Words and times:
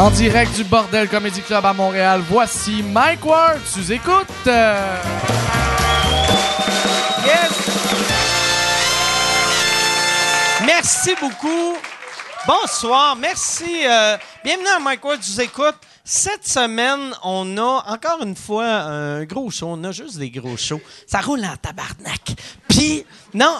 En 0.00 0.10
direct 0.10 0.56
du 0.56 0.64
Bordel 0.64 1.10
Comedy 1.10 1.42
Club 1.42 1.62
à 1.66 1.74
Montréal, 1.74 2.22
voici 2.26 2.82
Mike 2.82 3.22
Ward. 3.22 3.58
Tu 3.70 3.92
écoutes. 3.92 4.46
Euh, 4.46 4.96
Merci 10.64 11.10
beaucoup. 11.20 11.76
Bonsoir. 12.46 13.14
Merci. 13.14 13.86
euh, 13.86 14.16
bienvenue 14.42 14.68
à 14.74 14.78
Mike 14.80 15.04
Ward, 15.04 15.20
tu 15.20 15.38
écoutes. 15.38 15.76
Cette 16.02 16.48
semaine, 16.48 17.14
on 17.22 17.58
a 17.58 17.84
encore 17.88 18.22
une 18.22 18.36
fois 18.36 18.64
un 18.64 19.24
gros 19.24 19.50
show. 19.50 19.66
On 19.68 19.84
a 19.84 19.92
juste 19.92 20.16
des 20.16 20.30
gros 20.30 20.56
shows. 20.56 20.80
Ça 21.06 21.20
roule 21.20 21.44
en 21.44 21.56
tabarnak. 21.56 22.36
Puis, 22.68 23.04
non, 23.34 23.54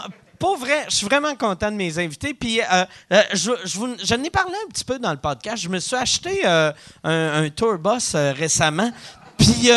vrai. 0.57 0.87
Je 0.89 0.95
suis 0.97 1.07
vraiment 1.07 1.35
content 1.37 1.71
de 1.71 1.77
mes 1.77 1.99
invités. 1.99 2.35
Puis, 2.35 2.61
euh, 2.61 2.85
euh, 3.13 3.23
je, 3.35 3.51
vous- 3.79 3.97
je 4.03 4.15
n'ai 4.15 4.31
parlé 4.31 4.55
un 4.67 4.69
petit 4.69 4.85
peu 4.85 4.99
dans 4.99 5.11
le 5.11 5.19
podcast. 5.19 5.63
Je 5.63 5.69
me 5.69 5.79
suis 5.79 5.97
acheté 5.97 6.41
euh, 6.45 6.73
un, 7.05 7.45
un 7.45 7.51
tour 7.51 7.79
bus 7.79 8.15
récemment. 8.15 8.91
Puis, 9.39 9.71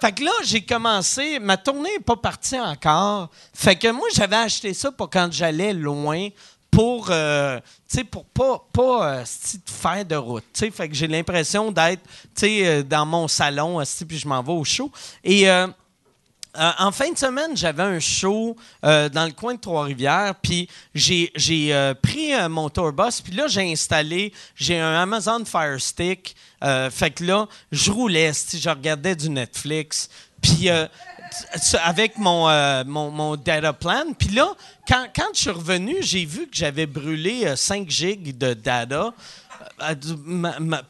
fait 0.00 0.12
que 0.12 0.24
là, 0.24 0.30
j'ai 0.44 0.64
commencé. 0.64 1.38
Ma 1.38 1.56
tournée 1.56 1.90
n'est 1.98 2.04
pas 2.04 2.16
partie 2.16 2.58
encore. 2.58 3.28
Fait 3.54 3.76
que 3.76 3.88
moi, 3.88 4.08
j'avais 4.14 4.36
acheté 4.36 4.72
ça 4.74 4.90
pour 4.92 5.10
quand 5.10 5.28
j'allais 5.32 5.72
loin 5.72 6.28
pour 6.70 7.08
euh, 7.10 7.60
pour 8.10 8.24
pas 8.24 8.66
pas 8.72 9.22
faire 9.66 10.06
de 10.06 10.16
route 10.16 10.42
fait 10.72 10.88
que 10.88 10.94
j'ai 10.94 11.06
l'impression 11.06 11.70
d'être 11.70 12.00
dans 12.88 13.04
mon 13.04 13.28
salon 13.28 13.82
puis 14.08 14.16
je 14.18 14.26
m'en 14.26 14.42
vais 14.42 14.52
au 14.52 14.64
show 14.64 14.90
et 15.22 15.44
euh, 16.58 16.70
en 16.78 16.92
fin 16.92 17.10
de 17.10 17.16
semaine, 17.16 17.56
j'avais 17.56 17.82
un 17.82 17.98
show 17.98 18.56
euh, 18.84 19.08
dans 19.08 19.24
le 19.24 19.32
coin 19.32 19.54
de 19.54 19.60
Trois-Rivières, 19.60 20.34
puis 20.42 20.68
j'ai, 20.94 21.30
euh, 21.72 21.94
pris 21.94 22.32
mon 22.50 22.68
tourbus, 22.68 23.22
puis 23.24 23.32
là, 23.32 23.46
j'ai 23.48 23.72
installé, 23.72 24.34
j'ai 24.54 24.78
un 24.78 25.00
Amazon 25.00 25.44
Fire 25.46 25.80
Stick, 25.80 26.36
fait 26.90 27.10
que 27.10 27.24
là, 27.24 27.48
je 27.72 27.90
roulais, 27.90 28.32
je 28.32 28.68
regardais 28.68 29.16
du 29.16 29.30
Netflix, 29.30 30.10
puis 30.40 30.68
avec 31.82 32.18
mon, 32.18 32.48
mon, 32.84 33.10
mon 33.10 33.36
data 33.36 33.72
plan, 33.72 34.12
puis 34.18 34.28
là, 34.28 34.54
quand, 34.88 35.28
je 35.34 35.40
suis 35.40 35.50
revenu, 35.50 35.96
j'ai 36.00 36.24
vu 36.24 36.46
que 36.46 36.56
j'avais 36.56 36.86
brûlé 36.86 37.46
euh, 37.46 37.56
5 37.56 37.88
gigs 37.88 38.36
de 38.36 38.54
data. 38.54 39.12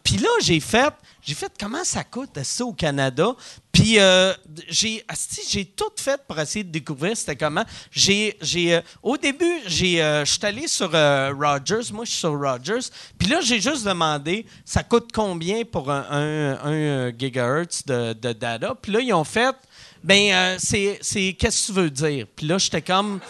Puis 0.02 0.16
là, 0.16 0.28
j'ai 0.40 0.60
fait, 0.60 0.94
j'ai 1.22 1.34
fait 1.34 1.52
comment 1.58 1.84
ça 1.84 2.04
coûte 2.04 2.42
ça 2.42 2.64
au 2.64 2.72
Canada. 2.72 3.34
Puis 3.72 3.98
euh, 3.98 4.34
j'ai, 4.68 5.04
j'ai 5.48 5.64
tout 5.64 5.90
fait 5.96 6.20
pour 6.28 6.38
essayer 6.38 6.62
de 6.62 6.70
découvrir 6.70 7.16
c'était 7.16 7.36
comment. 7.36 7.64
J'ai, 7.90 8.36
j'ai, 8.42 8.74
euh, 8.74 8.80
au 9.02 9.16
début, 9.16 9.60
j'ai, 9.66 10.02
euh, 10.02 10.24
je 10.24 10.32
suis 10.32 10.44
allé 10.46 10.68
sur 10.68 10.90
Rogers. 10.90 11.92
Moi, 11.92 12.04
je 12.04 12.10
suis 12.10 12.20
sur 12.20 12.38
Rogers. 12.38 12.90
Puis 13.18 13.28
là, 13.28 13.40
j'ai 13.40 13.60
juste 13.60 13.84
demandé, 13.84 14.46
ça 14.64 14.82
coûte 14.82 15.10
combien 15.14 15.64
pour 15.64 15.90
un, 15.90 16.58
un, 16.62 17.10
gigahertz 17.16 17.84
de, 17.86 18.12
de 18.12 18.32
data? 18.32 18.74
Puis 18.80 18.92
là, 18.92 19.00
ils 19.00 19.12
ont 19.14 19.24
fait, 19.24 19.56
ben 20.04 20.56
c'est, 20.58 20.98
c'est, 21.00 21.32
qu'est-ce 21.32 21.68
que 21.68 21.72
tu 21.72 21.80
veux 21.80 21.90
dire? 21.90 22.26
Puis 22.36 22.46
là, 22.46 22.58
j'étais 22.58 22.82
comme 22.82 23.20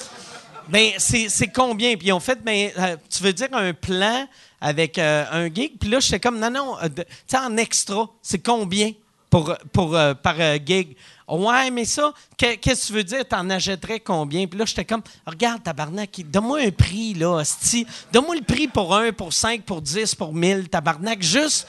ben, 0.69 0.93
c'est 0.99 1.49
combien? 1.55 1.97
Puis 1.97 2.09
ils 2.09 2.13
ont 2.13 2.21
fait, 2.21 2.43
ben, 2.43 2.71
euh, 2.79 2.97
tu 3.09 3.23
veux 3.23 3.33
dire 3.33 3.49
un 3.53 3.73
plan 3.73 4.27
avec 4.61 4.99
euh, 4.99 5.25
un 5.31 5.53
gig? 5.53 5.73
Puis 5.79 5.89
là, 5.91 6.01
j'étais 6.01 6.21
comme, 6.21 6.39
non, 6.39 6.51
non, 6.51 6.77
euh, 6.83 6.89
tu 6.89 7.03
sais, 7.27 7.39
en 7.39 7.57
extra, 7.57 8.09
c'est 8.23 8.39
combien 8.39 8.93
pour, 9.29 9.55
pour, 9.73 9.99
par 10.23 10.37
gig? 10.65 10.97
Ouais, 11.29 11.71
mais 11.71 11.87
ça, 11.87 12.13
que- 12.37 12.57
qu'est-ce 12.57 12.83
que 12.83 12.87
tu 12.89 12.93
veux 12.93 13.05
dire? 13.05 13.27
T'en 13.27 13.49
achèterais 13.49 14.01
combien? 14.01 14.47
Puis 14.47 14.59
là, 14.59 14.67
j'étais 14.67 14.85
comme, 14.85 15.03
regarde, 15.27 15.63
tabarnak, 15.63 16.11
donne-moi 16.27 16.61
un 16.61 16.71
prix, 16.71 17.15
là, 17.15 17.31
hostie. 17.37 17.87
Donne-moi 18.13 18.37
le 18.37 18.43
prix 18.43 18.69
pour 18.69 18.95
un, 18.95 19.13
pour 19.13 19.33
cinq, 19.33 19.63
pour 19.63 19.81
dix, 19.81 20.15
pour 20.15 20.35
mille, 20.35 20.69
tabarnak. 20.69 21.23
Juste. 21.23 21.67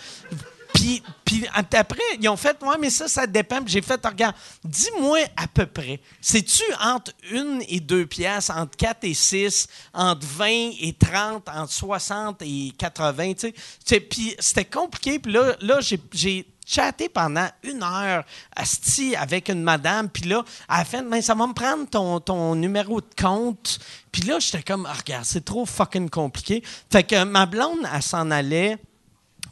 Puis, 0.73 1.03
puis 1.23 1.45
après, 1.53 2.01
ils 2.19 2.27
ont 2.27 2.35
fait, 2.35 2.57
ouais, 2.63 2.77
mais 2.79 2.89
ça, 2.89 3.07
ça 3.07 3.27
dépend. 3.27 3.59
J'ai 3.65 3.81
fait, 3.81 4.03
regarde, 4.05 4.35
dis-moi 4.63 5.19
à 5.37 5.47
peu 5.47 5.65
près. 5.65 6.01
C'est-tu 6.19 6.63
entre 6.81 7.11
une 7.31 7.63
et 7.67 7.79
deux 7.79 8.05
pièces, 8.05 8.49
entre 8.49 8.75
4 8.75 9.03
et 9.03 9.13
6, 9.13 9.67
entre 9.93 10.25
20 10.25 10.45
et 10.81 10.95
30, 10.99 11.47
entre 11.49 11.71
60 11.71 12.41
et 12.41 12.73
80, 12.77 13.33
tu 13.33 13.53
sais? 13.85 13.99
Puis 13.99 14.35
c'était 14.39 14.65
compliqué. 14.65 15.19
Puis 15.19 15.31
là, 15.31 15.55
là 15.61 15.79
j'ai, 15.79 15.99
j'ai 16.11 16.47
chatté 16.65 17.09
pendant 17.09 17.47
une 17.63 17.83
heure 17.83 18.23
asti, 18.55 19.15
avec 19.15 19.49
une 19.49 19.61
madame. 19.61 20.09
Puis 20.09 20.23
là, 20.23 20.43
à 20.67 20.79
la 20.79 20.85
fin, 20.85 21.03
ben, 21.03 21.21
ça 21.21 21.35
va 21.35 21.45
me 21.45 21.53
prendre 21.53 21.87
ton, 21.87 22.19
ton 22.19 22.55
numéro 22.55 22.99
de 22.99 23.07
compte. 23.19 23.79
Puis 24.11 24.23
là, 24.23 24.39
j'étais 24.39 24.63
comme, 24.63 24.87
Ah, 24.89 24.95
regarde, 24.97 25.25
c'est 25.25 25.45
trop 25.45 25.65
fucking 25.65 26.09
compliqué. 26.09 26.63
Fait 26.91 27.03
que 27.03 27.23
ma 27.23 27.45
blonde, 27.45 27.87
elle 27.93 28.01
s'en 28.01 28.31
allait 28.31 28.79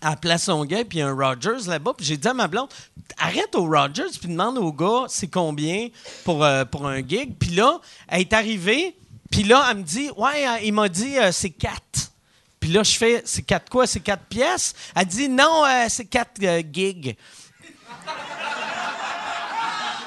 à 0.02 0.16
Place 0.16 0.48
Longueuil, 0.48 0.86
puis 0.86 1.02
un 1.02 1.14
Rogers 1.14 1.68
là-bas. 1.68 1.94
Puis 1.96 2.06
j'ai 2.06 2.18
dit 2.18 2.28
à 2.28 2.34
ma 2.34 2.48
blonde, 2.48 2.70
arrête 3.18 3.56
au 3.56 3.66
Rogers, 3.66 4.18
puis 4.20 4.30
demande 4.30 4.58
au 4.58 4.72
gars 4.72 5.06
c'est 5.08 5.28
combien 5.28 5.90
pour, 6.24 6.44
euh, 6.44 6.66
pour 6.66 6.88
un 6.88 6.98
gig. 6.98 7.36
Puis 7.40 7.52
là, 7.52 7.80
elle 8.08 8.22
est 8.22 8.34
arrivée, 8.34 8.96
puis 9.32 9.44
là, 9.44 9.66
elle 9.72 9.78
me 9.78 9.84
dit, 9.84 10.10
ouais, 10.18 10.48
euh, 10.48 10.60
il 10.64 10.74
m'a 10.74 10.90
dit 10.90 11.18
euh, 11.18 11.32
c'est 11.32 11.50
quatre. 11.50 12.12
Puis 12.60 12.72
là, 12.72 12.84
je 12.84 12.96
fais, 12.96 13.24
c'est 13.26 13.42
quatre 13.42 13.70
quoi? 13.70 13.88
C'est 13.88 14.02
quatre 14.02 14.26
pièces? 14.26 14.76
Elle 14.96 15.06
dit, 15.06 15.30
non, 15.30 15.66
euh, 15.66 15.86
c'est 15.90 16.06
quatre 16.06 16.40
gigs. 16.72 17.16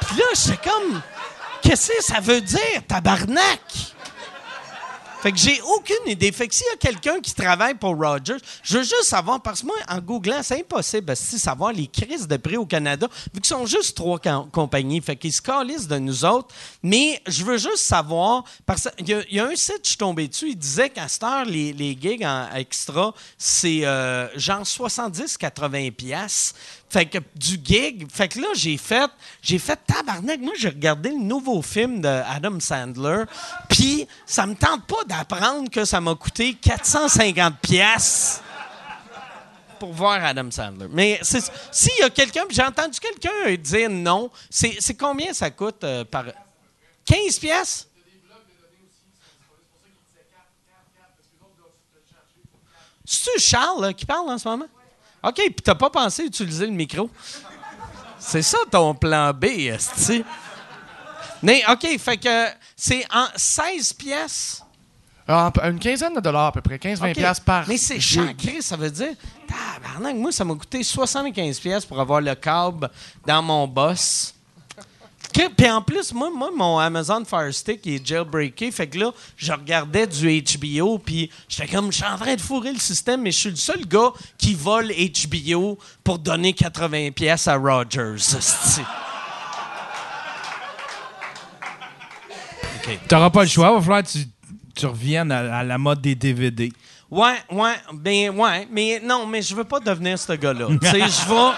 Puis 0.01 0.17
là, 0.19 0.25
j'étais 0.35 0.69
comme, 0.69 1.01
qu'est-ce 1.63 1.89
que 1.89 2.05
ça 2.05 2.21
veut 2.21 2.41
dire, 2.41 2.87
tabarnak? 2.87 3.94
Fait 5.25 5.33
que 5.33 5.39
j'ai 5.39 5.59
aucune 5.63 6.07
idée. 6.07 6.31
Fait 6.33 6.47
que 6.47 6.55
s'il 6.55 6.67
y 6.71 6.75
a 6.75 6.77
quelqu'un 6.77 7.19
qui 7.19 7.33
travaille 7.33 7.73
pour 7.77 7.97
Rogers, 7.97 8.37
je 8.63 8.77
veux 8.77 8.83
juste 8.85 9.05
savoir, 9.05 9.41
parce 9.41 9.63
que 9.63 9.67
moi, 9.67 9.77
en 9.89 9.99
googlant, 9.99 10.43
c'est 10.43 10.61
impossible 10.61 11.07
de 11.07 11.15
savoir 11.15 11.73
les 11.73 11.87
crises 11.87 12.29
de 12.29 12.37
prix 12.37 12.59
au 12.59 12.67
Canada, 12.67 13.09
vu 13.33 13.41
qu'ils 13.41 13.47
sont 13.47 13.65
juste 13.65 13.97
trois 13.97 14.19
com- 14.19 14.51
compagnies. 14.53 15.01
Fait 15.01 15.17
qu'ils 15.17 15.33
se 15.33 15.41
calissent 15.41 15.89
de 15.89 15.97
nous 15.97 16.27
autres. 16.27 16.55
Mais 16.83 17.23
je 17.27 17.43
veux 17.43 17.57
juste 17.57 17.79
savoir, 17.79 18.45
parce 18.67 18.87
qu'il 18.99 19.25
y, 19.31 19.41
a- 19.41 19.47
un 19.47 19.57
site, 19.57 19.81
je 19.85 19.89
suis 19.89 19.97
tombé 19.97 20.29
dessus, 20.29 20.51
il 20.51 20.57
disait 20.59 20.91
qu'à 20.91 21.09
cette 21.09 21.23
heure, 21.23 21.47
les, 21.47 21.73
les 21.73 21.97
gigs 21.99 22.23
en 22.23 22.49
extra, 22.55 23.15
c'est 23.39 23.87
euh, 23.87 24.29
genre 24.39 24.61
70-80 24.65 25.91
piastres. 25.93 26.55
Fait 26.95 27.07
que 27.07 27.19
du 27.35 27.59
gig, 27.61 28.07
fait 28.09 28.29
que 28.29 28.39
là 28.39 28.47
j'ai 28.55 28.77
fait, 28.77 29.11
j'ai 29.43 29.59
fait 29.59 29.77
tabarnak. 29.85 30.39
Moi 30.39 30.53
j'ai 30.57 30.69
regardé 30.69 31.09
le 31.09 31.19
nouveau 31.19 31.61
film 31.61 32.01
de 32.01 32.07
Adam 32.07 32.61
Sandler, 32.61 33.25
puis 33.69 34.07
ça 34.25 34.47
me 34.47 34.55
tente 34.55 34.87
pas 34.87 35.03
d'apprendre 35.05 35.69
que 35.69 35.85
ça 35.85 36.01
m'a 36.01 36.15
coûté 36.15 36.55
450 36.55 37.59
pièces 37.59 38.41
pour 39.81 39.93
voir 39.93 40.25
Adam 40.25 40.49
Sandler. 40.53 40.87
Mais 40.89 41.19
s'il 41.25 41.99
y 41.99 42.03
a 42.03 42.11
quelqu'un, 42.11 42.45
j'ai 42.49 42.63
entendu 42.63 43.01
quelqu'un 43.01 43.57
dire 43.57 43.91
non, 43.91 44.31
c'est 44.49 44.97
combien 44.97 45.33
ça 45.33 45.51
coûte 45.51 45.83
euh, 45.83 46.05
par 46.05 46.27
15 47.07 47.41
pièces 47.41 47.89
C'est-tu 53.05 53.41
Charles 53.41 53.93
qui 53.95 54.07
parle 54.07 54.31
en 54.31 54.39
ce 54.39 54.49
moment? 54.49 54.69
OK, 55.25 55.35
puis 55.37 55.55
t'as 55.63 55.75
pas 55.75 55.91
pensé 55.91 56.25
utiliser 56.25 56.67
le 56.67 56.73
micro? 56.73 57.09
C'est 58.19 58.43
ça 58.43 58.59
ton 58.71 58.95
plan 58.95 59.33
B, 59.33 59.45
esti. 59.45 60.25
Mais 61.43 61.63
OK, 61.71 61.99
fait 61.99 62.17
que 62.17 62.47
c'est 62.77 63.05
en 63.13 63.27
16 63.35 63.93
pièces. 63.95 64.63
Ah, 65.27 65.51
une 65.65 65.79
quinzaine 65.79 66.15
de 66.15 66.21
dollars 66.21 66.47
à 66.47 66.53
peu 66.53 66.61
près, 66.61 66.77
15-20 66.77 67.11
OK. 67.11 67.17
piastres 67.17 67.45
par 67.45 67.67
Mais 67.67 67.79
c'est 67.79 68.01
chancré, 68.01 68.61
ça 68.61 68.77
veut 68.77 68.91
dire. 68.91 69.15
Tabarnak, 69.49 70.17
moi, 70.17 70.31
ça 70.33 70.45
m'a 70.45 70.55
coûté 70.55 70.83
75 70.83 71.61
pièces 71.61 71.87
pour 71.87 71.99
avoir 71.99 72.21
le 72.21 72.35
câble 72.35 72.91
dans 73.27 73.43
mon 73.43 73.67
boss. 73.67 74.35
Puis 75.35 75.71
en 75.71 75.83
plus, 75.83 76.13
moi, 76.15 76.31
moi, 76.35 76.51
mon 76.55 76.79
Amazon 76.79 77.25
Fire 77.25 77.53
Stick 77.53 77.81
il 77.85 77.95
est 77.95 78.07
jailbreaké. 78.07 78.71
Fait 78.71 78.87
que 78.87 78.99
là, 78.99 79.13
je 79.37 79.53
regardais 79.53 80.07
du 80.07 80.43
HBO, 80.43 80.99
puis 80.99 81.31
j'étais 81.49 81.69
comme, 81.69 81.91
je 81.91 81.97
suis 81.97 82.05
en 82.05 82.17
train 82.17 82.35
de 82.35 82.41
fourrer 82.41 82.73
le 82.73 82.79
système, 82.79 83.23
mais 83.23 83.33
je 83.33 83.39
suis 83.39 83.51
le 83.51 83.57
seul 83.57 83.87
gars 83.87 84.13
qui 84.39 84.55
vole 84.55 84.93
HBO 84.93 85.79
pour 86.03 86.19
donner 86.19 86.53
80 86.53 87.11
pièces 87.11 87.49
à 87.49 87.57
Rogers. 87.57 88.15
esti. 88.15 88.83
T'auras 93.09 93.31
pas 93.31 93.43
le 93.43 93.49
choix, 93.49 93.73
va 93.73 93.81
falloir 93.81 94.03
que 94.03 94.09
tu, 94.09 94.27
tu 94.77 94.87
reviennes 94.87 95.33
à, 95.33 95.59
à 95.59 95.65
la 95.65 95.79
mode 95.79 96.01
des 96.01 96.15
DVD. 96.15 96.71
Ouais, 97.11 97.37
ouais, 97.51 97.75
ben 97.93 98.31
ouais, 98.31 98.69
mais 98.71 99.01
non, 99.03 99.27
mais 99.27 99.41
je 99.41 99.55
veux 99.55 99.65
pas 99.65 99.81
devenir 99.81 100.19
ce 100.19 100.33
gars-là. 100.33 100.67
tu 100.83 100.87
sais, 100.87 101.01
je 101.01 101.29
vais. 101.29 101.53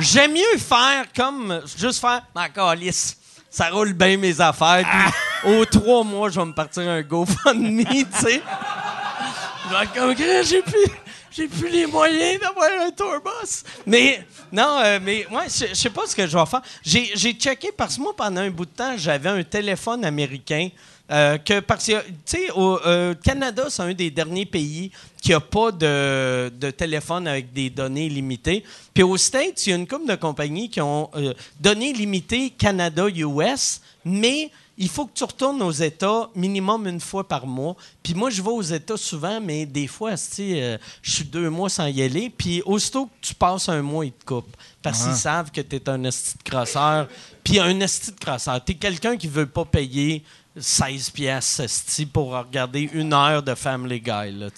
J'aime 0.00 0.32
mieux 0.32 0.58
faire 0.58 1.06
comme. 1.14 1.62
Juste 1.76 2.00
faire. 2.00 2.22
Ma 2.34 2.48
calice. 2.48 3.16
Ça 3.50 3.70
roule 3.70 3.92
bien 3.92 4.16
mes 4.16 4.40
affaires. 4.40 4.86
Puis 5.42 5.50
aux 5.52 5.64
trois 5.64 6.04
mois, 6.04 6.28
je 6.30 6.38
vais 6.38 6.46
me 6.46 6.52
partir 6.52 6.88
un 6.88 7.02
GoFundMe, 7.02 7.84
tu 7.84 8.06
sais. 8.12 8.42
Comme, 9.94 10.14
j'ai 10.16 10.62
plus. 10.62 10.86
j'ai 11.30 11.48
plus 11.48 11.68
les 11.68 11.86
moyens 11.86 12.40
d'avoir 12.40 12.68
un 12.80 12.90
tourbus. 12.90 13.64
Mais, 13.86 14.24
non, 14.52 14.80
euh, 14.82 14.98
mais, 15.02 15.26
ouais, 15.28 15.46
je 15.48 15.66
je 15.68 15.74
sais 15.74 15.90
pas 15.90 16.06
ce 16.06 16.14
que 16.14 16.26
je 16.26 16.36
vais 16.36 16.46
faire. 16.46 16.62
J'ai 16.82 17.10
j'ai 17.14 17.32
checké, 17.32 17.72
parce 17.72 17.96
que 17.96 18.02
moi, 18.02 18.14
pendant 18.16 18.40
un 18.40 18.50
bout 18.50 18.66
de 18.66 18.70
temps, 18.70 18.94
j'avais 18.96 19.30
un 19.30 19.42
téléphone 19.42 20.04
américain. 20.04 20.68
Euh, 21.10 21.38
que 21.38 21.60
parce 21.60 21.86
que, 21.86 22.00
tu 22.02 22.12
sais, 22.26 22.50
au 22.50 22.78
euh, 22.84 23.14
Canada, 23.14 23.66
c'est 23.68 23.82
un 23.82 23.94
des 23.94 24.10
derniers 24.10 24.46
pays 24.46 24.90
qui 25.22 25.32
a 25.32 25.40
pas 25.40 25.72
de, 25.72 26.50
de 26.50 26.70
téléphone 26.70 27.26
avec 27.26 27.52
des 27.52 27.70
données 27.70 28.08
limitées. 28.08 28.64
Puis 28.92 29.02
aux 29.02 29.16
States, 29.16 29.66
il 29.66 29.70
y 29.70 29.72
a 29.72 29.76
une 29.76 29.86
couple 29.86 30.06
de 30.06 30.16
compagnies 30.16 30.68
qui 30.68 30.80
ont 30.80 31.10
euh, 31.16 31.32
données 31.60 31.92
limitées 31.92 32.50
Canada-US, 32.50 33.80
mais 34.04 34.50
il 34.80 34.88
faut 34.88 35.06
que 35.06 35.12
tu 35.12 35.24
retournes 35.24 35.60
aux 35.60 35.72
États 35.72 36.30
minimum 36.36 36.86
une 36.86 37.00
fois 37.00 37.26
par 37.26 37.46
mois. 37.46 37.74
Puis 38.00 38.14
moi, 38.14 38.30
je 38.30 38.40
vais 38.40 38.50
aux 38.50 38.62
États 38.62 38.96
souvent, 38.96 39.40
mais 39.40 39.66
des 39.66 39.88
fois, 39.88 40.12
euh, 40.12 40.78
je 41.02 41.10
suis 41.10 41.24
deux 41.24 41.50
mois 41.50 41.68
sans 41.68 41.86
y 41.88 42.00
aller. 42.00 42.30
Puis 42.30 42.62
aussitôt 42.64 43.06
que 43.06 43.12
tu 43.20 43.34
passes 43.34 43.68
un 43.68 43.82
mois, 43.82 44.06
ils 44.06 44.12
te 44.12 44.24
coupent. 44.24 44.56
Parce 44.80 45.02
qu'ils 45.02 45.16
savent 45.16 45.50
que 45.50 45.60
tu 45.60 45.76
es 45.76 45.88
un 45.88 46.04
esti 46.04 46.38
de 46.38 46.48
crosseur. 46.48 47.08
Puis 47.42 47.58
un 47.58 47.80
esti 47.80 48.12
de 48.12 48.20
crosseur. 48.20 48.64
Tu 48.64 48.72
es 48.72 48.74
quelqu'un 48.76 49.16
qui 49.16 49.26
veut 49.26 49.46
pas 49.46 49.64
payer 49.64 50.22
16 50.60 51.10
pièces 51.10 51.60
pour 52.12 52.30
regarder 52.32 52.88
une 52.92 53.12
heure 53.12 53.42
de 53.42 53.54
Family 53.54 54.00
Guy, 54.00 54.32
là. 54.38 54.48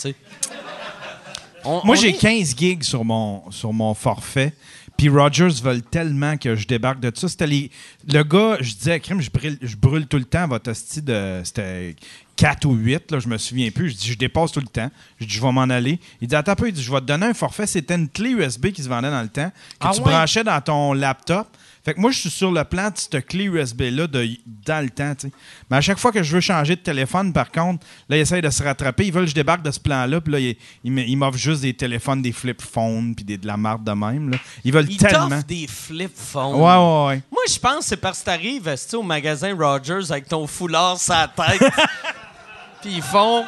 On- 1.65 1.83
Moi, 1.85 1.95
on 1.97 2.01
j'ai 2.01 2.09
est- 2.11 2.19
15 2.19 2.55
gigs 2.57 2.83
sur 2.83 3.05
mon, 3.05 3.51
sur 3.51 3.73
mon 3.73 3.93
forfait. 3.95 4.55
Puis 4.97 5.09
Rogers 5.09 5.49
veulent 5.63 5.83
tellement 5.83 6.37
que 6.37 6.55
je 6.57 6.67
débarque 6.67 7.01
de 7.01 7.11
ça. 7.15 7.27
C'était 7.29 7.47
les... 7.47 7.71
Le 8.13 8.23
gars, 8.23 8.59
je 8.61 8.75
disais, 8.75 9.01
crime, 9.01 9.21
je 9.21 9.31
brûle, 9.31 9.59
je 9.63 9.77
brûle 9.77 10.07
tout 10.07 10.19
le 10.19 10.25
temps 10.25 10.47
votre 10.47 10.71
hostie 10.71 11.01
de. 11.01 11.41
C'était 11.43 11.97
4 12.37 12.67
ou 12.67 12.75
8, 12.75 13.11
là, 13.11 13.19
je 13.19 13.29
me 13.29 13.39
souviens 13.39 13.71
plus. 13.71 13.91
Je 13.91 13.97
dis, 13.97 14.09
je 14.11 14.19
dépasse 14.19 14.53
tout 14.53 14.61
le 14.61 14.67
temps. 14.67 14.91
Je 15.19 15.25
dis, 15.27 15.35
je 15.35 15.41
vais 15.41 15.53
m'en 15.53 15.63
aller. 15.63 15.99
Il 16.21 16.29
dit, 16.29 16.35
attends 16.35 16.53
un 16.53 16.57
peu, 16.57 16.69
il 16.69 16.75
dit, 16.75 16.83
je 16.83 16.91
vais 16.93 17.01
te 17.01 17.07
donner 17.07 17.27
un 17.27 17.35
forfait. 17.35 17.67
C'était 17.67 17.95
une 17.95 18.09
clé 18.11 18.31
USB 18.31 18.69
qui 18.73 18.83
se 18.83 18.89
vendait 18.89 19.11
dans 19.11 19.23
le 19.23 19.29
temps, 19.29 19.49
que 19.51 19.55
Ah 19.81 19.91
tu 19.95 20.01
ouais? 20.01 20.11
branchais 20.11 20.45
dans 20.45 20.61
ton 20.61 20.93
laptop. 20.93 21.49
Fait 21.85 21.95
que 21.95 22.01
moi, 22.01 22.11
je 22.11 22.19
suis 22.19 22.31
sur 22.31 22.53
le 22.53 22.63
plan 22.65 22.89
de 22.91 22.97
cette 22.97 23.27
clé 23.27 23.45
USB-là 23.45 24.07
de, 24.07 24.29
dans 24.67 24.85
le 24.85 24.91
temps, 24.91 25.15
tu 25.15 25.29
sais. 25.29 25.33
Mais 25.71 25.79
à 25.79 25.81
chaque 25.81 25.99
fois 25.99 26.13
que 26.13 26.23
je 26.23 26.35
veux 26.35 26.41
changer 26.41 26.77
de 26.77 26.81
téléphone, 26.81 27.33
par 27.33 27.51
contre, 27.51 27.87
là, 28.09 28.19
ils 28.19 28.21
essayent 28.21 28.43
de 28.43 28.51
se 28.51 28.63
rattraper. 28.63 29.07
Ils 29.07 29.13
veulent 29.13 29.25
que 29.25 29.31
je 29.31 29.35
débarque 29.35 29.63
de 29.63 29.71
ce 29.71 29.81
plan-là, 29.81 30.21
puis 30.21 30.33
là, 30.33 30.39
ils, 30.41 30.57
ils 30.85 31.17
m'offrent 31.17 31.39
juste 31.39 31.63
des 31.63 31.73
téléphones, 31.73 32.21
des 32.21 32.33
flip 32.33 32.61
phones, 32.61 33.15
puis 33.15 33.25
des, 33.25 33.39
de 33.39 33.47
la 33.47 33.57
marde 33.57 33.83
de 33.85 33.93
même, 33.93 34.31
là. 34.31 34.37
Ils 34.65 34.73
veulent 34.73 34.91
Ils 34.91 34.99
tellement. 34.99 35.41
des 35.47 35.67
flip 35.67 36.13
phones. 36.15 36.55
Ouais, 36.57 36.61
ouais, 36.61 37.07
ouais. 37.07 37.23
Moi, 37.31 37.43
je 37.49 37.59
pense 37.59 37.79
que 37.79 37.85
c'est 37.85 37.97
parce 37.97 38.21
que 38.21 38.27
t'arrives 38.27 38.71
au 38.93 39.03
magasin 39.03 39.57
Rogers 39.57 40.11
avec 40.11 40.29
ton 40.29 40.47
foulard 40.47 40.99
sur 40.99 41.15
la 41.15 41.29
tête. 41.29 41.63
Puis 42.83 42.93
ils 42.97 43.03
font 43.03 43.45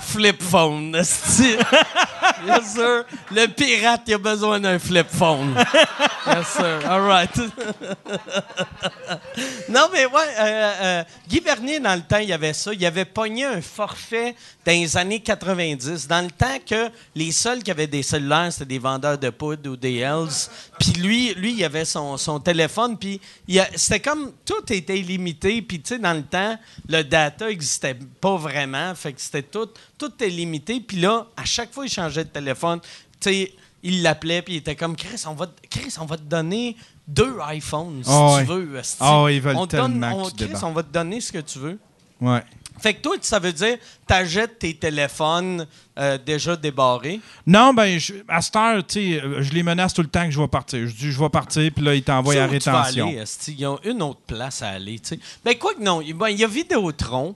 flip 0.00 0.42
phone. 0.42 0.92
Bien 0.92 1.04
sûr. 2.64 3.04
Le 3.30 3.46
pirate, 3.46 4.02
il 4.06 4.14
a 4.14 4.18
besoin 4.18 4.60
d'un 4.60 4.78
flip 4.78 5.08
phone. 5.08 5.54
Yes, 6.26 6.46
sir. 6.48 6.80
All 6.88 7.02
right. 7.02 7.36
non, 9.68 9.88
mais 9.92 10.06
ouais, 10.06 10.22
euh, 10.38 10.72
euh, 10.82 11.04
Guy 11.28 11.40
Bernier, 11.40 11.80
dans 11.80 11.94
le 11.94 12.02
temps, 12.02 12.18
il 12.18 12.28
y 12.28 12.32
avait 12.32 12.52
ça. 12.52 12.72
Il 12.72 12.84
avait 12.84 13.04
pogné 13.04 13.44
un 13.44 13.60
forfait 13.60 14.34
dans 14.64 14.72
les 14.72 14.96
années 14.96 15.20
90. 15.20 16.08
Dans 16.08 16.24
le 16.24 16.30
temps 16.30 16.58
que 16.66 16.90
les 17.14 17.32
seuls 17.32 17.62
qui 17.62 17.70
avaient 17.70 17.86
des 17.86 18.02
cellulaires, 18.02 18.52
c'était 18.52 18.66
des 18.66 18.78
vendeurs 18.78 19.18
de 19.18 19.30
poudre 19.30 19.70
ou 19.70 19.76
des 19.76 19.98
Hells. 19.98 20.48
Puis 20.78 20.92
lui, 20.92 21.34
lui, 21.34 21.54
il 21.54 21.64
avait 21.64 21.84
son, 21.84 22.16
son 22.16 22.40
téléphone. 22.40 22.96
Puis 22.98 23.20
c'était 23.76 24.00
comme 24.00 24.32
tout 24.44 24.72
était 24.72 24.98
illimité. 24.98 25.62
Puis 25.62 25.80
tu 25.80 25.94
sais, 25.94 25.98
dans 25.98 26.14
le 26.14 26.22
temps, 26.22 26.58
le 26.88 27.02
data 27.02 27.46
n'existait 27.46 27.96
pas 28.20 28.36
vraiment. 28.36 28.94
Fait 28.94 29.12
que 29.12 29.20
c'était 29.20 29.42
tout, 29.42 29.68
tout 30.00 30.12
était 30.14 30.28
limité. 30.30 30.80
Puis 30.80 30.96
là, 30.98 31.26
à 31.36 31.44
chaque 31.44 31.72
fois, 31.72 31.84
il 31.86 31.90
changeait 31.90 32.24
de 32.24 32.30
téléphone. 32.30 32.80
Tu 33.20 33.30
sais, 33.30 33.52
il 33.82 34.02
l'appelait, 34.02 34.42
puis 34.42 34.54
il 34.54 34.56
était 34.58 34.74
comme 34.76 34.96
Chris, 34.96 35.22
on 35.26 35.34
va, 35.34 35.46
te- 35.46 35.66
Chris, 35.68 35.94
on 36.00 36.06
va 36.06 36.16
te 36.16 36.22
donner 36.22 36.76
deux 37.06 37.36
iPhones 37.52 38.02
si 38.02 38.10
Ah 38.12 38.36
tu 38.40 38.44
veux. 38.46 38.80
Ah 39.00 39.22
ouais, 39.22 39.36
ils 39.36 39.42
veulent 39.42 39.56
on 39.56 39.66
te 39.66 39.76
donne- 39.76 40.00
que 40.00 40.06
on- 40.06 40.30
tu 40.30 40.46
Chris, 40.48 40.58
on 40.62 40.72
va 40.72 40.82
te 40.82 40.92
donner 40.92 41.20
ce 41.20 41.30
que 41.32 41.38
tu 41.38 41.58
veux. 41.58 41.78
Ouais. 42.20 42.42
Fait 42.78 42.94
que 42.94 43.02
toi, 43.02 43.14
ça 43.20 43.38
veut 43.38 43.52
dire 43.52 43.76
t'achètes 44.06 44.58
tes 44.58 44.72
téléphones 44.74 45.66
euh, 45.98 46.16
déjà 46.16 46.56
débarrés. 46.56 47.20
Non, 47.46 47.74
ben, 47.74 47.98
je- 47.98 48.14
à 48.26 48.40
cette 48.40 48.56
heure, 48.56 48.86
tu 48.86 49.00
sais, 49.16 49.22
euh, 49.22 49.42
je 49.42 49.52
les 49.52 49.62
menace 49.62 49.92
tout 49.92 50.00
le 50.02 50.08
temps 50.08 50.24
que 50.24 50.30
je 50.30 50.40
vais 50.40 50.48
partir. 50.48 50.86
Je 50.86 50.94
dis, 50.94 51.10
je 51.12 51.18
vais 51.18 51.28
partir, 51.28 51.70
puis 51.74 51.84
là, 51.84 51.94
ils 51.94 52.02
t'envoient 52.02 52.32
Tu 52.34 52.40
à 52.40 52.48
tu 52.48 52.70
vas 52.70 52.82
rétention. 52.82 53.08
aller, 53.08 53.16
esti? 53.18 53.54
Ils 53.58 53.66
ont 53.66 53.78
une 53.84 54.00
autre 54.02 54.20
place 54.26 54.62
à 54.62 54.68
aller. 54.70 54.98
tu 54.98 55.08
sais. 55.16 55.20
Ben, 55.44 55.58
quoi 55.58 55.74
que 55.74 55.82
non. 55.82 56.00
Il 56.00 56.14
ben, 56.14 56.28
il 56.28 56.38
y 56.38 56.44
a 56.44 56.46
Vidéotron. 56.48 57.34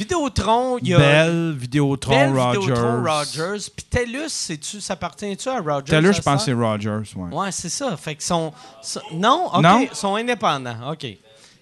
Vidéotron, 0.00 0.78
il 0.78 0.88
y 0.88 0.94
a. 0.94 0.98
Belle, 0.98 1.54
Vidéotron, 1.58 2.10
Bell, 2.10 2.32
Rogers. 2.32 2.60
Vidéotron, 2.60 3.02
Rogers. 3.04 3.70
Puis 3.76 3.84
TELUS, 3.90 4.80
ça 4.80 4.94
appartient-tu 4.94 5.48
à 5.50 5.58
Rogers? 5.60 5.94
À 5.94 6.00
je 6.12 6.22
pense 6.22 6.40
que 6.40 6.44
c'est? 6.46 6.52
Rogers, 6.54 7.02
ouais. 7.16 7.34
Ouais, 7.36 7.52
c'est 7.52 7.68
ça. 7.68 7.94
Fait 7.98 8.14
que 8.14 8.22
sont. 8.22 8.50
sont- 8.80 9.00
non? 9.12 9.50
OK. 9.52 9.62
Non. 9.62 9.80
Ils 9.90 9.94
sont 9.94 10.14
indépendants. 10.14 10.90
OK. 10.92 11.06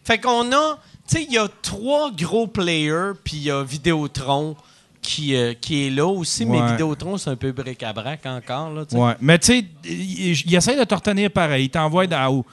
Fait 0.05 0.19
qu'on 0.19 0.53
a. 0.53 0.79
Tu 1.09 1.17
sais, 1.17 1.25
il 1.25 1.33
y 1.33 1.39
a 1.39 1.49
trois 1.63 2.13
gros 2.13 2.47
players, 2.47 3.13
puis 3.25 3.39
il 3.39 3.43
y 3.45 3.51
a 3.51 3.63
Vidéotron 3.65 4.55
qui, 5.03 5.35
euh, 5.35 5.55
qui 5.55 5.87
est 5.87 5.91
là 5.91 6.07
aussi. 6.07 6.47
Mais. 6.47 6.65
Vidéotron, 6.71 7.19
c'est 7.19 7.31
un 7.31 7.37
peu 7.37 7.51
bric-à-brac 7.51 8.25
encore. 8.25 8.71
Là. 8.71 8.85
Ouais. 8.93 9.17
Mais 9.21 9.39
tu 9.41 9.47
sais, 9.47 9.65
il, 9.85 10.41
il 10.47 10.55
essaie 10.55 10.77
de 10.79 10.85
te 10.85 10.95
retenir 10.95 11.31
pareil. 11.33 11.65
Il 11.65 11.71
t'envoie 11.71 12.07
dans- 12.07 12.45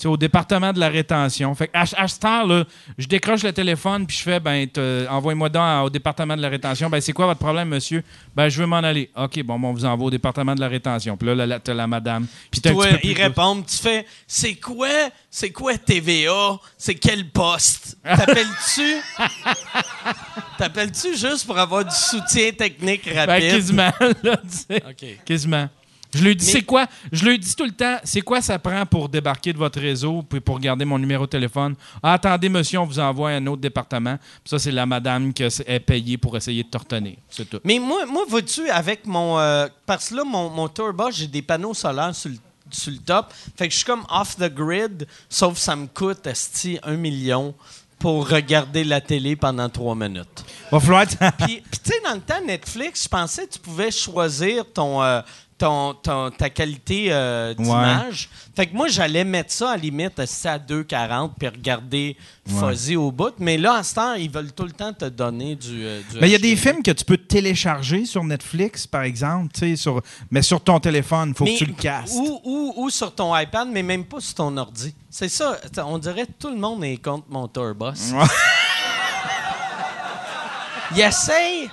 au, 0.00 0.02
tu 0.02 0.02
sais, 0.02 0.08
au 0.08 0.16
département 0.16 0.72
de 0.72 0.80
la 0.80 0.88
rétention. 0.88 1.54
Fait 1.54 1.68
que 1.68 1.76
à, 1.76 1.82
à 1.96 2.08
cette 2.08 2.24
heure-là, 2.24 2.64
je 2.98 3.06
décroche 3.06 3.42
le 3.42 3.52
téléphone 3.52 4.06
puis 4.06 4.16
je 4.16 4.22
fais 4.22 4.40
ben 4.40 4.66
envoyez-moi 5.10 5.48
donc 5.48 5.86
au 5.86 5.90
département 5.90 6.36
de 6.36 6.42
la 6.42 6.48
rétention. 6.48 6.88
Ben 6.88 7.00
c'est 7.00 7.12
quoi 7.12 7.26
votre 7.26 7.40
problème, 7.40 7.68
monsieur? 7.68 8.02
Ben 8.34 8.48
je 8.48 8.60
veux 8.60 8.66
m'en 8.66 8.76
aller. 8.78 9.10
OK, 9.16 9.42
bon, 9.42 9.58
bon, 9.58 9.68
on 9.68 9.72
vous 9.72 9.84
envoie 9.84 10.06
au 10.06 10.10
département 10.10 10.54
de 10.54 10.60
la 10.60 10.68
rétention. 10.68 11.16
Puis 11.16 11.26
là, 11.28 11.34
là, 11.34 11.46
là, 11.46 11.58
t'as 11.60 11.74
la 11.74 11.86
madame. 11.86 12.26
Puis 12.50 12.60
Toi, 12.60 12.86
ils 13.02 13.14
de- 13.14 13.20
répondent, 13.22 13.66
tu 13.66 13.76
fais 13.76 14.06
C'est 14.26 14.54
quoi 14.54 14.88
C'est 15.30 15.50
quoi 15.50 15.76
TVA 15.76 16.58
C'est 16.78 16.94
quel 16.94 17.28
poste? 17.30 17.98
T'appelles-tu? 18.04 18.96
T'appelles-tu 20.58 21.16
juste 21.16 21.46
pour 21.46 21.58
avoir 21.58 21.84
du 21.84 21.94
soutien 21.94 22.50
technique 22.52 23.04
Ben, 23.06 23.28
rapide? 23.30 23.50
quasiment, 23.50 23.92
là, 24.22 24.36
tu 24.42 24.48
sais. 24.68 24.82
OK. 24.88 25.24
Quasiment. 25.24 25.68
Je 26.12 26.24
lui 26.24 26.34
dis, 26.34 26.44
Mais- 26.46 26.52
c'est 26.52 26.62
quoi? 26.62 26.86
Je 27.12 27.24
lui 27.24 27.38
dis 27.38 27.54
tout 27.54 27.64
le 27.64 27.70
temps, 27.72 27.96
c'est 28.04 28.20
quoi 28.22 28.40
ça 28.40 28.58
prend 28.58 28.84
pour 28.86 29.08
débarquer 29.08 29.52
de 29.52 29.58
votre 29.58 29.80
réseau 29.80 30.22
puis 30.22 30.40
pour 30.40 30.58
garder 30.58 30.84
mon 30.84 30.98
numéro 30.98 31.24
de 31.26 31.30
téléphone? 31.30 31.74
Ah, 32.02 32.14
attendez, 32.14 32.48
monsieur, 32.48 32.78
on 32.80 32.84
vous 32.86 32.98
envoie 32.98 33.30
à 33.30 33.32
un 33.34 33.46
autre 33.46 33.62
département. 33.62 34.16
Puis 34.16 34.50
ça, 34.50 34.58
c'est 34.58 34.72
la 34.72 34.86
madame 34.86 35.32
qui 35.32 35.42
est 35.44 35.80
payée 35.80 36.18
pour 36.18 36.36
essayer 36.36 36.64
de 36.64 36.78
retenir. 36.78 37.16
C'est 37.28 37.48
tout. 37.48 37.60
Mais 37.64 37.78
moi, 37.78 38.06
moi 38.06 38.24
vois-tu, 38.28 38.68
avec 38.70 39.06
mon. 39.06 39.38
euh, 39.38 39.68
parce 39.86 40.08
que 40.08 40.16
là, 40.16 40.24
mon, 40.24 40.50
mon 40.50 40.68
tourbus, 40.68 41.12
j'ai 41.12 41.26
des 41.26 41.42
panneaux 41.42 41.74
solaires 41.74 42.14
sur 42.14 42.30
le, 42.30 42.36
sur 42.70 42.92
le 42.92 42.98
top. 42.98 43.32
Fait 43.56 43.66
que 43.68 43.72
je 43.72 43.78
suis 43.78 43.86
comme 43.86 44.04
off 44.10 44.36
the 44.36 44.52
grid, 44.52 45.06
sauf 45.28 45.54
que 45.54 45.60
ça 45.60 45.76
me 45.76 45.86
coûte, 45.86 46.26
esti, 46.26 46.78
un 46.82 46.96
million 46.96 47.54
pour 47.98 48.28
regarder 48.28 48.82
la 48.82 49.00
télé 49.02 49.36
pendant 49.36 49.68
trois 49.68 49.94
minutes. 49.94 50.44
Va 50.72 50.80
falloir... 50.80 51.06
Puis, 51.06 51.62
puis 51.70 51.80
tu 51.84 51.90
sais, 51.90 52.00
dans 52.02 52.14
le 52.14 52.20
temps, 52.20 52.40
Netflix, 52.46 53.02
je 53.04 53.08
pensais 53.08 53.46
que 53.46 53.52
tu 53.52 53.58
pouvais 53.58 53.90
choisir 53.90 54.64
ton, 54.72 55.02
euh, 55.02 55.20
ton, 55.60 55.92
ton- 55.94 56.30
ta 56.30 56.48
qualité 56.48 57.08
euh, 57.12 57.52
d'image. 57.54 58.30
Fait 58.56 58.66
que 58.66 58.74
moi, 58.74 58.88
j'allais 58.88 59.24
mettre 59.24 59.52
ça 59.52 59.72
à 59.72 59.76
limite 59.76 60.18
à 60.18 60.24
2,40 60.24 61.32
puis 61.38 61.48
regarder 61.48 62.16
Fuzzy 62.48 62.96
au 62.96 63.12
bout. 63.12 63.34
Mais 63.38 63.58
là, 63.58 63.74
à 63.74 63.82
ce 63.82 63.94
temps, 63.94 64.14
ils 64.14 64.30
veulent 64.30 64.52
tout 64.52 64.64
le 64.64 64.72
temps 64.72 64.92
te 64.94 65.04
donner 65.04 65.54
du. 65.56 65.84
euh, 65.84 66.00
du 66.10 66.18
Mais 66.18 66.28
il 66.28 66.32
y 66.32 66.34
a 66.34 66.38
des 66.38 66.56
films 66.56 66.82
que 66.82 66.90
tu 66.90 67.04
peux 67.04 67.18
télécharger 67.18 68.06
sur 68.06 68.24
Netflix, 68.24 68.86
par 68.86 69.02
exemple, 69.02 69.52
sur... 69.76 70.00
mais 70.30 70.40
sur 70.42 70.60
ton 70.62 70.80
téléphone, 70.80 71.30
il 71.30 71.34
faut 71.36 71.44
que 71.44 71.58
tu 71.58 71.66
le 71.66 71.74
castes. 71.74 72.14
Ou, 72.16 72.40
ou- 72.42 72.72
ou 72.76 72.90
sur 72.90 73.14
ton 73.14 73.36
iPad, 73.36 73.68
mais 73.70 73.82
même 73.82 74.04
pas 74.04 74.20
sur 74.20 74.34
ton 74.34 74.56
ordi. 74.56 74.94
C'est 75.10 75.28
ça. 75.28 75.58
On 75.84 75.98
dirait 75.98 76.24
que 76.26 76.32
tout 76.38 76.50
le 76.50 76.56
monde 76.56 76.82
est 76.84 76.96
contre 76.96 77.26
mon 77.28 77.46
tourbus. 77.48 78.12
Ouais. 78.14 78.24
Il 80.96 81.00
essaye. 81.00 81.70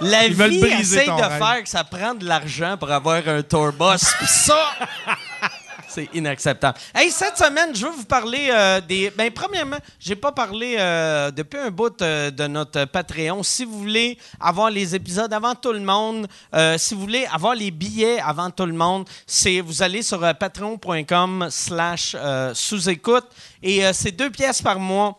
La 0.00 0.26
Ils 0.26 0.34
vie 0.34 0.60
ton 1.06 1.16
de 1.16 1.22
rêve. 1.22 1.38
faire 1.38 1.62
que 1.62 1.68
ça 1.68 1.84
prend 1.84 2.14
de 2.14 2.24
l'argent 2.24 2.76
pour 2.78 2.90
avoir 2.90 3.26
un 3.26 3.42
tourbus. 3.42 3.98
Ça, 4.26 4.70
c'est 5.88 6.08
inacceptable. 6.14 6.78
Hey, 6.94 7.10
cette 7.10 7.36
semaine, 7.36 7.74
je 7.74 7.84
veux 7.84 7.92
vous 7.92 8.04
parler 8.04 8.48
euh, 8.50 8.80
des. 8.80 9.10
Ben, 9.16 9.30
premièrement, 9.30 9.78
j'ai 9.98 10.14
pas 10.14 10.30
parlé 10.30 10.76
euh, 10.78 11.30
depuis 11.32 11.58
un 11.58 11.70
bout 11.70 12.00
euh, 12.00 12.30
de 12.30 12.46
notre 12.46 12.84
Patreon. 12.84 13.42
Si 13.42 13.64
vous 13.64 13.78
voulez 13.78 14.18
avoir 14.40 14.70
les 14.70 14.94
épisodes 14.94 15.32
avant 15.32 15.54
tout 15.54 15.72
le 15.72 15.80
monde, 15.80 16.28
si 16.76 16.94
vous 16.94 17.00
voulez 17.00 17.26
avoir 17.32 17.54
les 17.54 17.70
billets 17.70 18.20
avant 18.20 18.50
tout 18.50 18.66
le 18.66 18.72
monde, 18.72 19.08
c'est 19.26 19.60
vous 19.60 19.82
allez 19.82 20.02
sur 20.02 20.20
patreon.com/slash 20.20 22.16
sous-écoute 22.54 23.26
et 23.62 23.82
c'est 23.92 24.12
deux 24.12 24.30
pièces 24.30 24.62
par 24.62 24.78
mois 24.78 25.18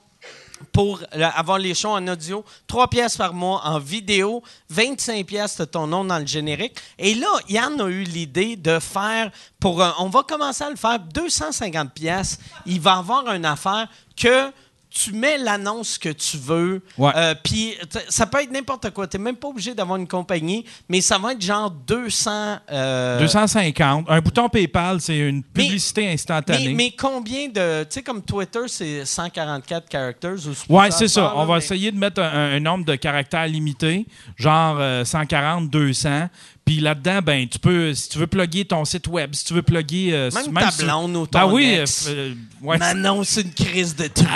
pour 0.71 1.01
avoir 1.11 1.57
les 1.57 1.73
shows 1.73 1.89
en 1.89 2.07
audio, 2.07 2.43
3 2.67 2.87
pièces 2.89 3.17
par 3.17 3.33
mois 3.33 3.61
en 3.65 3.79
vidéo, 3.79 4.43
25 4.69 5.25
pièces 5.25 5.57
de 5.57 5.65
ton 5.65 5.87
nom 5.87 6.05
dans 6.05 6.19
le 6.19 6.27
générique. 6.27 6.77
Et 6.97 7.15
là, 7.15 7.27
Yann 7.47 7.79
a 7.81 7.87
eu 7.87 8.03
l'idée 8.03 8.55
de 8.55 8.79
faire 8.79 9.31
pour 9.59 9.83
on 9.99 10.09
va 10.09 10.23
commencer 10.23 10.63
à 10.63 10.69
le 10.69 10.75
faire 10.75 10.99
250 10.99 11.93
pièces. 11.93 12.39
Il 12.65 12.79
va 12.79 12.97
avoir 12.97 13.31
une 13.33 13.45
affaire 13.45 13.87
que 14.15 14.51
tu 14.91 15.13
mets 15.13 15.37
l'annonce 15.37 15.97
que 15.99 16.09
tu 16.09 16.37
veux. 16.37 16.81
Ouais. 16.97 17.11
Euh, 17.15 17.35
Puis 17.43 17.75
ça 18.09 18.25
peut 18.25 18.41
être 18.41 18.51
n'importe 18.51 18.89
quoi. 18.89 19.07
Tu 19.07 19.17
n'es 19.17 19.23
même 19.23 19.35
pas 19.35 19.47
obligé 19.49 19.75
d'avoir 19.75 19.97
une 19.99 20.07
compagnie, 20.07 20.65
mais 20.89 20.99
ça 21.01 21.17
va 21.19 21.33
être 21.33 21.41
genre 21.41 21.69
200. 21.69 22.57
euh, 22.71 23.19
250. 23.19 24.05
Un 24.09 24.19
bouton 24.21 24.49
PayPal, 24.49 24.99
c'est 24.99 25.17
une 25.17 25.43
Mais- 25.55 25.63
publicité 25.63 26.11
instantanée. 26.11 26.69
mais, 26.69 26.73
mais 26.73 26.91
combien 26.97 27.47
de. 27.49 27.83
Tu 27.83 27.87
sais, 27.91 28.01
comme 28.01 28.21
Twitter, 28.23 28.61
c'est 28.67 29.05
144 29.05 29.91
characters 29.91 30.35
ou 30.47 30.73
Ouais, 30.75 30.89
c'est 30.91 31.07
ça. 31.07 31.33
On 31.35 31.45
va 31.45 31.57
essayer 31.57 31.91
de 31.91 31.97
mettre 31.97 32.21
un, 32.21 32.55
un 32.55 32.59
nombre 32.59 32.85
de 32.85 32.95
caractères 32.95 33.47
limité, 33.47 34.05
genre 34.37 34.77
euh, 34.79 35.05
140, 35.05 35.69
200. 35.69 36.29
Puis 36.65 36.79
là-dedans, 36.81 37.21
ben, 37.23 37.47
tu 37.47 37.57
peux, 37.57 37.95
si 37.95 38.09
tu 38.09 38.19
veux 38.19 38.27
plugger 38.27 38.63
ton 38.63 38.85
site 38.85 39.07
web, 39.07 39.33
si 39.33 39.43
tu 39.43 39.55
veux 39.55 39.63
plugger. 39.63 40.09
euh, 40.13 40.29
Même 40.31 40.43
si- 40.43 40.51
ta 40.53 40.69
si- 40.71 41.47
Ben 41.47 41.51
oui. 41.51 41.65
ex. 41.73 42.05
euh, 42.07 42.11
euh, 42.11 42.33
ouais, 42.61 42.77
Manon, 42.77 43.23
c'est 43.23 43.41
une 43.41 43.53
crise 43.53 43.95
de 43.95 44.05
truie. 44.07 44.27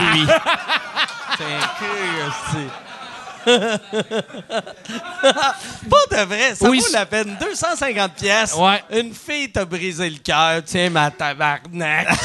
C'est 1.37 1.43
un 1.43 2.69
Pas 5.89 6.05
de 6.11 6.25
vrai, 6.25 6.55
ça 6.55 6.69
Oui, 6.69 6.79
vaut 6.79 6.93
la 6.93 7.05
peine. 7.05 7.35
250 7.39 8.13
pièces. 8.13 8.55
Ouais. 8.55 8.83
Une 8.91 9.13
fille 9.13 9.51
t'a 9.51 9.65
brisé 9.65 10.09
le 10.09 10.17
cœur. 10.17 10.61
Tiens, 10.65 10.89
ma 10.89 11.11
tabarnak. 11.11 12.07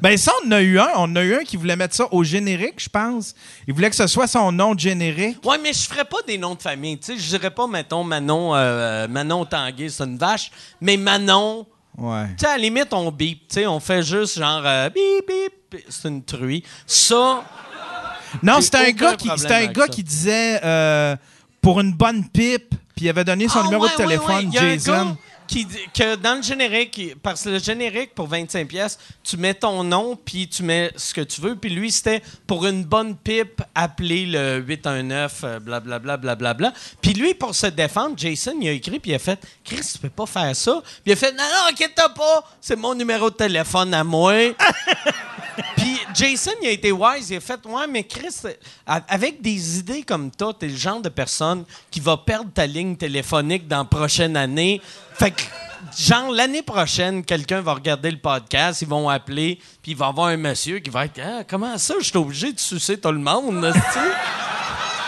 Ben 0.00 0.16
ça, 0.16 0.32
on 0.46 0.50
a 0.52 0.60
eu 0.62 0.78
un. 0.78 0.88
On 0.96 1.14
a 1.16 1.22
eu 1.22 1.34
un 1.34 1.40
qui 1.44 1.56
voulait 1.56 1.74
mettre 1.76 1.94
ça 1.94 2.06
au 2.12 2.22
générique, 2.24 2.76
je 2.78 2.88
pense. 2.88 3.34
Il 3.66 3.74
voulait 3.74 3.90
que 3.90 3.96
ce 3.96 4.06
soit 4.06 4.26
son 4.28 4.50
nom 4.52 4.74
de 4.74 4.80
générique. 4.80 5.38
ouais, 5.44 5.58
mais 5.58 5.72
je 5.72 5.82
ferais 5.82 6.04
pas 6.04 6.18
des 6.26 6.38
noms 6.38 6.54
de 6.54 6.62
famille. 6.62 6.98
Tu 6.98 7.06
sais, 7.12 7.18
je 7.18 7.28
dirais 7.28 7.50
pas, 7.50 7.66
mettons, 7.66 8.04
Manon, 8.04 8.54
euh, 8.54 9.06
Manon 9.08 9.44
Tanguay, 9.44 9.88
c'est 9.90 10.04
une 10.04 10.16
vache. 10.16 10.50
Mais 10.80 10.96
Manon, 10.96 11.66
Ouais. 11.98 12.26
tu 12.30 12.34
sais, 12.40 12.46
à 12.46 12.56
la 12.56 12.58
limite, 12.58 12.92
on 12.92 13.10
bip. 13.10 13.48
Tu 13.48 13.54
sais, 13.54 13.66
on 13.66 13.78
fait 13.80 14.02
juste 14.02 14.38
genre 14.38 14.62
euh, 14.64 14.88
bip, 14.88 15.26
bip. 15.26 15.84
C'est 15.88 16.08
une 16.08 16.22
truie. 16.24 16.62
Ça, 16.86 17.42
Non, 18.42 18.60
c'était 18.60 18.78
un 18.78 18.90
gars 18.92 19.14
qui, 19.16 19.28
c'était 19.36 19.54
un 19.54 19.66
gars 19.66 19.82
ça. 19.86 19.88
qui 19.88 20.02
disait 20.02 20.60
euh, 20.64 21.16
pour 21.60 21.80
une 21.80 21.92
bonne 21.92 22.28
pipe, 22.28 22.74
puis 22.94 23.06
il 23.06 23.08
avait 23.08 23.24
donné 23.24 23.48
son 23.48 23.60
Ah, 23.60 23.64
numéro 23.64 23.84
ouais, 23.84 23.90
de 23.90 23.96
téléphone, 23.96 24.46
ouais, 24.46 24.52
Jason. 24.78 25.16
Que 25.94 26.16
dans 26.16 26.36
le 26.36 26.42
générique, 26.42 27.16
parce 27.22 27.42
que 27.42 27.50
le 27.50 27.58
générique 27.58 28.14
pour 28.14 28.26
25 28.26 28.66
pièces, 28.68 28.98
tu 29.22 29.36
mets 29.36 29.54
ton 29.54 29.84
nom 29.84 30.16
puis 30.16 30.48
tu 30.48 30.62
mets 30.62 30.92
ce 30.96 31.14
que 31.14 31.20
tu 31.20 31.40
veux. 31.40 31.56
Puis 31.56 31.70
lui, 31.70 31.90
c'était 31.90 32.22
pour 32.46 32.66
une 32.66 32.84
bonne 32.84 33.16
pipe, 33.16 33.62
appeler 33.74 34.26
le 34.26 34.58
819, 34.58 35.40
euh, 35.44 35.60
blablabla, 35.60 36.16
blablabla. 36.16 36.72
Puis 37.00 37.14
lui, 37.14 37.34
pour 37.34 37.54
se 37.54 37.66
défendre, 37.66 38.14
Jason, 38.16 38.54
il 38.60 38.68
a 38.68 38.72
écrit 38.72 38.98
puis 38.98 39.12
il 39.12 39.14
a 39.14 39.18
fait 39.18 39.40
«Chris, 39.64 39.80
tu 39.92 39.98
peux 39.98 40.10
pas 40.10 40.26
faire 40.26 40.54
ça.» 40.56 40.82
Puis 41.02 41.06
il 41.06 41.12
a 41.12 41.16
fait 41.16 41.32
«Non, 41.36 41.44
non, 41.44 41.70
inquiète-toi 41.70 42.08
pas, 42.10 42.44
c'est 42.60 42.76
mon 42.76 42.94
numéro 42.94 43.30
de 43.30 43.36
téléphone 43.36 43.94
à 43.94 44.04
moi.» 44.04 44.34
Puis 45.76 45.98
Jason, 46.14 46.52
il 46.62 46.68
a 46.68 46.70
été 46.70 46.92
wise. 46.92 47.30
Il 47.30 47.36
a 47.36 47.40
fait 47.40 47.60
Ouais, 47.66 47.86
mais 47.86 48.04
Chris, 48.04 48.34
avec 48.86 49.40
des 49.42 49.78
idées 49.78 50.02
comme 50.02 50.30
toi, 50.30 50.54
t'es 50.58 50.68
le 50.68 50.76
genre 50.76 51.00
de 51.00 51.08
personne 51.08 51.64
qui 51.90 52.00
va 52.00 52.16
perdre 52.16 52.50
ta 52.52 52.66
ligne 52.66 52.96
téléphonique 52.96 53.68
dans 53.68 53.78
la 53.78 53.84
prochaine 53.84 54.36
année. 54.36 54.80
Fait 55.14 55.30
que, 55.30 55.42
genre, 55.98 56.30
l'année 56.30 56.62
prochaine, 56.62 57.24
quelqu'un 57.24 57.60
va 57.60 57.74
regarder 57.74 58.10
le 58.10 58.18
podcast, 58.18 58.82
ils 58.82 58.88
vont 58.88 59.08
appeler, 59.08 59.58
puis 59.82 59.92
il 59.92 59.96
va 59.96 60.06
avoir 60.06 60.28
un 60.28 60.36
monsieur 60.36 60.78
qui 60.78 60.90
va 60.90 61.04
être 61.04 61.20
Ah, 61.22 61.42
Comment 61.48 61.76
ça, 61.78 61.94
je 62.00 62.04
suis 62.04 62.16
obligé 62.18 62.52
de 62.52 62.60
sucer 62.60 62.98
tout 62.98 63.12
le 63.12 63.18
monde, 63.18 63.64
esti? 63.64 63.98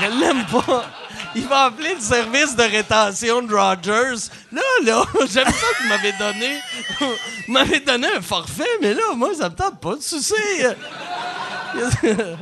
Je 0.00 0.20
l'aime 0.20 0.44
pas. 0.46 0.84
Il 1.34 1.46
va 1.48 1.64
appeler 1.64 1.94
le 1.94 2.00
service 2.00 2.54
de 2.54 2.62
rétention 2.62 3.42
de 3.42 3.54
Rogers. 3.54 4.30
Là, 4.52 4.62
là, 4.84 5.04
j'aime 5.20 5.46
ça 5.46 5.50
que 5.50 5.82
vous 5.82 5.88
m'avez 5.88 6.12
donné. 6.12 6.60
vous 7.48 7.80
donné 7.84 8.08
un 8.16 8.22
forfait, 8.22 8.78
mais 8.80 8.94
là, 8.94 9.14
moi, 9.16 9.30
ça 9.34 9.48
me 9.48 9.54
tente 9.54 9.80
pas 9.80 9.96
de 9.96 10.02
sucer. 10.02 10.34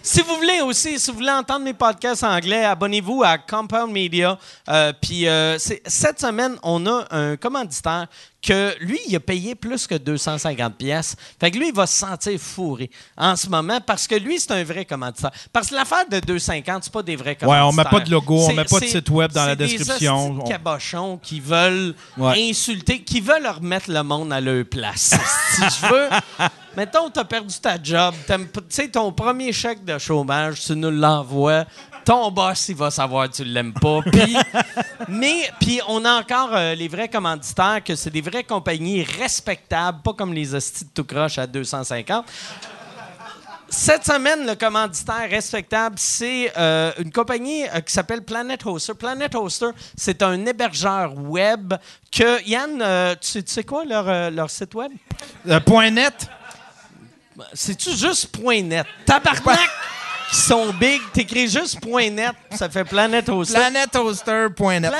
Si 0.00 0.22
vous 0.22 0.36
voulez 0.36 0.62
aussi, 0.62 0.98
si 0.98 1.10
vous 1.10 1.18
voulez 1.18 1.30
entendre 1.30 1.66
mes 1.66 1.74
podcasts 1.74 2.24
anglais, 2.24 2.64
abonnez-vous 2.64 3.24
à 3.24 3.36
Compound 3.36 3.92
Media. 3.92 4.38
Euh, 4.70 4.90
Puis 4.98 5.28
euh, 5.28 5.58
cette 5.58 6.18
semaine, 6.18 6.56
on 6.62 6.86
a 6.86 7.04
un 7.10 7.36
commanditaire 7.36 8.06
que 8.40 8.74
lui, 8.80 8.98
il 9.08 9.16
a 9.16 9.20
payé 9.20 9.54
plus 9.56 9.86
que 9.86 9.96
250 9.96 10.76
pièces. 10.76 11.16
Fait 11.40 11.50
que 11.50 11.58
lui, 11.58 11.68
il 11.68 11.74
va 11.74 11.86
se 11.86 11.96
sentir 11.98 12.38
fourré 12.38 12.88
en 13.16 13.34
ce 13.34 13.48
moment 13.48 13.80
parce 13.84 14.06
que 14.06 14.14
lui, 14.14 14.38
c'est 14.38 14.52
un 14.52 14.62
vrai 14.64 14.84
commanditaire. 14.84 15.32
Parce 15.52 15.68
que 15.68 15.74
l'affaire 15.74 16.08
de 16.08 16.20
250, 16.20 16.84
c'est 16.84 16.92
pas 16.92 17.02
des 17.02 17.16
vrais 17.16 17.30
Ouais, 17.30 17.36
commanditaires. 17.36 17.66
on 17.68 17.72
met 17.72 17.84
pas 17.84 18.00
de 18.00 18.10
logo, 18.10 18.36
on 18.38 18.46
C'est- 18.46 18.54
met 18.54 18.64
pas 18.64 18.78
de 18.80 18.84
c'est- 18.84 18.90
site 18.92 19.10
web 19.10 19.32
dans 19.32 19.44
la 19.44 19.50
c'est 19.52 19.56
des 19.56 19.66
description. 19.66 20.16
hosties 20.28 20.36
de 20.36 20.40
On- 20.42 20.44
cabochons 20.44 21.18
qui 21.22 21.40
veulent 21.40 21.94
Ouais. 22.16 22.48
insulter, 22.50 23.02
qui 23.02 23.20
veulent 23.20 23.46
remettre 23.46 23.90
le 23.90 24.02
monde 24.02 24.32
à 24.32 24.40
leur 24.40 24.64
place. 24.64 25.14
si 25.56 25.62
je 25.62 25.86
veux, 25.92 26.08
mettons, 26.76 27.10
tu 27.10 27.18
as 27.18 27.24
perdu 27.24 27.54
ta 27.60 27.76
job, 27.82 28.14
tu 28.26 28.34
sais, 28.68 28.88
ton 28.88 29.10
premier 29.12 29.52
chèque 29.52 29.84
de 29.84 29.98
chômage, 29.98 30.60
tu 30.64 30.76
nous 30.76 30.90
l'envoies. 30.92 31.64
Ton 32.08 32.30
boss, 32.30 32.70
il 32.70 32.74
va 32.74 32.90
savoir 32.90 33.28
que 33.28 33.34
tu 33.36 33.44
l'aimes 33.44 33.74
pas. 33.74 34.00
Puis, 34.10 34.34
mais, 35.08 35.50
puis 35.60 35.78
on 35.88 36.02
a 36.06 36.14
encore 36.14 36.56
euh, 36.56 36.74
les 36.74 36.88
vrais 36.88 37.10
commanditaires, 37.10 37.82
que 37.84 37.94
c'est 37.94 38.08
des 38.08 38.22
vraies 38.22 38.44
compagnies 38.44 39.02
respectables, 39.02 40.00
pas 40.00 40.14
comme 40.14 40.32
les 40.32 40.54
hosties 40.54 40.86
de 40.86 40.90
tout 40.94 41.04
croche 41.04 41.36
à 41.36 41.46
250. 41.46 42.24
Cette 43.68 44.06
semaine, 44.06 44.46
le 44.46 44.54
commanditaire 44.54 45.28
respectable, 45.28 45.96
c'est 45.98 46.50
euh, 46.56 46.92
une 46.98 47.12
compagnie 47.12 47.68
euh, 47.68 47.80
qui 47.82 47.92
s'appelle 47.92 48.22
Planet 48.22 48.64
Hoster. 48.64 48.94
Planet 48.94 49.34
Hoster, 49.34 49.68
c'est 49.94 50.22
un 50.22 50.46
hébergeur 50.46 51.12
web 51.14 51.74
que, 52.10 52.42
Yann, 52.48 52.80
euh, 52.80 53.16
tu, 53.20 53.28
sais, 53.28 53.42
tu 53.42 53.52
sais 53.52 53.64
quoi 53.64 53.84
leur, 53.84 54.08
euh, 54.08 54.30
leur 54.30 54.48
site 54.48 54.74
web? 54.74 54.92
Euh, 55.46 55.60
point 55.60 55.90
net? 55.90 56.26
C'est-tu 57.52 57.90
juste 57.94 58.34
.net? 58.38 58.86
Tabarnak! 59.04 59.68
Qui 60.28 60.36
sont 60.36 60.72
big, 60.74 61.00
t'écris 61.12 61.48
juste 61.48 61.84
.net, 61.84 62.34
ça 62.52 62.68
fait 62.68 62.84
Planet 62.84 63.28
Hoster. 63.28 63.58
Planethoster.net. 63.58 64.90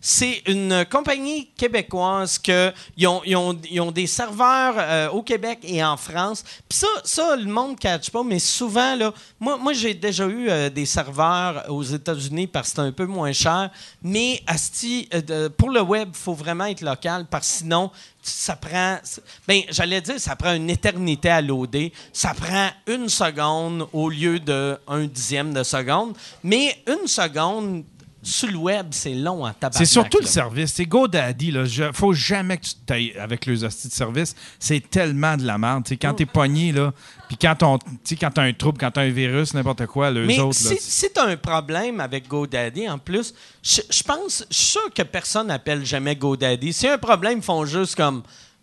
C'est 0.00 0.42
une 0.46 0.84
compagnie 0.90 1.48
québécoise 1.56 2.38
que 2.38 2.72
ils 2.96 3.06
ont, 3.06 3.90
des 3.92 4.06
serveurs 4.06 4.74
euh, 4.78 5.08
au 5.10 5.22
Québec 5.22 5.60
et 5.62 5.82
en 5.84 5.96
France. 5.96 6.42
Puis 6.68 6.78
ça, 6.78 6.86
ça, 7.04 7.36
le 7.36 7.50
monde 7.50 7.72
ne 7.72 7.76
catch 7.76 8.10
pas, 8.10 8.22
mais 8.22 8.38
souvent, 8.38 8.94
là, 8.96 9.12
moi, 9.38 9.56
moi 9.56 9.72
j'ai 9.72 9.94
déjà 9.94 10.26
eu 10.26 10.48
euh, 10.48 10.70
des 10.70 10.86
serveurs 10.86 11.64
aux 11.68 11.82
États-Unis 11.82 12.46
parce 12.46 12.70
que 12.70 12.76
c'est 12.76 12.82
un 12.82 12.92
peu 12.92 13.06
moins 13.06 13.32
cher. 13.32 13.70
Mais 14.02 14.42
asti, 14.46 15.08
euh, 15.14 15.48
pour 15.50 15.70
le 15.70 15.82
web, 15.82 16.08
il 16.12 16.18
faut 16.18 16.34
vraiment 16.34 16.66
être 16.66 16.82
local 16.82 17.26
parce 17.30 17.48
que 17.48 17.58
sinon, 17.58 17.90
ça 18.22 18.56
prend. 18.56 18.98
Ben, 19.46 19.62
j'allais 19.70 20.00
dire, 20.00 20.18
ça 20.20 20.36
prend 20.36 20.54
une 20.54 20.70
éternité 20.70 21.30
à 21.30 21.40
loader. 21.40 21.92
Ça 22.12 22.34
prend 22.34 22.68
une 22.86 23.08
seconde 23.08 23.86
au 23.92 24.08
lieu 24.10 24.38
de 24.38 24.78
un 24.86 25.04
dixième 25.04 25.52
de 25.52 25.62
seconde. 25.62 26.16
Mais 26.42 26.82
une 26.86 27.06
seconde 27.06 27.84
sur 28.22 28.50
le 28.50 28.56
web, 28.56 28.88
c'est 28.90 29.14
long 29.14 29.46
en 29.46 29.52
tabac. 29.52 29.78
C'est 29.78 29.84
surtout 29.86 30.18
le 30.20 30.26
service. 30.26 30.72
C'est 30.74 30.84
GoDaddy. 30.84 31.50
Là. 31.52 31.64
Je- 31.64 31.90
faut 31.92 32.12
jamais 32.12 32.58
que 32.58 32.64
tu 32.66 32.74
t'ailles 32.86 33.14
avec 33.18 33.46
les 33.46 33.64
hosties 33.64 33.88
de 33.88 33.92
service. 33.92 34.34
C'est 34.58 34.90
tellement 34.90 35.36
de 35.36 35.44
la 35.44 35.56
merde. 35.56 35.84
Tu 35.84 35.90
sais, 35.90 35.96
quand 35.96 36.12
t'es 36.14 36.26
pogné, 36.26 36.72
là, 36.72 36.92
puis 37.28 37.36
quand 37.40 37.54
t'as 37.56 38.42
un 38.42 38.52
trouble, 38.52 38.78
quand 38.78 38.90
t'as 38.90 39.02
un 39.02 39.10
virus, 39.10 39.54
n'importe 39.54 39.86
quoi, 39.86 40.10
les 40.10 40.26
Mais 40.26 40.38
autres. 40.38 40.58
là, 40.64 40.70
si, 40.70 40.78
si 40.80 41.12
tu 41.12 41.18
as 41.20 41.24
un 41.24 41.36
problème 41.36 42.00
avec 42.00 42.28
GoDaddy, 42.28 42.88
en 42.88 42.98
plus, 42.98 43.32
je 43.62 43.80
je 43.90 44.02
pense, 44.02 44.44
je 44.50 44.56
suis 44.56 44.66
sûr 44.72 44.92
que 44.94 45.02
personne 45.02 45.46
n'appelle 45.46 45.84
jamais 45.86 46.14
GoDaddy. 46.16 46.72
Si 46.72 46.86
un 46.88 46.98
problème, 46.98 47.38
ils 47.38 47.44
font 47.44 47.64
juste 47.64 47.94
comme. 47.96 48.22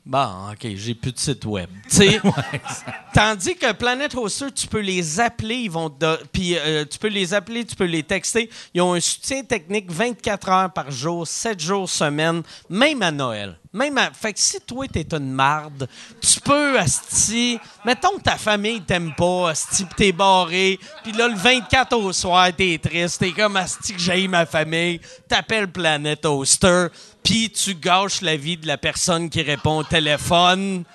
Bon, 0.09 0.51
OK, 0.53 0.65
j'ai 0.75 0.95
plus 0.95 1.11
de 1.11 1.19
site 1.19 1.43
web. 1.43 1.69
Tandis 3.13 3.55
que 3.55 3.73
Planet 3.73 4.15
Hoster, 4.15 4.49
tu 4.55 4.65
peux 4.65 4.79
les 4.79 5.19
appeler, 5.19 5.55
ils 5.55 5.71
vont 5.71 5.93
puis 6.31 6.55
euh, 6.57 6.85
tu 6.89 6.97
peux 6.97 7.09
les 7.09 7.33
appeler, 7.33 7.65
tu 7.65 7.75
peux 7.75 7.83
les 7.83 8.03
texter. 8.03 8.49
Ils 8.73 8.81
ont 8.81 8.93
un 8.93 9.01
soutien 9.01 9.43
technique 9.43 9.91
24 9.91 10.49
heures 10.49 10.71
par 10.71 10.89
jour, 10.91 11.27
7 11.27 11.59
jours 11.59 11.89
semaine, 11.89 12.41
même 12.69 13.01
à 13.01 13.11
Noël. 13.11 13.59
Même 13.73 13.97
à- 13.97 14.11
Fait 14.11 14.31
que 14.31 14.39
si 14.39 14.61
toi, 14.61 14.87
t'es 14.87 15.05
une 15.11 15.29
marde, 15.31 15.89
tu 16.21 16.39
peux, 16.39 16.79
Asti, 16.79 17.59
mettons 17.85 18.17
que 18.17 18.21
ta 18.23 18.37
famille 18.37 18.81
t'aime 18.81 19.13
pas, 19.13 19.49
Asti, 19.49 19.83
pis 19.83 19.95
t'es 19.95 20.11
barré, 20.13 20.79
puis 21.03 21.11
là, 21.11 21.27
le 21.27 21.35
24 21.35 21.97
au 21.97 22.13
soir, 22.13 22.47
t'es 22.55 22.79
triste, 22.81 23.19
t'es 23.19 23.31
comme 23.33 23.57
Asti 23.57 23.93
que 23.93 23.99
j'ai 23.99 24.25
ma 24.29 24.45
famille, 24.45 25.01
t'appelles 25.27 25.67
Planet 25.69 26.25
Hoster, 26.25 26.87
puis 27.27 27.49
tu 27.49 27.75
gâches 27.75 28.21
la 28.21 28.37
vie 28.37 28.55
de 28.55 28.67
la 28.67 28.77
personne 28.77 29.29
qui 29.29 29.41
répond 29.41 29.79
au 29.79 29.83
téléphone. 29.83 30.85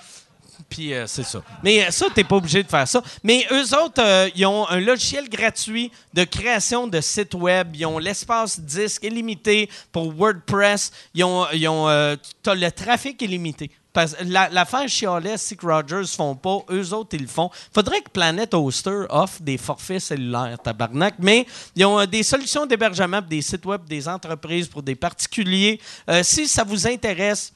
Puis 0.71 0.95
euh, 0.95 1.07
c'est 1.07 1.25
ça. 1.25 1.43
Mais 1.62 1.85
euh, 1.85 1.91
ça, 1.91 2.07
t'es 2.15 2.25
pas 2.25 2.37
obligé 2.37 2.62
de 2.62 2.69
faire 2.71 2.89
ça. 2.89 3.03
Mais 3.23 3.47
eux 3.51 3.77
autres, 3.77 4.03
euh, 4.03 4.31
ils 4.35 4.47
ont 4.47 4.67
un 4.67 4.81
logiciel 4.81 5.29
gratuit 5.29 5.93
de 6.15 6.25
création 6.25 6.87
de 6.87 7.03
sites 7.03 7.35
web. 7.35 7.77
Ils 7.77 7.85
ont 7.85 7.99
l'espace 7.99 8.59
disque 8.59 9.05
illimité 9.05 9.69
pour 9.93 10.11
WordPress. 10.11 10.91
Ils 11.12 11.23
ont, 11.25 11.47
ils 11.53 11.69
ont 11.69 11.87
euh, 11.91 12.17
t'as 12.43 12.55
le 12.55 12.73
trafic 12.73 13.21
illimité. 13.21 13.71
Parce 13.93 14.17
la- 14.25 14.49
l'affaire 14.49 14.89
chialée, 14.89 15.37
c'est 15.37 15.55
que 15.55 15.67
Rogers 15.67 16.07
font 16.17 16.35
pas, 16.35 16.59
eux 16.71 16.95
autres, 16.95 17.11
ils 17.15 17.23
le 17.23 17.27
font. 17.29 17.51
Faudrait 17.75 18.01
que 18.01 18.09
Planet 18.11 18.55
Hoster 18.55 19.03
offre 19.11 19.43
des 19.43 19.59
forfaits 19.59 20.01
cellulaires, 20.01 20.59
tabarnak, 20.63 21.15
mais 21.19 21.47
ils 21.77 21.85
ont 21.85 21.99
euh, 22.01 22.07
des 22.07 22.23
solutions 22.23 22.65
d'hébergement 22.65 23.19
pour 23.21 23.29
des 23.29 23.43
sites 23.43 23.67
web, 23.67 23.83
des 23.87 24.09
entreprises, 24.09 24.67
pour 24.69 24.83
des 24.83 24.95
particuliers. 24.95 25.79
Euh, 26.09 26.23
si 26.23 26.49
ça 26.49 26.65
vous 26.65 26.87
intéresse, 26.87 27.53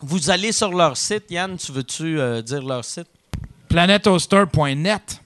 vous 0.00 0.30
allez 0.30 0.52
sur 0.52 0.72
leur 0.72 0.96
site. 0.96 1.24
Yann, 1.30 1.56
tu 1.58 1.72
veux-tu 1.72 2.18
euh, 2.20 2.40
dire 2.40 2.62
leur 2.62 2.84
site? 2.84 3.08
PlanetHoster.net. 3.68 5.20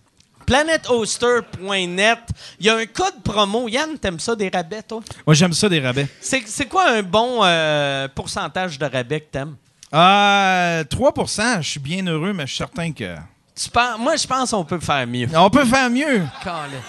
PlanetHoster.net. 0.46 2.18
Il 2.58 2.66
y 2.66 2.68
a 2.70 2.76
un 2.76 2.86
code 2.86 3.22
promo. 3.22 3.68
Yann, 3.68 3.98
t'aimes 3.98 4.18
ça 4.18 4.34
des 4.34 4.48
rabais, 4.48 4.82
toi? 4.82 5.00
Moi, 5.26 5.34
j'aime 5.34 5.52
ça, 5.52 5.68
des 5.68 5.80
rabais. 5.80 6.08
C'est 6.20 6.42
c'est 6.46 6.66
quoi 6.66 6.88
un 6.90 7.02
bon 7.02 7.40
euh, 7.44 8.08
pourcentage 8.14 8.78
de 8.78 8.84
rabais 8.86 9.20
que 9.20 9.30
t'aimes? 9.30 9.56
Euh, 9.92 10.84
3% 10.84 11.62
je 11.62 11.68
suis 11.68 11.80
bien 11.80 12.06
heureux, 12.06 12.32
mais 12.32 12.44
je 12.46 12.50
suis 12.54 12.58
certain 12.58 12.92
que. 12.92 13.16
Tu 13.60 13.68
penses- 13.70 13.98
moi, 13.98 14.16
je 14.16 14.26
pense 14.26 14.50
qu'on 14.52 14.64
peut 14.64 14.78
faire 14.80 15.06
mieux. 15.06 15.28
On 15.34 15.50
peut 15.50 15.64
faire 15.64 15.90
mieux. 15.90 16.22
Calais. 16.42 16.80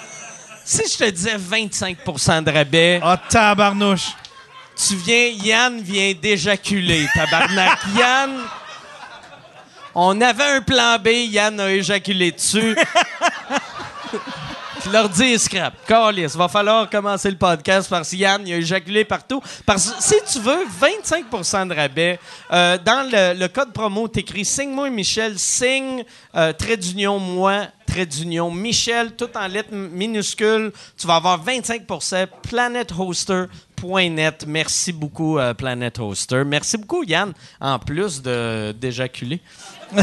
Si 0.64 0.84
je 0.88 0.98
te 1.06 1.10
disais 1.10 1.36
25% 1.38 2.44
de 2.44 2.52
rabais, 2.52 3.00
Ah, 3.04 3.18
tabarnouche. 3.30 4.10
tu 4.76 4.96
viens, 4.96 5.28
Yann 5.44 5.82
vient 5.82 6.14
d'éjaculer, 6.14 7.08
tabarnak. 7.14 7.80
Yann, 7.98 8.32
on 9.96 10.22
avait 10.22 10.44
un 10.58 10.62
plan 10.62 10.98
B, 11.00 11.08
Yann 11.30 11.60
a 11.60 11.72
éjaculé 11.72 12.32
dessus. 12.32 12.76
Puis 14.84 14.92
est 15.34 15.38
scrap. 15.38 15.86
Calice, 15.86 16.36
va 16.36 16.48
falloir 16.48 16.90
commencer 16.90 17.30
le 17.30 17.38
podcast 17.38 17.88
parce 17.88 18.10
que 18.10 18.16
Yann, 18.16 18.42
il 18.48 18.54
a 18.54 18.58
éjaculé 18.58 19.06
partout. 19.06 19.40
Parce 19.66 19.92
que 19.92 20.02
si 20.02 20.16
tu 20.32 20.40
veux 20.40 20.66
25% 20.82 21.68
de 21.68 21.76
rabais, 21.76 22.18
euh, 22.52 22.80
dans 22.84 23.08
le, 23.10 23.48
code 23.48 23.72
promo, 23.74 24.08
t'écris 24.08 24.44
signe-moi 24.44 24.90
Michel, 24.90 25.38
signe 25.38 26.04
euh, 26.36 26.52
trait 26.54 26.78
d'union 26.78 27.20
moi, 27.20 27.68
trait 27.86 28.08
d'union 28.08 28.50
Michel, 28.50 29.16
tout 29.16 29.30
en 29.36 29.46
lettres 29.48 29.74
minuscules. 29.74 30.72
Tu 30.98 31.06
vas 31.06 31.18
avoir 31.18 31.40
25 31.44 31.84
planethoster.net. 32.42 34.46
Merci 34.48 34.94
beaucoup, 34.94 35.38
euh, 35.38 35.54
Planet 35.54 36.00
Hoster. 36.00 36.44
Merci 36.44 36.78
beaucoup, 36.78 37.04
Yann, 37.04 37.34
en 37.60 37.78
plus 37.78 38.20
de 38.22 38.72
d'éjaculer. 38.72 39.42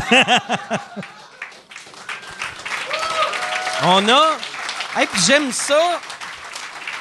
On 3.85 4.09
a. 4.09 4.58
Hey, 4.97 5.07
j'aime 5.27 5.53
ça. 5.53 6.01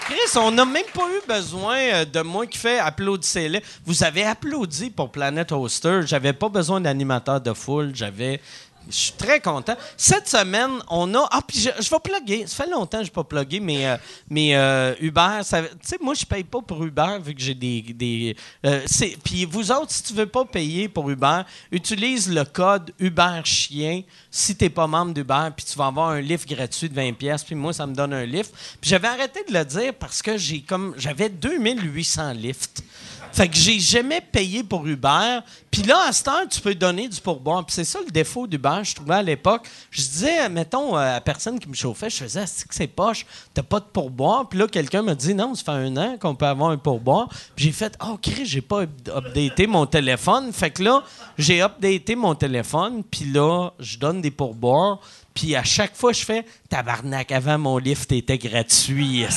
Chris, 0.02 0.38
on 0.38 0.52
n'a 0.52 0.66
même 0.66 0.86
pas 0.94 1.08
eu 1.10 1.28
besoin 1.28 1.78
euh, 1.78 2.06
de 2.06 2.22
moi 2.22 2.46
qui 2.46 2.58
fait 2.58 2.80
applaudissez-les. 2.80 3.62
Vous 3.86 4.04
avez 4.04 4.24
applaudi 4.24 4.90
pour 4.90 5.12
Planet 5.12 5.52
Hoster. 5.52 6.02
J'avais 6.06 6.34
pas 6.34 6.50
besoin 6.50 6.80
d'animateur 6.80 7.42
de 7.42 7.54
foule. 7.54 7.92
J'avais. 7.94 8.42
Je 8.90 8.96
suis 8.96 9.12
très 9.14 9.42
content. 9.42 9.76
Cette 9.98 10.30
semaine, 10.30 10.72
on 10.90 11.14
a. 11.14 11.28
Ah, 11.32 11.42
puis 11.46 11.60
je, 11.60 11.90
vais 11.90 12.00
plugger. 12.00 12.48
Ça 12.48 12.64
fait 12.64 12.70
longtemps 12.70 13.00
que 13.00 13.06
je 13.06 13.10
n'ai 13.10 13.14
pas 13.14 13.24
plugué, 13.24 13.60
mais, 13.60 13.86
euh, 13.86 13.98
mais 14.30 14.56
euh, 14.56 14.96
Uber, 15.02 15.40
tu 15.42 15.58
sais, 15.82 15.98
moi, 16.02 16.14
je 16.14 16.26
paye 16.26 16.44
pas 16.44 16.62
pour 16.62 16.84
Uber 16.84 17.18
vu 17.22 17.36
que 17.36 17.42
j'ai 17.42 17.54
des. 17.54 17.82
des 17.82 18.36
euh, 18.66 18.86
puis 19.24 19.46
vous 19.46 19.72
autres, 19.72 19.92
si 19.92 20.04
tu 20.04 20.14
veux 20.14 20.26
pas 20.26 20.46
payer 20.46 20.88
pour 20.88 21.10
Uber, 21.10 21.42
utilise 21.72 22.32
le 22.32 22.46
code 22.46 22.94
Uber 23.00 23.42
Chien 23.44 24.04
si 24.32 24.56
tu 24.56 24.66
n'es 24.66 24.70
pas 24.70 24.88
membre 24.88 25.14
d'Uber, 25.14 25.50
puis 25.56 25.66
tu 25.66 25.78
vas 25.78 25.88
avoir 25.88 26.10
un 26.10 26.22
lift 26.22 26.48
gratuit 26.48 26.90
de 26.90 27.00
20$, 27.00 27.46
puis 27.46 27.56
moi, 27.56 27.74
ça 27.74 27.88
me 27.88 27.94
donne 27.94 28.14
un 28.14 28.26
lift. 28.26 28.54
Puis 28.80 28.90
j'avais 28.90 29.08
arrêté 29.08 29.44
de 29.48 29.54
le 29.54 29.66
dire 29.66 29.94
parce 29.96 30.22
que 30.22 30.38
j'ai 30.38 30.62
comme 30.62 30.94
j'avais 30.98 31.30
2800 31.30 32.34
lifts. 32.34 32.84
Fait 33.32 33.48
que 33.48 33.56
j'ai 33.56 33.80
jamais 33.80 34.22
payé 34.22 34.64
pour 34.64 34.86
Uber. 34.88 35.40
Puis 35.70 35.84
là, 35.84 36.06
à 36.08 36.12
cette 36.12 36.28
heure, 36.28 36.48
tu 36.50 36.60
peux 36.60 36.74
donner 36.74 37.08
du 37.08 37.20
pourboire. 37.22 37.64
Puis 37.66 37.76
c'est 37.76 37.84
ça 37.84 38.00
le 38.06 38.12
défaut 38.12 38.48
d'Uber, 38.48 38.80
je 38.84 38.96
trouvais 38.96 39.16
à 39.16 39.22
l'époque. 39.22 39.68
Je 39.92 40.02
disais, 40.02 40.50
mettons, 40.50 40.96
euh, 40.96 41.00
à 41.00 41.14
la 41.14 41.22
personne 41.22 41.60
qui 41.60 41.70
me 41.70 41.76
chauffait, 41.76 42.10
je 42.10 42.18
faisais, 42.18 42.46
c'est 42.48 42.68
que 42.68 42.74
c'est 42.74 42.88
poche, 42.88 43.26
t'as 43.54 43.64
pas 43.64 43.80
de 43.80 43.86
pourboire. 43.86 44.50
Puis 44.50 44.58
là, 44.58 44.68
quelqu'un 44.68 45.04
m'a 45.04 45.14
dit, 45.16 45.36
non, 45.36 45.54
ça 45.54 45.64
fait 45.66 45.72
un 45.72 45.96
an 45.98 46.18
qu'on 46.20 46.36
peut 46.36 46.48
avoir 46.48 46.72
un 46.72 46.78
pourboire. 46.78 47.28
Puis 47.56 47.66
j'ai 47.66 47.72
fait, 47.72 47.96
oh, 48.04 48.18
Chris, 48.22 48.46
j'ai 48.46 48.62
pas 48.62 48.82
up- 48.82 49.10
updaté 49.16 49.68
mon 49.68 49.86
téléphone. 49.86 50.52
Fait 50.52 50.72
que 50.72 50.84
là, 50.84 51.04
j'ai 51.38 51.62
updaté 51.62 52.16
mon 52.16 52.34
téléphone. 52.34 53.04
Puis 53.04 53.26
là, 53.26 53.70
je 53.80 53.98
donne 53.98 54.22
des 54.22 54.32
pourboires. 54.32 55.00
Puis 55.34 55.56
à 55.56 55.64
chaque 55.64 55.96
fois, 55.96 56.14
je 56.14 56.26
fais, 56.26 56.46
tabarnak, 56.70 57.32
avant, 57.32 57.60
mon 57.60 57.78
lift 57.78 58.12
était 58.12 58.40
gratuit. 58.40 59.26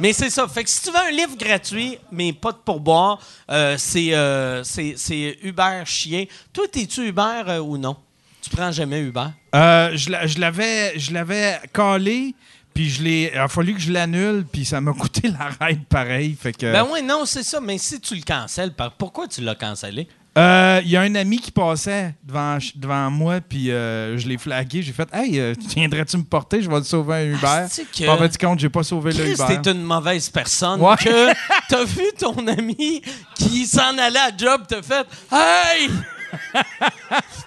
Mais 0.00 0.12
c'est 0.12 0.30
ça. 0.30 0.48
Fait 0.48 0.64
que 0.64 0.70
si 0.70 0.82
tu 0.82 0.90
veux 0.90 0.96
un 0.98 1.10
livre 1.10 1.36
gratuit, 1.36 1.98
mais 2.10 2.32
pas 2.32 2.52
de 2.52 2.58
pourboire, 2.58 3.18
euh, 3.50 3.76
c'est, 3.78 4.14
euh, 4.14 4.64
c'est, 4.64 4.94
c'est 4.96 5.38
Uber 5.42 5.82
chien. 5.84 6.24
Toi, 6.52 6.64
t'es-tu 6.70 7.08
Uber 7.08 7.42
euh, 7.48 7.58
ou 7.60 7.78
non? 7.78 7.96
Tu 8.40 8.50
prends 8.50 8.72
jamais 8.72 9.00
Uber? 9.00 9.26
Euh, 9.54 9.90
je 9.94 10.10
l'a- 10.10 10.26
je 10.26 10.38
l'avais, 10.38 10.98
je 10.98 11.12
l'avais 11.12 11.60
calé, 11.72 12.34
puis 12.74 12.90
je 12.90 13.02
l'ai. 13.02 13.30
Il 13.32 13.38
a 13.38 13.46
fallu 13.48 13.74
que 13.74 13.80
je 13.80 13.92
l'annule, 13.92 14.44
puis 14.50 14.64
ça 14.64 14.80
m'a 14.80 14.92
coûté 14.92 15.28
la 15.60 15.66
ride 15.66 15.84
pareil. 15.86 16.36
Fait 16.40 16.52
que. 16.52 16.72
Ben 16.72 16.84
oui, 16.90 17.02
non, 17.02 17.24
c'est 17.24 17.44
ça. 17.44 17.60
Mais 17.60 17.78
si 17.78 18.00
tu 18.00 18.14
le 18.16 18.22
cancelles, 18.22 18.72
par- 18.72 18.92
pourquoi 18.92 19.28
tu 19.28 19.42
l'as 19.42 19.54
cancellé? 19.54 20.08
Euh, 20.38 20.80
Il 20.84 20.90
y 20.90 20.96
a 20.96 21.02
un 21.02 21.14
ami 21.14 21.38
qui 21.38 21.50
passait 21.50 22.14
devant, 22.24 22.56
devant 22.74 23.10
moi, 23.10 23.40
puis 23.46 23.70
euh, 23.70 24.16
je 24.16 24.26
l'ai 24.26 24.38
flagué. 24.38 24.80
J'ai 24.82 24.92
fait 24.92 25.08
Hey, 25.12 25.38
euh, 25.38 25.54
viendrais-tu 25.76 26.16
me 26.16 26.22
porter? 26.24 26.62
Je 26.62 26.70
vais 26.70 26.80
te 26.80 26.86
sauver 26.86 27.16
un 27.16 27.24
Uber. 27.34 27.66
c'est 27.68 27.84
que- 27.90 28.08
En 28.08 28.16
fait, 28.16 28.38
compte, 28.38 28.58
j'ai 28.58 28.70
pas 28.70 28.82
sauvé 28.82 29.12
le 29.12 29.28
Uber. 29.32 29.44
t'es 29.62 29.70
une 29.72 29.82
mauvaise 29.82 30.30
personne. 30.30 30.80
Ouais. 30.80 30.96
Que 30.96 31.28
t'as 31.68 31.84
vu 31.84 32.04
ton 32.18 32.46
ami 32.48 33.02
qui 33.34 33.66
s'en 33.66 33.96
allait 33.98 34.18
à 34.20 34.30
job, 34.36 34.62
t'as 34.66 34.80
fait 34.82 35.06
Hey! 35.30 35.90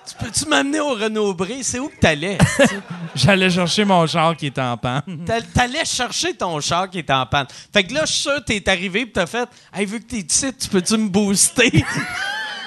tu 0.08 0.14
peux-tu 0.24 0.46
m'amener 0.48 0.80
au 0.80 0.90
Renaud-Bré? 0.94 1.64
C'est 1.64 1.80
où 1.80 1.88
que 1.90 1.98
t'allais? 2.00 2.38
J'allais 3.16 3.50
chercher 3.50 3.84
mon 3.84 4.06
char 4.06 4.38
qui 4.38 4.46
était 4.46 4.62
en 4.62 4.78
panne. 4.78 5.02
T'a- 5.26 5.42
T'allais 5.42 5.86
chercher 5.86 6.36
ton 6.36 6.60
char 6.60 6.88
qui 6.92 7.00
était 7.00 7.14
en 7.14 7.26
panne. 7.26 7.48
Fait 7.74 7.84
que 7.84 7.94
là, 7.96 8.02
je 8.06 8.12
suis 8.14 8.22
sûr 8.22 8.36
que 8.36 8.44
t'es 8.54 8.70
arrivé 8.70 9.02
et 9.02 9.12
t'as 9.12 9.26
fait 9.26 9.50
Hey, 9.74 9.88
vu 9.88 10.00
que 10.02 10.06
t'es 10.06 10.18
ici, 10.18 10.54
tu 10.54 10.68
peux-tu 10.70 10.98
me 10.98 11.10
booster? 11.10 11.84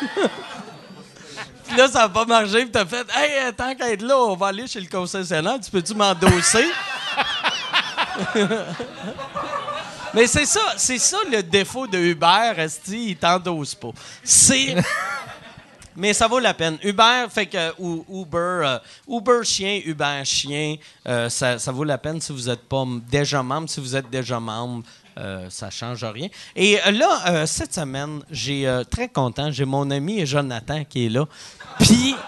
Puis 1.68 1.76
là, 1.76 1.88
ça 1.88 2.00
n'a 2.00 2.08
pas 2.08 2.24
marché, 2.24 2.62
puis 2.62 2.70
t'as 2.70 2.86
fait 2.86 3.06
Hey, 3.14 3.30
euh, 3.42 3.52
tant 3.52 3.74
qu'à 3.74 3.90
être 3.90 4.00
là, 4.00 4.16
on 4.16 4.34
va 4.34 4.46
aller 4.46 4.66
chez 4.66 4.80
le 4.80 4.88
concessionnaire, 4.88 5.60
tu 5.60 5.70
peux-tu 5.70 5.94
m'endosser? 5.94 6.66
Mais 10.14 10.26
c'est 10.26 10.46
ça, 10.46 10.60
c'est 10.78 10.98
ça 10.98 11.18
le 11.30 11.42
défaut 11.42 11.86
de 11.86 11.98
Uber, 11.98 12.54
Esti, 12.56 13.10
il 13.10 13.16
t'endosse 13.16 13.74
pas. 13.74 13.90
C'est. 14.24 14.76
Mais 15.96 16.14
ça 16.14 16.28
vaut 16.28 16.38
la 16.38 16.54
peine. 16.54 16.78
Uber, 16.84 17.26
fait 17.28 17.46
que 17.46 17.72
ou, 17.78 18.04
Uber, 18.08 18.38
euh, 18.38 18.78
Uber 19.08 19.40
chien, 19.42 19.80
Uber 19.84 20.22
chien, 20.24 20.76
euh, 21.08 21.28
ça, 21.28 21.58
ça 21.58 21.72
vaut 21.72 21.82
la 21.84 21.98
peine 21.98 22.20
si 22.20 22.32
vous 22.32 22.48
n'êtes 22.48 22.62
pas 22.62 22.84
déjà 23.10 23.42
membre. 23.42 23.68
Si 23.68 23.80
vous 23.80 23.96
êtes 23.96 24.08
déjà 24.08 24.38
membre, 24.38 24.84
euh, 25.18 25.50
ça 25.50 25.68
change 25.70 26.04
rien. 26.04 26.28
Et 26.54 26.78
euh, 26.80 26.92
là, 26.92 27.20
euh, 27.26 27.46
cette 27.46 27.74
semaine, 27.74 28.22
j'ai 28.30 28.82
très 28.90 29.08
content. 29.08 29.50
J'ai 29.50 29.64
mon 29.64 29.90
ami 29.90 30.24
Jonathan 30.26 30.84
qui 30.84 31.06
est 31.06 31.10
là. 31.10 31.26
Puis. 31.78 32.14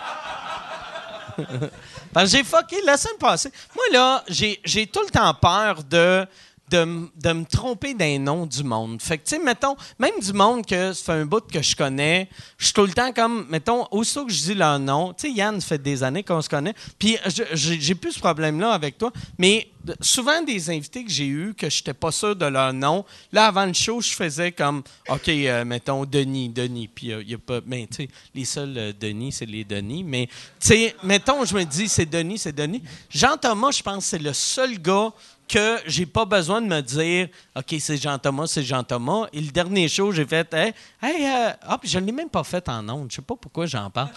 J'ai 2.25 2.43
fucké 2.43 2.83
la 2.85 2.97
semaine 2.97 3.19
passée. 3.19 3.53
Moi, 3.75 3.85
là, 3.93 4.25
j'ai 4.29 4.87
tout 4.89 5.01
le 5.01 5.11
temps 5.11 5.33
peur 5.33 5.85
de, 5.85 6.27
de, 6.71 7.33
me 7.33 7.45
tromper 7.45 7.95
d'un 7.95 8.19
nom 8.19 8.47
du 8.47 8.63
monde. 8.63 9.01
Fait 9.03 9.19
que, 9.19 9.25
tu 9.25 9.37
sais, 9.37 9.43
mettons, 9.43 9.77
même 9.99 10.19
du 10.21 10.33
monde 10.33 10.65
que 10.65 10.93
ça 10.93 11.05
fait 11.05 11.21
un 11.21 11.27
bout 11.27 11.41
que 11.41 11.63
je 11.63 11.75
connais, 11.77 12.29
je 12.59 12.67
suis 12.67 12.75
tout 12.75 12.87
le 12.87 12.93
temps 12.93 13.13
comme, 13.13 13.47
mettons, 13.49 13.87
aussitôt 13.91 14.27
que 14.27 14.33
je 14.33 14.39
dis 14.39 14.55
leur 14.55 14.79
nom, 14.79 15.13
tu 15.13 15.29
sais, 15.29 15.33
Yann, 15.33 15.61
ça 15.61 15.69
fait 15.69 15.83
des 15.83 16.03
années 16.03 16.23
qu'on 16.23 16.43
se 16.43 16.49
connaît, 16.49 16.75
puis 16.99 17.17
j'ai 17.55 17.95
plus 17.95 18.13
ce 18.13 18.21
problème-là 18.21 18.73
avec 18.73 18.99
toi, 18.99 19.13
mais 19.39 19.69
souvent 20.01 20.43
des 20.43 20.71
invités 20.71 21.05
que 21.05 21.11
j'ai 21.11 21.27
eus 21.27 21.55
que 21.55 21.71
je 21.71 21.79
n'étais 21.79 21.95
pas 21.95 22.13
sûr 22.13 22.37
de 22.37 22.47
leur 22.47 22.73
nom, 22.73 23.05
là, 23.33 23.47
avant 23.47 23.67
le 23.67 23.73
show, 23.73 24.01
je 24.01 24.11
faisais 24.11 24.53
comme, 24.53 24.83
OK, 25.09 25.29
euh, 25.29 25.65
mettons, 25.65 26.05
Denis, 26.05 26.49
Denis, 26.49 26.89
puis 26.89 27.09
il 27.09 27.27
n'y 27.27 27.35
a 27.35 27.39
pas, 27.39 27.61
ben, 27.61 27.87
tu 27.87 28.05
sais, 28.05 28.09
les 28.35 28.45
seuls 28.45 28.75
euh, 28.77 28.93
Denis, 28.99 29.33
c'est 29.33 29.47
les 29.47 29.65
Denis, 29.65 30.05
mais, 30.05 30.27
tu 30.61 30.69
sais, 30.69 30.97
mettons, 31.03 31.45
je 31.45 31.55
me 31.55 31.65
dis, 31.65 31.89
c'est 31.89 32.07
Denis, 32.07 32.39
c'est 32.39 32.55
Denis. 32.55 32.83
Jean-Thomas, 33.11 33.71
je 33.73 33.83
pense, 33.83 34.07
c'est 34.07 34.19
le 34.19 34.33
seul 34.33 34.79
gars 34.79 35.13
que 35.51 35.79
j'ai 35.87 36.07
pas 36.07 36.25
besoin 36.25 36.61
de 36.61 36.67
me 36.67 36.81
dire 36.81 37.29
OK, 37.57 37.75
c'est 37.81 37.97
Jean-Thomas, 37.97 38.47
c'est 38.47 38.63
Jean-Thomas. 38.63 39.27
Et 39.33 39.41
le 39.41 39.51
dernier 39.51 39.89
show, 39.89 40.13
j'ai 40.13 40.27
fait 40.27 40.53
Hey, 40.55 40.73
hey, 41.03 41.27
euh, 41.27 41.51
ah, 41.67 41.79
je 41.83 41.99
ne 41.99 42.07
l'ai 42.07 42.13
même 42.13 42.29
pas 42.31 42.45
fait 42.45 42.69
en 42.69 42.89
ondes. 42.89 43.09
Je 43.11 43.17
sais 43.17 43.23
pas 43.23 43.35
pourquoi 43.41 43.67
j'en 43.67 43.91
parle. 43.91 44.11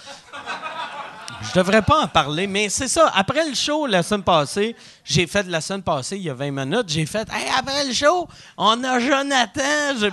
Je 1.42 1.60
devrais 1.60 1.82
pas 1.82 2.04
en 2.04 2.08
parler, 2.08 2.48
mais 2.48 2.70
c'est 2.70 2.88
ça. 2.88 3.12
Après 3.16 3.48
le 3.48 3.56
show, 3.56 3.86
la 3.88 4.04
semaine 4.04 4.24
passée, 4.24 4.76
j'ai 5.04 5.28
fait 5.28 5.44
la 5.48 5.60
semaine 5.62 5.82
passée, 5.84 6.16
il 6.18 6.24
y 6.24 6.30
a 6.30 6.34
20 6.34 6.52
minutes, 6.52 6.88
j'ai 6.88 7.06
fait 7.06 7.28
Hey, 7.32 7.48
après 7.58 7.86
le 7.86 7.94
show, 7.94 8.28
on 8.58 8.84
a 8.84 9.00
Jonathan. 9.00 9.98
Je- 10.00 10.08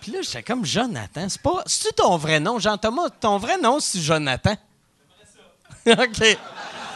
Puis 0.00 0.12
là, 0.12 0.18
j'étais 0.22 0.42
comme 0.42 0.64
Jonathan. 0.64 1.26
C'est 1.28 1.42
pas. 1.42 1.62
C'est-tu 1.66 1.94
ton 1.94 2.16
vrai 2.16 2.40
nom, 2.40 2.58
Jean-Thomas? 2.58 3.08
Ton 3.20 3.38
vrai 3.38 3.58
nom, 3.58 3.78
c'est 3.80 4.00
Jonathan. 4.00 4.54
OK. 5.86 6.38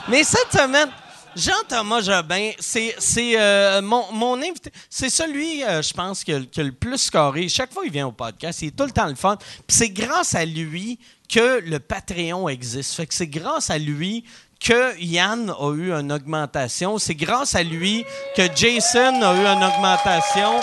Mais 0.09 0.23
cette 0.25 0.53
semaine, 0.53 0.89
Jean-Thomas 1.37 2.01
Jobin, 2.01 2.53
c'est 2.59 2.95
euh, 3.39 3.83
mon, 3.83 4.11
mon 4.13 4.37
invité. 4.39 4.73
C'est 4.89 5.11
celui, 5.11 5.63
euh, 5.65 5.83
je 5.83 5.93
pense, 5.93 6.25
qui 6.25 6.33
a 6.33 6.39
le 6.39 6.73
plus 6.73 6.97
scoré. 6.97 7.49
Chaque 7.49 7.73
fois 7.73 7.83
qu'il 7.83 7.93
vient 7.93 8.07
au 8.07 8.13
podcast, 8.13 8.63
il 8.63 8.69
est 8.69 8.77
tout 8.77 8.85
le 8.85 8.91
temps 8.91 9.07
le 9.07 9.15
fun. 9.15 9.37
Puis 9.37 9.77
c'est 9.77 9.91
grâce 9.91 10.35
à 10.35 10.47
lui 10.47 10.99
que 11.29 11.61
le 11.61 11.79
Patreon 11.79 12.49
existe. 12.49 12.95
Fait 12.95 13.07
que 13.07 13.15
c'est 13.15 13.27
grâce 13.27 13.69
à 13.69 13.77
lui 13.77 14.25
que 14.61 14.99
Yann 14.99 15.51
a 15.51 15.73
eu 15.75 15.93
une 15.93 16.11
augmentation. 16.11 16.99
C'est 16.99 17.15
grâce 17.15 17.55
à 17.55 17.63
lui 17.63 18.07
que 18.35 18.43
Jason 18.55 19.21
a 19.21 19.35
eu 19.35 19.47
une 19.47 19.65
augmentation. 19.65 20.59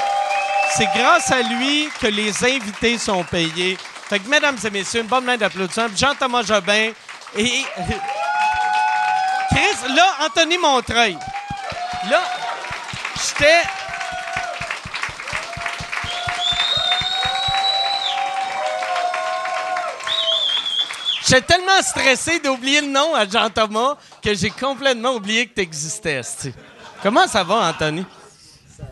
C'est 0.76 0.90
grâce 0.96 1.32
à 1.32 1.44
lui 1.44 1.88
que 2.02 2.08
les 2.08 2.44
invités 2.44 2.98
sont 2.98 3.24
payés. 3.24 3.78
Fait 4.10 4.20
que, 4.20 4.28
mesdames 4.28 4.58
et 4.66 4.70
messieurs, 4.72 5.02
une 5.02 5.08
bonne 5.08 5.26
main 5.26 5.38
d'applaudissements. 5.38 5.96
Jean-Thomas 5.96 6.42
Jobin, 6.42 6.92
Et. 7.38 7.62
Chris, 9.54 9.94
là, 9.96 10.08
Anthony 10.26 10.58
Montreuil. 10.58 11.18
Là, 12.10 12.22
j'étais. 13.16 13.62
J'étais 21.26 21.42
tellement 21.42 21.82
stressé 21.82 22.40
d'oublier 22.40 22.82
le 22.82 22.88
nom 22.88 23.16
à 23.16 23.28
Jean-Thomas 23.28 23.96
que 24.22 24.34
j'ai 24.34 24.50
complètement 24.50 25.14
oublié 25.16 25.48
que 25.48 25.54
t'existais. 25.54 26.16
esti. 26.16 26.54
Comment 27.02 27.28
ça 27.28 27.44
va, 27.44 27.70
Anthony? 27.70 28.06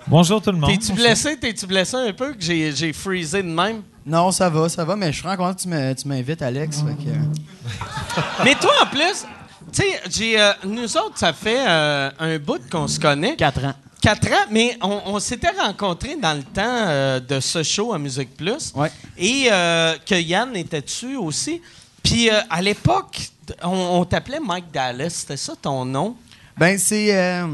Bonjour 0.07 0.41
tout 0.41 0.51
le 0.51 0.57
monde. 0.57 0.71
T'es-tu 0.71 0.93
blessé? 0.93 1.37
T'es-tu 1.37 1.65
blessé 1.67 1.97
un 1.97 2.13
peu 2.13 2.31
que 2.33 2.41
j'ai, 2.41 2.71
j'ai 2.73 2.93
freezé 2.93 3.43
de 3.43 3.49
même? 3.49 3.81
Non, 4.05 4.31
ça 4.31 4.49
va, 4.49 4.69
ça 4.69 4.85
va, 4.85 4.95
mais 4.95 5.11
je 5.11 5.17
suis 5.19 5.23
content 5.27 5.53
que 5.53 5.61
tu 5.61 5.67
me- 5.67 5.93
tu 5.93 6.07
m'invites, 6.07 6.41
Alex. 6.41 6.77
fait 6.77 7.03
que- 7.03 8.43
Mais 8.43 8.55
toi, 8.55 8.71
en 8.83 8.85
plus, 8.87 9.25
tu 9.73 9.81
sais, 9.81 10.01
j'ai, 10.09 10.39
euh, 10.39 10.51
nous 10.65 10.97
autres, 10.97 11.17
ça 11.17 11.33
fait 11.33 11.65
euh, 11.67 12.09
un 12.19 12.37
bout 12.39 12.61
qu'on 12.69 12.87
se 12.87 12.99
connaît. 12.99 13.35
Quatre 13.35 13.63
ans. 13.65 13.73
Quatre 14.01 14.27
ans, 14.31 14.47
mais 14.49 14.77
on, 14.81 15.01
on 15.05 15.19
s'était 15.19 15.51
rencontrés 15.51 16.15
dans 16.15 16.33
le 16.35 16.43
temps 16.43 16.61
euh, 16.65 17.19
de 17.19 17.39
ce 17.39 17.61
show 17.63 17.93
à 17.93 17.99
Musique 17.99 18.35
Plus. 18.35 18.73
Ouais. 18.75 18.91
Et 19.17 19.47
euh, 19.51 19.93
que 20.05 20.15
Yann 20.15 20.55
était 20.55 20.81
dessus 20.81 21.15
aussi. 21.15 21.61
Puis 22.03 22.29
euh, 22.29 22.39
à 22.49 22.61
l'époque, 22.63 23.19
on, 23.63 23.69
on 23.99 24.05
t'appelait 24.05 24.39
Mike 24.39 24.71
Dallas. 24.73 25.09
C'était 25.11 25.37
ça 25.37 25.53
ton 25.61 25.85
nom? 25.85 26.15
Ben, 26.57 26.77
c'est. 26.79 27.15
euh, 27.15 27.45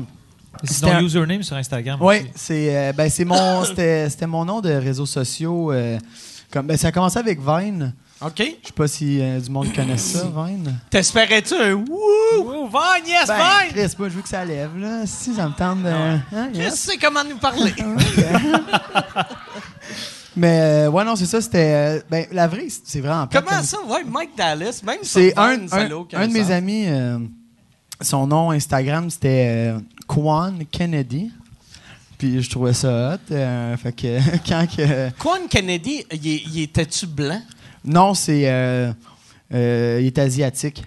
C'est 0.63 0.73
C'était 0.75 0.87
ton 0.87 0.95
un- 0.95 1.01
username 1.03 1.43
sur 1.43 1.55
Instagram. 1.57 1.99
Oui, 2.01 2.27
c'est 2.33 2.75
euh, 2.75 2.93
ben, 2.93 3.09
c'est 3.09 3.25
mon 3.25 3.63
c'était 3.65 4.09
c'était 4.09 4.25
mon 4.27 4.45
nom 4.45 4.61
de 4.61 4.71
réseaux 4.71 5.05
sociaux. 5.05 5.73
euh, 5.73 5.99
comme 6.49 6.65
ben, 6.67 6.77
ça 6.77 6.87
a 6.87 6.91
commencé 6.93 7.19
avec 7.19 7.39
Vine. 7.41 7.93
OK. 8.19 8.37
Je 8.37 8.67
sais 8.67 8.73
pas 8.75 8.87
si 8.87 9.21
euh, 9.21 9.39
du 9.39 9.49
monde 9.51 9.71
connaît 9.73 9.97
ça, 9.97 10.23
Vine. 10.35 10.73
T'espérais-tu 10.89 11.53
un 11.53 11.73
wouh? 11.73 12.67
Vine, 12.67 13.07
yes, 13.07 13.27
Ben, 13.27 13.35
Vine! 13.35 13.71
Chris, 13.73 13.95
moi 13.99 14.09
je 14.09 14.13
veux 14.15 14.21
que 14.23 14.29
ça 14.29 14.43
lève 14.43 14.75
là. 14.77 15.05
Si 15.05 15.33
ça 15.35 15.47
me 15.47 15.53
tente 15.53 15.83
de. 15.83 15.87
Hein, 15.89 16.21
Je 16.53 16.59
yes. 16.61 16.75
sais 16.79 16.97
comment 16.97 17.23
nous 17.23 17.37
parler. 17.37 17.73
Mais 20.35 20.59
euh, 20.61 20.89
ouais 20.91 21.03
non, 21.03 21.15
c'est 21.15 21.25
ça, 21.25 21.41
c'était 21.41 21.73
euh, 21.73 22.01
ben 22.11 22.25
la 22.31 22.47
vraie 22.47 22.67
c'est 22.69 22.99
vraiment 23.01 23.25
plate 23.27 23.43
comment 23.43 23.57
comme- 23.57 23.65
ça? 23.65 23.77
Ouais, 23.87 24.03
Mike 24.07 24.31
Dallas. 24.37 24.81
Même 24.85 24.99
C'est 25.01 25.35
un, 25.37 25.55
Vine, 25.57 25.67
ça 25.67 25.77
un, 25.77 25.87
n'a 25.89 25.97
aucun 25.97 26.19
un 26.19 26.27
de 26.27 26.33
mes 26.33 26.41
sens. 26.43 26.51
amis, 26.51 26.85
euh, 26.87 27.17
son 28.01 28.27
nom 28.27 28.51
Instagram, 28.51 29.09
c'était 29.09 29.71
euh, 29.75 29.79
Quan 30.07 30.53
Kennedy. 30.71 31.31
Puis 32.19 32.41
je 32.41 32.49
trouvais 32.49 32.73
ça 32.73 33.13
hot. 33.15 33.31
euh, 33.33 33.77
fait 33.77 33.93
que 33.93 34.19
quand 34.47 34.67
que. 34.75 35.09
Quan 35.17 35.47
Kennedy, 35.49 36.03
il, 36.11 36.27
est- 36.27 36.43
il 36.47 36.61
était-tu 36.63 37.07
blanc? 37.07 37.41
Non, 37.87 38.13
c'est. 38.13 38.43
euh, 38.45 38.91
euh, 39.53 39.97
il 40.01 40.07
est 40.07 40.17
asiatique. 40.19 40.83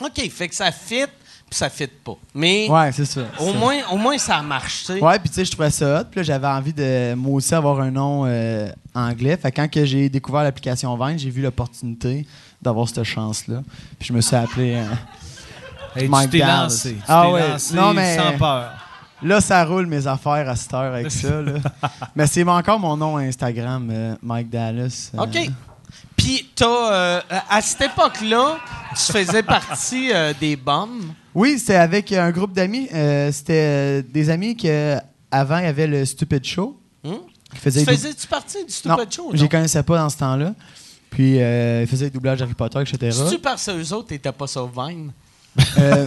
OK, 0.00 0.30
fait 0.30 0.48
que 0.48 0.54
ça 0.54 0.70
fit, 0.72 1.04
puis 1.06 1.56
ça 1.58 1.68
fit 1.68 1.88
pas. 1.88 2.14
Mais 2.34 2.68
Ouais, 2.70 2.90
c'est 2.92 3.04
ça. 3.04 3.22
au, 3.40 3.52
moins, 3.52 3.76
au 3.92 3.96
moins, 3.96 4.16
ça 4.18 4.40
marche, 4.42 4.84
tu 4.86 4.92
sais. 4.94 5.00
Ouais, 5.00 5.18
puis 5.18 5.28
tu 5.28 5.34
sais, 5.36 5.44
je 5.44 5.50
trouvais 5.50 5.70
ça 5.70 6.00
hot. 6.00 6.04
Puis 6.10 6.20
là, 6.20 6.22
j'avais 6.22 6.46
envie 6.46 6.72
de, 6.72 7.14
moi 7.14 7.34
aussi, 7.34 7.54
avoir 7.54 7.80
un 7.80 7.90
nom 7.90 8.24
euh, 8.26 8.70
anglais. 8.94 9.36
Fait 9.36 9.50
que 9.50 9.56
quand 9.60 9.68
que 9.70 9.84
j'ai 9.84 10.08
découvert 10.08 10.42
l'application 10.42 10.96
Vine, 10.96 11.18
j'ai 11.18 11.30
vu 11.30 11.42
l'opportunité 11.42 12.26
d'avoir 12.62 12.88
cette 12.88 13.02
chance-là. 13.04 13.62
Puis 13.98 14.08
je 14.08 14.12
me 14.12 14.20
suis 14.20 14.36
appelé. 14.36 14.74
euh, 14.76 14.84
Hey, 15.96 16.04
tu 16.04 16.10
Mike 16.10 16.30
t'es 16.30 16.38
Dallas. 16.40 16.62
lancé. 16.64 16.92
Tu 16.94 17.02
Ah 17.08 17.30
ouais. 17.30 17.48
lancé 17.48 17.74
Non, 17.74 17.92
mais- 17.94 18.16
sans 18.16 18.36
peur. 18.38 18.72
Là, 19.20 19.40
ça 19.40 19.64
roule 19.64 19.86
mes 19.86 20.06
affaires 20.06 20.48
à 20.48 20.54
cette 20.54 20.72
heure 20.74 20.94
avec 20.94 21.10
ça. 21.10 21.40
Là. 21.42 21.54
Mais 22.14 22.26
c'est 22.28 22.44
encore 22.44 22.78
mon 22.78 22.96
nom 22.96 23.16
Instagram, 23.16 23.88
euh, 23.90 24.14
Mike 24.22 24.48
Dallas. 24.50 25.10
euh. 25.14 25.22
OK. 25.24 25.50
Puis, 26.18 26.50
t'as, 26.54 26.92
euh, 26.92 27.20
à 27.48 27.62
cette 27.62 27.80
époque-là, 27.80 28.58
tu 28.94 29.12
faisais 29.12 29.42
partie 29.42 30.10
euh, 30.12 30.34
des 30.38 30.56
bombes. 30.56 31.04
Oui, 31.34 31.58
c'était 31.58 31.76
avec 31.76 32.12
un 32.12 32.30
groupe 32.32 32.52
d'amis. 32.52 32.88
Euh, 32.92 33.30
c'était 33.32 34.00
euh, 34.00 34.02
des 34.02 34.28
amis 34.28 34.56
que 34.56 34.96
avant 35.30 35.58
il 35.58 35.64
y 35.64 35.68
avait 35.68 35.86
le 35.86 36.04
Stupid 36.04 36.44
Show. 36.44 36.76
Hmm? 37.04 37.12
Qui 37.12 37.54
Tu 37.54 37.58
faisait 37.60 37.84
faisais-tu 37.84 38.26
partie 38.26 38.58
du 38.58 38.88
Non, 38.88 38.96
Stupid 38.96 39.12
Show? 39.12 39.30
je 39.32 39.42
les 39.42 39.48
connaissais 39.48 39.82
pas 39.82 39.98
dans 39.98 40.08
ce 40.08 40.18
temps-là. 40.18 40.54
Puis 41.10 41.40
euh, 41.40 41.82
ils 41.82 41.86
faisaient 41.86 42.06
des 42.06 42.10
doublages 42.10 42.42
Harry 42.42 42.54
Potter, 42.54 42.80
etc. 42.80 42.98
C'est-tu 43.10 43.40
parce 43.40 43.64
que 43.64 43.70
eux 43.70 43.92
autres 43.94 44.12
n'étaient 44.12 44.32
pas 44.32 44.46
sur 44.46 44.66
Vine? 44.68 45.12
Euh, 45.78 46.06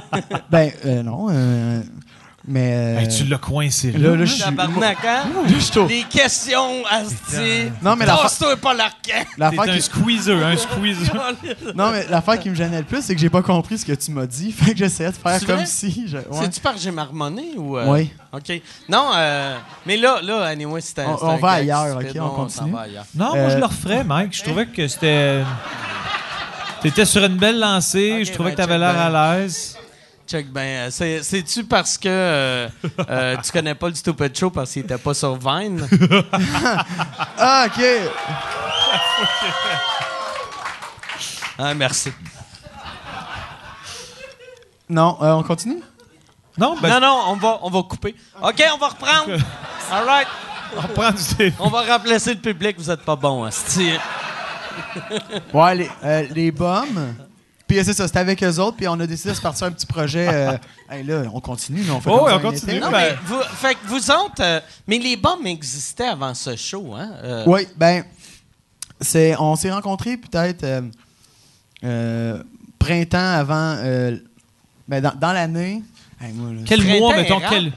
ben 0.50 0.70
euh, 0.86 1.02
non, 1.02 1.26
euh, 1.30 1.82
mais 2.48 2.72
euh, 2.74 2.98
Hey, 3.00 3.08
tu 3.08 3.24
l'as 3.24 3.38
coincé 3.38 3.92
là. 3.92 4.10
là, 4.10 4.16
là, 4.16 4.24
je 4.24 4.32
suis 4.32 4.42
Tabarnak, 4.42 4.98
hein? 5.06 5.22
je 5.46 5.58
suis 5.58 5.78
au- 5.78 5.86
Les 5.86 6.02
questions, 6.04 6.84
Asti. 6.90 7.70
Non, 7.82 7.94
mais 7.96 8.06
la 8.06 8.16
Tasse-toi 8.16 8.56
pas 8.56 8.74
l'affaire 8.74 9.60
un 9.60 9.66
qui, 9.66 9.82
squeezer, 9.82 10.44
un 10.44 10.56
squeezer. 10.56 11.14
non 11.74 11.90
mais 11.90 12.06
l'affaire 12.08 12.38
qui 12.40 12.50
me 12.50 12.54
gênait 12.54 12.78
le 12.78 12.84
plus, 12.84 13.02
c'est 13.02 13.14
que 13.14 13.20
j'ai 13.20 13.30
pas 13.30 13.42
compris 13.42 13.78
ce 13.78 13.84
que 13.86 13.92
tu 13.92 14.10
m'as 14.10 14.26
dit. 14.26 14.50
Fait 14.58 14.72
que 14.72 14.78
j'essayais 14.78 15.10
de 15.10 15.16
faire 15.16 15.44
comme 15.46 15.66
si. 15.66 16.04
Je, 16.08 16.16
ouais. 16.16 16.24
C'est-tu 16.32 16.60
par 16.60 16.74
que 16.74 16.80
j'ai 16.80 16.90
marmonné 16.90 17.52
ou. 17.56 17.76
euh, 17.78 17.84
Oui. 17.86 18.10
OK. 18.32 18.60
Non, 18.88 19.10
euh, 19.16 19.56
mais 19.86 19.96
là, 19.96 20.20
là, 20.22 20.44
anyway, 20.44 20.80
c'était. 20.80 21.04
On- 21.06 21.14
c'était 21.16 21.26
on 21.26 21.30
un 21.30 21.36
va 21.36 21.50
ailleurs. 21.50 21.96
OK, 21.96 22.06
on 22.14 22.18
Non, 22.18 22.30
continue. 22.30 22.70
s'en 22.70 22.76
va 22.76 22.82
ailleurs. 22.82 23.04
Non, 23.14 23.26
moi 23.26 23.36
Euh, 23.36 23.50
je 23.50 23.56
le 23.58 23.64
referais, 23.66 24.04
Mike. 24.04 24.36
Je 24.36 24.42
trouvais 24.42 24.66
que 24.66 24.86
c'était. 24.88 25.42
T'étais 26.82 27.04
sur 27.04 27.24
une 27.24 27.36
belle 27.36 27.58
lancée. 27.58 28.24
Je 28.24 28.32
trouvais 28.32 28.50
ben, 28.50 28.56
que 28.56 28.60
t'avais 28.62 28.78
l'air 28.78 28.96
à 28.98 29.36
l'aise. 29.38 29.76
Check 30.28 30.50
ben, 30.52 30.90
c'est- 30.90 31.22
c'est-tu 31.22 31.64
parce 31.64 31.96
que 31.96 32.06
euh, 32.08 32.68
euh, 33.08 33.36
tu 33.42 33.50
connais 33.50 33.74
pas 33.74 33.88
le 33.88 33.94
Stupid 33.94 34.36
Show 34.36 34.50
parce 34.50 34.72
qu'il 34.72 34.82
était 34.82 34.98
pas 34.98 35.14
sur 35.14 35.36
Vine? 35.36 35.88
Ah 37.40 37.66
ok. 37.66 37.82
Ah, 41.58 41.74
merci. 41.74 42.12
Non, 44.88 45.16
euh, 45.22 45.32
on 45.32 45.42
continue? 45.42 45.80
Non, 46.56 46.76
ben, 46.80 46.88
non, 46.88 47.00
non, 47.00 47.22
on 47.28 47.36
va, 47.36 47.58
on 47.62 47.70
va 47.70 47.82
couper. 47.82 48.14
OK, 48.42 48.64
on 48.74 48.78
va 48.78 48.88
reprendre. 48.88 49.32
All 49.92 50.04
right. 50.04 50.28
on 50.76 50.80
reprend 50.82 51.10
du 51.10 51.52
On 51.58 51.68
va 51.68 51.82
remplacer 51.82 52.34
le 52.34 52.40
public, 52.40 52.76
vous 52.78 52.90
êtes 52.90 53.02
pas 53.04 53.16
bon, 53.16 53.44
asti. 53.44 53.92
Ouais, 55.54 55.74
les, 55.74 55.90
euh, 56.04 56.26
les 56.34 56.50
bombes. 56.50 57.14
Puis 57.68 57.84
c'est 57.84 57.92
ça, 57.92 58.06
c'était 58.06 58.18
avec 58.20 58.42
eux 58.42 58.58
autres, 58.58 58.76
puis 58.78 58.88
on 58.88 58.98
a 58.98 59.06
décidé 59.06 59.30
de 59.30 59.34
se 59.36 59.42
partir 59.42 59.66
un 59.66 59.70
petit 59.72 59.86
projet. 59.86 60.26
euh, 60.26 60.56
hey, 60.90 61.04
là, 61.04 61.24
on 61.34 61.40
continue, 61.40 61.82
là, 61.84 61.92
on 61.96 62.00
fait 62.00 62.10
Oh, 62.10 62.24
comme 62.24 62.32
on 62.34 62.50
continue. 62.50 62.80
Non, 62.80 62.90
mais 62.90 63.14
vous, 63.26 63.40
fait 63.42 63.74
que 63.74 63.86
vous 63.86 64.10
autres, 64.10 64.40
euh, 64.40 64.60
mais 64.86 64.98
les 64.98 65.16
bombes 65.16 65.46
existaient 65.46 66.08
avant 66.08 66.32
ce 66.34 66.56
show, 66.56 66.94
hein? 66.96 67.10
Euh, 67.22 67.44
Oui, 67.46 67.68
ben, 67.76 68.04
c'est, 69.00 69.36
on 69.38 69.54
s'est 69.54 69.70
rencontrés 69.70 70.16
peut-être 70.16 70.64
euh, 70.64 70.80
euh, 71.84 72.42
printemps 72.78 73.18
avant, 73.34 73.76
euh, 73.78 74.16
ben, 74.88 75.00
dans, 75.02 75.14
dans 75.14 75.32
l'année. 75.32 75.82
Hey, 76.20 76.32
moi, 76.32 76.52
là, 76.54 76.60
Quel 76.66 76.82
mois, 76.98 77.14
mettons, 77.14 77.40
quel, 77.48 77.72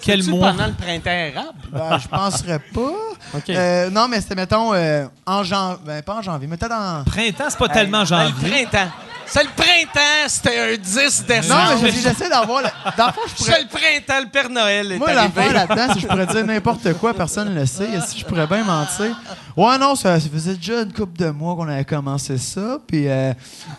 quel 0.00 0.22
mois? 0.24 0.50
pendant 0.50 0.66
le 0.66 0.74
printemps 0.74 1.10
érable? 1.10 1.58
ben, 1.72 1.98
je 1.98 2.08
penserais 2.08 2.58
pas. 2.58 2.92
OK. 3.34 3.48
Euh, 3.50 3.88
non, 3.90 4.06
mais 4.06 4.20
c'était, 4.20 4.34
mettons, 4.34 4.74
euh, 4.74 5.06
en 5.26 5.42
janvier. 5.42 5.80
Ben, 5.86 6.02
pas 6.02 6.16
en 6.16 6.22
janvier, 6.22 6.46
mais 6.46 6.56
peut-être 6.58 6.74
en. 6.74 7.02
Printemps, 7.04 7.46
c'est 7.48 7.58
pas 7.58 7.68
tellement 7.70 8.04
Ben, 8.04 8.24
le 8.28 8.28
janvier. 8.34 8.66
printemps. 8.66 8.90
C'est 9.26 9.42
le 9.42 9.50
printemps, 9.56 10.28
c'était 10.28 10.58
un 10.58 10.76
10 10.76 11.20
Non, 11.22 11.26
décembre. 11.36 11.62
mais 11.82 11.90
j'ai- 11.92 12.00
j'essaie 12.02 12.28
d'avoir. 12.28 12.62
Le... 12.62 12.68
Dans 12.96 13.06
le 13.06 13.12
fond, 13.12 13.20
je 13.26 13.30
C'est 13.36 13.44
pourrais. 13.44 13.62
le 13.62 13.68
printemps, 13.68 14.20
le 14.24 14.30
Père 14.30 14.50
Noël 14.50 14.92
est 14.92 14.98
Moi, 14.98 15.12
l'affaire 15.12 15.52
là-dedans, 15.52 15.86
c'est 15.94 16.00
je 16.00 16.06
pourrais 16.06 16.26
dire 16.26 16.44
n'importe 16.46 16.92
quoi, 16.94 17.14
personne 17.14 17.52
ne 17.52 17.60
le 17.60 17.66
sait. 17.66 17.88
Si 18.06 18.18
je 18.20 18.24
pourrais 18.24 18.46
bien 18.46 18.64
mentir. 18.64 19.16
Ouais, 19.56 19.78
non, 19.78 19.94
ça, 19.94 20.18
ça 20.20 20.28
faisait 20.28 20.54
déjà 20.54 20.82
une 20.82 20.92
couple 20.92 21.18
de 21.18 21.30
mois 21.30 21.54
qu'on 21.56 21.68
avait 21.68 21.84
commencé 21.84 22.38
ça. 22.38 22.78
Puis, 22.86 23.08
euh, 23.08 23.32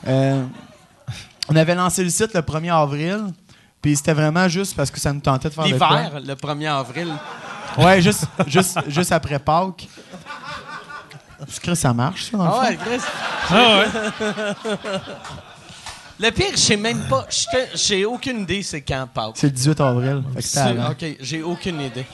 euh, 0.08 0.44
on 1.50 1.56
avait 1.56 1.76
lancé 1.76 2.04
le 2.04 2.10
site 2.10 2.34
le 2.34 2.42
1er 2.42 2.72
avril. 2.74 3.26
Puis, 3.82 3.96
c'était 3.96 4.14
vraiment 4.14 4.48
juste 4.48 4.76
parce 4.76 4.90
que 4.90 5.00
ça 5.00 5.14
nous 5.14 5.20
tentait 5.20 5.50
de 5.50 5.54
faire. 5.54 5.66
L'hiver, 5.66 6.12
le 6.26 6.34
1er 6.34 6.68
avril. 6.80 7.14
Ouais, 7.78 8.02
juste, 8.02 8.26
juste, 8.48 8.80
juste 8.88 9.12
après 9.12 9.38
Pâques. 9.38 9.88
Je 11.54 11.60
crée 11.60 11.76
ça 11.76 11.94
marche, 11.94 12.32
ça, 12.32 12.38
dans 12.38 12.44
le 12.46 12.50
Ah 12.50 12.54
fond. 12.54 12.62
ouais, 12.70 12.78
Chris. 12.78 13.02
Ah 13.50 13.80
ouais. 13.80 13.88
Le 16.20 16.32
pire, 16.32 16.52
je 16.52 16.58
sais 16.58 16.78
même 16.78 17.02
pas. 17.10 17.26
J'ai 17.74 18.06
aucune 18.06 18.42
idée 18.42 18.64
c'est 18.64 18.82
quand 18.82 19.06
Pâques. 19.14 19.34
C'est 19.36 19.48
le 19.48 19.52
18 19.54 19.82
avril. 19.82 20.24
Fait 20.34 20.40
que 20.42 20.48
c'était 20.48 20.60
avant. 20.60 20.92
Ok, 20.92 21.06
j'ai 21.20 21.44
aucune 21.44 21.82
idée. 21.82 22.06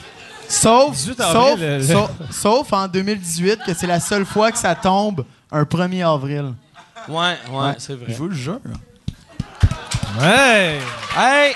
Sauf, 0.48 0.92
18 0.96 1.20
avril, 1.20 1.34
sauf, 1.50 1.60
le- 1.60 1.78
le- 1.78 1.82
sauf, 1.86 2.10
sauf 2.30 2.72
en 2.72 2.88
2018, 2.88 3.60
que 3.64 3.74
c'est 3.74 3.86
la 3.86 4.00
seule 4.00 4.26
fois 4.26 4.50
que 4.50 4.58
ça 4.58 4.74
tombe 4.74 5.24
un 5.50 5.62
1er 5.64 6.02
avril. 6.02 6.52
Ouais, 7.08 7.36
ouais, 7.50 7.56
Ouais. 7.58 7.74
c'est 7.78 7.94
vrai. 7.94 8.06
Je 8.08 8.14
vous 8.14 8.28
le 8.28 8.34
jure. 8.34 8.58
Ouais. 10.20 10.78
Hey! 11.16 11.54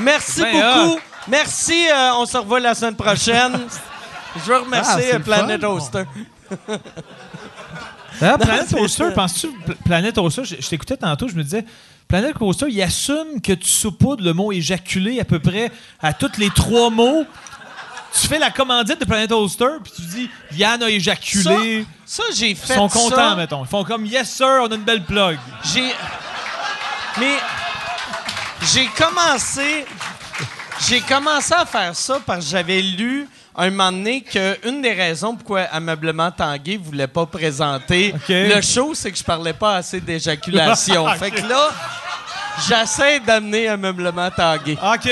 Merci 0.00 0.32
C'est 0.32 0.50
bien 0.50 0.84
beaucoup. 0.86 1.00
Merci. 1.28 1.88
euh, 1.90 2.10
on 2.18 2.26
se 2.26 2.36
revoit 2.36 2.60
la 2.60 2.74
semaine 2.74 2.94
prochaine. 2.96 3.58
Je 4.36 4.40
veux 4.50 4.56
Ah, 4.56 4.64
remercier 4.64 5.02
c'est 5.02 5.14
euh, 5.14 5.18
le 5.18 5.24
Planet 5.24 5.60
fun. 5.60 5.66
Oster. 5.68 6.04
D'ailleurs, 8.20 8.38
Planet 8.38 8.66
c'est 8.68 8.76
Coaster, 8.76 9.10
penses-tu, 9.14 9.48
Pl- 9.64 9.76
Planet 9.84 10.14
Coaster, 10.14 10.44
je, 10.44 10.56
je 10.60 10.68
t'écoutais 10.68 10.96
tantôt, 10.96 11.28
je 11.28 11.34
me 11.34 11.42
disais, 11.44 11.64
Planet 12.08 12.34
Coaster, 12.34 12.66
il 12.68 12.82
assume 12.82 13.40
que 13.42 13.52
tu 13.52 13.68
saupoudres 13.68 14.24
le 14.24 14.32
mot 14.32 14.50
éjaculer 14.50 15.20
à 15.20 15.24
peu 15.24 15.38
près 15.38 15.70
à 16.00 16.12
tous 16.12 16.32
les 16.38 16.50
trois 16.50 16.90
mots. 16.90 17.24
tu 18.18 18.26
fais 18.26 18.38
la 18.38 18.50
commandite 18.50 18.98
de 18.98 19.04
Planet 19.04 19.30
Holster, 19.30 19.68
puis 19.84 19.92
tu 19.94 20.02
dis 20.02 20.30
Yann 20.56 20.82
a 20.82 20.88
éjaculé. 20.90 21.86
Ça, 22.04 22.24
j'ai 22.34 22.50
Ils 22.50 22.56
fait 22.56 22.74
sont 22.74 22.88
ça. 22.88 22.98
contents, 22.98 23.36
mettons. 23.36 23.62
Ils 23.64 23.68
font 23.68 23.84
comme 23.84 24.04
Yes, 24.06 24.30
sir, 24.30 24.60
on 24.62 24.66
a 24.72 24.74
une 24.74 24.82
belle 24.82 25.04
plug. 25.04 25.38
J'ai. 25.72 25.92
Mais. 27.20 27.34
J'ai 28.72 28.86
commencé. 28.88 29.84
J'ai 30.88 31.00
commencé 31.00 31.54
à 31.54 31.64
faire 31.66 31.94
ça 31.94 32.18
parce 32.24 32.44
que 32.44 32.50
j'avais 32.50 32.80
lu 32.80 33.28
un 33.64 33.70
moment 33.70 33.90
donné 33.92 34.22
qu'une 34.22 34.82
des 34.82 34.92
raisons 34.92 35.34
pourquoi 35.34 35.62
Ameublement 35.72 36.30
Tanguay 36.30 36.76
voulait 36.76 37.06
pas 37.08 37.26
présenter 37.26 38.14
le 38.28 38.60
show, 38.60 38.94
c'est 38.94 39.10
que 39.10 39.18
je 39.18 39.24
parlais 39.24 39.52
pas 39.52 39.76
assez 39.76 40.00
d'éjaculation. 40.00 41.06
Fait 41.18 41.30
que 41.30 41.46
là, 41.46 41.68
j'essaie 42.68 43.20
d'amener 43.20 43.68
Ameublement 43.68 44.30
Tanguay. 44.30 44.78
OK. 44.82 45.10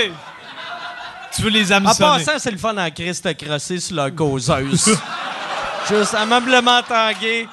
Tu 1.35 1.43
veux 1.43 1.51
les 1.51 1.71
En 1.73 1.77
hameçonner. 1.77 2.25
passant, 2.25 2.39
c'est 2.39 2.51
le 2.51 2.57
fun 2.57 2.77
en 2.79 2.91
Christ 2.91 3.37
crosser 3.37 3.79
sur 3.81 3.97
leur 3.97 4.15
causeuse. 4.15 4.97
Juste 5.89 6.15
ameublement 6.15 6.83
tangué. 6.83 7.49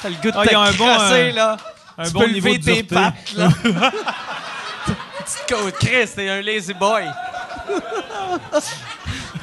T'as 0.00 0.08
le 0.08 0.14
goût 0.16 0.30
de 0.30 0.36
Ah, 0.38 0.46
te 0.46 0.54
un 0.54 0.72
bon, 0.72 0.86
crosser, 0.86 1.30
euh, 1.30 1.32
là. 1.32 1.56
un 1.98 2.04
tu 2.04 2.12
bon 2.12 2.20
peux 2.20 2.30
niveau 2.30 2.48
lever 2.48 2.60
tes 2.60 2.82
pattes, 2.82 3.32
là. 3.36 3.48
Petite 3.64 5.44
côte 5.48 5.78
Christ, 5.78 6.14
t'es 6.16 6.28
un 6.28 6.40
lazy 6.40 6.72
boy. 6.74 7.04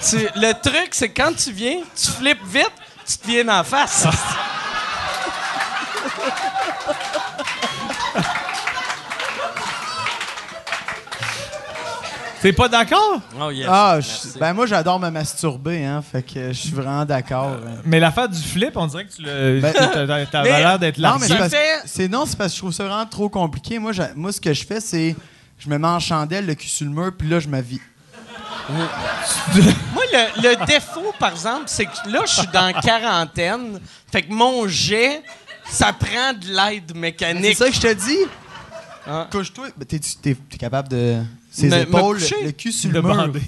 Tu- 0.09 0.27
le 0.35 0.53
truc, 0.61 0.89
c'est 0.91 1.09
quand 1.09 1.31
tu 1.35 1.51
viens, 1.51 1.79
tu 1.95 2.09
flippes 2.11 2.43
vite, 2.45 2.71
tu 3.07 3.17
te 3.17 3.27
viens 3.27 3.47
en 3.59 3.63
face. 3.63 4.05
T'es 12.41 12.53
pas 12.53 12.67
d'accord? 12.67 13.21
Oh 13.39 13.51
yes. 13.51 13.67
Ah, 13.69 13.99
je- 14.01 14.39
ben 14.39 14.51
moi, 14.53 14.65
j'adore 14.65 14.99
me 14.99 15.11
masturber, 15.11 15.85
hein. 15.85 16.01
Fait 16.01 16.23
que 16.23 16.47
je 16.47 16.53
suis 16.57 16.71
vraiment 16.71 17.05
d'accord. 17.05 17.49
hein. 17.51 17.81
Mais 17.85 17.99
l'affaire 17.99 18.27
du 18.27 18.41
flip, 18.41 18.71
on 18.75 18.87
dirait 18.87 19.05
que 19.05 19.11
tu 19.13 19.21
le. 19.21 19.59
Ben- 19.61 19.73
Mais- 20.43 20.49
l'air 20.49 20.79
d'être 20.79 20.97
Non, 20.97 21.09
là. 21.09 21.17
mais 21.19 21.27
Ça 21.27 21.35
c'est 21.85 22.07
non, 22.07 22.25
c'est 22.25 22.35
parce 22.35 22.49
que 22.49 22.55
je 22.55 22.61
trouve 22.61 22.71
ça 22.73 22.85
vraiment 22.85 23.05
trop 23.05 23.29
compliqué. 23.29 23.77
Moi, 23.77 23.91
moi, 24.15 24.31
ce 24.31 24.41
que 24.41 24.53
je 24.53 24.65
fais, 24.65 24.79
c'est 24.79 25.15
je 25.59 25.69
me 25.69 25.77
mets 25.77 25.87
en 25.87 25.99
chandelle, 25.99 26.47
le 26.47 26.55
cul 26.55 26.67
sur 26.67 26.87
le 26.87 26.91
mur, 26.91 27.11
puis 27.15 27.29
là, 27.29 27.39
je 27.39 27.47
vis. 27.61 27.79
Moi, 29.93 30.03
le, 30.13 30.41
le 30.49 30.65
défaut, 30.65 31.13
par 31.19 31.31
exemple, 31.31 31.63
c'est 31.67 31.85
que 31.85 32.09
là, 32.09 32.21
je 32.25 32.31
suis 32.33 32.47
dans 32.47 32.71
quarantaine. 32.81 33.79
Fait 34.11 34.21
que 34.23 34.31
mon 34.31 34.67
jet, 34.67 35.21
ça 35.69 35.93
prend 35.93 36.33
de 36.33 36.47
l'aide 36.47 36.83
C'est 36.87 36.97
mécanique. 36.97 37.57
ça 37.57 37.69
que 37.69 37.75
je 37.75 37.81
te 37.81 37.93
dis. 37.93 38.17
Ah. 39.07 39.27
Couche-toi. 39.31 39.67
Ben, 39.77 39.85
t'es, 39.85 39.99
t'es- 39.99 40.35
t'es 40.35 40.57
capable 40.57 40.89
de. 40.89 41.21
Ses 41.51 41.67
Me- 41.67 41.79
épaules, 41.81 42.19
le 42.43 42.51
cul 42.51 42.71
sur 42.71 42.91
le 42.91 43.01
mur. 43.01 43.29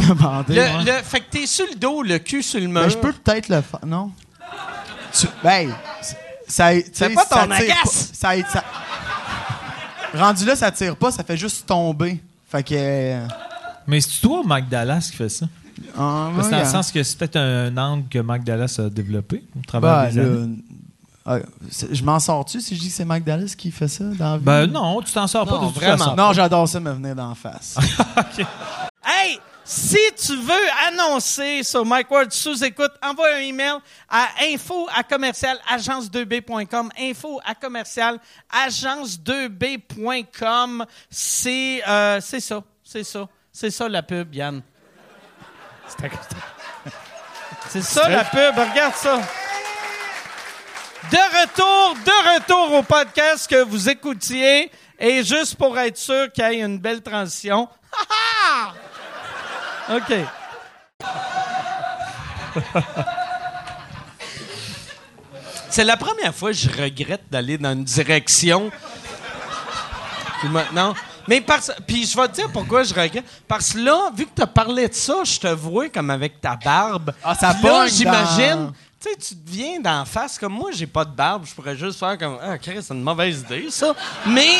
Le, 0.00 0.84
le- 0.84 1.02
fait 1.02 1.20
que 1.20 1.30
t'es 1.30 1.46
sur 1.46 1.66
le 1.66 1.74
dos, 1.74 2.02
le 2.04 2.18
cul 2.20 2.40
sur 2.42 2.60
le 2.60 2.68
mur. 2.68 2.82
Ben, 2.82 2.88
je 2.88 2.96
peux 2.96 3.12
peut-être 3.12 3.48
le 3.48 3.60
faire. 3.60 3.84
Non? 3.84 4.12
Tu, 5.12 5.26
ben, 5.42 5.74
ça. 6.46 6.70
sais, 6.92 7.10
pas 7.10 7.24
ton 7.24 7.50
agace! 7.50 8.10
ça, 8.12 8.30
ça- 8.48 8.64
rendu 10.14 10.44
là, 10.44 10.54
ça 10.54 10.70
tire 10.70 10.94
pas, 10.96 11.10
ça 11.10 11.24
fait 11.24 11.36
juste 11.36 11.66
tomber. 11.66 12.20
Fait 12.50 12.62
que. 12.62 13.18
Mais 13.88 14.00
c'est 14.00 14.20
toi, 14.20 14.42
Mike 14.44 14.68
Dallas, 14.68 15.08
qui 15.10 15.16
fait 15.16 15.28
ça? 15.28 15.46
ah, 15.96 16.30
Parce 16.36 16.46
que 16.48 16.52
dans 16.52 16.58
le 16.60 16.64
sens 16.66 16.92
que 16.92 17.02
c'est 17.02 17.18
peut-être 17.18 17.36
un 17.36 17.76
angle 17.76 18.08
que 18.08 18.18
Mike 18.20 18.44
Dallas 18.44 18.76
a 18.78 18.88
développé 18.90 19.42
au 19.58 19.62
travers 19.66 20.04
Ben, 20.04 20.10
des 20.10 20.18
années. 20.20 20.46
là, 20.46 20.52
ah, 21.30 21.38
je 21.92 22.02
m'en 22.04 22.18
sors-tu 22.20 22.58
si 22.60 22.74
je 22.76 22.80
dis 22.80 22.88
que 22.88 22.94
c'est 22.94 23.04
Mike 23.04 23.24
Dallas 23.24 23.54
qui 23.56 23.70
fait 23.70 23.88
ça 23.88 24.04
dans 24.04 24.32
la 24.32 24.38
vie? 24.38 24.44
Ben 24.44 24.66
non, 24.66 25.02
tu 25.02 25.12
t'en 25.12 25.26
sors 25.26 25.46
pas 25.46 25.56
Non, 25.56 25.62
de 25.62 25.66
toute 25.72 25.76
vraiment. 25.82 25.98
façon. 25.98 26.16
Non, 26.16 26.32
j'adore 26.32 26.66
ça 26.68 26.80
me 26.80 26.92
venir 26.92 27.14
d'en 27.16 27.34
face. 27.34 27.76
Hey, 29.10 29.38
si 29.64 29.96
tu 30.22 30.36
veux 30.36 30.52
annoncer 30.86 31.62
sur 31.62 31.82
Mike 31.84 32.10
Ward 32.10 32.30
sous 32.30 32.62
écoute, 32.62 32.90
envoie 33.02 33.26
un 33.36 33.40
email 33.40 33.76
à 34.08 34.26
info 34.52 34.86
à 34.94 35.02
commercial 35.02 35.56
agence2b.com. 35.74 36.90
Info 37.00 37.40
à 37.44 37.54
commercial 37.54 38.18
agence2b.com. 38.52 40.84
C'est 41.10 41.82
euh, 41.88 42.20
c'est 42.20 42.40
ça, 42.40 42.62
c'est 42.84 43.04
ça, 43.04 43.26
c'est 43.58 43.72
ça 43.72 43.88
la 43.88 44.04
pub, 44.04 44.32
Yann. 44.32 44.62
C'est 47.68 47.82
ça 47.82 48.08
la 48.08 48.22
pub, 48.22 48.56
regarde 48.56 48.94
ça. 48.94 49.20
De 51.10 51.16
retour, 51.16 51.96
de 52.04 52.36
retour 52.36 52.72
au 52.74 52.82
podcast 52.84 53.50
que 53.50 53.64
vous 53.64 53.88
écoutiez. 53.88 54.70
Et 55.00 55.24
juste 55.24 55.56
pour 55.56 55.76
être 55.76 55.96
sûr 55.96 56.30
qu'il 56.30 56.44
y 56.44 56.46
ait 56.46 56.60
une 56.60 56.78
belle 56.78 57.02
transition. 57.02 57.68
Ha, 57.92 57.96
ha! 59.88 59.96
OK. 59.96 60.12
C'est 65.68 65.84
la 65.84 65.96
première 65.96 66.32
fois 66.32 66.50
que 66.50 66.56
je 66.56 66.70
regrette 66.70 67.28
d'aller 67.28 67.58
dans 67.58 67.72
une 67.72 67.82
direction. 67.82 68.70
Puis 70.38 70.48
maintenant. 70.48 70.94
Mais 71.28 71.40
parce. 71.40 71.70
Puis 71.86 72.06
je 72.06 72.16
vais 72.16 72.26
te 72.28 72.34
dire 72.34 72.50
pourquoi 72.52 72.82
je 72.82 72.92
regrette. 72.94 73.24
Parce 73.46 73.72
que 73.72 73.78
là, 73.78 74.10
vu 74.16 74.24
que 74.26 74.30
tu 74.34 74.42
as 74.42 74.46
parlé 74.46 74.88
de 74.88 74.94
ça, 74.94 75.16
je 75.24 75.38
te 75.38 75.48
vois 75.48 75.88
comme 75.90 76.10
avec 76.10 76.40
ta 76.40 76.56
barbe. 76.56 77.12
Ah, 77.22 77.34
ça 77.34 77.54
Puis 77.54 77.64
là, 77.68 77.70
pogne 77.80 77.88
j'imagine. 77.90 78.66
dans- 78.66 78.72
Tu 79.00 79.08
sais, 79.10 79.16
tu 79.16 79.36
te 79.36 79.50
viens 79.50 79.78
d'en 79.80 80.04
face. 80.04 80.38
Comme 80.38 80.54
moi, 80.54 80.70
j'ai 80.72 80.86
pas 80.88 81.04
de 81.04 81.10
barbe. 81.14 81.44
Je 81.46 81.54
pourrais 81.54 81.76
juste 81.76 81.98
faire 82.00 82.18
comme. 82.18 82.36
Ah, 82.42 82.58
Chris, 82.58 82.78
c'est 82.82 82.94
une 82.94 83.02
mauvaise 83.02 83.40
idée, 83.40 83.66
ça. 83.70 83.94
Mais. 84.26 84.56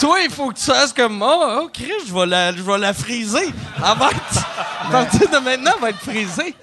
Toi, 0.00 0.18
il 0.24 0.30
faut 0.30 0.48
que 0.48 0.58
tu 0.58 0.64
fasses 0.64 0.92
comme 0.92 1.20
Oh, 1.22 1.60
oh 1.62 1.70
Chris, 1.72 1.90
je 2.06 2.12
vais 2.12 2.26
la, 2.26 2.50
je 2.56 2.62
vais 2.62 2.78
la 2.78 2.92
friser. 2.94 3.46
Elle 3.76 3.98
va 3.98 4.10
être- 4.10 4.46
À 4.86 4.90
partir 4.90 5.28
de 5.28 5.36
maintenant, 5.38 5.72
elle 5.76 5.80
va 5.82 5.90
être 5.90 5.98
frisée. 6.00 6.54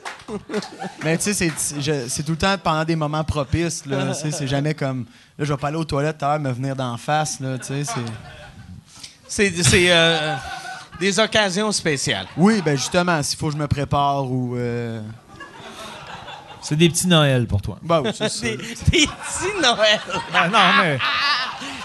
Mais 1.04 1.18
tu 1.18 1.24
sais, 1.26 1.34
c'est- 1.34 1.54
c'est 1.58 1.82
je- 1.82 2.08
c'est 2.10 2.24
tout 2.24 2.32
le 2.34 2.38
temps 2.38 2.56
pendant 2.62 2.84
des 2.84 2.96
moments 2.96 3.24
propices. 3.24 3.86
Là, 3.86 4.14
Tu 4.14 4.20
sais, 4.22 4.32
c'est 4.32 4.48
jamais 4.48 4.74
comme. 4.74 5.06
Là, 5.38 5.46
je 5.46 5.54
vais 5.54 5.58
pas 5.58 5.68
aller 5.70 5.78
aux 5.78 5.86
toilettes 5.86 6.18
tout 6.18 6.26
à 6.26 6.30
l'heure, 6.30 6.40
me 6.40 6.52
venir 6.52 6.76
d'en 6.76 6.98
face. 6.98 7.40
Là, 7.40 7.58
tu 7.60 7.66
sais, 7.68 7.84
c'est... 7.84 7.94
C'est 9.30 9.54
euh, 9.92 10.36
des 11.00 11.20
occasions 11.20 11.72
spéciales. 11.72 12.26
Oui, 12.36 12.62
ben 12.66 12.76
justement, 12.76 13.22
s'il 13.24 13.38
faut 13.38 13.48
que 13.48 13.54
je 13.54 13.58
me 13.58 13.68
prépare 13.68 14.24
ou. 14.30 14.56
euh, 14.58 15.02
C'est 16.62 16.76
des 16.76 16.90
petits 16.90 17.08
Noël 17.08 17.46
pour 17.48 17.62
toi. 17.62 17.78
bah 17.82 18.02
oui, 18.04 18.10
c'est 18.14 18.30
ça. 18.30 18.46
Des, 18.48 18.58
des 18.58 18.66
petits 19.08 19.62
Noël. 19.62 20.00
Ben 20.34 20.48
non, 20.50 20.60
mais. 20.82 20.98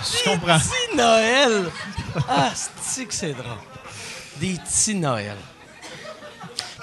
Je 0.02 0.30
comprends. 0.30 0.56
Des 0.56 0.62
petits 0.62 0.96
Noël. 0.96 1.64
Ah, 2.28 2.50
c'est 2.82 3.04
que 3.04 3.14
c'est 3.14 3.32
drôle. 3.32 3.58
Des 4.40 4.54
petits 4.64 4.94
Noël. 4.94 5.36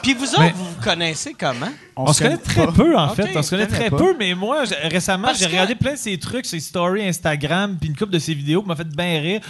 Puis 0.03 0.13
vous 0.15 0.25
autres, 0.31 0.39
Mais- 0.41 0.51
vous 0.55 0.65
vous 0.65 0.81
connaissez 0.81 1.33
comment? 1.35 1.69
On, 1.95 2.11
se 2.11 2.23
connaît 2.23 2.37
très 2.37 2.65
pas. 2.65 2.71
peu, 2.71 2.97
en 2.97 3.09
fait. 3.13 3.29
On 3.35 3.43
se 3.43 3.49
connaît 3.51 3.67
très 3.67 3.89
pas. 3.91 3.97
peu, 3.97 4.15
mais 4.17 4.33
moi, 4.33 4.63
récemment, 4.85 5.27
j'ai 5.37 5.45
que- 5.45 5.51
regardé 5.51 5.75
plein 5.75 5.91
de 5.93 5.97
ses 5.97 6.17
trucs, 6.17 6.45
ses 6.47 6.59
stories 6.59 7.07
Instagram, 7.07 7.77
puis 7.79 7.89
une 7.89 7.95
couple 7.95 8.11
de 8.13 8.17
ses 8.19 8.33
vidéos 8.33 8.61
qui 8.63 8.67
m'a 8.67 8.75
fait 8.75 8.87
bien 8.87 9.19
rire. 9.21 9.41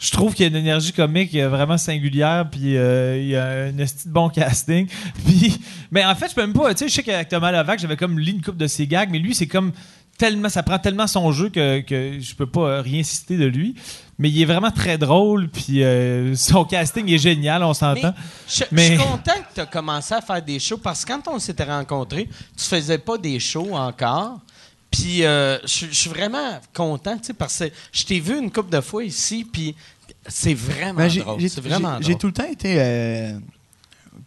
Je 0.00 0.10
trouve 0.10 0.32
qu'il 0.34 0.44
y 0.44 0.46
a 0.46 0.48
une 0.48 0.56
énergie 0.56 0.92
comique 0.92 1.36
vraiment 1.36 1.76
singulière, 1.76 2.48
puis 2.50 2.76
euh, 2.78 3.18
il 3.20 3.28
y 3.28 3.36
a 3.36 3.46
un 3.48 3.78
esti 3.78 4.08
de 4.08 4.12
bon 4.12 4.30
casting. 4.30 4.88
Puis, 5.26 5.60
mais 5.90 6.04
en 6.06 6.14
fait, 6.14 6.30
je 6.30 6.34
peux 6.34 6.40
même 6.40 6.54
pas. 6.54 6.72
Tu 6.72 6.78
sais, 6.78 6.88
je 6.88 6.94
sais 6.94 7.02
qu'avec 7.02 7.28
Thomas 7.28 7.52
Levac, 7.52 7.78
j'avais 7.78 7.98
comme 7.98 8.18
lu 8.18 8.32
une 8.32 8.40
couple 8.40 8.56
de 8.56 8.66
ses 8.66 8.86
gags, 8.86 9.10
mais 9.10 9.18
lui, 9.18 9.34
c'est 9.34 9.46
comme 9.46 9.72
tellement, 10.16 10.48
ça 10.48 10.62
prend 10.62 10.78
tellement 10.78 11.06
son 11.06 11.32
jeu 11.32 11.50
que, 11.50 11.80
que 11.80 12.18
je 12.18 12.34
peux 12.34 12.46
pas 12.46 12.60
euh, 12.60 12.80
rien 12.80 13.02
citer 13.02 13.36
de 13.36 13.44
lui. 13.44 13.74
Mais 14.18 14.30
il 14.30 14.40
est 14.40 14.46
vraiment 14.46 14.70
très 14.70 14.96
drôle, 14.98 15.48
puis 15.48 15.82
euh, 15.82 16.34
son 16.34 16.64
casting 16.64 17.06
est 17.10 17.18
génial, 17.18 17.62
on 17.62 17.72
s'entend. 17.74 18.14
je, 18.48 18.64
Mais- 18.72 18.82
je 18.82 18.92
suis 18.92 18.96
content 18.98 19.32
que 19.32 19.54
tu 19.54 19.60
as 19.60 19.66
commencé 19.66 20.14
à 20.14 20.20
faire 20.22 20.42
des 20.42 20.58
shows 20.58 20.78
parce 20.78 21.04
que 21.04 21.12
quand 21.12 21.22
on 21.28 21.38
s'était 21.38 21.64
rencontrés, 21.64 22.28
tu 22.56 22.64
faisais 22.64 22.98
pas 22.98 23.16
des 23.18 23.38
shows 23.38 23.74
encore. 23.74 24.38
Puis 24.90 25.24
euh, 25.24 25.58
je 25.62 25.86
suis 25.92 26.10
vraiment 26.10 26.60
content, 26.74 27.16
tu 27.18 27.26
sais, 27.26 27.32
parce 27.32 27.58
que 27.58 27.64
je 27.92 28.04
t'ai 28.04 28.18
vu 28.20 28.38
une 28.38 28.50
couple 28.50 28.70
de 28.70 28.80
fois 28.80 29.04
ici, 29.04 29.46
puis 29.50 29.76
c'est 30.26 30.54
vraiment 30.54 30.94
Ben, 30.94 31.08
j'ai, 31.08 31.20
drôle. 31.20 31.40
j'ai- 31.40 31.48
C'est 31.48 31.60
vraiment 31.60 31.98
j'ai- 31.98 32.04
j'ai 32.06 32.10
drôle. 32.14 32.20
tout 32.20 32.26
le 32.26 32.32
temps 32.32 32.50
été 32.50 32.74
euh, 32.78 33.38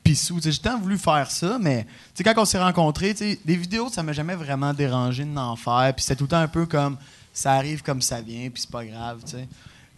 pissou. 0.03 0.39
J'ai 0.41 0.57
tant 0.57 0.79
voulu 0.79 0.97
faire 0.97 1.29
ça, 1.29 1.57
mais 1.59 1.83
tu 1.83 1.89
sais, 2.15 2.23
quand 2.23 2.33
on 2.41 2.45
s'est 2.45 2.59
rencontrés, 2.59 3.13
tu 3.13 3.31
sais, 3.33 3.39
des 3.43 3.55
vidéos, 3.57 3.89
ça 3.89 4.03
m'a 4.03 4.13
jamais 4.13 4.35
vraiment 4.35 4.73
dérangé 4.73 5.23
de 5.25 5.29
n'en 5.29 5.55
faire. 5.57 5.91
Puis 5.95 6.03
c'était 6.03 6.15
tout 6.15 6.23
le 6.23 6.29
temps 6.29 6.37
un 6.39 6.47
peu 6.47 6.65
comme 6.65 6.97
ça 7.33 7.53
arrive 7.53 7.81
comme 7.83 8.01
ça 8.01 8.21
vient, 8.21 8.49
puis 8.49 8.61
c'est 8.61 8.69
pas 8.71 8.85
grave. 8.85 9.19
tu 9.25 9.31
sais. 9.31 9.47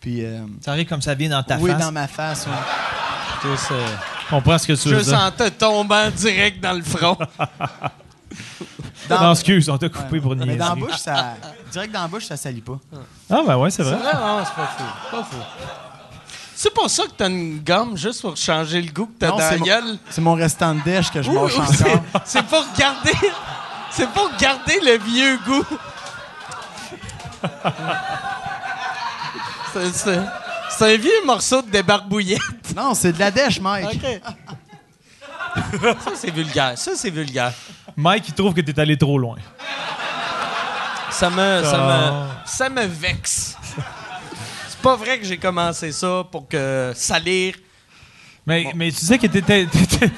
Puis, 0.02 0.24
euh, 0.26 0.40
Ça 0.62 0.72
arrive 0.72 0.88
comme 0.88 1.02
ça 1.02 1.14
vient 1.16 1.30
dans 1.30 1.44
ta 1.44 1.58
oui, 1.58 1.72
face. 1.72 1.80
dans 1.82 1.92
ma 1.92 2.08
face. 2.08 2.46
ouais. 2.48 2.54
Tous, 3.42 3.68
euh, 3.72 3.88
Je 4.26 4.30
comprends 4.36 4.58
ce 4.58 4.68
que 4.68 4.74
tu 4.74 4.90
veux 4.90 5.00
je 5.00 5.04
dire. 5.04 5.18
sens 5.20 5.32
te 5.36 5.50
tombant 5.50 6.10
direct 6.12 6.60
dans 6.62 6.74
le 6.74 6.84
front. 6.84 7.18
Dans- 9.10 9.22
Non, 9.22 9.32
excuse, 9.34 9.70
on 9.70 9.78
t'a 9.78 9.90
coupé 9.90 10.20
pour 10.20 10.36
mais 10.36 10.46
niaiser. 10.46 10.58
dans 10.58 10.70
la 10.70 10.76
bouche, 10.76 10.98
ça. 10.98 11.36
Direct 11.72 11.94
dans 11.94 12.02
la 12.02 12.08
bouche, 12.08 12.26
ça 12.26 12.38
salit 12.38 12.62
pas. 12.62 12.80
Ah, 13.30 13.42
ben 13.46 13.58
ouais, 13.58 13.70
c'est 13.70 13.84
C'est 13.84 13.90
vrai. 13.92 13.98
vrai, 13.98 14.14
non, 14.14 14.44
c'est 14.46 14.54
pas 14.56 14.68
fou. 14.78 14.84
Pas 15.12 15.24
fou. 15.24 15.38
C'est 16.56 16.74
pour 16.74 16.90
ça 16.90 17.04
que 17.04 17.12
t'as 17.18 17.30
une 17.30 17.60
gomme 17.60 17.98
juste 17.98 18.22
pour 18.22 18.36
changer 18.38 18.82
le 18.82 18.92
goût 18.92 19.08
que 19.08 19.20
t'as 19.20 19.28
Non, 19.28 19.34
dans 19.34 19.40
la 19.40 19.50
c'est 19.50 19.58
mon- 19.60 19.66
gueule. 19.66 19.98
C'est 20.10 20.22
mon 20.22 20.34
restant 20.36 20.74
de 20.74 20.82
dèche 20.82 21.12
que 21.12 21.22
je 21.22 21.30
mange 21.30 21.54
encore. 21.60 21.74
c'est- 21.74 22.02
C'est 22.26 22.44
pour 22.46 22.66
garder. 22.78 23.12
C'est 23.92 24.10
pour 24.10 24.30
garder 24.40 24.80
le 24.84 24.98
vieux 24.98 25.38
goût. 25.46 25.66
C'est- 29.74 29.92
C'est 29.94 30.20
c'est 30.70 30.94
un 30.94 30.98
vieux 30.98 31.26
morceau 31.26 31.62
de 31.62 31.70
débarbouillette. 31.70 32.42
Non, 32.76 32.94
c'est 32.94 33.12
de 33.14 33.20
la 33.20 33.32
dèche, 33.32 33.60
Mike. 33.62 34.02
OK. 34.04 34.22
Ça, 36.04 36.12
c'est 36.16 36.32
vulgaire. 36.32 36.78
Ça, 36.78 36.92
c'est 36.96 37.10
vulgaire. 37.10 37.54
Mike, 37.98 38.28
il 38.30 38.34
trouve 38.34 38.54
que 38.54 38.62
t'es 38.62 38.78
allé 38.80 38.98
trop 38.98 39.18
loin. 39.18 39.38
Ça 41.12 41.30
me, 41.30 41.64
ça 41.64 41.78
Ah. 41.80 42.28
me, 42.44 42.48
ça 42.50 42.70
me 42.70 42.86
vexe. 42.86 43.56
C'est 44.68 44.80
pas 44.82 44.96
vrai 44.98 45.18
que 45.20 45.26
j'ai 45.26 45.38
commencé 45.38 45.92
ça 45.92 46.24
pour 46.30 46.48
que 46.48 46.92
salir. 46.96 47.56
Mais, 48.46 48.72
mais 48.76 48.92
tu 48.92 49.06
sais 49.06 49.18
que 49.18 49.28
t'étais, 49.28 49.66
t'étais, 49.66 50.12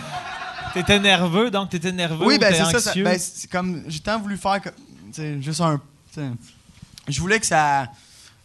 t'étais 0.74 1.00
nerveux, 1.00 1.52
donc 1.52 1.70
t'étais 1.70 1.92
nerveux 1.92 2.26
Oui, 2.26 2.36
ou 2.36 2.40
ben 2.40 2.52
t'es 2.52 2.63
c'est 2.66 2.72
ça, 2.72 2.80
ça. 2.80 2.94
Ben, 3.02 3.18
c'est 3.20 3.50
comme 3.50 3.84
j'ai 3.88 4.00
tant 4.00 4.20
voulu 4.20 4.38
faire 4.38 4.60
que, 4.60 4.70
tu 4.70 4.76
sais, 5.13 5.42
juste 5.42 5.62
un. 5.62 5.78
tu 6.13 6.20
sais, 6.22 6.28
Je 7.08 7.22
voulais 7.22 7.40
que 7.40 7.46
ça, 7.46 7.88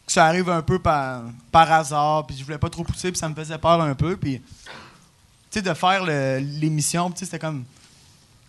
que 0.06 0.12
ça 0.12 0.26
arrive 0.26 0.48
un 0.50 0.62
peu 0.62 0.78
par, 0.78 1.22
par 1.50 1.72
hasard, 1.72 2.26
puis 2.26 2.36
je 2.38 2.44
voulais 2.44 2.58
pas 2.58 2.68
trop 2.70 2.84
pousser, 2.84 3.10
puis 3.10 3.18
ça 3.18 3.28
me 3.28 3.34
faisait 3.34 3.58
peur 3.58 3.80
un 3.80 3.94
peu, 3.94 4.16
puis 4.16 4.40
tu 4.40 5.58
sais 5.58 5.62
de 5.62 5.74
faire 5.74 6.04
le- 6.04 6.38
l'émission, 6.38 7.06
puis 7.06 7.14
tu 7.14 7.18
sais, 7.20 7.24
c'était 7.24 7.38
comme 7.40 7.64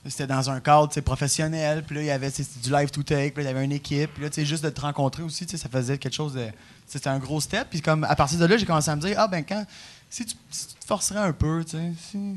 c'était 0.09 0.27
dans 0.27 0.49
un 0.49 0.59
cadre 0.59 0.99
professionnel, 1.01 1.83
puis 1.85 1.95
là 1.95 2.01
il 2.01 2.07
y 2.07 2.11
avait 2.11 2.29
du 2.31 2.71
live 2.71 2.89
to 2.91 3.03
take, 3.03 3.31
puis 3.31 3.43
là, 3.43 3.49
il 3.49 3.53
y 3.53 3.55
avait 3.55 3.65
une 3.65 3.71
équipe, 3.71 4.13
puis 4.13 4.23
là 4.23 4.29
tu 4.29 4.35
sais 4.41 4.45
juste 4.45 4.63
de 4.63 4.69
te 4.69 4.81
rencontrer 4.81 5.23
aussi, 5.23 5.45
ça 5.47 5.69
faisait 5.69 5.97
quelque 5.97 6.13
chose 6.15 6.33
de 6.33 6.47
c'était 6.85 7.09
un 7.09 7.19
gros 7.19 7.39
step, 7.39 7.67
puis 7.69 7.81
comme 7.81 8.03
à 8.03 8.15
partir 8.15 8.37
de 8.39 8.45
là, 8.45 8.57
j'ai 8.57 8.65
commencé 8.65 8.89
à 8.89 8.95
me 8.95 9.01
dire 9.01 9.15
ah 9.17 9.27
ben 9.27 9.43
quand 9.43 9.65
si 10.09 10.25
tu, 10.25 10.35
si 10.51 10.67
tu 10.67 10.73
te 10.75 10.85
forcerais 10.85 11.19
un 11.19 11.31
peu, 11.33 11.63
tu 11.63 11.71
sais, 11.77 11.93
si 12.11 12.35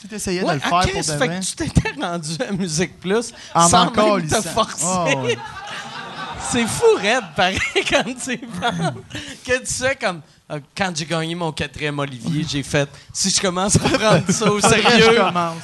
si 0.00 0.08
tu 0.08 0.14
essayais 0.16 0.42
de 0.42 0.50
le 0.50 0.58
faire 0.58 0.80
Chris, 0.80 0.92
pour 0.92 1.00
de 1.00 1.18
fait 1.18 1.28
que 1.28 1.44
tu 1.44 1.54
t'étais 1.54 1.92
rendu 2.02 2.30
à 2.48 2.50
Musique 2.52 2.98
Plus 2.98 3.32
En 3.54 3.68
sans 3.68 3.94
m'en 3.94 4.16
même 4.16 4.26
te 4.28 4.40
forcer. 4.40 4.84
Ouais. 5.14 5.38
C'est 6.50 6.66
fou, 6.66 6.84
raide, 6.96 7.22
pareil, 7.36 7.58
quand 7.88 8.02
tu. 8.04 8.36
Que 8.38 9.58
tu 9.60 9.66
sais, 9.66 9.94
comme... 9.94 10.20
euh, 10.50 10.58
Quand 10.76 10.92
j'ai 10.94 11.06
gagné 11.06 11.34
mon 11.36 11.52
quatrième 11.52 11.98
Olivier, 12.00 12.44
j'ai 12.48 12.62
fait... 12.64 12.88
Si 13.12 13.30
je 13.30 13.40
commence 13.40 13.76
à 13.76 13.78
prendre 13.78 14.30
ça 14.30 14.50
au 14.52 14.60
sérieux, 14.60 15.12
je 15.12 15.18
commence. 15.18 15.62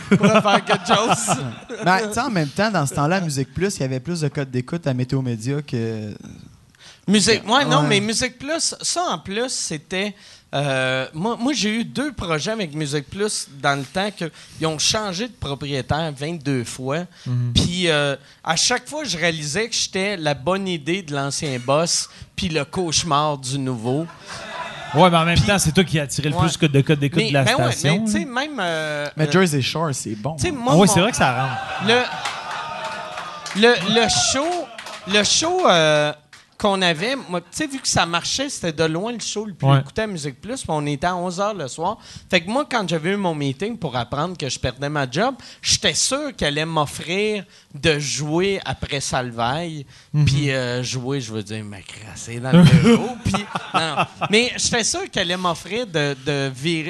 pour 0.16 0.26
faire 0.26 0.64
quelque 0.64 0.86
chose... 0.86 1.36
Mais 1.84 2.02
tu 2.08 2.14
sais, 2.14 2.20
en 2.20 2.30
même 2.30 2.48
temps, 2.48 2.70
dans 2.70 2.86
ce 2.86 2.94
temps-là, 2.94 3.16
à 3.16 3.20
Musique 3.20 3.52
Plus, 3.52 3.76
il 3.76 3.80
y 3.80 3.84
avait 3.84 4.00
plus 4.00 4.20
de 4.20 4.28
codes 4.28 4.50
d'écoute 4.50 4.86
à 4.86 4.94
Météo 4.94 5.22
Média 5.22 5.62
que. 5.62 6.14
Musique, 7.08 7.48
ouais, 7.48 7.64
non, 7.64 7.82
mais 7.82 8.00
Musique 8.00 8.38
Plus, 8.38 8.74
ça 8.80 9.02
en 9.02 9.18
plus, 9.18 9.48
c'était. 9.50 10.14
euh, 10.54 11.06
moi, 11.14 11.36
moi 11.38 11.52
j'ai 11.52 11.80
eu 11.80 11.84
deux 11.84 12.12
projets 12.12 12.50
avec 12.50 12.74
Musique 12.74 13.08
Plus 13.08 13.48
dans 13.60 13.78
le 13.78 13.84
temps 13.84 14.10
qu'ils 14.10 14.66
ont 14.66 14.78
changé 14.78 15.28
de 15.28 15.32
propriétaire 15.32 16.12
22 16.16 16.64
fois. 16.64 17.04
Puis 17.54 17.88
euh, 17.88 18.16
à 18.42 18.56
chaque 18.56 18.88
fois, 18.88 19.04
je 19.04 19.16
réalisais 19.16 19.68
que 19.68 19.74
j'étais 19.74 20.16
la 20.16 20.34
bonne 20.34 20.66
idée 20.66 21.02
de 21.02 21.14
l'ancien 21.14 21.58
boss, 21.58 22.08
puis 22.34 22.48
le 22.48 22.64
cauchemar 22.64 23.38
du 23.38 23.58
nouveau. 23.58 24.06
Ouais, 24.94 25.10
mais 25.10 25.16
en 25.16 25.24
même 25.24 25.38
temps, 25.40 25.58
c'est 25.58 25.72
toi 25.72 25.84
qui 25.84 25.98
as 25.98 26.04
attiré 26.04 26.28
le 26.30 26.34
Ouais. 26.36 26.42
plus 26.42 26.56
que 26.56 26.66
de 26.66 26.80
code 26.80 26.98
d'écoute 26.98 27.22
de 27.28 27.32
la 27.32 27.42
ben 27.44 27.56
ouais, 27.56 27.72
station. 27.72 27.98
mais 28.00 28.04
tu 28.06 28.12
sais, 28.12 28.24
même. 28.24 28.58
euh, 28.60 29.08
Mais 29.16 29.30
Jersey 29.30 29.60
Shore, 29.60 29.88
c'est 29.92 30.14
bon. 30.14 30.36
tu 30.36 30.42
sais, 30.44 30.48
hein. 30.50 30.54
moi, 30.56 30.72
Ah 30.74 30.76
ouais, 30.78 30.86
mon- 30.86 30.92
c'est 30.94 31.00
vrai 31.00 31.10
que 31.10 31.16
ça 31.16 31.32
rentre. 31.42 31.86
le, 31.86 33.62
le, 33.62 33.74
le 34.02 34.08
show, 34.08 34.66
le 35.08 35.22
show 35.24 35.68
euh, 35.68 36.12
qu'on 36.58 36.80
avait, 36.82 37.14
tu 37.14 37.20
sais, 37.50 37.66
vu 37.66 37.78
que 37.80 37.88
ça 37.88 38.06
marchait, 38.06 38.48
c'était 38.48 38.72
de 38.72 38.84
loin 38.84 39.12
le 39.12 39.20
show 39.20 39.44
le 39.44 39.54
plus 39.54 39.66
Ouais. 39.66 39.80
écouté 39.80 40.02
à 40.02 40.06
Musique 40.06 40.40
Plus, 40.40 40.56
puis 40.62 40.66
on 40.68 40.84
était 40.86 41.06
à 41.06 41.16
11 41.16 41.38
h 41.38 41.56
le 41.56 41.68
soir. 41.68 41.98
Fait 42.30 42.40
que 42.40 42.48
moi, 42.50 42.66
quand 42.70 42.88
j'avais 42.88 43.10
eu 43.10 43.16
mon 43.16 43.34
meeting 43.34 43.76
pour 43.78 43.96
apprendre 43.96 44.36
que 44.36 44.48
je 44.48 44.58
perdais 44.58 44.88
ma 44.88 45.10
job, 45.10 45.34
j'étais 45.62 45.94
sûr 45.94 46.34
qu'elle 46.36 46.48
allait 46.58 46.64
m'offrir 46.64 47.44
de 47.74 47.98
jouer 47.98 48.60
après 48.64 49.00
Salvaille. 49.00 49.84
Puis 50.24 50.50
euh, 50.50 50.82
jouer, 50.82 51.20
je 51.20 51.32
veux 51.32 51.42
dire, 51.42 51.64
m'écrasser 51.64 52.40
dans 52.40 52.52
le 52.52 52.62
bureau. 52.62 53.10
puis, 53.24 53.34
non, 53.74 53.96
non. 53.96 54.04
Mais 54.30 54.52
j'étais 54.56 54.84
sûr 54.84 55.10
qu'elle 55.10 55.22
allait 55.30 55.36
m'offrir 55.36 55.86
de, 55.86 56.14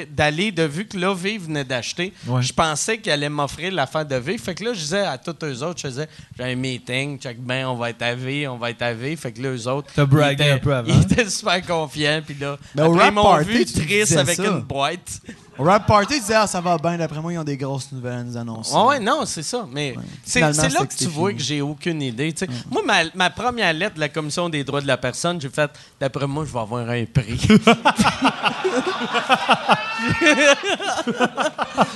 d'aller, 0.05 0.51
de 0.51 0.63
vu 0.63 0.85
que 0.85 0.97
là, 0.97 1.13
V 1.13 1.37
venait 1.37 1.63
d'acheter, 1.63 2.13
Ouais. 2.25 2.41
je 2.41 2.53
pensais 2.53 2.97
qu'elle 2.99 3.13
allait 3.13 3.29
m'offrir 3.29 3.71
l'affaire 3.73 4.05
de 4.05 4.15
V. 4.15 4.37
Fait 4.37 4.55
que 4.55 4.63
là, 4.63 4.73
je 4.73 4.79
disais 4.79 5.01
à 5.05 5.17
tous 5.17 5.35
eux 5.45 5.63
autres, 5.63 5.79
je 5.81 5.87
disais, 5.87 6.09
j'ai 6.37 6.43
un 6.43 6.55
meeting, 6.55 7.19
check 7.19 7.39
ben, 7.39 7.65
on 7.67 7.75
va 7.75 7.89
être 7.89 8.01
à 8.01 8.15
V, 8.15 8.47
on 8.47 8.57
va 8.57 8.69
être 8.69 8.81
à 8.81 8.93
V. 8.93 9.15
Fait 9.15 9.31
que 9.31 9.41
là, 9.41 9.56
eux 9.57 9.67
autres. 9.67 9.89
T'as 9.95 10.05
bragué 10.05 10.43
ils 10.43 10.45
étaient- 10.47 10.51
un 10.53 10.57
peu 10.59 10.75
avant. 10.75 10.87
Ils 10.93 11.01
étaient 11.11 11.29
super 11.29 11.65
confiants. 11.65 12.21
Puis 12.25 12.35
là, 12.39 12.57
Mais 12.75 12.83
au 12.83 12.85
après, 12.93 12.99
rap 13.05 13.11
ils 13.11 13.15
m'ont 13.15 13.23
party, 13.23 13.45
vu 13.45 13.65
tu 13.65 13.85
triste 13.85 14.15
avec 14.17 14.35
ça. 14.37 14.43
une 14.45 14.61
boîte. 14.61 15.19
Au 15.59 15.63
rap 15.63 15.87
party, 15.87 16.13
tu 16.15 16.19
disais, 16.19 16.35
ah, 16.35 16.45
ça 16.45 16.61
va 16.61 16.77
bien, 16.77 16.97
d'après 16.97 17.19
moi, 17.19 17.33
ils 17.33 17.39
ont 17.39 17.43
des 17.43 17.57
grosses 17.57 17.91
nouvelles 17.91 18.13
à 18.19 18.23
nous 18.23 18.37
annoncer. 18.37 18.75
Ouais, 18.75 18.83
ouais, 18.85 18.99
non, 18.99 19.25
c'est 19.25 19.41
ça. 19.41 19.65
Mais 19.71 19.95
c'est 20.23 20.39
là 20.39 20.51
que 20.51 20.85
que 20.85 20.95
tu 20.95 21.07
vois 21.07 21.29
fini. 21.29 21.39
que 21.41 21.45
j'ai 21.47 21.61
aucune 21.61 22.01
idée. 22.03 22.33
Moi, 22.69 22.83
ma, 22.85 23.03
ma 23.15 23.29
première 23.31 23.73
lettre 23.73 23.95
de 23.95 23.99
la 23.99 24.09
Commission 24.09 24.49
des 24.49 24.63
droits 24.63 24.81
de 24.81 24.87
la 24.87 24.97
personne, 24.97 25.41
j'ai 25.41 25.49
fait, 25.49 25.71
d'après 25.99 26.27
moi, 26.27 26.45
je 26.45 26.53
vais 26.53 26.59
avoir 26.59 26.87
un 26.87 27.05
prix. 27.05 27.47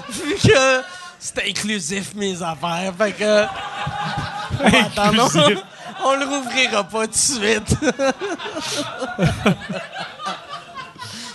Vu 0.10 0.36
que 0.36 0.82
c'était 1.20 1.50
inclusif, 1.50 2.14
mes 2.16 2.42
affaires. 2.42 2.94
Fait 2.98 3.12
que. 3.12 3.46
Inclusif. 4.98 5.60
On, 6.06 6.16
le 6.16 6.26
rouvrira 6.26 6.84
pas 6.84 7.08
tout 7.08 7.14
de 7.14 7.18
suite. 7.18 7.76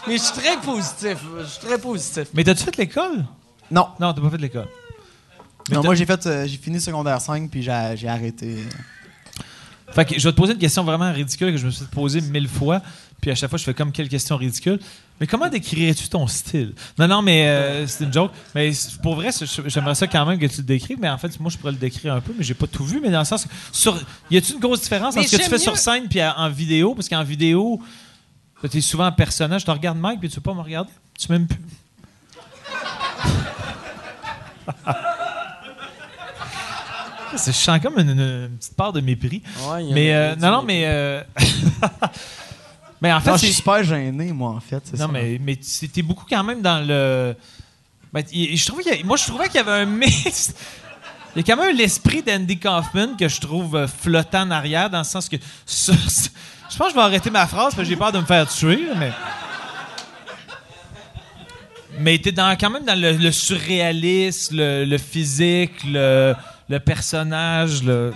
Mais 0.06 0.18
je 0.18 0.22
suis 0.22 0.34
très 0.34 0.56
positif. 0.58 1.18
Je 1.40 1.44
suis 1.44 1.66
très 1.66 1.78
positif. 1.78 2.28
Mais 2.34 2.44
t'as-tu 2.44 2.62
fait 2.64 2.76
l'école? 2.76 3.24
Non. 3.70 3.88
Non, 3.98 4.12
t'as 4.12 4.20
pas 4.20 4.30
fait 4.30 4.38
l'école. 4.38 4.68
Non, 5.70 5.82
moi, 5.82 5.94
j'ai 5.96 6.06
fait, 6.06 6.24
euh, 6.26 6.46
j'ai 6.46 6.58
fini 6.58 6.80
secondaire 6.80 7.20
5, 7.20 7.50
puis 7.50 7.62
j'ai 7.62 7.94
j'ai 7.96 8.08
arrêté. 8.08 8.58
Fait 9.90 10.04
que 10.04 10.18
je 10.18 10.28
vais 10.28 10.32
te 10.32 10.36
poser 10.36 10.52
une 10.52 10.58
question 10.58 10.84
vraiment 10.84 11.12
ridicule 11.12 11.52
que 11.52 11.56
je 11.56 11.66
me 11.66 11.70
suis 11.70 11.84
posée 11.86 12.20
mille 12.20 12.48
fois, 12.48 12.82
puis 13.20 13.30
à 13.30 13.34
chaque 13.34 13.50
fois 13.50 13.58
je 13.58 13.64
fais 13.64 13.74
comme 13.74 13.92
quelle 13.92 14.08
question 14.08 14.36
ridicule. 14.36 14.78
Mais 15.18 15.26
comment 15.26 15.48
décrirais-tu 15.48 16.08
ton 16.10 16.26
style? 16.26 16.74
Non, 16.98 17.08
non, 17.08 17.22
mais 17.22 17.48
euh, 17.48 17.86
c'est 17.86 18.04
une 18.04 18.12
joke. 18.12 18.32
Mais 18.54 18.70
pour 19.02 19.14
vrai, 19.14 19.30
j'aimerais 19.66 19.94
ça 19.94 20.06
quand 20.06 20.26
même 20.26 20.38
que 20.38 20.44
tu 20.44 20.58
le 20.58 20.62
décrives. 20.64 20.98
Mais 21.00 21.08
en 21.08 21.16
fait, 21.16 21.40
moi, 21.40 21.50
je 21.50 21.56
pourrais 21.56 21.72
le 21.72 21.78
décrire 21.78 22.12
un 22.12 22.20
peu, 22.20 22.34
mais 22.36 22.44
j'ai 22.44 22.52
pas 22.52 22.66
tout 22.66 22.84
vu. 22.84 23.00
Mais 23.00 23.08
dans 23.10 23.20
le 23.20 23.24
sens, 23.24 23.44
que 23.46 23.50
sur, 23.72 23.98
y 24.30 24.36
a-tu 24.36 24.52
une 24.52 24.58
grosse 24.60 24.82
différence 24.82 25.14
Mais 25.14 25.22
entre 25.22 25.30
ce 25.30 25.36
que 25.38 25.42
tu 25.42 25.48
fais 25.48 25.58
sur 25.58 25.78
scène 25.78 26.06
puis 26.08 26.20
à- 26.20 26.38
en 26.38 26.50
vidéo? 26.50 26.94
Parce 26.94 27.08
qu'en 27.08 27.22
vidéo, 27.24 27.80
tu 28.70 28.76
es 28.76 28.80
souvent 28.82 29.04
un 29.04 29.12
personnage. 29.12 29.62
Je 29.62 29.66
te 29.66 29.70
regarde 29.70 29.96
Mike, 29.98 30.20
puis 30.20 30.28
tu 30.28 30.34
veux 30.36 30.42
pas 30.42 30.52
me 30.52 30.60
regarder? 30.60 30.90
Tu 31.18 31.32
m'aimes 31.32 31.46
plus. 31.46 31.60
Je 37.32 37.52
sens 37.52 37.80
comme 37.80 37.98
une, 37.98 38.10
une 38.10 38.56
petite 38.58 38.74
part 38.76 38.92
de 38.92 39.00
mépris. 39.00 39.42
Ouais, 39.68 39.84
Mais 39.92 40.14
euh, 40.14 40.36
non, 40.36 40.50
non, 40.52 40.62
mépris. 40.62 40.66
mais. 40.66 40.82
euh, 40.86 41.22
mais 43.00 43.12
en 43.12 43.20
fait, 43.20 43.30
Non, 43.30 43.36
je 43.36 43.44
suis 43.46 43.54
super 43.54 43.82
gêné, 43.84 44.32
moi, 44.32 44.50
en 44.50 44.60
fait. 44.60 44.82
Non, 44.94 44.98
ça. 44.98 45.08
mais, 45.08 45.38
mais 45.40 45.58
c'était 45.60 46.02
beaucoup 46.02 46.24
quand 46.28 46.42
même 46.44 46.62
dans 46.62 46.86
le. 46.86 47.34
Ben, 48.12 48.24
je 48.30 48.36
y 48.36 48.54
a- 48.90 49.04
moi, 49.04 49.16
je 49.16 49.24
trouvais 49.26 49.46
qu'il 49.46 49.56
y 49.56 49.58
avait 49.58 49.82
un 49.82 49.86
mix. 49.86 50.54
Il 51.34 51.40
y 51.46 51.50
a 51.52 51.54
quand 51.54 51.62
même 51.62 51.76
l'esprit 51.76 52.22
d'Andy 52.22 52.58
Kaufman 52.58 53.14
que 53.18 53.28
je 53.28 53.38
trouve 53.42 53.76
euh, 53.76 53.86
flottant 53.86 54.40
en 54.44 54.50
arrière, 54.50 54.88
dans 54.88 54.98
le 54.98 55.04
sens 55.04 55.28
que. 55.28 55.36
je 55.36 55.92
pense 55.92 56.30
que 56.78 56.88
je 56.88 56.94
vais 56.94 57.00
arrêter 57.02 57.28
ma 57.30 57.46
phrase 57.46 57.74
parce 57.74 57.76
que 57.76 57.84
j'ai 57.84 57.94
peur 57.96 58.10
de 58.10 58.18
me 58.20 58.24
faire 58.24 58.48
tuer, 58.48 58.86
mais. 58.96 59.12
Mais 61.98 62.18
t'es 62.18 62.32
dans, 62.32 62.56
quand 62.58 62.70
même 62.70 62.84
dans 62.84 62.98
le, 62.98 63.12
le 63.12 63.32
surréalisme, 63.32 64.56
le, 64.56 64.84
le 64.86 64.98
physique, 64.98 65.72
le, 65.86 66.34
le 66.70 66.78
personnage, 66.80 67.82
le. 67.82 68.12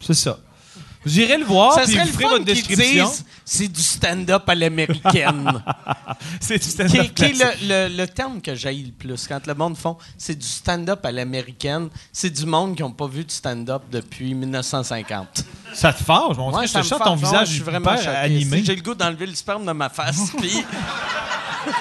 C'est 0.00 0.14
ça. 0.14 0.38
Irez 1.06 1.36
le 1.38 1.44
voir, 1.44 1.74
Ça 1.74 1.82
puis 1.82 1.92
serait 1.92 2.02
vous 2.04 2.08
le 2.08 2.12
ferez 2.14 2.24
fun 2.24 2.30
votre 2.30 2.44
qu'ils 2.44 2.54
description. 2.54 3.04
disent 3.08 3.24
c'est 3.44 3.68
du 3.68 3.82
stand-up 3.82 4.48
à 4.48 4.54
l'américaine. 4.54 5.62
C'est 6.40 6.54
du 6.54 6.60
qui, 6.64 6.70
stand-up 6.70 6.92
qui 7.14 7.24
est 7.24 7.32
classique. 7.32 7.58
le, 7.62 7.88
le- 7.88 7.96
le 7.96 8.06
terme 8.08 8.40
que 8.40 8.54
j'aille 8.54 8.84
le 8.84 8.92
plus. 8.92 9.26
Quand 9.28 9.46
le 9.46 9.54
monde 9.54 9.76
font 9.76 9.96
c'est 10.16 10.34
du 10.38 10.46
stand-up 10.46 11.04
à 11.04 11.12
l'américaine, 11.12 11.88
c'est 12.12 12.30
du 12.30 12.46
monde 12.46 12.74
qui 12.76 12.82
n'ont 12.82 12.92
pas 12.92 13.06
vu 13.06 13.24
de 13.24 13.30
stand-up 13.30 13.82
depuis 13.90 14.34
1950. 14.34 15.44
Ça 15.74 15.92
te 15.92 16.02
fâche, 16.02 16.36
mon 16.36 16.50
Dieu, 16.52 16.62
je 16.66 16.72
ça 16.72 16.78
te 16.80 16.84
me 16.84 16.88
sens 16.88 16.98
fait 16.98 17.04
ton 17.04 17.14
visage 17.16 17.48
je 17.48 17.52
suis 17.54 17.60
hyper 17.62 17.80
vraiment 17.80 17.96
choqué. 17.96 18.08
animé. 18.16 18.62
J'ai 18.64 18.76
le 18.76 18.82
goût 18.82 18.94
d'enlever 18.94 19.26
le 19.26 19.34
sperme 19.34 19.66
de 19.66 19.72
ma 19.72 19.88
face, 19.90 20.30
puis... 20.38 20.64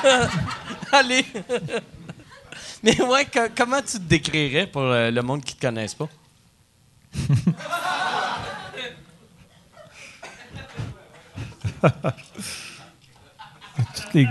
Allez! 0.91 1.25
Mais 2.83 3.01
ouais, 3.01 3.25
co- 3.25 3.39
comment 3.55 3.79
tu 3.81 3.93
te 3.93 3.97
décrirais 3.97 4.67
pour 4.67 4.81
euh, 4.81 5.09
le 5.11 5.21
monde 5.21 5.43
qui 5.43 5.55
te 5.55 5.61
connaisse 5.65 5.93
pas? 5.93 6.07
Toutes 13.95 14.13
les- 14.13 14.27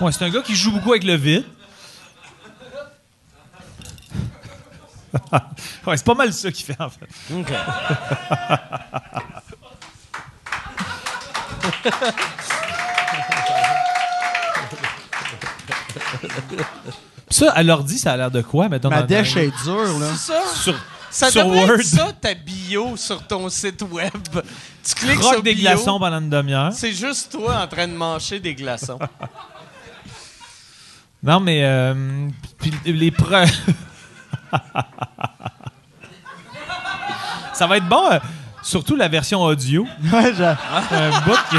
Ouais, 0.00 0.12
c'est 0.12 0.24
un 0.24 0.30
gars 0.30 0.40
qui 0.40 0.56
joue 0.56 0.72
beaucoup 0.72 0.90
avec 0.92 1.04
le 1.04 1.14
vide. 1.14 1.44
ouais, 5.86 5.96
c'est 5.96 6.04
pas 6.06 6.14
mal 6.14 6.32
ça 6.32 6.50
qu'il 6.50 6.64
fait 6.64 6.80
en 6.80 6.88
fait. 6.88 7.06
OK. 7.34 7.52
Ça, 17.30 17.52
à 17.52 17.62
l'ordi, 17.62 17.98
ça 17.98 18.12
a 18.12 18.16
l'air 18.16 18.30
de 18.30 18.42
quoi, 18.42 18.68
mettons? 18.68 18.90
Ma 18.90 19.02
dèche 19.02 19.36
est 19.36 19.52
dure, 19.64 19.98
là. 19.98 20.06
C'est 20.16 20.32
ça? 20.32 20.40
Sur, 20.54 20.74
Ça 21.10 21.30
sur 21.30 21.44
devrait 21.44 21.58
Word. 21.66 21.80
être 21.80 21.84
ça, 21.84 22.12
ta 22.20 22.34
bio 22.34 22.96
sur 22.96 23.26
ton 23.26 23.48
site 23.48 23.82
web. 23.82 24.12
Tu 24.84 24.94
cliques 24.94 25.18
Croque 25.18 25.34
sur 25.34 25.42
des 25.42 25.54
bio, 25.54 25.62
glaçons 25.62 25.98
pendant 25.98 26.18
une 26.20 26.30
demi-heure. 26.30 26.72
C'est 26.72 26.92
juste 26.92 27.32
toi 27.32 27.62
en 27.62 27.66
train 27.66 27.88
de 27.88 27.92
mâcher 27.94 28.38
des 28.40 28.54
glaçons. 28.54 28.98
Non, 31.22 31.38
mais. 31.38 31.60
euh, 31.64 32.28
puis 32.58 32.72
les 32.86 33.10
preuves. 33.10 33.50
Ça 37.52 37.66
va 37.66 37.76
être 37.76 37.88
bon, 37.88 38.10
euh, 38.10 38.18
surtout 38.62 38.96
la 38.96 39.08
version 39.08 39.42
audio. 39.42 39.86
Ouais, 40.12 40.32
j'a- 40.34 40.56
Un 40.90 41.20
bout 41.20 41.36
qui- 41.50 41.56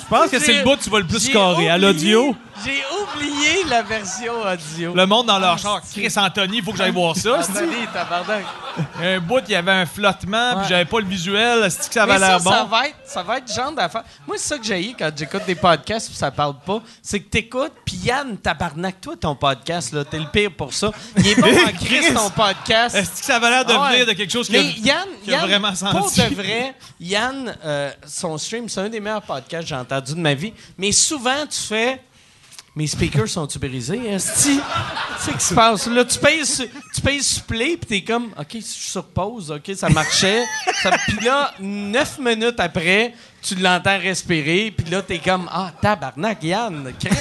Je 0.00 0.06
pense 0.10 0.30
que 0.30 0.38
c'est 0.38 0.58
le 0.58 0.64
bout 0.64 0.76
que 0.76 0.82
tu 0.82 0.90
vas 0.90 0.98
le 1.00 1.06
plus 1.06 1.20
scorer. 1.20 1.70
À 1.70 1.78
l'audio, 1.78 2.36
J'ai 2.64 2.82
oublié 3.02 3.64
la 3.68 3.82
version 3.82 4.32
audio. 4.42 4.94
le 4.94 5.06
monde 5.06 5.26
dans 5.26 5.38
leur 5.38 5.58
char. 5.58 5.80
Chris 5.92 6.12
Anthony, 6.16 6.58
il 6.58 6.64
faut 6.64 6.72
que 6.72 6.78
j'aille 6.78 6.90
voir 6.92 7.14
ça. 7.16 7.38
Anthony, 7.38 7.86
tabarnak. 7.92 8.44
Un 9.02 9.20
bout, 9.20 9.40
il 9.48 9.52
y 9.52 9.54
avait 9.54 9.72
un 9.72 9.86
flottement, 9.86 10.56
puis 10.58 10.68
j'avais 10.68 10.84
pas 10.84 11.00
le 11.00 11.06
visuel. 11.06 11.70
C'est 11.70 11.88
que 11.88 11.94
ça 11.94 12.02
avait 12.04 12.18
ça, 12.18 12.28
l'air 12.28 12.40
ça 12.40 12.62
bon? 12.64 12.68
va 12.68 12.88
être, 12.88 12.96
ça 13.04 13.22
va 13.22 13.38
être 13.38 13.52
genre 13.52 13.72
d'affaire. 13.72 14.04
Moi, 14.26 14.36
c'est 14.38 14.48
ça 14.48 14.58
que 14.58 14.64
j'ai 14.64 14.94
quand 14.98 15.10
j'écoute 15.16 15.42
des 15.46 15.54
podcasts 15.54 16.08
puis 16.08 16.16
ça 16.16 16.30
parle 16.30 16.54
pas. 16.64 16.80
C'est 17.02 17.20
que 17.20 17.28
t'écoutes, 17.28 17.72
puis 17.84 17.96
Yann, 17.96 18.36
tabarnak, 18.38 19.00
toi, 19.00 19.14
ton 19.16 19.34
podcast, 19.34 19.92
là, 19.92 20.04
t'es 20.04 20.18
le 20.18 20.28
pire 20.32 20.50
pour 20.56 20.72
ça. 20.72 20.90
Il 21.16 21.26
est 21.28 21.34
bon 21.40 21.48
en 21.48 21.72
crise, 21.84 22.12
ton 22.14 22.30
podcast. 22.30 22.94
Est-ce 22.96 23.20
que 23.20 23.26
ça 23.26 23.36
avait 23.36 23.50
l'air 23.50 23.64
de 23.64 23.72
Ah 23.72 23.90
venir 23.90 24.06
de 24.06 24.12
quelque 24.12 24.32
chose 24.32 24.48
Yann, 24.50 24.64
qui 24.72 24.90
a 24.90 25.04
Yann 25.24 25.46
vraiment 25.46 25.68
pour 25.90 26.08
senti? 26.10 26.28
de 26.28 26.34
vrai, 26.34 26.74
Yann, 27.00 27.56
euh, 27.64 27.90
son 28.06 28.36
stream, 28.38 28.68
c'est 28.68 28.80
un 28.80 28.88
des 28.88 29.00
meilleurs 29.00 29.22
podcasts 29.22 29.62
que 29.64 29.68
j'ai 29.68 29.74
entendu 29.76 30.14
de 30.14 30.20
ma 30.20 30.34
vie. 30.34 30.52
Mais 30.76 30.92
souvent, 30.92 31.46
tu 31.48 31.58
fais... 31.58 32.00
Mes 32.78 32.86
speakers 32.86 33.26
sont-tu 33.26 33.58
brisés? 33.58 34.08
Esti? 34.08 34.60
C'est 35.18 35.32
qui 35.32 35.44
se 35.44 35.52
passe? 35.52 35.88
Là, 35.88 36.04
tu 36.04 36.16
payes, 36.16 36.44
tu 36.94 37.00
payes 37.00 37.24
sur 37.24 37.42
play, 37.42 37.76
puis 37.76 37.86
t'es 37.88 38.02
comme, 38.02 38.26
OK, 38.38 38.54
je 38.54 38.60
sur 38.60 39.04
OK, 39.50 39.72
ça 39.74 39.88
marchait. 39.88 40.44
Puis 41.08 41.24
là, 41.24 41.54
neuf 41.58 42.20
minutes 42.20 42.60
après, 42.60 43.14
tu 43.42 43.56
l'entends 43.56 43.98
respirer, 43.98 44.70
puis 44.70 44.88
là, 44.92 45.02
t'es 45.02 45.18
comme, 45.18 45.50
ah, 45.50 45.72
tabarnak, 45.82 46.40
Yann, 46.44 46.92
Chris, 47.00 47.16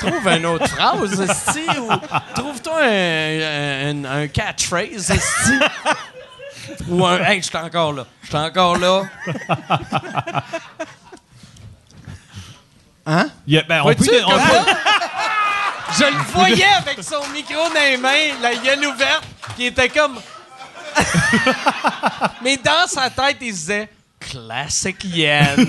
trouve 0.00 0.26
une 0.26 0.46
autre 0.46 0.66
phrase, 0.66 1.20
esti, 1.20 1.78
ou 1.78 1.88
trouve-toi 2.34 2.80
un 2.82 4.26
catchphrase, 4.26 5.08
esti. 5.08 5.52
Ou 6.88 7.06
un, 7.06 7.18
hey, 7.18 7.40
je 7.40 7.46
suis 7.46 7.56
encore 7.56 7.92
là, 7.92 8.06
je 8.22 8.28
suis 8.28 8.36
encore 8.36 8.76
là. 8.76 9.02
Hein? 13.06 13.30
Ben, 13.46 13.82
on 13.82 13.88
peut- 13.88 13.94
peut-? 13.94 14.04
Je 15.98 16.04
le 16.04 16.22
voyais 16.32 16.64
avec 16.78 17.02
son 17.02 17.26
micro 17.32 17.68
dans 17.68 17.80
les 17.80 17.96
mains, 17.96 18.38
la 18.40 18.54
gueule 18.54 18.86
ouverte, 18.86 19.24
qui 19.56 19.66
était 19.66 19.88
comme. 19.88 20.20
Mais 22.42 22.56
dans 22.56 22.86
sa 22.86 23.10
tête, 23.10 23.38
il 23.40 23.48
se 23.52 23.58
disait 23.58 23.88
Classic 24.20 24.96
Yann. 25.04 25.66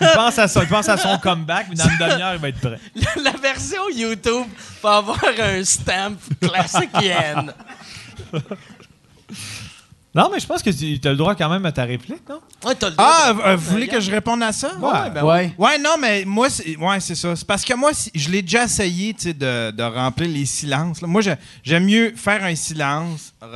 il 0.00 0.08
pense 0.14 0.38
à 0.38 0.48
ça. 0.48 0.62
Il 0.62 0.68
pense 0.68 0.88
à 0.88 0.96
son 0.96 1.18
comeback, 1.18 1.66
mais 1.68 1.76
dans 1.76 1.88
une 1.88 1.98
demi-heure, 1.98 2.34
il 2.34 2.40
va 2.40 2.48
être 2.48 2.60
prêt. 2.60 2.78
la 3.22 3.32
version 3.32 3.82
YouTube 3.94 4.46
va 4.82 4.96
avoir 4.96 5.20
un 5.38 5.62
stamp 5.64 6.16
Classic 6.40 6.90
Yann. 7.00 7.52
Non, 10.14 10.28
mais 10.32 10.38
je 10.38 10.46
pense 10.46 10.62
que 10.62 10.70
tu 10.70 11.00
as 11.08 11.10
le 11.10 11.16
droit 11.16 11.34
quand 11.34 11.48
même 11.48 11.66
à 11.66 11.72
ta 11.72 11.82
réplique, 11.84 12.22
non? 12.28 12.38
Ouais, 12.64 12.74
t'as 12.76 12.90
le 12.90 12.94
droit 12.94 13.10
Ah, 13.12 13.32
de- 13.32 13.40
euh, 13.40 13.56
vous 13.56 13.70
voulez 13.72 13.88
que 13.88 13.98
je 14.00 14.10
réponde 14.12 14.42
à 14.44 14.52
ça? 14.52 14.68
Ouais, 14.78 15.10
ben 15.12 15.24
ouais. 15.24 15.52
Ouais, 15.58 15.76
non, 15.78 15.96
mais 16.00 16.24
moi, 16.24 16.48
c'est, 16.50 16.76
ouais, 16.76 17.00
c'est 17.00 17.16
ça. 17.16 17.34
C'est 17.34 17.46
parce 17.46 17.64
que 17.64 17.74
moi, 17.74 17.90
je 18.14 18.30
l'ai 18.30 18.42
déjà 18.42 18.64
essayé, 18.64 19.12
tu 19.14 19.22
sais, 19.24 19.34
de, 19.34 19.72
de 19.72 19.82
remplir 19.82 20.28
les 20.28 20.46
silences. 20.46 21.00
là. 21.02 21.08
Moi, 21.08 21.20
j'aime 21.64 21.84
mieux 21.84 22.12
faire 22.14 22.44
un 22.44 22.54
silence, 22.54 23.34
Tout 23.40 23.46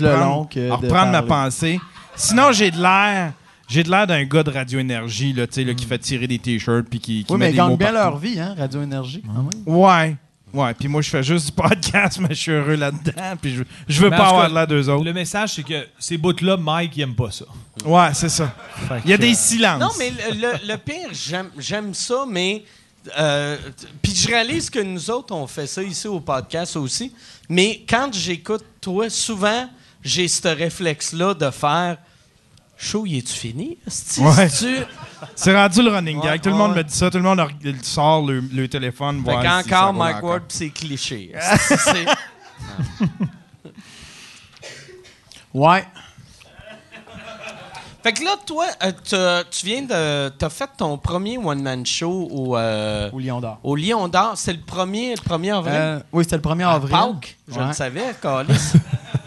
le 0.00 0.08
reprendre- 0.08 0.24
long 0.24 0.44
que 0.46 0.58
de 0.66 0.70
reprendre 0.72 1.12
ma 1.12 1.22
pensée. 1.22 1.78
Sinon, 2.16 2.50
j'ai 2.50 2.72
de 2.72 2.82
l'air, 2.82 3.32
j'ai 3.68 3.84
de 3.84 3.90
l'air 3.90 4.08
d'un 4.08 4.24
gars 4.24 4.42
de 4.42 4.50
Radio 4.50 4.80
Énergie, 4.80 5.32
là, 5.32 5.46
tu 5.46 5.54
sais, 5.54 5.64
là, 5.64 5.74
qui 5.74 5.84
fait 5.84 5.98
tirer 5.98 6.26
des 6.26 6.40
t-shirts 6.40 6.86
puis 6.90 6.98
qui, 6.98 7.22
qui 7.24 7.32
Oui, 7.32 7.38
met 7.38 7.46
mais 7.46 7.52
ils 7.52 7.56
gagnent 7.56 7.76
bien 7.76 7.92
partout. 7.92 7.94
leur 8.10 8.18
vie, 8.18 8.40
hein, 8.40 8.56
Radio 8.58 8.82
Énergie. 8.82 9.22
quand 9.24 9.42
même. 9.42 9.78
Ouais. 9.78 10.16
Ouais, 10.52 10.72
puis 10.74 10.88
moi, 10.88 11.02
je 11.02 11.10
fais 11.10 11.22
juste 11.22 11.46
du 11.46 11.52
podcast, 11.52 12.18
mais 12.22 12.28
je 12.30 12.34
suis 12.34 12.52
heureux 12.52 12.74
là-dedans, 12.76 13.34
puis 13.40 13.54
je, 13.56 13.62
je 13.86 14.00
veux 14.00 14.08
Mais 14.10 14.16
pas 14.16 14.28
avoir 14.28 14.42
cas, 14.44 14.48
de 14.48 14.54
l'air 14.54 14.66
d'eux 14.66 14.88
autres. 14.88 15.04
Le 15.04 15.12
message, 15.12 15.54
c'est 15.54 15.62
que 15.62 15.86
ces 15.98 16.16
bouts-là, 16.16 16.56
Mike, 16.56 16.96
il 16.96 17.02
aime 17.02 17.14
pas 17.14 17.30
ça. 17.30 17.44
Ouais, 17.84 18.08
c'est 18.14 18.28
ça. 18.30 18.54
Fait 18.88 19.00
Il 19.04 19.10
y 19.10 19.12
a 19.12 19.16
que, 19.16 19.22
des 19.22 19.32
euh, 19.32 19.36
silences. 19.36 19.80
Non, 19.80 19.90
mais 19.98 20.10
le, 20.10 20.40
le- 20.40 20.68
le 20.72 20.76
pire, 20.78 21.08
j'aime, 21.12 21.50
j'aime 21.58 21.92
ça, 21.94 22.24
mais. 22.28 22.64
euh, 23.18 23.56
Puis 24.02 24.14
je 24.14 24.28
réalise 24.28 24.70
que 24.70 24.78
nous 24.80 25.10
autres, 25.10 25.34
on 25.34 25.46
fait 25.46 25.66
ça 25.66 25.82
ici 25.82 26.08
au 26.08 26.20
podcast 26.20 26.76
aussi. 26.76 27.12
Mais 27.48 27.84
quand 27.88 28.10
j'écoute 28.14 28.64
toi, 28.80 29.10
souvent, 29.10 29.68
j'ai 30.02 30.28
ce 30.28 30.48
réflexe-là 30.48 31.34
de 31.34 31.50
faire. 31.50 31.98
Show, 32.80 33.04
y 33.06 33.18
est-tu 33.18 33.32
fini? 33.34 33.76
Ouais. 34.18 34.48
C'est 35.34 35.54
rendu 35.54 35.82
le 35.82 35.90
running 35.90 36.20
gag. 36.20 36.30
Ouais, 36.30 36.38
tout 36.38 36.48
le 36.48 36.54
monde 36.54 36.70
ouais. 36.72 36.78
me 36.78 36.84
dit 36.84 36.94
ça. 36.94 37.10
Tout 37.10 37.16
le 37.18 37.24
monde 37.24 37.42
sort 37.82 38.24
le, 38.24 38.38
le 38.40 38.68
téléphone. 38.68 39.16
Fait 39.24 39.32
voir 39.32 39.42
si 39.64 39.74
roule 39.74 39.96
Mike 39.96 40.16
encore. 40.16 40.30
Ward, 40.30 40.42
c'est 40.48 40.70
cliché. 40.70 41.32
Ouais. 45.54 45.84
Fait 48.02 48.12
que 48.12 48.22
là, 48.22 48.36
toi, 48.46 48.66
euh, 48.82 49.42
tu 49.50 49.66
viens 49.66 49.82
de. 49.82 50.28
T'as 50.28 50.50
fait 50.50 50.68
ton 50.76 50.96
premier 50.98 51.36
one-man 51.38 51.84
show 51.84 52.28
au, 52.30 52.56
euh, 52.56 53.10
Au 53.12 53.18
Lion 53.18 53.40
d'Or. 53.40 53.58
au 53.64 53.74
Lion 53.74 54.06
d'Or. 54.08 54.32
C'est 54.36 54.52
le 54.52 54.60
premier, 54.60 55.14
le 55.16 55.20
1er 55.22 55.56
avril? 55.56 55.74
Euh, 55.74 56.00
oui, 56.12 56.24
c'était 56.24 56.36
le 56.36 56.42
1er 56.42 56.66
avril. 56.68 56.96
Je 57.48 57.58
Ouais. 57.58 57.66
le 57.66 57.72
savais, 57.72 58.14
Calis. 58.22 58.72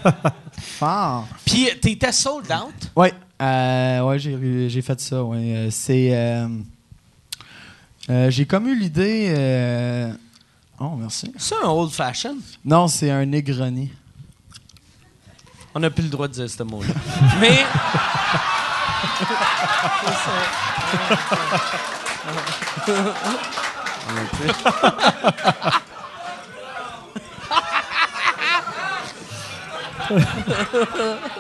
Fort. 0.80 1.28
Puis 1.46 1.68
t'étais 1.82 2.12
sold 2.12 2.50
out? 2.52 2.92
Oui, 2.96 3.10
euh, 3.42 4.02
ouais, 4.04 4.20
j'ai, 4.20 4.82
fait 4.82 5.00
ça. 5.00 5.24
Ouais. 5.24 5.38
Euh, 5.56 5.68
C'est, 5.72 6.16
euh, 6.16 6.48
euh, 8.10 8.30
j'ai 8.30 8.46
comme 8.46 8.68
eu 8.68 8.76
l'idée. 8.78 9.34
euh, 9.36 10.14
Oh, 10.80 10.96
merci. 10.98 11.32
C'est 11.38 11.56
un 11.64 11.70
old 11.70 11.92
fashion. 11.92 12.38
Non, 12.66 12.88
c'est 12.88 13.12
un 13.12 13.24
Negroni. 13.26 13.92
On 15.76 15.80
n'a 15.80 15.92
plus 15.92 16.04
le 16.04 16.10
droit 16.10 16.28
de 16.28 16.34
dire 16.34 16.50
ce 16.50 16.64
mot-là. 16.64 16.94
Mais. 17.40 17.64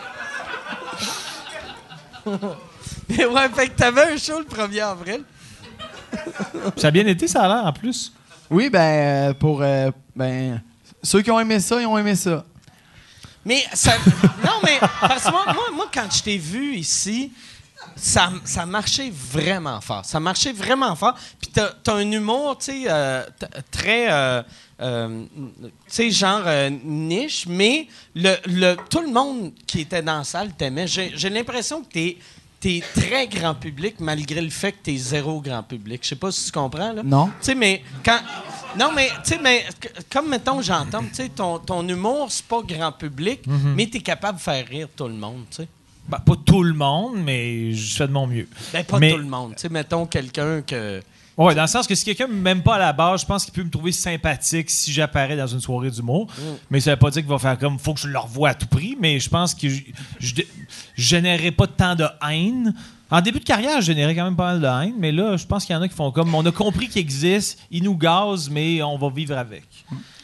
Mais 3.10 3.26
ouais, 3.26 3.50
fait 3.50 3.68
que 3.70 3.76
t'avais 3.76 4.14
un 4.14 4.18
show 4.18 4.40
le 4.40 4.46
1er 4.46 4.82
avril. 4.84 5.24
Ça 6.78 6.88
a 6.88 6.92
bien 6.92 7.06
été, 7.08 7.28
ça 7.28 7.44
a 7.44 7.48
l'air, 7.48 7.66
en 7.66 7.74
plus. 7.74 8.12
Oui, 8.50 8.70
ben, 8.70 9.30
euh, 9.30 9.34
pour. 9.34 9.62
euh, 9.62 9.92
ben, 10.16 10.62
ceux 11.04 11.22
qui 11.22 11.32
ont 11.32 11.40
aimé 11.40 11.60
ça, 11.60 11.80
ils 11.82 11.86
ont 11.88 11.98
aimé 11.98 12.16
ça. 12.16 12.44
Mais 13.46 13.64
ça. 13.74 13.94
non, 14.46 14.60
mais. 14.64 14.78
Parce 15.00 15.24
que 15.26 15.32
moi, 15.32 15.46
moi, 15.54 15.64
moi, 15.74 15.86
quand 15.94 16.08
je 16.14 16.22
t'ai 16.22 16.38
vu 16.38 16.76
ici, 16.76 17.32
ça, 17.96 18.30
ça 18.44 18.66
marchait 18.66 19.12
vraiment 19.12 19.80
fort. 19.82 20.04
Ça 20.06 20.20
marchait 20.20 20.52
vraiment 20.54 20.96
fort. 20.96 21.16
Puis 21.40 21.50
t'as 21.54 21.70
as 21.88 21.96
un 21.96 22.12
humour, 22.12 22.58
tu 22.58 22.66
sais, 22.66 22.84
euh, 22.88 23.24
t- 23.40 23.48
très. 23.72 24.12
euh, 24.12 24.44
euh, 24.82 25.24
tu 25.62 25.70
sais, 25.88 26.12
genre 26.12 26.42
euh, 26.46 26.70
niche, 26.84 27.46
mais 27.48 27.88
le, 28.16 28.36
le, 28.48 28.76
tout 28.90 29.02
le 29.02 29.12
monde 29.12 29.52
qui 29.68 29.82
était 29.82 30.02
dans 30.02 30.18
la 30.20 30.24
salle 30.24 30.54
t'aimait. 30.56 30.88
J'ai 30.88 31.12
j'ai 31.16 31.30
l'impression 31.30 31.82
que 31.84 31.90
t'es. 31.90 32.18
T'es 32.60 32.84
très 32.94 33.26
grand 33.28 33.56
public 33.56 33.96
malgré 34.00 34.40
le 34.40 34.52
fait 34.52 34.72
que 34.74 34.78
t'es 34.84 34.96
zéro 34.96 35.42
grand 35.42 35.64
public. 35.64 36.02
Je 36.04 36.10
sais 36.10 36.16
pas 36.16 36.32
si 36.32 36.46
tu 36.46 36.52
comprends, 36.52 36.94
là. 36.94 37.02
Non. 37.02 37.26
Tu 37.26 37.32
sais, 37.42 37.56
mais 37.56 37.82
quand. 38.06 38.20
Non, 38.78 38.92
mais, 38.96 39.10
tu 39.24 39.32
sais, 39.32 39.40
mais 39.42 39.66
comme, 40.12 40.30
mettons, 40.30 40.62
j'entends, 40.62 41.02
tu 41.02 41.10
sais, 41.16 41.30
ton, 41.30 41.58
ton 41.58 41.88
humour, 41.88 42.28
c'est 42.30 42.46
pas 42.46 42.62
grand 42.62 42.92
public, 42.92 43.42
mais 43.76 43.88
t'es 43.88 44.00
capable 44.02 44.38
de 44.38 44.44
faire 44.44 44.64
rire 44.68 44.88
tout 44.96 45.08
le 45.08 45.16
monde, 45.16 45.46
tu 45.50 45.58
sais. 45.64 45.68
Ben, 46.08 46.20
pas 46.20 46.36
tout 46.46 46.62
le 46.62 46.74
monde, 46.76 47.16
mais 47.24 47.74
je 47.74 47.96
fais 47.96 48.06
de 48.08 48.12
mon 48.14 48.28
mieux. 48.28 48.48
Ben, 48.72 48.84
pas 48.86 49.00
Mais- 49.00 49.12
tout 49.12 49.18
le 49.18 49.24
monde. 49.26 49.56
Tu 49.56 49.62
sais, 49.64 49.70
mettons 49.70 50.06
quelqu'un 50.06 50.62
que. 50.62 51.02
Ouais, 51.42 51.56
dans 51.56 51.64
le 51.64 51.68
sens 51.68 51.88
que 51.88 51.96
si 51.96 52.06
quelqu'un 52.06 52.28
m'aime 52.28 52.62
pas 52.62 52.76
à 52.76 52.80
la 52.80 52.94
base, 52.94 53.22
je 53.22 53.26
pense 53.26 53.46
qu'il 53.46 53.54
peut 53.54 53.64
me 53.64 53.70
trouver 53.72 53.92
sympathique 53.92 54.70
si 54.70 54.94
j'apparais 54.94 55.36
dans 55.36 55.48
une 55.48 55.60
soirée 55.60 55.90
d'humour. 55.90 56.28
Mais 56.70 56.80
ça 56.80 56.92
veut 56.92 56.98
pas 56.98 57.10
dire 57.10 57.24
qu'il 57.24 57.32
va 57.32 57.40
faire 57.40 57.58
comme 57.58 57.80
faut 57.80 57.96
que 57.96 58.00
je 58.00 58.08
le 58.08 58.20
revoie 58.20 58.50
à 58.50 58.54
tout 58.54 58.68
prix, 58.68 58.96
mais 59.00 59.20
je 59.20 59.28
pense 59.28 59.56
que 59.56 59.68
je, 59.68 59.82
je 60.20 60.44
générerai 60.96 61.50
pas 61.52 61.66
tant 61.66 61.96
de 61.96 62.06
haine. 62.30 62.76
En 63.10 63.22
début 63.22 63.40
de 63.40 63.44
carrière, 63.44 63.82
je 63.82 63.88
générais 63.88 64.14
quand 64.14 64.24
même 64.24 64.36
pas 64.36 64.54
mal 64.54 64.62
de 64.62 64.86
haine, 64.88 64.94
mais 65.00 65.12
là, 65.12 65.36
je 65.36 65.48
pense 65.48 65.66
qu'il 65.66 65.76
y 65.76 65.78
en 65.78 65.82
a 65.82 65.88
qui 65.88 65.96
font 65.96 66.12
comme 66.12 66.34
on 66.36 66.46
a 66.46 66.52
compris 66.52 66.88
qu'il 66.88 67.02
existe, 67.02 67.58
il 67.72 67.84
nous 67.84 67.98
gazent, 67.98 68.50
mais 68.52 68.84
on 68.84 69.00
va 69.00 69.10
vivre 69.10 69.36
avec. 69.36 69.66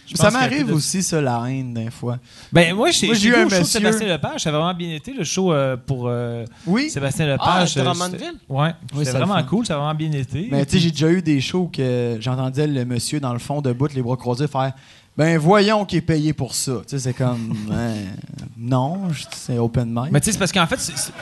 Je 0.09 0.15
Ça 0.15 0.27
qu'il 0.29 0.37
a 0.37 0.39
m'arrive 0.39 0.73
aussi, 0.73 1.03
ça, 1.03 1.19
la 1.19 1.43
haine, 1.49 1.73
des 1.73 1.91
fois. 1.91 2.17
Ben, 2.53 2.73
moi, 2.73 2.91
j'ai 2.91 3.07
Moi, 3.07 3.15
j'ai 3.15 3.21
j'ai 3.21 3.29
eu 3.29 3.35
un 3.35 3.43
show 3.43 3.49
de 3.55 3.59
monsieur- 3.59 3.79
Sébastien 3.81 4.07
Lepage, 4.07 4.41
ça 4.41 4.49
avait 4.49 4.57
vraiment 4.57 4.73
bien 4.73 4.95
été, 4.95 5.11
le 5.13 5.25
show 5.25 5.51
euh, 5.51 5.75
pour 5.75 6.05
euh, 6.07 6.45
Oui. 6.65 6.89
Sébastien 6.89 7.25
Ah, 7.27 7.31
Lepage. 7.33 7.77
euh, 7.77 7.93
c'était- 7.93 8.25
Ouais, 8.47 8.73
Oui, 8.95 9.05
c'était 9.05 9.17
vraiment 9.19 9.43
cool, 9.43 9.65
ça 9.65 9.73
a 9.75 9.77
vraiment 9.77 9.93
bien 9.95 10.11
été. 10.13 10.47
Mais 10.49 10.65
tu 10.65 10.73
sais, 10.73 10.79
j'ai 10.79 10.91
déjà 10.91 11.09
eu 11.09 11.21
des 11.21 11.41
shows 11.41 11.69
que 11.71 12.17
j'entendais 12.21 12.67
le 12.67 12.85
monsieur 12.85 13.19
dans 13.19 13.33
le 13.33 13.39
fond 13.39 13.59
de 13.61 13.73
bout, 13.73 13.93
les 13.93 14.01
bras 14.01 14.15
croisés, 14.15 14.47
faire 14.47 14.71
Ben, 15.17 15.37
voyons 15.39 15.83
qui 15.83 15.97
est 15.97 16.01
payé 16.01 16.31
pour 16.31 16.53
ça. 16.53 16.73
Tu 16.87 16.89
sais, 16.89 16.99
c'est 16.99 17.13
comme. 17.13 17.53
ben, 17.67 17.95
non, 18.57 19.09
je- 19.11 19.25
c'est 19.35 19.57
open 19.57 19.89
mic. 19.91 20.11
Mais 20.11 20.19
tu 20.21 20.25
sais, 20.27 20.33
c'est 20.33 20.37
parce 20.39 20.51
qu'en 20.51 20.67
fait, 20.67 20.79
c'est- 20.79 20.95
c'est- 20.95 21.11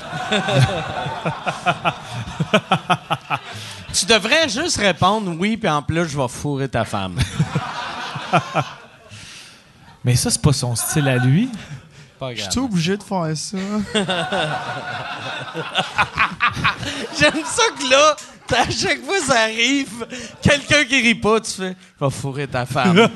Tu 3.94 4.06
devrais 4.06 4.50
juste 4.50 4.76
répondre 4.78 5.34
oui, 5.40 5.56
puis 5.56 5.70
en 5.70 5.82
plus, 5.82 6.06
je 6.10 6.18
vais 6.18 6.28
fourrer 6.28 6.68
ta 6.68 6.84
femme. 6.84 7.16
mais 10.04 10.16
ça, 10.16 10.30
c'est 10.30 10.42
pas 10.42 10.54
son 10.54 10.76
style 10.76 11.08
à 11.08 11.18
lui. 11.18 11.50
Je 12.36 12.50
suis 12.50 12.60
obligé 12.60 12.98
de 12.98 13.04
faire 13.04 13.32
ça. 13.36 13.58
J'aime 17.20 17.44
ça 17.46 17.64
que 17.78 17.90
là, 17.90 18.16
à 18.56 18.70
chaque 18.70 19.04
fois 19.04 19.20
ça 19.26 19.42
arrive, 19.42 20.06
quelqu'un 20.42 20.84
qui 20.86 21.02
rit 21.02 21.16
pas, 21.16 21.40
tu 21.40 21.52
fais 21.52 21.76
«Je 22.00 22.06
vais 22.06 22.12
fourrer 22.12 22.48
ta 22.48 22.66
femme». 22.66 22.96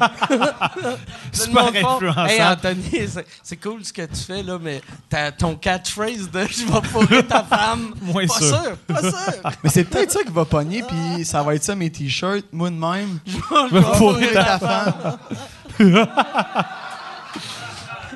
Super 1.31 1.67
influençable. 1.67 2.29
Hey 2.29 2.41
Anthony, 2.43 3.07
c'est- 3.43 3.55
cool 3.57 3.83
ce 3.85 3.93
que 3.93 4.01
tu 4.03 4.21
fais 4.25 4.41
là, 4.41 4.57
mais 4.59 4.81
t'as 5.09 5.31
ton 5.31 5.55
catchphrase 5.55 6.29
de 6.31 6.41
«Je 6.49 6.65
vais 6.65 6.87
fourrer 6.87 7.25
ta 7.25 7.43
femme». 7.43 7.93
Moins 8.01 8.25
pas 8.25 8.33
sûr. 8.39 8.47
sûr. 8.47 8.77
Pas 8.87 9.01
sûr. 9.01 9.51
Mais 9.63 9.69
c'est 9.69 9.83
peut-être 9.83 10.11
ça 10.11 10.23
qui 10.23 10.31
va 10.31 10.45
pogner, 10.45 10.83
puis 10.83 11.23
ça 11.25 11.43
va 11.43 11.55
être 11.55 11.63
ça 11.63 11.75
mes 11.75 11.89
t-shirts. 11.91 12.45
Moi 12.51 12.69
de 12.69 12.75
même. 12.75 13.19
Je 13.27 13.35
vais 13.75 13.81
fourrer 13.81 14.27
Fourrer 14.29 14.33
ta 14.33 14.59
femme. 14.59 15.17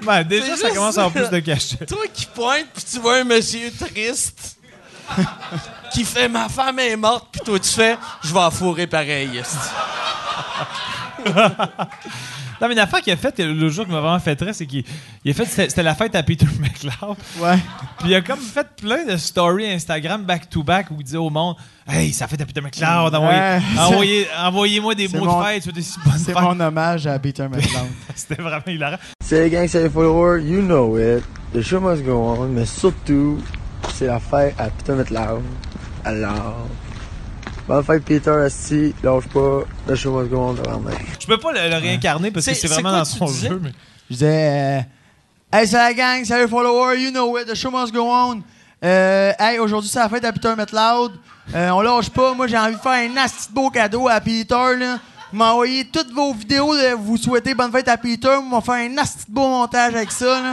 Ben, 0.05 0.24
déjà, 0.24 0.57
ça 0.57 0.70
commence 0.72 0.97
à 0.97 1.05
avoir 1.05 1.11
plus 1.30 1.30
de 1.34 1.39
cachet. 1.39 1.86
Toi 1.86 2.05
qui 2.14 2.26
pointe, 2.26 2.66
puis 2.74 2.84
tu 2.91 2.99
vois 2.99 3.18
un 3.18 3.24
monsieur 3.24 3.72
triste 3.72 4.57
qui 5.93 6.03
fait 6.03 6.27
«Ma 6.29 6.49
femme 6.49 6.79
est 6.79 6.95
morte», 6.97 7.27
puis 7.31 7.41
toi 7.45 7.59
tu 7.59 7.69
fais 7.69 7.97
«Je 8.23 8.33
vais 8.33 8.39
la 8.39 8.51
fourrer 8.51 8.87
pareil». 8.87 9.41
Non, 12.61 12.69
mais 12.69 12.75
une 12.75 12.79
affaire 12.79 13.01
qu'il 13.01 13.11
a 13.11 13.17
faite 13.17 13.39
le 13.39 13.67
jour 13.69 13.83
qui 13.85 13.91
m'a 13.91 13.99
vraiment 13.99 14.19
fait 14.19 14.37
très, 14.37 14.53
c'est 14.53 14.65
qu'il 14.65 14.85
il 15.25 15.31
a 15.31 15.33
fait, 15.33 15.45
c'était 15.45 15.83
la 15.83 15.95
fête 15.95 16.15
à 16.15 16.23
Peter 16.23 16.45
McLeod. 16.61 17.17
Ouais. 17.39 17.57
Puis 17.99 18.09
il 18.09 18.15
a 18.15 18.21
comme 18.21 18.39
fait 18.39 18.65
plein 18.79 19.03
de 19.05 19.17
stories 19.17 19.69
Instagram 19.69 20.23
back-to-back 20.23 20.89
où 20.91 20.95
il 20.99 21.03
disait 21.03 21.17
au 21.17 21.29
monde 21.29 21.55
Hey, 21.85 22.13
ça 22.13 22.25
fait 22.27 22.39
à 22.41 22.45
Peter 22.45 22.61
McLeod, 22.61 23.13
envoyez, 23.13 23.37
Ouais. 23.37 23.59
envoyez, 23.79 24.27
envoyez-moi 24.39 24.95
des 24.95 25.09
mots 25.09 25.25
mon- 25.25 25.41
de 25.41 25.45
fête, 25.45 25.63
sur 25.63 25.73
des 25.73 25.81
si 25.81 25.97
bonnes 26.05 26.13
C'est 26.17 26.31
fêtes. 26.31 26.41
mon 26.41 26.57
hommage 26.57 27.05
à 27.05 27.19
Peter 27.19 27.47
McLeod. 27.49 27.87
C'était 28.15 28.41
vraiment 28.41 28.63
hilarant. 28.67 28.97
C'est 29.21 29.49
gang, 29.49 29.67
c'est 29.67 29.83
les 29.83 29.89
followers, 29.89 30.41
you 30.43 30.61
know 30.61 30.97
it. 30.97 31.23
The 31.53 31.61
show 31.61 31.81
must 31.81 32.05
go 32.05 32.13
on, 32.39 32.47
mais 32.47 32.65
surtout, 32.65 33.41
c'est 33.93 34.07
la 34.07 34.21
fête 34.21 34.55
à 34.57 34.69
Peter 34.69 34.93
McLeod. 34.93 35.41
Alors, 36.06 36.68
bonne 37.68 37.84
fête 37.84 38.04
Peter, 38.04 38.32
Asti, 38.32 38.93
lâche 39.04 39.28
pas, 39.28 39.62
the 39.88 39.95
show 39.95 40.12
must 40.12 40.30
go 40.30 40.38
on, 40.49 40.54
tabarnak. 40.56 41.01
Je 41.20 41.26
peux 41.28 41.38
pas 41.38 41.51
le, 41.54 41.70
le 41.70 41.76
réincarner 41.78 42.32
parce 42.32 42.45
que 42.45 42.54
C'est- 42.54 42.68
vraiment 42.68 42.89
quoi 42.89 42.99
dans 42.99 43.06
son 43.06 43.26
disais? 43.26 43.49
jeu. 43.49 43.60
Mais... 43.64 43.72
Je 44.10 44.14
disais, 44.16 44.28
euh, 45.54 45.58
hey, 45.58 45.68
c'est 45.68 45.78
la 45.78 45.93
gang, 45.93 46.24
salut 46.26 46.47
followers, 46.49 46.99
you 47.01 47.12
know 47.12 47.38
it, 47.38 47.47
the 47.47 47.56
show 47.56 47.72
must 47.72 47.93
go 47.93 48.06
on. 48.12 48.41
Euh, 48.84 49.32
hey, 49.39 49.60
aujourd'hui, 49.60 49.89
c'est 49.89 49.99
la 49.99 50.10
fête 50.10 50.26
à 50.26 50.34
Peter 50.34 50.54
McLeod. 50.58 51.14
Euh, 51.56 51.70
on 51.70 51.80
lâche 51.82 52.10
pas. 52.10 52.34
Moi, 52.34 52.47
j'ai 52.47 52.58
envie 52.58 52.76
de 52.76 52.80
faire 52.82 52.91
un 52.91 53.08
de 53.08 53.54
beau 53.54 53.70
cadeau 53.70 54.10
à 54.10 54.20
Peter, 54.20 54.76
là. 54.78 54.99
Vous 55.32 55.38
m'envoyez 55.39 55.86
toutes 55.86 56.12
vos 56.12 56.34
vidéos 56.34 56.76
de 56.76 56.93
vous 56.95 57.16
souhaitez 57.18 57.56
bonne 57.56 57.72
fête 57.72 57.88
à 57.88 57.97
Peter. 57.97 58.28
On 58.28 58.49
va 58.49 58.62
faire 58.62 58.76
un 58.86 58.89
de 58.89 59.01
beau 59.30 59.47
montage 59.47 59.95
avec 59.95 60.12
ça, 60.12 60.26
là. 60.41 60.51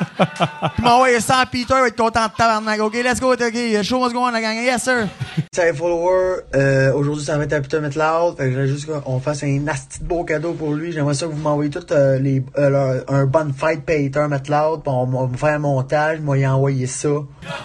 Puis 0.74 0.82
m'envoyer 0.82 1.20
ça 1.20 1.38
à 1.40 1.46
Peter, 1.46 1.74
il 1.76 1.80
va 1.80 1.88
être 1.88 1.96
content 1.96 2.26
de 2.26 2.32
tabarnak. 2.36 2.80
OK, 2.80 2.94
let's 2.94 3.20
go, 3.20 3.32
OK, 3.32 3.38
the 3.38 3.82
show 3.82 4.00
must 4.00 4.12
go 4.14 4.20
on, 4.26 4.30
la 4.30 4.40
gang. 4.40 4.54
Yes, 4.56 4.82
sir. 4.82 5.08
Salut 5.52 5.72
les 5.72 5.76
followers, 5.76 6.40
euh, 6.54 6.92
aujourd'hui 6.94 7.24
ça 7.24 7.36
va 7.36 7.44
être 7.44 7.52
à 7.52 7.60
Peter 7.60 7.80
McLeod, 7.80 8.36
fait 8.36 8.44
que 8.44 8.50
j'aimerais 8.50 8.66
juste 8.68 8.86
qu'on 8.86 9.20
fasse 9.20 9.42
un 9.42 9.56
de 9.58 9.70
beau 10.02 10.24
cadeau 10.24 10.52
pour 10.52 10.74
lui. 10.74 10.92
J'aimerais 10.92 11.14
ça 11.14 11.26
que 11.26 11.32
vous 11.32 11.40
m'envoyez 11.42 11.70
tout 11.70 11.84
euh, 11.92 12.18
les, 12.18 12.42
euh, 12.58 12.68
leur- 12.70 13.04
un 13.08 13.24
bonne 13.26 13.52
fête 13.52 13.84
Peter 13.84 14.26
McLeod, 14.28 14.82
puis 14.82 14.92
on 14.92 15.06
va 15.06 15.26
me 15.26 15.36
faire 15.36 15.54
un 15.54 15.58
montage, 15.58 16.20
moi 16.20 16.38
y 16.38 16.46
envoyer 16.46 16.86
ça. 16.86 17.08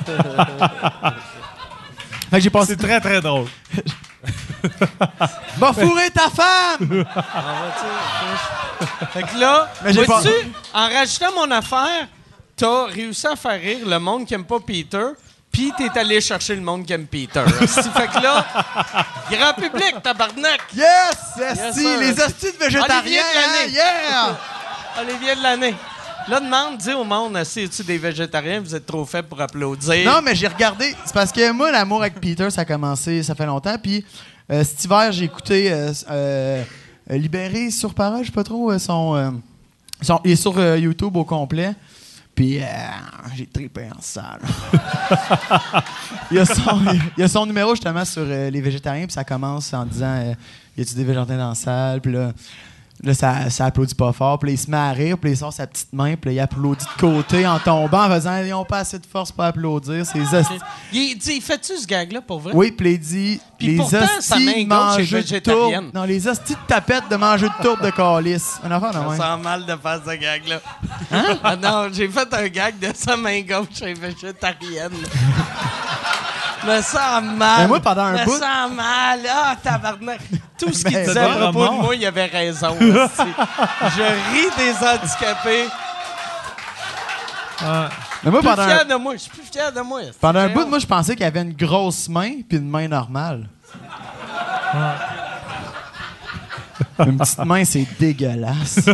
Fait 2.30 2.38
que 2.38 2.40
j'ai 2.40 2.50
passé. 2.50 2.76
C'est 2.78 2.78
très 2.88 3.00
très 3.00 3.22
drôle. 3.22 3.46
Va 5.58 5.72
fourrer 5.72 6.10
ta 6.12 6.30
femme! 6.30 7.06
Fait 9.14 9.24
que 9.24 9.40
là, 9.40 9.70
Mais 9.84 9.94
j'ai 9.94 10.04
vois-tu, 10.04 10.28
pas- 10.74 10.80
en 10.80 10.90
rajoutant 10.90 11.32
mon 11.36 11.52
affaire, 11.52 12.08
t'as 12.56 12.86
réussi 12.86 13.28
à 13.28 13.36
faire 13.36 13.60
rire 13.60 13.88
le 13.88 14.00
monde 14.00 14.26
qui 14.26 14.34
aime 14.34 14.46
pas 14.46 14.60
Peter, 14.60 15.08
puis 15.52 15.72
t'es 15.78 15.98
allé 15.98 16.20
chercher 16.22 16.56
le 16.56 16.62
monde 16.62 16.86
qui 16.86 16.94
aime 16.94 17.08
Peter. 17.08 17.40
Asti. 17.62 17.90
fait 17.90 18.08
que 18.08 18.22
là, 18.22 18.46
grand 19.32 19.54
public, 19.54 19.96
tabarnak! 20.04 20.62
Yes! 20.76 20.86
Yes, 21.38 21.60
Esti, 21.60 21.82
sir. 21.82 22.00
les 22.00 22.12
de 22.14 22.58
végétariens, 22.60 23.00
Olivier 23.00 23.20
de 23.20 23.38
hein? 23.38 23.52
l'année. 23.60 23.74
Yeah! 23.74 24.38
Olivier 25.02 25.36
de 25.36 25.44
l'année. 25.44 25.76
Là, 26.28 26.40
demande, 26.40 26.78
dis 26.78 26.92
au 26.94 27.04
monde, 27.04 27.44
si 27.44 27.62
es-tu 27.62 27.84
des 27.84 28.00
végétariens, 28.00 28.60
vous 28.60 28.74
êtes 28.74 28.86
trop 28.86 29.06
faibles 29.06 29.28
pour 29.28 29.40
applaudir. 29.40 30.12
Non, 30.12 30.22
mais 30.24 30.34
j'ai 30.34 30.48
regardé. 30.48 30.96
C'est 31.06 31.14
parce 31.14 31.32
que 31.32 31.52
moi, 31.52 31.72
l'amour 31.72 32.02
avec 32.02 32.20
Peter, 32.20 32.50
ça 32.50 32.62
a 32.62 32.66
commencé, 32.66 33.22
ça 33.22 33.36
fait 33.36 33.46
longtemps. 33.46 33.78
Puis 33.78 34.04
euh, 34.52 34.64
cet 34.64 34.84
hiver, 34.84 35.12
j'ai 35.12 35.26
écouté 35.26 35.72
euh, 35.72 35.94
euh, 36.10 36.64
Libéré 37.10 37.70
sur 37.70 37.94
parole, 37.94 38.22
je 38.22 38.28
sais 38.28 38.32
pas 38.32 38.44
trop, 38.44 38.76
son, 38.80 39.40
son- 40.02 40.22
Il 40.24 40.32
est 40.32 40.36
sur 40.36 40.60
YouTube 40.78 41.16
au 41.16 41.24
complet. 41.24 41.76
Puis 42.36 42.60
j'ai 43.34 43.46
trippé 43.48 43.88
en 43.98 44.02
salle. 44.02 44.42
il, 46.32 46.38
y 46.38 46.40
a 46.40 46.46
son, 46.46 46.82
il 47.18 47.22
y 47.22 47.24
a 47.24 47.28
son 47.30 47.46
numéro 47.46 47.72
justement 47.72 48.04
sur 48.04 48.24
euh, 48.26 48.50
les 48.50 48.60
végétariens, 48.60 49.06
puis 49.06 49.14
ça 49.14 49.24
commence 49.24 49.74
en 49.74 49.86
disant 49.86 50.18
euh, 50.18 50.34
Y 50.78 50.82
a-tu 50.82 50.96
des 50.96 51.06
végétariens 51.06 51.38
dans 51.38 51.50
la 51.50 51.56
salle? 51.56 52.02
Puis 52.02 52.12
là. 52.12 52.34
Là, 53.04 53.14
ça, 53.14 53.50
ça 53.50 53.66
applaudit 53.66 53.94
pas 53.94 54.14
fort. 54.14 54.40
Puis 54.40 54.50
là, 54.50 54.54
il 54.54 54.58
se 54.58 54.72
met 54.72 54.78
à 54.78 54.92
rire. 54.92 55.18
Puis 55.18 55.30
là, 55.30 55.34
il 55.36 55.38
sort 55.38 55.52
sa 55.54 55.68
petite 55.68 55.92
main. 55.92 56.16
Puis 56.16 56.30
là, 56.30 56.34
il 56.34 56.40
applaudit 56.40 56.86
de 56.86 57.00
côté 57.02 57.46
en 57.46 57.60
tombant, 57.60 58.06
en 58.06 58.10
faisant 58.10 58.38
Ils 58.38 58.54
ont 58.54 58.64
pas 58.66 58.80
assez 58.80 58.98
de 58.98 59.06
force 59.06 59.32
pour 59.32 59.44
applaudir. 59.44 60.06
C'est 60.06 60.20
hosties. 60.22 60.60
Il 60.94 61.16
dit, 61.18 61.42
fais-tu 61.42 61.78
ce 61.78 61.86
gag-là 61.86 62.22
pour 62.22 62.40
vrai? 62.40 62.54
Oui, 62.56 62.72
puis 62.72 62.94
il 62.94 63.00
dit 63.00 63.40
Puis 63.58 63.68
les 63.68 63.76
pourtant, 63.78 64.06
sa 64.22 64.40
main 64.40 64.46
hosties 64.46 64.64
de 64.64 64.64
gauche 64.64 64.64
est 64.64 64.66
manger 64.66 65.02
de 65.06 65.16
végétarienne. 65.18 65.82
tourbe. 65.82 65.96
Non, 65.96 66.04
les 66.04 66.28
hosties 66.28 66.54
de 66.54 66.60
tapette 66.68 67.04
de 67.12 67.16
manger 67.18 67.48
de 67.48 67.64
tourbe 67.64 67.84
de 67.84 67.90
calice. 67.92 68.60
Un 68.64 68.70
de 68.70 68.82
Ça 68.94 69.00
même. 69.02 69.18
sent 69.18 69.44
mal 69.44 69.66
de 69.66 69.76
faire 69.76 70.02
ce 70.06 70.16
gag-là. 70.16 70.62
Hein? 71.12 71.24
Ah 71.44 71.56
non, 71.56 71.90
j'ai 71.92 72.08
fait 72.08 72.34
un 72.34 72.48
gag 72.48 72.80
de 72.80 72.90
sa 72.96 73.18
main 73.18 73.42
gauche 73.42 73.82
et 73.82 73.94
végétarienne. 73.94 74.94
Me 76.66 76.82
sent 76.82 77.22
mal. 77.36 77.62
Mais 77.62 77.68
moi, 77.68 77.80
pendant 77.80 78.02
un 78.04 78.14
Me 78.14 78.26
bout- 78.26 78.38
sens 78.40 78.72
mal. 78.72 79.20
Ah, 79.30 79.56
tabarnak. 79.62 80.20
Tout 80.58 80.74
ce 80.74 80.84
qu'il 80.86 80.98
disait 80.98 81.20
à 81.20 81.30
propos 81.52 81.68
de 81.68 81.82
moi, 81.82 81.96
il 81.96 82.06
avait 82.06 82.26
raison. 82.26 82.76
Je 82.80 84.04
ris 84.32 84.50
des 84.58 84.74
handicapés. 84.88 85.68
Mais 88.24 88.32
moi, 88.32 88.42
pendant 88.42 88.66
fier 88.66 88.82
un, 88.82 88.86
de 88.86 88.96
moi. 88.96 89.14
Je 89.14 89.20
suis 89.20 89.30
plus 89.32 89.44
fier 89.52 89.72
de 89.72 89.82
moi. 89.82 90.02
pendant 90.20 90.40
un 90.40 90.50
bout, 90.50 90.62
honte. 90.62 90.70
moi, 90.70 90.80
je 90.80 90.88
pensais 90.88 91.16
qu'il 91.16 91.26
avait 91.26 91.42
une 91.42 91.54
grosse 91.54 92.10
main 92.10 92.42
puis 92.48 92.58
une 92.58 92.70
main 92.70 92.88
normale. 92.88 93.48
une 97.00 97.18
petite 97.18 97.40
main, 97.46 97.64
c'est 97.66 97.88
dégueulasse. 98.00 98.80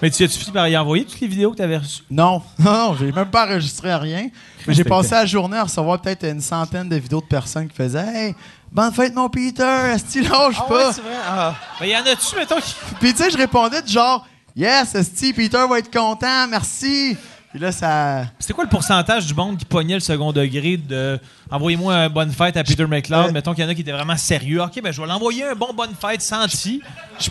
Mais 0.00 0.10
tu 0.10 0.24
as-tu 0.24 0.38
fini 0.38 0.52
par 0.52 0.68
y 0.68 0.76
envoyer 0.76 1.04
toutes 1.04 1.20
les 1.20 1.26
vidéos 1.26 1.50
que 1.50 1.56
tu 1.56 1.62
avais 1.62 1.78
reçues? 1.78 2.02
Non, 2.10 2.42
non, 2.58 2.72
non, 2.72 2.96
j'ai 2.98 3.10
même 3.12 3.30
pas 3.30 3.46
enregistré 3.46 3.94
rien. 3.94 4.28
Mais 4.66 4.74
j'ai 4.74 4.84
passé 4.84 5.10
la 5.12 5.26
journée 5.26 5.56
à 5.56 5.64
recevoir 5.64 6.00
peut-être 6.00 6.24
une 6.24 6.40
centaine 6.40 6.88
de 6.88 6.96
vidéos 6.96 7.20
de 7.20 7.26
personnes 7.26 7.68
qui 7.68 7.74
faisaient 7.76 8.06
Hey, 8.06 8.34
bonne 8.70 8.92
fête, 8.92 9.14
mon 9.14 9.28
Peter, 9.28 9.92
est-ce 9.94 10.20
lâche 10.20 10.56
Ah 10.58 10.62
pas? 10.68 10.86
ouais, 10.86 10.92
c'est 10.92 11.00
vrai. 11.00 11.16
Ah. 11.26 11.54
Mais 11.80 11.90
y 11.90 11.96
en 11.96 12.00
a-tu, 12.00 12.36
mettons, 12.36 12.60
qui. 12.60 12.74
Puis 13.00 13.12
tu 13.12 13.22
sais, 13.22 13.30
je 13.30 13.36
répondais 13.36 13.82
du 13.82 13.92
genre 13.92 14.26
Yes, 14.54 14.94
esti, 14.94 15.32
Peter 15.32 15.64
va 15.68 15.78
être 15.78 15.92
content, 15.92 16.48
merci. 16.48 17.16
Puis 17.50 17.58
là, 17.60 17.72
ça. 17.72 18.24
C'était 18.38 18.52
quoi 18.52 18.64
le 18.64 18.70
pourcentage 18.70 19.26
du 19.26 19.34
monde 19.34 19.56
qui 19.56 19.64
pognait 19.64 19.94
le 19.94 20.00
second 20.00 20.32
degré 20.32 20.76
de 20.76 21.18
envoyez-moi 21.50 21.94
une 21.94 22.12
bonne 22.12 22.30
fête 22.32 22.56
à 22.56 22.64
Peter 22.64 22.86
McLeod? 22.86 23.28
Euh, 23.28 23.32
mettons 23.32 23.54
qu'il 23.54 23.64
y 23.64 23.66
en 23.66 23.70
a 23.70 23.74
qui 23.74 23.80
étaient 23.80 23.92
vraiment 23.92 24.16
sérieux. 24.16 24.60
Ok, 24.62 24.82
ben 24.82 24.92
je 24.92 25.00
vais 25.00 25.06
l'envoyer 25.06 25.44
un 25.44 25.54
bon 25.54 25.72
bonne 25.72 25.94
fête 26.00 26.20
senti. 26.22 26.82
Je 27.18 27.30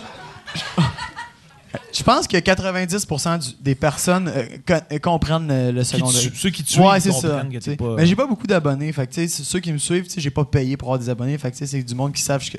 pense 2.04 2.28
que 2.28 2.38
90% 2.38 3.38
du- 3.40 3.56
des 3.62 3.76
personnes 3.76 4.28
euh, 4.30 4.46
co- 4.66 4.74
euh, 4.92 5.00
comprennent 5.00 5.50
euh, 5.52 5.72
le 5.72 5.82
Qui 5.82 5.88
second 5.88 6.10
tu- 6.12 6.18
degré. 6.26 6.32
ceux 6.38 6.50
qui 6.50 6.64
te 6.64 6.70
suivent 6.70 6.84
Ouais, 6.86 7.00
c'est 7.00 7.12
ça. 7.12 7.28
comprennent 7.30 7.52
que 7.52 7.58
t'es 7.58 7.76
pas. 7.76 7.96
Mais 7.98 8.06
j'ai 8.06 8.16
pas 8.16 8.26
beaucoup 8.28 8.48
d'abonnés. 8.48 8.92
Fait 8.94 9.08
que, 9.08 9.14
tu 9.14 9.22
sais, 9.22 9.28
c'est 9.28 9.44
ceux 9.44 9.60
qui 9.60 9.72
me 9.74 9.78
suivent, 9.78 10.04
tu 10.06 10.12
sais, 10.12 10.22
j'ai 10.22 10.30
pas 10.30 10.46
payé 10.46 10.78
pour 10.78 10.90
avoir 10.90 11.00
des 11.00 11.10
abonnés. 11.10 11.38
Fait 11.38 11.52
que, 11.52 11.56
tu 11.58 11.66
sais, 11.66 11.68
c'est 11.78 11.84
du 11.84 11.96
monde 11.96 12.14
qui 12.14 12.22
savent 12.22 12.44
que. 12.50 12.58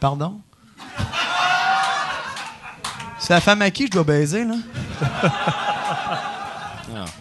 Pardon? 0.00 0.40
C'est 3.18 3.32
la 3.34 3.40
femme 3.40 3.62
à 3.62 3.70
qui 3.70 3.86
je 3.86 3.90
dois 3.92 4.02
baiser, 4.04 4.44
là? 4.44 4.54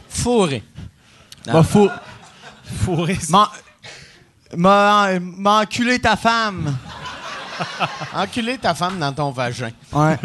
Fourré. 0.10 0.64
M'a 1.48 1.64
fou- 1.64 1.90
fourré. 2.84 3.18
m'en- 3.30 3.48
M'a 4.56 5.20
m'a 5.20 5.62
enculé 5.62 5.98
ta 6.00 6.16
femme. 6.18 6.76
Enculer 8.14 8.58
ta 8.58 8.74
femme 8.76 9.00
dans 9.00 9.14
ton 9.14 9.32
vagin. 9.32 9.70
Ouais. 9.94 10.18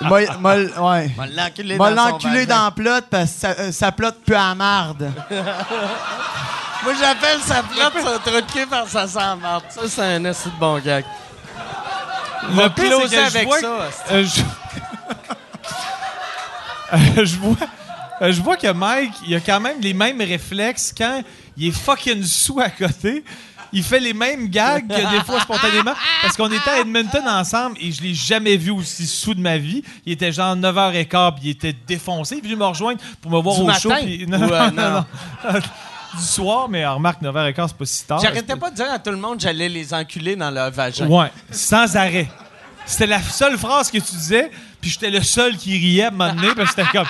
M'a- 0.00 0.38
m'a- 0.38 0.54
ouais. 0.56 1.10
Va 1.16 1.26
l'enculer 1.26 1.76
M'a 1.76 1.90
dans 1.92 2.04
son 2.04 2.10
l'enculé 2.12 2.46
dans 2.46 2.64
la 2.64 2.70
plotte 2.70 3.06
parce 3.10 3.32
que 3.32 3.38
ça, 3.40 3.48
euh, 3.58 3.72
ça 3.72 3.92
plotte 3.92 4.20
plus 4.24 4.34
à 4.34 4.48
la 4.48 4.54
marde. 4.54 5.10
Moi, 6.84 6.92
j'appelle 7.00 7.40
sa 7.44 7.62
flotte 7.62 7.94
son 8.02 8.18
trou 8.30 8.40
de 8.40 8.52
cul 8.52 8.66
par 8.66 8.86
sa 8.88 9.06
sang 9.08 9.38
Ça, 9.68 9.80
c'est 9.88 10.02
un 10.02 10.24
assez 10.26 10.48
de 10.48 10.54
bon 10.58 10.78
gag. 10.78 11.04
Le 12.50 12.68
closer 12.68 13.16
que 13.16 13.20
avec 13.26 13.48
ça. 13.54 13.60
que- 13.60 14.12
euh, 14.14 14.24
je... 14.24 14.40
Euh, 16.92 17.24
je 17.24 17.36
vois... 17.36 17.56
euh, 18.22 18.32
je 18.32 18.40
vois 18.40 18.56
que 18.56 18.70
Mike, 18.72 19.12
il 19.26 19.34
a 19.36 19.40
quand 19.40 19.60
même 19.60 19.80
les 19.80 19.92
mêmes 19.94 20.20
réflexes 20.20 20.94
quand 20.96 21.22
il 21.56 21.68
est 21.68 21.72
fucking 21.72 22.22
sous 22.22 22.60
à 22.60 22.70
côté. 22.70 23.24
Il 23.72 23.82
fait 23.82 24.00
les 24.00 24.14
mêmes 24.14 24.48
gags 24.48 24.88
que 24.88 24.94
des 25.18 25.24
fois 25.24 25.40
spontanément. 25.40 25.92
Parce 26.22 26.36
qu'on 26.36 26.50
était 26.50 26.70
à 26.70 26.78
Edmonton 26.80 27.26
ensemble 27.28 27.76
et 27.80 27.92
je 27.92 28.02
l'ai 28.02 28.14
jamais 28.14 28.56
vu 28.56 28.70
aussi 28.70 29.06
sous 29.06 29.34
de 29.34 29.40
ma 29.40 29.58
vie. 29.58 29.82
Il 30.06 30.12
était 30.12 30.32
genre 30.32 30.56
9h15 30.56 31.34
puis 31.34 31.44
il 31.44 31.50
était 31.50 31.74
défoncé. 31.86 32.36
Il 32.36 32.38
est 32.38 32.42
venu 32.42 32.56
me 32.56 32.64
rejoindre 32.66 33.00
pour 33.20 33.30
me 33.30 33.40
voir 33.40 33.56
Du 33.56 33.62
au 33.62 33.64
matin? 33.64 33.78
show. 33.80 33.92
puis- 34.00 34.24
Ou, 34.26 34.32
euh, 34.34 34.70
non? 34.70 35.04
du 36.16 36.22
soir, 36.24 36.68
mais 36.70 36.86
remarque, 36.86 37.20
9h15, 37.20 37.68
c'est 37.68 37.76
pas 37.76 37.84
si 37.84 38.06
tard. 38.06 38.20
J'arrêtais 38.20 38.56
pas 38.56 38.70
de 38.70 38.76
dire 38.76 38.90
à 38.90 38.98
tout 38.98 39.10
le 39.10 39.18
monde 39.18 39.36
que 39.36 39.42
j'allais 39.42 39.68
les 39.68 39.92
enculer 39.92 40.36
dans 40.36 40.50
leur 40.50 40.70
vagin. 40.70 41.06
Ouais, 41.06 41.30
sans 41.50 41.94
arrêt. 41.96 42.28
C'était 42.86 43.06
la 43.06 43.20
seule 43.22 43.58
phrase 43.58 43.90
que 43.90 43.98
tu 43.98 44.12
disais, 44.12 44.50
puis 44.80 44.88
j'étais 44.90 45.10
le 45.10 45.22
seul 45.22 45.56
qui 45.58 45.72
riait 45.76 46.04
à 46.04 46.08
un 46.08 46.10
moment 46.10 46.32
donné, 46.32 46.48
parce 46.56 46.72
que 46.74 46.82
c'était 46.82 46.96
comme. 46.96 47.06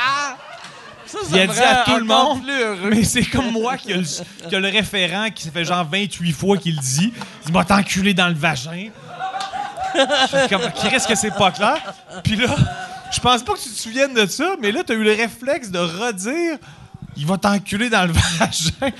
Ça, 1.09 1.19
ça 1.23 1.37
Il 1.37 1.41
a 1.41 1.47
dit 1.47 1.61
à 1.61 1.85
tout 1.85 1.97
le 1.97 2.05
monde, 2.05 2.43
mais 2.91 3.03
c'est 3.05 3.25
comme 3.25 3.51
moi 3.51 3.77
qui 3.77 3.93
a, 3.93 3.97
le, 3.97 4.03
qui 4.49 4.55
a 4.55 4.61
le 4.61 4.69
référent 4.69 5.29
qui 5.35 5.45
ça 5.45 5.51
fait 5.51 5.65
genre 5.65 5.87
28 5.91 6.33
fois 6.33 6.57
qu'il 6.59 6.77
le 6.77 6.81
dit. 6.81 7.13
Il 7.47 7.53
m'a 7.53 7.65
t'enculé 7.65 8.15
dans 8.15 8.29
le 8.29 8.35
vagin. 8.35 8.91
Comme, 10.51 10.63
qu'est-ce 10.91 11.09
que 11.09 11.15
c'est 11.15 11.35
pas 11.35 11.51
clair? 11.51 11.79
Puis 12.23 12.37
là, 12.37 12.55
je 13.11 13.21
pense 13.21 13.43
pas 13.43 13.55
que 13.55 13.61
tu 13.61 13.71
te 13.71 13.79
souviennes 13.79 14.15
de 14.15 14.27
ça, 14.27 14.55
mais 14.61 14.71
là, 14.71 14.83
t'as 14.87 14.95
eu 14.95 15.03
le 15.03 15.13
réflexe 15.13 15.71
de 15.71 15.79
redire 15.79 16.59
il 17.19 17.27
va 17.27 17.37
t'enculer 17.37 17.91
dans 17.91 18.07
le 18.07 18.13
vagin. 18.39 18.95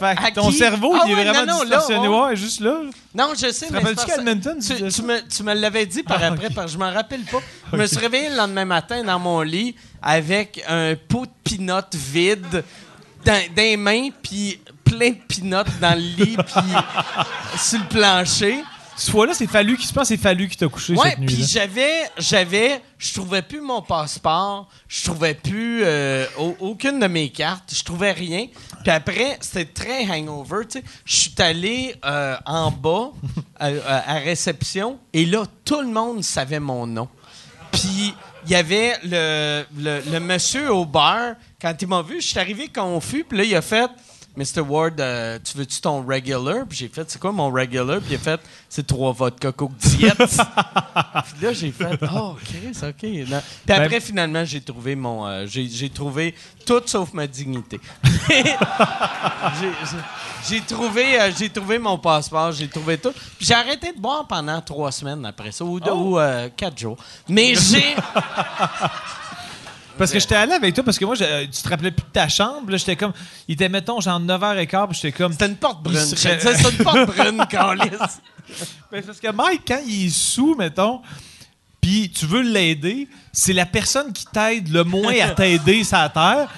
Fait 0.00 0.16
que 0.30 0.34
ton 0.34 0.48
qui? 0.50 0.56
cerveau, 0.58 0.92
Ah 0.96 1.02
il 1.06 1.12
est 1.12 1.14
ouais, 1.14 1.24
vraiment 1.24 1.46
non, 1.46 1.64
non, 1.64 1.70
là, 1.70 1.84
on- 1.90 2.24
Ouais, 2.26 2.36
juste 2.36 2.60
là. 2.60 2.80
Non, 3.14 3.32
je 3.38 3.50
sais, 3.52 3.66
mais. 3.70 3.78
rappelles-tu 3.78 4.06
qu'Edmonton, 4.06 4.58
tu 4.58 4.74
tu, 4.76 4.88
tu 4.88 5.02
me, 5.02 5.20
tu 5.28 5.42
me 5.42 5.54
l'avais 5.54 5.86
dit 5.86 6.02
par 6.02 6.18
Ah, 6.22 6.26
après, 6.28 6.48
parce 6.50 6.66
que 6.66 6.72
je 6.72 6.78
m'en 6.78 6.90
rappelle 6.92 7.22
pas. 7.22 7.38
Je 7.72 7.76
me 7.76 7.86
suis 7.86 7.98
réveillé 7.98 8.30
le 8.30 8.36
lendemain 8.36 8.64
matin 8.64 9.02
dans 9.04 9.18
mon 9.18 9.42
lit 9.42 9.74
avec 10.02 10.62
un 10.68 10.94
pot 11.08 11.26
de 11.26 11.30
pinottes 11.44 11.94
vide 11.94 12.64
dans, 13.24 13.42
dans 13.54 13.62
les 13.62 13.76
mains, 13.76 14.08
puis 14.22 14.58
plein 14.84 15.10
de 15.10 15.18
pinottes 15.28 15.78
dans 15.80 15.94
le 15.94 16.00
lit, 16.24 16.36
puis 16.36 16.72
sur 17.58 17.78
le 17.78 17.84
plancher. 17.86 18.64
Cette 19.00 19.12
fois-là, 19.12 19.32
c'est 19.32 19.46
Fallu 19.46 19.78
qui 19.78 19.86
se 19.86 19.92
passe, 19.94 20.08
c'est 20.08 20.18
Fallu 20.18 20.46
qui 20.46 20.58
t'a 20.58 20.68
couché 20.68 20.92
Ouais, 20.94 21.10
cette 21.10 21.18
nuit. 21.20 21.26
puis 21.26 21.42
j'avais, 21.48 22.02
j'avais, 22.18 22.82
je 22.98 23.14
trouvais 23.14 23.40
plus 23.40 23.62
mon 23.62 23.80
passeport, 23.80 24.68
je 24.88 25.04
trouvais 25.04 25.32
plus 25.32 25.80
euh, 25.84 26.26
au- 26.38 26.54
aucune 26.60 27.00
de 27.00 27.06
mes 27.06 27.30
cartes, 27.30 27.72
je 27.74 27.82
trouvais 27.82 28.12
rien. 28.12 28.46
Puis 28.82 28.90
après, 28.90 29.38
c'était 29.40 29.64
très 29.64 30.04
hangover, 30.10 30.66
tu 30.68 30.78
sais. 30.80 30.84
Je 31.06 31.16
suis 31.16 31.34
allé 31.38 31.94
euh, 32.04 32.36
en 32.44 32.70
bas 32.70 33.10
à, 33.58 33.68
à- 33.68 34.16
à 34.16 34.18
réception 34.18 34.98
et 35.14 35.24
là, 35.24 35.44
tout 35.64 35.80
le 35.80 35.88
monde 35.88 36.22
savait 36.22 36.60
mon 36.60 36.86
nom. 36.86 37.08
Puis 37.72 38.14
il 38.44 38.50
y 38.50 38.54
avait 38.54 38.98
le, 39.04 39.64
le, 39.78 40.02
le 40.12 40.20
monsieur 40.20 40.72
au 40.74 40.84
bar, 40.84 41.34
quand 41.60 41.74
il 41.80 41.88
m'a 41.88 42.02
vu, 42.02 42.20
je 42.20 42.26
suis 42.28 42.38
arrivé 42.38 42.68
confus, 42.68 43.24
puis 43.28 43.38
là, 43.38 43.44
il 43.44 43.54
a 43.54 43.62
fait 43.62 43.88
Mr. 44.36 44.60
Ward, 44.60 45.00
euh, 45.00 45.38
tu 45.42 45.58
veux-tu 45.58 45.80
ton 45.80 46.02
regular? 46.06 46.64
Puis 46.68 46.78
j'ai 46.78 46.88
fait, 46.88 47.10
c'est 47.10 47.20
quoi 47.20 47.32
mon 47.32 47.50
regular? 47.50 47.98
Puis 48.00 48.12
il 48.12 48.14
a 48.14 48.18
fait, 48.18 48.40
c'est 48.68 48.86
trois 48.86 49.12
vodka 49.12 49.50
coke 49.50 49.76
diète. 49.76 50.16
puis 50.18 51.42
là, 51.42 51.52
j'ai 51.52 51.72
fait, 51.72 51.98
oh, 52.14 52.36
Chris, 52.44 52.76
OK. 52.82 53.28
Non. 53.28 53.42
Puis 53.66 53.74
après, 53.74 54.00
finalement, 54.00 54.44
j'ai 54.44 54.60
trouvé 54.60 54.94
mon. 54.94 55.26
euh, 55.26 55.46
j'ai, 55.46 55.90
trouvé 55.90 56.34
tout 56.64 56.80
sauf 56.86 57.12
ma 57.12 57.26
dignité. 57.26 57.80
j'ai, 60.48 60.60
trouvé, 60.60 61.20
euh, 61.20 61.30
j'ai 61.36 61.50
trouvé 61.50 61.78
mon 61.78 61.98
passeport, 61.98 62.52
j'ai 62.52 62.68
trouvé 62.68 62.98
tout. 62.98 63.12
Puis 63.36 63.46
j'ai 63.46 63.54
arrêté 63.54 63.92
de 63.92 63.98
boire 64.00 64.26
pendant 64.28 64.60
trois 64.60 64.92
semaines 64.92 65.26
après 65.26 65.50
ça, 65.50 65.64
ou, 65.64 65.80
deux- 65.80 65.90
ou, 65.90 66.18
euh, 66.18 66.48
quatre 66.56 66.78
jours. 66.78 66.96
Mais 67.28 67.54
j'ai. 67.56 67.94
Parce 70.00 70.10
que 70.12 70.18
j'étais 70.18 70.34
allé 70.34 70.52
avec 70.54 70.74
toi, 70.74 70.82
parce 70.82 70.98
que 70.98 71.04
moi, 71.04 71.14
je- 71.14 71.22
euh, 71.24 71.44
tu 71.44 71.62
te 71.62 71.68
rappelais 71.68 71.90
plus 71.90 72.04
de 72.04 72.10
ta 72.12 72.28
chambre. 72.28 72.70
Là, 72.70 72.76
j'étais 72.76 72.96
comme. 72.96 73.12
Il 73.46 73.52
était, 73.54 73.68
mettons, 73.68 74.00
genre 74.00 74.18
9h15, 74.18 74.88
puis 74.88 74.98
j'étais 75.00 75.12
comme. 75.16 75.32
C'était 75.32 75.46
une 75.46 75.56
porte 75.56 75.82
brune. 75.82 75.96
Serait- 76.00 76.40
C'est 76.40 76.70
une 76.70 76.78
porte 76.84 77.06
brune, 77.16 77.44
Carlis. 77.48 77.90
Mais 78.90 79.02
parce 79.02 79.20
que 79.20 79.30
Mike, 79.30 79.62
quand 79.68 79.80
il 79.86 80.06
est 80.06 80.10
sous, 80.10 80.54
mettons, 80.56 81.02
puis 81.80 82.10
tu 82.10 82.26
veux 82.26 82.42
l'aider, 82.42 83.08
c'est 83.32 83.52
la 83.52 83.66
personne 83.66 84.12
qui 84.12 84.24
t'aide 84.26 84.68
le 84.72 84.84
moins 84.84 85.12
à 85.20 85.28
t'aider 85.30 85.82
la 85.92 86.08
terre. 86.08 86.48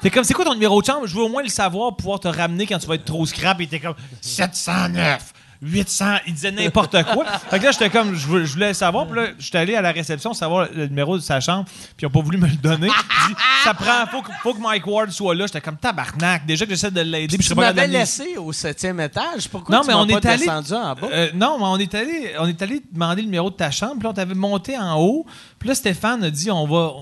T'es 0.00 0.10
comme, 0.10 0.24
c'est 0.24 0.34
quoi 0.34 0.44
ton 0.44 0.54
numéro 0.54 0.80
de 0.80 0.86
chambre? 0.86 1.06
Je 1.06 1.14
veux 1.14 1.22
au 1.22 1.28
moins 1.28 1.42
le 1.42 1.48
savoir 1.48 1.90
pour 1.90 1.96
pouvoir 1.98 2.20
te 2.20 2.28
ramener 2.28 2.66
quand 2.66 2.78
tu 2.78 2.86
vas 2.86 2.94
être 2.96 3.04
trop 3.04 3.24
scrap. 3.26 3.60
Et 3.60 3.66
t'es 3.68 3.78
comme, 3.80 3.94
709, 4.20 5.32
800. 5.62 6.16
Il 6.26 6.34
disait 6.34 6.50
n'importe 6.50 7.02
quoi. 7.04 7.24
fait 7.50 7.58
que 7.58 7.64
là, 7.64 7.70
j'étais 7.70 7.88
comme, 7.90 8.14
je 8.14 8.26
voulais, 8.26 8.74
savoir. 8.74 9.06
Puis 9.06 9.16
là, 9.16 9.26
j'étais 9.38 9.58
allé 9.58 9.74
à 9.76 9.80
la 9.82 9.92
réception 9.92 10.34
savoir 10.34 10.66
le 10.74 10.86
numéro 10.88 11.16
de 11.16 11.22
sa 11.22 11.40
chambre. 11.40 11.64
Puis 11.66 11.94
ils 12.00 12.04
n'ont 12.06 12.10
pas 12.10 12.20
voulu 12.20 12.36
me 12.38 12.48
le 12.48 12.56
donner. 12.56 12.88
Il 12.88 13.28
dit, 13.34 13.40
ça 13.64 13.72
prend, 13.72 14.06
faut, 14.10 14.22
que- 14.22 14.32
faut 14.42 14.54
que 14.54 14.60
Mike 14.60 14.86
Ward 14.86 15.10
soit 15.10 15.34
là. 15.34 15.46
J'étais 15.46 15.60
comme, 15.60 15.76
tabarnak. 15.76 16.44
Déjà 16.46 16.64
que 16.66 16.72
j'essaie 16.72 16.90
de 16.90 17.00
l'aider. 17.00 17.36
puis 17.38 17.46
je 17.46 17.52
Tu 17.52 17.58
m'avais 17.58 17.86
laissé 17.86 18.36
au 18.36 18.52
septième 18.52 18.98
étage. 19.00 19.48
Pourquoi 19.48 19.76
non, 19.76 19.82
tu 19.82 19.88
mais 19.88 19.94
on 19.94 20.06
pas 20.06 20.12
est 20.14 20.26
allé. 20.26 20.38
descendu 20.46 20.72
en 20.74 20.94
bas? 20.94 21.08
Euh, 21.12 21.30
non, 21.34 21.58
mais 21.58 21.64
on 21.66 21.78
est 21.78 21.94
allé, 21.94 22.32
on 22.38 22.48
est 22.48 22.60
allé 22.60 22.82
demander 22.90 23.22
le 23.22 23.26
numéro 23.26 23.48
de 23.50 23.54
ta 23.56 23.70
chambre. 23.70 23.94
Puis 23.94 24.02
là, 24.04 24.10
on 24.10 24.14
t'avait 24.14 24.34
monté 24.34 24.76
en 24.76 24.98
haut. 25.00 25.24
Puis 25.58 25.68
là, 25.68 25.74
Stéphane 25.74 26.24
a 26.24 26.30
dit, 26.30 26.50
on 26.50 26.66
va 26.66 26.92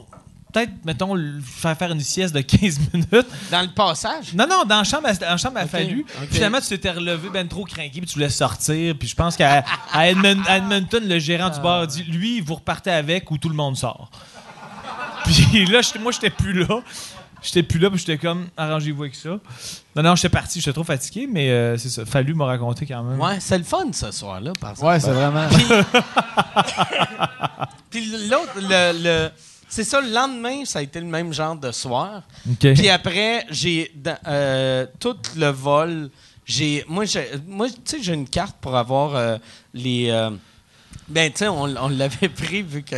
peut-être, 0.52 0.72
mettons, 0.84 1.14
le 1.14 1.40
faire 1.40 1.76
faire 1.76 1.90
une 1.92 2.00
sieste 2.00 2.34
de 2.34 2.40
15 2.58 2.78
minutes. 2.92 3.26
Dans 3.50 3.62
le 3.62 3.72
passage? 3.74 4.34
Non, 4.34 4.46
non, 4.48 4.64
dans 4.64 4.78
la 4.78 4.84
chambre, 4.84 5.06
à- 5.08 5.14
dans 5.14 5.26
la 5.30 5.36
chambre 5.36 5.58
à 5.58 5.66
fallu. 5.66 6.04
ok. 6.22 6.28
Finalement, 6.30 6.60
tu 6.60 6.68
t'étais 6.68 6.90
relevé 6.90 7.28
ben 7.30 7.46
trop 7.48 7.64
craqué, 7.64 7.90
puis 8.00 8.06
tu 8.06 8.14
voulais 8.14 8.28
sortir. 8.30 8.94
Puis 8.98 9.08
je 9.08 9.14
pense 9.14 9.36
qu'à 9.36 9.64
à 9.92 10.06
Edmon- 10.06 10.44
à 10.46 10.58
Edmonton, 10.58 11.02
le 11.06 11.18
gérant 11.18 11.50
du 11.50 11.60
bar 11.60 11.80
a 11.82 11.86
dit, 11.86 12.02
lui, 12.04 12.40
vous 12.40 12.54
repartez 12.56 12.90
avec 12.90 13.30
ou 13.30 13.38
tout 13.38 13.48
le 13.48 13.54
monde 13.56 13.76
sort. 13.76 14.10
Puis 15.24 15.66
là, 15.66 15.80
moi, 16.00 16.12
j'étais 16.12 16.30
plus 16.30 16.52
là. 16.52 16.80
J'étais 17.42 17.62
plus 17.62 17.78
là, 17.78 17.88
puis 17.88 17.98
j'étais 17.98 18.18
comme, 18.18 18.48
arrangez-vous 18.54 19.04
avec 19.04 19.14
ça. 19.14 19.30
Non, 19.96 20.02
non, 20.02 20.14
j'étais 20.14 20.28
parti, 20.28 20.60
j'étais 20.60 20.74
trop 20.74 20.84
fatigué, 20.84 21.26
mais 21.26 21.48
euh, 21.50 21.78
c'est 21.78 21.88
ça. 21.88 22.04
Fallu 22.04 22.34
m'a 22.34 22.44
raconté 22.44 22.84
quand 22.84 23.02
même. 23.02 23.18
Ouais, 23.18 23.40
c'est 23.40 23.56
le 23.56 23.64
fun 23.64 23.86
ce 23.92 24.10
soir-là, 24.10 24.52
par 24.60 24.72
exemple. 24.72 24.92
Ouais, 24.92 25.00
c'est 25.00 25.10
vraiment. 25.10 25.48
Puis 27.90 28.06
l'autre, 28.28 28.52
le, 28.56 29.02
le- 29.02 29.30
c'est 29.70 29.84
ça, 29.84 30.00
le 30.00 30.10
lendemain, 30.10 30.64
ça 30.64 30.80
a 30.80 30.82
été 30.82 30.98
le 31.00 31.06
même 31.06 31.32
genre 31.32 31.56
de 31.56 31.70
soir. 31.70 32.22
Puis 32.58 32.88
après, 32.88 33.46
j'ai 33.50 33.90
euh, 34.26 34.84
tout 34.98 35.16
le 35.36 35.46
vol. 35.48 36.10
J'ai 36.44 36.84
moi, 36.88 37.06
tu 37.06 37.20
sais, 37.84 38.02
j'ai 38.02 38.12
une 38.12 38.28
carte 38.28 38.56
pour 38.60 38.76
avoir 38.76 39.14
euh, 39.14 39.38
les. 39.72 40.10
euh, 40.10 40.30
ben, 41.08 41.30
tu 41.30 41.38
sais, 41.38 41.48
on, 41.48 41.62
on 41.64 41.88
l'avait 41.88 42.28
pris 42.44 42.62
vu 42.62 42.82
que 42.82 42.96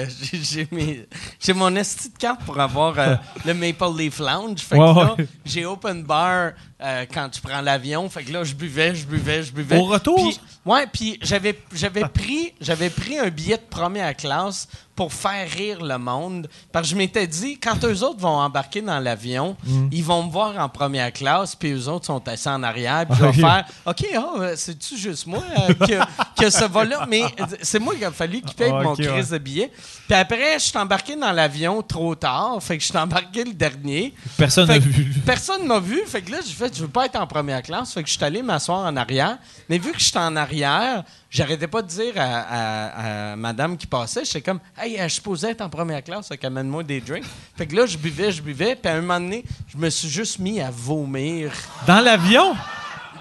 j'ai, 1.41 1.55
mon 1.55 1.75
esti 1.77 2.11
de 2.11 2.18
carte 2.18 2.43
pour 2.45 2.59
avoir 2.61 2.99
euh, 2.99 3.16
le 3.45 3.55
Maple 3.55 3.97
Leaf 3.97 4.18
Lounge. 4.18 4.61
Fait 4.61 4.77
que 4.77 4.81
là, 4.81 5.16
j'ai 5.45 5.64
open 5.66 6.03
bar 6.05 6.53
euh, 6.83 7.07
quand 7.12 7.28
tu 7.28 7.41
prends 7.41 7.61
l'avion. 7.61 8.09
Fait 8.09 8.24
que 8.24 8.33
là, 8.33 8.45
je 8.45 8.55
buvais, 8.55 8.95
je 8.95 9.07
buvais, 9.07 9.43
je 9.43 9.53
buvais. 9.53 9.76
Au 9.76 9.85
retour? 9.85 10.16
Puis- 10.28 10.41
ouais, 10.66 10.87
puis 10.93 11.18
j'avais, 11.22 11.59
j'avais 11.74 12.05
pris, 12.09 12.53
j'avais 12.61 12.91
pris 12.91 13.18
un 13.18 13.28
billet 13.30 13.57
de 13.57 13.62
première 13.68 14.16
classe 14.16 14.68
pour 14.95 15.11
faire 15.12 15.49
rire 15.49 15.83
le 15.83 15.97
monde. 15.97 16.49
Parce 16.70 16.87
que 16.87 16.91
je 16.93 16.97
m'étais 16.99 17.26
dit, 17.26 17.59
quand 17.59 17.83
eux 17.85 18.03
autres 18.05 18.20
vont 18.20 18.39
embarquer 18.39 18.83
dans 18.83 18.99
l'avion, 19.01 19.57
Mm. 19.64 19.89
ils 19.91 20.05
vont 20.05 20.22
me 20.24 20.30
voir 20.30 20.59
en 20.59 20.68
première 20.68 21.11
classe, 21.12 21.55
puis 21.57 21.72
eux 21.72 21.89
autres 21.89 22.07
sont 22.07 22.26
assis 22.28 22.49
en 22.51 22.62
arrière, 22.62 23.07
puis 23.09 23.18
je 23.18 23.24
vais 23.24 23.33
faire 23.33 23.64
OK, 23.87 24.05
ah, 24.14 24.26
euh, 24.39 24.55
c'est-tu 24.55 24.99
juste 24.99 25.26
moi 25.26 25.43
euh, 25.70 25.72
que, 25.87 26.43
que 26.43 26.51
ce 26.51 26.64
vol-là? 26.66 27.07
Mais 27.09 27.22
c'est 27.62 27.78
moi 27.78 27.95
qui 27.95 28.05
a 28.05 28.11
fallu 28.12 28.43
qu'il 28.43 28.55
paye 28.55 28.70
Ah, 28.74 28.83
mon 28.83 28.95
crise 28.95 29.30
ouais. 29.33 29.39
de 29.39 29.43
billet. 29.43 29.72
Puis 30.07 30.14
après, 30.14 30.55
je 30.59 30.64
suis 30.66 30.78
embarqué 30.78 31.16
dans 31.16 31.33
l'avion 31.33 31.80
trop 31.83 32.14
tard, 32.14 32.59
fait 32.62 32.76
que 32.76 32.83
je 32.85 32.89
suis 32.91 32.99
embarqué 32.99 33.45
le 33.45 33.55
dernier. 33.55 34.12
Personne 34.37 34.68
n'a 34.68 34.78
vu. 34.78 35.11
Personne 35.24 35.66
m'a 35.66 35.80
vu. 35.80 36.03
Fait 36.07 36.20
que 36.20 36.33
là, 36.33 36.39
j'ai 36.45 36.53
fait, 36.73 36.77
je 36.79 36.83
veux 36.85 36.91
pas 36.91 37.07
être 37.07 37.16
en 37.16 37.27
première 37.27 37.62
classe. 37.62 37.93
Fait 37.93 38.03
que 38.03 38.09
je 38.09 38.14
suis 38.14 38.25
allé 38.25 38.43
m'asseoir 38.43 38.81
en 38.87 38.97
arrière. 38.97 39.39
Mais 39.68 39.79
vu 39.79 39.93
que 39.93 39.99
je 39.99 40.05
suis 40.05 40.18
en 40.18 40.35
arrière, 40.37 41.05
j'arrêtais 41.31 41.66
pas 41.68 41.83
de 41.83 41.89
dire 41.89 42.14
à, 42.16 42.23
à- 42.23 43.33
à 43.33 43.37
madame 43.37 43.77
qui 43.77 43.87
passait, 43.87 44.25
j'étais 44.25 44.43
comme, 44.43 44.61
hey, 44.79 44.97
je 44.97 45.03
suis 45.03 45.11
supposé 45.16 45.49
être 45.51 45.61
en 45.61 45.68
première 45.68 46.03
classe, 46.03 46.29
fait 46.29 46.39
qu'amène-moi 46.39 46.83
des 46.83 47.01
drinks. 47.01 47.25
Fait 47.57 47.66
que 47.66 47.77
là, 47.77 47.87
je 47.87 47.97
buvais, 47.99 48.33
je 48.33 48.43
buvais. 48.43 48.75
Puis 48.77 48.91
à 48.91 48.97
un 48.97 49.01
moment 49.01 49.20
donné, 49.20 49.45
je 49.68 49.77
me 49.77 49.91
suis 49.91 50.09
juste 50.09 50.39
mis 50.39 50.61
à 50.61 50.70
vomir 50.70 51.53
Dans 51.87 52.01
l'avion? 52.01 52.55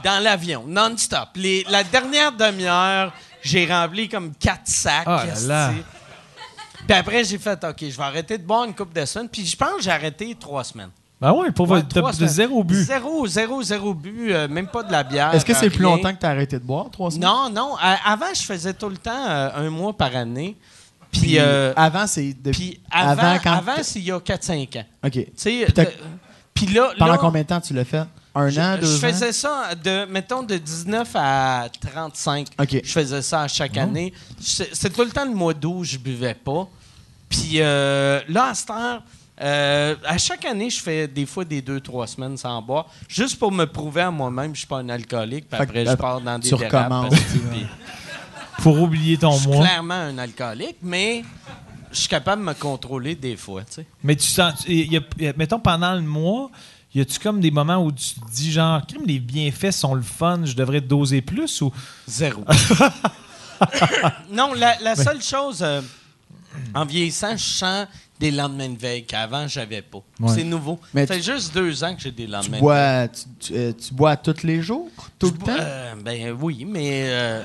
dans 0.04 0.24
l'avion, 0.24 0.64
non-stop. 0.68 1.30
La 1.70 1.84
dernière 1.84 2.32
demi-heure, 2.32 3.14
j'ai 3.44 3.68
rempli 3.72 4.10
comme 4.10 4.34
quatre 4.34 4.66
sacs. 4.68 5.04
Ah 5.06 5.26
là 5.28 5.40
là. 5.48 5.72
esti. 5.74 5.84
Puis 6.88 6.98
après, 6.98 7.24
j'ai 7.24 7.38
fait, 7.38 7.64
OK, 7.64 7.76
je 7.82 7.96
vais 7.98 8.04
arrêter 8.04 8.40
de 8.40 8.44
boire 8.44 8.64
une 8.64 8.74
coupe 8.74 8.92
de 8.94 9.06
semaines. 9.06 9.30
Puis 9.30 9.46
je 9.46 9.56
pense 9.56 9.76
que 9.78 9.82
j'ai 9.84 9.92
arrêté 9.92 10.36
trois 10.40 10.64
semaines. 10.64 10.90
Ben 11.22 11.32
ouais, 11.34 11.52
pour 11.52 11.70
Ouais, 11.70 11.82
votre 11.82 11.88
trois 12.00 12.12
de 12.14 12.26
zéro 12.26 12.64
but. 12.64 12.84
Zéro, 12.84 13.28
zéro, 13.28 13.62
zéro 13.62 13.94
but, 13.94 14.32
euh, 14.32 14.48
même 14.48 14.68
pas 14.68 14.82
de 14.82 14.92
la 14.92 15.04
bière. 15.04 15.34
Est-ce 15.36 15.46
que 15.46 15.54
c'est 15.54 15.68
euh, 15.68 15.70
plus 15.70 15.84
longtemps 15.84 16.12
que 16.14 16.20
tu 16.20 16.26
as 16.26 16.30
arrêté 16.30 16.58
de 16.58 16.64
boire, 16.64 16.90
trois 16.90 17.12
semaines? 17.12 17.30
Non, 17.30 17.50
non. 17.50 17.76
Avant, 18.06 18.34
je 18.34 18.42
faisais 18.42 18.74
tout 18.74 18.90
le 18.90 18.98
temps 18.98 19.12
euh, 19.30 19.50
un 19.56 19.70
mois 19.70 19.94
par 19.96 20.16
année. 20.16 20.58
Puis, 21.12 21.38
euh, 21.38 21.74
avant, 21.76 22.08
c'est 22.08 22.34
depuis. 22.42 22.72
puis 22.72 22.82
avant, 22.90 23.22
avant, 23.22 23.40
quand 23.44 23.52
avant, 23.54 23.76
t'as- 23.76 23.84
c'est 23.84 24.00
il 24.00 24.06
y 24.06 24.12
a 24.12 24.20
4-5 24.20 24.78
ans. 24.78 24.86
OK. 25.06 25.12
Tu 25.12 25.26
sais, 25.36 25.66
Puis 26.56 26.66
t'as- 26.66 26.74
là, 26.74 26.94
Pendant 26.98 27.12
là, 27.12 27.18
combien 27.20 27.42
de 27.44 27.48
temps 27.48 27.62
tu 27.62 27.74
l'as 27.74 27.86
fait? 27.86 28.04
Un 28.34 28.48
Je, 28.50 28.60
an, 28.62 28.76
je 28.78 28.82
deux 28.82 28.96
ans? 28.96 29.00
faisais 29.00 29.32
ça, 29.34 29.76
de, 29.76 30.06
mettons, 30.06 30.42
de 30.42 30.56
19 30.58 31.10
à 31.16 31.68
35. 31.82 32.48
OK. 32.60 32.80
Je 32.84 32.92
faisais 32.92 33.22
ça 33.22 33.42
à 33.42 33.48
chaque 33.50 33.78
année. 33.78 34.14
C'est 34.40 34.92
tout 34.92 35.04
le 35.04 35.10
temps 35.12 35.26
le 35.26 35.36
mois 35.36 35.54
d'août 35.54 35.76
où 35.80 35.84
je 35.84 35.98
buvais 35.98 36.34
pas. 36.34 36.68
Puis 37.30 37.56
euh, 37.58 38.22
là, 38.30 38.46
à 38.52 38.54
cette 38.54 38.70
heure, 38.70 39.04
euh, 39.42 39.96
à 40.06 40.18
chaque 40.18 40.46
année, 40.46 40.70
je 40.70 40.82
fais 40.82 41.08
des 41.08 41.26
fois 41.26 41.44
des 41.46 41.62
deux, 41.62 41.80
trois 41.80 42.08
semaines 42.08 42.38
sans 42.38 42.62
boire, 42.62 42.88
juste 43.08 43.38
pour 43.40 43.52
me 43.52 43.66
prouver 43.66 44.02
à 44.02 44.12
moi-même 44.12 44.52
que 44.52 44.56
je 44.56 44.60
suis 44.62 44.68
pas 44.68 44.78
un 44.80 44.90
alcoolique. 44.90 45.50
Puis 45.50 45.60
après, 45.62 45.86
je 45.86 45.96
pars 45.96 46.22
dans 46.22 46.38
des 46.40 46.50
tu 46.50 46.56
dérapes, 46.56 47.10
puis 47.10 47.66
Pour 48.62 48.80
oublier 48.80 49.18
ton 49.18 49.32
Je 49.32 49.40
suis 49.50 49.50
clairement 49.60 49.96
un 49.96 50.18
alcoolique, 50.20 50.78
mais 50.84 51.24
je 51.92 51.98
suis 52.00 52.08
capable 52.10 52.42
de 52.44 52.48
me 52.48 52.54
contrôler 52.54 53.16
des 53.16 53.36
fois, 53.36 53.64
tu 53.64 53.74
sais. 53.74 53.86
Mais 54.04 54.16
tu 54.16 54.28
sens. 54.28 54.64
tu- 54.64 54.72
y 54.72 54.98
a- 54.98 55.02
y 55.20 55.28
a- 55.28 55.34
mettons, 55.36 55.60
pendant 55.60 55.94
le 55.96 56.02
mois, 56.02 56.52
y 56.94 57.02
a-tu 57.02 57.18
comme 57.20 57.40
des 57.42 57.50
moments 57.50 57.84
où 57.84 57.92
tu 57.92 58.14
te 58.14 58.32
dis, 58.32 58.52
genre, 58.52 58.86
crime, 58.86 59.02
les 59.08 59.20
bienfaits 59.20 59.72
sont 59.72 59.96
le 59.96 60.04
fun, 60.04 60.42
je 60.46 60.54
devrais 60.54 60.82
doser 60.82 61.22
plus 61.22 61.62
ou? 61.62 61.72
Zéro. 62.08 62.44
non, 64.32 64.54
la, 64.54 64.78
la 64.82 64.96
seule 64.96 65.22
chose, 65.22 65.60
euh, 65.62 65.82
en 66.74 66.86
vieillissant, 66.86 67.36
je 67.38 67.44
sens 67.44 67.88
des 68.22 68.32
lendemains 68.32 68.70
de 68.70 68.78
veille 68.78 69.04
qu'avant, 69.04 69.48
j'avais 69.48 69.82
pas. 69.82 69.98
Ouais. 70.20 70.34
C'est 70.34 70.44
nouveau. 70.44 70.80
Mais 70.94 71.06
Ça 71.08 71.16
fait 71.16 71.22
juste 71.24 71.54
deux 71.54 71.84
ans 71.84 71.94
que 71.96 72.02
j'ai 72.02 72.12
des 72.12 72.26
Tu 72.26 72.32
lendemains 72.32 72.48
de 72.48 72.52
veille. 72.52 72.62
bois, 72.62 73.08
tu, 73.10 73.24
tu, 73.40 73.54
euh, 73.58 73.74
tu 73.74 73.94
bois 73.94 74.16
tous 74.16 74.44
les 74.44 74.62
jours? 74.62 74.88
Tout 75.20 75.28
Je 75.28 75.32
le 75.34 75.38
bois- 75.40 75.54
temps? 75.56 75.60
euh, 75.60 75.94
ben 76.06 76.38
oui, 76.40 76.64
mais. 76.70 77.02
euh, 77.10 77.44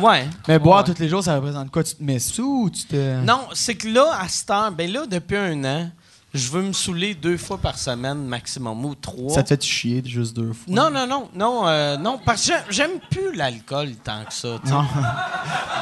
ouais. 0.00 0.26
Mais 0.48 0.58
boire 0.58 0.84
Ouais. 0.86 0.92
tous 0.94 1.00
les 1.00 1.08
jours, 1.08 1.22
ça 1.22 1.36
représente 1.36 1.70
quoi? 1.70 1.84
Tu 1.84 1.94
te 1.94 2.02
mets 2.02 2.18
sous 2.18 2.64
ou 2.64 2.70
tu 2.70 2.84
te. 2.84 3.20
Non, 3.22 3.46
c'est 3.54 3.76
que 3.76 3.88
là, 3.88 4.18
à 4.20 4.28
cette 4.28 4.50
heure, 4.50 4.72
ben 4.72 4.90
là, 4.92 5.06
depuis 5.06 5.36
un 5.36 5.64
an, 5.64 5.90
je 6.34 6.48
veux 6.50 6.62
me 6.62 6.72
saouler 6.72 7.14
deux 7.14 7.36
fois 7.38 7.56
par 7.56 7.78
semaine 7.78 8.26
maximum 8.26 8.84
ou 8.84 8.94
trois. 8.94 9.32
Ça 9.32 9.42
te 9.42 9.48
fait 9.48 9.62
chier 9.64 10.02
juste 10.04 10.34
deux 10.36 10.52
fois? 10.52 10.64
Non, 10.74 10.90
non, 10.90 11.06
non, 11.06 11.28
non, 11.34 11.66
euh, 11.68 11.96
non, 11.96 12.18
parce 12.22 12.46
que 12.46 12.52
j'ai- 12.52 12.74
j'aime 12.82 12.98
plus 13.10 13.34
l'alcool 13.34 13.90
tant 14.04 14.24
que 14.24 14.34
ça. 14.34 14.58
tu. 14.64 14.70
Non. 14.70 14.84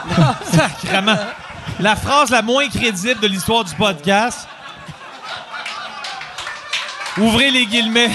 Sacrement. 0.53 1.17
La 1.81 1.97
phrase 1.97 2.31
la 2.31 2.43
moins 2.43 2.69
crédible 2.69 3.21
de 3.21 3.27
l'histoire 3.27 3.65
du 3.65 3.75
podcast. 3.75 4.47
Ouvrez 7.19 7.51
les 7.51 7.67
guillemets. 7.67 8.11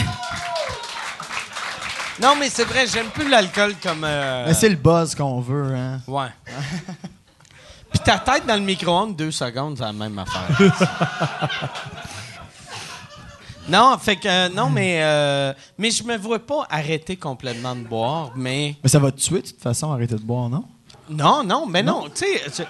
Non, 2.21 2.33
mais 2.37 2.49
c'est 2.49 2.65
vrai, 2.65 2.85
j'aime 2.85 3.07
plus 3.07 3.29
l'alcool 3.29 3.75
comme. 3.81 4.03
euh, 4.03 4.45
Mais 4.47 4.53
c'est 4.53 4.67
le 4.69 4.75
buzz 4.75 5.15
qu'on 5.15 5.39
veut, 5.39 5.73
hein? 5.75 6.01
Ouais. 6.07 6.27
Puis 7.91 7.99
ta 8.03 8.19
tête 8.19 8.45
dans 8.45 8.55
le 8.55 8.61
micro-ondes, 8.61 9.15
deux 9.15 9.31
secondes, 9.31 9.77
c'est 9.77 9.83
la 9.85 9.93
même 9.93 10.19
affaire. 10.19 10.43
non, 13.69 13.97
fait 13.97 14.17
que. 14.17 14.27
euh, 14.27 14.49
non, 14.49 14.69
mais. 14.69 14.99
euh, 15.01 15.53
mais 15.77 15.91
je 15.91 16.03
me 16.03 16.17
vois 16.17 16.39
pas 16.39 16.67
arrêter 16.69 17.15
complètement 17.15 17.75
de 17.75 17.83
boire, 17.83 18.31
mais. 18.35 18.75
Mais 18.83 18.89
ça 18.89 18.99
va 18.99 19.11
te 19.11 19.19
tuer, 19.19 19.41
de 19.41 19.47
toute 19.47 19.61
façon, 19.61 19.91
arrêter 19.91 20.15
de 20.15 20.21
boire, 20.21 20.49
non? 20.49 20.65
Non, 21.10 21.43
non, 21.43 21.66
mais 21.66 21.82
non, 21.82 22.07
tu 22.14 22.26
sais, 22.26 22.66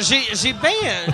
j'ai 0.00 0.22
j'ai 0.34 0.52
bien, 0.52 0.70
euh, 0.84 1.06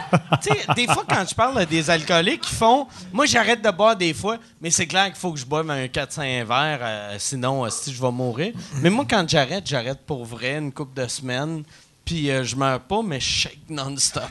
tu 0.42 0.50
sais, 0.52 0.66
des 0.74 0.86
fois 0.86 1.04
quand 1.08 1.24
je 1.28 1.34
parle 1.34 1.64
des 1.66 1.88
alcooliques 1.88 2.42
qui 2.42 2.54
font, 2.54 2.86
moi 3.12 3.24
j'arrête 3.26 3.62
de 3.62 3.70
boire 3.70 3.96
des 3.96 4.12
fois, 4.12 4.36
mais 4.60 4.70
c'est 4.70 4.86
clair 4.86 5.06
qu'il 5.06 5.16
faut 5.16 5.32
que 5.32 5.38
je 5.38 5.46
boive 5.46 5.70
un 5.70 5.86
4-5 5.86 6.44
verres, 6.44 6.78
euh, 6.82 7.16
sinon 7.18 7.64
euh, 7.64 7.70
si 7.70 7.92
je 7.92 8.00
vais 8.00 8.10
mourir. 8.10 8.52
Mais 8.82 8.90
moi 8.90 9.06
quand 9.08 9.26
j'arrête, 9.28 9.66
j'arrête 9.66 10.00
pour 10.04 10.24
vrai 10.24 10.58
une 10.58 10.72
couple 10.72 11.00
de 11.00 11.08
semaines, 11.08 11.62
puis 12.04 12.28
je 12.42 12.54
meurs 12.56 12.80
pas, 12.80 13.00
mais 13.02 13.18
je 13.20 13.26
shake 13.26 13.60
non-stop. 13.70 14.24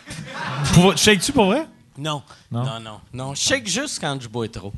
Shake-tu 0.96 1.32
pour 1.32 1.46
vrai? 1.48 1.66
Non, 1.98 2.22
Non? 2.52 2.64
non, 2.64 2.80
non, 2.80 3.00
non, 3.14 3.34
je 3.36 3.42
shake 3.42 3.68
juste 3.68 4.00
quand 4.00 4.22
je 4.22 4.28
bois 4.28 4.48
trop. 4.50 4.72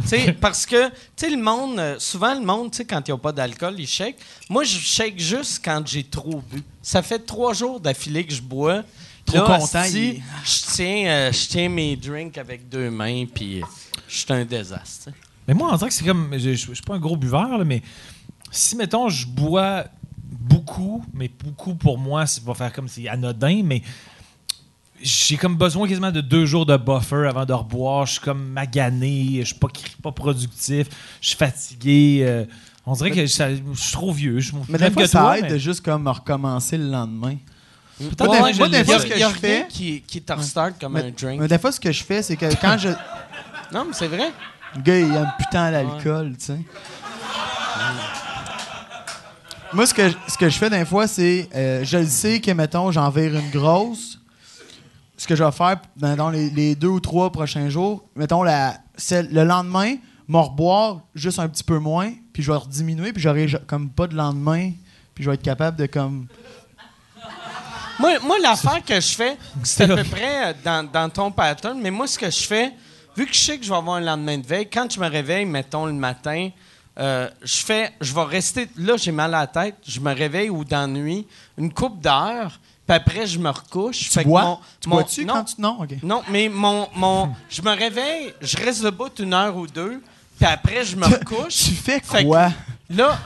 Parce 0.40 0.66
que, 0.66 0.88
tu 0.88 0.94
sais, 1.16 1.30
le 1.30 1.42
monde, 1.42 1.78
euh, 1.78 1.96
souvent 1.98 2.34
le 2.34 2.44
monde, 2.44 2.70
quand 2.88 3.00
il 3.08 3.10
n'y 3.12 3.14
a 3.14 3.18
pas 3.18 3.32
d'alcool, 3.32 3.74
il 3.78 3.86
shake. 3.86 4.16
Moi, 4.48 4.64
je 4.64 4.78
shake 4.78 5.18
juste 5.18 5.60
quand 5.64 5.86
j'ai 5.86 6.04
trop 6.04 6.42
bu. 6.50 6.62
Ça 6.82 7.02
fait 7.02 7.18
trois 7.20 7.52
jours 7.54 7.80
d'affilée 7.80 8.24
que 8.24 8.34
je 8.34 8.42
bois. 8.42 8.82
Trop 9.24 9.38
Là, 9.38 9.58
content, 9.58 9.84
il- 9.84 10.22
Je 10.44 10.74
tiens, 10.74 11.06
euh, 11.06 11.32
je 11.32 11.46
tiens 11.48 11.68
mes 11.68 11.96
drinks 11.96 12.36
avec 12.38 12.68
deux 12.68 12.90
mains, 12.90 13.24
puis 13.32 13.60
je 14.08 14.16
suis 14.18 14.32
un 14.32 14.44
désastre. 14.44 15.10
Mais 15.46 15.54
moi, 15.54 15.70
on 15.72 15.76
dirait 15.76 15.88
que 15.88 15.94
c'est 15.94 16.04
comme. 16.04 16.30
Je 16.32 16.54
je 16.54 16.56
suis 16.72 16.82
pas 16.84 16.94
un 16.94 16.98
gros 16.98 17.16
buveur, 17.16 17.58
là, 17.58 17.64
mais 17.64 17.82
si, 18.50 18.76
mettons, 18.76 19.08
je 19.08 19.26
bois 19.26 19.84
beaucoup, 20.18 21.04
mais 21.14 21.28
beaucoup 21.28 21.74
pour 21.74 21.98
moi, 21.98 22.26
ça 22.26 22.40
va 22.44 22.54
faire 22.54 22.72
comme 22.72 22.88
c'est 22.88 23.08
anodin, 23.08 23.62
mais 23.64 23.82
j'ai 25.02 25.36
comme 25.36 25.56
besoin 25.56 25.86
quasiment 25.88 26.10
de 26.10 26.20
deux 26.20 26.46
jours 26.46 26.64
de 26.66 26.76
buffer 26.76 27.26
avant 27.28 27.44
de 27.44 27.52
reboire. 27.52 28.06
Je 28.06 28.12
suis 28.12 28.20
comme 28.20 28.48
magané, 28.48 29.40
je 29.40 29.44
suis 29.46 29.54
pas, 30.02 30.12
productif, 30.12 30.86
je 31.20 31.28
suis 31.28 31.36
fatigué. 31.36 32.24
euh, 32.26 32.44
on 32.86 32.94
dirait 32.94 33.10
que 33.10 33.26
ça- 33.26 33.50
je 33.54 33.60
suis 33.74 33.92
trop 33.92 34.12
vieux. 34.12 34.40
Je, 34.40 34.52
Mais 34.68 34.78
des 34.78 34.90
fois, 34.90 35.02
que 35.02 35.08
ça 35.08 35.20
toi, 35.20 35.38
aide 35.38 35.44
mais- 35.44 35.50
de 35.52 35.58
juste 35.58 35.84
comme 35.84 36.06
recommencer 36.08 36.76
le 36.78 36.90
lendemain. 36.90 37.36
Peut-être 37.98 38.16
des- 38.32 38.38
moi, 38.38 38.52
fois, 38.84 38.98
ce 38.98 39.06
que 39.06 39.18
je 39.18 39.26
fais- 39.38 39.66
qui, 39.68 40.02
qui 40.06 40.20
te 40.22 40.32
restart 40.32 40.72
comme 40.80 40.96
un 40.96 41.10
drink. 41.10 41.40
Mais 41.40 41.46
des 41.48 41.58
fois, 41.58 41.70
ce 41.70 41.78
que 41.78 41.92
je 41.92 42.02
fais, 42.02 42.22
c'est 42.22 42.36
que 42.36 42.46
quand 42.60 42.76
je. 42.78 42.88
Non, 43.72 43.84
mais 43.86 43.92
c'est 43.92 44.08
vrai. 44.08 44.32
Le 44.76 44.82
gars, 44.82 44.98
il 44.98 45.14
aime 45.14 45.32
putain 45.38 45.70
l'alcool, 45.70 46.34
tu 46.38 46.46
sais. 46.46 46.58
Moi, 49.72 49.86
ce 49.86 49.94
que, 49.94 50.10
ce 50.28 50.36
que 50.36 50.48
je 50.50 50.58
fais 50.58 50.68
des 50.68 50.84
fois, 50.84 51.06
c'est. 51.06 51.48
euh, 51.54 51.82
je 51.84 51.96
le 51.98 52.06
sais 52.06 52.40
que, 52.40 52.50
mettons, 52.50 52.90
j'en 52.90 53.08
vire 53.10 53.34
une 53.34 53.50
grosse. 53.50 54.18
Ce 55.22 55.28
que 55.28 55.36
je 55.36 55.44
vais 55.44 55.52
faire 55.52 55.76
ben, 55.94 56.16
dans 56.16 56.30
les, 56.30 56.50
les 56.50 56.74
deux 56.74 56.88
ou 56.88 56.98
trois 56.98 57.30
prochains 57.30 57.68
jours, 57.68 58.02
mettons, 58.16 58.42
la, 58.42 58.78
celle- 58.96 59.32
le 59.32 59.44
lendemain, 59.44 59.94
m'en 60.26 60.42
reboire 60.42 61.02
juste 61.14 61.38
un 61.38 61.48
petit 61.48 61.62
peu 61.62 61.78
moins, 61.78 62.12
puis 62.32 62.42
je 62.42 62.50
vais 62.50 62.58
rediminuer, 62.58 63.12
puis 63.12 63.22
j'aurai 63.22 63.46
ja- 63.46 63.60
comme 63.64 63.88
pas 63.88 64.08
de 64.08 64.16
lendemain, 64.16 64.72
puis 65.14 65.22
je 65.22 65.30
vais 65.30 65.36
être 65.36 65.42
capable 65.44 65.76
de 65.76 65.86
comme. 65.86 66.26
Moi, 68.00 68.18
moi 68.26 68.36
l'affaire 68.42 68.84
que 68.84 68.96
je 69.00 69.14
fais, 69.14 69.36
c'est 69.62 69.88
à 69.88 69.94
peu 69.94 70.02
près 70.02 70.50
euh, 70.50 70.54
dans, 70.64 70.90
dans 70.90 71.08
ton 71.08 71.30
pattern, 71.30 71.78
mais 71.80 71.92
moi, 71.92 72.08
ce 72.08 72.18
que 72.18 72.28
je 72.28 72.42
fais, 72.42 72.72
vu 73.16 73.24
que 73.24 73.32
je 73.32 73.38
sais 73.38 73.58
que 73.58 73.64
je 73.64 73.70
vais 73.70 73.76
avoir 73.76 73.98
un 73.98 74.00
lendemain 74.00 74.38
de 74.38 74.46
veille, 74.48 74.68
quand 74.68 74.92
je 74.92 74.98
me 74.98 75.06
réveille, 75.08 75.44
mettons 75.44 75.86
le 75.86 75.92
matin, 75.92 76.48
euh, 76.98 77.30
je 77.44 77.58
fais, 77.58 77.92
je 78.00 78.12
vais 78.12 78.24
rester, 78.24 78.68
là, 78.76 78.96
j'ai 78.96 79.12
mal 79.12 79.32
à 79.36 79.42
la 79.42 79.46
tête, 79.46 79.76
je 79.86 80.00
me 80.00 80.12
réveille 80.12 80.50
ou 80.50 80.64
dans 80.64 80.80
la 80.80 80.86
nuit, 80.88 81.28
une 81.58 81.72
coupe 81.72 82.00
d'heures, 82.00 82.58
puis 83.00 83.10
après, 83.12 83.26
je 83.26 83.38
me 83.38 83.48
recouche. 83.50 83.98
Tu 84.00 84.04
Fait 84.10 84.22
que 84.24 84.28
bois? 84.28 84.42
mon- 84.42 84.58
tu 84.80 84.88
mon- 84.88 84.94
bois-tu 84.96 85.24
non, 85.24 85.34
quand 85.34 85.44
tu. 85.44 85.60
Non, 85.60 85.78
ok. 85.82 85.90
Non, 86.02 86.22
mais 86.30 86.48
mon, 86.48 86.88
mon, 86.94 87.34
je 87.48 87.62
me 87.62 87.70
réveille, 87.70 88.34
je 88.40 88.56
reste 88.58 88.82
debout 88.82 89.08
une 89.18 89.32
heure 89.34 89.56
ou 89.56 89.66
deux, 89.66 90.02
puis 90.38 90.46
après, 90.46 90.84
je 90.84 90.96
me 90.96 91.04
recouche. 91.18 91.54
Tu 91.56 91.70
fais 91.72 92.00
Fait 92.00 92.22
que 92.22 92.28
quoi? 92.28 92.50
Là, 92.90 93.18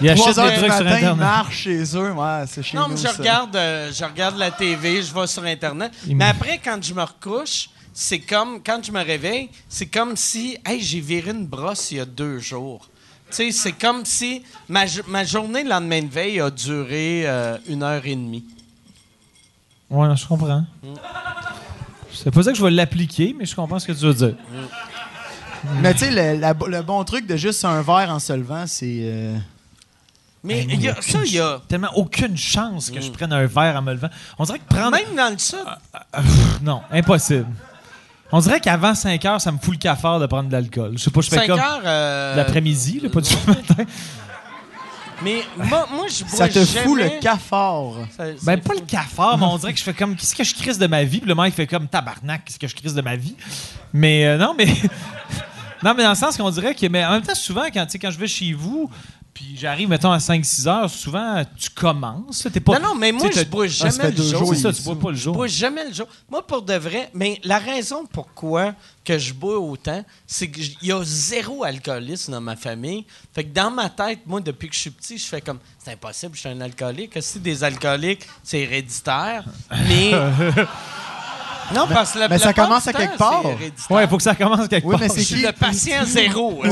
Il 0.00 0.08
achète 0.10 0.22
3 0.34 0.40
heures 0.40 0.46
des 0.48 0.54
du 0.54 0.58
trucs 0.60 0.72
sur 0.72 0.84
matin, 0.84 0.90
il 0.98 1.04
Internet. 1.04 1.16
marche 1.24 1.56
chez 1.56 1.96
eux. 1.96 2.12
Ouais, 2.12 2.44
c'est 2.48 2.62
chez 2.62 2.76
Non, 2.76 2.84
nous. 2.88 2.94
mais 2.94 2.96
je 2.96 3.02
ça. 3.02 3.12
regarde, 3.12 3.54
euh, 3.56 3.92
je 3.92 4.04
regarde 4.04 4.36
la 4.38 4.50
TV, 4.50 5.02
je 5.02 5.14
vais 5.14 5.26
sur 5.26 5.44
Internet. 5.44 5.92
Il 6.06 6.16
Mais 6.16 6.24
me- 6.24 6.30
après, 6.30 6.60
quand 6.62 6.82
je 6.82 6.94
me 6.94 7.02
recouche, 7.02 7.68
c'est 7.92 8.18
comme, 8.20 8.60
quand 8.64 8.80
je 8.84 8.90
me 8.90 9.04
réveille, 9.04 9.50
c'est 9.68 9.86
comme 9.86 10.16
si, 10.16 10.56
hey, 10.66 10.80
j'ai 10.80 11.00
viré 11.00 11.30
une 11.30 11.46
brosse 11.46 11.92
il 11.92 11.98
y 11.98 12.00
a 12.00 12.04
deux 12.04 12.38
jours. 12.40 12.88
Tu 13.30 13.36
sais, 13.36 13.50
c'est 13.52 13.72
comme 13.72 14.04
si 14.04 14.42
ma, 14.68 14.84
ma 15.08 15.24
journée 15.24 15.64
le 15.64 15.70
lendemain 15.70 16.02
de 16.02 16.08
veille 16.08 16.40
a 16.40 16.50
duré 16.50 17.22
euh, 17.26 17.58
une 17.68 17.82
heure 17.82 18.04
et 18.04 18.14
demie. 18.14 18.44
Ouais, 19.90 20.14
je 20.16 20.26
comprends. 20.26 20.64
C'est 22.12 22.30
pas 22.30 22.42
ça 22.42 22.52
que 22.52 22.58
je 22.58 22.62
vais 22.64 22.70
l'appliquer, 22.70 23.34
mais 23.36 23.44
je 23.44 23.54
comprends 23.54 23.78
ce 23.78 23.86
que 23.86 23.92
tu 23.92 24.04
veux 24.06 24.14
dire. 24.14 24.36
Mais 25.80 25.92
tu 25.94 26.00
sais, 26.00 26.10
le, 26.36 26.82
bon 26.82 27.02
truc 27.04 27.26
de 27.26 27.36
juste 27.36 27.64
un 27.64 27.82
verre 27.82 28.10
en 28.10 28.18
se 28.18 28.32
levant, 28.32 28.66
c'est. 28.66 28.98
euh, 29.02 29.36
Mais 30.42 30.64
il 30.68 30.80
y 30.80 30.88
a, 30.88 31.00
ça, 31.00 31.18
il 31.24 31.32
y 31.32 31.40
a. 31.40 31.60
Tellement 31.68 31.90
aucune 31.96 32.36
chance 32.36 32.90
que 32.90 33.00
je 33.00 33.10
prenne 33.10 33.32
un 33.32 33.46
verre 33.46 33.76
en 33.76 33.82
me 33.82 33.92
levant. 33.94 34.10
On 34.38 34.44
dirait 34.44 34.58
que 34.58 34.64
prendre. 34.74 34.90
Même 34.90 35.16
dans 35.16 35.32
le 35.32 35.38
sud, 35.38 35.58
Pff, 36.12 36.60
non, 36.62 36.82
impossible. 36.92 37.46
On 38.36 38.40
dirait 38.40 38.58
qu'avant 38.58 38.96
5 38.96 39.24
heures, 39.26 39.40
ça 39.40 39.52
me 39.52 39.58
fout 39.58 39.74
le 39.74 39.78
cafard 39.78 40.18
de 40.18 40.26
prendre 40.26 40.48
de 40.48 40.52
l'alcool. 40.52 40.94
Je 40.96 41.04
sais 41.04 41.10
pas, 41.10 41.20
je 41.20 41.30
fais 41.30 41.36
5 41.36 41.46
comme 41.46 41.60
heures. 41.60 41.82
euh, 41.84 42.34
l'après-midi, 42.34 42.98
là, 43.00 43.08
pas 43.08 43.20
du 43.20 43.32
matin. 43.46 43.84
Mais 45.22 45.42
moi, 45.56 45.86
moi 45.92 46.06
je 46.08 46.24
bois 46.24 46.36
Ça 46.36 46.48
te 46.48 46.54
jamais. 46.64 46.84
fout 46.84 46.98
le 46.98 47.20
cafard. 47.20 47.92
Ça- 48.16 48.26
ça 48.26 48.32
Ben, 48.42 48.60
pas 48.60 48.74
le 48.74 48.80
cafard, 48.80 49.38
mais 49.38 49.44
on 49.46 49.56
dirait 49.56 49.72
que 49.72 49.78
je 49.78 49.84
fais 49.84 49.94
comme, 49.94 50.16
qu'est-ce 50.16 50.34
que 50.34 50.42
je 50.42 50.52
crise 50.54 50.78
de 50.78 50.86
ma 50.88 51.04
vie? 51.04 51.20
Puis 51.20 51.28
le 51.28 51.34
mec 51.36 51.54
fait 51.54 51.68
comme, 51.68 51.86
tabarnak, 51.86 52.44
qu'est-ce 52.44 52.58
que 52.58 52.66
je 52.66 52.74
crise 52.74 52.94
de 52.94 53.02
ma 53.02 53.14
vie? 53.14 53.36
Mais 53.92 54.26
euh, 54.26 54.36
non, 54.36 54.54
mais. 54.58 54.66
non, 55.84 55.94
mais 55.96 56.02
dans 56.02 56.10
le 56.10 56.14
sens 56.16 56.36
qu'on 56.36 56.50
dirait 56.50 56.74
que. 56.74 56.86
Mais 56.88 57.04
en 57.04 57.12
même 57.12 57.22
temps, 57.22 57.36
souvent, 57.36 57.66
quand, 57.72 57.86
tu 57.86 57.92
sais, 57.92 57.98
quand 58.00 58.10
je 58.10 58.18
vais 58.18 58.26
chez 58.26 58.52
vous, 58.52 58.90
puis 59.34 59.56
j'arrive, 59.58 59.88
mettons, 59.88 60.12
à 60.12 60.18
5-6 60.18 60.68
heures, 60.68 60.88
souvent, 60.88 61.42
tu 61.58 61.68
commences. 61.70 62.44
là, 62.44 62.50
T'es 62.52 62.60
pas. 62.60 62.78
Non, 62.78 62.90
non, 62.90 62.94
mais 62.94 63.10
moi, 63.10 63.28
je 63.34 63.42
bois 63.42 63.68
ça 63.68 63.90
jamais 63.90 64.12
le 64.12 64.22
jour. 64.22 64.44
jours, 64.46 64.54
ça, 64.54 64.72
tu 64.72 64.80
bois 64.82 64.98
pas 64.98 65.10
le 65.10 65.16
Je 65.16 65.22
jour. 65.22 65.34
bois 65.34 65.46
jamais 65.48 65.84
le 65.88 65.92
jour. 65.92 66.06
Moi, 66.30 66.46
pour 66.46 66.62
de 66.62 66.74
vrai, 66.74 67.10
mais 67.14 67.40
la 67.42 67.58
raison 67.58 68.06
pourquoi 68.10 68.74
que 69.04 69.18
je 69.18 69.34
bois 69.34 69.58
autant, 69.58 70.04
c'est 70.26 70.48
qu'il 70.50 70.76
y 70.82 70.92
a 70.92 71.00
zéro 71.04 71.64
alcoolisme 71.64 72.32
dans 72.32 72.40
ma 72.40 72.54
famille. 72.56 73.04
Fait 73.34 73.44
que 73.44 73.52
dans 73.52 73.70
ma 73.72 73.90
tête, 73.90 74.20
moi, 74.24 74.40
depuis 74.40 74.68
que 74.68 74.74
je 74.74 74.80
suis 74.80 74.90
petit, 74.90 75.18
je 75.18 75.24
fais 75.26 75.40
comme 75.40 75.58
c'est 75.78 75.92
impossible, 75.92 76.34
je 76.34 76.40
suis 76.40 76.48
un 76.48 76.60
alcoolique. 76.60 77.18
Si 77.20 77.40
des 77.40 77.64
alcooliques, 77.64 78.26
c'est 78.42 78.60
héréditaire. 78.60 79.44
Mais 79.88 80.12
Non, 81.74 81.86
parce 81.88 82.12
que 82.12 82.18
la 82.18 82.28
mais 82.28 82.38
ça 82.38 82.52
commence 82.52 82.86
à 82.86 82.92
quelque 82.92 83.16
part. 83.16 83.42
Ouais, 83.90 84.04
il 84.04 84.08
faut 84.08 84.18
que 84.18 84.22
ça 84.22 84.34
commence 84.34 84.68
quelque 84.68 84.84
Oui, 84.86 84.92
part. 84.92 85.00
mais 85.00 85.08
c'est 85.08 85.20
Je 85.20 85.24
suis 85.26 85.36
qui? 85.36 85.42
le 85.46 85.52
patient 85.52 86.04
zéro. 86.04 86.60
Oui, 86.64 86.70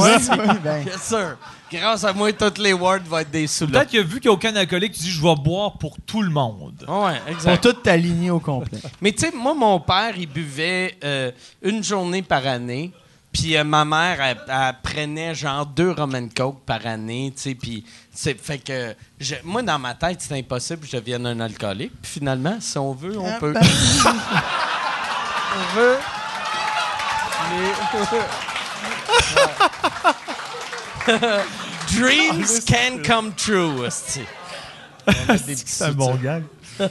ben, 0.62 0.84
Bien 0.84 0.98
sûr. 0.98 1.36
Grâce 1.72 2.04
à 2.04 2.12
moi, 2.12 2.32
toutes 2.32 2.58
les 2.58 2.72
wards 2.74 3.00
vont 3.08 3.18
être 3.18 3.30
des 3.30 3.46
sous 3.46 3.66
Peut-être 3.66 3.88
qu'il 3.88 4.00
a 4.00 4.02
vu 4.02 4.20
qu'il 4.20 4.28
n'y 4.28 4.34
a 4.34 4.36
aucun 4.36 4.54
alcoolique, 4.54 4.92
tu 4.92 5.00
dis 5.04 5.10
je 5.10 5.22
vais 5.22 5.34
boire 5.36 5.72
pour 5.78 5.96
tout 6.06 6.20
le 6.22 6.28
monde. 6.30 6.84
Ouais, 6.86 7.18
pour 7.20 7.28
exact. 7.28 7.62
tout 7.62 7.72
t'aligner 7.72 8.30
au 8.30 8.40
complet. 8.40 8.78
Mais 9.00 9.12
tu 9.12 9.20
sais, 9.26 9.32
moi, 9.34 9.54
mon 9.54 9.80
père, 9.80 10.12
il 10.16 10.26
buvait 10.28 10.96
euh, 11.02 11.30
une 11.62 11.82
journée 11.82 12.20
par 12.22 12.46
année. 12.46 12.92
Puis 13.32 13.56
euh, 13.56 13.64
ma 13.64 13.86
mère, 13.86 14.20
elle, 14.20 14.36
elle 14.46 14.74
prenait 14.82 15.34
genre 15.34 15.64
deux 15.64 15.92
rum 15.92 16.14
coke 16.36 16.60
par 16.66 16.86
année, 16.86 17.32
tu 17.34 17.40
sais. 17.42 17.54
Puis 17.54 17.82
c'est 18.12 18.38
fait 18.38 18.58
que 18.58 18.94
je- 19.18 19.36
moi, 19.42 19.62
dans 19.62 19.78
ma 19.78 19.94
tête, 19.94 20.20
c'est 20.20 20.36
impossible 20.38 20.80
que 20.82 20.86
je 20.88 20.96
devienne 20.98 21.24
un 21.26 21.40
alcoolique. 21.40 21.92
Puis 22.02 22.12
finalement, 22.20 22.58
si 22.60 22.76
on 22.76 22.92
veut, 22.92 23.18
on 23.18 23.26
Ah, 23.26 23.38
peut. 23.40 23.54
ben, 23.54 23.62
on 25.56 25.76
veut. 25.76 25.96
Mais- 27.50 27.72
Dreams 31.92 32.60
can 32.66 33.02
come 33.04 33.32
true, 33.34 33.88
C'est 35.66 35.84
un 35.84 35.92
bon 35.92 36.14
gag. 36.14 36.44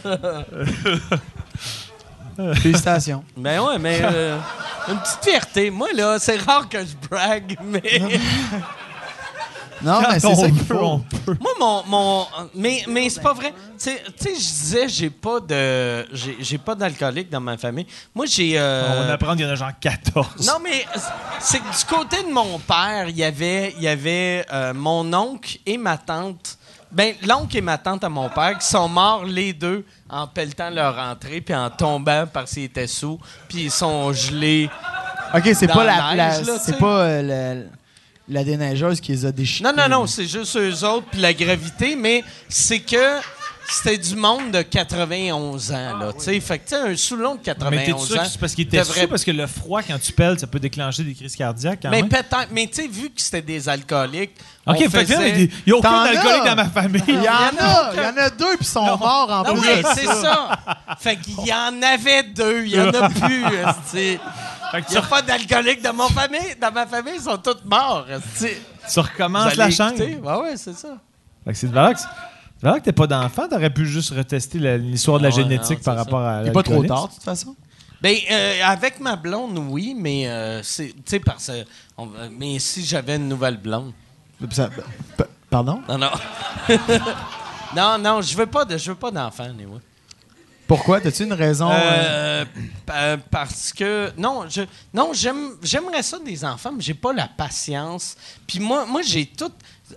Félicitations. 2.55 3.24
Ben 3.38 3.62
ouais, 3.62 3.78
mais 3.78 3.99
euh, 4.01 4.38
une 4.88 4.97
petite 4.99 5.24
fierté. 5.24 5.70
Moi, 5.70 5.89
là, 5.93 6.18
c'est 6.20 6.38
rare 6.38 6.68
que 6.70 6.80
je 6.80 6.95
brague, 7.09 7.57
mais. 7.64 8.01
Non, 9.84 10.02
mais 10.10 10.20
c'est 10.20 10.28
On 10.28 10.36
ça 10.36 10.46
qu'il 10.50 10.64
peut, 10.64 10.76
faut. 10.76 10.84
on 10.86 11.00
peut. 11.00 11.38
Moi, 11.40 11.52
mon. 11.60 11.84
mon 11.88 12.28
mais 12.56 12.84
mais 12.88 13.10
c'est 13.10 13.22
pas 13.22 13.34
vrai. 13.34 13.54
Tu 13.80 13.90
sais, 13.90 14.02
je 14.26 14.32
disais, 14.34 14.88
j'ai 14.90 15.10
pas 15.10 15.40
de. 15.40 16.06
J'ai 16.14 16.38
j'ai 16.40 16.58
pas 16.58 16.76
d'alcoolique 16.76 17.30
dans 17.30 17.42
ma 17.42 17.58
famille. 17.58 17.88
Moi, 18.14 18.26
j'ai. 18.28 18.54
euh, 18.60 19.04
On 19.04 19.08
va 19.08 19.14
apprendre 19.14 19.36
qu'il 19.38 19.46
y 19.46 19.50
en 19.50 19.52
a 19.52 19.56
genre 19.56 19.72
14. 19.80 20.46
Non, 20.48 20.60
mais 20.64 20.86
c'est 21.40 21.60
que 21.60 21.64
du 21.78 21.86
côté 21.86 22.24
de 22.24 22.32
mon 22.32 22.60
père, 22.60 23.08
il 23.10 23.18
y 23.18 23.24
avait, 23.24 23.74
il 23.78 23.84
y 23.84 23.88
avait 23.88 24.46
euh, 24.54 24.74
mon 24.74 25.12
oncle 25.14 25.58
et 25.66 25.78
ma 25.78 25.98
tante. 25.98 26.58
Ben, 26.92 27.16
l'oncle 27.26 27.56
et 27.56 27.62
ma 27.62 27.78
tante 27.78 28.04
à 28.04 28.10
mon 28.10 28.28
père 28.30 28.58
qui 28.58 28.68
sont 28.68 28.90
morts 28.90 29.24
les 29.24 29.54
deux 29.54 29.86
en 30.10 30.28
pelletant 30.28 30.70
leur 30.70 30.98
entrée 31.00 31.40
puis 31.40 31.56
en 31.56 31.70
tombant 31.70 32.26
parce 32.32 32.52
qu'ils 32.52 32.64
étaient 32.66 32.86
sous 32.86 33.18
puis 33.48 33.64
ils 33.64 33.72
sont 33.72 34.12
gelés. 34.12 34.70
OK, 35.34 35.50
c'est 35.54 35.68
Dans 35.68 35.74
pas 35.76 35.84
la 35.86 35.96
la, 35.98 36.16
la- 36.16 36.38
neige, 36.38 36.46
là, 36.48 36.54
tu 36.58 36.66
c'est 36.66 36.78
pas 36.78 37.00
euh, 37.04 37.22
la, 37.22 37.62
la 38.32 38.44
déneigeuse 38.44 39.00
qui 39.02 39.12
les 39.12 39.26
a 39.26 39.32
déchiquetés. 39.32 39.74
Non, 39.76 39.84
non, 39.84 39.90
non, 40.02 40.08
c'est 40.08 40.26
juste 40.28 40.56
eux 40.58 40.84
autres 40.86 41.08
puis 41.12 41.20
la 41.22 41.34
gravité, 41.34 41.96
mais 41.96 42.24
c'est 42.50 42.80
que 42.80 43.20
c'était 43.70 43.98
du 43.98 44.16
monde 44.16 44.52
de 44.52 44.64
91 44.64 45.72
ans, 45.72 45.98
là, 45.98 46.12
tu 46.14 46.24
sais. 46.26 46.40
Fait 46.42 46.60
que, 46.60 46.64
tu 46.70 46.76
sais, 46.76 46.82
un 46.82 46.96
sous-long 46.98 47.36
de 47.36 47.40
Mais 47.40 47.44
91 47.46 47.86
t'es 47.86 48.06
sûr 48.14 48.20
ans... 48.20 48.24
que 48.26 48.30
c'est 48.30 48.40
parce 48.40 48.54
qu'il 48.54 48.68
était 48.68 48.80
devrait- 48.80 49.02
sous? 49.04 49.08
Parce 49.08 49.24
que 49.24 49.32
le 49.32 49.48
froid, 49.48 49.82
quand 49.82 49.98
tu 50.02 50.12
pelles, 50.12 50.38
ça 50.40 50.48
peut 50.48 50.60
déclencher 50.60 51.04
des 51.04 51.14
crises 51.14 51.36
cardiaques 51.38 51.80
quand 51.82 51.90
Mais 51.90 52.02
même. 52.02 52.10
peut-être, 52.10 52.48
mais 52.52 52.68
tu 52.68 52.82
sais, 52.82 52.88
vu 52.88 53.10
que 53.12 53.22
c'était 53.22 53.42
des 53.42 53.70
alcooliques, 53.70 54.32
OK, 54.68 54.76
on 54.78 54.90
fait 54.90 55.06
faisait- 55.06 55.42
il 55.44 55.50
n'y 55.68 55.74
a 55.74 55.78
aucun 55.78 55.90
alcoolique 56.02 56.44
dans 56.46 56.56
ma 56.56 56.70
famille. 56.70 57.04
Il 57.08 57.16
y 57.16 57.30
en 57.30 57.58
a, 57.60 57.92
il 57.94 58.00
y 58.02 58.06
en 58.06 58.18
a 58.18 58.30
deux 58.30 58.58
puis 58.58 58.58
ils 58.62 58.66
sont 58.66 58.98
morts 58.98 59.30
en 59.32 59.44
Non, 59.44 59.62
plus. 59.62 59.70
oui, 59.70 59.82
c'est 59.96 60.06
ça. 60.06 60.50
Fait 61.00 61.16
qu'il 61.18 61.46
y 61.46 61.54
en 61.54 61.82
avait 61.82 62.24
deux, 62.24 62.64
il 62.66 62.76
y 62.76 62.80
en 62.82 62.90
a 62.90 63.10
plus. 63.10 63.46
Il 64.74 64.86
tu, 64.86 64.91
n'y 64.91 64.97
a 64.97 65.01
pas 65.01 65.22
d'alcoolique 65.22 65.82
dans, 65.82 65.93
mon 65.93 66.07
famille. 66.09 66.55
dans 66.59 66.72
ma 66.72 66.86
famille, 66.88 67.13
ils 67.15 67.22
sont 67.22 67.38
tous 67.38 67.57
morts. 67.65 68.05
tu 68.91 68.99
recommences 68.99 69.55
la 69.55 69.69
chaîne. 69.69 69.89
écouter? 70.01 70.15
Ouais, 70.17 70.55
c'est 70.57 70.74
ça. 70.74 70.97
Fait 71.43 71.51
que 71.51 71.57
c'est 71.57 71.67
de 71.67 71.74
valeur 71.74 71.93
que 71.93 71.99
c'est 71.99 72.07
de 72.07 72.61
valeur 72.61 72.78
que 72.80 72.84
t'es 72.86 72.91
pas 72.91 73.07
d'enfant, 73.07 73.47
t'aurais 73.49 73.69
pu 73.69 73.86
juste 73.86 74.11
retester 74.11 74.59
la- 74.59 74.78
l'histoire 74.78 75.17
de 75.17 75.24
la 75.24 75.30
ouais, 75.30 75.36
génétique 75.36 75.80
non, 75.80 75.84
par 75.84 75.97
rapport 75.97 76.22
à 76.22 76.41
Il 76.43 76.47
est 76.49 76.51
pas 76.51 76.63
trop 76.63 76.84
tard, 76.84 77.07
de 77.07 77.13
toute 77.13 77.24
façon. 77.24 77.55
Ben, 78.01 78.15
euh, 78.32 78.61
avec 78.65 78.99
ma 78.99 79.15
blonde, 79.15 79.57
oui, 79.69 79.95
mais 79.97 80.28
euh, 80.28 80.63
c'est, 80.63 80.88
tu 80.88 81.01
sais, 81.05 81.19
parce 81.19 81.47
que, 81.47 81.65
on- 81.97 82.09
mais 82.32 82.57
si 82.59 82.84
j'avais 82.86 83.15
une 83.17 83.28
nouvelle 83.28 83.57
blonde, 83.57 83.91
Ça- 84.51 84.69
pardon? 85.49 85.82
non, 85.88 85.97
non, 85.99 86.09
non, 87.76 87.97
non, 87.99 88.22
je 88.22 88.36
veux 88.36 88.45
pas 88.47 88.65
de, 88.65 88.78
je 88.78 88.91
veux 88.91 88.97
pas 88.97 89.11
d'enfant, 89.11 89.43
anyway. 89.43 89.80
Pourquoi? 90.76 91.01
T'as-tu 91.01 91.24
une 91.24 91.34
raison? 91.34 91.69
euh, 91.69 92.45
Euh, 92.45 92.45
pa- 92.86 93.17
parce 93.30 93.74
que 93.74 94.11
non, 94.17 94.45
je 94.49 94.61
non, 94.93 95.11
j'aime 95.13 95.51
j'aimerais 95.61 96.01
ça 96.03 96.17
des 96.19 96.45
enfants, 96.45 96.72
mais 96.74 96.82
j'ai 96.82 96.93
pas 96.93 97.11
la 97.13 97.28
patience. 97.28 98.15
Puis 98.47 98.59
moi 98.59 98.86
moi 98.86 99.01
j'ai 99.01 99.26
tout 99.26 99.51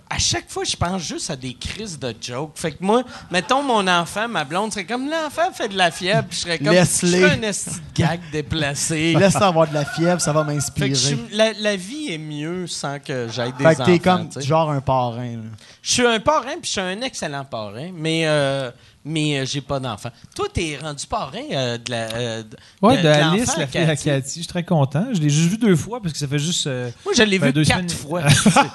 à 0.09 0.17
chaque 0.19 0.49
fois 0.49 0.65
je 0.65 0.75
pense 0.75 1.01
juste 1.01 1.29
à 1.29 1.37
des 1.37 1.53
crises 1.53 1.97
de 1.97 2.13
jokes. 2.19 2.51
Fait 2.55 2.71
que 2.73 2.77
moi, 2.83 3.03
mettons 3.31 3.63
mon 3.63 3.87
enfant, 3.87 4.27
ma 4.27 4.43
blonde 4.43 4.73
serait 4.73 4.83
comme 4.83 5.09
l'enfant 5.09 5.49
fait 5.53 5.69
de 5.69 5.77
la 5.77 5.89
fièvre, 5.91 6.27
je 6.29 6.35
serais 6.35 6.57
comme 6.59 6.71
Laisse-les. 6.73 7.09
je 7.21 7.25
ferais 7.25 7.37
un 7.37 7.41
esti 7.43 7.69
gag 7.95 8.19
déplacé. 8.33 9.13
Laisse 9.17 9.37
avoir 9.37 9.69
de 9.69 9.73
la 9.73 9.85
fièvre, 9.85 10.19
ça 10.19 10.33
va 10.33 10.43
m'inspirer. 10.43 10.91
la, 11.31 11.53
la 11.53 11.75
vie 11.77 12.11
est 12.11 12.17
mieux 12.17 12.67
sans 12.67 12.99
que 12.99 13.29
j'aille 13.29 13.53
des 13.53 13.63
Fait 13.63 13.75
que 13.75 13.81
enfants. 13.81 13.91
t'es 13.93 13.99
comme 13.99 14.29
genre 14.41 14.69
un 14.71 14.81
parrain. 14.81 15.37
Je 15.81 15.91
suis 15.93 16.05
un 16.05 16.19
parrain, 16.19 16.57
puis 16.61 16.65
je 16.65 16.71
suis 16.71 16.81
un 16.81 16.99
excellent 17.01 17.45
parrain, 17.45 17.91
mais 17.93 18.23
euh, 18.25 18.69
mais 19.05 19.39
euh, 19.39 19.45
j'ai 19.45 19.61
pas 19.61 19.79
d'enfant. 19.79 20.09
Toi, 20.35 20.47
t'es 20.53 20.77
rendu 20.81 21.05
parrain 21.07 21.37
euh, 21.51 21.77
de 21.77 21.91
la. 21.91 21.97
euh, 22.15 22.43
de- 22.43 22.57
Ouais, 22.81 22.97
de- 22.97 23.01
de, 23.03 23.03
de 23.03 23.07
Alice, 23.09 23.57
la 23.57 23.67
fille 23.67 23.81
à 23.81 23.95
Cathy. 23.95 24.29
Je 24.29 24.39
suis 24.39 24.47
très 24.47 24.63
content. 24.63 25.05
Je 25.13 25.19
l'ai 25.21 25.29
juste 25.29 25.49
vu 25.51 25.57
deux 25.57 25.75
fois 25.75 26.01
parce 26.01 26.11
que 26.13 26.19
ça 26.19 26.27
fait 26.27 26.39
juste. 26.39 26.67
euh, 26.67 26.89
Moi, 27.05 27.13
je 27.15 27.23
l'ai 27.23 27.39
Ben, 27.39 27.47
vu 27.47 27.53
deux 27.53 27.63
quatre 27.65 27.89
semaines. 27.89 27.89
fois. 27.89 28.23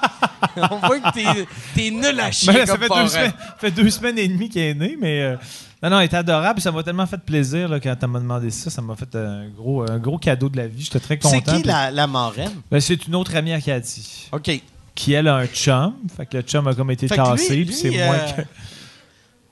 On 0.71 0.77
voit 0.87 0.99
que 0.99 1.45
t'es, 1.75 1.91
nul 1.91 2.19
à 2.19 2.31
chier 2.31 2.51
Ben 2.51 2.59
là, 2.59 2.65
ça 2.65 2.77
fait 2.77 2.87
parrain. 2.87 3.03
deux, 3.03 3.09
semaines, 3.09 3.33
fait 3.59 3.71
deux 3.71 3.89
semaines 3.89 4.17
et 4.17 4.27
demie 4.27 4.49
qu'il 4.49 4.61
est 4.61 4.73
né, 4.73 4.97
mais. 4.99 5.37
non, 5.83 5.89
non, 5.91 5.99
il 5.99 6.05
est 6.05 6.13
adorable. 6.13 6.59
Ça 6.61 6.71
m'a 6.71 6.83
tellement 6.83 7.05
fait 7.07 7.19
plaisir 7.19 7.69
là, 7.69 7.79
quand 7.79 7.95
tu 7.99 8.07
m'as 8.07 8.19
demandé 8.19 8.49
ça. 8.49 8.69
Ça 8.69 8.81
m'a 8.81 8.95
fait 8.95 9.15
un 9.15 9.47
gros, 9.49 9.89
un 9.89 9.97
gros 9.99 10.17
cadeau 10.17 10.49
de 10.49 10.57
la 10.57 10.67
vie. 10.67 10.83
J'étais 10.83 10.99
très 10.99 11.17
content. 11.17 11.35
C'est 11.35 11.41
qui 11.41 11.61
Puis- 11.61 11.63
la, 11.71 11.91
la 11.91 12.07
marraine? 12.07 12.51
Ben, 12.71 12.79
c'est 12.79 13.05
une 13.07 13.15
autre 13.15 13.35
amie 13.35 13.53
à 13.53 13.61
Cathy. 13.61 14.27
OK. 14.31 14.61
Qui, 14.93 15.13
elle, 15.13 15.27
a 15.29 15.35
un 15.37 15.45
chum. 15.47 15.93
Fait 16.17 16.25
que 16.25 16.37
le 16.37 16.43
chum 16.43 16.67
a 16.67 16.75
comme 16.75 16.91
été 16.91 17.07
Fait 17.07 17.15
que 17.17 17.21
tassé. 17.23 17.55
lui- 17.55 17.65
puis 17.65 17.73
c'est 17.75 17.89
moi 17.91 18.15
euh, 18.15 18.31
que. 18.33 18.41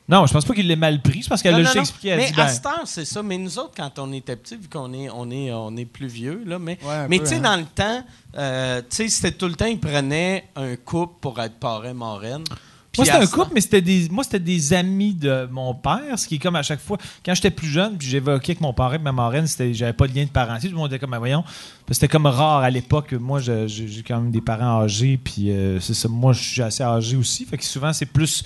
Non, 0.09 0.25
je 0.25 0.33
pense 0.33 0.43
pas 0.43 0.55
qu'il 0.55 0.67
l'ait 0.67 0.75
mal 0.75 1.01
pris. 1.01 1.21
C'est 1.23 1.29
parce 1.29 1.41
qu'elle 1.43 1.51
Non, 1.53 1.59
a 1.59 1.61
non, 1.61 1.65
juste 1.67 1.75
non. 1.75 1.81
expliqué. 1.83 2.07
Elle 2.09 2.17
Mais 2.17 2.27
dit, 2.27 2.33
ben, 2.33 2.43
à 2.43 2.47
cette 2.47 2.65
heure, 2.65 2.81
c'est 2.85 3.05
ça. 3.05 3.21
Mais 3.21 3.37
nous 3.37 3.59
autres, 3.59 3.73
quand 3.77 3.99
on 3.99 4.11
était 4.11 4.35
petits, 4.35 4.55
vu 4.57 4.67
qu'on 4.67 4.91
est, 4.91 5.07
on 5.09 5.29
est, 5.29 5.51
on 5.53 5.77
est 5.77 5.85
plus 5.85 6.07
vieux, 6.07 6.41
là, 6.45 6.57
mais, 6.57 6.79
Ouais, 6.83 7.07
mais 7.07 7.19
tu 7.19 7.27
sais, 7.27 7.35
hein. 7.35 7.41
dans 7.41 7.55
le 7.57 7.65
temps, 7.65 8.03
euh, 8.37 8.81
tu 8.89 8.95
sais, 8.95 9.09
c'était 9.09 9.31
tout 9.31 9.45
le 9.47 9.53
temps, 9.53 9.65
ils 9.67 9.79
prenaient 9.79 10.45
un 10.55 10.75
couple 10.77 11.13
pour 11.21 11.39
être 11.39 11.55
parrain, 11.59 11.93
marraine. 11.93 12.43
Puis 12.91 13.03
Moi, 13.03 13.05
c'était 13.05 13.23
un 13.23 13.27
couple, 13.27 13.51
mais 13.53 13.61
c'était 13.61 13.83
des, 13.83 14.09
moi, 14.09 14.23
c'était 14.23 14.39
des 14.39 14.73
amis 14.73 15.13
de 15.13 15.47
mon 15.51 15.75
père, 15.75 16.17
ce 16.17 16.27
qui 16.27 16.35
est 16.35 16.39
comme 16.39 16.55
à 16.55 16.63
chaque 16.63 16.79
fois. 16.79 16.97
Quand 17.23 17.35
j'étais 17.35 17.51
plus 17.51 17.67
jeune, 17.67 17.95
puis 17.99 18.07
j'évoquais 18.07 18.55
que 18.55 18.63
mon 18.63 18.73
père 18.73 18.91
et 18.95 18.97
ma 18.97 19.11
marraine, 19.11 19.45
c'était, 19.45 19.75
j'avais 19.75 19.93
pas 19.93 20.07
de 20.07 20.15
lien 20.15 20.23
de 20.23 20.29
parenté. 20.29 20.69
Tout 20.69 20.73
le 20.73 20.79
monde 20.79 20.91
était 20.91 20.97
comme, 20.97 21.11
ben 21.11 21.19
voyons. 21.19 21.43
Parce 21.43 21.53
que 21.89 21.93
C'était 21.93 22.07
comme 22.07 22.25
rare 22.25 22.61
à 22.63 22.69
l'époque. 22.71 23.13
Moi, 23.13 23.41
j'ai 23.41 23.67
quand 24.07 24.19
même 24.21 24.31
des 24.31 24.41
parents 24.41 24.81
âgés, 24.81 25.19
puis 25.23 25.51
euh, 25.51 25.79
c'est 25.79 25.93
ça. 25.93 26.07
Moi, 26.07 26.33
je 26.33 26.41
suis 26.41 26.61
assez 26.63 26.81
âgé 26.81 27.15
aussi. 27.15 27.45
Fait 27.45 27.59
que 27.59 27.63
souvent, 27.63 27.93
c'est 27.93 28.07
plus 28.07 28.43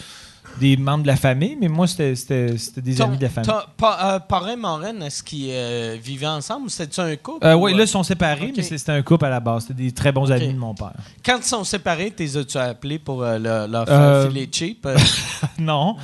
des 0.60 0.78
membres 0.78 1.04
de 1.04 1.08
la 1.08 1.16
famille, 1.16 1.58
mais 1.60 1.68
moi, 1.68 1.88
c'était, 1.88 2.16
c'était, 2.16 2.58
c'était 2.58 2.82
des 2.82 2.96
Ton- 2.96 3.06
amis 3.06 3.18
de 3.18 3.24
la 3.24 3.30
famille. 3.30 3.50
pa- 3.78 4.00
euh, 4.04 4.20
parrain, 4.20 4.56
marraine, 4.56 5.02
est-ce 5.02 5.24
qu'ils 5.24 5.48
euh, 5.50 5.98
vivaient 6.02 6.28
ensemble? 6.28 6.70
C'était-tu 6.70 7.00
un 7.02 7.16
couple? 7.16 7.46
Euh, 7.46 7.56
ou, 7.56 7.64
oui, 7.66 7.74
euh, 7.74 7.78
là, 7.78 7.84
ils 7.84 7.88
sont 7.88 8.04
séparés, 8.04 8.54
mais 8.56 8.62
c'était 8.64 8.92
un 8.92 9.02
couple 9.02 9.26
à 9.26 9.30
la 9.30 9.40
base. 9.40 9.64
C'était 9.64 9.82
des 9.84 9.92
très 9.92 10.12
bons 10.12 10.32
amis 10.32 10.54
de 10.54 10.58
mon 10.60 10.76
père. 10.76 10.94
Quand 11.26 11.38
ils 11.38 11.44
sont 11.44 11.64
séparés, 11.64 12.12
t'es 12.12 12.38
as-tu 12.38 12.58
appelé 12.58 13.00
pour 13.00 13.24
le- 13.24 13.68
leur 13.68 13.86
faire 13.88 14.28
filer 14.30 14.50
cheap? 14.52 14.88
Non. 15.60 15.96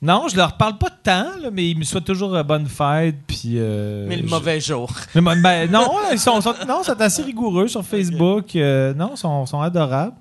Non, 0.00 0.26
je 0.30 0.36
leur 0.36 0.56
parle 0.56 0.78
pas 0.78 0.88
de 0.90 0.94
temps, 1.02 1.30
là, 1.42 1.50
mais 1.52 1.70
ils 1.70 1.78
me 1.78 1.84
souhaitent 1.84 2.04
toujours 2.04 2.42
bonne 2.44 2.66
fête. 2.66 3.16
Puis, 3.26 3.54
mais 3.56 4.16
le 4.16 4.22
je- 4.26 4.30
mauvais 4.30 4.60
jour. 4.60 4.90
Mais 5.14 5.20
ben, 5.42 5.66
non, 5.70 5.90
ils 6.12 6.18
sont, 6.18 6.40
sont- 6.40 6.54
non, 6.66 6.82
sont 6.82 7.00
assez 7.00 7.22
rigoureux 7.22 7.68
sur 7.68 7.84
Facebook. 7.84 8.54
non, 8.54 9.10
ils 9.14 9.16
sont, 9.18 9.44
sont 9.46 9.60
adorables. 9.60 10.14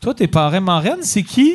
Toi, 0.00 0.14
tes 0.14 0.26
parrains 0.28 0.60
marraines, 0.60 1.02
c'est 1.02 1.22
qui? 1.22 1.54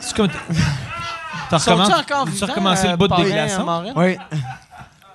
C'est 0.00 0.16
comme... 0.16 0.28
T'as 1.50 1.58
recommencé- 1.58 2.44
recommencé 2.46 2.86
euh, 2.86 2.90
le 2.92 2.96
bout 2.96 3.04
des 3.04 3.08
parrains, 3.08 3.24
glaçons? 3.24 3.92
Oui. 3.96 4.16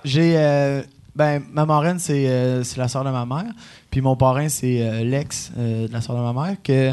J'ai. 0.04 0.34
euh, 0.36 0.82
ben, 1.14 1.42
ma 1.50 1.64
marraine, 1.64 1.98
c'est 1.98 2.28
euh, 2.28 2.62
c'est 2.62 2.76
la 2.76 2.88
soeur 2.88 3.04
de 3.04 3.10
ma 3.10 3.24
mère. 3.24 3.50
Puis 3.90 4.02
mon 4.02 4.16
parrain, 4.16 4.50
c'est 4.50 4.82
euh, 4.82 5.02
l'ex 5.02 5.50
euh, 5.56 5.88
de 5.88 5.92
la 5.92 6.02
soeur 6.02 6.14
de 6.16 6.20
ma 6.20 6.32
mère. 6.34 6.56
Que, 6.62 6.92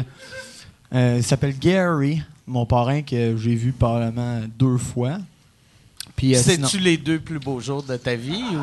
euh, 0.94 1.14
il 1.18 1.22
s'appelle 1.22 1.58
Gary, 1.58 2.22
mon 2.46 2.64
parrain, 2.64 3.02
que 3.02 3.36
j'ai 3.36 3.54
vu 3.54 3.72
probablement 3.72 4.40
deux 4.58 4.78
fois. 4.78 5.18
Puis, 6.16 6.34
sinon- 6.36 6.66
C'était-tu 6.68 6.78
les 6.78 6.96
deux 6.96 7.18
plus 7.20 7.38
beaux 7.38 7.60
jours 7.60 7.82
de 7.82 7.96
ta 7.98 8.14
vie? 8.14 8.42
Ou... 8.52 8.60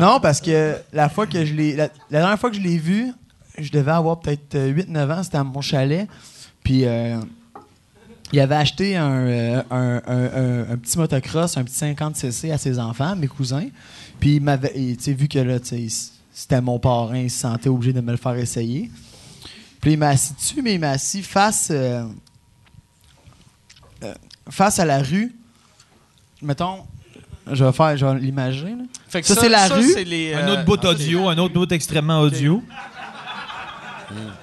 Non, 0.00 0.20
parce 0.20 0.40
que 0.40 0.76
la 0.92 1.08
fois 1.08 1.26
que 1.26 1.44
je 1.44 1.54
l'ai. 1.54 1.76
La, 1.76 1.88
dernière 2.10 2.38
fois 2.38 2.50
que 2.50 2.56
je 2.56 2.60
l'ai 2.62 2.78
vu, 2.78 3.12
je 3.58 3.70
devais 3.70 3.90
avoir 3.92 4.20
peut-être 4.20 4.54
euh, 4.54 4.72
8-9 4.72 5.12
ans, 5.18 5.22
c'était 5.22 5.36
à 5.38 5.44
mon 5.44 5.60
chalet. 5.60 6.08
Puis 6.62 6.84
euh, 6.84 7.18
il 8.32 8.40
avait 8.40 8.56
acheté 8.56 8.96
un, 8.96 9.10
euh, 9.10 9.62
un- 9.70 10.72
un- 10.72 10.76
petit 10.76 10.98
motocross, 10.98 11.56
un 11.56 11.64
petit 11.64 11.76
50cc 11.76 12.52
à 12.52 12.58
ses 12.58 12.78
enfants, 12.78 13.16
mes 13.16 13.28
cousins. 13.28 13.68
Puis 14.20 14.36
il 14.36 14.42
m'avait. 14.42 14.72
vu 14.74 15.28
que 15.28 15.38
là, 15.38 15.58
c'était 16.32 16.60
mon 16.60 16.78
parrain, 16.78 17.18
il 17.18 17.30
se 17.30 17.40
sentait 17.40 17.68
obligé 17.68 17.92
de 17.92 18.00
me 18.00 18.10
le 18.10 18.16
faire 18.18 18.34
essayer. 18.36 18.90
Puis 19.80 19.92
il 19.92 19.98
m'a 19.98 20.08
assis 20.08 20.34
dessus, 20.34 20.60
mais 20.62 20.74
il 20.74 20.80
m'a 20.80 20.90
assis 20.90 21.22
face. 21.22 21.68
euh, 21.70 22.04
euh, 24.02 24.14
face 24.50 24.78
à 24.78 24.84
la 24.84 25.02
rue. 25.02 25.34
Mettons, 26.42 26.84
je 27.52 27.64
vais 27.64 27.72
faire, 27.72 27.96
je 27.96 28.06
vais 28.06 28.18
l'imager. 28.18 28.66
là. 28.70 28.84
Fait 29.08 29.20
que 29.22 29.26
Ça, 29.26 29.34
c'est 29.40 29.48
la 29.48 29.68
rue. 29.68 29.82
c'est 29.92 30.04
les, 30.04 30.34
Un 30.34 30.46
euh, 30.48 30.52
autre 30.52 30.64
bout 30.64 30.84
audio, 30.84 31.28
un 31.28 31.38
autre 31.38 31.54
bout 31.54 31.70
extrêmement 31.72 32.20
audio. 32.20 32.62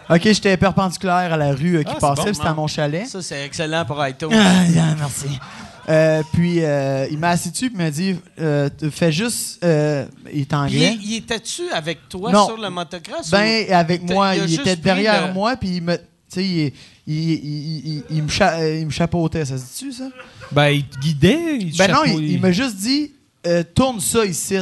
Ok, 0.09 0.21
j'étais 0.23 0.55
perpendiculaire 0.57 1.33
à 1.33 1.37
la 1.37 1.53
rue 1.53 1.77
euh, 1.77 1.83
qui 1.83 1.89
Ah, 1.89 1.95
c'est 1.95 1.99
passait, 1.99 2.15
bon, 2.21 2.25
puis 2.25 2.35
c'était 2.35 2.47
à 2.47 2.53
mon 2.53 2.67
chalet. 2.67 3.07
Ça, 3.07 3.21
c'est 3.21 3.43
excellent 3.45 3.83
pour 3.85 4.05
iTunes. 4.05 4.29
Ah, 4.31 4.65
yeah, 4.67 4.95
merci. 4.97 5.39
Euh, 5.87 6.23
puis 6.33 6.63
euh, 6.63 7.07
il 7.11 7.17
m'a 7.19 7.29
assis 7.29 7.51
dessus 7.51 7.69
puis 7.69 7.77
il 7.79 7.83
m'a 7.83 7.91
dit 7.91 8.15
euh, 8.39 8.69
fais 8.91 9.11
juste 9.11 9.63
euh, 9.63 10.05
il 10.33 10.41
est 10.41 10.45
Puis, 10.45 10.55
anglais. 10.57 10.97
il, 10.99 11.11
il 11.11 11.15
était-tu 11.17 11.61
avec 11.71 12.09
toi 12.09 12.31
Non. 12.31 12.47
sur 12.47 12.57
le 12.57 12.71
motocross? 12.71 13.29
Ben 13.29 13.71
avec 13.71 14.01
il 14.01 14.07
t'a- 14.07 14.13
moi, 14.15 14.35
il 14.35 14.41
a 14.41 14.43
il, 14.45 14.49
juste 14.49 14.61
était 14.61 14.71
pris 14.77 14.81
derrière 14.81 15.27
le- 15.27 15.33
moi 15.33 15.55
puis 15.57 15.75
il 15.75 15.83
me 15.83 15.95
tu 16.35 16.41
sais 16.41 16.73
il, 17.07 17.13
il, 17.13 17.31
il, 17.31 17.87
il- 17.97 18.03
il 18.09 18.23
me 18.23 18.27
cha- 18.29 18.57
euh, 18.59 18.79
il 18.79 18.85
me 18.85 18.91
chapeautait, 18.91 19.45
ça 19.45 19.57
se 19.57 19.63
dit-tu 19.63 19.91
ça? 19.91 20.09
Ben, 20.51 20.69
il 20.69 20.85
te 20.87 20.97
guidait. 20.99 21.57
Il 21.59 21.71
te 21.71 21.77
Ben 21.77 21.91
non, 21.91 22.03
chapeau- 22.05 22.19
il, 22.19 22.31
il 22.31 22.41
m'a 22.41 22.51
juste 22.51 22.75
dit 22.77 23.11
euh, 23.47 23.63
tourne 23.75 23.99
ça 23.99 24.25
ici 24.25 24.55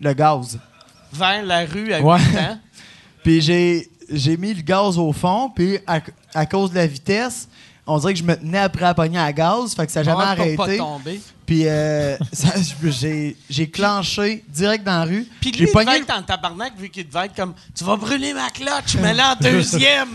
le 0.00 0.12
gaz. 0.12 0.58
vers 1.12 1.44
la 1.44 1.64
rue 1.64 1.92
à 1.92 2.00
Ouais. 2.02 2.18
8 2.18 2.38
ans? 2.38 2.58
Puis 3.22 3.40
j'ai 3.40 3.88
j'ai 4.12 4.36
mis 4.36 4.52
le 4.52 4.60
gaz 4.62 4.98
au 4.98 5.12
fond 5.14 5.48
puis 5.54 5.78
à, 5.86 5.98
à 6.34 6.44
cause 6.44 6.70
de 6.70 6.74
la 6.76 6.86
vitesse 6.86 7.48
on 7.86 7.98
dirait 7.98 8.12
que 8.12 8.18
je 8.18 8.24
me 8.24 8.34
tenais 8.36 8.58
après 8.58 8.84
à 8.86 8.94
pogner 8.94 9.18
à 9.18 9.32
gaz, 9.32 9.74
fait 9.74 9.86
que 9.86 9.92
ça 9.92 10.00
n'a 10.00 10.04
jamais 10.04 10.24
pas 10.24 10.28
arrêté. 10.62 10.76
tomber. 10.78 11.20
Puis 11.46 11.62
euh, 11.66 12.16
j'ai 13.50 13.70
clenché 13.70 14.44
direct 14.48 14.84
dans 14.84 14.98
la 15.00 15.04
rue. 15.04 15.26
Puis 15.40 15.50
lui, 15.52 15.58
J'ai 15.58 15.64
il 15.64 15.72
devait 15.74 15.84
le- 15.98 16.02
être 16.04 16.16
en 16.18 16.22
tabarnak 16.22 16.72
vu 16.78 16.88
qu'il 16.88 17.06
devait 17.08 17.26
être 17.26 17.34
comme 17.36 17.54
Tu 17.74 17.84
vas 17.84 17.96
brûler 17.96 18.32
ma 18.32 18.50
clutch, 18.50 18.96
mais 19.00 19.12
là 19.14 19.34
en 19.34 19.36
deuxième. 19.42 20.08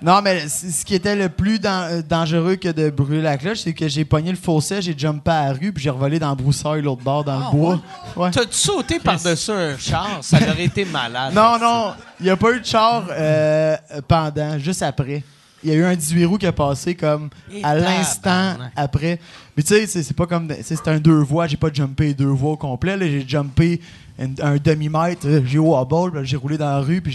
Non, 0.00 0.22
mais 0.22 0.46
ce 0.48 0.84
qui 0.84 0.94
était 0.94 1.16
le 1.16 1.28
plus 1.28 1.58
euh, 1.64 2.02
dangereux 2.02 2.54
que 2.54 2.68
de 2.68 2.88
brûler 2.88 3.20
la 3.20 3.36
cloche, 3.36 3.58
c'est 3.64 3.72
que 3.72 3.88
j'ai 3.88 4.04
pogné 4.04 4.30
le 4.30 4.36
fossé, 4.36 4.80
j'ai 4.80 4.96
jumpé 4.96 5.28
à 5.32 5.46
la 5.46 5.52
rue, 5.54 5.72
puis 5.72 5.82
j'ai 5.82 5.90
revolé 5.90 6.20
dans 6.20 6.30
le 6.30 6.36
broussaille 6.36 6.82
l'autre 6.82 7.02
bord, 7.02 7.24
dans 7.24 7.40
Ah, 7.40 7.50
le 7.52 7.58
bois. 7.58 7.80
Ouais. 8.14 8.30
T'as-tu 8.30 8.54
sauté 8.56 9.00
par-dessus 9.00 9.50
un 9.50 9.76
char? 9.76 10.18
Ça 10.22 10.36
aurait 10.38 10.64
été 10.66 10.84
malade. 10.84 11.32
Non, 11.34 11.58
non, 11.58 11.94
il 12.20 12.24
n'y 12.26 12.30
a 12.30 12.36
pas 12.36 12.52
eu 12.52 12.60
de 12.60 12.64
char 12.64 13.06
euh, 13.10 13.76
pendant, 14.06 14.56
juste 14.60 14.82
après. 14.82 15.24
Il 15.64 15.70
y 15.70 15.72
a 15.72 15.76
eu 15.76 15.84
un 15.84 15.96
18 15.96 16.24
roues 16.24 16.38
qui 16.38 16.46
a 16.46 16.52
passé 16.52 16.94
comme 16.94 17.30
à 17.62 17.74
l'instant 17.74 18.56
après. 18.76 19.18
Mais 19.56 19.62
tu 19.62 19.68
sais, 19.74 19.86
c'est- 19.86 20.02
pas 20.14 20.26
comme. 20.26 20.48
C'est 20.62 20.86
un 20.88 20.98
deux 20.98 21.20
voies, 21.20 21.46
j'ai 21.48 21.56
pas 21.56 21.72
jumpé 21.72 22.14
deux 22.14 22.26
voies 22.26 22.52
au 22.52 22.56
complet. 22.56 22.96
J'ai 23.00 23.26
jumpé 23.28 23.80
un, 24.20 24.28
un 24.40 24.56
demi-mètre, 24.56 25.26
euh, 25.26 25.40
j'ai 25.44 25.58
puis 26.12 26.20
j'ai 26.24 26.36
roulé 26.36 26.56
dans 26.58 26.66
la 26.70 26.80
rue, 26.80 27.00
puis 27.00 27.12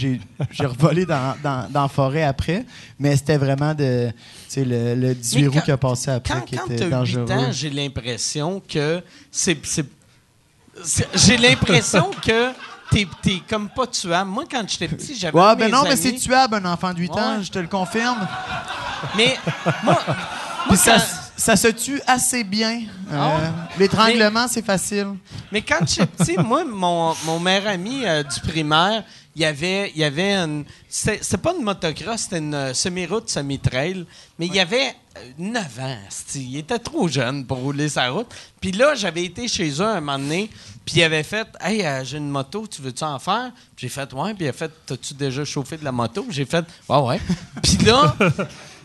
j'ai 0.50 0.66
revolé 0.66 1.04
dans, 1.06 1.34
dans, 1.42 1.70
dans 1.70 1.82
la 1.82 1.88
forêt 1.88 2.22
après. 2.22 2.64
Mais 2.98 3.16
c'était 3.16 3.36
vraiment 3.38 3.74
de, 3.74 4.10
le, 4.56 4.94
le 4.94 5.14
18 5.14 5.40
Mais 5.42 5.48
roues 5.48 5.60
qui 5.64 5.70
a 5.70 5.76
passé 5.78 6.10
après 6.10 6.34
Quand, 6.34 6.40
qui 6.44 6.56
quand 6.56 6.64
était 6.66 6.76
t'as 6.76 6.84
8 6.86 6.90
dangereux. 6.90 7.26
j'ai 7.50 7.70
l'impression 7.70 8.62
que 8.68 9.02
c'est- 10.82 11.08
J'ai 11.14 11.36
l'impression 11.36 12.10
que 12.22 12.50
t'es 12.90 13.06
t'es 13.22 13.42
comme 13.48 13.68
pas 13.68 13.86
tuable. 13.86 14.30
Moi, 14.30 14.44
quand 14.50 14.62
j'étais 14.68 14.88
petit, 14.88 15.14
j'avais 15.14 15.36
Ouais, 15.38 15.44
un 15.44 15.54
de 15.54 15.60
ben 15.60 15.66
mes 15.66 15.72
non, 15.72 15.82
mais 15.84 15.90
amis- 15.90 16.00
c'est 16.02 16.12
tuable, 16.14 16.56
un 16.56 16.64
enfant 16.72 16.92
de 16.92 16.98
8 17.00 17.10
ans, 17.12 17.36
Ouais. 17.38 17.42
je 17.44 17.50
te 17.50 17.58
le 17.58 17.68
confirme. 17.68 18.26
Mais 19.16 19.36
moi, 19.82 19.98
Puis 20.68 20.76
ça, 20.76 20.96
quand- 20.96 21.04
ça 21.36 21.56
se 21.56 21.68
tue 21.68 22.00
assez 22.06 22.44
bien. 22.44 22.82
Ah 23.12 23.36
Euh? 23.36 23.50
L'étranglement, 23.78 24.46
c'est 24.48 24.64
facile. 24.64 25.08
Mais 25.52 25.62
quand 25.62 25.86
j'étais 25.86 26.06
petit, 26.06 26.36
moi, 26.38 26.64
mon, 26.64 27.14
mon 27.24 27.38
meilleur 27.40 27.68
ami 27.68 28.02
euh, 28.04 28.22
du 28.22 28.40
primaire, 28.40 29.02
il 29.36 29.42
y 29.42 29.44
avait, 29.44 29.90
il 29.94 30.00
y 30.00 30.04
avait 30.04 30.34
une. 30.34 30.64
C'était 30.88 31.18
c'était 31.22 31.38
pas 31.38 31.52
une 31.58 31.64
motocross, 31.64 32.20
c'était 32.22 32.38
une 32.38 32.54
euh, 32.54 32.72
semi-route, 32.74 33.28
semi-trail. 33.28 34.06
Mais 34.38 34.46
il 34.46 34.54
y 34.54 34.60
avait 34.60 34.94
9 35.38 35.78
ans. 35.80 35.96
c'ti. 36.08 36.44
Il 36.50 36.56
était 36.58 36.78
trop 36.78 37.08
jeune 37.08 37.44
pour 37.46 37.58
rouler 37.58 37.88
sa 37.88 38.10
route. 38.10 38.26
Puis 38.60 38.72
là, 38.72 38.94
j'avais 38.94 39.24
été 39.24 39.46
chez 39.48 39.70
eux 39.80 39.86
un 39.86 40.00
moment 40.00 40.18
donné, 40.18 40.50
puis 40.84 40.96
il 40.96 41.02
avait 41.02 41.22
fait 41.22 41.46
Hey, 41.60 41.84
euh, 41.84 42.02
j'ai 42.04 42.18
une 42.18 42.30
moto, 42.30 42.66
tu 42.66 42.80
veux-tu 42.82 43.04
en 43.04 43.18
faire 43.18 43.52
Puis 43.76 43.86
j'ai 43.86 43.88
fait 43.88 44.12
Ouais. 44.12 44.34
Puis 44.34 44.46
il 44.46 44.48
a 44.48 44.52
fait 44.52 44.70
T'as-tu 44.86 45.14
déjà 45.14 45.44
chauffé 45.44 45.76
de 45.76 45.84
la 45.84 45.92
moto 45.92 46.22
Puis 46.22 46.32
J'ai 46.34 46.44
fait 46.46 46.64
Ouais, 46.88 46.98
ouais. 46.98 47.20
Puis 47.62 47.76
là. 47.84 48.14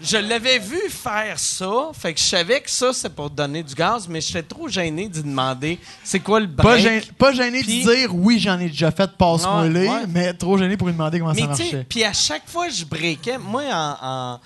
Je 0.01 0.15
l'avais 0.15 0.59
vu 0.59 0.79
faire 0.89 1.37
ça, 1.37 1.89
fait 1.91 2.13
que 2.13 2.19
je 2.21 2.25
savais 2.25 2.61
que 2.61 2.71
ça, 2.71 2.93
c'est 2.93 3.09
pour 3.13 3.29
donner 3.29 3.61
du 3.63 3.75
gaz, 3.75 4.07
mais 4.07 4.21
j'étais 4.21 4.43
trop 4.43 4.69
gêné 4.69 5.09
d'y 5.09 5.21
demander 5.21 5.77
c'est 6.05 6.21
quoi 6.21 6.39
le 6.39 6.45
break? 6.47 6.65
Pas, 6.65 6.77
gêné, 6.77 7.01
pas 7.17 7.33
gêné 7.33 7.61
Puis- 7.63 7.83
de 7.83 7.93
dire 7.93 8.15
oui, 8.15 8.39
j'en 8.39 8.57
ai 8.59 8.69
déjà 8.69 8.91
fait, 8.91 9.11
passe-moi 9.17 9.63
Ouais, 9.63 9.69
les, 9.69 9.89
ouais. 9.89 10.07
mais 10.07 10.33
trop 10.33 10.57
gêné 10.57 10.77
pour 10.77 10.87
lui 10.87 10.93
demander 10.93 11.19
comment 11.19 11.33
Mais 11.33 11.41
ça 11.41 11.47
tu 11.49 11.55
sais, 11.55 11.63
marchait. 11.63 11.85
puis 11.89 12.05
à 12.05 12.13
chaque 12.13 12.47
fois 12.47 12.69
je 12.69 12.85
breakais, 12.85 13.37
moi, 13.39 13.63
en. 13.73 13.97
en- 14.01 14.39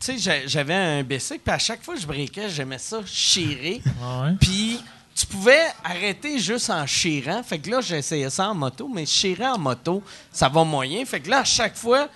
tu 0.00 0.06
sais, 0.06 0.18
j'a- 0.18 0.46
j'avais 0.46 0.74
un 0.74 1.02
bicycle, 1.02 1.40
puis 1.44 1.54
à 1.54 1.58
chaque 1.58 1.82
fois 1.82 1.94
que 1.94 2.00
je 2.00 2.06
breakais, 2.06 2.48
j'aimais 2.48 2.78
ça 2.78 3.00
chirer. 3.06 3.82
Ah. 4.02 4.30
Puis 4.40 4.80
tu 5.14 5.26
pouvais 5.26 5.66
arrêter 5.84 6.38
juste 6.38 6.70
en 6.70 6.86
chirant. 6.86 7.42
Fait 7.42 7.58
que 7.58 7.70
là, 7.70 7.80
j'essayais 7.82 8.30
ça 8.30 8.48
en 8.48 8.54
moto, 8.54 8.88
mais 8.92 9.04
chirer 9.04 9.46
en 9.46 9.58
moto, 9.58 10.02
ça 10.32 10.48
va 10.48 10.64
moyen. 10.64 11.04
Fait 11.04 11.20
que 11.20 11.28
là, 11.28 11.40
à 11.40 11.44
chaque 11.44 11.76
fois, 11.76 12.08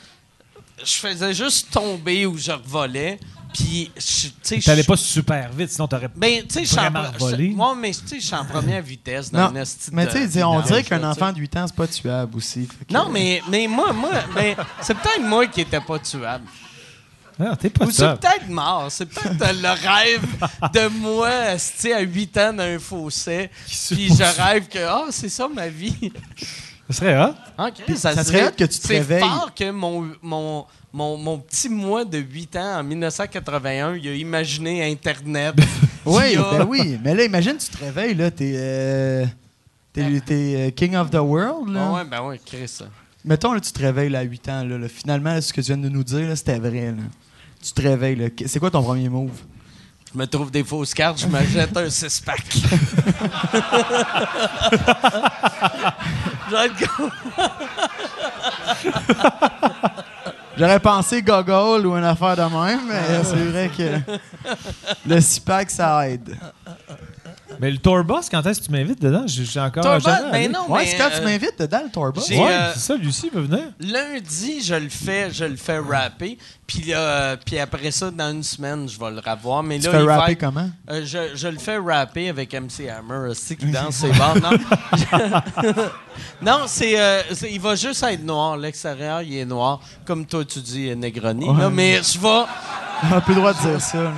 je 0.83 0.93
faisais 0.95 1.35
juste 1.35 1.71
tomber 1.71 2.25
ou 2.27 2.39
je 2.39 2.53
revolais. 2.53 3.19
Puis, 3.53 3.89
je- 3.97 4.01
tu 4.29 4.33
sais, 4.43 4.59
T'allais 4.59 4.83
pas 4.83 4.97
super 4.97 5.53
vite, 5.53 5.71
sinon 5.71 5.87
t'aurais. 5.87 6.09
Ben, 6.17 6.43
Vraiment 6.73 7.05
volé. 7.19 7.49
moi, 7.51 7.77
mais 7.79 7.93
tu 7.93 8.01
sais, 8.09 8.17
je 8.21 8.27
suis 8.27 8.35
en 8.35 8.45
première 8.45 8.83
vitesse 8.83 9.31
dans 9.31 9.43
Non, 9.47 9.51
mais 9.93 10.07
tu 10.09 10.29
sais, 10.29 10.43
on 10.43 10.61
dirait 10.63 10.83
qu'un 10.83 11.05
enfant 11.09 11.33
de 11.33 11.39
8 11.39 11.57
ans, 11.57 11.67
c'est 11.69 11.77
pas 11.77 11.87
tuable 11.87 12.37
aussi. 12.37 12.67
Non, 12.91 13.09
mais, 13.11 13.41
mais 13.49 13.69
moi, 13.69 13.93
moi 13.93 14.11
ben, 14.35 14.57
c'est 14.81 14.95
peut-être 14.95 15.23
moi 15.23 15.47
qui 15.47 15.61
était 15.61 15.81
pas 15.81 16.01
tuable. 16.01 16.45
Ah, 17.41 17.57
t'es 17.57 17.69
pas 17.71 17.85
Ou 17.87 17.91
c'est 17.91 18.07
peut-être 18.17 18.49
mort. 18.49 18.87
C'est 18.91 19.07
peut-être 19.07 19.61
le 19.61 19.69
rêve 19.89 20.23
de 20.73 20.89
moi, 21.01 21.29
à 21.29 22.01
8 22.01 22.39
ans, 22.39 22.53
dans 22.53 22.63
un 22.63 22.79
fossé. 22.79 23.51
Puis 23.67 24.09
je 24.15 24.43
rêve 24.43 24.69
que, 24.69 24.79
ah, 24.79 25.07
c'est 25.11 25.29
ça 25.29 25.49
ma 25.49 25.69
vie. 25.69 26.13
Ça 26.91 26.97
serait 26.97 27.19
hot. 27.25 27.35
Ok, 27.59 27.97
ça 27.97 28.23
serait 28.25 28.47
hot 28.49 28.51
que 28.57 28.65
tu 28.65 28.79
te 28.79 28.87
C'est 28.87 28.95
réveilles. 28.99 29.21
fort 29.21 29.51
que 29.55 29.71
mon, 29.71 30.11
mon, 30.23 30.67
mon, 30.93 31.17
mon 31.17 31.39
petit 31.39 31.69
moi 31.69 32.05
de 32.05 32.19
8 32.19 32.57
ans, 32.57 32.79
en 32.81 32.85
1981, 32.85 33.97
il 33.97 34.09
a 34.09 34.15
imaginé 34.15 34.85
Internet. 34.91 35.55
Oui, 36.07 36.37
a- 36.37 36.59
ben 36.59 36.67
oui. 36.69 36.99
Mais 37.03 37.15
là, 37.15 37.25
imagine, 37.25 37.57
tu 37.57 37.67
te 37.67 37.83
réveilles, 37.83 38.15
là, 38.15 38.31
t'es. 38.31 38.53
euh, 38.57 39.25
T'es 39.95 40.03
euh, 40.31 40.71
King 40.71 40.97
of 40.97 41.09
the 41.11 41.15
World, 41.15 41.71
là. 41.73 41.87
Ah 41.89 41.93
ouais, 41.95 42.05
ben 42.05 42.21
ouais, 42.23 42.39
Chris. 42.45 42.69
ça. 42.69 42.85
Mettons, 43.25 43.55
là, 43.55 43.61
tu 43.61 43.73
te 43.73 43.79
réveilles 43.81 44.11
là, 44.11 44.19
à 44.19 44.23
8 44.23 44.49
ans, 44.51 44.65
là, 44.65 44.77
là. 44.77 44.87
Finalement, 44.89 45.33
là, 45.33 45.41
ce 45.41 45.51
que 45.51 45.63
tu 45.63 45.69
viens 45.69 45.79
de 45.79 45.89
nous 45.89 46.05
dire, 46.05 46.29
là, 46.29 46.37
c'était 46.37 46.59
vrai, 46.59 46.89
là. 46.93 47.03
Tu 47.65 47.73
te 47.73 47.81
réveilles. 47.81 48.31
C'est 48.47 48.59
quoi 48.59 48.71
ton 48.71 48.83
premier 48.83 49.09
move? 49.09 49.41
Je 50.13 50.19
me 50.19 50.27
trouve 50.27 50.51
des 50.51 50.63
fausses 50.63 50.93
cartes, 50.93 51.19
je 51.19 51.27
me 51.27 51.43
jette 51.45 51.75
un 51.77 51.89
six-pack. 51.89 52.45
J'aurais 60.57 60.79
pensé 60.79 61.21
goggle 61.23 61.87
ou 61.87 61.97
une 61.97 62.05
affaire 62.05 62.37
de 62.37 62.43
même, 62.43 62.81
mais 62.87 63.25
c'est 63.25 63.35
vrai 63.35 63.71
que 63.77 63.99
le 65.09 65.21
six-pack, 65.21 65.71
ça 65.71 66.09
aide. 66.09 66.39
Mais 67.61 67.71
le 67.71 67.79
tour 67.79 68.03
boss, 68.05 68.29
quand 68.31 68.45
est-ce 68.47 68.61
que 68.61 68.67
tu 68.67 68.73
m'invites 68.73 69.01
dedans? 69.01 69.25
J'ai 69.27 69.61
encore. 69.61 69.83
Tour 69.85 70.01
jamais 70.01 70.23
boss, 70.23 70.31
ben 70.33 70.53
non, 70.53 70.71
Ouais, 70.71 70.81
mais, 70.81 70.87
c'est 70.87 70.97
quand 70.97 71.09
euh, 71.13 71.19
tu 71.19 71.25
m'invites 71.25 71.59
dedans, 71.59 71.81
le 71.85 71.91
tour 71.91 72.13
bus. 72.13 72.29
Ouais, 72.31 72.47
euh, 72.51 72.71
c'est 72.75 72.81
ça, 72.81 72.95
Lucie 72.97 73.31
peut 73.31 73.41
venir. 73.41 73.65
Lundi, 73.81 74.63
je 74.63 74.75
le 74.75 74.89
fais, 74.89 75.31
je 75.33 75.45
le 75.45 75.57
fais 75.57 75.79
rapper. 75.79 76.39
Puis 76.67 76.93
euh, 76.95 77.37
puis 77.45 77.59
après 77.59 77.91
ça, 77.91 78.11
dans 78.11 78.31
une 78.31 78.43
semaine, 78.43 78.89
je 78.89 78.99
vais 78.99 79.11
le 79.11 79.21
revoir. 79.21 79.63
Mais 79.63 79.79
Tu 79.79 79.85
là, 79.87 79.93
fais 79.93 80.01
il 80.01 80.07
va 80.07 80.19
rapper 80.21 80.37
comment? 80.37 80.71
Euh, 80.91 81.03
je, 81.05 81.19
je 81.35 81.49
le 81.49 81.59
fais 81.59 81.77
rapper 81.77 82.31
avec 82.31 82.55
MC 82.55 82.89
Hammer, 82.89 83.29
aussi 83.31 83.55
qui 83.57 83.67
danse 83.71 83.97
ses 83.97 84.11
bars. 84.13 84.35
Non, 84.37 84.51
non 86.43 86.61
c'est, 86.67 86.99
euh, 86.99 87.23
il 87.51 87.61
va 87.61 87.75
juste 87.75 88.03
être 88.03 88.23
noir. 88.25 88.57
L'extérieur, 88.57 89.23
il 89.23 89.37
est 89.37 89.45
noir. 89.45 89.81
Comme 90.05 90.25
toi, 90.27 90.45
tu 90.45 90.61
dis, 90.61 90.89
euh, 90.91 90.95
Negroni. 90.95 91.47
là, 91.47 91.53
Ouais. 91.67 91.71
mais 91.71 91.97
je 92.03 92.19
vais. 92.19 92.45
On 93.03 93.13
a 93.17 93.21
plus 93.21 93.35
le 93.35 93.41
droit 93.41 93.53
de 93.53 93.59
dire 93.61 93.81
ça. 93.81 94.13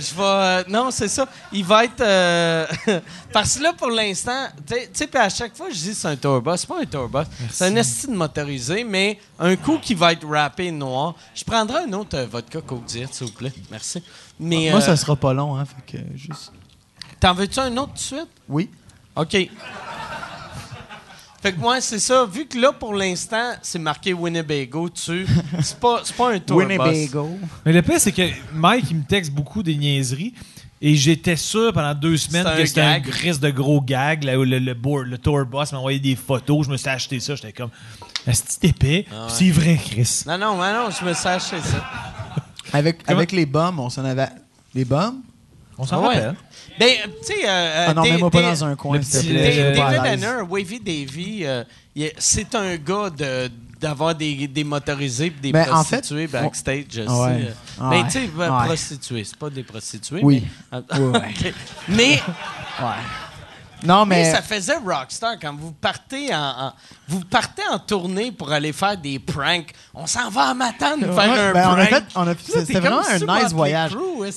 Je 0.00 0.14
vais. 0.14 0.22
euh, 0.22 0.64
non, 0.68 0.90
c'est 0.90 1.08
ça. 1.08 1.26
Il 1.52 1.64
va 1.64 1.84
être. 1.84 2.00
euh, 2.00 2.66
parce 3.32 3.56
que 3.58 3.62
là, 3.62 3.72
pour 3.74 3.90
l'instant, 3.90 4.48
tu 4.66 4.74
sais- 4.92 5.06
puis 5.06 5.20
à 5.20 5.28
chaque 5.28 5.54
fois, 5.56 5.66
je 5.68 5.74
dis 5.74 5.94
c'est 5.94 6.08
un 6.08 6.16
tour 6.16 6.40
bus. 6.40 6.56
C'est 6.60 6.66
pas 6.66 6.80
un 6.80 6.86
tour 6.86 7.08
bus. 7.08 7.26
C'est 7.50 7.66
un 7.66 7.76
estime 7.76 8.14
motorisé, 8.14 8.82
mais 8.84 9.18
un 9.38 9.54
coup 9.56 9.78
qui 9.78 9.94
va 9.94 10.12
être 10.12 10.26
rappé 10.26 10.70
noir. 10.70 11.14
Je 11.34 11.44
prendrai 11.44 11.84
un 11.84 11.92
autre 11.92 12.16
euh, 12.16 12.26
vodka 12.26 12.60
Coke 12.60 12.84
Diet, 12.86 13.08
s'il 13.12 13.26
vous 13.26 13.32
plaît. 13.34 13.52
Merci. 13.70 14.02
Mais. 14.38 14.70
Moi, 14.70 14.80
euh, 14.80 14.82
ça 14.82 14.96
sera 14.96 15.14
pas 15.16 15.32
long, 15.34 15.56
hein. 15.56 15.64
Fait 15.64 15.98
que 15.98 16.02
juste. 16.16 16.52
T'en 17.20 17.34
veux-tu 17.34 17.58
un 17.60 17.76
autre 17.76 17.88
tout 17.88 17.94
de 17.94 17.98
suite? 17.98 18.28
Oui. 18.48 18.70
OK. 19.16 19.36
Fait 21.42 21.52
que 21.52 21.58
moi, 21.58 21.80
c'est 21.80 21.98
ça. 21.98 22.26
Vu 22.26 22.46
que 22.46 22.58
là, 22.58 22.70
pour 22.72 22.92
l'instant, 22.94 23.52
c'est 23.62 23.78
marqué 23.78 24.12
Winnebago 24.12 24.90
dessus, 24.90 25.26
c'est 25.62 25.78
pas, 25.80 26.00
c'est 26.04 26.14
pas 26.14 26.32
un 26.34 26.38
tour 26.38 26.58
bus. 26.58 26.68
Winnebago. 26.78 27.38
Mais 27.64 27.72
le 27.72 27.80
pire, 27.82 27.98
c'est 28.00 28.12
que 28.12 28.28
Mike, 28.52 28.84
il 28.90 28.98
me 28.98 29.04
texte 29.04 29.32
beaucoup 29.32 29.62
des 29.62 29.74
niaiseries. 29.74 30.34
Et 30.82 30.96
j'étais 30.96 31.36
sûr 31.36 31.74
pendant 31.74 31.94
deux 31.94 32.16
semaines 32.16 32.44
que 32.56 32.64
c'était 32.64 32.80
un 32.80 32.98
gris 33.00 33.38
de 33.38 33.50
gros 33.50 33.82
gag. 33.82 34.24
Là, 34.24 34.38
où 34.38 34.44
le, 34.44 34.58
le, 34.58 34.72
board- 34.74 35.06
le 35.08 35.18
tour 35.18 35.44
boss 35.44 35.72
m'a 35.72 35.78
envoyé 35.78 35.98
des 35.98 36.16
photos. 36.16 36.66
Je 36.66 36.70
me 36.70 36.76
suis 36.78 36.88
acheté 36.88 37.20
ça. 37.20 37.34
J'étais 37.34 37.52
comme, 37.52 37.68
est-ce 38.26 38.42
épais? 38.62 39.04
Ah 39.12 39.24
ouais. 39.26 39.30
C'est 39.30 39.50
vrai, 39.50 39.76
Chris. 39.82 40.22
Non, 40.26 40.38
non, 40.38 40.56
mais 40.56 40.72
non, 40.72 40.88
je 40.90 41.04
me 41.04 41.12
suis 41.12 41.28
acheté 41.28 41.56
ça. 41.60 41.84
Avec, 42.72 43.02
Comment- 43.04 43.18
avec 43.18 43.32
les 43.32 43.44
bombes, 43.46 43.78
on 43.78 43.90
s'en 43.90 44.04
avait. 44.04 44.28
Les 44.74 44.84
bombes? 44.86 45.16
On 45.82 45.86
s'en 45.86 45.96
Ah 45.96 46.08
ouais. 46.08 46.14
rappelle. 46.16 46.34
Ben, 46.78 46.88
tu 47.26 47.26
sais. 47.34 47.40
euh, 47.48 47.86
Ah 47.88 47.94
non, 47.94 48.02
des- 48.02 48.10
mets-moi 48.12 48.30
pas 48.30 48.42
des- 48.42 48.48
dans 48.48 48.64
un 48.66 48.76
coin, 48.76 49.00
s'il 49.00 49.20
te 49.20 49.26
plaît. 49.32 49.72
David. 49.74 50.06
Hanner, 50.06 50.42
Wavy 50.48 50.78
Davy, 50.78 51.40
euh, 51.44 51.64
c'est 52.18 52.54
un 52.54 52.76
gars 52.76 53.08
de 53.10 53.50
d'avoir 53.80 54.14
des, 54.14 54.46
des 54.46 54.62
motorisés 54.62 55.26
et 55.26 55.30
des 55.30 55.52
Ben, 55.52 55.62
en 55.72 55.82
prostituées 55.82 56.26
backstage. 56.26 56.98
Ouais. 56.98 57.04
euh. 57.08 57.08
Ouais. 57.08 58.02
Ben, 58.02 58.04
tu 58.04 58.10
sais, 58.10 58.26
ben, 58.26 58.58
Ouais. 58.58 58.66
prostituées, 58.66 59.24
c'est 59.24 59.36
pas 59.38 59.48
des 59.48 59.62
prostituées. 59.62 60.20
Oui. 60.22 60.44
Mais, 60.70 60.78
Oui, 60.98 61.04
ouais. 61.06 61.18
Ok. 61.18 61.54
mais, 61.88 62.10
Ouais. 62.10 63.02
Non, 63.84 64.04
mais 64.06 64.22
mais. 64.24 64.30
ça 64.32 64.42
faisait 64.42 64.76
rockstar 64.76 65.38
quand 65.40 65.54
vous 65.56 65.72
partez 65.72 66.34
en, 66.34 66.38
en- 66.66 66.72
vous 67.08 67.20
partez 67.20 67.62
en 67.72 67.78
tournée 67.78 68.30
pour 68.32 68.52
aller 68.52 68.72
faire 68.72 68.96
des 68.96 69.18
pranks. 69.18 69.72
On 69.94 70.06
s'en 70.06 70.28
va 70.30 70.50
à 70.50 70.54
Matane 70.54 71.00
faire 71.00 71.14
Ouais, 71.14 71.38
un 71.38 71.52
ben, 71.52 71.68
on 71.68 71.72
a 71.72 71.86
prank. 71.86 71.88
fait- 71.88 72.04
on 72.16 72.22
a- 72.22 72.24
Là, 72.26 72.34
c'était 72.46 72.80
vraiment 72.80 73.00
un 73.08 73.40
nice 73.42 73.52
voyage. 73.52 73.92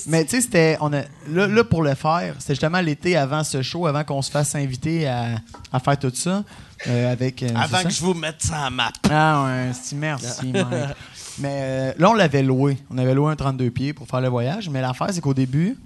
Mais 0.06 0.24
tu 0.24 0.30
sais, 0.32 0.40
c'était. 0.42 0.76
on 0.80 0.92
a- 0.92 1.02
Là, 1.28 1.46
là, 1.46 1.64
pour 1.64 1.82
le 1.82 1.94
faire, 1.94 2.34
c'était 2.38 2.54
justement 2.54 2.80
l'été 2.80 3.16
avant 3.16 3.44
ce 3.44 3.62
show, 3.62 3.86
avant 3.86 4.04
qu'on 4.04 4.22
se 4.22 4.30
fasse 4.30 4.54
inviter 4.54 5.06
à, 5.08 5.36
à 5.72 5.80
faire 5.80 5.98
tout 5.98 6.12
ça. 6.14 6.42
euh, 6.86 7.10
avec, 7.12 7.42
euh, 7.42 7.48
avant 7.54 7.78
que 7.78 7.82
ça? 7.84 7.88
je 7.88 8.00
vous 8.02 8.12
mette 8.14 8.42
ça 8.42 8.66
en 8.66 8.70
map. 8.70 8.90
Ah 9.10 9.44
ouais, 9.46 9.70
c'est 9.72 9.96
merci, 9.96 10.52
Mike. 10.52 10.66
mais 11.38 11.58
euh, 11.62 11.92
là, 11.98 12.10
on 12.10 12.14
l'avait 12.14 12.42
loué. 12.42 12.76
On 12.90 12.98
avait 12.98 13.14
loué 13.14 13.32
un 13.32 13.36
32 13.36 13.70
pieds 13.70 13.92
pour 13.94 14.06
faire 14.06 14.20
le 14.20 14.28
voyage. 14.28 14.68
Mais 14.68 14.80
l'affaire, 14.82 15.08
c'est 15.10 15.20
qu'au 15.22 15.32
début, 15.34 15.78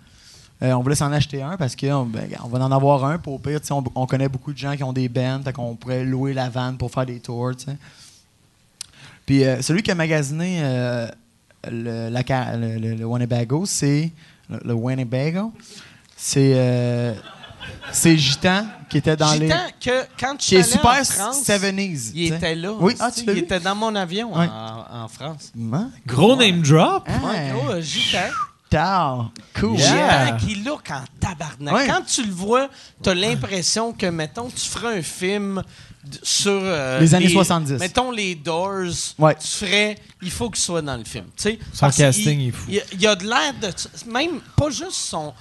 euh, 0.63 0.73
on 0.73 0.81
voulait 0.83 0.95
s'en 0.97 1.13
acheter 1.13 1.41
un 1.43 1.57
parce 1.57 1.77
qu'on 1.77 2.05
ben, 2.05 2.29
on 2.45 2.49
va 2.49 2.59
en 2.65 2.73
avoir 2.73 3.05
un. 3.05 3.19
Pour 3.19 3.35
au 3.35 3.39
pire, 3.39 3.61
on, 3.71 3.85
on 3.95 4.07
connaît 4.07 4.29
beaucoup 4.29 4.53
de 4.53 4.59
gens 4.59 4.75
qui 4.77 4.83
ont 4.83 4.93
des 4.93 5.09
bands. 5.09 5.41
Fait 5.45 5.53
qu'on 5.53 5.77
pourrait 5.77 6.05
louer 6.05 6.33
la 6.35 6.49
van 6.49 6.75
pour 6.77 6.91
faire 6.91 7.07
des 7.07 7.21
tours. 7.21 7.53
Puis 9.27 9.45
euh, 9.45 9.61
celui 9.63 9.83
qui 9.83 9.91
a 9.91 9.95
magasiné 9.95 10.59
euh, 10.63 11.09
le, 11.71 12.09
la, 12.09 12.23
ca- 12.27 12.57
le, 12.57 12.77
le- 12.79 12.95
le 12.95 13.05
Winnebago, 13.05 13.67
c'est. 13.67 14.11
Le, 14.51 14.59
le 14.65 14.73
Winnebago, 14.75 15.53
c'est. 16.17 16.53
euh, 16.55 17.15
c'est 17.93 18.17
Gitan 18.17 18.65
qui 18.89 18.97
était 18.99 19.17
dans 19.17 19.33
les. 19.35 19.47
Gitan, 19.49 19.61
que 19.81 20.05
quand 20.19 20.37
tu 20.37 20.49
Qui 20.49 20.55
est 20.57 20.59
allais 20.61 20.69
super 20.71 20.91
en 21.01 21.05
France, 21.05 21.43
70s. 21.47 22.13
il 22.15 22.33
était 22.33 22.55
là. 22.55 22.73
Oui, 22.81 22.95
ah, 22.99 23.11
tu 23.15 23.23
il 23.25 23.39
était 23.39 23.61
dans 23.61 23.75
mon 23.75 23.95
avion 23.95 24.35
Ouais. 24.37 24.47
en, 24.49 25.03
en 25.05 25.09
France. 25.09 25.53
Man, 25.55 25.91
Gros 26.07 26.35
name 26.37 26.63
drop. 26.63 27.07
Ouais, 27.09 27.53
gros, 27.53 27.79
Gitan. 27.81 28.19
Tard. 28.71 29.31
Cool. 29.59 29.79
Yeah. 29.79 30.33
Qui 30.41 30.57
look 30.57 30.91
en 30.91 31.05
tabarnak. 31.21 31.75
Ouais. 31.75 31.87
Quand 31.87 32.03
tu 32.07 32.25
le 32.25 32.33
vois, 32.33 32.69
t'as 33.03 33.15
l'impression 33.15 33.93
que, 33.93 34.07
mettons, 34.07 34.49
tu 34.49 34.69
ferais 34.69 34.99
un 34.99 35.03
film 35.03 35.63
sur... 36.23 36.53
euh, 36.53 37.01
Les 37.01 37.15
années 37.15 37.29
70. 37.29 37.79
Mettons 37.79 38.11
les 38.11 38.35
Doors. 38.35 38.93
Ouais. 39.19 39.35
Tu 39.37 39.47
ferais... 39.49 39.99
Il 40.23 40.31
faut 40.31 40.49
qu'il 40.51 40.63
soit 40.63 40.83
dans 40.83 40.97
le 40.97 41.05
film. 41.05 41.27
tu 41.37 41.43
sais, 41.43 41.59
Son 41.73 41.81
parce 41.81 41.97
casting 41.97 42.39
qu'il- 42.39 42.49
est 42.49 42.53
fou. 42.53 42.65
Il, 42.69 42.83
il 43.01 43.07
a 43.07 43.15
de 43.17 43.25
l'air 43.25 43.55
de... 43.61 44.11
Même 44.11 44.41
pas 44.57 44.71
juste 44.71 44.93
son... 44.93 45.35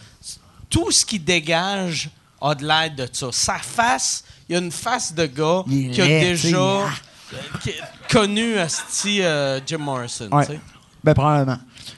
Tout 0.70 0.92
ce 0.92 1.06
qui 1.06 1.20
dégage 1.20 2.10
a 2.42 2.54
de 2.54 2.66
l'air 2.66 2.92
de 2.94 3.08
ça. 3.12 3.28
Sa 3.32 3.58
face, 3.60 4.24
il 4.50 4.54
y 4.54 4.56
a 4.56 4.60
une 4.60 4.72
face 4.72 5.14
de 5.14 5.26
gars 5.26 5.64
Il 5.68 5.88
est 5.88 5.92
qui 5.92 6.02
a 6.02 6.06
sais, 6.06 6.20
déjà 6.20 6.50
il- 6.50 6.56
euh, 6.56 7.38
qui 7.62 7.72
connu 8.10 8.58
asti, 8.60 9.22
euh, 9.22 9.60
Jim 9.66 9.78
Morrison. 9.80 10.30
Ouais. 10.32 10.60
Ben, 11.04 11.14
probablement. 11.14 11.58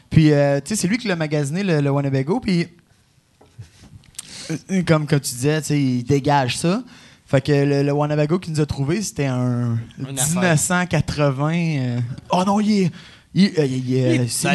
Puis, 0.10 0.32
euh, 0.32 0.60
tu 0.64 0.70
sais, 0.70 0.76
c'est 0.82 0.88
lui 0.88 0.98
qui 0.98 1.08
l'a 1.08 1.16
magasiné, 1.16 1.64
le, 1.64 1.82
le 1.82 1.90
Winnebago. 1.90 2.40
Puis, 2.40 2.68
euh, 4.72 4.84
comme 4.86 5.06
que 5.06 5.16
tu 5.16 5.34
disais, 5.34 5.62
tu 5.62 5.68
sais, 5.68 5.82
il 5.82 6.04
dégage 6.04 6.58
ça. 6.58 6.84
Fait 7.26 7.42
que 7.42 7.52
le, 7.52 7.84
le 7.84 7.92
Winnebago 7.92 8.40
qu'il 8.40 8.54
nous 8.54 8.62
a 8.62 8.66
trouvé, 8.66 9.02
c'était 9.02 9.28
un 9.28 9.78
Une 10.00 10.14
1980. 10.14 11.54
euh, 11.54 12.00
Oh 12.32 12.44
non, 12.46 12.60
il 12.60 12.84
est. 12.84 12.92
Il, 13.36 13.52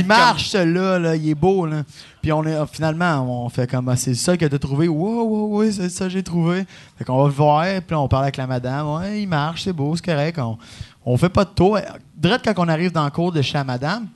marche, 0.05 0.49
celui-là, 0.49 0.99
là, 0.99 1.15
il 1.15 1.29
est 1.29 1.35
beau. 1.37 1.65
Là. 1.65 1.85
Puis 2.21 2.33
on 2.33 2.43
est, 2.45 2.57
finalement, 2.73 3.45
on 3.45 3.49
fait 3.49 3.71
comme 3.71 3.89
ah, 3.89 3.95
c'est 3.95 4.17
ça 4.17 4.37
que 4.37 4.45
t'as 4.47 4.59
trouvé. 4.59 4.89
Wow, 4.89 5.23
wow, 5.23 5.61
oui, 5.61 5.73
c'est 5.73 5.89
ça 5.89 6.07
que 6.07 6.11
j'ai 6.11 6.25
trouvé. 6.25 6.65
Fait 6.99 7.05
qu'on 7.05 7.19
va 7.23 7.29
le 7.29 7.33
voir, 7.35 7.65
puis 7.87 7.95
on 7.95 8.09
parle 8.09 8.25
avec 8.25 8.37
la 8.37 8.49
madame. 8.49 8.89
Ouais, 8.89 9.23
il 9.23 9.29
marche, 9.29 9.63
c'est 9.63 9.73
beau, 9.73 9.95
c'est 9.95 10.05
correct. 10.05 10.41
On, 10.41 10.59
on 11.07 11.17
fait 11.17 11.29
pas 11.29 11.45
de 11.45 11.51
tour. 11.51 11.79
Direct 12.17 12.45
quand 12.45 12.65
on 12.65 12.69
arrive 12.69 12.91
dans 12.91 13.05
le 13.05 13.13
cours 13.13 13.31
de 13.31 13.43
chez 13.43 13.55
la 13.55 13.63
madame, 13.63 14.09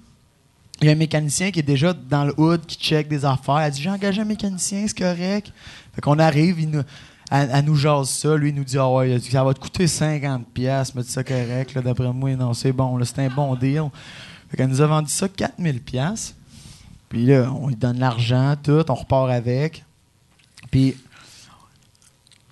il 0.81 0.87
y 0.87 0.89
a 0.91 0.93
un 0.93 0.97
mécanicien 0.97 1.51
qui 1.51 1.59
est 1.59 1.64
déjà 1.64 1.93
dans 1.93 2.24
le 2.24 2.35
hood, 2.39 2.64
qui 2.66 2.76
check 2.76 3.09
des 3.09 3.24
affaires. 3.24 3.59
Elle 3.59 3.72
dit 3.72 3.83
J'ai 3.83 3.91
engagé 3.91 4.20
un 4.22 4.24
mécanicien, 4.24 4.85
c'est 4.87 4.97
correct. 4.97 5.53
Fait 5.95 6.01
qu'on 6.01 6.18
arrive, 6.18 6.61
il 6.61 6.70
nous, 6.70 6.83
elle, 7.31 7.64
nous 7.64 7.74
jase 7.74 8.11
ça. 8.11 8.37
Lui, 8.37 8.51
il 8.51 8.55
nous 8.55 8.64
dit 8.64 8.79
Ah 8.79 8.89
ouais, 8.89 9.18
ça 9.18 9.43
va 9.43 9.55
te 9.55 9.59
coûter 9.59 9.87
50$, 9.87 10.93
mais 10.95 11.03
ça 11.03 11.24
correct. 11.24 11.76
D'après 11.79 12.12
moi, 12.12 12.35
non, 12.37 12.55
c'est 12.55 12.72
bon, 12.72 12.99
c'est 13.05 13.18
un 13.18 13.29
bon 13.29 13.55
deal. 13.57 13.89
Fait 14.51 14.57
qu'elle 14.57 14.68
nous 14.68 14.81
a 14.81 14.87
vendu 14.87 15.11
ça 15.11 15.26
4000$. 15.26 16.33
Puis 17.09 17.26
là, 17.26 17.51
on 17.53 17.68
lui 17.68 17.76
donne 17.76 17.99
l'argent, 17.99 18.55
tout, 18.62 18.85
on 18.89 18.95
repart 18.95 19.31
avec. 19.31 19.85
Puis, 20.70 20.97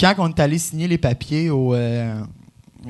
quand 0.00 0.14
on 0.18 0.28
est 0.28 0.40
allé 0.40 0.58
signer 0.58 0.88
les 0.88 0.98
papiers 0.98 1.50
au. 1.50 1.74
euh, 1.74 2.22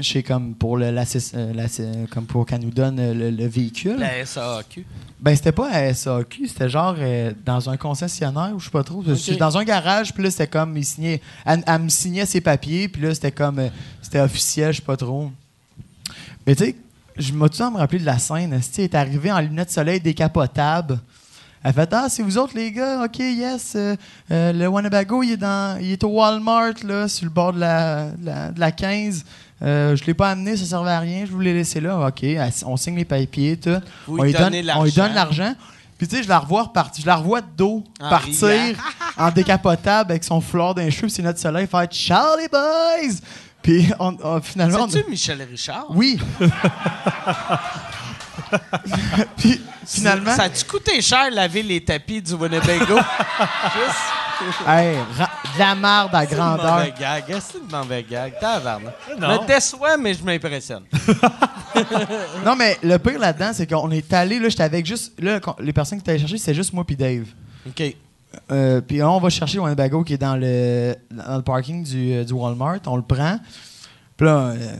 chez 0.02 0.22
comme 0.22 0.54
pour 0.54 0.76
le, 0.76 0.90
la, 0.90 1.04
euh, 1.34 1.52
la- 1.54 2.06
comme 2.10 2.26
pour 2.26 2.46
qu'elle 2.46 2.60
nous 2.60 2.70
donne 2.70 2.98
euh, 3.00 3.14
le, 3.14 3.30
le 3.30 3.46
véhicule. 3.46 3.96
La 3.98 4.24
SAQ. 4.24 4.84
Ben, 5.20 5.34
c'était 5.34 5.52
pas 5.52 5.70
à 5.70 5.92
SAQ, 5.94 6.48
c'était 6.48 6.68
genre 6.68 6.94
euh, 6.98 7.32
dans 7.44 7.68
un 7.70 7.76
concessionnaire 7.76 8.52
ou 8.54 8.58
je 8.60 8.66
sais 8.66 8.70
pas 8.70 8.84
trop. 8.84 9.02
Dans 9.38 9.58
un 9.58 9.64
garage, 9.64 10.12
puis 10.12 10.22
là, 10.22 10.30
c'était 10.30 10.46
comme, 10.46 10.76
il 10.76 10.84
signait, 10.84 11.20
elle, 11.44 11.62
elle 11.66 11.82
me 11.82 11.88
signait 11.88 12.26
ses 12.26 12.40
papiers, 12.40 12.88
puis 12.88 13.02
là, 13.02 13.14
c'était 13.14 13.32
comme, 13.32 13.58
euh, 13.58 13.68
c'était 14.02 14.20
officiel, 14.20 14.72
je 14.72 14.78
sais 14.78 14.84
pas 14.84 14.96
trop. 14.96 15.30
Mais 16.46 16.54
tu 16.54 16.64
sais, 16.64 16.76
je 17.16 17.32
m'ai 17.32 17.48
tout 17.48 17.70
me 17.70 17.78
rappeler 17.78 17.98
de 17.98 18.04
la 18.06 18.18
scène. 18.18 18.52
Elle 18.52 18.84
est 18.84 18.94
arrivée 18.94 19.32
en 19.32 19.40
lunettes 19.40 19.68
de 19.68 19.72
soleil 19.72 20.00
décapotables. 20.00 20.98
Elle 21.64 21.72
fait 21.72 21.88
Ah, 21.92 22.06
c'est 22.08 22.22
vous 22.22 22.38
autres, 22.38 22.52
les 22.54 22.70
gars, 22.70 23.02
ok, 23.04 23.18
yes. 23.18 23.72
euh, 23.74 23.96
euh, 24.30 24.52
le 24.52 24.68
Winnebago, 24.68 25.22
il 25.24 25.32
est, 25.32 25.36
dans, 25.36 25.80
il 25.80 25.90
est 25.92 26.04
au 26.04 26.08
Walmart, 26.10 26.74
là, 26.84 27.08
sur 27.08 27.24
le 27.24 27.30
bord 27.30 27.52
de 27.52 27.58
la, 27.58 28.10
de 28.10 28.26
la, 28.26 28.52
de 28.52 28.60
la 28.60 28.70
15. 28.70 29.24
Euh, 29.62 29.96
je 29.96 30.04
l'ai 30.04 30.14
pas 30.14 30.30
amené, 30.30 30.56
ça 30.56 30.64
servait 30.66 30.90
à 30.90 31.00
rien, 31.00 31.24
je 31.26 31.32
vous 31.32 31.40
l'ai 31.40 31.54
laissé 31.54 31.80
là. 31.80 32.06
OK, 32.08 32.24
on 32.66 32.76
signe 32.76 32.96
les 32.96 33.04
papiers, 33.06 33.56
tout. 33.56 33.70
Vous 34.06 34.18
on, 34.18 34.22
lui 34.22 34.32
donne, 34.32 34.54
on 34.76 34.84
lui 34.84 34.92
donne 34.92 35.14
l'argent. 35.14 35.54
Puis 35.96 36.06
tu 36.06 36.16
sais, 36.16 36.22
je 36.22 36.28
la 36.28 36.38
revois 36.40 36.64
repartir, 36.64 37.00
je 37.02 37.06
la 37.06 37.16
revois 37.16 37.40
de 37.40 37.46
dos 37.56 37.82
En 38.00 38.10
partir 38.10 38.48
riant. 38.48 38.74
en 39.16 39.30
décapotable 39.30 40.10
avec 40.12 40.24
son 40.24 40.42
foulard 40.42 40.74
d'un 40.74 40.90
cheveu, 40.90 41.08
c'est 41.08 41.22
notre 41.22 41.38
soleil, 41.38 41.66
faire 41.66 41.86
Charlie 41.90 42.48
Boys. 42.52 43.14
Puis 43.62 43.88
on, 43.98 44.14
on- 44.22 44.40
finalement, 44.42 44.80
on- 44.82 44.88
C'est-tu 44.90 45.08
Michel 45.10 45.40
Richard? 45.50 45.86
oui. 45.90 46.18
Puis 49.38 49.60
finalement, 49.86 50.34
Ça 50.36 50.44
a-tu 50.44 50.64
coûté 50.64 51.00
cher 51.00 51.30
laver 51.30 51.62
les 51.62 51.82
tapis 51.84 52.20
du 52.22 52.34
Winnebago? 52.34 52.96
Juste. 53.74 53.96
hey, 54.66 54.96
de 54.96 55.58
la 55.58 55.74
merde 55.74 56.14
à 56.14 56.26
C'est 56.26 56.34
grandeur. 56.34 56.76
mauvais 56.78 56.94
gag. 56.98 57.24
C'est 57.40 57.58
le 57.58 57.76
mauvais 57.76 58.02
gag. 58.02 58.34
Tabarnak. 58.40 58.94
Je 59.08 59.14
Non. 59.20 59.42
me 59.42 59.46
déçois, 59.46 59.96
mais 59.96 60.14
je 60.14 60.24
m'impressionne. 60.24 60.82
Non, 62.44 62.56
mais 62.56 62.78
le 62.82 62.96
pire 62.98 63.18
là-dedans, 63.18 63.50
c'est 63.52 63.66
qu'on 63.66 63.90
est 63.90 64.10
allé, 64.14 64.38
là, 64.38 64.48
j'étais 64.48 64.62
avec 64.62 64.86
juste. 64.86 65.12
Là, 65.20 65.38
les 65.60 65.72
personnes 65.74 65.98
qui 65.98 66.02
étaient 66.04 66.12
allées 66.12 66.20
chercher, 66.20 66.38
c'était 66.38 66.54
juste 66.54 66.72
moi 66.72 66.84
puis 66.84 66.96
Dave. 66.96 67.26
OK. 67.66 67.94
Euh, 68.50 68.80
puis 68.80 69.02
on 69.02 69.18
va 69.20 69.28
chercher 69.28 69.56
le 69.58 69.64
Winnebago 69.64 70.02
qui 70.04 70.14
est 70.14 70.18
dans 70.18 70.36
le, 70.36 70.94
dans 71.10 71.36
le 71.36 71.42
parking 71.42 71.84
du, 71.84 72.12
euh, 72.14 72.24
du 72.24 72.32
Walmart. 72.32 72.78
On 72.86 72.96
le 72.96 73.02
prend. 73.02 73.38
Puis 74.16 74.26
là, 74.26 74.36
euh, 74.56 74.76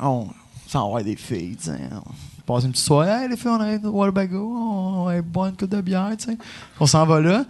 on 0.00 0.26
s'en 0.68 0.92
va 0.92 1.02
des 1.02 1.16
filles, 1.16 1.56
tu 1.56 1.70
sais. 1.70 1.78
On 1.94 2.42
passe 2.54 2.64
une 2.64 2.72
petite 2.72 2.84
soirée. 2.84 3.08
Hey, 3.24 3.28
les 3.30 3.36
filles, 3.36 3.50
on 3.50 3.60
arrive 3.60 3.86
au 3.86 4.00
Winnebago. 4.02 4.54
On 4.54 5.04
va 5.06 5.22
boire 5.22 5.46
une 5.48 5.56
coupe 5.56 5.70
de 5.70 5.80
bière, 5.80 6.10
tu 6.18 6.26
sais. 6.30 6.38
On 6.78 6.86
s'en 6.86 7.06
va 7.06 7.20
là. 7.20 7.44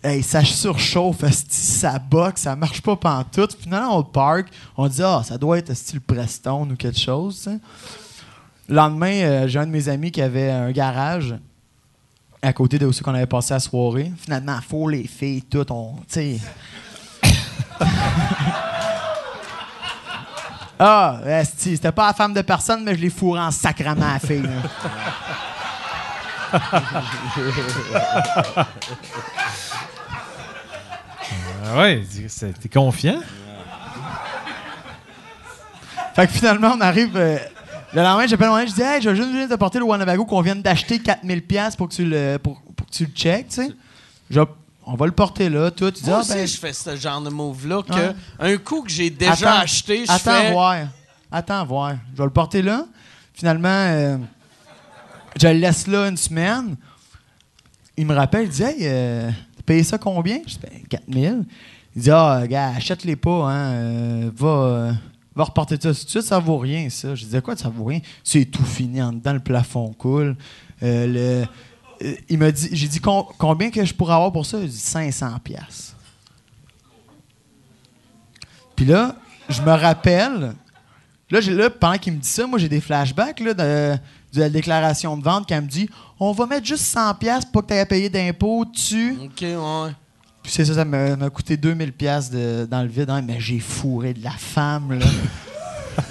Hey, 0.00 0.22
ça 0.22 0.44
surchauffe, 0.44 1.24
ça 1.48 1.98
boxe, 1.98 2.42
ça 2.42 2.54
marche 2.54 2.80
pas 2.80 2.94
pantoute. 2.94 3.56
Finalement, 3.60 3.96
on 3.96 3.98
le 3.98 4.04
park. 4.04 4.46
On 4.76 4.86
dit, 4.86 5.02
ah, 5.02 5.22
ça 5.24 5.36
doit 5.36 5.58
être 5.58 5.74
style 5.74 6.00
Preston 6.00 6.70
ou 6.70 6.76
quelque 6.76 7.00
chose. 7.00 7.50
Le 8.68 8.74
lendemain, 8.76 9.12
euh, 9.12 9.48
j'ai 9.48 9.58
un 9.58 9.66
de 9.66 9.72
mes 9.72 9.88
amis 9.88 10.12
qui 10.12 10.22
avait 10.22 10.50
un 10.50 10.70
garage 10.70 11.34
à 12.40 12.52
côté 12.52 12.78
de 12.78 12.86
où 12.86 12.92
qu'on 12.92 13.14
avait 13.14 13.26
passé 13.26 13.54
la 13.54 13.60
soirée. 13.60 14.12
Finalement, 14.18 14.60
faut 14.66 14.88
les 14.88 15.08
filles, 15.08 15.42
tout, 15.42 15.66
on. 15.72 15.96
Sais. 16.06 16.38
ah, 20.78 21.18
esti, 21.26 21.74
c'était 21.74 21.90
pas 21.90 22.06
la 22.06 22.14
femme 22.14 22.34
de 22.34 22.42
personne, 22.42 22.84
mais 22.84 22.94
je 22.94 23.00
l'ai 23.00 23.10
fourré 23.10 23.40
en 23.40 23.50
sacrament 23.50 24.02
à 24.02 24.12
la 24.12 24.20
fille. 24.20 24.48
Ah 31.64 31.78
ouais, 31.78 32.02
t'es 32.60 32.68
confiant? 32.68 33.20
Fait 36.14 36.26
que 36.26 36.32
finalement, 36.32 36.72
on 36.76 36.80
arrive. 36.80 37.16
euh, 37.16 37.38
le 37.94 38.02
lendemain, 38.02 38.26
j'appelle 38.26 38.48
mon 38.48 38.54
ami, 38.56 38.68
je 38.68 38.74
dis 38.74 38.82
Hey, 38.82 39.00
je 39.00 39.08
vais 39.10 39.16
juste 39.16 39.28
venir 39.30 39.48
te 39.48 39.54
porter 39.54 39.78
le 39.78 39.84
Winnebago 39.84 40.24
qu'on 40.26 40.40
vient 40.40 40.56
d'acheter 40.56 40.98
4000$ 40.98 41.76
pour 41.76 41.88
que 41.88 41.94
tu 41.94 42.04
le, 42.04 42.38
pour, 42.38 42.60
pour 42.76 42.86
que 42.86 42.92
tu 42.92 43.04
le 43.06 43.12
checkes, 43.12 43.48
tu 43.48 43.54
sais. 43.66 43.70
Je- 44.30 44.40
On 44.84 44.94
va 44.94 45.06
le 45.06 45.12
porter 45.12 45.48
là, 45.48 45.70
tout. 45.70 45.90
Tu 45.90 46.02
dis, 46.02 46.08
Moi 46.10 46.18
ah, 46.18 46.20
aussi, 46.22 46.32
ben, 46.34 46.46
je 46.46 46.56
fais 46.58 46.72
ce 46.72 46.96
genre 46.96 47.20
de 47.20 47.30
move-là 47.30 47.82
que 47.82 47.92
Ouais. 47.92 48.14
un 48.40 48.56
coup 48.58 48.82
que 48.82 48.90
j'ai 48.90 49.10
déjà 49.10 49.32
Attends, 49.52 49.60
acheté, 49.62 50.04
je 50.06 50.10
Attends 50.12 50.30
fais... 50.32 50.52
voir. 50.52 50.76
Attends 51.30 51.64
voir. 51.66 51.94
Je 52.12 52.18
vais 52.18 52.24
le 52.24 52.30
porter 52.30 52.62
là. 52.62 52.84
Finalement, 53.34 53.68
euh, 53.68 54.16
je 55.40 55.46
le 55.48 55.54
laisse 55.54 55.86
là 55.86 56.08
une 56.08 56.16
semaine. 56.16 56.76
il 57.96 58.06
me 58.06 58.14
rappelle, 58.14 58.44
il 58.44 58.48
dit 58.50 58.62
Hey, 58.62 58.76
euh, 58.82 59.30
payé 59.68 59.82
ça 59.84 59.98
combien? 59.98 60.38
Je 60.46 60.54
dis 60.54 60.58
Ben, 60.62 60.82
4000. 60.88 61.44
Il 61.96 62.02
dit 62.02 62.10
Ah, 62.10 62.44
gars, 62.48 62.68
achète-les 62.76 63.16
pas, 63.16 63.50
hein. 63.52 63.72
euh, 63.72 64.30
va, 64.34 64.48
euh, 64.48 64.92
va 65.36 65.44
reporter 65.44 65.76
ça 65.80 65.94
tout 65.94 66.04
de 66.04 66.08
suite, 66.10 66.22
ça 66.22 66.38
vaut 66.38 66.58
rien, 66.58 66.88
ça. 66.90 67.14
Je 67.14 67.24
disais 67.24 67.40
Quoi, 67.42 67.56
ça 67.56 67.68
vaut 67.68 67.84
rien? 67.84 68.00
C'est 68.24 68.44
tout 68.46 68.64
fini 68.64 69.00
en 69.02 69.12
dedans, 69.12 69.32
le 69.34 69.40
plafond 69.40 69.92
coule. 69.92 70.36
Euh, 70.82 71.44
il 72.28 72.38
m'a 72.38 72.50
dit 72.50 72.68
J'ai 72.72 72.88
dit 72.88 73.00
Com- 73.00 73.24
Combien 73.38 73.70
que 73.70 73.84
je 73.84 73.92
pourrais 73.94 74.14
avoir 74.14 74.32
pour 74.32 74.46
ça? 74.46 74.58
Il 74.60 74.68
dit 74.68 74.76
500$. 74.76 75.38
piastres. 75.40 75.94
Puis 78.76 78.86
là, 78.86 79.16
je 79.48 79.60
me 79.62 79.70
rappelle. 79.72 80.54
Là, 81.30 81.40
là, 81.40 81.68
pendant 81.70 81.98
qu'il 81.98 82.14
me 82.14 82.18
dit 82.18 82.28
ça, 82.28 82.46
moi, 82.46 82.58
j'ai 82.58 82.68
des 82.68 82.80
flashbacks 82.80 83.40
là, 83.40 83.52
de, 83.54 83.98
de 84.32 84.40
la 84.40 84.48
déclaration 84.50 85.16
de 85.16 85.22
vente 85.24 85.46
quand 85.48 85.54
elle 85.56 85.62
me 85.62 85.68
dit 85.68 85.88
On 86.20 86.32
va 86.32 86.46
mettre 86.46 86.66
juste 86.66 86.84
100$ 86.84 87.18
piastres 87.18 87.50
pour 87.50 87.62
que 87.62 87.68
tu 87.68 87.74
aies 87.74 87.80
à 87.80 87.86
payer 87.86 88.08
d'impôts 88.10 88.64
dessus. 88.64 89.16
OK, 89.22 89.40
ouais. 89.42 89.92
Puis 90.42 90.52
c'est 90.52 90.64
ça, 90.64 90.74
ça 90.74 90.84
m'a 90.84 91.16
m'a 91.16 91.30
coûté 91.30 91.56
2000$ 91.56 91.92
piastres 91.92 92.34
de- 92.34 92.66
dans 92.70 92.82
le 92.82 92.88
vide. 92.88 93.10
hein, 93.10 93.22
mais 93.22 93.38
j'ai 93.40 93.58
fourré 93.60 94.14
de 94.14 94.22
la 94.24 94.30
femme, 94.32 94.98
là. 94.98 95.06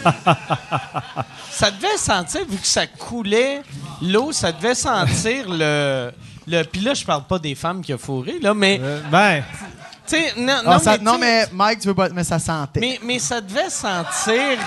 Ça 1.52 1.72
devait 1.72 1.98
sentir, 1.98 2.42
vu 2.48 2.58
que 2.58 2.68
ça 2.68 2.86
coulait, 2.88 3.62
l'eau, 4.02 4.32
ça 4.32 4.52
devait 4.52 4.76
sentir 4.76 5.46
le. 5.50 6.12
le 6.46 6.64
Puis 6.64 6.82
là, 6.82 6.94
je 6.94 7.04
parle 7.06 7.24
pas 7.26 7.40
des 7.40 7.56
femmes 7.56 7.82
qui 7.82 7.94
ont 7.94 7.98
fourré, 7.98 8.38
là, 8.42 8.54
mais. 8.54 8.80
Euh, 8.82 9.02
ben, 9.12 9.44
Tu 10.06 10.16
sais, 10.18 10.34
non, 10.38 10.54
Ah, 10.66 10.74
non, 10.74 10.80
ça- 10.80 10.98
mais, 10.98 11.04
non, 11.04 11.14
tu 11.16 11.20
mais 11.20 11.46
Mike, 11.52 11.80
tu 11.80 11.88
veux 11.88 11.94
pas. 11.96 12.10
Mais 12.10 12.24
ça 12.24 12.38
sentait. 12.40 12.80
mais, 12.80 13.00
mais 13.04 13.20
ça 13.20 13.42
devait 13.42 13.70
sentir. 13.70 14.58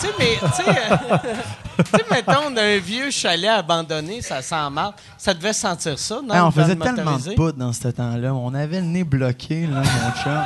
Tu 0.00 0.06
sais, 0.06 0.12
mais. 0.18 0.38
Tu 0.40 0.62
sais, 0.62 0.68
euh, 0.68 1.98
mettons, 2.10 2.46
on 2.48 2.56
a 2.56 2.62
un 2.62 2.78
vieux 2.78 3.10
chalet 3.10 3.50
abandonné, 3.50 4.22
ça 4.22 4.42
sent 4.42 4.70
mal. 4.70 4.92
Ça 5.18 5.34
devait 5.34 5.52
sentir 5.52 5.98
ça, 5.98 6.20
non? 6.24 6.34
Hey, 6.34 6.40
on 6.40 6.50
faisait 6.50 6.74
le 6.74 6.80
tellement 6.80 7.16
de 7.16 7.34
poudre 7.34 7.58
dans 7.58 7.72
ce 7.72 7.88
temps-là. 7.88 8.34
On 8.34 8.54
avait 8.54 8.80
le 8.80 8.86
nez 8.86 9.04
bloqué, 9.04 9.66
là, 9.66 9.82
mon 9.82 10.22
chum. 10.22 10.42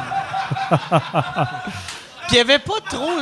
Puis 2.29 2.33
il 2.33 2.35
n'y 2.35 2.41
avait 2.41 2.59
pas 2.59 2.81
trop. 2.89 3.21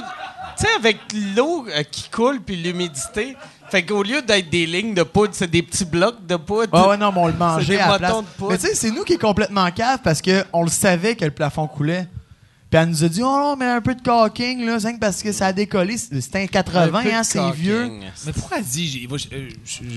Tu 0.58 0.64
sais, 0.64 0.68
avec 0.76 0.98
l'eau 1.36 1.66
euh, 1.68 1.82
qui 1.82 2.08
coule 2.08 2.40
puis 2.40 2.56
l'humidité, 2.56 3.36
fait 3.68 3.84
qu'au 3.84 4.02
lieu 4.02 4.22
d'être 4.22 4.48
des 4.48 4.64
lignes 4.64 4.94
de 4.94 5.02
poudre, 5.02 5.34
c'est 5.34 5.50
des 5.50 5.62
petits 5.62 5.84
blocs 5.84 6.24
de 6.26 6.36
poudre. 6.36 6.70
Ah 6.72 6.88
ouais, 6.88 6.96
non, 6.96 7.12
mais 7.12 7.20
on 7.20 7.26
le 7.26 7.34
mangeait 7.34 7.78
à 7.78 7.92
la 7.92 7.98
place. 7.98 8.16
de 8.16 8.22
poudre. 8.38 8.52
Mais 8.52 8.58
tu 8.58 8.66
sais, 8.68 8.74
c'est 8.74 8.90
nous 8.90 9.04
qui 9.04 9.14
est 9.14 9.18
complètement 9.18 9.70
cave 9.70 9.98
parce 10.02 10.22
qu'on 10.22 10.62
le 10.62 10.70
savait 10.70 11.14
que 11.14 11.24
le 11.24 11.30
plafond 11.30 11.66
coulait. 11.66 12.08
Puis 12.68 12.80
elle 12.80 12.88
nous 12.88 13.04
a 13.04 13.08
dit, 13.08 13.22
oh 13.22 13.26
non, 13.26 13.54
mais 13.56 13.66
un 13.66 13.80
peu 13.80 13.94
de 13.94 14.02
caulking, 14.02 14.66
là, 14.66 14.80
c'est 14.80 14.92
que 14.94 14.98
parce 14.98 15.22
que 15.22 15.30
ça 15.30 15.46
a 15.46 15.52
décollé. 15.52 15.96
C'était 15.96 16.40
un 16.40 16.42
Un 16.42 16.46
80, 16.48 17.02
peu 17.02 17.08
de 17.08 17.14
hein, 17.14 17.22
c'est 17.22 17.50
vieux. 17.52 17.88
mais 18.26 18.32
pourquoi 18.32 18.58
elle 18.58 18.64
dit, 18.64 19.06
je, 19.08 19.26
euh, 19.36 19.48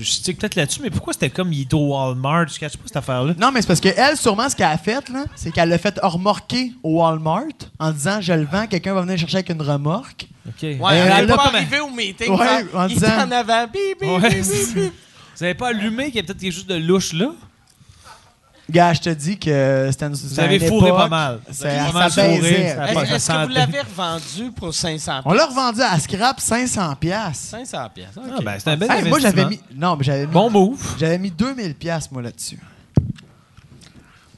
stick 0.04 0.38
peut-être 0.38 0.54
là-dessus, 0.54 0.80
mais 0.80 0.90
pourquoi 0.90 1.12
c'était 1.12 1.30
comme 1.30 1.52
il 1.52 1.62
est 1.62 1.74
au 1.74 1.88
Walmart? 1.88 2.46
Je 2.46 2.60
cache 2.60 2.76
pas 2.76 2.84
cette 2.86 2.96
affaire-là. 2.96 3.34
Non, 3.38 3.50
mais 3.52 3.60
c'est 3.60 3.66
parce 3.66 3.80
qu'elle, 3.80 4.16
sûrement, 4.16 4.48
ce 4.48 4.54
qu'elle 4.54 4.66
a 4.66 4.78
fait, 4.78 5.08
là, 5.08 5.24
c'est 5.34 5.50
qu'elle 5.50 5.68
l'a 5.68 5.78
fait 5.78 5.98
remorquer 6.00 6.72
au 6.84 7.00
Walmart 7.00 7.42
en 7.80 7.90
disant, 7.90 8.20
je 8.20 8.32
le 8.34 8.44
vends, 8.44 8.68
quelqu'un 8.68 8.94
va 8.94 9.02
venir 9.02 9.18
chercher 9.18 9.38
avec 9.38 9.48
une 9.50 9.62
remorque. 9.62 10.26
OK. 10.46 10.62
Ouais, 10.62 10.78
Elle 10.96 11.12
elle 11.18 11.26
pas 11.26 11.46
arrivée 11.52 11.80
au 11.80 11.90
meeting. 11.90 12.30
Ouais, 12.30 12.64
en 12.72 12.86
il 12.86 12.94
disant- 12.94 13.08
est 13.08 13.22
en 13.24 13.30
avant. 13.32 13.64
Bip, 13.66 14.00
bip, 14.00 14.08
Ouais, 14.08 14.30
bip, 14.30 14.44
c'est 14.44 14.74
bip, 14.74 14.84
bip. 14.84 14.92
Vous 15.36 15.44
avez 15.44 15.54
pas 15.54 15.68
allumé 15.68 16.06
qu'il 16.06 16.16
y 16.16 16.18
a 16.20 16.22
peut-être 16.22 16.38
quelque 16.40 16.52
chose 16.52 16.66
de 16.66 16.76
louche 16.76 17.14
là? 17.14 17.32
Gars, 18.70 18.92
je 18.94 19.00
te 19.00 19.10
dis 19.10 19.38
que 19.38 19.88
c'était 19.90 20.06
une 20.06 20.12
Vous 20.14 20.40
avez 20.40 20.58
fourré 20.60 20.90
pas 20.90 21.08
mal. 21.08 21.40
Vous 21.48 21.54
Ça, 21.54 21.68
avez 21.68 21.78
ça 21.78 21.92
pas 21.92 21.98
mal 21.98 22.10
fourré, 22.10 22.40
baisait. 22.40 22.74
ça 22.74 22.82
a 22.84 22.92
Est-ce 23.16 23.26
que 23.32 23.42
vous 23.46 23.54
l'avez 23.54 23.80
revendu 23.80 24.50
pour 24.52 24.72
500 24.74 25.20
On 25.24 25.32
l'a 25.32 25.46
revendu 25.46 25.80
à 25.82 25.98
scrap 25.98 26.40
500 26.40 26.94
pièces. 26.96 27.36
500 27.50 27.78
pièces. 27.94 28.08
Ah, 28.16 28.38
ben, 28.42 28.54
c'est 28.58 28.70
un 28.70 28.76
bel 28.76 28.88
moi 29.08 29.18
j'avais 29.18 29.44
mis 29.46 29.60
non 29.74 29.96
mais 29.96 30.04
j'avais 30.04 30.26
mis 30.26 30.32
Bon 30.32 30.48
move. 30.50 30.96
j'avais 30.98 31.18
mis 31.18 31.30
2000 31.30 31.74
pièces 31.74 32.10
moi 32.12 32.22
là-dessus. 32.22 32.58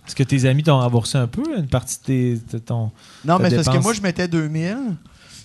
Est-ce 0.06 0.16
que 0.16 0.22
tes 0.24 0.44
amis 0.46 0.62
t'ont 0.64 0.78
remboursé 0.80 1.16
un 1.16 1.28
peu, 1.28 1.42
une 1.56 1.68
partie 1.68 1.96
de, 1.98 2.02
tes, 2.04 2.40
de 2.54 2.59
ton. 2.59 2.90
Non 3.24 3.38
mais 3.38 3.50
c'est 3.50 3.56
parce 3.62 3.68
que 3.76 3.82
moi 3.82 3.92
je 3.94 4.00
mettais 4.00 4.26
2000 4.28 4.76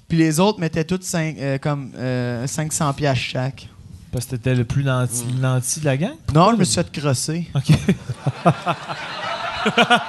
puis 0.07 0.18
les 0.18 0.39
autres 0.39 0.59
mettaient 0.59 0.85
toutes 0.85 1.03
cinq- 1.03 1.35
euh, 1.38 1.57
comme 1.57 1.91
euh, 1.97 2.47
500 2.47 2.93
pièces 2.93 3.18
chaque. 3.18 3.68
Parce 4.11 4.25
que 4.25 4.31
t'étais 4.31 4.55
le 4.55 4.63
plus 4.65 4.84
nanti, 4.84 5.25
Mm. 5.25 5.39
nanti 5.39 5.79
de 5.81 5.85
la 5.85 5.97
gang? 5.97 6.13
Non, 6.34 6.51
je 6.51 6.55
me 6.57 6.63
suis 6.63 6.75
fait 6.75 6.91
crosser. 6.99 7.49
OK. 7.55 7.63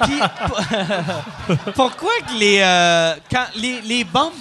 Puis, 0.02 0.20
pourquoi 1.74 2.10
que 2.28 2.38
les, 2.38 2.60
euh, 2.62 3.14
quand 3.30 3.44
les, 3.56 3.80
les 3.82 4.04
bombes, 4.04 4.32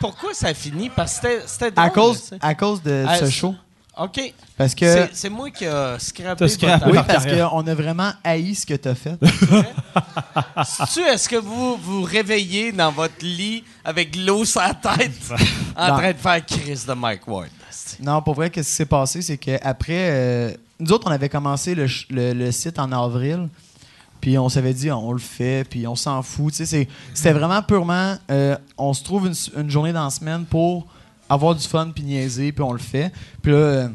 pourquoi 0.00 0.34
ça 0.34 0.52
finit? 0.54 0.90
Parce 0.90 1.18
que 1.18 1.28
c'était- 1.28 1.42
c'était 1.46 1.70
drôle. 1.70 1.86
À 1.86 1.90
cause 1.90 2.30
à 2.40 2.54
cause 2.54 2.82
de 2.82 3.04
Ah, 3.08 3.16
ce 3.18 3.24
c'est- 3.26 3.30
show 3.30 3.54
OK. 3.96 4.20
parce 4.58 4.74
que 4.74 4.84
C'est 4.92 5.10
c'est 5.14 5.28
moi 5.30 5.48
qui 5.50 5.64
a 5.64 5.98
scrappé 5.98 6.40
T'as 6.40 6.48
scrappé. 6.48 6.84
votre 6.84 6.98
oui, 6.98 7.04
parce 7.06 7.24
carrière. 7.24 7.48
qu'on 7.50 7.66
a 7.66 7.74
vraiment 7.74 8.12
haï 8.22 8.54
ce 8.54 8.66
que 8.66 8.74
t'as 8.74 8.94
fait. 8.94 9.16
Tu 10.92 11.00
Est-ce 11.00 11.26
que 11.30 11.36
vous 11.36 11.78
vous 11.78 12.02
réveillez 12.02 12.72
dans 12.72 12.92
votre 12.92 13.14
lit 13.24 13.64
avec 13.82 14.14
l'eau 14.16 14.44
sur 14.44 14.60
la 14.60 14.74
tête 14.74 15.12
en 15.76 15.88
Non. 15.88 15.96
train 15.96 16.12
de 16.12 16.18
faire 16.18 16.44
crise 16.44 16.84
de 16.84 16.92
Mike 16.92 17.26
Ward? 17.26 17.48
Non, 18.02 18.22
pour 18.22 18.34
vrai, 18.34 18.50
qu'est-ce 18.50 18.68
qui 18.68 18.74
s'est 18.74 18.86
passé, 18.86 19.22
c'est 19.22 19.36
qu'après, 19.38 20.10
euh, 20.10 20.50
nous 20.80 20.92
autres, 20.92 21.06
on 21.08 21.10
avait 21.10 21.28
commencé 21.28 21.74
le, 21.74 21.86
le- 22.10 22.32
le 22.32 22.52
site 22.52 22.78
en 22.78 22.90
avril. 22.92 23.48
Puis 24.20 24.38
on 24.38 24.48
s'avait 24.48 24.72
dit, 24.74 24.90
on 24.90 25.12
le 25.12 25.18
fait, 25.18 25.64
puis 25.68 25.86
on 25.86 25.94
s'en 25.94 26.22
fout. 26.22 26.52
C'était 26.54 27.32
vraiment 27.32 27.62
purement, 27.62 28.16
euh, 28.30 28.56
on 28.78 28.92
se 28.94 29.04
trouve 29.04 29.26
une, 29.26 29.60
une 29.60 29.70
journée 29.70 29.92
dans 29.92 30.04
la 30.04 30.10
semaine 30.10 30.44
pour 30.46 30.86
avoir 31.28 31.54
du 31.54 31.66
fun, 31.66 31.90
puis 31.94 32.02
niaiser, 32.02 32.50
puis 32.52 32.62
on 32.64 32.72
le 32.72 32.78
fait. 32.78 33.12
Puis 33.42 33.52
là, 33.52 33.58
euh, 33.58 33.88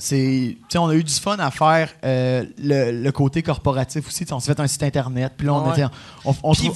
c'est, 0.00 0.56
on 0.76 0.88
a 0.88 0.94
eu 0.94 1.04
du 1.04 1.12
fun 1.12 1.36
à 1.38 1.50
faire 1.50 1.90
euh, 2.04 2.44
le, 2.58 2.90
le 3.02 3.12
côté 3.12 3.42
corporatif 3.42 4.08
aussi. 4.08 4.24
On 4.32 4.40
s'est 4.40 4.52
fait 4.54 4.60
un 4.60 4.66
site 4.66 4.82
internet, 4.82 5.34
puis 5.36 5.46
là, 5.46 5.54
on, 5.54 5.66
Ouais. 5.68 5.72
était, 5.78 5.86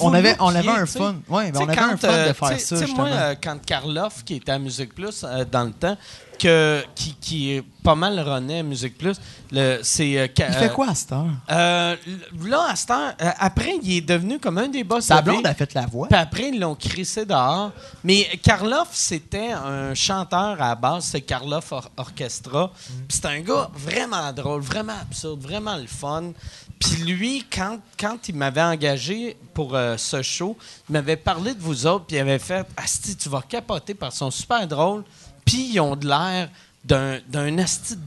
on, 0.00 0.12
avait, 0.14 0.36
on 0.40 0.54
avait 0.54 0.68
un 0.68 0.86
fun. 0.86 1.16
Ouais, 1.28 1.46
mais 1.46 1.52
Tu 1.52 1.58
on 1.58 1.68
avait 1.68 1.78
un 1.80 1.96
fun 1.96 2.08
euh, 2.08 2.28
de 2.28 2.32
faire 2.34 2.48
tu 2.50 2.54
sais- 2.58 2.60
ça, 2.60 2.76
tu 2.76 2.80
sais, 2.82 2.86
justement. 2.86 3.06
moi, 3.08 3.16
euh, 3.16 3.34
quand 3.42 3.56
Karloff, 3.64 4.24
qui 4.24 4.34
était 4.36 4.52
à 4.52 4.58
Musique 4.58 4.94
Plus 4.94 5.24
euh, 5.24 5.44
dans 5.50 5.64
le 5.64 5.72
temps, 5.72 5.96
que, 6.38 6.84
qui, 6.94 7.14
qui 7.20 7.50
est 7.52 7.62
pas 7.82 7.94
mal 7.94 8.18
runné 8.20 8.60
à 8.60 8.62
Musique 8.62 8.96
Plus, 8.98 9.16
le- 9.52 9.80
c'est... 9.82 10.18
euh, 10.18 10.26
Il 10.38 10.54
fait 10.54 10.72
quoi 10.72 10.88
à 10.88 10.94
cette 10.94 11.12
heure? 11.12 11.26
euh, 11.50 11.96
là, 12.44 12.66
à 12.70 12.76
cette 12.76 12.90
heure, 12.90 13.14
euh, 13.20 13.30
après, 13.38 13.72
il 13.82 13.96
est 13.98 14.00
devenu 14.00 14.38
comme 14.38 14.58
un 14.58 14.68
des 14.68 14.84
boss 14.84 15.08
de 15.08 15.20
blonde 15.20 15.46
a 15.46 15.54
fait 15.54 15.74
la 15.74 15.86
voix. 15.86 16.08
Puis 16.08 16.18
après, 16.18 16.48
ils 16.48 16.58
l'ont 16.60 16.74
crissé 16.74 17.24
dehors. 17.26 17.72
Mais 18.02 18.24
Karloff, 18.42 18.88
c'était 18.92 19.52
un 19.52 19.94
chanteur 19.94 20.60
à 20.60 20.68
la 20.70 20.74
base. 20.74 21.04
C'est 21.04 21.20
Karloff 21.20 21.72
Or- 21.72 21.90
Orchestra. 21.96 22.70
Puis 23.08 23.18
c'est 23.20 23.26
un 23.26 23.40
gars 23.40 23.70
vraiment 23.74 24.32
drôle, 24.32 24.62
vraiment 24.62 24.94
absurde, 25.00 25.40
vraiment 25.42 25.76
le 25.76 25.86
fun. 25.86 26.32
Puis 26.78 26.96
lui, 27.04 27.44
quand, 27.52 27.78
quand 27.98 28.28
il 28.28 28.34
m'avait 28.34 28.62
engagé 28.62 29.36
pour 29.54 29.74
euh, 29.74 29.96
ce 29.96 30.22
show, 30.22 30.56
il 30.88 30.92
m'avait 30.94 31.16
parlé 31.16 31.54
de 31.54 31.60
vous 31.60 31.86
autres, 31.86 32.04
puis 32.06 32.16
il 32.16 32.20
avait 32.20 32.38
fait 32.38 32.66
Asti, 32.76 33.16
tu 33.16 33.28
vas 33.28 33.42
capoter 33.42 33.94
qu'ils 33.94 34.10
sont 34.12 34.30
super 34.30 34.66
drôles. 34.66 35.04
Puis 35.44 35.70
ils 35.72 35.80
ont 35.80 35.96
de 35.96 36.06
l'air 36.06 36.48
d'un, 36.84 37.18
d'un 37.28 37.50
de 37.50 37.64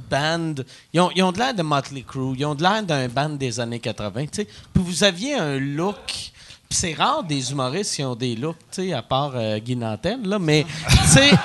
band. 0.09 0.53
Ils 0.93 0.99
ont, 1.01 1.09
ils 1.15 1.23
ont 1.23 1.31
de 1.31 1.39
l'air 1.39 1.53
de 1.53 1.63
Motley 1.63 2.03
Crue. 2.07 2.35
Ils 2.37 2.45
ont 2.45 2.55
de 2.55 2.63
l'air 2.63 2.83
d'un 2.83 3.07
band 3.07 3.29
des 3.29 3.59
années 3.59 3.79
80. 3.79 4.25
tu 4.25 4.29
sais. 4.33 4.47
Puis 4.73 4.83
vous 4.83 5.03
aviez 5.03 5.35
un 5.35 5.57
look. 5.57 5.97
Puis 6.69 6.77
c'est 6.77 6.93
rare 6.93 7.23
des 7.23 7.51
humoristes 7.51 7.95
qui 7.95 8.03
ont 8.03 8.13
des 8.15 8.35
looks, 8.35 8.57
tu 8.71 8.87
sais, 8.89 8.93
à 8.93 9.01
part 9.01 9.31
euh, 9.35 9.57
Guy 9.57 9.77
Nantel, 9.77 10.21
là, 10.27 10.37
mais, 10.37 10.65
tu 10.89 10.97
sais, 11.07 11.31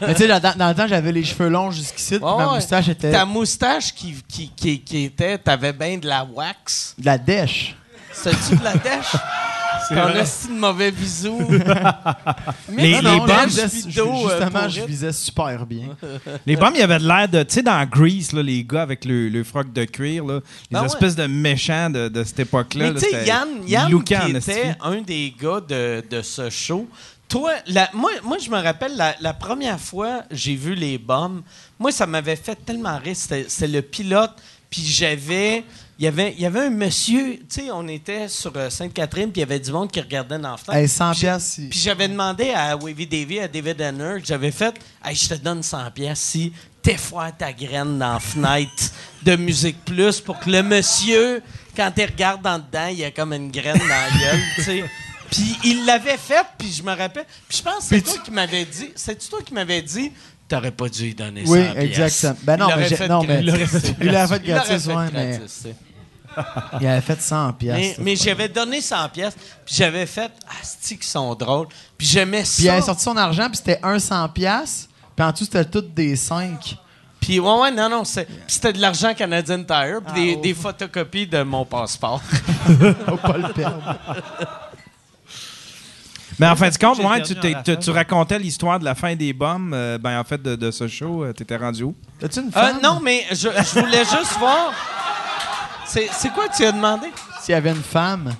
Mais 0.00 0.14
tu 0.14 0.22
sais, 0.22 0.28
dans, 0.28 0.54
dans 0.56 0.68
le 0.68 0.74
temps, 0.74 0.86
j'avais 0.86 1.12
les 1.12 1.24
cheveux 1.24 1.48
longs 1.50 1.70
jusqu'ici, 1.70 2.16
Ouais, 2.16 2.36
ma 2.38 2.54
moustache 2.54 2.88
était 2.88 3.12
ta 3.12 3.26
moustache 3.26 3.92
qui, 3.94 4.14
qui, 4.26 4.48
qui, 4.56 4.80
qui 4.80 5.04
était, 5.04 5.36
t'avais 5.36 5.72
bien 5.74 5.98
de 5.98 6.06
la 6.08 6.24
wax. 6.24 6.94
de 6.98 7.04
la 7.04 7.18
dèche. 7.18 7.76
C'était-tu 8.12 8.56
de 8.56 8.64
la 8.64 8.72
dèche? 8.74 9.14
Ton 9.88 10.08
esti 10.14 10.48
de 10.48 10.52
mauvais 10.52 10.90
bisous. 10.90 11.40
Mais 12.72 12.82
Les- 12.82 13.00
non, 13.02 13.12
les 13.12 13.18
bombes, 13.18 13.28
lèche 13.28 13.52
je- 13.88 14.00
euh, 14.00 14.28
justement, 14.28 14.68
je 14.68 14.80
visais 14.82 15.12
super 15.12 15.66
bien. 15.66 15.88
Les 16.46 16.56
bombes, 16.56 16.72
il 16.74 16.80
y 16.80 16.82
avait 16.82 16.98
de 16.98 17.06
l'air 17.06 17.28
de. 17.28 17.42
Tu 17.42 17.54
sais, 17.54 17.62
dans 17.62 17.84
Grease, 17.86 18.32
là, 18.32 18.42
les 18.42 18.64
gars 18.64 18.82
avec 18.82 19.04
le, 19.04 19.28
le 19.28 19.44
froc 19.44 19.72
de 19.72 19.84
cuir, 19.84 20.24
là, 20.24 20.40
les 20.70 20.78
Ben 20.78 20.84
espèces 20.84 21.16
de 21.16 21.26
méchants 21.26 21.90
de, 21.90 22.08
de 22.08 22.24
cette 22.24 22.40
époque-là. 22.40 22.92
Mais 22.92 23.00
tu 23.00 23.06
sais, 23.08 23.26
Yann, 23.26 23.48
Yann 23.66 23.90
lookant, 23.90 24.20
qui 24.26 24.36
était 24.36 24.76
un 24.80 25.00
des 25.00 25.34
gars 25.40 25.60
de, 25.66 26.04
de 26.08 26.22
ce 26.22 26.50
show, 26.50 26.88
toi, 27.28 27.52
la- 27.66 27.90
moi, 27.94 28.10
moi, 28.24 28.36
je 28.42 28.50
me 28.50 28.56
rappelle, 28.60 28.96
la, 28.96 29.14
la 29.20 29.32
première 29.34 29.78
fois 29.80 30.22
j'ai 30.30 30.54
vu 30.54 30.74
les 30.74 30.98
bombes, 30.98 31.42
moi, 31.78 31.92
ça 31.92 32.06
m'avait 32.06 32.36
fait 32.36 32.56
tellement 32.64 32.98
rire. 32.98 33.16
C'était 33.16 33.46
c'était 33.48 33.68
le 33.72 33.82
pilote, 33.82 34.32
puis 34.70 34.82
j'avais... 34.84 35.64
Il 36.00 36.04
y, 36.04 36.06
avait, 36.08 36.32
il 36.34 36.40
y 36.40 36.46
avait 36.46 36.60
un 36.66 36.70
monsieur, 36.70 37.38
tu 37.38 37.44
sais, 37.48 37.70
on 37.72 37.88
était 37.88 38.28
sur 38.28 38.52
euh, 38.54 38.70
Sainte-Catherine, 38.70 39.32
puis 39.32 39.40
il 39.40 39.40
y 39.40 39.42
avait 39.42 39.58
du 39.58 39.72
monde 39.72 39.90
qui 39.90 40.00
regardait 40.00 40.38
dans 40.38 40.52
la 40.52 40.56
fenêtre. 40.56 40.78
Hey, 40.80 40.88
100 40.88 41.10
Puis- 41.10 41.20
piastres, 41.22 41.50
si- 41.54 41.68
Puis 41.68 41.80
j'avais 41.80 42.06
demandé 42.06 42.50
à 42.54 42.76
Wavy 42.76 43.04
Davy, 43.06 43.40
à 43.40 43.48
David 43.48 43.80
Hanner, 43.82 44.20
que 44.20 44.26
j'avais 44.26 44.52
fait 44.52 44.74
hey, 45.04 45.16
je 45.16 45.28
te 45.30 45.34
donne 45.34 45.60
100 45.64 45.90
pièces 45.90 46.20
si 46.20 46.52
t'effoires 46.82 47.36
ta 47.36 47.52
graine 47.52 47.98
dans 47.98 48.12
la 48.12 48.20
fenêtre 48.20 48.92
de 49.24 49.34
Musique 49.34 49.84
Plus 49.84 50.20
pour 50.20 50.38
que 50.38 50.48
le 50.48 50.62
monsieur, 50.62 51.42
quand 51.76 51.90
il 51.96 52.04
regarde 52.04 52.42
dans 52.42 52.58
dedans, 52.60 52.86
il 52.92 53.04
a 53.04 53.10
comme 53.10 53.32
une 53.32 53.50
graine 53.50 53.76
dans 53.78 53.84
la 53.88 54.08
gueule, 54.20 54.40
tu 54.54 54.62
sais. 54.62 54.84
Puis 55.32 55.56
il 55.64 55.84
l'avait 55.84 56.16
fait, 56.16 56.46
puis 56.56 56.70
je 56.72 56.82
me 56.84 56.92
rappelle. 56.96 57.26
Puis 57.48 57.58
je 57.58 57.62
pense 57.64 57.88
que 57.88 57.96
c'est 57.96 58.02
toi 58.02 58.18
qui 58.24 58.30
m'avais 58.30 58.64
dit. 58.64 58.90
C'est 58.94 59.28
toi 59.28 59.40
qui 59.44 59.52
m'avais 59.52 59.82
dit. 59.82 60.12
T'aurais 60.48 60.70
pas 60.70 60.88
dû 60.88 61.02
lui 61.02 61.14
donner 61.14 61.42
Oui, 61.44 61.66
100 61.66 61.72
pièces. 61.74 61.84
exactement. 61.84 62.36
Ben 62.44 62.56
non, 62.56 62.68
Il 62.70 62.96
mais 62.98 63.08
non, 63.08 63.22
mais-. 63.24 63.40
Il 63.40 63.46
l'aurait 63.46 63.66
fait 63.66 64.42
gratis, 64.42 64.84
fait 64.86 64.94
ouais, 64.94 65.04
mais- 65.12 65.36
gratis, 65.36 65.54
tu 65.62 65.68
sais. 65.68 65.74
Il 66.80 66.86
avait 66.86 67.00
fait 67.00 67.20
100 67.20 67.52
piastres. 67.54 67.96
Mais, 67.98 68.04
mais 68.04 68.16
j'avais 68.16 68.48
donné 68.48 68.80
100 68.80 69.08
pièces, 69.08 69.34
puis 69.64 69.74
j'avais 69.74 70.06
fait 70.06 70.30
Asti 70.60 70.98
qui 70.98 71.06
sont 71.08 71.34
drôles. 71.34 71.66
Puis 71.96 72.06
j'aimais 72.06 72.44
ça. 72.44 72.54
Puis 72.56 72.64
il 72.64 72.70
avait 72.70 72.82
sorti 72.82 73.02
son 73.02 73.16
argent, 73.16 73.46
puis 73.48 73.56
c'était 73.56 73.80
un 73.82 73.98
100 73.98 74.28
piastres. 74.28 74.88
Puis 75.16 75.24
en 75.26 75.32
dessous, 75.32 75.44
c'était 75.44 75.64
toutes 75.64 75.92
des 75.94 76.14
5. 76.16 76.76
Puis 77.20 77.40
ouais, 77.40 77.58
ouais, 77.60 77.70
non, 77.72 77.88
non, 77.88 78.04
c'est- 78.04 78.24
puis 78.26 78.36
c'était 78.46 78.72
de 78.72 78.80
l'argent 78.80 79.12
Canadian 79.14 79.64
Tire, 79.64 80.00
puis 80.06 80.12
Ah, 80.12 80.14
des, 80.14 80.34
oh. 80.38 80.40
des 80.40 80.54
photocopies 80.54 81.26
de 81.26 81.42
mon 81.42 81.64
passeport. 81.64 82.22
Faut 83.08 83.16
pas 83.16 83.36
le 83.38 83.52
perdre. 83.52 83.96
Mais 86.38 86.46
en 86.46 86.54
fin 86.54 86.68
de 86.68 86.76
compte, 86.76 86.98
J'ai 86.98 87.02
ouais, 87.04 87.16
perdu 87.16 87.32
tu, 87.34 87.38
en 87.38 87.42
t'es- 87.42 87.54
rafale. 87.54 87.78
tu, 87.78 87.84
tu 87.84 87.90
racontais 87.90 88.38
l'histoire 88.38 88.78
de 88.78 88.84
la 88.84 88.94
fin 88.94 89.16
des 89.16 89.32
bombes. 89.32 89.74
euh, 89.74 89.98
ben, 89.98 90.20
en 90.20 90.24
fait, 90.24 90.40
de, 90.40 90.54
de 90.54 90.70
ce 90.70 90.86
show, 90.86 91.24
euh, 91.24 91.32
t'étais 91.32 91.56
rendu 91.56 91.82
où? 91.82 91.96
T'as-tu 92.20 92.38
une 92.40 92.48
Euh, 92.48 92.50
femme? 92.52 92.78
non, 92.80 93.00
mais 93.02 93.24
je, 93.30 93.36
je 93.48 93.80
voulais 93.80 94.04
juste 94.04 94.38
voir. 94.38 94.72
C'est 95.88 96.30
quoi 96.34 96.48
que 96.48 96.56
tu 96.56 96.64
as 96.64 96.72
demandé? 96.72 97.06
S'il 97.40 97.52
y 97.52 97.56
avait 97.56 97.70
une 97.70 97.76
femme. 97.82 98.34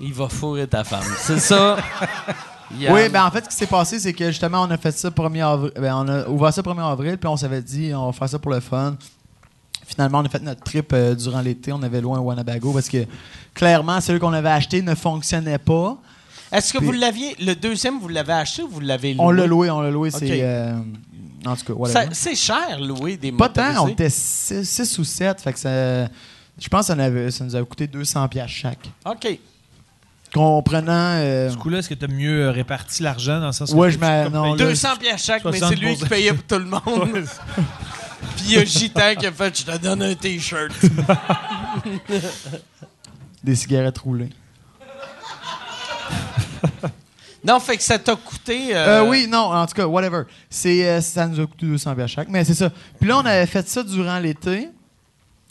Il 0.00 0.12
va 0.12 0.28
fourrer 0.28 0.66
ta 0.66 0.84
femme. 0.84 1.04
C'est 1.18 1.40
ça. 1.40 1.76
Oui, 2.76 3.08
ben 3.08 3.24
en 3.24 3.30
fait, 3.30 3.44
ce 3.44 3.50
qui 3.50 3.54
s'est 3.56 3.66
passé, 3.68 4.00
c'est 4.00 4.12
que 4.12 4.26
justement, 4.28 4.62
on 4.62 4.70
a 4.70 4.76
fait 4.76 4.90
ça 4.90 5.08
1er 5.10 5.44
avril. 5.46 5.72
Ben, 5.76 5.94
on 5.94 6.08
a 6.08 6.26
ouvert 6.26 6.52
ça 6.52 6.60
1er 6.60 6.90
avril, 6.90 7.18
puis 7.18 7.28
on 7.28 7.36
s'avait 7.36 7.62
dit, 7.62 7.92
on 7.94 8.06
va 8.06 8.12
faire 8.12 8.28
ça 8.28 8.38
pour 8.38 8.50
le 8.50 8.58
fun. 8.58 8.96
Finalement, 9.86 10.18
on 10.20 10.24
a 10.24 10.28
fait 10.28 10.42
notre 10.42 10.62
trip 10.62 10.92
euh, 10.92 11.14
durant 11.14 11.40
l'été. 11.40 11.72
On 11.72 11.82
avait 11.82 12.00
loin 12.00 12.18
Wanabago 12.18 12.72
parce 12.72 12.88
que 12.88 13.04
clairement, 13.52 14.00
celui 14.00 14.18
qu'on 14.18 14.32
avait 14.32 14.48
acheté 14.48 14.82
ne 14.82 14.94
fonctionnait 14.96 15.58
pas. 15.58 15.98
Est-ce 16.50 16.72
que 16.72 16.78
Puis- 16.78 16.86
vous 16.86 16.92
l'aviez. 16.92 17.36
Le 17.38 17.54
deuxième, 17.54 18.00
vous 18.00 18.08
l'avez 18.08 18.32
aché 18.32 18.62
ou 18.62 18.68
vous 18.68 18.80
l'avez 18.80 19.14
loué? 19.14 19.24
On 19.24 19.30
l'a 19.30 19.46
loué, 19.46 19.70
on 19.70 19.80
l'a 19.80 19.90
loué. 19.90 20.10
C'est. 20.10 20.40
euh, 20.42 20.74
en 21.46 21.56
tout 21.56 21.64
cas, 21.64 21.72
Ça- 21.90 21.98
whatever. 22.00 22.14
C'est 22.14 22.34
cher, 22.34 22.80
louer 22.80 23.16
des 23.16 23.32
Pas 23.32 23.48
tant, 23.48 23.84
on 23.84 23.88
était 23.88 24.10
6 24.10 24.98
ou 24.98 25.04
7. 25.04 25.40
Fait 25.40 25.52
que 25.52 25.58
ça. 25.58 26.06
Je 26.58 26.68
pense 26.70 26.82
que 26.82 26.86
ça, 26.86 26.94
en 26.94 26.98
avait- 27.00 27.30
ça 27.30 27.44
nous 27.44 27.54
avait 27.56 27.66
coûté 27.66 27.86
200 27.86 28.28
pièces 28.28 28.50
chaque. 28.50 28.88
OK. 29.04 29.38
Comprenant. 30.32 31.16
euh, 31.18 31.50
Du 31.50 31.56
coup, 31.56 31.68
là, 31.68 31.78
est-ce 31.78 31.88
que 31.88 31.94
tu 31.94 32.04
as 32.04 32.08
mieux 32.08 32.46
euh, 32.46 32.50
réparti 32.50 33.02
l'argent 33.02 33.40
dans 33.40 33.46
le 33.46 33.52
sens 33.52 33.70
Ouais, 33.72 33.90
je 33.90 33.98
là, 33.98 34.28
200 34.56 34.96
pièces 34.98 35.24
chaque, 35.24 35.44
mais 35.44 35.58
c'est 35.58 35.74
lui 35.76 35.94
60%. 35.94 35.98
qui 36.02 36.08
payait 36.08 36.32
pour 36.32 36.44
tout 36.44 36.58
le 36.58 36.64
monde. 36.64 36.82
Puis 38.36 38.44
il 38.46 38.52
y 38.52 38.56
a 38.58 38.64
Gitan 38.64 39.14
qui 39.18 39.26
a 39.26 39.32
fait 39.32 39.58
Je 39.58 39.64
te 39.64 39.76
donne 39.78 40.02
un 40.02 40.14
T-shirt. 40.14 40.72
des 43.44 43.54
cigarettes 43.54 43.98
roulées. 43.98 44.30
Non, 47.44 47.60
fait 47.60 47.76
que 47.76 47.82
ça 47.82 47.98
t'a 47.98 48.16
coûté. 48.16 48.74
Euh, 48.74 49.02
euh, 49.02 49.08
oui, 49.08 49.26
non, 49.28 49.52
en 49.52 49.66
tout 49.66 49.74
cas, 49.74 49.86
whatever. 49.86 50.22
C'est, 50.48 50.88
euh, 50.88 51.00
ça 51.02 51.26
nous 51.26 51.38
a 51.38 51.46
coûté 51.46 51.66
200 51.66 51.94
pièces 51.94 52.10
chaque, 52.10 52.28
mais 52.30 52.42
c'est 52.42 52.54
ça. 52.54 52.70
Puis 52.98 53.06
là, 53.06 53.18
on 53.18 53.26
avait 53.26 53.46
fait 53.46 53.68
ça 53.68 53.82
durant 53.82 54.18
l'été. 54.18 54.70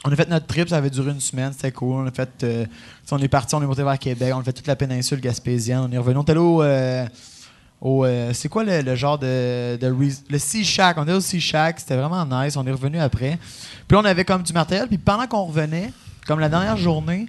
On 0.04 0.12
a 0.12 0.16
fait 0.16 0.28
notre 0.28 0.48
trip, 0.48 0.68
ça 0.68 0.78
avait 0.78 0.90
duré 0.90 1.12
une 1.12 1.22
semaine, 1.22 1.54
c'était 1.54 1.72
cool. 1.72 2.04
On 2.04 2.08
a 2.08 2.12
fait, 2.12 2.46
on 3.12 3.18
est 3.20 3.28
parti, 3.28 3.56
on 3.56 3.62
est 3.62 3.66
monté 3.66 3.84
vers 3.84 3.98
Québec, 4.00 4.34
on 4.36 4.40
a 4.40 4.44
fait 4.44 4.52
toute 4.52 4.68
la 4.68 4.76
péninsule 4.76 5.22
gaspésienne, 5.22 5.80
on 5.80 5.92
est 5.92 5.98
revenu. 5.98 6.18
On 6.18 6.24
était 6.24 6.34
là 6.34 7.08
au, 7.80 8.06
c'est 8.34 8.50
quoi 8.50 8.64
le, 8.64 8.96
genre 8.96 9.18
de, 9.18 9.78
de 9.78 9.96
le 10.30 10.40
Sea 10.40 10.66
Shack? 10.66 10.98
On 10.98 11.04
était 11.04 11.14
au 11.14 11.22
Sea 11.22 11.40
Shack, 11.40 11.80
c'était 11.80 11.96
vraiment 11.96 12.26
nice. 12.26 12.58
On 12.58 12.66
est 12.66 12.72
revenu 12.72 13.00
après. 13.00 13.38
Puis 13.88 13.96
là, 13.96 14.00
on 14.00 14.06
avait 14.06 14.26
comme 14.26 14.42
du 14.42 14.52
matériel. 14.52 14.88
Puis 14.88 14.98
pendant 14.98 15.28
qu'on 15.28 15.44
revenait, 15.44 15.94
comme 16.28 16.40
la 16.40 16.50
dernière 16.50 16.76
journée, 16.76 17.28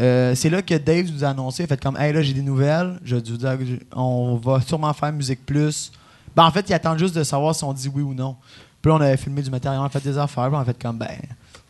euh, 0.00 0.34
c'est 0.34 0.48
là 0.48 0.62
que 0.62 0.74
Dave 0.74 1.10
nous 1.12 1.24
a 1.24 1.28
annoncé, 1.28 1.66
fait 1.66 1.80
comme, 1.80 1.96
hey 1.98 2.12
là, 2.12 2.22
j'ai 2.22 2.32
des 2.32 2.42
nouvelles, 2.42 2.98
je 3.04 3.16
vous 3.16 3.36
dire 3.36 3.58
on 3.94 4.36
va 4.36 4.60
sûrement 4.60 4.92
faire 4.92 5.12
Musique 5.12 5.44
Plus. 5.44 5.92
Ben, 6.34 6.44
en 6.44 6.50
fait, 6.50 6.68
ils 6.70 6.72
attendent 6.72 6.98
juste 6.98 7.14
de 7.14 7.24
savoir 7.24 7.54
si 7.54 7.62
on 7.64 7.72
dit 7.72 7.90
oui 7.92 8.02
ou 8.02 8.14
non. 8.14 8.36
Puis 8.80 8.90
là, 8.90 8.96
on 8.96 9.00
avait 9.00 9.16
filmé 9.18 9.42
du 9.42 9.50
matériel, 9.50 9.80
on 9.80 9.84
a 9.84 9.90
fait 9.90 10.02
des 10.02 10.16
affaires, 10.16 10.48
puis 10.48 10.56
on 10.56 10.60
a 10.60 10.64
fait 10.64 10.82
comme, 10.82 10.96
ben, 10.96 11.18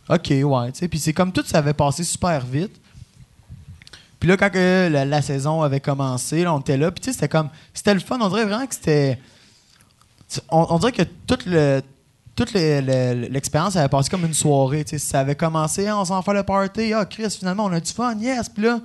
ok, 0.08 0.30
ouais, 0.30 0.72
tu 0.72 0.78
sais. 0.78 0.88
Puis 0.88 1.00
c'est 1.00 1.12
comme 1.12 1.32
tout 1.32 1.42
ça 1.44 1.58
avait 1.58 1.74
passé 1.74 2.04
super 2.04 2.46
vite. 2.46 2.80
Puis 4.20 4.28
là, 4.28 4.36
quand 4.36 4.50
la, 4.54 5.20
saison 5.20 5.62
avait 5.62 5.80
commencé, 5.80 6.46
on 6.46 6.60
était 6.60 6.76
là, 6.76 6.92
puis 6.92 7.00
tu 7.00 7.06
sais, 7.06 7.14
c'était 7.14 7.28
comme, 7.28 7.48
c'était 7.74 7.92
le 7.92 7.98
fun, 7.98 8.18
on 8.20 8.28
dirait 8.28 8.44
vraiment 8.44 8.66
que 8.66 8.74
c'était. 8.74 9.18
On, 10.48 10.66
on 10.70 10.78
dirait 10.78 10.92
que 10.92 11.02
tout 11.02 11.38
le, 11.44 11.82
toute 12.34 12.54
le- 12.54 12.80
le- 12.80 13.28
l'expérience 13.28 13.76
avait 13.76 13.88
passé 13.88 14.08
comme 14.10 14.24
une 14.24 14.34
soirée. 14.34 14.84
tu 14.84 14.90
sais. 14.90 14.98
Ça 14.98 15.20
avait 15.20 15.34
commencé, 15.34 15.90
on 15.92 16.04
s'en 16.04 16.22
fait 16.22 16.32
le 16.34 16.42
party. 16.42 16.92
Ah, 16.94 17.04
Chris, 17.04 17.30
finalement, 17.38 17.66
on 17.66 17.72
a 17.72 17.80
du 17.80 17.92
fun, 17.92 18.14
yes. 18.18 18.48
Puis 18.48 18.62
là, 18.64 18.80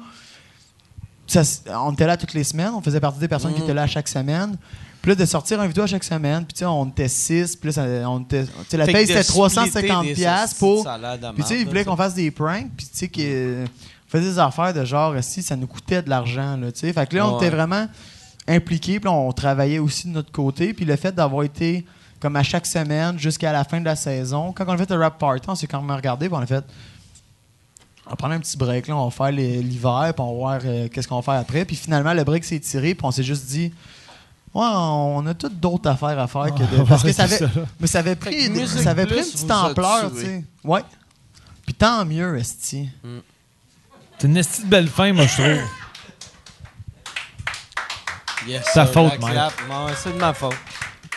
ça 1.28 1.42
on 1.82 1.92
était 1.94 2.08
là 2.08 2.18
toutes 2.18 2.34
les 2.34 2.44
semaines. 2.44 2.72
On 2.76 2.82
faisait 2.82 3.00
partie 3.00 3.20
des 3.20 3.28
personnes 3.28 3.54
qui 3.54 3.62
étaient 3.62 3.74
là 3.74 3.88
chaque 3.88 4.08
semaine. 4.08 4.56
Puis 5.02 5.10
là, 5.12 5.16
de 5.16 5.26
sortir 5.26 5.60
un 5.62 5.68
vidéo 5.68 5.84
à 5.84 5.88
chaque 5.88 6.04
semaine. 6.04 6.44
Puis 6.46 6.54
tu 6.54 6.60
sais, 6.60 6.66
on 6.66 6.86
était 6.88 7.08
six. 7.08 7.56
Puis 7.56 7.72
là, 7.72 8.10
on 8.10 8.22
était, 8.22 8.46
tu 8.46 8.52
sais, 8.70 8.78
la 8.78 8.86
Fait 8.86 8.92
paye, 8.94 9.08
c'était 9.08 9.24
splitter 9.24 9.40
350$ 9.40 10.04
des 10.06 10.14
piastres 10.14 10.58
pour. 10.60 10.84
Puis 11.36 11.44
tu 11.44 11.50
sais, 11.50 11.62
ils 11.62 11.68
voulaient 11.68 11.86
qu'on 11.86 11.96
fasse 11.96 12.14
des 12.16 12.32
pranks. 12.32 12.70
Puis 12.76 12.88
tu 12.88 12.98
sais, 12.98 13.08
que- 13.08 13.64
on 13.66 14.10
faisait 14.10 14.30
des 14.32 14.40
affaires 14.40 14.74
de 14.74 14.84
genre, 14.86 15.14
si 15.22 15.42
ça 15.44 15.56
nous 15.56 15.68
coûtait 15.68 16.02
de 16.02 16.10
l'argent. 16.10 16.58
Là, 16.58 16.72
tu 16.72 16.80
sais. 16.80 16.94
fait 16.94 17.08
que 17.10 17.16
là, 17.16 17.28
on 17.28 17.38
Ouais. 17.38 17.46
était 17.46 17.56
vraiment 17.56 17.88
impliqués. 18.48 19.00
Puis 19.00 19.10
on 19.10 19.32
travaillait 19.32 19.80
aussi 19.80 20.08
de 20.08 20.14
notre 20.14 20.32
côté. 20.32 20.74
Puis 20.74 20.86
le 20.86 20.96
fait 20.96 21.14
d'avoir 21.14 21.44
été 21.44 21.86
comme 22.20 22.36
à 22.36 22.44
chaque 22.44 22.66
semaine 22.66 23.18
jusqu'à 23.20 23.52
la 23.52 23.64
fin 23.64 23.80
de 23.80 23.86
la 23.86 23.96
saison, 23.96 24.52
quand 24.54 24.66
on 24.68 24.72
a 24.72 24.78
fait 24.78 24.90
le 24.90 25.00
rap 25.00 25.18
party, 25.18 25.48
on 25.48 25.56
s'est 25.56 25.68
quand 25.68 25.82
même 25.82 25.96
regardé. 25.96 26.28
Puis 26.28 26.38
on 26.38 26.42
a 26.42 26.46
fait. 26.46 26.64
On 28.06 28.12
va 28.12 28.16
prendre 28.16 28.34
un 28.36 28.40
petit 28.40 28.56
break, 28.56 28.88
là, 28.88 28.96
on 28.96 29.10
va 29.10 29.12
faire 29.12 29.32
l'hiver, 29.32 30.14
puis 30.16 30.24
on 30.24 30.32
va 30.32 30.38
voir 30.38 30.60
euh, 30.64 30.88
qu'est-ce 30.88 31.08
qu'on 31.10 31.18
va 31.18 31.22
faire 31.22 31.42
après. 31.42 31.66
Puis 31.66 31.76
finalement, 31.76 32.14
le 32.14 32.24
break 32.24 32.46
s'est 32.46 32.60
tiré, 32.60 32.96
puis 32.96 33.06
on 33.06 33.12
s'est 33.12 33.24
juste 33.24 33.46
dit, 33.48 33.74
ouais, 34.54 34.66
on 34.66 35.26
a 35.28 35.34
toutes 35.34 35.60
d'autres 35.60 35.90
affaires 35.90 36.18
à 36.18 36.26
faire 36.28 36.56
que 36.56 36.64
de. 36.64 36.84
Parce 36.88 37.04
que 37.04 37.12
ça 37.12 37.24
avait, 37.24 37.40
mais 37.82 37.88
ça 37.88 38.00
avait 38.00 38.16
pris, 38.16 38.68
ça 38.68 38.92
avait 38.92 39.06
pris 39.06 39.18
une 39.18 39.26
petite 39.26 39.52
ampleur, 39.52 40.12
tu 40.14 40.22
sais. 40.22 40.44
Ouais. 40.64 40.84
Puis 41.66 41.74
tant 41.74 42.06
mieux, 42.06 42.38
Esti. 42.38 42.90
C'est 44.18 44.28
une 44.28 44.38
esti 44.38 44.64
de 44.64 44.68
belle 44.68 44.88
fin, 44.88 45.12
moi, 45.12 45.26
je 45.28 45.34
trouve. 45.34 45.62
Yes, 48.48 48.64
Ta 48.74 48.86
sir, 48.86 48.94
faute. 48.94 49.20
Non, 49.20 49.88
c'est 50.02 50.14
de 50.14 50.18
ma 50.18 50.34
faute. 50.34 50.56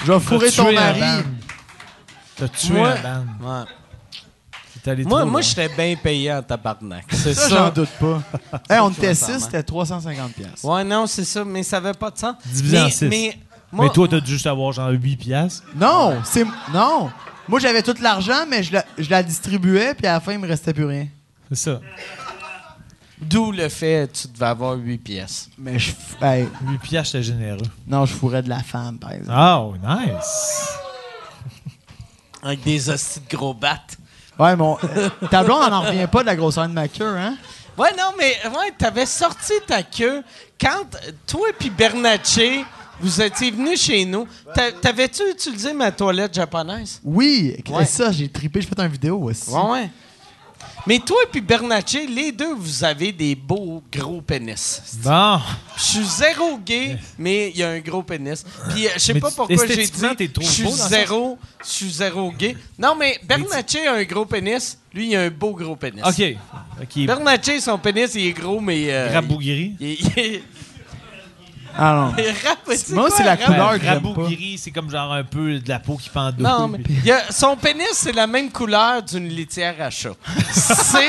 Je 0.05 0.12
vais 0.12 0.20
fourrer 0.20 0.51
ton 0.51 0.72
mari. 0.72 1.01
T'as 2.36 2.48
tué 2.48 2.74
Moi- 2.74 2.89
un 2.90 3.02
band. 3.02 3.27
Ouais. 3.60 3.64
T'es 4.82 4.90
allé 4.93 5.05
Moi, 5.05 5.24
moi 5.27 5.32
loin. 5.32 5.40
j'étais 5.43 5.68
bien 5.68 5.94
payé 5.97 6.32
en 6.32 6.43
tabarnak. 6.43 7.05
C'est 7.10 7.35
Ça, 7.35 7.48
ça. 7.48 7.56
j'en 7.56 7.70
doute 7.70 7.90
pas. 8.01 8.22
Hey, 8.70 8.81
on 8.81 8.89
était 8.90 9.14
sincèrement. 9.14 9.39
6, 9.40 9.44
c'était 9.44 9.62
350 9.62 10.32
pièces. 10.32 10.64
Ouais, 10.64 10.85
non, 10.85 11.06
c'est 11.06 11.24
ça, 11.24 11.44
mais 11.44 11.62
ça 11.62 11.77
avait 11.77 11.93
pas 11.93 12.10
de 12.10 12.16
sens. 12.18 12.35
Divisé 12.47 12.77
mais, 12.78 12.82
en 12.85 12.89
six. 12.90 13.05
Mais, 13.09 13.39
moi, 13.70 13.85
Mais 13.85 13.90
toi, 13.93 14.09
t'as 14.09 14.20
dû 14.20 14.32
juste 14.32 14.47
avoir 14.47 14.72
genre 14.72 14.89
8 14.89 15.16
piastres? 15.18 15.64
Non, 15.77 16.16
c'est 16.24 16.47
non. 16.72 17.10
Moi, 17.47 17.60
j'avais 17.60 17.82
tout 17.82 17.94
l'argent, 18.01 18.47
mais 18.48 18.62
je 18.62 18.72
la, 18.72 18.85
je 18.97 19.10
la 19.10 19.22
distribuais, 19.22 19.93
puis 19.93 20.06
à 20.06 20.14
la 20.14 20.20
fin, 20.20 20.32
il 20.32 20.39
me 20.39 20.48
restait 20.48 20.72
plus 20.72 20.86
rien. 20.86 21.09
C'est 21.51 21.59
ça. 21.59 21.81
D'où 23.20 23.52
le 23.52 23.68
fait 23.68 24.10
que 24.12 24.18
tu 24.18 24.28
devais 24.28 24.47
avoir 24.47 24.74
8 24.76 24.98
pièces. 24.98 25.48
Mais 25.59 25.78
je, 25.78 25.92
f- 25.92 26.24
hey, 26.24 26.48
8 26.66 26.78
piastres, 26.78 27.12
j'étais 27.12 27.24
généreux. 27.24 27.59
non, 27.86 28.06
je 28.06 28.14
fourrais 28.14 28.42
de 28.42 28.48
la 28.48 28.62
femme, 28.62 28.98
par 28.98 29.12
exemple. 29.12 29.38
Oh, 29.38 29.74
nice. 29.86 30.68
Avec 32.42 32.62
des 32.62 32.88
hosties 32.90 33.20
de 33.20 33.36
gros 33.36 33.55
battes. 33.55 33.97
Ouais, 34.38 34.56
mon 34.56 34.78
euh, 34.84 35.10
ta 35.30 35.42
blonde, 35.44 35.62
elle 35.66 35.70
n'en 35.70 35.82
revient 35.82 36.06
pas 36.10 36.22
de 36.22 36.26
la 36.26 36.36
grosseur 36.36 36.66
de 36.66 36.72
ma 36.72 36.88
queue, 36.88 37.16
hein? 37.18 37.36
Ouais, 37.76 37.90
non, 37.97 38.12
mais 38.18 38.36
ouais, 38.48 38.72
t'avais 38.78 39.05
sorti 39.06 39.52
ta 39.66 39.82
queue 39.82 40.22
quand 40.60 40.84
toi 41.26 41.48
et 41.51 41.52
puis 41.52 41.68
Bernatchez, 41.70 42.64
vous 43.01 43.20
étiez 43.20 43.51
venus 43.51 43.80
chez 43.82 44.05
nous. 44.06 44.26
T'a- 44.55 44.72
T'avais-tu 44.72 45.22
utilisé 45.30 45.72
ma 45.74 45.90
toilette 45.92 46.34
japonaise? 46.34 47.01
Oui, 47.05 47.56
Ouais. 47.68 47.84
ça, 47.84 48.10
j'ai 48.12 48.28
trippé, 48.28 48.60
j'ai 48.62 48.68
fait 48.68 48.78
une 48.80 48.88
vidéo 48.88 49.18
aussi. 49.22 49.51
Ouais, 49.51 49.70
ouais. 49.70 49.90
Mais 50.86 50.98
toi 50.98 51.16
et 51.24 51.28
puis 51.31 51.40
Bernatchez, 51.40 52.07
les 52.07 52.32
deux, 52.32 52.55
vous 52.55 52.85
avez 52.85 53.12
des 53.12 53.35
beaux 53.35 53.82
gros 53.93 54.20
pénis. 54.23 54.82
Bon. 55.02 55.39
Je 55.77 55.82
suis 55.82 56.05
zéro 56.05 56.59
gay, 56.59 56.97
mais 57.19 57.51
il 57.51 57.59
y 57.59 57.62
a 57.62 57.70
un 57.70 57.81
gros 57.81 58.02
pénis. 58.02 58.44
Puis 58.70 58.86
euh, 58.86 58.90
je 58.94 58.98
sais 59.01 59.15
pas 59.15 59.31
pourquoi 59.31 59.57
j'ai 59.66 59.77
dit 59.86 59.93
je 60.40 60.47
suis 60.47 60.70
zéro, 60.89 61.39
je 61.62 61.69
suis 61.69 61.90
zéro 61.90 62.32
gay. 62.32 62.57
Non, 62.78 62.94
mais 62.98 63.19
Bernatchez 63.23 63.86
a 63.86 63.94
un 63.94 64.05
gros 64.05 64.24
pénis, 64.24 64.78
lui 64.94 65.09
il 65.11 65.16
a 65.16 65.23
un 65.23 65.31
beau 65.31 65.52
gros 65.52 65.77
pénis. 65.77 66.02
OK. 66.05 66.36
OK. 66.82 67.07
Bernatchez, 67.07 67.61
son 67.61 67.78
pénis, 67.78 68.11
il 68.15 68.27
est 68.27 68.32
gros, 68.32 68.61
mais. 68.61 68.93
euh, 68.93 69.11
Rabougri. 69.12 69.77
il, 69.81 69.86
il, 69.93 69.98
il, 70.16 70.43
Ah 71.82 71.94
non. 71.94 72.15
il 72.89 72.94
Moi, 72.94 73.09
c'est 73.11 73.24
la 73.24 73.36
couleur 73.39 73.73
que 73.78 73.85
j'aime 73.85 74.02
pas. 74.02 74.09
Rabougri, 74.09 74.59
c'est 74.59 74.70
comme 74.70 74.90
genre 74.90 75.12
un 75.15 75.24
peu 75.24 75.59
de 75.59 75.69
la 75.69 75.78
peau 75.78 75.97
qui 75.97 76.11
pend 76.11 76.27
en 76.27 76.32
deux. 76.32 76.43
Non, 76.44 76.69
mais 76.69 76.78
il 76.89 77.07
y 77.07 77.11
a- 77.11 77.31
son 77.32 77.57
pénis, 77.57 77.86
c'est 77.94 78.12
la 78.12 78.27
même 78.27 78.51
couleur 78.51 79.02
d'une 79.02 79.28
litière 79.28 79.77
à 79.81 79.89
chat. 79.89 80.11
C'est. 80.52 81.09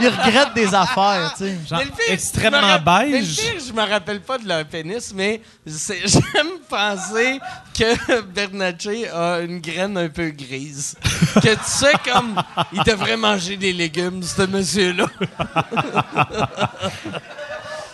ils 0.00 0.08
regrettent 0.08 0.54
des 0.54 0.74
affaires, 0.74 1.32
tu 1.36 1.44
sais. 1.44 1.56
Genre 1.68 1.78
Mais 1.78 1.84
le 1.86 1.90
pire, 1.90 2.04
extrêmement 2.12 2.58
je 2.60 2.66
me 2.66 2.70
ra- 2.70 2.78
Mais 3.00 3.06
le 3.06 3.12
beige. 3.20 3.36
pire, 3.36 3.60
je 3.68 3.72
me 3.72 3.90
rappelle 3.90 4.20
pas 4.20 4.36
de 4.38 4.46
leur 4.46 4.64
pénis, 4.66 5.12
mais 5.14 5.40
c'est- 5.66 6.02
j'aime 6.06 6.58
penser 6.68 7.40
que 7.78 8.20
Bernatchez 8.20 9.08
a 9.10 9.40
une 9.40 9.60
graine 9.60 9.96
un 9.96 10.08
peu 10.10 10.28
grise. 10.28 10.94
Que 11.36 11.54
tu 11.54 11.58
sais, 11.64 11.92
comme, 12.04 12.40
il 12.72 12.82
devrait 12.82 13.16
manger 13.16 13.56
des 13.56 13.72
légumes, 13.72 14.22
ce 14.22 14.42
monsieur-là. 14.42 15.06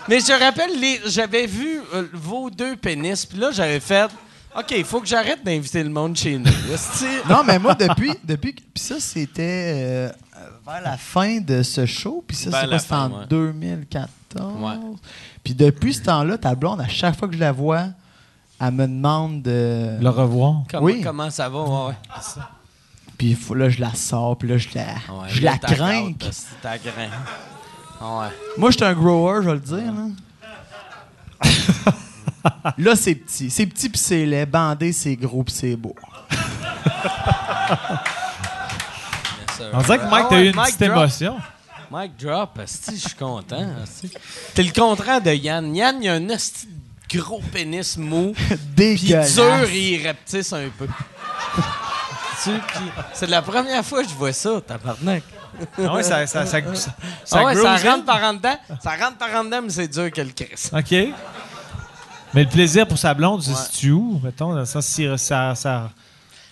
mais 0.08 0.20
je 0.20 0.32
rappelle, 0.32 0.78
les- 0.80 1.00
j'avais 1.06 1.46
vu 1.46 1.80
euh, 1.94 2.06
vos 2.12 2.50
deux 2.50 2.76
pénis, 2.76 3.24
puis 3.26 3.38
là, 3.38 3.50
j'avais 3.52 3.80
fait. 3.80 4.10
OK, 4.56 4.72
il 4.76 4.84
faut 4.84 5.00
que 5.00 5.06
j'arrête 5.06 5.44
d'inviter 5.44 5.82
le 5.82 5.90
monde 5.90 6.16
chez 6.16 6.38
nous. 6.38 6.44
Non, 7.28 7.42
mais 7.44 7.58
moi, 7.58 7.74
depuis. 7.74 8.12
depuis 8.22 8.54
que- 8.54 8.60
puis 8.62 8.82
ça, 8.82 8.96
c'était 9.00 9.72
euh, 9.74 10.10
vers 10.66 10.80
la 10.82 10.96
fin 10.96 11.40
de 11.40 11.62
ce 11.62 11.86
show. 11.86 12.22
Puis 12.26 12.36
ça, 12.36 12.50
c'est? 12.52 12.78
C'était 12.78 12.94
en 12.94 13.10
ouais. 13.10 13.26
2014. 13.28 14.08
Ouais. 14.58 14.72
Puis 15.42 15.54
depuis 15.54 15.94
ce 15.94 16.02
temps-là, 16.02 16.38
ta 16.38 16.54
blonde, 16.54 16.80
à 16.80 16.88
chaque 16.88 17.16
fois 17.18 17.26
que 17.28 17.34
je 17.34 17.40
la 17.40 17.50
vois, 17.52 17.86
elle 18.60 18.70
me 18.72 18.86
demande 18.86 19.42
de. 19.42 19.98
Le 20.00 20.08
revoir. 20.08 20.62
Comment, 20.70 20.84
Oui. 20.84 21.00
comment 21.02 21.30
ça 21.30 21.48
va? 21.48 21.60
Ouais, 21.62 21.86
ouais. 21.88 22.42
Puis 23.18 23.36
là, 23.56 23.68
je 23.68 23.80
la 23.80 23.94
sors, 23.94 24.36
puis 24.38 24.48
là, 24.48 24.56
je 24.58 24.68
la, 24.74 24.82
Ouais, 24.84 25.28
je 25.28 25.42
la 25.42 25.58
crains. 25.58 26.12
Ouais. 28.04 28.28
Moi, 28.58 28.70
je 28.70 28.76
suis 28.76 28.84
un 28.84 28.92
grower, 28.92 29.40
je 29.42 29.48
vais 29.48 29.54
le 29.54 29.60
dire. 29.60 29.92
Là, 31.44 31.92
là 32.76 32.96
c'est 32.96 33.14
petit. 33.14 33.48
C'est 33.50 33.66
petit, 33.66 33.88
puis 33.88 33.98
c'est 33.98 34.26
laid. 34.26 34.44
Bandé, 34.46 34.92
c'est 34.92 35.16
gros, 35.16 35.42
puis 35.42 35.54
c'est 35.54 35.76
beau. 35.76 35.94
On 39.72 39.80
dirait 39.80 39.98
que 39.98 40.10
Mike, 40.10 40.24
Ah 40.24 40.26
t'as 40.30 40.40
eu 40.40 40.46
une 40.46 40.52
petite 40.52 40.80
drop. 40.80 40.90
émotion. 40.96 41.36
Mic 41.90 42.16
drop, 42.18 42.58
esti, 42.58 42.96
je 42.96 43.08
suis 43.08 43.16
content. 43.16 43.66
T'es 44.54 44.62
le 44.62 44.72
contraire 44.72 45.20
de 45.20 45.30
Yann. 45.32 45.74
Yann, 45.74 46.02
il 46.02 46.08
a 46.08 46.14
un 46.14 46.26
gros 47.14 47.40
pénis 47.52 47.96
mou, 47.96 48.34
puis 48.48 48.58
Dégueulasse. 48.74 49.34
dur 49.34 49.64
et 49.70 49.94
il 49.94 50.06
rapetisse 50.06 50.52
un 50.52 50.68
peu. 50.76 50.88
C'est 53.14 53.28
la 53.28 53.40
première 53.40 53.84
fois 53.84 54.02
que 54.02 54.08
je 54.08 54.14
vois 54.14 54.32
ça, 54.32 54.60
tabarnak. 54.60 55.22
Ah 55.78 55.94
ouais, 55.94 56.02
ça, 56.02 56.26
ça, 56.26 56.46
ça, 56.46 56.60
ça, 56.74 56.90
ça 57.24 57.38
Ah 57.40 57.44
ouais, 57.44 57.54
rentre 57.88 58.04
par 58.04 58.22
en 58.24 58.34
dedans. 58.34 58.56
Ça 58.82 58.90
rentre 58.96 59.16
par 59.18 59.28
en 59.40 59.44
dedans, 59.44 59.60
mais 59.62 59.70
c'est 59.70 59.88
dur 59.88 60.10
que 60.10 60.20
le. 60.20 60.28
OK. 60.78 61.14
Mais 62.34 62.42
le 62.44 62.48
plaisir 62.48 62.86
pour 62.88 62.98
sa 62.98 63.14
blonde, 63.14 63.40
Ouais. 63.46 63.54
c'est 63.54 63.70
tu 63.78 63.90
où, 63.92 64.20
mettons, 64.22 64.52
dans 64.52 64.58
le 64.60 64.64
sens 64.64 64.84
si 64.86 65.06
ça, 65.18 65.54
ça, 65.54 65.90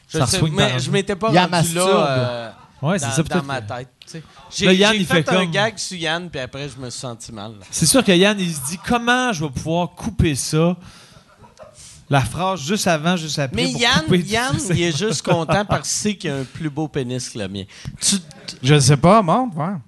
Je, 0.09 0.19
ça 0.19 0.27
sais, 0.27 0.41
mais 0.53 0.79
je 0.79 0.91
m'étais 0.91 1.17
pas 1.17 1.29
Il 1.33 1.39
rendu 1.39 1.51
masturbe. 1.51 1.89
là 1.89 2.07
euh, 2.09 2.51
Ouais, 2.83 2.99
dans, 2.99 3.11
c'est 3.11 3.17
ça. 3.17 3.23
dans 3.23 3.43
ma 3.45 3.61
tête. 3.63 3.89
tu 4.05 4.11
sais. 4.13 4.19
Là, 4.19 4.25
J'ai 4.51 4.75
Yann, 4.77 4.97
fait, 5.05 5.23
fait 5.23 5.29
un 5.31 5.45
gag 5.47 5.79
sur 5.79 5.97
Yann, 5.97 6.29
puis 6.31 6.41
après, 6.41 6.69
je 6.69 6.77
me 6.81 6.91
suis 6.91 7.01
senti 7.01 7.33
mal. 7.33 7.53
C'est 7.71 7.87
sûr 7.87 8.03
que 8.05 8.13
Yann, 8.13 8.39
il 8.39 8.53
se 8.55 8.61
dit 8.71 8.79
comment 8.87 9.33
je 9.33 9.45
vais 9.45 9.51
pouvoir 9.51 9.91
couper 9.91 10.35
ça. 10.35 10.77
La 12.13 12.21
phrase 12.21 12.61
juste 12.61 12.87
avant, 12.89 13.17
juste 13.17 13.39
après. 13.39 13.57
Mais 13.57 13.73
pour 13.73 13.81
Yann, 13.81 14.05
Yann 14.27 14.57
il 14.69 14.83
est 14.83 14.95
juste 14.95 15.23
content 15.25 15.65
parce 15.65 15.89
qu'il 15.89 15.99
sait 15.99 16.15
qu'il 16.15 16.31
a 16.31 16.35
un 16.35 16.45
plus 16.45 16.69
beau 16.69 16.87
pénis 16.87 17.27
que 17.31 17.39
le 17.39 17.49
mien. 17.49 17.65
Tu, 17.99 18.17
Je 18.63 18.79
sais 18.79 18.99
pas, 18.99 19.23
montre, 19.23 19.57
ouais. 19.57 19.79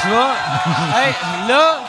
Tu 0.00 0.06
vois? 0.06 0.34
hey, 0.94 1.14
là. 1.48 1.80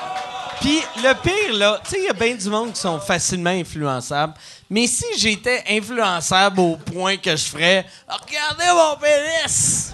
Puis 0.59 0.79
le 1.03 1.13
pire, 1.21 1.55
là, 1.55 1.79
tu 1.83 1.91
sais, 1.91 1.99
il 1.99 2.05
y 2.05 2.09
a 2.09 2.13
bien 2.13 2.33
du 2.33 2.49
monde 2.49 2.73
qui 2.73 2.79
sont 2.81 2.99
facilement 2.99 3.51
influençables. 3.51 4.33
Mais 4.71 4.87
si 4.87 5.05
j'étais 5.19 5.63
influençable 5.69 6.61
au 6.61 6.77
point 6.77 7.17
que 7.17 7.35
je 7.35 7.45
ferais 7.45 7.85
Regardez 8.07 8.73
mon 8.75 8.95
pénis! 8.99 9.93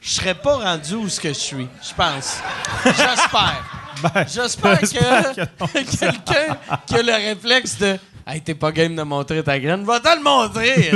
Je 0.00 0.10
serais 0.10 0.34
pas 0.34 0.58
rendu 0.58 0.94
où 0.94 1.08
ce 1.08 1.18
que 1.18 1.30
je 1.30 1.40
suis, 1.40 1.68
je 1.82 1.94
pense. 1.94 2.38
J'espère. 2.84 3.73
Ben, 4.02 4.24
J'espère 4.26 4.80
que, 4.80 4.86
quelqu'un 5.98 6.56
qui 6.86 6.94
a 6.96 7.02
le 7.02 7.12
réflexe 7.12 7.78
de 7.78 7.96
Hey, 8.26 8.40
t'es 8.40 8.54
pas 8.54 8.72
game 8.72 8.96
de 8.96 9.02
montrer 9.02 9.42
ta 9.42 9.58
graine, 9.58 9.84
va 9.84 10.00
te 10.00 10.08
le 10.08 10.22
montrer! 10.22 10.90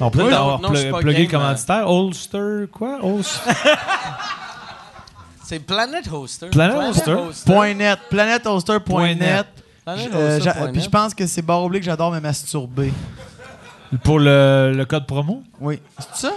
On 0.00 0.10
peut 0.10 0.24
Oui, 0.24 0.32
avoir 0.32 0.60
non, 0.60 0.70
pl- 0.70 0.92
plugué 1.00 1.24
le 1.24 1.30
commanditaire. 1.30 1.88
Holster, 1.88 2.64
quoi? 2.72 2.98
Holster? 3.02 3.50
C'est 5.44 5.60
Planet 5.60 6.06
Hoster. 6.12 6.48
Planet 6.48 6.76
Hoster. 6.90 7.16
Point 7.46 7.74
net. 7.74 7.98
Planet 8.10 8.46
Euh, 8.46 8.56
Hoster 8.56 10.50
point 10.52 10.66
Puis 10.66 10.76
net. 10.76 10.84
je 10.84 10.88
pense 10.90 11.14
que 11.14 11.26
c'est 11.26 11.42
barre 11.42 11.62
oblique, 11.62 11.82
j'adore 11.84 12.10
me 12.12 12.20
masturber. 12.20 12.92
Pour 14.02 14.18
le, 14.18 14.72
le 14.74 14.84
code 14.86 15.06
promo? 15.06 15.42
Oui. 15.60 15.80
C'est 15.98 16.28
ça? 16.28 16.32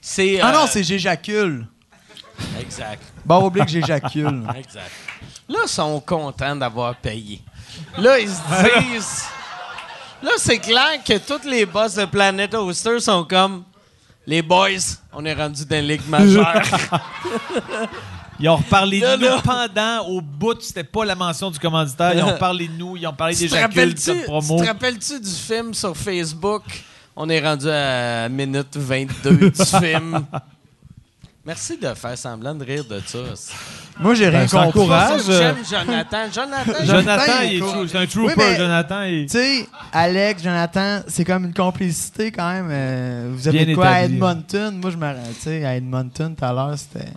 C'est. 0.00 0.40
Ah 0.40 0.50
euh, 0.50 0.52
non, 0.52 0.66
c'est 0.68 0.82
j'éjacule. 0.84 1.66
Exact. 2.60 3.02
Barre 3.24 3.44
oblique, 3.44 3.68
j'éjacule. 3.68 4.42
Exact. 4.56 4.90
Là, 5.48 5.58
ils 5.64 5.68
sont 5.68 6.00
contents 6.00 6.56
d'avoir 6.56 6.96
payé. 6.96 7.40
Là, 7.98 8.18
ils 8.18 8.28
se 8.28 8.80
disent. 8.80 9.24
Là, 10.22 10.32
c'est 10.38 10.58
clair 10.58 11.02
que 11.06 11.18
tous 11.18 11.48
les 11.48 11.66
boss 11.66 11.94
de 11.94 12.04
Planet 12.04 12.52
Hoster 12.54 12.98
sont 13.00 13.24
comme. 13.24 13.64
Les 14.26 14.42
boys, 14.42 14.98
on 15.12 15.24
est 15.24 15.34
rendu 15.34 15.64
dans 15.64 15.76
la 15.76 15.82
ligue 15.82 16.08
majeure. 16.08 16.62
Ils 18.38 18.48
ont 18.48 18.56
reparlé 18.56 19.00
de 19.00 19.16
nous 19.16 19.22
là. 19.22 19.40
pendant, 19.42 20.08
au 20.08 20.20
bout, 20.20 20.60
c'était 20.60 20.84
pas 20.84 21.04
la 21.04 21.14
mention 21.14 21.50
du 21.50 21.58
commanditaire. 21.58 22.12
Ils 22.14 22.22
ont 22.22 22.32
reparlé 22.32 22.68
de 22.68 22.72
nous, 22.72 22.96
ils 22.96 23.06
ont 23.06 23.14
parlé 23.14 23.34
tu, 23.34 23.42
des 23.42 23.48
jacules, 23.48 23.94
de 23.94 24.24
promo. 24.24 24.56
tu 24.58 24.62
te 24.62 24.68
rappelles-tu 24.68 25.20
du 25.20 25.30
film 25.30 25.72
sur 25.72 25.96
Facebook? 25.96 26.64
On 27.14 27.28
est 27.30 27.40
rendu 27.40 27.68
à 27.70 28.28
minute 28.28 28.76
22 28.76 29.50
du 29.50 29.64
film. 29.64 30.26
Merci 31.46 31.78
de 31.78 31.94
faire 31.94 32.18
semblant 32.18 32.54
de 32.56 32.64
rire 32.64 32.84
de 32.84 33.00
ça. 33.06 33.18
Moi, 34.00 34.14
j'ai 34.14 34.28
rien 34.28 34.40
Ben, 34.40 34.48
ça 34.48 34.64
compris. 34.64 34.80
j'aime 35.26 35.56
Jonathan. 35.64 36.24
Jonathan, 36.32 36.32
Jonathan, 36.32 36.84
Jonathan, 36.84 37.32
il 37.44 37.62
est 37.62 37.88
c'est 37.88 37.98
un 37.98 38.06
trooper, 38.06 38.26
Oui, 38.26 38.32
mais- 38.36 38.56
Jonathan. 38.56 39.02
il- 39.04 39.26
Tu 39.26 39.38
sais, 39.38 39.68
Alex, 39.92 40.42
Jonathan, 40.42 41.02
c'est 41.06 41.24
comme 41.24 41.44
une 41.44 41.54
complicité 41.54 42.32
quand 42.32 42.50
même. 42.50 42.68
Euh, 42.70 43.30
vous 43.32 43.46
avez 43.46 43.64
Bien 43.64 43.74
quoi 43.76 43.86
à. 43.86 44.02
Edmonton? 44.02 44.76
Moi, 44.80 44.90
je 44.90 44.96
me 44.96 45.12
tu 45.34 45.40
sais, 45.40 45.64
à 45.64 45.76
Edmonton, 45.76 46.34
tout 46.34 46.44
à 46.44 46.52
l'heure, 46.52 46.74
c'était. 46.76 47.08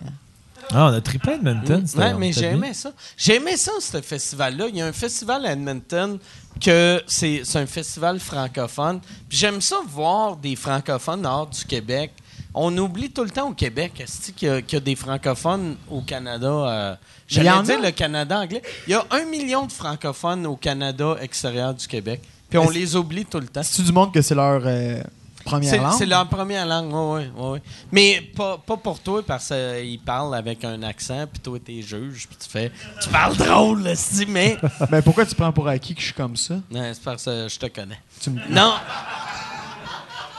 Ah, 0.72 0.86
on 0.86 0.94
a 0.94 1.00
triplé 1.00 1.32
Edmonton. 1.32 1.84
Ouais, 1.96 2.14
mais 2.14 2.32
j'aimais 2.32 2.72
ça. 2.74 2.92
J'aimais 3.16 3.56
ça, 3.56 3.72
ce 3.80 4.00
festival-là. 4.00 4.66
Il 4.68 4.76
y 4.76 4.80
a 4.82 4.86
un 4.86 4.92
festival 4.92 5.44
à 5.44 5.52
Edmonton 5.52 6.18
que 6.64 7.02
c'est 7.08 7.42
un 7.56 7.66
festival 7.66 8.20
francophone. 8.20 9.00
Puis 9.28 9.38
j'aime 9.38 9.60
ça 9.60 9.76
voir 9.88 10.36
des 10.36 10.54
francophones 10.54 11.26
hors 11.26 11.48
du 11.48 11.64
Québec. 11.64 12.12
On 12.54 12.76
oublie 12.78 13.10
tout 13.10 13.22
le 13.22 13.30
temps 13.30 13.48
au 13.48 13.54
Québec 13.54 13.92
est-ce 14.00 14.32
qu'il 14.32 14.48
y, 14.48 14.72
y 14.72 14.76
a 14.76 14.80
des 14.80 14.96
francophones 14.96 15.76
au 15.88 16.00
Canada. 16.00 16.46
euh, 16.48 16.94
J'allais 17.28 17.62
dire 17.62 17.80
le 17.80 17.90
Canada 17.92 18.40
anglais. 18.40 18.62
Il 18.86 18.90
y 18.90 18.94
a 18.94 19.04
un 19.10 19.24
million 19.24 19.66
de 19.66 19.72
francophones 19.72 20.46
au 20.46 20.56
Canada 20.56 21.16
extérieur 21.20 21.74
du 21.74 21.86
Québec. 21.86 22.20
Puis 22.48 22.58
on 22.58 22.68
les 22.68 22.96
oublie 22.96 23.24
tout 23.24 23.38
le 23.38 23.46
temps. 23.46 23.62
C'est-tu 23.62 23.82
du 23.82 23.92
monde 23.92 24.12
que 24.12 24.20
c'est 24.20 24.34
leur 24.34 24.62
euh, 24.66 25.00
première 25.44 25.70
C'est 25.70 25.78
langue? 25.78 25.94
c'est 25.96 26.06
leur 26.06 26.28
première 26.28 26.66
langue, 26.66 26.90
oui, 26.92 27.30
oui. 27.36 27.58
Mais 27.92 28.20
pas, 28.36 28.58
pas 28.58 28.76
pour 28.76 28.98
toi, 28.98 29.22
parce 29.24 29.46
qu'ils 29.46 30.00
parlent 30.00 30.34
avec 30.34 30.64
un 30.64 30.82
accent, 30.82 31.26
puis 31.32 31.38
toi, 31.40 31.58
t'es 31.64 31.80
juge, 31.82 32.26
puis 32.26 32.36
tu 32.42 32.48
fais... 32.50 32.72
Tu 33.00 33.08
parles 33.10 33.36
drôle, 33.36 33.84
là, 33.84 33.94
si, 33.94 34.26
mais... 34.26 34.56
Ben, 34.90 35.00
pourquoi 35.02 35.24
tu 35.24 35.36
prends 35.36 35.52
pour 35.52 35.68
acquis 35.68 35.94
que 35.94 36.00
je 36.00 36.06
suis 36.06 36.14
comme 36.14 36.34
ça? 36.36 36.54
non, 36.68 36.90
c'est 36.92 37.02
parce 37.04 37.24
que 37.24 37.46
je 37.48 37.58
te 37.60 37.66
connais. 37.66 38.00
Tu 38.20 38.30
me- 38.30 38.40
Non! 38.50 38.74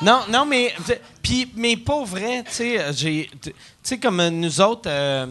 Non, 0.01 0.21
non, 0.31 0.45
mais... 0.45 0.73
Puis, 1.21 1.51
mais 1.55 1.77
pas 1.77 2.03
vrai, 2.03 2.43
tu 2.43 2.51
sais, 2.51 2.93
j'ai... 2.93 3.29
Tu 3.41 3.53
sais, 3.83 3.99
comme 3.99 4.19
euh, 4.19 4.29
nous 4.29 4.61
autres... 4.61 4.89
euh, 4.89 5.27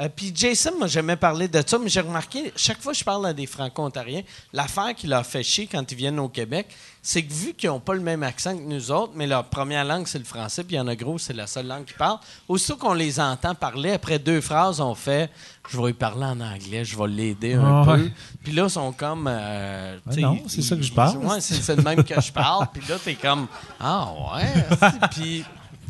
euh, 0.00 0.08
puis 0.14 0.32
Jason 0.34 0.78
m'a 0.78 0.86
jamais 0.86 1.16
parlé 1.16 1.48
de 1.48 1.62
ça, 1.66 1.78
mais 1.78 1.88
j'ai 1.88 2.00
remarqué, 2.00 2.52
chaque 2.56 2.80
fois 2.80 2.92
que 2.92 2.98
je 2.98 3.04
parle 3.04 3.26
à 3.26 3.32
des 3.34 3.46
Franco-Ontariens, 3.46 4.22
l'affaire 4.52 4.94
qui 4.94 5.06
leur 5.06 5.26
fait 5.26 5.42
chier 5.42 5.66
quand 5.66 5.90
ils 5.92 5.98
viennent 5.98 6.18
au 6.18 6.28
Québec, 6.28 6.66
c'est 7.04 7.24
que 7.24 7.32
vu 7.32 7.52
qu'ils 7.54 7.68
n'ont 7.68 7.80
pas 7.80 7.94
le 7.94 8.00
même 8.00 8.22
accent 8.22 8.56
que 8.56 8.62
nous 8.62 8.92
autres, 8.92 9.12
mais 9.16 9.26
leur 9.26 9.44
première 9.46 9.84
langue, 9.84 10.06
c'est 10.06 10.18
le 10.20 10.24
français, 10.24 10.62
puis 10.62 10.76
il 10.76 10.78
y 10.78 10.80
en 10.80 10.86
a 10.86 10.94
gros, 10.94 11.18
c'est 11.18 11.32
la 11.32 11.48
seule 11.48 11.66
langue 11.66 11.84
qu'ils 11.84 11.96
parlent, 11.96 12.20
aussitôt 12.46 12.76
qu'on 12.76 12.92
les 12.94 13.18
entend 13.18 13.56
parler, 13.56 13.90
après 13.92 14.20
deux 14.20 14.40
phrases, 14.40 14.80
on 14.80 14.94
fait 14.94 15.28
«Je 15.68 15.76
vais 15.78 15.86
lui 15.88 15.92
parler 15.94 16.24
en 16.24 16.40
anglais, 16.40 16.84
je 16.84 16.96
vais 16.96 17.08
l'aider 17.08 17.54
un 17.54 17.82
Ah, 17.82 17.84
peu. 17.84 18.02
ouais. 18.02 18.12
Puis 18.44 18.52
là, 18.52 18.64
ils 18.64 18.70
sont 18.70 18.92
comme... 18.92 19.26
euh, 19.28 19.98
Ouais, 20.06 20.14
sais, 20.14 20.20
non, 20.20 20.38
c'est 20.46 20.62
ça 20.62 20.76
que 20.76 20.82
je 20.82 20.92
parle. 20.92 21.16
Ouais, 21.18 21.40
c'est 21.40 21.74
le 21.76 21.82
même 21.82 22.04
que 22.04 22.20
je 22.20 22.32
parle. 22.32 22.68
Puis 22.72 22.82
là, 22.88 22.96
t'es 23.04 23.14
comme 23.14 23.48
«Ah 23.80 24.06
ouais? 24.34 24.64
esti.» 24.70 24.98
Puis 25.10 25.44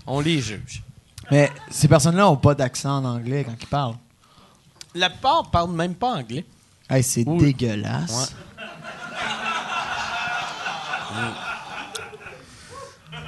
on 0.06 0.20
les 0.20 0.40
juge. 0.40 0.82
Mais 1.30 1.50
ces 1.70 1.88
personnes-là 1.88 2.22
n'ont 2.22 2.36
pas 2.36 2.54
d'accent 2.54 2.98
en 2.98 3.04
anglais 3.04 3.44
quand 3.44 3.54
ils 3.60 3.66
parlent. 3.66 3.96
La 4.94 5.10
plupart 5.10 5.50
parlent 5.50 5.72
même 5.72 5.94
pas 5.94 6.14
anglais. 6.16 6.44
Hey, 6.88 7.02
c'est 7.02 7.24
dégueulasse. 7.24 8.34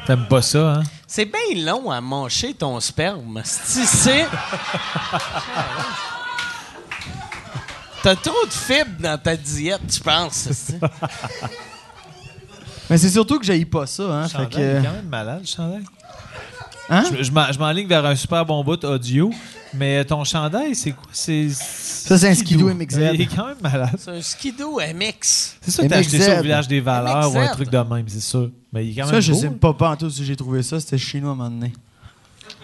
T'aimes 0.07 0.27
pas 0.27 0.43
ça, 0.43 0.75
hein? 0.75 0.83
C'est 1.07 1.25
bien 1.25 1.65
long 1.65 1.91
à 1.91 2.01
manger 2.01 2.55
ton 2.55 2.79
sperme. 2.81 3.41
Si 3.45 3.87
c'est. 3.87 4.27
T'as 8.03 8.17
trop 8.17 8.45
de 8.45 8.53
fibres 8.53 9.01
dans 9.01 9.17
ta 9.17 9.35
diète, 9.37 9.81
tu 9.91 10.01
penses. 10.01 10.49
Mais 12.91 12.99
c'est 12.99 13.09
surtout 13.09 13.39
que 13.39 13.47
j'aille 13.47 13.65
pas 13.65 13.87
ça, 13.87 14.03
hein. 14.03 14.29
Fait 14.29 14.33
chandail, 14.33 14.51
que, 14.51 14.59
il 14.59 14.63
est 14.63 14.83
quand 14.83 14.93
même 14.93 15.09
malade, 15.09 15.41
le 15.41 15.47
chandail. 15.47 15.85
Hein? 16.91 17.05
Je, 17.19 17.23
je 17.25 17.33
m'en- 17.33 17.51
je 17.53 17.59
m'enligne 17.59 17.87
vers 17.89 18.05
un 18.05 18.15
super 18.17 18.45
bon 18.45 18.63
bout 18.65 18.83
audio, 18.85 19.31
mais 19.73 20.05
ton 20.05 20.23
chandail, 20.25 20.75
c'est 20.75 20.93
quoi? 20.93 21.09
C'est, 21.13 21.49
Ça, 21.51 22.19
c'est 22.19 22.29
un 22.29 22.35
Skidoo 22.35 22.73
MXZ. 22.75 22.99
Il 23.15 23.21
est 23.23 23.27
quand 23.35 23.47
même 23.47 23.57
malade. 23.63 23.91
C'est 23.99 24.11
un 24.11 24.21
skidoo 24.23 24.79
MX. 24.81 25.57
C'est 25.63 25.71
ça 25.71 25.83
que 25.83 25.89
t'as 25.89 25.99
acheté 25.99 26.21
ça 26.21 26.39
au 26.39 26.43
village 26.43 26.69
des 26.69 26.81
valeurs 26.81 27.33
ou 27.33 27.39
un 27.39 27.49
truc 27.49 27.71
de 27.71 27.79
même, 27.79 28.05
c'est 28.09 28.21
sûr. 28.21 28.51
Mais 28.73 28.87
il 28.87 28.93
est 28.99 29.01
quand 29.01 29.07
Ça, 29.07 29.13
même 29.13 29.21
je 29.23 29.33
beau, 29.33 29.39
sais 29.41 29.47
hein. 29.47 29.55
pas, 29.61 29.73
pas 29.73 29.91
en 29.91 29.97
tout 29.97 30.11
si 30.11 30.25
j'ai 30.25 30.37
trouvé 30.37 30.63
ça. 30.63 30.79
C'était 30.81 30.99
chez 30.99 31.21
nous 31.21 31.29
à 31.29 31.33
un 31.33 31.35
moment 31.35 31.51
donné. 31.51 31.73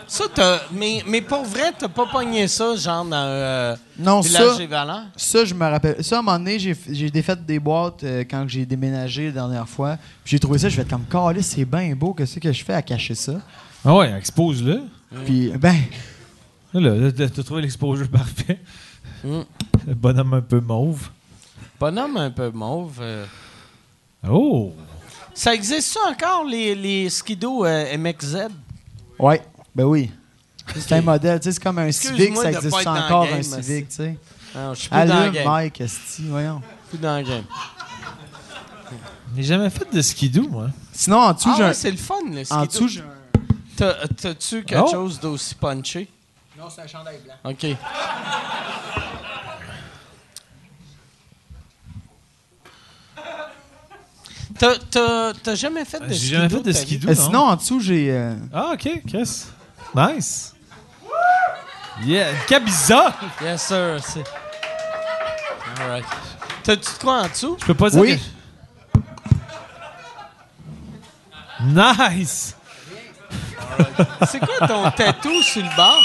Ça, 0.06 0.24
t'as. 0.34 0.58
Mais, 0.72 1.04
mais 1.06 1.20
pour 1.20 1.44
vrai, 1.44 1.72
t'as 1.78 1.86
pas 1.88 2.04
pogné 2.04 2.48
ça, 2.48 2.74
genre 2.74 3.04
dans 3.04 3.12
euh, 3.16 3.76
Non, 3.96 4.20
Village 4.20 4.48
ça, 4.52 4.56
des 4.58 4.66
Valeurs? 4.66 5.02
ça, 5.16 5.44
je 5.44 5.54
me 5.54 5.64
rappelle. 5.64 6.02
Ça, 6.02 6.16
à 6.16 6.18
un 6.18 6.22
moment 6.22 6.36
donné, 6.38 6.58
j'ai, 6.58 6.76
j'ai 6.90 7.10
défait 7.10 7.36
des 7.36 7.60
boîtes 7.60 8.02
euh, 8.02 8.24
quand 8.28 8.44
j'ai 8.48 8.66
déménagé 8.66 9.26
la 9.26 9.32
dernière 9.32 9.68
fois. 9.68 9.96
Puis 10.24 10.32
j'ai 10.32 10.40
trouvé 10.40 10.58
ça, 10.58 10.68
je 10.68 10.74
vais 10.76 10.82
être 10.82 10.90
comme, 10.90 11.04
calé, 11.04 11.42
c'est 11.42 11.64
bien 11.64 11.94
beau. 11.94 12.12
Qu'est-ce 12.12 12.40
que 12.40 12.52
je 12.52 12.64
fais 12.64 12.74
à 12.74 12.82
cacher 12.82 13.14
ça? 13.14 13.34
Ah 13.84 13.94
ouais, 13.96 14.12
expose-le. 14.12 14.82
Puis, 15.24 15.50
ben, 15.58 15.76
Là, 16.72 16.94
là, 16.94 17.10
t'as 17.12 17.42
trouvé 17.42 17.62
l'exposure 17.62 18.08
parfait. 18.08 18.60
Mm. 19.24 19.40
Le 19.88 19.94
bonhomme 19.96 20.34
un 20.34 20.40
peu 20.40 20.60
mauve. 20.60 21.08
Bonhomme 21.80 22.16
un 22.16 22.30
peu 22.30 22.50
mauve. 22.50 22.98
euh. 23.00 23.26
Oh! 24.28 24.72
Ça 25.34 25.52
existe 25.54 25.92
ça 25.94 26.00
encore, 26.10 26.44
les, 26.44 26.74
les 26.74 27.08
skidos 27.10 27.64
euh, 27.64 27.96
MXZ? 27.96 28.36
ouais, 29.18 29.42
ben 29.74 29.84
oui. 29.84 30.10
C'est 30.76 30.92
un 30.92 31.00
modèle, 31.02 31.40
tu 31.40 31.44
sais, 31.44 31.52
c'est 31.52 31.62
comme 31.62 31.78
un 31.78 31.90
Civic, 31.90 32.36
ça 32.36 32.52
existe 32.52 32.86
encore, 32.86 33.26
game, 33.26 33.38
un 33.38 33.42
Civic, 33.42 33.88
tu 33.88 33.94
sais. 33.96 34.16
Je 34.54 34.74
suis 34.78 34.88
plus 34.88 34.98
dans 34.98 35.04
le 35.06 35.10
Allume, 35.12 35.32
game. 35.34 35.44
Mike, 35.48 35.80
esti, 35.80 36.22
voyons. 36.28 36.60
Plus 36.88 36.98
dans 36.98 37.16
le 37.18 37.22
game. 37.24 37.44
J'ai 39.36 39.42
jamais 39.42 39.70
fait 39.70 39.92
de 39.92 40.02
skidoo, 40.02 40.48
moi. 40.48 40.68
Sinon, 40.92 41.18
en 41.18 41.32
dessous, 41.32 41.48
Ah 41.50 41.54
j'ai 41.56 41.62
ouais, 41.64 41.68
un- 41.70 41.72
c'est 41.72 41.90
le 41.90 41.96
fun, 41.96 42.14
le 42.30 42.44
skido. 42.44 42.60
en 42.60 42.66
dessous, 42.66 42.88
j'ai 42.88 43.00
un... 43.00 43.04
T'as- 43.80 44.06
T'as-tu 44.08 44.62
quelque 44.62 44.84
Oh. 44.84 44.90
chose 44.90 45.18
d'aussi 45.18 45.54
punché? 45.54 46.06
Non, 46.58 46.68
c'est 46.68 46.82
un 46.82 46.86
chandail 46.86 47.18
blanc. 47.24 47.50
OK. 47.50 47.66
T'as- 54.58 55.54
jamais 55.54 55.84
fait 55.84 56.00
de 56.00 56.08
J'ai 56.08 56.14
skido? 56.18 56.36
jamais 56.36 56.48
fait 56.48 56.62
de 56.62 56.72
skidoo, 56.72 57.08
Euh, 57.08 57.14
non? 57.14 57.24
sinon, 57.24 57.40
en 57.40 57.56
dessous, 57.56 57.80
j'ai... 57.80 58.10
euh, 58.10 58.34
Ah, 58.52 58.72
OK, 58.74 58.88
Chris. 59.08 59.44
Nice. 59.94 60.54
Yeah, 62.04 62.30
une 62.32 62.38
cabisa! 62.46 63.14
Yes, 63.42 63.62
sir. 63.66 63.96
All 65.80 65.88
right. 65.90 66.04
T'as-tu 66.62 66.92
de 66.94 66.98
quoi 67.00 67.22
en 67.22 67.28
dessous? 67.28 67.56
Je 67.60 67.64
peux 67.66 67.74
pas 67.74 67.90
dire 67.90 68.00
Oui. 68.00 68.18
que- 68.18 69.00
Nice! 71.62 72.56
C'est 74.28 74.40
quoi 74.40 74.66
ton 74.66 74.90
tatou 74.90 75.42
sur 75.42 75.62
le 75.62 75.76
bord? 75.76 76.02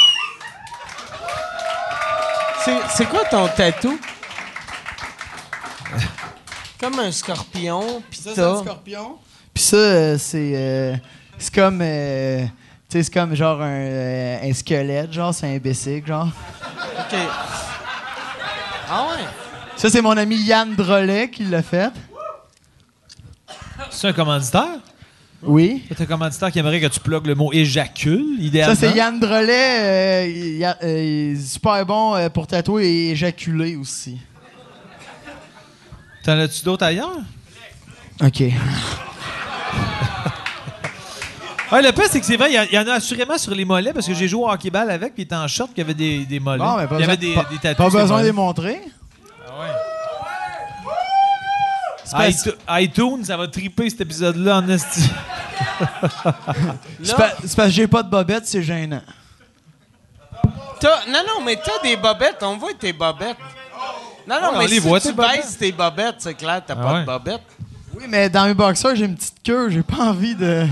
C'est 2.90 3.06
quoi 3.06 3.24
ton 3.26 3.48
tatou? 3.48 4.00
Comme 6.80 7.00
un 7.00 7.12
scorpion, 7.12 8.02
pis 8.10 8.18
Ça, 8.20 8.32
c'est 8.36 8.42
un 8.42 8.58
scorpion. 8.62 9.18
Puis 9.54 9.64
ça, 9.64 9.78
euh, 9.78 10.18
c'est... 10.18 10.52
euh, 10.56 10.96
c'est 11.38 11.54
comme... 11.54 11.80
euh, 11.82 12.44
tu 12.90 12.98
sais, 12.98 13.04
c'est 13.04 13.14
comme 13.14 13.34
genre 13.36 13.62
un, 13.62 13.70
euh, 13.70 14.50
un 14.50 14.54
squelette, 14.54 15.14
genre, 15.14 15.34
c'est 15.34 15.56
un 15.56 15.58
bicycle, 15.58 16.08
genre. 16.08 16.28
OK. 16.28 17.18
Ah 18.90 19.08
ouais? 19.10 19.24
Ça, 19.78 19.90
c'est 19.90 20.02
mon 20.02 20.16
ami 20.18 20.36
Yann 20.38 20.76
Drolet 20.76 21.30
qui 21.30 21.44
l'a 21.46 21.64
fait. 21.64 21.92
C'est 23.90 24.10
un 24.10 24.14
commanditaire? 24.14 24.80
Oui. 25.46 25.84
C'est 25.90 26.02
un 26.02 26.06
commanditaire 26.06 26.52
qui 26.52 26.60
aimerait 26.60 26.80
que 26.82 26.88
tu 26.88 27.00
plugues 27.00 27.28
le 27.28 27.36
mot 27.36 27.52
éjacule, 27.54 28.26
idéalement. 28.40 28.74
Ça, 28.76 28.88
c'est 28.90 28.96
Yann 28.96 29.20
Drolet. 29.20 29.80
euh, 29.80 30.28
il, 30.28 30.64
a- 30.66 30.78
euh, 30.84 31.36
super 31.40 31.86
bon 31.86 32.16
euh, 32.16 32.30
pour 32.30 32.48
tatouer 32.48 32.86
et 32.88 33.12
éjaculer 33.12 33.76
aussi. 33.76 34.18
T'en 36.24 36.40
as-tu 36.40 36.64
d'autres 36.66 36.86
ailleurs? 36.86 37.18
OK. 38.24 38.44
Ouais, 41.72 41.82
le 41.82 41.92
pire, 41.92 42.06
c'est 42.10 42.20
que 42.20 42.26
c'est 42.28 42.38
vrai, 42.38 42.54
il 42.54 42.70
y, 42.72 42.76
y 42.76 42.80
en 42.80 42.88
a 42.88 42.94
assurément 42.94 43.40
sur 43.40 43.54
les 43.56 43.66
mollets 43.66 43.92
parce 43.92 44.06
que 44.08 44.14
j'ai 44.14 44.28
joué 44.28 44.44
au 44.44 44.50
hockey-ball 44.50 44.90
avec, 44.92 45.16
puis 45.16 45.24
il 45.24 45.26
était 45.26 45.36
en 45.36 45.48
short, 45.48 45.72
puis 45.74 45.82
il 45.82 45.84
y 45.84 45.84
avait 45.84 45.96
des, 45.96 46.24
des 46.26 46.40
mollets. 46.40 46.60
Bon, 46.64 46.78
mais 46.78 46.86
pas 46.88 46.96
il 46.96 47.02
y 47.02 47.04
avait 47.04 47.18
besoin- 47.18 47.44
des, 47.52 47.74
pas- 47.76 47.90
des 47.90 47.90
besoin 47.98 48.22
de 48.22 48.26
les 48.28 48.32
montrer. 48.32 48.82
Ah 52.14 52.30
Itu- 52.30 52.54
iTunes, 52.70 53.24
ça 53.26 53.36
va 53.36 53.48
triper 53.48 53.90
cet 53.90 54.00
épisode-là 54.02 54.58
en 54.60 54.70
esti. 54.70 55.10
C'est 57.04 57.16
parce 57.16 57.56
que 57.56 57.70
j'ai 57.70 57.88
pas 57.88 58.04
de 58.04 58.10
bobette, 58.10 58.46
c'est 58.48 58.64
gênant. 58.64 59.02
T'as- 60.80 61.06
Non, 61.08 61.22
non, 61.28 61.44
mais 61.44 61.58
t'as 61.58 61.80
des 61.84 61.96
bobettes. 61.98 62.38
On 62.42 62.58
voit 62.58 62.74
tes 62.74 62.94
bobettes. 62.94 63.38
Non, 64.28 64.42
non, 64.42 64.48
Ouais, 64.50 64.54
on 64.56 64.60
mais 64.60 64.68
les 64.68 64.76
si 64.76 64.80
voit, 64.88 65.00
tu 65.00 65.14
bobettes? 65.14 65.36
baisses 65.38 65.58
tes 65.58 65.72
bobettes, 65.72 66.16
c'est 66.20 66.34
clair, 66.34 66.62
t'as 66.66 66.74
Ah 66.78 66.84
pas 66.84 66.94
ouais. 66.94 67.02
de 67.02 67.06
bobettes. 67.06 67.42
Oui, 67.96 68.06
mais 68.10 68.30
dans 68.30 68.46
mes 68.46 68.54
boxers, 68.54 68.96
j'ai 68.96 69.06
une 69.06 69.16
petite 69.16 69.42
queue. 69.44 69.70
J'ai 69.70 69.84
pas 69.84 70.04
envie 70.04 70.36
de. 70.36 70.68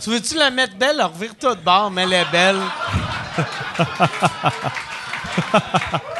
Tu 0.00 0.10
veux-tu 0.10 0.36
la 0.36 0.50
mettre 0.50 0.76
belle? 0.76 1.00
Alors, 1.00 1.12
Revire-toi 1.12 1.54
de 1.56 1.60
bord, 1.60 1.90
mais 1.90 2.02
elle 2.02 2.12
est 2.12 2.30
belle. 2.30 2.56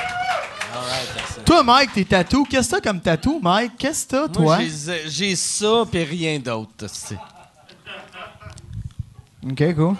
Toi, 1.55 1.63
Mike, 1.63 1.93
tes 1.93 2.05
tatous. 2.05 2.49
Qu'est-ce 2.51 2.69
que 2.69 2.75
t'as 2.75 2.81
comme 2.81 3.01
tatou, 3.01 3.39
Mike? 3.41 3.75
Qu'est-ce 3.79 4.07
que 4.07 4.11
t'as, 4.11 4.27
toi? 4.29 4.57
Moi, 4.57 4.59
j'ai- 4.63 5.09
j'ai 5.09 5.37
ça, 5.37 5.85
puis 5.89 6.03
rien 6.03 6.41
d'autre. 6.41 6.87
c'est- 6.89 7.17
OK, 9.49 9.75
cool. 9.77 9.95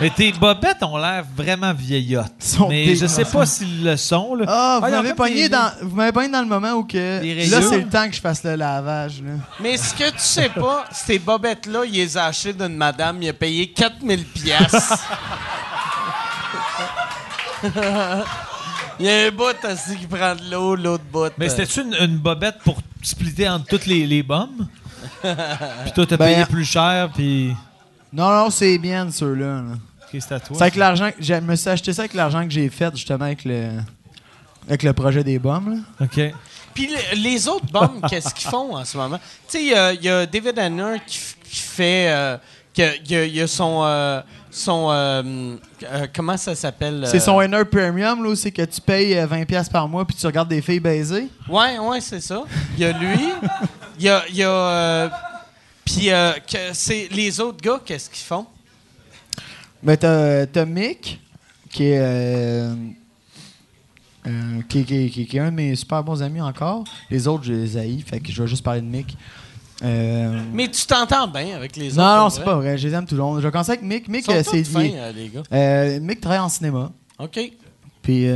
Mais 0.00 0.10
tes 0.10 0.32
bobettes 0.32 0.82
ont 0.82 0.96
l'air 0.96 1.24
vraiment 1.36 1.72
vieillottes. 1.72 2.32
Sont 2.40 2.68
Mais 2.68 2.96
je 2.96 3.06
sais 3.06 3.24
pas 3.24 3.46
s'ils 3.46 3.84
le 3.84 3.96
sont. 3.96 4.34
Là. 4.34 4.46
Ah, 4.48 4.80
vous 4.82 4.90
m'avez 4.90 5.08
comme 5.10 5.16
pogné 5.18 5.42
des- 5.42 5.48
dans, 5.50 5.70
vous 5.82 5.94
m'avez 5.94 6.10
pogné 6.10 6.28
dans 6.30 6.40
le 6.40 6.46
moment 6.48 6.72
où 6.72 6.82
que. 6.82 6.96
Là, 6.96 7.20
rayures. 7.20 7.62
c'est 7.68 7.78
le 7.78 7.88
temps 7.88 8.08
que 8.08 8.16
je 8.16 8.20
fasse 8.20 8.42
le 8.42 8.56
lavage, 8.56 9.22
là. 9.22 9.34
Mais 9.60 9.76
ce 9.76 9.94
que 9.94 10.10
tu 10.10 10.18
sais 10.18 10.48
pas, 10.48 10.84
ces 10.90 11.20
bobettes-là, 11.20 11.84
il 11.84 11.92
les 11.92 12.16
a 12.18 12.24
achetées 12.24 12.54
d'une 12.54 12.74
madame, 12.76 13.22
il 13.22 13.28
a 13.28 13.34
payé 13.34 13.68
4000 13.70 14.24
pièces. 14.24 14.94
Il 19.00 19.06
y 19.06 19.10
a 19.10 19.26
un 19.26 19.30
bout 19.30 19.54
aussi 19.64 19.96
qui 19.96 20.06
prend 20.06 20.34
de 20.36 20.50
l'eau, 20.50 20.76
l'autre 20.76 21.04
bout. 21.10 21.32
Mais 21.38 21.46
euh, 21.46 21.48
c'était-tu 21.48 21.80
une, 21.82 21.94
une 21.94 22.18
bobette 22.18 22.58
pour 22.64 22.78
splitter 23.02 23.48
entre 23.48 23.66
toutes 23.66 23.86
les, 23.86 24.06
les 24.06 24.22
bombes? 24.22 24.66
puis 25.22 25.92
toi, 25.94 26.06
t'as 26.06 26.16
Ben, 26.16 26.34
payé 26.34 26.44
plus 26.46 26.64
cher, 26.64 27.10
puis... 27.14 27.54
Non, 28.12 28.28
non, 28.30 28.50
c'est 28.50 28.76
bien, 28.78 29.10
ceux-là. 29.10 29.62
c'est 30.12 30.32
à 30.32 30.40
toi. 30.40 30.56
C'est 30.56 30.62
avec 30.62 30.76
l'argent. 30.76 31.10
que- 31.10 31.22
Je 31.22 31.34
me 31.34 31.54
suis 31.56 31.68
acheté 31.70 31.92
ça 31.92 32.02
avec 32.02 32.14
l'argent 32.14 32.44
que 32.44 32.50
j'ai 32.50 32.68
fait, 32.68 32.94
justement, 32.96 33.24
avec 33.24 33.44
le. 33.44 33.70
Avec 34.68 34.82
le 34.82 34.92
projet 34.92 35.22
des 35.24 35.38
bombes, 35.38 35.68
là. 35.70 35.76
OK. 36.06 36.20
Puis 36.74 36.88
le- 36.88 37.22
les 37.22 37.46
autres 37.48 37.66
bombes, 37.72 38.04
qu'est-ce 38.08 38.34
qu'ils 38.34 38.50
font 38.50 38.76
en 38.76 38.84
ce 38.84 38.96
moment? 38.96 39.18
Tu 39.18 39.58
sais, 39.58 39.62
il 39.62 39.68
y 39.68 39.74
a- 39.74 39.92
il 39.92 40.02
y, 40.04 40.08
a 40.08 40.26
David 40.26 40.58
Hanner 40.58 40.96
qui, 41.06 41.20
qui 41.48 41.56
fait. 41.60 42.08
euh, 42.10 42.36
il 42.76 43.10
y, 43.10 43.14
a- 43.16 43.24
il 43.26 43.34
y 43.34 43.40
a 43.40 43.46
son. 43.46 43.82
euh, 43.84 44.20
son 44.52 44.88
euh, 44.90 45.56
euh, 45.84 46.06
comment 46.14 46.36
ça 46.36 46.54
s'appelle? 46.54 47.04
C'est 47.06 47.18
euh, 47.18 47.20
son 47.20 47.36
Winner 47.38 47.64
Premium, 47.64 48.24
là, 48.24 48.34
c'est 48.34 48.50
que 48.50 48.62
tu 48.62 48.80
payes 48.80 49.16
euh, 49.16 49.26
20$ 49.26 49.70
par 49.70 49.86
mois 49.88 50.04
puis 50.04 50.16
tu 50.16 50.26
regardes 50.26 50.48
des 50.48 50.60
filles 50.62 50.80
baiser. 50.80 51.28
Ouais, 51.48 51.78
ouais, 51.78 52.00
c'est 52.00 52.20
ça. 52.20 52.42
Il 52.76 52.80
y 52.80 52.84
a 52.84 52.92
lui. 52.98 53.18
Il 53.98 54.04
y 54.04 54.08
a. 54.08 54.22
y 54.30 54.42
a, 54.42 55.10
puis 55.84 56.10
c'est 56.72 57.08
les 57.10 57.40
autres 57.40 57.60
gars, 57.60 57.80
qu'est-ce 57.84 58.08
qu'ils 58.10 58.24
font? 58.24 58.46
Ben, 59.82 59.96
t'as, 59.96 60.46
t'as 60.46 60.64
Mick, 60.64 61.20
qui 61.70 61.84
est, 61.84 61.98
euh, 62.00 62.74
euh, 64.26 64.60
qui, 64.68 64.84
qui- 64.84 65.10
qui- 65.10 65.26
qui 65.26 65.36
est 65.36 65.40
un 65.40 65.50
de 65.50 65.56
mes 65.56 65.74
super 65.74 66.02
bons 66.04 66.22
amis 66.22 66.40
encore. 66.40 66.84
Les 67.10 67.26
autres, 67.26 67.44
je 67.44 67.52
les 67.52 67.76
haïs, 67.76 68.02
fait 68.06 68.20
que 68.20 68.30
je 68.30 68.42
vais 68.42 68.48
juste 68.48 68.62
parler 68.62 68.80
de 68.82 68.86
Mick. 68.86 69.16
Euh, 69.82 70.40
Mais 70.52 70.68
tu 70.68 70.84
t'entends 70.86 71.26
bien 71.28 71.56
avec 71.56 71.76
les 71.76 71.92
autres. 71.92 72.02
non, 72.02 72.16
non, 72.24 72.30
c'est 72.30 72.44
pas 72.44 72.54
vrai. 72.56 72.76
Je 72.76 72.88
les 72.88 72.94
aime 72.94 73.06
tout 73.06 73.14
le 73.14 73.20
long. 73.20 73.40
Je 73.40 73.48
commencer 73.48 73.72
avec 73.72 73.82
Mick. 73.82 74.08
Mick, 74.08 74.28
euh, 74.28 74.42
c'est 74.44 74.64
fins, 74.64 74.88
euh, 74.92 75.12
les 75.12 75.28
gars. 75.28 75.42
euh, 75.52 76.00
Mick 76.00 76.20
travaille 76.20 76.40
en 76.40 76.48
cinéma. 76.48 76.90
OK. 77.18 77.38
Puis, 78.02 78.26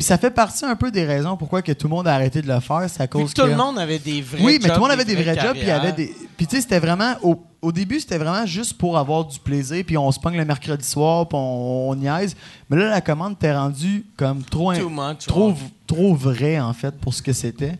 ça 0.00 0.18
fait 0.18 0.30
partie 0.32 0.64
un 0.64 0.74
peu 0.76 0.90
des 0.90 1.04
raisons 1.04 1.36
pourquoi 1.36 1.62
que 1.62 1.72
tout 1.72 1.86
le 1.86 1.94
monde 1.94 2.08
a 2.08 2.14
arrêté 2.14 2.42
de 2.42 2.48
le 2.48 2.58
faire. 2.60 2.84
C'est 2.88 3.00
à 3.02 3.06
cause 3.06 3.32
que 3.32 3.40
tout 3.40 3.46
le 3.46 3.56
monde 3.56 3.78
avait 3.78 3.98
des 4.00 4.20
vrais 4.20 4.42
Oui, 4.42 4.58
mais 4.60 4.68
tout 4.68 4.74
le 4.74 4.80
monde 4.80 4.90
jobs, 4.90 5.00
avait 5.00 5.04
des 5.04 5.14
vrais 5.14 5.38
jobs, 5.40 5.52
puis 5.52 5.62
il 5.62 5.68
y 5.68 5.70
avait 5.70 5.90
carrières. 5.92 5.94
des. 5.94 6.14
Puis 6.36 6.46
tu 6.46 6.56
sais, 6.56 6.62
c'était 6.62 6.80
vraiment. 6.80 7.14
Au, 7.22 7.40
au 7.62 7.70
début, 7.72 8.00
c'était 8.00 8.18
vraiment 8.18 8.44
juste 8.46 8.76
pour 8.78 8.98
avoir 8.98 9.24
du 9.26 9.38
plaisir, 9.38 9.84
puis 9.86 9.96
on 9.96 10.10
se 10.10 10.18
pogne 10.18 10.36
le 10.36 10.44
mercredi 10.44 10.86
soir, 10.86 11.28
puis 11.28 11.36
on, 11.38 11.90
on 11.90 11.94
niaise. 11.94 12.34
Mais 12.68 12.76
là, 12.78 12.90
la 12.90 13.00
commande 13.00 13.38
t'est 13.38 13.54
rendue 13.54 14.04
comme 14.16 14.42
trop, 14.42 14.72
much, 14.72 15.26
trop, 15.26 15.50
ouais. 15.50 15.54
trop 15.86 16.14
vrai, 16.14 16.58
en 16.58 16.72
fait, 16.72 16.94
pour 16.98 17.14
ce 17.14 17.22
que 17.22 17.32
c'était. 17.32 17.74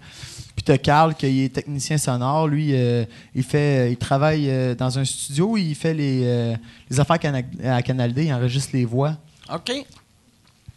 Puis 0.61 0.65
t'as 0.67 0.77
Carl, 0.77 1.15
qui 1.15 1.45
est 1.45 1.49
technicien 1.49 1.97
sonore. 1.97 2.47
Lui, 2.47 2.75
euh, 2.75 3.07
il 3.35 3.43
fait, 3.43 3.91
il 3.93 3.97
travaille 3.97 4.45
euh, 4.51 4.75
dans 4.75 4.99
un 4.99 5.07
studio, 5.07 5.57
il 5.57 5.75
fait 5.75 5.95
les, 5.95 6.21
euh, 6.23 6.55
les 6.91 7.01
affaires 7.01 7.19
Cana- 7.19 7.41
à 7.65 7.81
Canal 7.81 8.13
D, 8.13 8.27
il 8.27 8.33
enregistre 8.35 8.69
les 8.75 8.85
voix. 8.85 9.17
OK. 9.51 9.73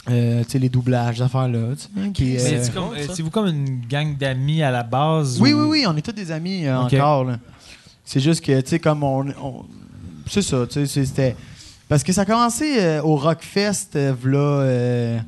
euh, 0.10 0.42
tu 0.46 0.52
sais, 0.52 0.60
les 0.60 0.70
doublages, 0.70 1.18
ces 1.18 1.22
affaires-là. 1.24 1.76
tu 2.14 2.24
euh, 2.38 2.40
c'est 2.40 2.74
comme- 2.74 2.92
c'est-vous 3.14 3.30
comme 3.30 3.48
une 3.48 3.82
gang 3.86 4.16
d'amis 4.18 4.64
à 4.64 4.72
la 4.72 4.84
base? 4.84 5.42
Oui, 5.42 5.52
ou- 5.52 5.64
oui, 5.64 5.68
oui, 5.82 5.86
on 5.86 5.98
est 5.98 6.02
tous 6.02 6.14
des 6.14 6.32
amis 6.32 6.66
euh, 6.66 6.80
encore. 6.80 7.26
là. 7.26 7.38
C'est 8.06 8.22
juste 8.22 8.40
que, 8.42 8.62
tu 8.62 8.70
sais, 8.70 8.80
comme 8.80 9.04
on. 9.04 9.28
on- 9.32 9.66
c'est 10.30 10.42
ça, 10.44 10.66
tu 10.66 10.88
sais, 10.88 11.06
c'était. 11.06 11.36
Parce 11.90 12.04
que 12.04 12.14
ça 12.14 12.22
a 12.22 12.26
commencé 12.26 12.78
euh, 12.80 13.02
au 13.02 13.18
Rockfest, 13.18 13.90
euh, 13.98 14.14
v'là, 14.18 14.38
euh, 14.40 15.20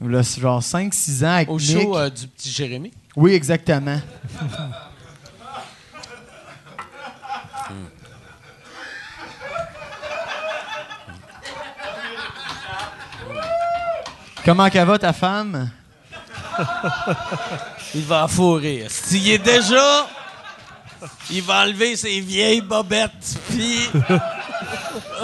v'là 0.00 0.22
genre 0.22 0.62
5-6 0.62 1.24
ans 1.24 1.28
avec 1.34 1.50
Au 1.50 1.58
Nick. 1.58 1.70
show 1.82 1.94
euh, 1.98 2.08
du 2.08 2.26
petit 2.26 2.48
Jérémy. 2.50 2.90
Oui, 3.20 3.34
exactement. 3.34 4.00
Comment 14.44 14.70
qu'elle 14.70 14.86
va 14.86 15.00
ta 15.00 15.12
femme? 15.12 15.68
Il 17.92 18.04
va 18.04 18.28
fourrer. 18.28 18.86
S'il 18.88 19.28
est 19.30 19.38
déjà. 19.38 20.06
Il 21.32 21.42
va 21.42 21.64
enlever 21.64 21.96
ses 21.96 22.20
vieilles 22.20 22.60
bobettes. 22.60 23.36
Puis. 23.48 23.90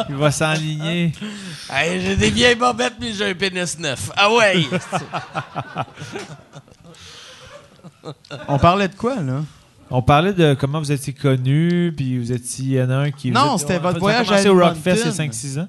Il 0.08 0.16
va 0.16 0.32
s'enligner. 0.32 1.12
Hey, 1.70 2.00
j'ai 2.00 2.16
des 2.16 2.30
vieilles 2.30 2.56
bobettes, 2.56 2.96
mais 2.98 3.12
j'ai 3.12 3.30
un 3.30 3.34
pénis 3.34 3.78
neuf. 3.78 4.10
Ah 4.16 4.32
ouais! 4.32 4.66
On 8.48 8.58
parlait 8.58 8.88
de 8.88 8.94
quoi, 8.94 9.16
là? 9.20 9.42
On 9.90 10.02
parlait 10.02 10.32
de 10.32 10.56
comment 10.58 10.78
vous 10.78 10.92
étiez 10.92 11.12
connus, 11.12 11.92
puis 11.96 12.18
vous 12.18 12.32
étiez. 12.32 12.64
Il 12.64 12.72
y 12.72 12.82
en 12.82 12.90
a 12.90 12.96
un 12.96 13.10
qui. 13.10 13.30
Non, 13.30 13.58
c'était 13.58 13.78
votre 13.78 13.98
voyage 13.98 14.26
commencé 14.26 14.48
à 14.48 14.52
au 14.52 14.58
Rockfest 14.58 14.96
il 14.96 15.00
y 15.00 15.02
a 15.02 15.24
Edmonton. 15.24 15.30
5-6 15.30 15.60
ans. 15.60 15.68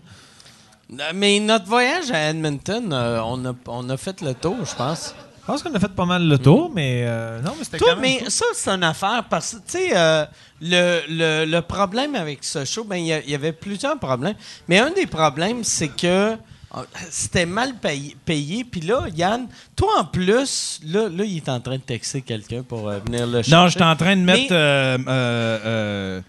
mais 1.14 1.40
notre 1.40 1.66
voyage 1.66 2.12
à 2.12 2.30
Edmonton, 2.30 2.92
euh, 2.92 3.22
on, 3.24 3.46
a, 3.46 3.54
on 3.68 3.90
a 3.90 3.98
fait 3.98 4.22
le 4.22 4.34
tour, 4.34 4.56
je 4.64 4.76
pense. 4.76 5.14
Je 5.46 5.52
pense 5.52 5.62
qu'on 5.62 5.76
a 5.76 5.80
fait 5.80 5.94
pas 5.94 6.06
mal 6.06 6.28
le 6.28 6.40
tour, 6.40 6.72
mais 6.74 7.04
euh, 7.06 7.40
non, 7.42 7.52
mais 7.56 7.66
c'était 7.66 7.78
quand 7.78 7.86
même 7.90 8.00
mais 8.00 8.18
cool. 8.18 8.32
ça, 8.32 8.46
c'est 8.56 8.72
une 8.72 8.84
affaire 8.84 9.26
parce 9.30 9.52
que, 9.52 9.58
tu 9.58 9.78
sais, 9.78 9.90
euh, 9.96 10.26
le, 10.60 11.02
le, 11.08 11.46
le 11.46 11.62
problème 11.62 12.16
avec 12.16 12.44
ce 12.44 12.66
show, 12.66 12.84
ben, 12.84 12.96
il 12.96 13.06
y, 13.06 13.36
avait 13.36 13.52
plusieurs 13.52 14.00
problèmes. 14.00 14.34
Mais 14.68 14.80
un 14.80 14.90
des 14.90 15.06
problèmes, 15.06 15.64
c'est 15.64 15.90
que 15.90 16.08
euh, 16.08 16.36
c'était 17.10 17.46
mal 17.46 17.76
payé. 17.76 18.16
payé. 18.26 18.64
Puis 18.64 18.82
là, 18.82 19.06
Yann, 19.16 19.48
toi 19.76 20.00
en 20.00 20.06
plus, 20.06 20.80
là, 20.86 21.08
là, 21.10 21.24
il 21.24 21.38
est 21.38 21.50
en 21.50 21.60
train 21.60 21.78
de 21.78 21.82
texter 21.82 22.22
quelqu'un 22.22 22.64
pour 22.64 22.90
euh, 22.90 23.00
venir 23.00 23.26
le 23.28 23.42
chercher. 23.42 23.52
Non, 23.52 23.68
j'étais 23.68 23.84
en 23.84 23.96
train 23.96 24.16
de 24.16 24.22
mettre. 24.22 24.52
Mais- 24.52 24.58
euh, 24.58 24.98
euh, 25.08 26.22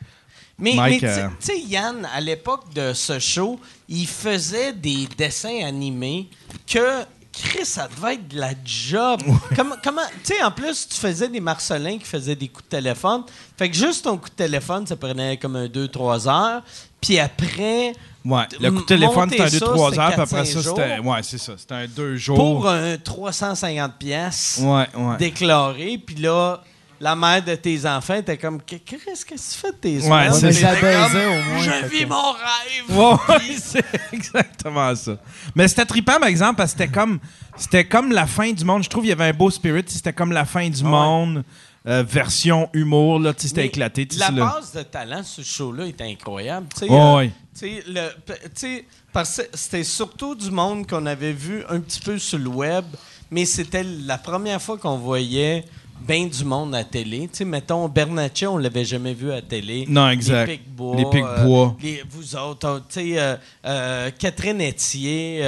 Mais, 0.58 0.98
tu 0.98 1.06
sais, 1.40 1.60
Yann, 1.66 2.08
à 2.14 2.20
l'époque 2.20 2.72
de 2.74 2.92
ce 2.92 3.18
show, 3.18 3.60
il 3.88 4.06
faisait 4.06 4.72
des 4.72 5.06
dessins 5.18 5.64
animés 5.64 6.28
que. 6.66 7.04
Chris, 7.36 7.66
ça 7.66 7.86
devait 7.94 8.14
être 8.14 8.28
de 8.28 8.38
la 8.40 8.52
job. 8.64 9.20
comment, 9.54 9.76
comment, 9.84 10.00
tu 10.24 10.34
sais, 10.34 10.42
en 10.42 10.50
plus, 10.50 10.88
tu 10.88 10.96
faisais 10.96 11.28
des 11.28 11.40
Marcelins 11.40 11.98
qui 11.98 12.04
faisaient 12.06 12.34
des 12.34 12.48
coups 12.48 12.64
de 12.64 12.76
téléphone. 12.76 13.24
Fait 13.58 13.68
que 13.68 13.76
juste 13.76 14.04
ton 14.04 14.16
coup 14.16 14.28
de 14.30 14.34
téléphone, 14.34 14.86
ça 14.86 14.96
prenait 14.96 15.36
comme 15.36 15.56
un 15.56 15.66
2-3 15.66 16.28
heures. 16.28 16.62
Puis 17.00 17.18
après, 17.18 17.92
ouais, 18.24 18.42
le 18.58 18.70
coup 18.70 18.80
de 18.80 18.86
téléphone, 18.86 19.28
c'était 19.30 19.42
un 19.42 19.48
ça, 19.50 19.58
2-3 19.66 19.90
c'était 19.90 20.00
heures, 20.00 20.12
puis 20.12 20.20
après 20.22 20.42
4-5 20.42 20.46
ça, 20.46 20.62
c'était. 20.62 20.98
Ouais, 20.98 21.22
c'est 21.22 21.38
ça. 21.38 21.52
C'était 21.58 21.74
un 21.74 21.86
2 21.86 22.16
jours. 22.16 22.36
pour 22.36 22.68
un 22.68 22.96
350 22.96 23.92
pièces 23.98 24.60
Ouais, 24.62 24.86
ouais. 24.96 25.16
déclaré, 25.18 25.98
puis 25.98 26.16
là, 26.16 26.62
la 27.00 27.14
mère 27.16 27.44
de 27.44 27.54
tes 27.54 27.84
enfants 27.86 28.14
était 28.14 28.38
comme 28.38 28.60
Qu'est-ce 28.62 29.24
que 29.24 29.34
tu 29.34 29.40
fais 29.40 29.70
de 29.72 29.76
tes 29.76 29.96
Ouais, 29.96 30.02
semaines? 30.02 30.32
c'est 30.32 30.52
ça 30.52 30.70
comme, 30.76 30.80
baisait 30.80 31.26
au 31.26 31.42
moins. 31.42 31.62
Je 31.62 31.70
fait 31.70 31.88
vis 31.88 32.00
que- 32.00 32.08
mon 32.08 32.32
rêve. 32.32 32.98
Ouais, 33.38 33.56
c'est 33.58 33.84
exactement 34.12 34.94
ça. 34.94 35.16
Mais 35.54 35.68
c'était 35.68 35.84
trippant, 35.84 36.18
par 36.18 36.28
exemple, 36.28 36.56
parce 36.56 36.72
que 36.72 36.78
c'était 36.78 36.92
comme, 36.92 37.18
c'était 37.56 37.84
comme 37.86 38.12
la 38.12 38.26
fin 38.26 38.50
du 38.52 38.64
monde. 38.64 38.82
Je 38.82 38.88
trouve 38.88 39.02
qu'il 39.02 39.10
y 39.10 39.12
avait 39.12 39.24
un 39.30 39.32
beau 39.34 39.50
spirit. 39.50 39.84
C'était 39.86 40.12
comme 40.12 40.32
la 40.32 40.44
fin 40.44 40.68
du 40.68 40.82
monde, 40.84 41.44
euh, 41.86 42.02
version 42.06 42.68
humour. 42.72 43.20
Là, 43.20 43.32
tu 43.34 43.42
sais, 43.42 43.48
c'était 43.48 43.60
Mais 43.62 43.66
éclaté. 43.68 44.06
tu 44.06 44.16
sais, 44.16 44.24
La 44.24 44.30
base 44.30 44.72
de 44.72 44.82
talent 44.82 45.22
sur 45.22 45.44
ce 45.44 45.48
show-là 45.48 45.86
est 45.86 46.00
incroyable. 46.00 46.66
Tu 46.74 46.80
sais, 46.86 46.90
Ouais, 46.90 46.98
euh, 46.98 47.16
ouais. 47.16 47.28
tu 47.58 47.60
sais, 47.60 47.84
le- 47.86 48.10
pe- 48.24 48.32
tu 48.44 48.50
sais, 48.54 48.84
parce 49.12 49.36
que 49.36 49.42
c'était 49.54 49.84
surtout 49.84 50.34
du 50.34 50.50
monde 50.50 50.86
qu'on 50.86 51.06
avait 51.06 51.32
vu 51.32 51.62
un 51.68 51.80
petit 51.80 52.00
peu 52.00 52.18
sur 52.18 52.38
le 52.38 52.48
web, 52.48 52.84
mais 53.30 53.44
c'était 53.44 53.82
la 53.84 54.18
première 54.18 54.60
fois 54.60 54.76
qu'on 54.78 54.98
voyait 54.98 55.64
bien 56.00 56.26
du 56.26 56.44
monde 56.44 56.74
à 56.74 56.84
télé. 56.84 57.22
Tu 57.22 57.38
sais, 57.38 57.44
mettons, 57.44 57.88
Bernatchez, 57.88 58.46
on 58.46 58.58
l'avait 58.58 58.84
jamais 58.84 59.14
vu 59.14 59.32
à 59.32 59.42
télé. 59.42 59.84
Non, 59.88 60.08
exact. 60.10 60.46
Les 60.48 60.56
Pic-Bois. 60.58 60.96
Les 60.96 61.04
Pic-Bois. 61.04 61.76
euh, 61.78 61.82
les- 61.82 62.02
vous 62.08 62.36
autres, 62.36 62.82
tu 62.88 63.00
sais, 63.00 63.18
euh, 63.18 63.36
euh, 63.64 64.10
Catherine 64.18 64.60
Etier. 64.60 65.40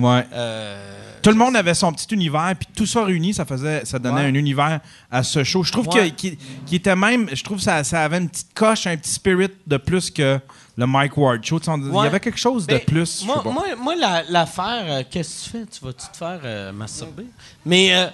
Ouais. 0.00 0.24
Tout 1.22 1.30
le 1.30 1.36
monde 1.36 1.56
avait 1.56 1.74
son 1.74 1.92
petit 1.92 2.14
univers, 2.14 2.54
puis 2.58 2.68
tout 2.74 2.86
ça 2.86 3.04
réuni, 3.04 3.34
ça 3.34 3.44
faisait, 3.44 3.84
ça 3.84 3.98
donnait 3.98 4.20
Ouais. 4.22 4.26
un 4.26 4.34
univers 4.34 4.80
à 5.10 5.22
ce 5.22 5.42
show. 5.42 5.62
Je 5.64 5.72
trouve 5.72 5.88
Ouais. 5.88 6.10
que- 6.10 6.28
qu'il 6.28 6.36
était 6.72 6.94
même, 6.96 7.28
je 7.32 7.42
trouve 7.42 7.56
que 7.58 7.64
ça, 7.64 7.82
ça 7.82 8.04
avait 8.04 8.18
une 8.18 8.28
petite 8.28 8.54
coche, 8.54 8.86
un 8.86 8.96
petit 8.96 9.10
spirit 9.10 9.48
de 9.66 9.76
plus 9.76 10.10
que 10.10 10.38
le 10.76 10.86
Mike 10.86 11.16
Ward 11.16 11.42
Show. 11.44 11.58
Tu 11.58 11.64
sais, 11.66 11.70
on- 11.70 11.78
Il 11.78 11.86
y 11.86 11.90
Ouais. 11.90 12.06
avait 12.06 12.20
quelque 12.20 12.38
chose 12.38 12.66
de 12.66 12.74
Ben, 12.76 12.84
plus. 12.84 13.20
je 13.20 13.26
Moi, 13.26 13.36
sais 13.36 13.42
pas. 13.44 13.50
moi, 13.50 13.64
moi, 13.78 13.94
la- 13.96 14.22
l'affaire, 14.28 14.84
euh, 14.88 15.02
qu'est-ce 15.10 15.44
que 15.44 15.44
tu 15.44 15.50
fais? 15.58 15.66
Tu 15.66 15.84
vas-tu 15.84 16.06
te 16.12 16.16
faire 16.16 16.40
euh, 16.44 16.72
masturber? 16.72 17.26
Mais 17.64 17.94
euh, 17.94 18.06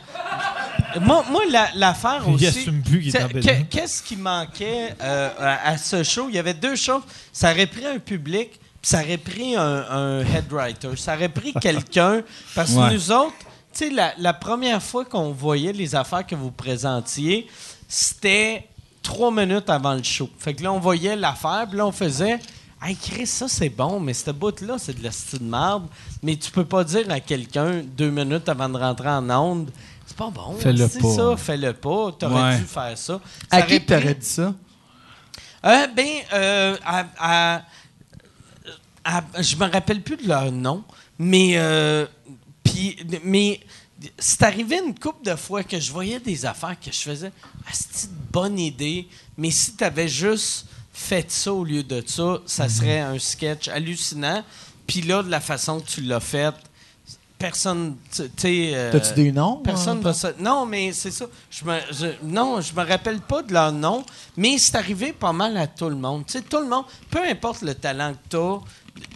moi, 1.01 1.25
moi 1.31 1.43
la- 1.51 1.71
l'affaire 1.75 2.23
Il 2.29 2.35
aussi. 2.35 2.47
assume 2.47 2.83
plus 2.83 3.01
qu'il 3.01 3.09
est 3.09 3.13
c'est- 3.13 3.25
en 3.25 3.29
Belgique. 3.29 3.69
que- 3.69 3.77
Qu'est-ce 3.77 4.03
qui 4.03 4.17
manquait 4.17 4.95
euh, 5.01 5.31
à, 5.39 5.71
à 5.71 5.77
ce 5.79 6.03
show? 6.03 6.27
Il 6.29 6.35
y 6.35 6.39
avait 6.39 6.55
deux 6.55 6.77
choses. 6.77 7.03
Ça 7.33 7.51
aurait 7.53 7.67
pris 7.67 7.87
un 7.87 7.99
public, 7.99 8.51
puis 8.53 8.61
ça 8.83 9.01
aurait 9.03 9.19
pris 9.19 9.57
un, 9.57 9.85
un 9.91 10.21
head 10.21 10.51
writer. 10.53 10.91
Ça 10.97 11.15
aurait 11.17 11.29
pris 11.29 11.53
quelqu'un. 11.55 12.23
Parce 12.55 12.73
que 12.73 12.79
Ouais. 12.79 12.93
nous 12.95 13.11
autres, 13.11 13.35
tu 13.73 13.89
sais, 13.89 13.91
la, 13.91 14.13
la 14.19 14.35
première 14.35 14.83
fois 14.83 15.05
qu'on 15.05 15.33
voyait 15.33 15.73
les 15.73 15.95
affaires 15.95 16.27
que 16.27 16.35
vous 16.35 16.51
présentiez, 16.51 17.47
c'était 17.89 18.67
trois 19.03 19.31
minutes 19.31 19.69
avant 19.69 19.95
le 19.95 20.03
show. 20.03 20.29
Fait 20.39 20.55
que 20.55 20.63
là, 20.63 20.73
on 20.73 20.79
voyait 20.81 21.17
l'affaire, 21.17 21.67
puis 21.69 21.79
là, 21.79 21.87
on 21.87 21.93
faisait. 21.93 22.39
Hey, 22.85 22.97
Chris, 22.97 23.27
ça 23.29 23.47
c'est 23.47 23.69
bon, 23.69 24.01
mais 24.01 24.13
cette 24.13 24.37
bout-là, 24.37 24.75
c'est 24.79 24.99
de 24.99 25.05
la 25.05 25.13
style 25.13 25.39
de 25.39 25.45
marde. 25.45 25.87
Mais 26.23 26.35
tu 26.37 26.51
peux 26.51 26.65
pas 26.65 26.83
dire 26.83 27.09
à 27.11 27.21
quelqu'un 27.21 27.83
deux 27.85 28.11
minutes 28.11 28.49
avant 28.49 28.69
de 28.69 28.77
rentrer 28.79 29.09
en 29.09 29.31
onde. 29.31 29.71
C'est 30.05 30.17
pas 30.17 30.31
bon. 30.31 30.55
Fais-le 30.59 30.89
c'est 30.89 31.01
pas. 31.01 31.15
ça, 31.15 31.37
fais-le 31.37 31.73
pas. 31.75 32.11
T'aurais 32.19 32.43
Ouais. 32.43 32.57
dû 32.59 32.65
faire 32.65 32.99
ça. 32.99 33.21
À 33.51 33.63
qui 33.63 33.81
que 33.81 33.87
t'aurais 33.87 34.03
pris- 34.03 34.15
dit 34.17 34.27
ça? 34.27 34.53
euh, 35.65 35.87
ben, 35.95 36.09
euh, 36.33 36.77
à- 36.85 37.05
à- 37.21 37.63
à- 39.05 39.23
je 39.41 39.55
me 39.57 39.71
rappelle 39.71 40.03
plus 40.03 40.17
de 40.17 40.27
leur 40.29 40.51
nom, 40.51 40.83
mais, 41.19 41.53
euh, 41.57 42.07
puis, 42.65 42.97
mais 43.25 43.61
c'est 44.19 44.43
arrivé 44.43 44.81
une 44.85 44.99
couple 44.99 45.25
de 45.25 45.37
fois 45.37 45.63
que 45.63 45.79
je 45.79 45.93
voyais 45.93 46.21
des 46.21 46.45
affaires 46.47 46.79
que 46.79 46.91
je 46.93 47.01
faisais. 47.01 47.33
Ah, 47.67 47.71
c'est 47.73 48.09
une 48.09 48.17
bonne 48.33 48.59
idée, 48.59 49.09
mais 49.37 49.51
si 49.51 49.75
tu 49.77 49.85
avais 49.85 50.09
juste 50.09 50.67
fait 50.93 51.31
ça 51.31 51.53
au 51.53 51.65
lieu 51.65 51.83
de 51.83 52.03
ça, 52.07 52.39
ça 52.47 52.69
serait 52.69 53.01
un 53.01 53.19
sketch 53.19 53.69
hallucinant. 53.69 54.45
Puis 54.87 55.03
là, 55.03 55.23
de 55.23 55.31
la 55.31 55.41
façon 55.41 55.81
que 55.81 55.87
tu 55.87 56.01
l'as 56.03 56.21
fait, 56.21 56.55
personne, 57.39 57.97
tu 58.11 58.29
euh, 58.47 58.93
T'as-tu 58.93 59.15
des 59.15 59.33
noms? 59.33 59.57
Personne 59.57 59.99
hein, 59.99 60.03
va 60.03 60.13
se... 60.15 60.27
Non, 60.39 60.67
mais 60.67 60.93
c'est 60.93 61.11
ça. 61.11 61.27
Je 61.51 61.65
me... 61.65 61.79
je- 61.91 62.25
Non, 62.25 62.61
je 62.61 62.73
me 62.75 62.85
rappelle 62.87 63.21
pas 63.21 63.43
de 63.43 63.53
leur 63.53 63.73
nom, 63.73 64.05
mais 64.37 64.59
c'est 64.59 64.77
arrivé 64.77 65.13
pas 65.13 65.33
mal 65.33 65.57
à 65.57 65.67
tout 65.67 65.89
le 65.89 65.97
monde. 65.97 66.25
Tout 66.27 66.59
le 66.61 66.69
monde, 66.69 66.85
peu 67.11 67.21
importe 67.29 67.63
le 67.63 67.75
talent 67.75 68.13
que 68.13 68.19
tu 68.31 68.37
as, 68.37 68.59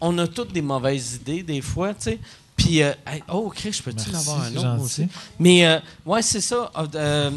on 0.01 0.17
a 0.19 0.27
toutes 0.27 0.53
des 0.53 0.63
mauvaises 0.63 1.15
idées 1.17 1.43
des 1.43 1.61
fois, 1.61 1.95
tu 1.95 2.03
sais. 2.03 2.19
Puis, 2.67 2.83
euh, 2.83 2.93
oh, 3.33 3.53
Chris, 3.55 3.73
je 3.75 3.83
peux-tu 3.83 4.11
Merci, 4.11 4.13
l'avoir 4.13 4.41
un 4.43 4.53
gentil. 4.53 4.83
aussi? 4.85 5.09
Mais, 5.39 5.65
euh, 5.67 5.79
ouais, 6.05 6.21
c'est 6.23 6.41
ça. 6.41 6.71
Euh, 6.77 6.87
euh, 6.97 7.31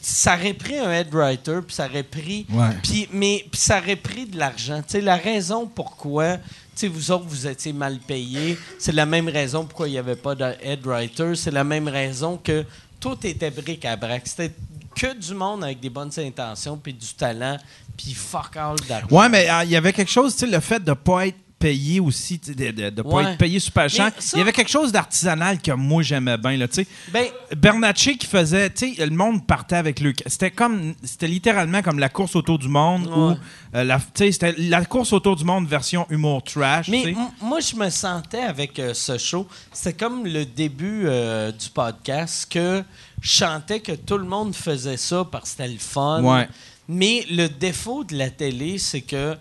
ça 0.00 0.36
aurait 0.36 0.54
pris 0.54 0.78
un 0.78 0.92
head 0.92 1.12
writer, 1.12 1.58
puis 1.66 1.74
ça 1.74 1.86
aurait 1.86 2.04
pris. 2.04 2.46
Ouais. 2.50 2.68
Puis, 2.82 3.08
mais 3.12 3.44
puis 3.50 3.60
ça 3.60 3.78
aurait 3.78 3.96
pris 3.96 4.26
de 4.26 4.38
l'argent. 4.38 4.78
Tu 4.86 4.92
sais, 4.92 5.00
la 5.00 5.16
raison 5.16 5.66
pourquoi, 5.66 6.36
vous 6.84 7.10
autres, 7.10 7.24
vous 7.26 7.48
étiez 7.48 7.72
mal 7.72 7.98
payés, 7.98 8.56
c'est 8.78 8.92
la 8.92 9.06
même 9.06 9.28
raison 9.28 9.64
pourquoi 9.64 9.88
il 9.88 9.92
n'y 9.92 9.98
avait 9.98 10.14
pas 10.14 10.36
de 10.36 10.44
head 10.62 10.86
writer. 10.86 11.34
C'est 11.34 11.50
la 11.50 11.64
même 11.64 11.88
raison 11.88 12.36
que 12.36 12.64
tout 13.00 13.18
était 13.26 13.50
bric 13.50 13.84
à 13.84 13.96
brac. 13.96 14.22
C'était 14.26 14.52
que 14.94 15.12
du 15.14 15.34
monde 15.34 15.64
avec 15.64 15.80
des 15.80 15.90
bonnes 15.90 16.12
intentions, 16.16 16.76
puis 16.76 16.92
du 16.92 17.12
talent, 17.14 17.58
puis 17.96 18.14
fuck 18.14 18.56
all 18.56 18.76
d'argent. 18.88 19.08
Ouais, 19.10 19.28
mais 19.28 19.50
euh, 19.50 19.64
il 19.64 19.70
y 19.70 19.76
avait 19.76 19.92
quelque 19.92 20.12
chose, 20.12 20.34
tu 20.34 20.40
sais, 20.40 20.46
le 20.46 20.60
fait 20.60 20.82
de 20.82 20.92
pas 20.92 21.26
être 21.26 21.38
payé 21.68 21.98
aussi, 22.00 22.38
de, 22.38 22.52
de, 22.70 22.90
de 22.90 23.02
pas 23.02 23.08
Ouais. 23.08 23.24
être 23.32 23.38
payé 23.38 23.58
super 23.58 23.88
cher. 23.88 24.10
Ça- 24.18 24.36
Il 24.36 24.38
y 24.38 24.42
avait 24.42 24.52
quelque 24.52 24.70
chose 24.70 24.92
d'artisanal 24.92 25.60
que 25.62 25.72
moi 25.72 26.02
j'aimais 26.02 26.36
bien, 26.36 26.56
là, 26.58 26.68
tu 26.68 26.74
sais. 26.82 26.86
Ben, 27.10 27.26
Bernatchez 27.56 28.16
qui 28.18 28.26
faisait, 28.26 28.68
tu 28.70 28.94
sais, 28.94 29.06
le 29.06 29.16
monde 29.16 29.46
partait 29.46 29.76
avec 29.76 30.00
le. 30.00 30.12
C'était 30.26 30.50
comme, 30.50 30.94
c'était 31.02 31.26
littéralement 31.26 31.80
comme 31.80 31.98
la 31.98 32.10
course 32.10 32.36
autour 32.36 32.58
du 32.58 32.68
monde 32.68 33.06
Ouais. 33.06 33.12
ou 33.16 33.36
euh, 33.76 33.84
la, 33.84 33.98
tu 33.98 34.04
sais, 34.16 34.32
c'était 34.32 34.54
la 34.58 34.84
course 34.84 35.12
autour 35.14 35.36
du 35.36 35.44
monde 35.44 35.66
version 35.66 36.06
humour 36.10 36.42
trash. 36.42 36.88
Mais 36.88 37.02
m- 37.04 37.16
moi, 37.40 37.60
je 37.60 37.74
me 37.76 37.88
sentais 37.88 38.40
avec 38.42 38.78
euh, 38.78 38.92
ce 38.92 39.16
show, 39.16 39.46
c'était 39.72 39.94
comme 40.04 40.26
le 40.26 40.44
début 40.44 41.04
euh, 41.06 41.50
du 41.50 41.68
podcast, 41.70 42.46
que 42.50 42.82
je 43.22 43.28
chantais 43.30 43.80
que 43.80 43.92
tout 43.92 44.18
le 44.18 44.26
monde 44.26 44.54
faisait 44.54 44.98
ça 44.98 45.24
parce 45.30 45.44
que 45.44 45.50
c'était 45.50 45.68
le 45.68 45.78
fun. 45.78 46.22
Ouais. 46.22 46.46
Mais 46.88 47.24
le 47.30 47.48
défaut 47.48 48.04
de 48.04 48.14
la 48.16 48.28
télé, 48.28 48.76
c'est 48.76 49.00
que 49.00 49.36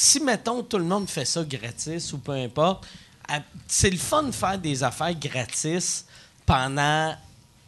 si, 0.00 0.18
mettons, 0.18 0.62
tout 0.62 0.78
le 0.78 0.84
monde 0.84 1.10
fait 1.10 1.26
ça 1.26 1.44
gratis 1.44 2.14
ou 2.14 2.18
peu 2.18 2.32
importe, 2.32 2.86
c'est 3.66 3.90
le 3.90 3.98
fun 3.98 4.22
de 4.22 4.32
faire 4.32 4.58
des 4.58 4.82
affaires 4.82 5.14
gratis 5.14 6.06
pendant 6.46 7.14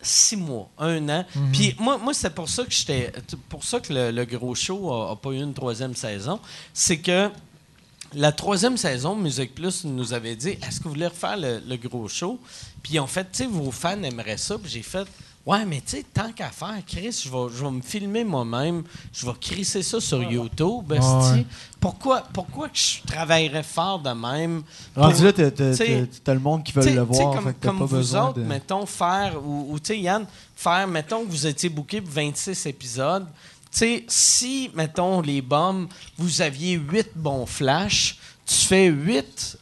six 0.00 0.36
mois, 0.36 0.68
un 0.78 1.08
an. 1.10 1.26
Puis 1.52 1.76
moi, 1.78 1.98
moi 1.98 2.14
c'est 2.14 2.34
pour 2.34 2.48
ça 2.48 2.64
que 2.64 2.72
j'étais, 2.72 3.12
pour 3.50 3.62
ça 3.62 3.80
que 3.80 3.92
le, 3.92 4.10
le 4.10 4.24
gros 4.24 4.54
show 4.54 4.90
a, 4.90 5.12
a 5.12 5.16
pas 5.16 5.30
eu 5.30 5.42
une 5.42 5.52
troisième 5.52 5.94
saison, 5.94 6.40
c'est 6.72 6.98
que 6.98 7.30
la 8.14 8.32
troisième 8.32 8.78
saison, 8.78 9.14
Musique 9.14 9.54
Plus 9.54 9.84
nous 9.84 10.14
avait 10.14 10.34
dit 10.34 10.50
Est-ce 10.66 10.78
que 10.78 10.84
vous 10.84 10.90
voulez 10.94 11.06
refaire 11.08 11.36
le, 11.36 11.62
le 11.66 11.76
gros 11.76 12.08
show? 12.08 12.40
Puis 12.82 12.94
ils 12.94 13.00
ont 13.00 13.06
fait 13.06 13.24
Tu 13.30 13.44
sais, 13.44 13.46
vos 13.46 13.70
fans 13.70 14.02
aimeraient 14.02 14.38
ça. 14.38 14.58
Puis 14.58 14.70
j'ai 14.70 14.82
fait 14.82 15.06
Ouais, 15.44 15.64
mais 15.64 15.80
tu 15.80 15.96
sais, 15.96 16.04
tant 16.14 16.30
qu'à 16.30 16.50
faire, 16.50 16.76
Chris, 16.86 17.22
je 17.24 17.28
vais, 17.28 17.52
je 17.56 17.64
vais 17.64 17.70
me 17.72 17.80
filmer 17.82 18.22
moi-même. 18.22 18.84
Je 19.12 19.26
vais 19.26 19.32
crisser 19.40 19.82
ça 19.82 20.00
sur 20.00 20.22
YouTube. 20.22 20.92
ouais. 21.34 21.44
Pourquoi, 21.80 22.22
pourquoi 22.32 22.68
que 22.68 22.78
je 22.78 23.02
travaillerais 23.04 23.64
fort 23.64 23.98
de 23.98 24.10
même 24.10 24.62
pour- 24.94 25.02
Rendu 25.02 25.24
là, 25.24 25.32
t'as- 25.32 26.34
le 26.34 26.38
monde 26.38 26.62
qui 26.62 26.70
veut 26.72 26.82
le 26.94 27.00
voir. 27.02 27.34
Comme, 27.34 27.44
fait 27.44 27.52
que 27.54 27.58
t'as 27.60 27.68
comme 27.70 27.78
pas 27.80 27.84
vous 27.86 28.14
autres, 28.28 28.38
de... 28.38 28.42
mettons, 28.44 28.86
faire, 28.86 29.34
ou, 29.44 29.72
ou 29.72 29.80
tu 29.80 29.86
sais, 29.88 29.98
Yann, 29.98 30.24
faire, 30.54 30.86
mettons 30.86 31.24
que 31.24 31.30
vous 31.30 31.44
étiez 31.46 31.68
booké 31.68 32.00
pour 32.00 32.12
26 32.14 32.66
épisodes. 32.66 33.26
Tu 33.72 33.78
sais, 33.78 34.04
si, 34.06 34.70
mettons, 34.74 35.22
les 35.22 35.42
bombes, 35.42 35.88
vous 36.18 36.40
aviez 36.40 36.74
8 36.74 37.08
bons 37.16 37.46
flashs, 37.46 38.16
tu 38.46 38.54
fais 38.54 38.86
8 38.86 39.58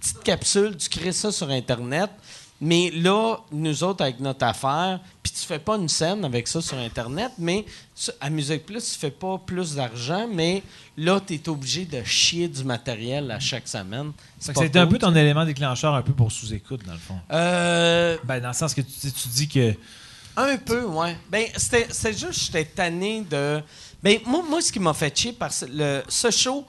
petites 0.00 0.22
capsules, 0.24 0.76
tu 0.76 0.88
crées 0.88 1.12
ça 1.12 1.30
sur 1.30 1.48
Internet. 1.48 2.10
Mais 2.64 2.92
là, 2.94 3.38
nous 3.50 3.82
autres, 3.82 4.02
avec 4.04 4.20
notre 4.20 4.46
affaire, 4.46 5.00
puis 5.20 5.32
tu 5.32 5.40
fais 5.44 5.58
pas 5.58 5.74
une 5.74 5.88
scène 5.88 6.24
avec 6.24 6.46
ça 6.46 6.62
sur 6.62 6.78
Internet, 6.78 7.32
mais 7.36 7.64
à 8.20 8.30
Musique 8.30 8.64
Plus, 8.64 8.92
tu 8.92 8.98
fais 9.00 9.10
pas 9.10 9.36
plus 9.44 9.74
d'argent, 9.74 10.28
mais 10.32 10.62
là, 10.96 11.20
tu 11.20 11.34
es 11.34 11.48
obligé 11.48 11.84
de 11.84 12.04
chier 12.04 12.46
du 12.46 12.62
matériel 12.62 13.32
à 13.32 13.40
chaque 13.40 13.66
semaine. 13.66 14.12
C'est 14.38 14.56
C'était 14.56 14.78
un 14.78 14.86
peu 14.86 14.98
ton 14.98 15.12
élément 15.12 15.44
déclencheur 15.44 15.92
un 15.92 16.02
peu 16.02 16.12
pour 16.12 16.30
sous-écoute, 16.30 16.82
dans 16.86 16.92
le 16.92 16.98
fond. 16.98 17.18
Euh, 17.32 18.16
Ben, 18.22 18.40
dans 18.40 18.48
le 18.48 18.54
sens 18.54 18.74
que 18.74 18.80
tu, 18.80 19.10
tu 19.10 19.28
dis 19.28 19.48
que. 19.48 19.74
Un 20.36 20.56
peu, 20.56 20.84
ouais. 20.84 21.16
Ben, 21.32 21.46
c'était 21.56 21.88
c'était 21.90 22.16
juste, 22.16 22.44
j'étais 22.44 22.64
tanné 22.64 23.22
de. 23.28 23.60
Ben, 24.04 24.20
moi, 24.24 24.44
moi, 24.48 24.62
ce 24.62 24.70
qui 24.70 24.78
m'a 24.78 24.94
fait 24.94 25.18
chier, 25.18 25.32
parce 25.32 25.64
que 25.66 25.70
le, 25.72 26.02
ce 26.08 26.30
show, 26.30 26.64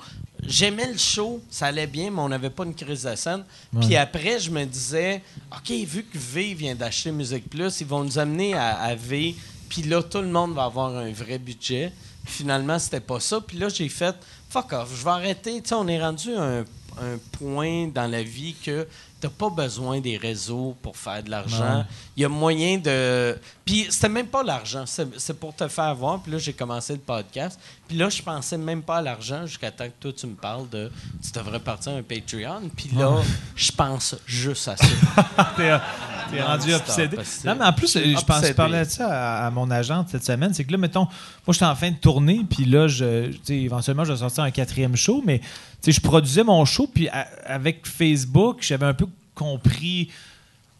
j'aimais 0.48 0.92
le 0.92 0.98
show, 0.98 1.42
ça 1.50 1.68
allait 1.68 1.88
bien, 1.88 2.12
mais 2.12 2.20
on 2.20 2.30
n'avait 2.30 2.50
pas 2.50 2.64
une 2.66 2.76
crise 2.76 3.04
de 3.04 3.16
scène. 3.16 3.44
Puis 3.82 3.96
après, 3.96 4.40
je 4.40 4.52
me 4.52 4.66
disais, 4.66 5.22
OK, 5.52 5.72
vu 5.72 6.04
que 6.04 6.18
V 6.18 6.54
vient 6.54 6.76
d'acheter 6.76 7.12
Musique 7.12 7.50
Plus, 7.50 7.82
ils 7.82 7.88
vont 7.88 8.04
nous 8.04 8.18
amener 8.20 8.54
à, 8.54 8.76
à 8.80 8.96
V, 8.96 9.36
puis 9.70 9.84
là, 9.84 10.04
tout 10.04 10.20
le 10.22 10.28
monde 10.28 10.54
va 10.54 10.66
avoir 10.66 10.96
un 10.96 11.12
vrai 11.12 11.40
budget. 11.40 11.92
Puis 12.24 12.36
finalement, 12.36 12.80
c'était 12.80 13.00
pas 13.00 13.20
ça. 13.20 13.42
Puis 13.42 13.58
là, 13.58 13.70
j'ai 13.70 13.90
fait, 13.90 14.16
fuck 14.50 14.72
off, 14.74 14.90
je 14.96 15.04
vais 15.04 15.10
arrêter. 15.10 15.62
Tu 15.62 15.70
sais, 15.70 15.76
on 15.76 15.88
est 15.88 16.02
rendu 16.02 16.34
à 16.36 16.42
un, 16.42 16.62
un 16.62 17.18
point 17.40 17.88
dans 17.88 18.10
la 18.10 18.24
vie 18.24 18.56
que 18.64 18.88
t'as 19.20 19.30
pas 19.30 19.50
besoin 19.50 20.00
des 20.02 20.18
réseaux 20.18 20.76
pour 20.82 20.98
faire 20.98 21.24
de 21.24 21.30
l'argent. 21.32 21.86
Il 22.16 22.24
y 22.24 22.26
a 22.26 22.30
moyen 22.30 22.78
de. 22.78 23.38
Puis 23.66 23.88
c'était 23.90 24.10
même 24.10 24.28
pas 24.28 24.44
l'argent, 24.44 24.84
c'est 24.86 25.34
pour 25.40 25.56
te 25.56 25.68
faire 25.68 25.96
voir. 25.96 26.22
Puis 26.22 26.32
là, 26.32 26.38
j'ai 26.38 26.54
commencé 26.54 26.94
le 26.94 27.00
podcast. 27.00 27.60
Puis 27.88 27.98
là, 27.98 28.10
je 28.10 28.22
pensais 28.22 28.58
même 28.58 28.82
pas 28.82 28.98
à 28.98 29.02
l'argent 29.02 29.46
jusqu'à 29.46 29.70
temps 29.70 29.86
que 29.86 29.94
toi, 30.00 30.12
tu 30.14 30.26
me 30.26 30.36
parles 30.36 30.70
de. 30.70 30.90
Tu 31.24 31.32
devrais 31.32 31.60
partir 31.60 31.92
un 31.92 32.02
Patreon. 32.02 32.70
Puis 32.76 32.90
là, 32.98 33.22
je 33.56 33.72
pense 33.72 34.16
juste 34.26 34.68
à 34.70 34.78
ça. 34.78 35.54
T'es 36.32 36.42
rendu 36.42 36.74
obsédé. 36.74 37.18
Non, 37.46 37.56
mais 37.60 37.66
en 37.66 37.74
plus, 37.74 37.98
je 37.98 38.26
pense, 38.26 38.46
je 38.48 38.54
parlais 38.54 38.86
de 38.86 38.90
ça 38.90 39.08
à, 39.44 39.48
à 39.48 39.52
mon 39.52 39.70
agente 39.70 40.08
cette 40.10 40.26
semaine. 40.26 40.54
C'est 40.54 40.64
que 40.64 40.72
là, 40.72 40.78
mettons, 40.78 41.06
moi, 41.46 41.52
j'étais 41.54 41.66
en 41.66 41.76
fin 41.76 41.92
de 41.92 41.98
tournée, 41.98 42.42
puis 42.50 42.66
là, 42.66 42.88
je, 42.88 43.32
éventuellement, 43.50 44.06
je 44.06 44.14
vais 44.14 44.20
sortir 44.20 44.44
un 44.46 44.52
quatrième 44.52 44.96
show, 44.96 45.22
mais 45.26 45.40
tu 45.40 45.46
sais, 45.82 45.92
je 45.92 46.02
produisais 46.02 46.44
mon 46.44 46.64
show, 46.66 46.88
puis 46.92 47.10
à- 47.10 47.28
avec 47.46 47.86
Facebook, 47.86 48.60
j'avais 48.62 48.86
un 48.86 48.94
peu 48.94 49.06
compris 49.36 50.10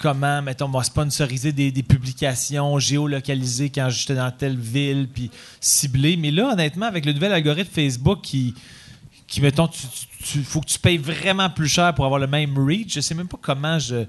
comment, 0.04 0.42
mettons, 0.42 0.68
moi, 0.68 0.84
sponsoriser 0.84 1.54
des, 1.54 1.72
publications 1.82 2.78
géolocalisées 2.78 3.70
quand 3.70 3.90
j'étais 3.90 4.16
dans 4.16 4.30
telle 4.32 4.58
ville, 4.58 5.08
puis 5.08 5.32
cibler. 5.62 6.18
Mais 6.18 6.30
là, 6.30 6.52
honnêtement, 6.52 6.88
avec 6.88 7.06
le 7.06 7.14
nouvel 7.14 7.32
algorithme 7.32 7.72
Facebook 7.74 8.20
qui, 8.22 8.54
qui 9.28 9.40
mettons, 9.40 9.70
tu, 9.70 10.44
faut 10.44 10.60
que 10.60 10.66
tu 10.66 10.78
payes 10.78 10.98
vraiment 10.98 11.50
plus 11.50 11.70
cher 11.70 11.96
pour 11.96 12.04
avoir 12.04 12.20
le 12.20 12.28
même 12.28 12.58
reach. 12.58 12.96
Je 12.96 13.00
sais 13.00 13.16
même 13.16 13.30
pas 13.30 13.40
comment 13.42 13.80
je. 13.80 14.04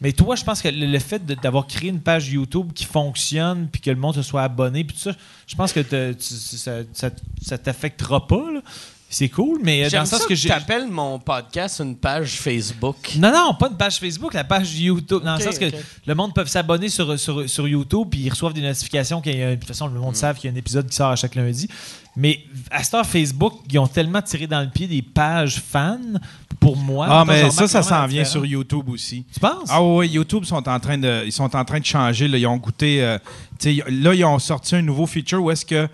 Mais 0.00 0.12
toi, 0.12 0.36
je 0.36 0.44
pense 0.44 0.62
que 0.62 0.68
le, 0.68 0.98
fait 1.00 1.26
d'avoir 1.26 1.66
créé 1.66 1.90
une 1.90 2.00
page 2.00 2.28
YouTube 2.28 2.72
qui 2.72 2.84
fonctionne, 2.84 3.66
puis 3.66 3.80
que 3.80 3.90
le 3.90 3.96
monde 3.96 4.14
se 4.14 4.22
soit 4.22 4.44
abonné, 4.44 4.84
puis 4.84 4.96
tout 4.96 5.02
ça, 5.02 5.16
je 5.48 5.56
pense 5.56 5.72
que 5.72 5.82
ça, 6.20 6.82
ça, 6.92 7.10
ça 7.42 7.58
t'affectera 7.58 8.24
pas. 8.24 8.52
là. 8.52 8.60
C'est 9.14 9.28
cool, 9.28 9.60
mais 9.62 9.84
euh, 9.84 9.90
dans 9.90 10.00
le 10.00 10.06
ça 10.06 10.16
sens 10.16 10.22
que 10.24 10.30
que 10.30 10.34
tu 10.34 10.40
j'ai. 10.40 10.48
t'appelles 10.48 10.88
mon 10.88 11.20
podcast 11.20 11.80
une 11.80 11.94
page 11.94 12.32
Facebook. 12.40 12.96
Non, 13.16 13.30
non, 13.32 13.54
pas 13.54 13.68
une 13.68 13.76
page 13.76 13.98
Facebook, 14.00 14.34
la 14.34 14.42
page 14.42 14.74
YouTube. 14.78 15.22
Dans 15.22 15.36
le 15.36 15.40
sens 15.40 15.56
que 15.58 15.66
le 16.06 16.14
monde 16.16 16.34
peut 16.34 16.44
s'abonner 16.46 16.88
sur, 16.88 17.16
sur, 17.18 17.48
sur 17.48 17.68
YouTube 17.68 18.08
puis 18.10 18.20
ils 18.22 18.30
reçoivent 18.30 18.52
des 18.54 18.60
notifications. 18.62 19.20
qu'il 19.20 19.38
y 19.38 19.42
a- 19.42 19.50
de 19.50 19.54
toute 19.54 19.68
façon, 19.68 19.86
le 19.86 19.98
Mm. 19.98 20.02
monde 20.02 20.16
savent 20.16 20.36
qu'il 20.36 20.50
y 20.50 20.52
a 20.52 20.54
un 20.54 20.58
épisode 20.58 20.88
qui 20.88 20.96
sort 20.96 21.10
à 21.10 21.16
chaque 21.16 21.36
lundi. 21.36 21.68
Mais 22.16 22.40
à 22.70 22.82
cette 22.82 22.94
heure, 22.94 23.06
Facebook, 23.06 23.54
ils 23.70 23.78
ont 23.78 23.86
tellement 23.86 24.22
tiré 24.22 24.46
dans 24.48 24.60
le 24.60 24.68
pied 24.70 24.86
des 24.88 25.02
pages 25.02 25.60
fans 25.60 25.98
pour 26.58 26.76
moi. 26.76 27.06
Ah, 27.08 27.24
mais 27.26 27.50
ça, 27.50 27.68
ça 27.68 27.82
s'en 27.82 28.06
vient 28.06 28.24
sur 28.24 28.44
YouTube 28.44 28.88
aussi. 28.88 29.24
Tu 29.32 29.38
penses? 29.40 29.68
Ah 29.68 29.80
oui, 29.82 30.08
YouTube 30.08 30.44
sont 30.44 30.68
en 30.68 30.80
train 30.80 30.98
de, 30.98 31.22
ils 31.24 31.32
sont 31.32 31.54
en 31.54 31.64
train 31.64 31.78
de 31.80 31.84
changer. 31.86 32.26
là. 32.28 32.36
Ils 32.38 32.46
ont 32.48 32.56
goûté. 32.56 33.02
euh, 33.02 33.18
là, 33.88 34.12
ils 34.14 34.24
ont 34.24 34.38
sorti 34.40 34.74
un 34.76 34.82
nouveau 34.82 35.06
feature 35.06 35.40
où 35.42 35.50
est-ce 35.52 35.64
que 35.64 35.88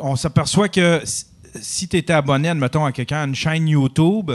on 0.00 0.14
s'aperçoit 0.16 0.68
que 0.68 1.00
si- 1.60 1.88
tu 1.88 1.96
étais 1.96 2.12
abonné, 2.12 2.48
admettons, 2.48 2.84
à 2.84 2.92
quelqu'un 2.92 3.22
à 3.22 3.24
une 3.26 3.34
chaîne 3.34 3.68
YouTube, 3.68 4.30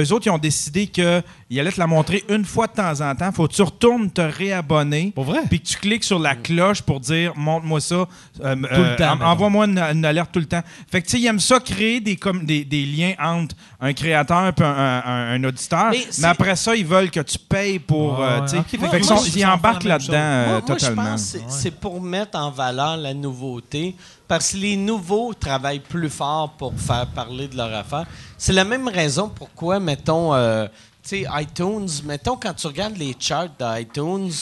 eux 0.00 0.12
autres, 0.12 0.26
ils 0.26 0.30
ont 0.30 0.38
décidé 0.38 0.86
qu'ils 0.86 1.22
allaient 1.58 1.72
te 1.72 1.78
la 1.80 1.86
montrer 1.86 2.24
une 2.28 2.44
fois 2.44 2.66
de 2.66 2.72
temps 2.72 3.00
en 3.00 3.14
temps. 3.14 3.32
Faut 3.32 3.46
que 3.48 3.52
tu 3.52 3.62
retournes 3.62 4.10
te 4.10 4.20
réabonner. 4.20 5.12
Pour 5.14 5.24
vrai? 5.24 5.40
Puis 5.48 5.60
que 5.60 5.66
tu 5.66 5.76
cliques 5.78 6.04
sur 6.04 6.18
la 6.18 6.34
cloche 6.34 6.82
pour 6.82 7.00
dire 7.00 7.32
montre-moi 7.36 7.80
ça. 7.80 7.94
euh, 7.96 8.54
Tout 8.54 8.60
le 8.62 8.96
temps, 8.96 9.12
en- 9.12 9.16
mettons. 9.16 9.26
Envoie-moi 9.26 9.66
une, 9.66 9.78
une 9.78 10.04
alerte 10.04 10.30
tout 10.32 10.38
le 10.40 10.46
temps. 10.46 10.62
Fait 10.90 11.00
que 11.02 11.06
tu 11.06 11.12
sais, 11.12 11.20
ils 11.20 11.26
aiment 11.26 11.40
ça 11.40 11.58
créer 11.60 12.00
des, 12.00 12.16
comme, 12.16 12.44
des, 12.44 12.64
des 12.64 12.84
liens 12.84 13.14
entre 13.20 13.54
un 13.80 13.92
créateur 13.92 14.44
et 14.56 14.62
un, 14.62 14.66
un- 14.66 15.32
un 15.34 15.44
auditeur. 15.44 15.90
Mais 15.90 16.24
après 16.28 16.56
ça, 16.56 16.74
ils 16.76 16.86
veulent 16.86 17.10
que 17.10 17.20
tu 17.20 17.38
payes 17.38 17.78
pour. 17.78 18.18
Ouais, 18.18 18.26
euh, 18.26 18.46
fait 18.46 18.78
que 18.78 18.96
ils 18.96 19.06
pense 19.06 19.44
embarquent 19.44 19.84
là-dedans 19.84 20.12
euh, 20.14 20.46
moi, 20.46 20.52
moi, 20.66 20.76
je 20.78 20.84
totalement. 20.86 21.02
pense 21.10 21.32
que 21.32 21.38
c'est- 21.38 21.44
c'est 21.50 21.70
pour 21.70 22.00
mettre 22.00 22.38
en 22.38 22.50
valeur 22.50 22.96
la 22.96 23.14
nouveauté. 23.14 23.94
Parce 24.28 24.52
que 24.52 24.56
les 24.56 24.76
nouveaux 24.76 25.34
travaillent 25.34 25.80
plus 25.80 26.08
fort 26.08 26.50
pour 26.56 26.72
faire 26.78 27.06
parler 27.08 27.48
de 27.48 27.56
leur 27.56 27.74
affaire. 27.74 28.06
C'est 28.42 28.52
la 28.52 28.64
même 28.64 28.88
raison 28.88 29.28
pourquoi, 29.28 29.78
mettons, 29.78 30.34
euh, 30.34 30.66
tu 31.04 31.10
sais, 31.10 31.26
iTunes, 31.40 31.88
mettons, 32.04 32.34
quand 32.34 32.52
tu 32.52 32.66
regardes 32.66 32.96
les 32.96 33.14
charts 33.16 33.50
d'iTunes, 33.56 34.32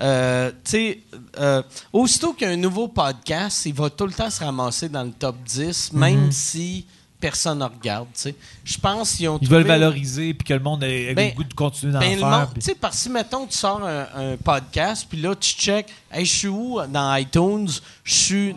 euh, 0.00 0.50
tu 0.64 0.70
sais, 0.70 1.00
euh, 1.38 1.62
aussitôt 1.92 2.32
qu'il 2.32 2.48
y 2.48 2.50
a 2.50 2.54
un 2.54 2.56
nouveau 2.56 2.88
podcast, 2.88 3.66
il 3.66 3.74
va 3.74 3.90
tout 3.90 4.06
le 4.06 4.12
temps 4.14 4.30
se 4.30 4.42
ramasser 4.42 4.88
dans 4.88 5.02
le 5.02 5.10
top 5.10 5.36
10, 5.44 5.92
même 5.92 6.24
Mhm. 6.24 6.32
si 6.32 6.86
personne 7.20 7.58
ne 7.58 7.64
regarde, 7.64 8.06
tu 8.14 8.22
sais. 8.22 8.34
Je 8.64 8.78
pense 8.78 9.16
qu'ils 9.16 9.28
ont 9.28 9.38
Ils 9.42 9.48
veulent 9.50 9.66
valoriser 9.66 10.32
puis 10.32 10.48
que 10.48 10.54
le 10.54 10.60
monde 10.60 10.82
ait, 10.84 11.12
Ben, 11.12 11.28
le 11.28 11.34
goût 11.36 11.44
de 11.44 11.52
continuer 11.52 11.92
d'en 11.92 12.00
ben, 12.00 12.14
le 12.14 12.20
faire. 12.20 12.48
Tu 12.54 12.60
sais, 12.62 12.74
parce 12.74 13.04
que 13.04 13.10
mettons, 13.10 13.44
tu 13.46 13.58
sors 13.58 13.84
un, 13.84 14.06
un 14.16 14.36
podcast, 14.38 15.06
puis 15.10 15.20
là, 15.20 15.34
tu 15.36 15.52
check, 15.52 15.88
hey, 16.10 16.24
je 16.24 16.34
suis 16.34 16.48
où 16.48 16.80
dans 16.88 17.14
iTunes? 17.16 17.68
Je 18.02 18.14
suis 18.14 18.54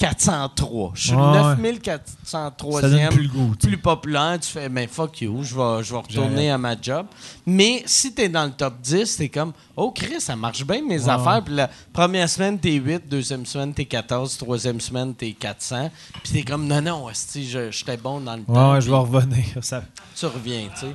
9403. 0.00 0.92
Je 0.94 1.00
suis 1.08 1.10
Ouais, 1.16 1.22
le 1.22 1.62
ouais. 1.62 1.80
9403e. 1.80 2.80
Ça 2.80 2.88
donne 2.90 3.08
plus 3.08 3.28
goût, 3.28 3.54
plus 3.60 3.78
populaire. 3.78 4.38
Tu 4.40 4.48
fais, 4.48 4.68
ben 4.68 4.88
fuck 4.88 5.20
you, 5.20 5.42
je 5.42 5.54
vais, 5.54 5.82
je 5.82 5.92
vais 5.92 5.98
retourner 6.00 6.50
à 6.50 6.58
ma 6.58 6.74
job. 6.80 7.06
Mais 7.46 7.82
si 7.86 8.14
tu 8.14 8.22
es 8.22 8.28
dans 8.28 8.44
le 8.44 8.50
top 8.52 8.80
10, 8.80 9.16
t'es 9.16 9.28
comme, 9.28 9.52
oh 9.76 9.90
Chris, 9.90 10.20
ça 10.20 10.36
marche 10.36 10.64
bien 10.64 10.82
mes 10.82 11.08
affaires. 11.08 11.42
Puis 11.44 11.54
la 11.54 11.68
première 11.92 12.28
semaine, 12.28 12.58
t'es 12.58 12.72
8, 12.74 13.08
deuxième 13.08 13.44
semaine, 13.46 13.74
t'es 13.74 13.84
14, 13.86 14.36
troisième 14.38 14.80
semaine, 14.80 15.14
t'es 15.14 15.32
400. 15.32 15.90
Puis 16.22 16.32
t'es 16.32 16.42
comme, 16.42 16.66
non, 16.66 16.80
non, 16.82 17.06
je- 17.34 17.70
j'étais 17.70 17.96
bon 17.96 18.20
dans 18.20 18.36
le 18.36 18.42
Ouais, 18.42 18.54
temps. 18.54 18.72
ouais, 18.72 18.80
je 18.80 18.90
vais 18.90 18.96
revenir. 18.96 19.44
Ça, 19.62 19.82
Tu 20.14 20.26
reviens, 20.26 20.68
tu 20.74 20.80
sais. 20.86 20.92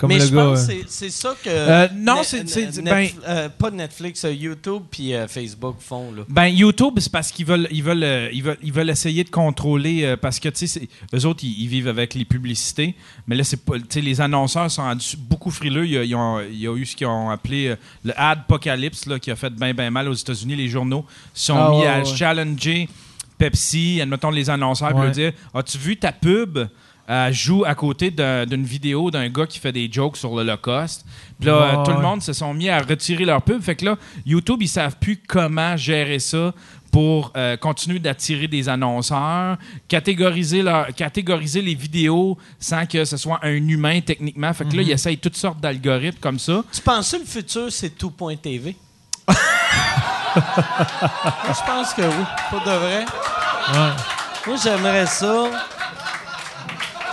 Comme 0.00 0.08
Mais 0.08 0.18
le 0.18 0.24
je 0.24 0.34
gars. 0.34 0.44
pense 0.46 0.60
euh, 0.60 0.66
que 0.66 0.72
c'est- 0.72 0.84
c'est 0.88 1.10
ça 1.10 1.34
que. 1.44 1.48
Euh, 1.50 1.88
non, 1.94 2.22
c'est- 2.22 2.82
ben- 2.82 3.08
euh, 3.28 3.48
pas 3.50 3.70
Netflix, 3.70 4.24
euh, 4.24 4.32
YouTube 4.32 4.82
puis 4.90 5.12
euh, 5.12 5.28
Facebook 5.28 5.76
font. 5.78 6.10
Là. 6.12 6.22
Ben 6.28 6.46
YouTube, 6.46 6.94
c'est 7.00 7.12
parce 7.12 7.30
qu'ils 7.30 7.44
veulent, 7.44 7.68
ils 7.70 7.82
veulent, 7.82 8.02
euh, 8.02 8.30
ils 8.32 8.42
veulent, 8.42 8.56
ils 8.62 8.72
veulent 8.72 8.88
essayer 8.88 9.22
de 9.24 9.28
contrôler 9.28 10.04
euh, 10.04 10.16
parce 10.16 10.40
que 10.40 10.48
tu 10.48 10.66
sais, 10.66 10.88
eux 11.14 11.26
autres, 11.26 11.44
ils, 11.44 11.64
ils 11.64 11.68
vivent 11.68 11.88
avec 11.88 12.14
les 12.14 12.24
publicités, 12.24 12.94
mais 13.26 13.36
là, 13.36 13.44
c'est 13.44 13.62
pas, 13.62 13.78
tu 13.78 13.84
sais, 13.90 14.00
les 14.00 14.22
annonceurs 14.22 14.70
sont 14.70 14.82
rendus 14.82 15.16
beaucoup 15.18 15.50
frileux. 15.50 15.84
Il 15.84 15.92
y 15.92 15.98
a, 15.98 16.04
ils 16.04 16.14
ont- 16.14 16.40
il 16.40 16.58
y 16.60 16.66
a 16.66 16.74
eu 16.74 16.86
ce 16.86 16.96
qu'ils 16.96 17.06
ont 17.06 17.28
appelé 17.28 17.66
euh, 17.68 17.76
le 18.02 18.18
adpocalypse 18.18 19.04
là, 19.04 19.18
qui 19.18 19.30
a 19.30 19.36
fait 19.36 19.50
bien, 19.52 19.74
bien 19.74 19.90
mal 19.90 20.08
aux 20.08 20.14
États-Unis. 20.14 20.56
Les 20.56 20.68
journaux 20.68 21.04
se 21.34 21.46
sont 21.48 21.56
Ah, 21.56 21.70
mis 21.72 21.80
ouais, 21.80 21.86
à 21.86 21.98
ouais. 21.98 22.04
challenger 22.16 22.88
Pepsi, 23.38 24.00
admettons 24.02 24.30
les 24.30 24.50
annonceurs, 24.50 24.88
puis 24.90 24.98
Ouais. 24.98 25.04
leur 25.06 25.14
dire, 25.14 25.32
as-tu 25.54 25.78
vu 25.78 25.96
ta 25.96 26.12
pub? 26.12 26.58
Euh, 27.10 27.32
joue 27.32 27.64
à 27.66 27.74
côté 27.74 28.10
d'un- 28.10 28.46
d'une 28.46 28.64
vidéo 28.64 29.10
d'un 29.10 29.28
gars 29.28 29.46
qui 29.46 29.58
fait 29.58 29.72
des 29.72 29.90
jokes 29.90 30.16
sur 30.16 30.30
l'Holocauste. 30.34 31.04
Puis 31.38 31.48
là, 31.48 31.54
euh, 31.80 31.84
tout 31.84 31.90
le 31.92 32.00
monde 32.00 32.22
se 32.22 32.32
sont 32.32 32.54
mis 32.54 32.68
à 32.68 32.78
retirer 32.80 33.24
leur 33.24 33.42
pub. 33.42 33.60
Fait 33.60 33.74
que 33.74 33.84
là, 33.84 33.96
YouTube, 34.24 34.62
ils 34.62 34.68
savent 34.68 34.96
plus 35.00 35.20
comment 35.26 35.76
gérer 35.76 36.18
ça 36.20 36.52
pour 36.92 37.32
euh, 37.36 37.56
continuer 37.56 37.98
d'attirer 38.00 38.48
des 38.48 38.68
annonceurs, 38.68 39.56
catégoriser, 39.88 40.62
leur, 40.62 40.88
catégoriser 40.94 41.62
les 41.62 41.74
vidéos 41.74 42.36
sans 42.58 42.84
que 42.86 43.04
ce 43.04 43.16
soit 43.16 43.38
un 43.42 43.54
humain 43.68 44.00
techniquement. 44.00 44.52
Fait 44.52 44.64
que 44.68 44.76
là, 44.76 44.82
ils 44.82 44.90
essayent 44.90 45.18
toutes 45.18 45.36
sortes 45.36 45.60
d'algorithmes 45.60 46.18
comme 46.20 46.38
ça. 46.38 46.62
Tu 46.72 46.80
penses 46.80 47.12
que 47.12 47.16
le 47.18 47.24
futur, 47.24 47.66
c'est 47.70 47.90
tout.tv? 47.90 48.74
Je 50.36 51.66
pense 51.66 51.92
que 51.94 52.02
oui. 52.02 52.24
Pour 52.50 52.60
de 52.60 52.70
vrai. 52.70 53.04
Moi, 54.46 54.56
j'aimerais 54.62 55.06
ça. 55.06 55.44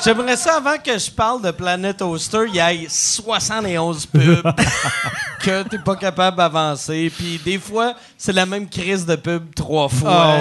J'aimerais 0.03 0.37
ça, 0.37 0.57
avant 0.57 0.77
que 0.77 0.97
je 0.97 1.09
parle 1.11 1.41
de 1.41 1.51
Planet 1.51 2.01
Oster, 2.01 2.45
il 2.47 2.55
y 2.55 2.59
ait 2.59 2.87
71 2.89 4.05
pubs 4.05 4.41
que 5.41 5.63
t'es 5.63 5.79
pas 5.79 5.95
capable 5.95 6.37
d'avancer. 6.37 7.11
Puis 7.15 7.39
des 7.43 7.57
fois, 7.57 7.95
c'est 8.17 8.33
la 8.33 8.45
même 8.45 8.69
crise 8.69 9.05
de 9.05 9.15
pub 9.15 9.53
trois 9.55 9.89
fois. 9.89 10.39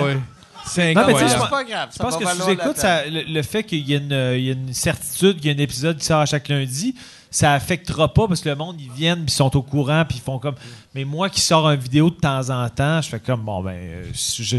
C'est 0.67 0.95
Non, 0.95 1.07
mais 1.07 1.13
tu 1.15 1.19
sais, 1.21 1.25
incroyable. 1.27 1.41
C'est 1.45 1.51
pas 1.51 1.65
grave. 1.65 1.89
Je 1.93 1.97
ça 1.97 2.05
pense 2.05 2.13
va 2.15 2.19
que 2.21 2.25
valoir 2.25 2.49
la 2.49 2.57
peine. 2.57 2.73
ça- 2.77 3.07
le, 3.07 3.23
le 3.23 3.43
fait 3.43 3.63
qu'il 3.63 3.89
y, 3.89 3.95
ait 3.95 3.99
une- 3.99 4.35
il 4.37 4.45
y 4.45 4.49
a 4.51 4.53
une 4.53 4.75
certitude 4.75 5.37
qu'il 5.41 5.47
y 5.47 5.55
a 5.55 5.57
un 5.57 5.63
épisode 5.63 5.97
qui 5.99 6.05
sort 6.05 6.21
à 6.21 6.27
chaque 6.27 6.49
lundi, 6.49 6.95
ça 7.31 7.53
affectera 7.53 8.13
pas 8.13 8.27
parce 8.27 8.41
que 8.41 8.49
le 8.49 8.57
monde, 8.57 8.77
ils 8.81 8.91
viennent, 8.91 9.25
puis 9.25 9.33
ils 9.33 9.37
sont 9.37 9.57
au 9.57 9.63
courant, 9.63 10.05
puis 10.09 10.19
ils 10.19 10.25
font 10.25 10.39
comme. 10.41 10.57
Mais 10.95 11.05
moi 11.05 11.31
qui 11.31 11.41
sors 11.41 11.69
une 11.71 11.79
vidéo 11.81 12.11
de 12.11 12.17
temps 12.17 12.51
en 12.51 12.69
temps, 12.69 13.01
je 13.01 13.09
fais 13.11 13.21
comme, 13.21 13.43
bon, 13.43 13.63
ben, 13.63 13.75
euh, 13.77 14.05
je- 14.13 14.57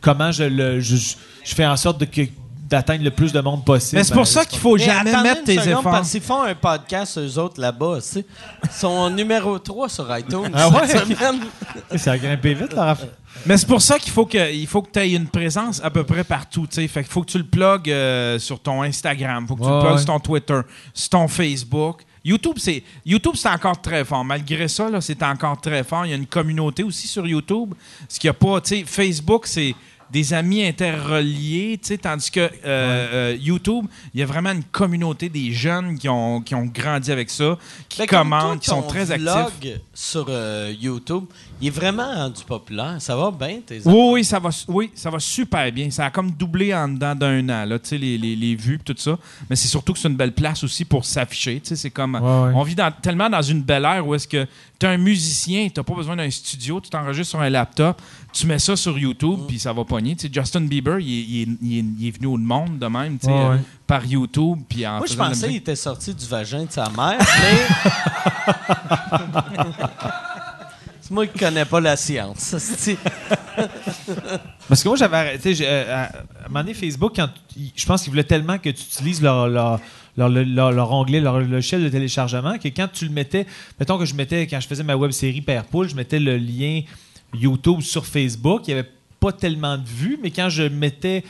comment 0.00 0.30
je 0.30 0.44
le. 0.44 0.78
Je, 0.80 0.94
je 0.96 1.54
fais 1.54 1.66
en 1.66 1.76
sorte 1.76 1.98
de 1.98 2.04
que 2.04 2.22
d'atteindre 2.68 3.02
le 3.04 3.10
plus 3.10 3.32
de 3.32 3.40
monde 3.40 3.64
possible. 3.64 3.98
Mais 3.98 4.04
c'est 4.04 4.14
pour 4.14 4.26
ça 4.26 4.44
qu'il 4.44 4.58
faut 4.58 4.76
Mais 4.76 4.84
jamais 4.84 5.22
mettre 5.22 5.44
tes 5.44 5.54
seconde, 5.54 5.68
efforts. 5.68 5.82
Parce 5.92 6.10
qu'ils 6.10 6.20
font 6.20 6.42
un 6.42 6.54
podcast, 6.54 7.18
eux 7.18 7.38
autres, 7.38 7.60
là-bas, 7.60 7.96
tu 7.96 8.08
sais. 8.08 8.26
Ils 8.64 8.70
sont 8.70 9.08
numéro 9.10 9.58
3 9.58 9.88
sur 9.88 10.18
iTunes 10.18 10.50
Ah 10.54 10.68
ouais? 10.68 10.86
cette 10.86 11.04
semaine. 11.06 11.40
Ça 11.96 12.12
a 12.12 12.18
grimpé 12.18 12.54
vite, 12.54 12.72
leur 12.74 12.88
affaire. 12.88 13.08
Mais 13.46 13.56
c'est 13.56 13.68
pour 13.68 13.80
ça 13.80 13.98
qu'il 13.98 14.10
faut 14.12 14.26
que 14.26 14.52
il 14.52 14.66
faut 14.66 14.82
que 14.82 14.90
tu 14.90 14.98
aies 14.98 15.12
une 15.12 15.28
présence 15.28 15.80
à 15.82 15.90
peu 15.90 16.02
près 16.02 16.24
partout, 16.24 16.66
tu 16.66 16.74
sais. 16.76 16.88
Fait 16.88 17.02
qu'il 17.04 17.12
faut 17.12 17.22
que 17.22 17.30
tu 17.30 17.38
le 17.38 17.44
plugues 17.44 17.90
euh, 17.90 18.38
sur 18.38 18.58
ton 18.60 18.82
Instagram, 18.82 19.46
faut 19.46 19.54
que 19.54 19.60
tu 19.62 19.66
Ouais, 19.66 19.74
le 19.74 19.80
plugues 19.80 19.92
ouais. 19.92 19.98
sur 19.98 20.06
ton 20.06 20.18
Twitter, 20.20 20.60
sur 20.92 21.08
ton 21.10 21.28
Facebook. 21.28 22.02
YouTube, 22.24 22.56
c'est 22.58 22.82
YouTube, 23.06 23.32
c'est 23.36 23.48
encore 23.48 23.80
très 23.80 24.04
fort. 24.04 24.24
Malgré 24.24 24.66
ça, 24.68 24.90
là, 24.90 25.00
c'est 25.00 25.22
encore 25.22 25.60
très 25.60 25.84
fort. 25.84 26.04
Il 26.04 26.10
y 26.10 26.12
a 26.12 26.16
une 26.16 26.26
communauté 26.26 26.82
aussi 26.82 27.06
sur 27.06 27.26
YouTube. 27.26 27.74
Ce 28.08 28.18
qu'il 28.18 28.28
y 28.28 28.30
a 28.30 28.34
pas, 28.34 28.60
tu 28.60 28.76
sais, 28.80 28.84
Facebook, 28.84 29.46
c'est 29.46 29.74
des 30.10 30.32
amis 30.32 30.64
interreliés, 30.64 31.78
tu 31.82 31.88
sais, 31.88 31.98
tandis 31.98 32.30
que 32.30 32.40
euh, 32.40 32.50
euh, 32.64 33.36
YouTube, 33.40 33.86
il 34.14 34.20
y 34.20 34.22
a 34.22 34.26
vraiment 34.26 34.52
une 34.52 34.64
communauté 34.64 35.28
des 35.28 35.52
jeunes 35.52 35.98
qui 35.98 36.08
ont, 36.08 36.40
qui 36.40 36.54
ont 36.54 36.64
grandi 36.66 37.12
avec 37.12 37.30
ça, 37.30 37.56
qui 37.88 38.06
commentent, 38.06 38.40
toi, 38.42 38.56
qui 38.60 38.66
sont 38.70 38.82
très 38.82 39.10
actifs. 39.10 39.28
vlog 39.60 39.80
sur 39.94 40.26
euh, 40.28 40.72
YouTube, 40.80 41.24
il 41.60 41.68
est 41.68 41.70
vraiment 41.70 42.10
rendu 42.12 42.42
populaire. 42.44 42.96
Ça 43.00 43.16
va 43.16 43.30
bien, 43.30 43.60
tes 43.66 43.80
Oui, 43.84 44.10
oui, 44.12 44.24
ça 44.24 44.38
va, 44.38 44.50
oui, 44.68 44.90
ça 44.94 45.10
va 45.10 45.18
super 45.18 45.70
bien. 45.72 45.90
Ça 45.90 46.06
a 46.06 46.10
comme 46.10 46.30
doublé 46.30 46.74
en 46.74 46.88
dedans 46.88 47.14
d'un 47.14 47.48
an, 47.48 47.64
là, 47.66 47.78
tu 47.78 47.88
sais, 47.88 47.98
les, 47.98 48.16
les, 48.18 48.36
les 48.36 48.54
vues 48.54 48.76
et 48.76 48.78
tout 48.78 48.94
ça. 48.98 49.18
Mais 49.50 49.56
c'est 49.56 49.68
surtout 49.68 49.92
que 49.92 49.98
c'est 49.98 50.08
une 50.08 50.16
belle 50.16 50.32
place 50.32 50.62
aussi 50.64 50.84
pour 50.84 51.04
s'afficher. 51.04 51.60
tu 51.60 51.68
sais, 51.68 51.76
C'est 51.76 51.90
comme. 51.90 52.14
Ouais, 52.14 52.20
ouais. 52.20 52.52
On 52.54 52.62
vit 52.62 52.74
dans- 52.74 52.92
tellement 52.92 53.28
dans 53.28 53.42
une 53.42 53.62
belle 53.62 53.84
ère 53.84 54.06
où 54.06 54.14
est-ce 54.14 54.28
que 54.28 54.46
tu 54.78 54.86
es 54.86 54.88
un 54.88 54.96
musicien, 54.96 55.68
tu 55.74 55.82
pas 55.82 55.94
besoin 55.94 56.14
d'un 56.16 56.30
studio, 56.30 56.80
tu 56.80 56.88
t'enregistres 56.88 57.30
sur 57.30 57.40
un 57.40 57.50
laptop, 57.50 58.00
tu 58.38 58.46
mets 58.46 58.58
ça 58.58 58.76
sur 58.76 58.98
YouTube, 58.98 59.40
puis 59.48 59.58
ça 59.58 59.72
va 59.72 59.84
pogner. 59.84 60.14
Tu 60.16 60.26
sais, 60.28 60.32
Justin 60.32 60.62
Bieber, 60.62 60.98
il 61.00 61.12
est, 61.12 61.22
il 61.22 61.42
est- 61.42 61.48
il 61.62 61.78
est- 61.78 61.84
il 62.00 62.08
est 62.08 62.10
venu 62.16 62.26
au 62.26 62.36
monde 62.36 62.78
de 62.78 62.86
même, 62.86 63.18
Ouais, 63.24 63.30
euh, 63.32 63.56
par 63.86 64.04
YouTube. 64.04 64.58
Puis 64.68 64.86
en 64.86 64.98
Moi, 64.98 65.06
je 65.08 65.14
pensais 65.16 65.46
qu'il 65.48 65.56
était 65.56 65.76
sorti 65.76 66.14
du 66.14 66.26
vagin 66.26 66.64
de 66.64 66.70
sa 66.70 66.88
mère, 66.90 67.18
mais. 67.18 67.66
c'est 71.00 71.10
moi 71.10 71.26
qui 71.26 71.38
connais 71.38 71.64
pas 71.64 71.80
la 71.80 71.96
science. 71.96 72.54
Parce 74.68 74.82
que 74.82 74.88
moi, 74.88 74.96
j'avais 74.96 75.16
arrêté. 75.16 75.54
euh, 75.62 75.94
à, 75.94 76.02
à 76.04 76.06
un 76.06 76.48
moment 76.48 76.60
donné, 76.60 76.74
Facebook, 76.74 77.12
quand, 77.16 77.28
je 77.74 77.86
pense 77.86 78.02
qu'ils 78.02 78.10
voulaient 78.10 78.24
tellement 78.24 78.58
que 78.58 78.70
tu 78.70 78.82
utilises 78.82 79.22
leur, 79.22 79.48
leur, 79.48 79.80
leur, 80.16 80.28
leur- 80.28 80.72
leur 80.72 80.92
onglet, 80.92 81.20
leur 81.20 81.40
logiciel 81.40 81.82
de 81.82 81.88
téléchargement, 81.88 82.58
que 82.58 82.68
quand 82.68 82.88
tu 82.92 83.04
le 83.06 83.10
mettais, 83.12 83.46
mettons 83.80 83.98
que 83.98 84.04
je 84.04 84.14
mettais, 84.14 84.46
quand 84.46 84.60
je 84.60 84.66
faisais 84.68 84.82
ma 84.82 84.96
web 84.96 85.10
série 85.12 85.40
Père 85.40 85.64
Poule, 85.64 85.88
je 85.88 85.94
mettais 85.96 86.18
le 86.20 86.36
lien 86.36 86.82
YouTube 87.34 87.80
sur 87.80 88.06
Facebook. 88.06 88.62
Il 88.68 88.74
n'y 88.74 88.80
avait 88.80 88.88
pas 89.20 89.32
tellement 89.32 89.76
de 89.78 89.86
vues, 89.86 90.18
mais 90.22 90.30
quand 90.30 90.48
je 90.48 90.62
mettais 90.64 91.24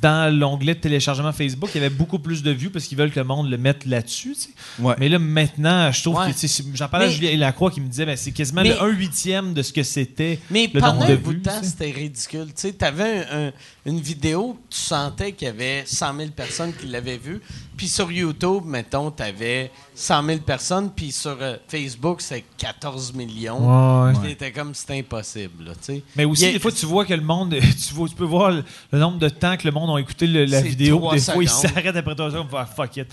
dans 0.00 0.34
l'onglet 0.36 0.74
de 0.74 0.80
téléchargement 0.80 1.30
Facebook, 1.30 1.70
il 1.74 1.80
y 1.82 1.84
avait 1.84 1.94
beaucoup 1.94 2.18
plus 2.18 2.42
de 2.42 2.50
vues 2.50 2.70
parce 2.70 2.86
qu'ils 2.86 2.96
veulent 2.98 3.12
que 3.12 3.20
le 3.20 3.26
monde 3.26 3.48
le 3.50 3.58
mette 3.58 3.84
là-dessus. 3.84 4.34
tu. 4.34 4.82
Ouais. 4.82 4.94
Mais 4.98 5.08
là, 5.08 5.18
maintenant, 5.18 5.92
je 5.92 6.00
trouve 6.02 6.16
Ouais. 6.16 6.32
que 6.32 6.36
tu 6.38 6.48
sais, 6.48 6.64
j'en 6.74 6.88
parlais 6.88 7.06
à 7.06 7.08
Mais- 7.10 7.14
Julien 7.14 7.36
Lacroix 7.36 7.70
qui 7.70 7.80
me 7.80 7.86
disait 7.88 8.06
ben, 8.06 8.16
c'est 8.16 8.32
quasiment 8.32 8.62
Mais- 8.62 8.70
le 8.70 8.82
1 8.82 8.88
huitième 8.88 9.52
de 9.54 9.62
ce 9.62 9.72
que 9.72 9.82
c'était. 9.82 10.40
Mais 10.50 10.68
le 10.72 10.80
pendant 10.80 10.94
nombre 10.94 11.06
de 11.08 11.12
un 11.12 11.16
bout 11.16 11.34
de 11.34 11.38
temps, 11.40 11.60
tu 11.60 11.66
c'était 11.68 11.90
ridicule. 11.92 12.46
Tu 12.46 12.52
sais, 12.56 12.72
t'avais 12.72 13.26
un- 13.30 13.48
un- 13.48 13.52
une 13.86 14.00
vidéo, 14.00 14.58
tu 14.70 14.78
sentais 14.78 15.32
qu'il 15.32 15.46
y 15.46 15.50
avait 15.50 15.84
100 15.86 16.16
000 16.16 16.30
personnes 16.30 16.72
qui 16.72 16.86
l'avaient 16.86 17.18
vue. 17.18 17.40
Puis 17.76 17.86
sur 17.86 18.10
YouTube, 18.10 18.64
mettons, 18.64 19.10
t'avais 19.10 19.70
100 19.94 20.24
000 20.24 20.38
personnes. 20.40 20.90
Puis 20.94 21.12
sur 21.12 21.36
euh, 21.40 21.56
Facebook, 21.68 22.20
c'est 22.20 22.44
14 22.58 23.12
millions. 23.14 24.06
Ouais, 24.06 24.12
t'étais 24.22 24.52
comme, 24.52 24.74
c'est 24.74 24.98
impossible, 24.98 25.64
là. 25.64 25.72
Mais 26.16 26.24
aussi, 26.24 26.46
a- 26.46 26.52
des 26.52 26.58
fois, 26.58 26.72
tu 26.72 26.86
vois 26.86 27.04
que 27.04 27.14
le 27.14 27.22
monde. 27.22 27.54
Tu, 27.86 27.94
vois, 27.94 28.08
tu 28.08 28.14
peux 28.14 28.24
voir 28.24 28.50
le, 28.50 28.64
le 28.92 28.98
nombre 28.98 29.18
de 29.18 29.28
temps 29.28 29.56
que 29.56 29.64
le 29.66 29.72
monde 29.72 29.96
a 29.96 30.00
écouté 30.00 30.26
le- 30.26 30.44
la 30.46 30.60
vidéo. 30.62 30.98
Des 31.12 31.18
fois, 31.20 31.42
ils 31.42 31.48
s'arrêtent 31.48 31.96
après 31.96 32.14
trois 32.14 32.30
secondes 32.30 32.48
pour 32.48 32.58
faire 32.58 32.68
fuck 32.74 32.96
it. 32.96 33.06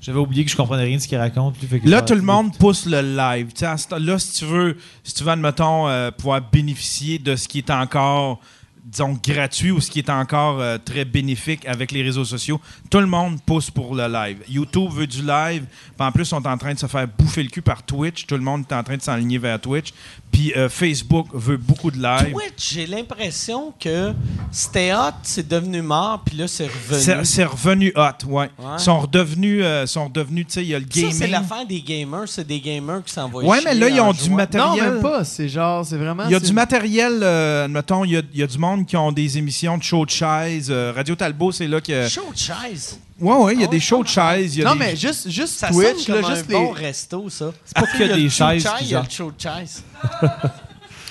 J'avais 0.00 0.18
oublié 0.18 0.44
que 0.44 0.50
je 0.50 0.56
comprenais 0.56 0.84
rien 0.84 0.96
de 0.96 1.02
ce 1.02 1.08
qu'il 1.08 1.16
raconte. 1.16 1.54
Là, 1.84 2.02
tout 2.02 2.14
le 2.14 2.20
monde 2.22 2.56
pousse 2.58 2.84
le 2.84 3.00
live. 3.00 3.48
Là, 3.62 4.18
si 4.18 4.32
tu 4.32 4.44
veux, 4.44 4.76
si 5.02 5.14
tu 5.14 5.24
veux, 5.24 5.30
admettons, 5.30 5.88
euh, 5.88 6.10
pouvoir 6.10 6.42
bénéficier 6.42 7.18
de 7.18 7.36
ce 7.36 7.48
qui 7.48 7.58
est 7.58 7.70
encore, 7.70 8.38
disons, 8.84 9.18
gratuit 9.22 9.70
ou 9.70 9.80
ce 9.80 9.90
qui 9.90 9.98
est 9.98 10.10
encore 10.10 10.60
euh, 10.60 10.76
très 10.84 11.04
bénéfique 11.04 11.66
avec 11.66 11.90
les 11.90 12.02
réseaux 12.02 12.24
sociaux, 12.24 12.60
tout 12.90 13.00
le 13.00 13.06
monde 13.06 13.40
pousse 13.44 13.70
pour 13.70 13.94
le 13.94 14.06
live. 14.06 14.38
YouTube 14.48 14.90
veut 14.92 15.06
du 15.06 15.22
live. 15.22 15.64
Puis 15.96 16.06
en 16.06 16.12
plus, 16.12 16.22
ils 16.24 16.26
sont 16.26 16.46
en 16.46 16.58
train 16.58 16.74
de 16.74 16.78
se 16.78 16.86
faire 16.86 17.06
bouffer 17.08 17.42
le 17.42 17.48
cul 17.48 17.62
par 17.62 17.82
Twitch. 17.82 18.26
Tout 18.26 18.34
le 18.34 18.42
monde 18.42 18.64
est 18.68 18.74
en 18.74 18.82
train 18.82 18.96
de 18.96 19.02
s'enligner 19.02 19.38
vers 19.38 19.58
Twitch. 19.60 19.92
Puis 20.30 20.52
euh, 20.56 20.68
Facebook 20.68 21.28
veut 21.32 21.56
beaucoup 21.56 21.90
de 21.90 21.96
live. 22.02 22.32
Twitch, 22.32 22.74
j'ai 22.74 22.86
l'impression 22.86 23.72
que 23.78 24.12
c'était 24.50 24.92
hot, 24.92 25.12
c'est 25.22 25.46
devenu 25.48 25.80
mort, 25.80 26.22
puis 26.24 26.36
là, 26.36 26.48
c'est 26.48 26.66
revenu. 26.66 27.24
C'est 27.24 27.44
revenu 27.44 27.92
hot, 27.96 28.26
ouais. 28.26 28.50
Ouais. 28.58 28.66
Ils 28.76 28.80
sont 28.80 28.98
redevenus, 29.00 29.60
euh, 29.64 29.86
sont 29.86 30.06
redevenus, 30.06 30.46
tu 30.48 30.52
sais, 30.54 30.62
il 30.62 30.68
y 30.68 30.74
a 30.74 30.78
le 30.78 30.86
Ça, 30.90 31.00
gaming. 31.00 31.12
c'est 31.12 31.26
l'affaire 31.28 31.66
des 31.66 31.80
gamers. 31.80 32.24
C'est 32.26 32.46
des 32.46 32.60
gamers 32.60 33.02
qui 33.04 33.12
s'envoient 33.12 33.44
Ouais, 33.44 33.58
chier 33.60 33.68
mais 33.68 33.74
là, 33.74 33.88
ils 33.88 34.00
ont 34.00 34.12
du 34.12 34.30
matériel. 34.30 34.84
Non, 34.84 34.92
même 34.94 35.02
pas. 35.02 35.24
C'est 35.24 35.48
genre, 35.48 35.84
c'est 35.86 35.96
vraiment. 35.96 36.24
Il 36.26 36.32
y 36.32 36.34
a 36.34 36.40
du 36.40 36.52
matériel, 36.52 37.20
euh, 37.22 37.64
admettons, 37.66 38.04
il 38.04 38.10
y 38.12 38.16
a, 38.16 38.22
il 38.32 38.40
y 38.40 38.42
a 38.42 38.46
du 38.46 38.58
monde 38.58 38.73
qui 38.82 38.96
ont 38.96 39.12
des 39.12 39.38
émissions 39.38 39.78
de 39.78 39.82
show 39.82 40.04
de 40.04 40.10
chaise. 40.10 40.68
euh, 40.70 40.92
Radio 40.94 41.14
Talbot, 41.14 41.52
c'est 41.52 41.68
là 41.68 41.80
que. 41.80 42.08
Show 42.08 42.32
de 42.32 42.38
chaise? 42.38 42.98
Ouais, 43.20 43.36
ouais, 43.36 43.54
il 43.54 43.60
y 43.60 43.62
a 43.64 43.66
Ah 43.68 43.70
des 43.70 43.78
shows 43.80 44.02
de 44.02 44.08
chaise. 44.08 44.56
il 44.56 44.60
y 44.60 44.62
a 44.62 44.66
Non, 44.66 44.72
des- 44.72 44.78
mais 44.80 44.96
juste, 44.96 45.28
juste 45.30 45.54
Ça 45.54 45.68
Twitch, 45.68 46.06
sonne 46.06 46.20
là, 46.20 46.28
juste 46.34 46.44
un 46.50 46.52
les. 46.52 46.54
bon 46.54 46.70
resto, 46.72 47.28
ça. 47.30 47.52
C'est 47.64 47.74
pas 47.76 47.86
que 47.86 48.14
des 48.14 48.28
chaises 48.28 48.66
Il 48.80 48.88
y 48.88 48.94
a 48.96 49.02
le 49.02 49.08
show 49.10 49.30
de 49.30 49.40
chaise. 49.40 49.82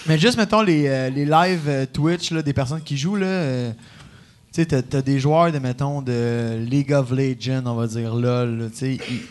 Mais 0.06 0.18
juste, 0.20 0.38
mettons, 0.38 0.62
les, 0.62 0.86
euh, 0.88 1.10
les 1.10 1.24
lives 1.26 1.62
euh, 1.68 1.86
Twitch, 1.86 2.32
là, 2.32 2.42
des 2.42 2.52
personnes 2.52 2.82
qui 2.82 2.98
jouent, 2.98 3.16
là. 3.16 3.26
euh, 3.26 3.72
tu 4.54 4.62
sais, 4.62 4.66
t'as, 4.84 5.02
des 5.02 5.18
joueurs 5.18 5.50
de, 5.52 5.60
mettons, 5.60 6.02
de 6.02 6.58
League 6.70 6.92
of 6.92 7.10
Legends, 7.12 7.64
on 7.66 7.76
va 7.76 7.88
dire, 7.88 8.14
LOL, 8.14 8.58
là, 8.60 8.66
tu 8.70 8.78
sais. 8.78 8.94
ils- 8.96 9.22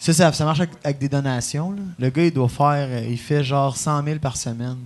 Ça, 0.00 0.12
ça, 0.12 0.32
ça 0.32 0.44
marche 0.44 0.58
avec, 0.60 0.70
avec 0.82 0.98
des 0.98 1.08
donations, 1.08 1.70
là. 1.70 1.82
Le 1.98 2.10
gars, 2.10 2.24
il 2.24 2.32
doit 2.32 2.48
faire. 2.48 3.04
il 3.04 3.18
fait 3.18 3.42
genre 3.44 3.76
100 3.76 4.02
000 4.04 4.18
par 4.18 4.36
semaine. 4.36 4.78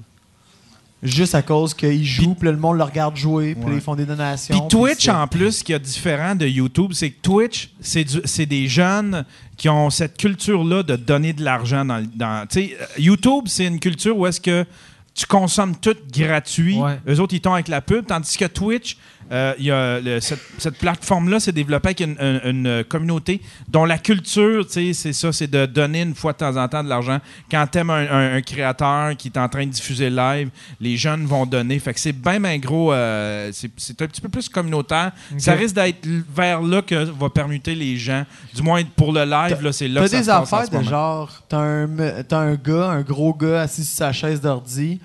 Juste 1.02 1.34
à 1.34 1.42
cause 1.42 1.74
qu'il 1.74 2.04
joue, 2.04 2.34
puis 2.34 2.48
le 2.48 2.56
monde 2.56 2.76
le 2.78 2.84
regarde 2.84 3.16
jouer, 3.16 3.56
puis 3.56 3.64
Ouais. 3.64 3.74
ils 3.74 3.80
font 3.80 3.96
des 3.96 4.06
donations. 4.06 4.56
Puis 4.56 4.68
Twitch, 4.68 5.08
en 5.08 5.26
plus, 5.26 5.50
ce 5.58 5.64
qui 5.64 5.72
est 5.72 5.78
différent 5.80 6.36
de 6.36 6.46
YouTube, 6.46 6.92
c'est 6.94 7.10
que 7.10 7.20
Twitch, 7.20 7.70
c'est 7.80 8.46
des 8.46 8.68
jeunes 8.68 9.24
qui 9.56 9.68
ont 9.68 9.90
cette 9.90 10.16
culture-là 10.16 10.84
de 10.84 10.94
donner 10.94 11.32
de 11.32 11.42
l'argent 11.42 11.84
dans. 11.84 12.06
dans 12.14 12.46
tu 12.48 12.68
sais, 12.68 12.76
euh, 12.80 12.84
YouTube, 12.98 13.44
c'est 13.46 13.66
une 13.66 13.80
culture 13.80 14.16
où 14.16 14.26
est-ce 14.28 14.40
que 14.40 14.64
tu 15.12 15.26
consommes 15.26 15.74
tout 15.76 15.96
gratuit. 16.16 16.76
Ouais. 16.78 16.98
Eux 17.08 17.18
autres, 17.20 17.34
ils 17.34 17.40
tombent 17.40 17.54
avec 17.54 17.68
la 17.68 17.80
pub. 17.80 18.06
Tandis 18.06 18.36
que 18.36 18.44
Twitch, 18.44 18.96
euh, 19.32 19.54
y 19.58 19.70
a 19.70 19.98
le- 20.00 20.20
cette, 20.20 20.40
cette 20.58 20.76
plateforme-là 20.78 21.40
s'est 21.40 21.52
développée 21.52 21.88
avec 21.88 22.00
une, 22.00 22.16
une- 22.20 22.40
une 22.66 22.84
communauté 22.84 23.40
dont 23.68 23.84
la 23.84 23.98
culture, 23.98 24.66
c'est 24.68 24.92
ça, 24.92 25.32
c'est 25.32 25.50
de 25.50 25.66
donner 25.66 26.02
une 26.02 26.14
fois 26.14 26.32
de 26.32 26.38
temps 26.38 26.56
en 26.56 26.68
temps 26.68 26.84
de 26.84 26.88
l'argent. 26.88 27.18
Quand 27.50 27.66
t'aimes 27.70 27.90
un, 27.90 28.06
un- 28.10 28.36
un 28.36 28.42
créateur 28.42 29.16
qui 29.16 29.28
est 29.28 29.38
en 29.38 29.48
train 29.48 29.64
de 29.66 29.70
diffuser 29.70 30.10
live, 30.10 30.50
les 30.80 30.96
jeunes 30.96 31.24
vont 31.24 31.46
donner. 31.46 31.78
Fait 31.78 31.94
que 31.94 32.00
c'est 32.00 32.12
bien, 32.12 32.38
bien 32.38 32.58
gros. 32.58 32.92
euh, 32.92 33.50
c'est 33.76 34.02
un 34.02 34.06
petit 34.06 34.20
peu 34.20 34.28
plus 34.28 34.48
communautaire. 34.48 35.12
Ça 35.38 35.52
risque 35.54 35.74
d'être 35.74 36.06
vers 36.34 36.60
là 36.60 36.82
que 36.82 36.94
va 36.94 37.28
permuter 37.30 37.74
les 37.74 37.96
gens. 37.96 38.24
Du 38.54 38.62
moins, 38.62 38.82
pour 38.96 39.12
le 39.12 39.24
live, 39.24 39.70
c'est 39.72 39.88
là 39.88 40.00
T'as 40.02 40.06
que 40.06 40.10
ça 40.12 40.18
des 40.20 40.26
passe 40.26 40.52
en 40.52 40.56
affaires 40.58 40.80
de 40.80 40.84
genre, 40.90 41.42
t'as 41.48 41.58
un, 41.58 41.88
t'as 42.28 42.38
un 42.38 42.54
gars, 42.54 42.88
un 42.90 43.00
gros 43.02 43.32
gars 43.32 43.62
assis 43.62 43.84
sur 43.84 43.96
sa 43.96 44.12
chaise 44.12 44.40
d'ordi, 44.40 45.00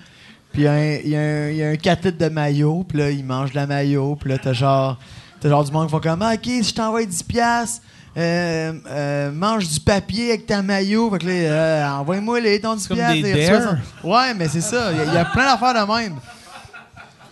puis 0.52 0.62
il 0.62 0.64
y 0.64 0.68
a 0.68 0.72
un- 0.72 0.94
il 1.04 1.08
y, 1.08 1.16
a 1.16 1.20
un- 1.20 1.48
il 1.50 1.56
y 1.56 1.62
a 1.62 1.68
un 1.68 1.76
4 1.76 2.04
litres 2.06 2.18
de 2.18 2.28
maillot, 2.28 2.84
puis 2.88 2.98
là, 2.98 3.10
il 3.10 3.24
mange 3.24 3.50
de 3.50 3.56
la 3.56 3.66
maillot, 3.66 4.16
puis 4.16 4.30
là, 4.30 4.38
t'as 4.42 4.52
genre, 4.52 4.98
t'as 5.40 5.48
genre 5.48 5.64
du 5.64 5.72
monde 5.72 5.86
qui 5.86 5.90
font 5.92 6.00
comme, 6.00 6.22
Ah, 6.22 6.34
OK, 6.34 6.44
si 6.44 6.62
je 6.64 6.74
t'envoie 6.74 7.04
10 7.04 7.22
piastres, 7.22 7.82
euh, 8.16 8.72
euh, 8.90 9.30
mange 9.30 9.68
du 9.68 9.78
papier 9.80 10.30
avec 10.30 10.46
ta 10.46 10.60
maillot. 10.62 11.10
Fait 11.12 11.18
que 11.18 11.26
là, 11.26 11.32
euh, 11.32 11.88
envoie-moi 12.00 12.40
les 12.40 12.60
ton 12.60 12.74
10 12.74 12.88
comme 12.88 12.96
piastres. 12.96 13.22
des 13.22 13.46
dares. 13.46 13.62
ça. 13.62 13.78
Ouais, 14.02 14.34
mais 14.34 14.48
c'est 14.48 14.60
ça. 14.60 14.90
Il 14.92 14.98
y, 14.98 15.00
a- 15.00 15.04
il 15.04 15.14
y 15.14 15.16
a 15.18 15.24
plein 15.26 15.44
d'affaires 15.44 15.86
de 15.86 15.92
même. 15.92 16.14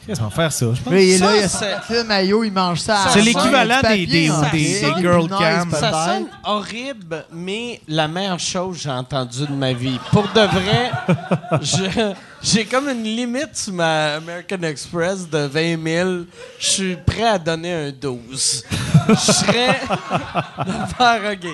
Qu'est-ce 0.06 0.20
qu'on 0.20 0.26
va 0.26 0.30
faire 0.30 0.52
ça? 0.52 0.66
Je 0.88 0.90
il 0.94 0.98
est 0.98 1.18
Ça, 1.18 1.24
là, 1.26 1.32
il 1.36 1.42
a 1.42 1.80
petit 1.80 2.06
maillot, 2.06 2.44
il 2.44 2.52
mange 2.52 2.78
ça. 2.78 3.06
C'est 3.12 3.22
l'équivalent 3.22 3.80
papier 3.82 4.06
des- 4.06 4.12
des- 4.26 4.30
en 4.30 4.40
des- 4.52 4.80
des 4.94 5.00
girl 5.00 5.28
cam. 5.28 5.68
Ça 5.72 5.78
peut-être. 5.80 6.04
sonne 6.04 6.26
horrible, 6.44 7.24
mais 7.32 7.80
la 7.88 8.06
meilleure 8.06 8.38
chose 8.38 8.76
que 8.76 8.82
j'ai 8.84 8.90
entendue 8.90 9.46
de 9.48 9.52
ma 9.52 9.72
vie. 9.72 9.98
Pour 10.12 10.28
de 10.32 10.40
vrai, 10.42 10.92
je- 11.60 12.12
j'ai 12.48 12.64
comme 12.64 12.88
une 12.88 13.02
limite 13.02 13.54
sur 13.56 13.72
ma 13.72 14.14
American 14.16 14.62
Express 14.62 15.28
de 15.28 15.38
20 15.46 15.82
000. 15.82 16.10
Je 16.60 16.66
suis 16.66 16.96
prêt 16.96 17.24
à 17.26 17.38
donner 17.38 17.72
un 17.72 17.90
12. 17.92 18.64
Je 19.08 19.14
serais 19.14 19.74
faire 20.96 21.32
OK. 21.32 21.48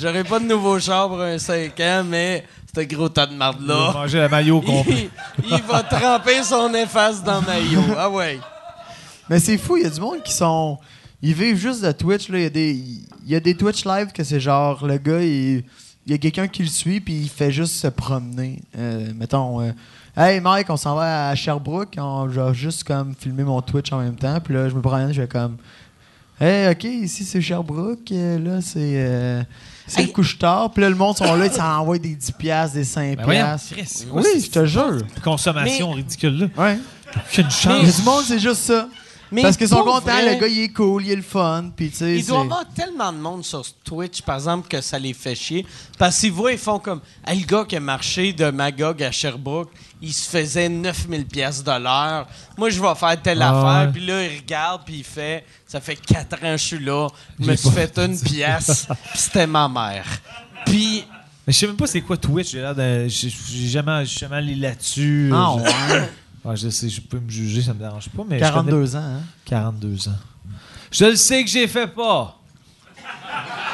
J'aurais 0.00 0.22
pas 0.24 0.38
de 0.38 0.44
nouveau 0.44 0.78
char 0.78 1.08
pour 1.08 1.20
un 1.20 1.38
5 1.38 1.80
ans, 1.80 2.04
mais 2.06 2.44
ce 2.74 2.80
gros 2.82 3.08
tas 3.08 3.26
de 3.26 3.32
Il 3.32 3.38
va 3.38 3.46
marde-là, 3.52 3.92
manger 3.92 4.18
la 4.18 4.28
maillot 4.28 4.60
complet. 4.60 5.10
il, 5.42 5.50
il 5.56 5.62
va 5.62 5.82
tremper 5.82 6.42
son 6.44 6.72
efface 6.74 7.22
dans 7.24 7.40
le 7.40 7.46
maillot. 7.46 7.82
Ah 7.96 8.08
ouais. 8.08 8.38
Mais 9.28 9.40
c'est 9.40 9.58
fou, 9.58 9.76
il 9.76 9.82
y 9.82 9.86
a 9.86 9.90
du 9.90 10.00
monde 10.00 10.22
qui 10.22 10.32
sont. 10.32 10.78
Ils 11.20 11.34
vivent 11.34 11.56
juste 11.56 11.82
de 11.82 11.90
Twitch. 11.90 12.28
là. 12.28 12.38
Il 12.38 12.42
y, 12.44 12.46
a 12.46 12.50
des- 12.50 12.74
il 13.26 13.32
y 13.32 13.34
a 13.34 13.40
des 13.40 13.56
Twitch 13.56 13.84
live 13.84 14.12
que 14.12 14.22
c'est 14.22 14.38
genre, 14.38 14.86
le 14.86 14.98
gars, 14.98 15.20
il, 15.20 15.64
il 16.06 16.12
y 16.12 16.14
a 16.14 16.18
quelqu'un 16.18 16.46
qui 16.46 16.62
le 16.62 16.68
suit, 16.68 17.00
puis 17.00 17.14
il 17.22 17.28
fait 17.28 17.50
juste 17.50 17.74
se 17.74 17.88
promener. 17.88 18.62
Euh, 18.78 19.10
mettons, 19.16 19.60
euh, 19.60 19.72
hey 20.18 20.40
Mike, 20.40 20.68
on 20.70 20.76
s'en 20.76 20.94
va 20.96 21.28
à 21.28 21.34
Sherbrooke, 21.34 21.94
on 21.98 22.26
va 22.26 22.52
juste 22.52 22.84
comme 22.84 23.14
filmer 23.18 23.44
mon 23.44 23.60
Twitch 23.62 23.92
en 23.92 23.98
même 24.00 24.16
temps. 24.16 24.38
Puis 24.40 24.54
là, 24.54 24.68
je 24.68 24.74
me 24.74 24.80
promène, 24.82 25.12
je 25.12 25.20
vais 25.22 25.28
comme, 25.28 25.56
hey, 26.40 26.70
ok, 26.70 26.84
ici 26.84 27.24
c'est 27.24 27.40
Sherbrooke, 27.40 28.10
euh, 28.12 28.38
là 28.38 28.60
c'est. 28.60 28.78
euh, 28.96 29.42
c'est 29.86 30.02
le 30.02 30.06
Hey. 30.08 30.12
couche-tard. 30.12 30.70
Puis 30.72 30.82
là, 30.82 30.90
le 30.90 30.96
monde 30.96 31.16
sont 31.16 31.34
là, 31.34 31.46
ils 31.46 31.52
s'envoient 31.52 31.96
des 31.98 32.14
10$, 32.14 32.32
piastres, 32.36 32.74
des 32.76 32.84
5$. 32.84 33.16
Ben 33.16 33.24
voyons, 33.24 33.40
piastres. 33.44 33.72
Chris, 33.74 34.06
oui, 34.12 34.24
je 34.44 34.50
te 34.50 34.66
jure. 34.66 34.98
Consommation 35.24 35.92
ridicule, 35.92 36.38
là. 36.40 36.46
Ouais. 36.62 36.78
Aucune 37.16 37.22
Il 37.32 37.40
y 37.40 37.46
a 37.46 37.48
chance. 37.50 37.96
du 37.96 38.02
monde, 38.02 38.22
c'est 38.26 38.38
juste 38.38 38.60
ça. 38.64 38.86
Mais 39.30 39.42
Parce 39.42 39.56
qu'ils 39.56 39.68
sont 39.68 39.82
contents, 39.82 40.00
vrai- 40.00 40.34
le 40.34 40.40
gars 40.40 40.46
il 40.48 40.60
est 40.60 40.68
cool, 40.72 41.04
il 41.04 41.12
est 41.12 41.16
le 41.16 41.22
fun, 41.22 41.70
puis 41.76 41.90
tu 41.90 41.96
sais. 41.96 42.16
Il 42.16 42.26
doit 42.26 42.38
y 42.38 42.40
avoir 42.42 42.64
tellement 42.74 43.12
de 43.12 43.18
monde 43.18 43.44
sur 43.44 43.62
Twitch, 43.84 44.22
par 44.22 44.36
exemple, 44.36 44.68
que 44.68 44.80
ça 44.80 44.98
les 44.98 45.12
fait 45.12 45.34
chier. 45.34 45.66
Parce 45.98 46.18
qu'ils 46.18 46.32
voient, 46.32 46.52
ils 46.52 46.58
font 46.58 46.78
comme 46.78 47.00
Hey, 47.26 47.40
le 47.40 47.46
gars 47.46 47.64
qui 47.68 47.76
a 47.76 47.80
marché 47.80 48.32
de 48.32 48.50
Magog 48.50 49.02
à 49.02 49.10
Sherbrooke, 49.10 49.70
il 50.00 50.12
se 50.12 50.28
faisait 50.30 50.68
9000 50.68 51.26
pièces 51.26 51.62
de 51.62 51.70
l'heure. 51.72 52.26
Moi, 52.56 52.70
je 52.70 52.80
vais 52.80 52.94
faire 52.94 53.20
telle 53.20 53.42
Ah 53.42 53.58
affaire. 53.80 53.92
Puis 53.92 54.06
là, 54.06 54.24
il 54.24 54.38
regarde, 54.38 54.82
puis 54.86 54.98
il 54.98 55.04
fait 55.04 55.44
Ça 55.66 55.80
fait 55.80 55.96
4 55.96 56.34
ans 56.34 56.38
que 56.40 56.56
je 56.56 56.64
suis 56.64 56.78
là. 56.78 57.08
Je 57.38 57.50
me 57.50 57.56
suis 57.56 57.70
fait 57.70 57.98
une 57.98 58.18
pièce, 58.18 58.86
puis 59.10 59.18
c'était 59.18 59.46
ma 59.46 59.68
mère. 59.68 60.06
Puis. 60.64 61.04
Mais 61.46 61.52
je 61.52 61.58
sais 61.58 61.66
même 61.66 61.76
pas 61.76 61.86
c'est 61.86 62.00
quoi 62.02 62.16
Twitch. 62.16 62.50
J'ai 62.52 62.60
l'air 62.60 62.74
de. 62.74 63.06
J'ai 63.08 63.30
jamais, 63.68 64.04
jamais 64.06 64.36
allé 64.36 64.54
là-dessus. 64.54 65.30
Ah 65.34 65.54
ouais. 65.54 65.62
Ouais, 66.44 66.56
je 66.56 66.68
sais, 66.68 66.88
je 66.88 67.00
peux 67.00 67.18
me 67.18 67.28
juger, 67.28 67.62
ça 67.62 67.74
me 67.74 67.78
dérange 67.80 68.08
pas. 68.08 68.22
Mais 68.28 68.38
je 68.38 68.44
connais 68.44 68.52
42 68.54 68.96
ans, 68.96 68.98
hein? 69.00 69.20
42 69.44 70.08
ans. 70.08 70.12
Je 70.90 71.04
le 71.04 71.16
sais 71.16 71.44
que 71.44 71.50
j'ai 71.50 71.66
fait 71.68 71.86
pas. 71.88 72.38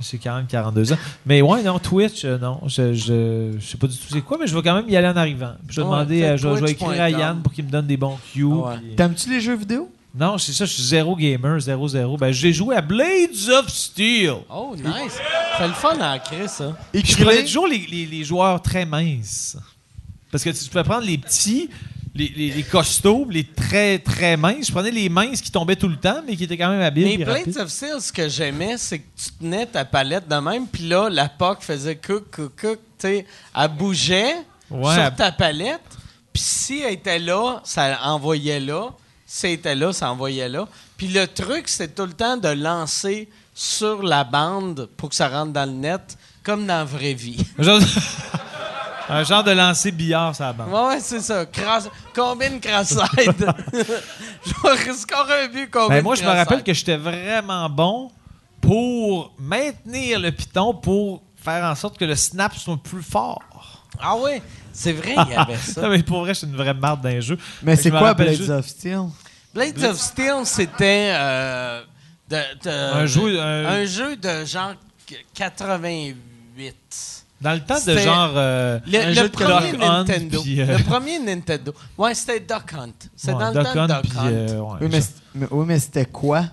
J'ai 0.00 0.18
quand 0.18 0.36
même 0.36 0.46
42 0.46 0.92
ans. 0.92 0.98
Mais 1.24 1.40
ouais, 1.42 1.62
non, 1.62 1.78
Twitch, 1.78 2.24
euh, 2.24 2.38
non. 2.38 2.60
Je, 2.66 2.92
je, 2.92 3.56
je 3.58 3.66
sais 3.66 3.78
pas 3.78 3.86
du 3.86 3.96
tout 3.96 4.04
c'est 4.10 4.20
quoi, 4.20 4.36
mais 4.38 4.46
je 4.46 4.54
vais 4.54 4.62
quand 4.62 4.74
même 4.74 4.88
y 4.88 4.94
aller 4.96 5.08
en 5.08 5.16
arrivant. 5.16 5.54
Je 5.68 5.80
vais 5.80 5.86
Ouais, 5.86 5.92
demander, 5.94 6.24
à- 6.24 6.36
je, 6.36 6.46
vais- 6.46 6.56
je 6.58 6.64
vais 6.64 6.70
écrire 6.72 7.02
à. 7.02 7.10
Yann 7.10 7.40
pour 7.42 7.52
qu'il 7.52 7.64
me 7.64 7.70
donne 7.70 7.86
des 7.86 7.96
bons 7.96 8.18
cues. 8.32 8.44
Ouais. 8.44 8.74
T'aimes-tu 8.96 9.30
les 9.30 9.40
jeux 9.40 9.56
vidéo? 9.56 9.90
Non, 10.14 10.38
c'est 10.38 10.52
ça, 10.52 10.64
je 10.64 10.72
suis 10.72 10.82
zéro 10.82 11.16
gamer, 11.16 11.58
zéro 11.60 11.88
zéro. 11.88 12.16
Ben, 12.16 12.30
j'ai 12.30 12.52
joué 12.52 12.76
à 12.76 12.82
Blades 12.82 13.48
of 13.58 13.68
Steel. 13.68 14.34
Oh, 14.48 14.74
nice. 14.76 15.18
C'est 15.58 15.66
le 15.66 15.72
fun 15.74 15.98
à 16.00 16.18
créer, 16.18 16.46
ça. 16.48 16.76
Puis 16.92 17.02
je 17.04 17.16
prenais 17.24 17.42
toujours 17.44 17.66
les, 17.66 17.78
les- 17.90 18.06
les 18.06 18.22
joueurs 18.24 18.60
très 18.62 18.84
minces. 18.86 19.56
Parce 20.36 20.44
que 20.44 20.64
tu 20.64 20.70
peux 20.70 20.82
prendre 20.84 21.06
les 21.06 21.18
petits, 21.18 21.70
les, 22.14 22.28
les- 22.36 22.50
les 22.50 22.62
costauds, 22.62 23.26
les 23.30 23.44
très 23.44 23.98
très 23.98 24.36
minces. 24.36 24.66
Je 24.68 24.72
prenais 24.72 24.90
les 24.90 25.08
minces 25.08 25.40
qui 25.40 25.50
tombaient 25.50 25.76
tout 25.76 25.88
le 25.88 25.96
temps, 25.96 26.20
mais 26.26 26.36
qui 26.36 26.44
étaient 26.44 26.56
quand 26.58 26.68
même 26.70 26.80
habiles. 26.82 27.16
Blades 27.24 27.28
rapides. 27.38 27.56
of 27.58 27.68
Steel, 27.68 28.00
ce 28.00 28.12
que 28.12 28.28
j'aimais, 28.28 28.76
c'est 28.78 28.98
que 28.98 29.04
tu 29.16 29.30
tenais 29.40 29.66
ta 29.66 29.84
palette 29.84 30.28
de 30.28 30.36
même, 30.36 30.66
puis 30.66 30.88
là, 30.88 31.08
la 31.10 31.28
POC 31.28 31.62
faisait 31.62 31.96
cook, 31.96 32.24
cook, 32.30 32.52
cook, 32.60 32.78
tu 32.98 33.06
sais, 33.08 33.26
elle 33.56 33.68
bougeait 33.68 34.34
Ouais, 34.70 34.94
sur 34.94 35.14
ta 35.14 35.30
palette, 35.32 35.80
puis 36.32 36.42
si 36.42 36.80
elle 36.80 36.94
était 36.94 37.18
là, 37.18 37.60
ça 37.64 37.98
envoyait 38.04 38.60
là, 38.60 38.90
si 39.24 39.46
elle 39.46 39.52
était 39.52 39.74
là, 39.74 39.92
ça 39.92 40.10
envoyait 40.10 40.48
là. 40.48 40.66
Puis 40.96 41.08
le 41.08 41.26
truc, 41.26 41.68
c'est 41.68 41.94
tout 41.94 42.04
le 42.06 42.12
temps 42.12 42.36
de 42.36 42.48
lancer 42.48 43.28
sur 43.54 44.02
la 44.02 44.24
bande 44.24 44.88
pour 44.96 45.08
que 45.10 45.14
ça 45.14 45.28
rentre 45.28 45.52
dans 45.52 45.64
le 45.66 45.72
net, 45.76 46.18
comme 46.42 46.66
dans 46.66 46.78
la 46.78 46.84
vraie 46.84 47.14
vie. 47.14 47.38
Un 49.08 49.22
genre, 49.24 49.44
de... 49.44 49.52
lancer 49.52 49.90
billard, 49.92 50.34
ça 50.34 50.52
bande. 50.52 50.68
Ouais, 50.72 50.88
ouais, 50.94 51.00
c'est 51.00 51.20
ça. 51.20 51.44
Combine 52.14 52.60
cross-side. 52.60 53.34
Genre, 54.46 54.94
score 54.96 55.28
un 55.30 55.48
but, 55.48 55.70
combine 55.70 55.96
Ben, 55.98 56.02
moi, 56.02 56.14
je 56.14 56.22
me 56.22 56.28
rappelle 56.28 56.62
que 56.62 56.72
j'étais 56.74 56.96
vraiment 56.96 57.68
bon 57.68 58.10
pour 58.60 59.32
maintenir 59.38 60.18
le 60.20 60.30
piton 60.32 60.74
pour 60.74 61.22
faire 61.36 61.64
en 61.64 61.74
sorte 61.74 61.98
que 61.98 62.04
le 62.04 62.16
snap 62.16 62.54
soit 62.56 62.76
plus 62.82 63.02
fort. 63.02 63.42
Ah 64.00 64.16
ouais, 64.16 64.42
c'est 64.72 64.92
vrai, 64.92 65.14
il 65.16 65.32
y 65.32 65.34
avait 65.36 65.56
ça. 65.56 65.82
Non, 65.82 65.88
mais 65.90 66.02
pour 66.02 66.20
vrai, 66.20 66.34
c'est 66.34 66.46
une 66.46 66.56
vraie 66.56 66.74
marde 66.74 67.00
d'un 67.02 67.20
jeu. 67.20 67.38
Mais 67.62 67.76
c'est 67.76 67.90
quoi 67.90 68.12
Blades 68.14 68.36
juste- 68.36 68.50
of 68.50 68.66
Steel? 68.66 69.04
Blades 69.54 69.84
of 69.84 69.96
Steel, 69.98 70.44
c'était 70.44 71.10
euh, 71.14 71.82
de- 72.28 72.36
de- 72.64 72.70
Un 72.70 73.06
jeu- 73.06 73.40
un- 73.40 73.66
un 73.66 73.84
jeu 73.86 74.16
de 74.16 74.44
genre 74.44 74.74
88. 75.34 77.24
Dans 77.40 77.52
le 77.52 77.60
temps 77.60 77.78
de 77.86 77.98
genre. 77.98 78.32
euh, 78.36 78.78
Le, 78.86 78.98
un 78.98 79.06
le 79.08 79.12
jeu 79.14 79.22
de 79.24 79.28
premier 79.28 79.72
Duck 79.72 79.82
Hunt, 79.82 79.88
Nintendo. 80.04 80.42
puis, 80.42 80.60
euh, 80.60 80.78
Le 80.78 80.84
premier 80.84 81.18
Nintendo. 81.18 81.74
Ouais, 81.98 82.14
c'était 82.14 82.40
Duck 82.40 82.72
Hunt. 82.74 82.92
C'est 83.14 83.32
ouais, 83.32 83.38
dans 83.38 83.52
Duck 83.52 83.58
le 83.58 83.64
temps 83.74 83.86
de 83.86 83.92
Hunt, 83.92 84.00
Duck 84.02 84.10
puis, 84.10 84.18
Hunt. 84.18 84.26
euh, 84.32 84.58
ouais, 84.60 84.76
Oui, 84.80 84.88
mais, 84.90 85.00
mais- 85.34 85.46
oui, 85.50 85.64
mais 85.68 85.78
c'était 85.78 86.06
quoi? 86.06 86.44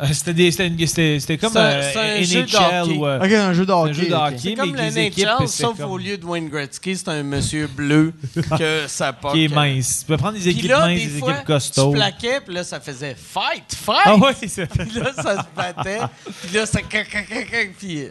Euh, 0.00 0.06
C'était 0.12 0.32
des- 0.32 0.50
c'était 0.50 0.68
une- 0.68 0.86
c'était- 0.86 1.20
c'était 1.20 1.36
comme 1.36 1.52
C'est 1.52 1.58
un- 1.58 1.62
euh, 1.62 1.90
c'est 1.92 1.98
un 2.20 2.22
jeu 2.22 2.42
de 2.44 2.92
ou. 2.96 3.04
euh, 3.06 3.18
Ok, 3.18 3.32
un 3.32 3.52
jeu 3.52 3.66
de 3.66 3.72
un 3.72 3.74
hockey. 3.74 3.92
jeu 3.92 4.06
de 4.06 4.14
ok. 4.14 4.20
hockey. 4.28 4.38
C'est 4.38 4.48
mais 4.50 4.56
comme 4.56 4.70
avec 4.70 4.94
le 4.94 5.00
les 5.00 5.06
équipes, 5.08 5.28
sauf 5.48 5.76
comme- 5.76 5.90
au 5.90 5.98
lieu 5.98 6.16
de 6.16 6.24
Wayne 6.24 6.48
Gretzky, 6.48 6.96
c'est 6.96 7.08
un 7.08 7.22
monsieur 7.22 7.66
bleu 7.66 8.14
que 8.58 8.84
ça 8.86 9.12
pas. 9.12 9.32
qui 9.32 9.44
est 9.44 9.48
mince. 9.48 9.98
Tu 10.00 10.06
peux 10.06 10.16
prendre 10.16 10.38
des 10.38 10.48
équipes 10.48 10.70
là, 10.70 10.86
minces, 10.86 11.00
des 11.00 11.06
des 11.06 11.18
fois, 11.18 11.32
équipes 11.34 11.44
costauds. 11.44 11.90
tu 11.90 11.96
plaquais, 11.96 12.40
puis 12.46 12.54
là, 12.54 12.64
ça 12.64 12.80
faisait 12.80 13.14
«Fight! 13.18 13.74
Fight! 13.74 13.98
Ah 14.06 14.16
ouais, 14.16 14.32
c'est 14.46 14.66
Puis 14.70 14.90
là, 15.00 15.12
ça 15.14 15.42
se 15.42 15.46
battait. 15.54 15.98
Puis 16.44 16.56
là, 16.56 16.64
ça... 16.66 16.78
Puis, 17.78 18.04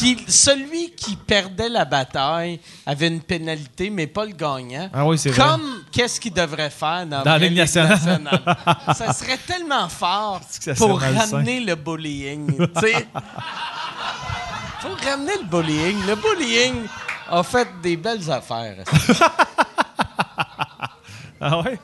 puis 0.00 0.24
celui 0.28 0.90
qui 0.92 1.14
perdait 1.16 1.68
la 1.68 1.84
bataille 1.84 2.58
avait 2.86 3.08
une 3.08 3.20
pénalité, 3.20 3.90
mais 3.90 4.06
pas 4.06 4.24
le 4.24 4.32
gagnant. 4.32 4.88
Ah 4.92 5.04
oui, 5.06 5.18
c'est 5.18 5.30
vrai. 5.30 5.42
Comme 5.42 5.84
qu'est-ce 5.92 6.18
qu'il 6.20 6.32
devrait 6.32 6.70
faire 6.70 7.06
dans, 7.06 7.22
Dans 7.22 7.32
la 7.32 7.38
Ligue 7.38 7.56
nationale. 7.58 7.90
nationale? 7.90 8.40
ça 8.96 9.12
serait 9.12 9.38
tellement 9.38 9.88
fort 9.88 10.40
pour 10.76 11.00
ramener 11.00 11.60
le 11.60 11.74
bullying. 11.74 12.56
tu 12.56 12.80
sais. 12.80 13.06
Faut 14.80 14.96
ramener 15.08 15.32
le 15.42 15.44
bullying. 15.46 15.96
Le 16.06 16.14
bullying 16.16 16.74
a 17.30 17.42
fait 17.42 17.68
des 17.82 17.96
belles 17.96 18.30
affaires. 18.30 18.76
Ah 21.42 21.58
ouais? 21.62 21.78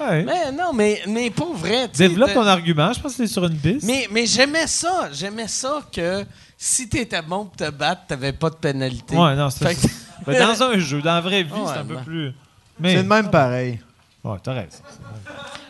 Ouais. 0.00 0.24
Mais 0.24 0.50
non, 0.50 0.72
mais, 0.72 1.00
mais 1.06 1.30
pour 1.30 1.54
vrai. 1.54 1.86
Développe 1.88 2.32
ton 2.34 2.46
argument, 2.46 2.92
je 2.92 3.00
pense 3.00 3.12
que 3.12 3.18
c'est 3.24 3.32
sur 3.32 3.44
une 3.44 3.56
piste. 3.56 3.86
Mais, 3.86 4.08
mais 4.10 4.26
j'aimais 4.26 4.66
ça. 4.66 5.10
J'aimais 5.12 5.46
ça 5.46 5.82
que 5.92 6.24
si 6.62 6.90
t'étais 6.90 7.22
bon 7.22 7.46
pour 7.46 7.56
te 7.56 7.70
battre, 7.70 8.02
t'avais 8.06 8.34
pas 8.34 8.50
de 8.50 8.56
pénalité. 8.56 9.16
Ouais, 9.16 9.34
non, 9.34 9.48
c'est 9.48 9.74
que- 9.74 9.86
Ben, 10.26 10.38
dans 10.38 10.62
un 10.64 10.78
jeu, 10.78 11.00
dans 11.00 11.14
la 11.14 11.20
vraie 11.22 11.42
vie, 11.42 11.52
Ouais, 11.52 11.60
c'est 11.72 11.78
un 11.78 11.84
peu 11.86 11.96
plus. 12.02 12.34
Mais. 12.78 12.96
C'est 12.96 13.02
le 13.02 13.08
même 13.08 13.30
pareil. 13.30 13.80
Ouais, 14.22 14.36
t'as 14.42 14.52
raison. 14.52 14.78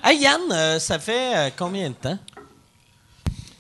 Hey 0.03 0.19
Yann, 0.19 0.41
euh, 0.51 0.81
ça 0.81 0.99
fait 0.99 1.37
euh, 1.37 1.51
combien 1.57 1.89
de 1.91 1.95
temps? 1.95 2.19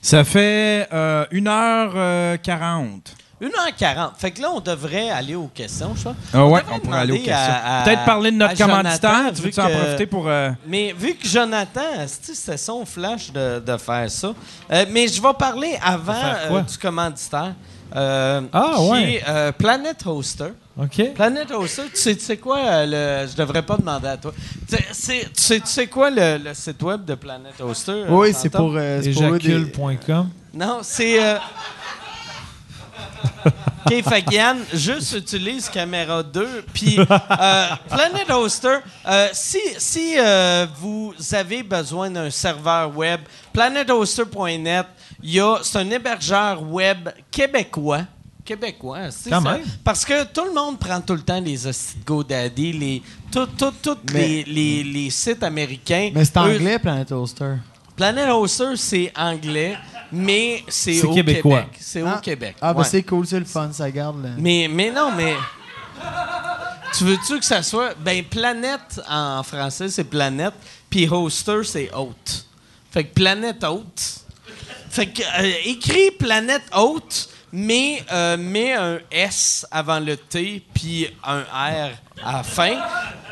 Ça 0.03 0.25
fait 0.25 0.89
euh, 0.93 1.25
1h40. 1.31 3.03
1h40. 3.41 4.11
Fait 4.19 4.31
que 4.31 4.43
là, 4.43 4.51
on 4.55 4.61
devrait 4.61 5.11
aller 5.11 5.35
aux 5.35 5.49
questions, 5.55 5.93
je 5.95 6.01
crois. 6.01 6.15
Ah 6.35 6.47
ouais, 6.47 6.61
on 6.73 6.79
pourrait 6.79 6.99
aller 6.99 7.13
aux 7.13 7.17
questions. 7.17 7.55
Peut-être 7.85 8.05
parler 8.05 8.31
de 8.31 8.37
notre 8.37 8.57
commanditaire. 8.57 9.25
Tu 9.35 9.37
vu 9.37 9.43
veux-tu 9.49 9.61
en 9.61 9.67
que- 9.69 9.73
profiter 9.73 10.07
pour. 10.07 10.29
euh, 10.29 10.51
Mais 10.67 10.93
vu 10.97 11.15
que 11.15 11.27
Jonathan, 11.27 11.81
c'était 12.07 12.57
son 12.57 12.85
flash 12.85 13.33
de, 13.33 13.61
de 13.61 13.77
faire 13.77 14.11
ça. 14.11 14.33
Euh, 14.73 14.85
mais 14.91 15.09
je 15.09 15.21
vais 15.23 15.33
parler 15.39 15.79
avant 15.83 16.13
euh, 16.51 16.61
du 16.61 16.77
commanditaire. 16.79 17.55
Euh, 17.97 18.43
Ah, 18.53 18.75
qui 18.77 18.83
ouais. 18.91 19.13
est, 19.15 19.25
euh, 19.29 19.51
Planet 19.53 20.07
Hoster. 20.07 20.53
OK. 20.81 21.13
Planet 21.13 21.51
Hoster, 21.51 21.83
tu 21.93 22.01
sais, 22.01 22.15
tu 22.15 22.25
sais 22.25 22.37
quoi 22.37 22.59
euh, 22.59 23.25
le. 23.25 23.29
Je 23.31 23.37
devrais 23.37 23.63
pas 23.63 23.77
demander 23.77 24.07
à 24.07 24.17
toi. 24.17 24.33
Tu 24.69 24.77
sais- 24.77 24.87
c'est- 24.93 25.25
tu 25.35 25.43
sais, 25.43 25.59
tu 25.61 25.67
sais 25.67 25.87
quoi 25.89 26.09
le, 26.09 26.39
le 26.39 26.55
site 26.55 26.81
web 26.85 27.05
de 27.05 27.17
Planet 27.17 27.53
Hoster? 27.61 28.05
Oui, 28.09 28.33
c'est 28.33 28.49
pour, 28.49 28.73
euh, 28.77 29.01
c'est 29.03 29.11
pour 29.11 29.25
eux 29.25 29.39
des- 29.41 29.51
Éjacule.com. 29.51 30.29
Non, 30.55 30.79
c'est. 30.83 31.19
OK, 33.87 34.03
fait 34.09 34.23
que 34.23 34.35
Yann, 34.35 34.59
juste 34.73 35.13
utilise 35.15 35.69
caméra 35.69 36.23
2. 36.23 36.65
Puis, 36.73 36.99
euh, 36.99 37.05
Planet 37.89 38.31
Hoster, 38.31 38.79
euh, 39.07 39.29
si, 39.33 39.59
si 39.79 40.15
euh, 40.19 40.67
vous 40.79 41.15
avez 41.33 41.63
besoin 41.63 42.11
d'un 42.11 42.31
serveur 42.31 42.95
web, 42.97 43.21
planethoster.net, 43.53 44.87
il 45.23 45.31
y 45.35 45.41
a- 45.41 45.59
c'est 45.63 45.79
un 45.79 45.91
hébergeur 45.91 46.63
web 46.63 47.09
québécois. 47.31 48.03
Québécois. 48.45 49.11
c'est 49.11 49.31
Quand 49.31 49.43
ça. 49.43 49.53
même. 49.53 49.65
Parce 49.85 50.05
que 50.05 50.25
tout 50.25 50.45
le 50.45 50.53
monde 50.53 50.79
prend 50.79 51.01
tout 51.01 51.15
le 51.15 51.21
temps 51.23 51.41
les 51.41 51.67
hosties 51.67 51.99
de 51.99 52.05
GoDaddy, 52.05 52.73
les, 52.73 53.03
tout, 53.31 53.47
tout, 53.47 53.73
tous 53.83 53.97
les, 54.13 54.43
les, 54.45 54.83
les 54.83 55.11
sites 55.11 55.43
américains. 55.43 56.11
Mais 56.15 56.25
c'est 56.25 56.37
anglais, 56.37 56.79
Planet 56.79 57.11
Hoster. 57.13 57.55
Planet 57.97 58.29
Hoster, 58.31 58.77
c'est 58.77 59.13
anglais, 59.17 59.77
mais 60.13 60.65
c'est 60.69 61.03
au 61.05 61.15
québécois. 61.15 61.61
Québec. 61.63 61.79
C'est 61.81 62.03
Ah. 62.03 62.17
au 62.17 62.21
Québec. 62.21 62.57
Ah, 62.61 62.73
ben 62.73 62.81
ouais. 62.81 62.85
c'est 62.87 63.03
cool, 63.03 63.27
c'est 63.27 63.39
le 63.39 63.45
fun, 63.45 63.71
ça 63.73 63.91
garde. 63.91 64.23
le- 64.23 64.31
Mais, 64.43 64.69
mais 64.71 64.91
non, 64.91 65.11
mais. 65.17 65.35
Tu 66.97 67.05
veux-tu 67.05 67.39
que 67.39 67.45
ça 67.45 67.63
soit. 67.63 67.95
Ben, 67.95 68.25
planète 68.25 69.01
en 69.09 69.43
français, 69.43 69.89
c'est 69.89 70.05
planète. 70.05 70.55
Puis 70.89 71.09
hoster, 71.09 71.63
c'est 71.65 71.91
hôte. 71.95 72.47
Fait 72.91 73.05
que 73.05 73.15
planète 73.15 73.63
hôte. 73.65 74.17
Fait 74.91 75.07
que 75.07 75.23
euh, 75.23 75.53
écris 75.67 76.11
planète 76.19 76.65
hôte, 76.75 77.29
mais 77.53 78.03
euh, 78.13 78.37
mets 78.37 78.73
un 78.75 78.99
S 79.11 79.67
avant 79.71 79.99
le 80.01 80.17
T, 80.17 80.63
puis 80.73 81.09
un 81.25 81.41
R 81.43 81.91
à 82.23 82.33
la 82.39 82.43
fin. 82.43 82.79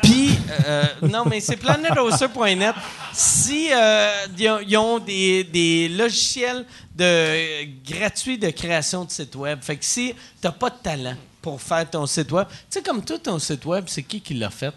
Puis, 0.01 0.37
euh, 0.65 0.83
non, 1.03 1.23
mais 1.25 1.39
c'est 1.39 1.57
planethoster.net. 1.57 2.73
Si 3.13 3.69
euh, 3.71 4.11
ils 4.37 4.49
ont- 4.49 4.59
ils 4.67 4.77
ont 4.77 4.99
des, 4.99 5.43
des 5.43 5.89
logiciels 5.89 6.65
de, 6.95 7.65
gratuits 7.85 8.37
de 8.37 8.49
création 8.49 9.05
de 9.05 9.11
site 9.11 9.35
web, 9.35 9.59
fait 9.61 9.77
que 9.77 9.85
si 9.85 10.13
t'as 10.41 10.51
pas 10.51 10.69
de 10.69 10.77
talent 10.81 11.15
pour 11.41 11.61
faire 11.61 11.89
ton 11.89 12.05
site 12.05 12.31
web, 12.31 12.47
tu 12.49 12.55
sais, 12.69 12.81
comme 12.81 13.03
toi, 13.03 13.17
ton 13.19 13.39
site 13.39 13.65
web, 13.65 13.85
c'est 13.87 14.03
qui 14.03 14.21
qui 14.21 14.33
l'a 14.33 14.49
fait? 14.49 14.73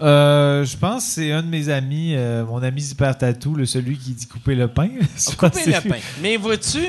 Euh, 0.00 0.64
je 0.64 0.76
pense 0.76 1.06
que 1.06 1.10
c'est 1.10 1.32
un 1.32 1.42
de 1.42 1.48
mes 1.48 1.68
amis, 1.68 2.14
euh, 2.14 2.44
mon 2.44 2.62
ami 2.62 2.84
le 3.56 3.66
celui 3.66 3.98
qui 3.98 4.12
dit 4.12 4.26
couper 4.26 4.54
le 4.54 4.68
pain. 4.68 4.88
Couper 5.36 5.66
le 5.66 5.88
pain. 5.88 5.98
Mais 6.22 6.36
vois-tu, 6.36 6.86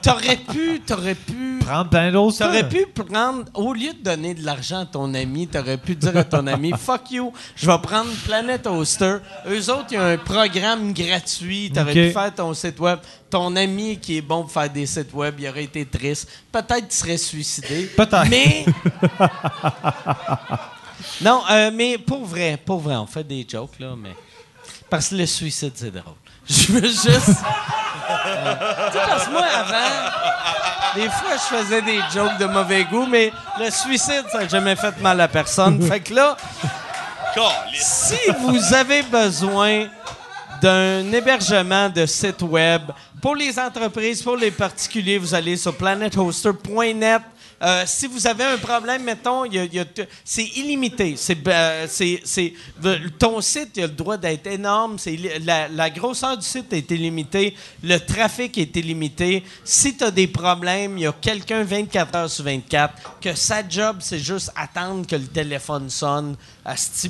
t'aurais 0.00 0.36
pu, 0.36 0.80
t'aurais 0.86 1.16
pu 1.16 1.58
Prendre 1.64 1.90
plein 1.90 2.12
d'autres. 2.12 2.38
T'aurais 2.38 2.68
pu 2.68 2.86
prendre, 2.86 3.44
au 3.54 3.72
lieu 3.72 3.92
de 3.92 4.02
donner 4.02 4.34
de 4.34 4.44
l'argent 4.44 4.80
à 4.80 4.86
ton 4.86 5.12
ami, 5.14 5.48
t'aurais 5.48 5.78
pu 5.78 5.96
dire 5.96 6.16
à 6.16 6.24
ton 6.24 6.46
ami, 6.46 6.72
fuck 6.78 7.10
you, 7.10 7.32
je 7.56 7.66
vais 7.66 7.78
prendre 7.78 8.10
Planet 8.24 8.66
Hoster. 8.66 9.16
Eux 9.48 9.70
autres, 9.70 9.86
il 9.90 9.94
y 9.94 9.96
a 9.96 10.06
un 10.06 10.18
programme 10.18 10.92
gratuit, 10.92 11.70
t'aurais 11.74 11.92
pu 11.92 12.10
faire 12.10 12.34
ton 12.34 12.54
site 12.54 12.78
web. 12.78 12.98
Ton 13.30 13.56
ami 13.56 13.98
qui 13.98 14.18
est 14.18 14.22
bon 14.22 14.42
pour 14.42 14.52
faire 14.52 14.70
des 14.70 14.86
sites 14.86 15.12
web, 15.14 15.34
il 15.38 15.48
aurait 15.48 15.64
été 15.64 15.86
triste. 15.86 16.28
Peut-être 16.50 16.88
qu'il 16.88 16.92
serait 16.92 17.16
suicidé. 17.16 17.90
Peut-être. 17.96 18.28
Mais. 18.28 18.66
non, 21.20 21.42
euh, 21.50 21.70
mais 21.72 21.98
pour 21.98 22.24
vrai, 22.24 22.58
pour 22.64 22.80
vrai, 22.80 22.96
on 22.96 23.06
fait 23.06 23.24
des 23.24 23.46
jokes, 23.48 23.78
là, 23.78 23.94
mais. 23.96 24.14
Parce 24.88 25.08
que 25.08 25.16
le 25.16 25.26
suicide, 25.26 25.72
c'est 25.74 25.90
drôle. 25.90 26.14
Je 26.48 26.72
veux 26.72 26.82
juste. 26.82 27.08
Euh, 27.08 28.54
tu 28.90 28.98
sais, 28.98 29.04
parce 29.06 29.26
que 29.26 29.30
moi, 29.30 29.44
avant, 29.44 30.94
des 30.94 31.08
fois, 31.08 31.30
je 31.36 31.56
faisais 31.56 31.82
des 31.82 32.00
jokes 32.12 32.36
de 32.38 32.46
mauvais 32.46 32.84
goût, 32.84 33.06
mais 33.06 33.32
le 33.58 33.70
suicide, 33.70 34.24
ça 34.30 34.40
n'a 34.40 34.48
jamais 34.48 34.76
fait 34.76 34.98
mal 35.00 35.20
à 35.20 35.28
personne. 35.28 35.80
fait 35.88 36.00
que 36.00 36.12
là, 36.12 36.36
si 37.74 38.18
vous 38.40 38.74
avez 38.74 39.02
besoin 39.02 39.86
d'un 40.60 41.10
hébergement 41.12 41.88
de 41.88 42.04
site 42.06 42.42
web 42.42 42.82
pour 43.20 43.34
les 43.34 43.58
entreprises, 43.58 44.22
pour 44.22 44.36
les 44.36 44.50
particuliers, 44.50 45.18
vous 45.18 45.34
allez 45.34 45.56
sur 45.56 45.74
planethoster.net. 45.76 47.22
Euh, 47.62 47.84
si 47.86 48.08
vous 48.08 48.26
avez 48.26 48.44
un 48.44 48.58
problème, 48.58 49.04
mettons, 49.04 49.44
c'est 50.24 50.44
illimité. 50.56 51.14
C'est, 51.16 51.38
euh, 51.46 52.98
ton 53.18 53.40
site, 53.40 53.78
a 53.78 53.82
le 53.82 53.88
droit 53.88 54.16
d'être 54.16 54.48
énorme. 54.48 54.98
C'est, 54.98 55.16
la, 55.44 55.90
grosseur 55.90 56.36
du 56.36 56.44
site 56.44 56.72
est 56.72 56.90
illimitée. 56.90 57.54
Le 57.84 57.98
trafic 57.98 58.58
est 58.58 58.74
illimité. 58.74 59.44
Si 59.64 59.96
tu 59.96 60.02
as 60.02 60.10
des 60.10 60.26
problèmes, 60.26 60.98
il 60.98 61.02
y 61.02 61.06
a 61.06 61.12
quelqu'un 61.12 61.62
24 61.62 62.14
heures 62.16 62.30
sur 62.30 62.44
24 62.44 63.20
que 63.20 63.34
sa 63.34 63.66
job, 63.68 63.98
c'est 64.00 64.18
juste 64.18 64.50
attendre 64.56 65.06
que 65.06 65.16
le 65.16 65.26
téléphone 65.26 65.88
sonne 65.88 66.36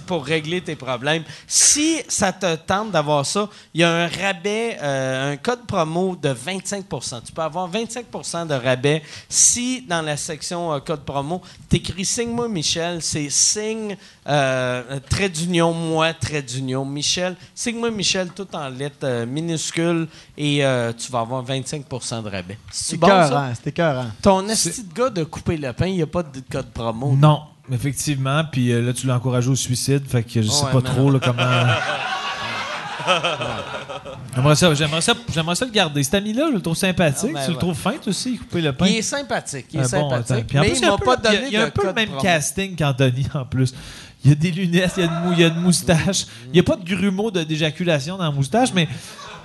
pour 0.07 0.25
régler 0.25 0.61
tes 0.61 0.77
problèmes. 0.77 1.25
Si 1.47 2.03
ça 2.09 2.33
te 2.33 2.57
tente 2.57 2.91
d'avoir 2.91 3.25
ça, 3.25 3.49
il 3.73 3.81
y 3.81 3.85
a 3.85 3.91
un 3.91 4.09
rabais, 4.09 4.79
euh, 4.83 5.33
un 5.33 5.37
code 5.37 5.67
promo 5.67 6.17
de 6.17 6.31
25% 6.31 7.23
Tu 7.25 7.33
peux 7.33 7.43
avoir 7.43 7.71
25% 7.71 8.47
de 8.47 8.55
rabais 8.55 9.03
si 9.29 9.83
dans 9.83 10.03
la 10.03 10.17
section 10.17 10.42
euh, 10.51 10.81
code 10.81 11.05
promo, 11.05 11.41
tu 11.71 11.77
écris 11.77 12.05
Signe-moi 12.05 12.49
Michel, 12.49 13.03
c'est 13.03 13.31
signe, 13.31 13.97
euh, 14.29 14.99
trait 15.09 15.29
d'union, 15.29 15.73
moi, 15.73 16.13
trait 16.15 16.43
d'union, 16.43 16.85
Michel. 16.85 17.37
Signe-moi 17.55 17.91
Michel, 17.91 18.31
tout 18.35 18.49
en 18.55 18.69
lettres 18.69 18.97
euh, 19.05 19.27
minuscules 19.27 20.09
et 20.37 20.65
euh, 20.65 20.93
tu 20.93 21.11
vas 21.13 21.21
avoir 21.21 21.45
25% 21.45 22.23
de 22.25 22.29
rabais. 22.29 22.59
C'est 22.71 22.97
bon, 22.97 23.07
ça? 23.07 23.27
écœurant, 23.27 23.53
c'est 23.55 23.67
écœurant. 23.69 24.07
Ton 24.21 24.49
esti 24.49 24.85
de 24.85 24.93
gars 24.95 25.11
de 25.11 25.25
couper 25.25 25.57
le 25.57 25.73
pain, 25.73 25.87
il 25.87 25.95
n'y 25.97 26.03
a 26.03 26.07
pas 26.07 26.23
de 26.23 26.41
code 26.51 26.71
promo. 26.71 27.15
Non, 27.17 27.43
effectivement. 27.71 28.43
Puis 28.51 28.73
euh, 28.73 28.83
là, 28.83 28.93
tu 28.93 29.07
l'as 29.07 29.17
encouragé 29.17 29.49
au 29.49 29.57
suicide. 29.57 30.03
Fait 30.09 30.23
que 30.23 30.43
je 30.43 30.49
sais 30.49 30.65
Ouais, 30.67 30.73
pas 30.73 30.83
trop 30.83 31.11
là, 31.11 31.19
comment. 31.23 31.43
J'aimerais 34.35 34.55
ça, 34.57 34.75
j'aimerais, 34.75 35.01
ça, 35.01 35.13
j'aimerais 35.33 35.55
ça 35.55 35.65
le 35.65 35.71
garder. 35.71 36.03
Cet 36.03 36.15
ami-là, 36.15 36.47
je 36.51 36.55
le 36.55 36.61
trouve 36.63 36.77
sympathique. 36.77 37.31
Ah, 37.35 37.39
ben 37.39 37.41
tu 37.45 37.49
le 37.51 37.55
ouais. 37.55 37.61
trouves 37.61 37.77
fin, 37.79 37.93
toi 37.93 38.01
aussi, 38.09 38.37
couper 38.39 38.61
le 38.61 38.73
pain? 38.73 38.87
Il 38.87 38.97
est 38.97 39.03
sympathique, 39.03 39.67
il 39.73 39.81
est 39.81 39.83
Un 39.83 39.89
sympathique. 39.89 40.47
mais 40.55 40.61
plus, 40.61 40.79
il 40.79 40.81
y 40.81 40.85
a 40.85 40.89
m'a 40.89 40.95
un 40.95 40.99
peu- 40.99 41.05
pas 41.05 41.17
il 41.19 41.25
y 41.25 41.27
a- 41.27 41.33
donné 41.33 41.47
Il 41.49 41.53
y 41.53 41.57
a 41.57 41.61
de 41.61 41.67
un 41.67 41.71
peu 41.71 41.87
le 41.87 41.93
même 41.93 42.11
casting 42.21 42.75
qu'Anthony 42.77 43.27
en 43.35 43.45
plus. 43.45 43.75
Il 44.25 44.31
y 44.31 44.33
a 44.33 44.35
des 44.37 44.51
lunettes, 44.51 44.93
il 44.97 45.05
y 45.05 45.07
a 45.07 45.11
une, 45.11 45.25
mou- 45.27 45.33
il 45.33 45.41
y 45.41 45.45
a 45.45 45.51
moustache. 45.51 46.27
Il 46.47 46.53
n'y 46.53 46.61
a 46.61 46.63
pas 46.63 46.77
de 46.77 46.85
grumeaux 46.85 47.31
de- 47.31 47.43
d'éjaculation 47.43 48.17
dans 48.17 48.25
la 48.25 48.31
moustache, 48.31 48.71
mais, 48.75 48.89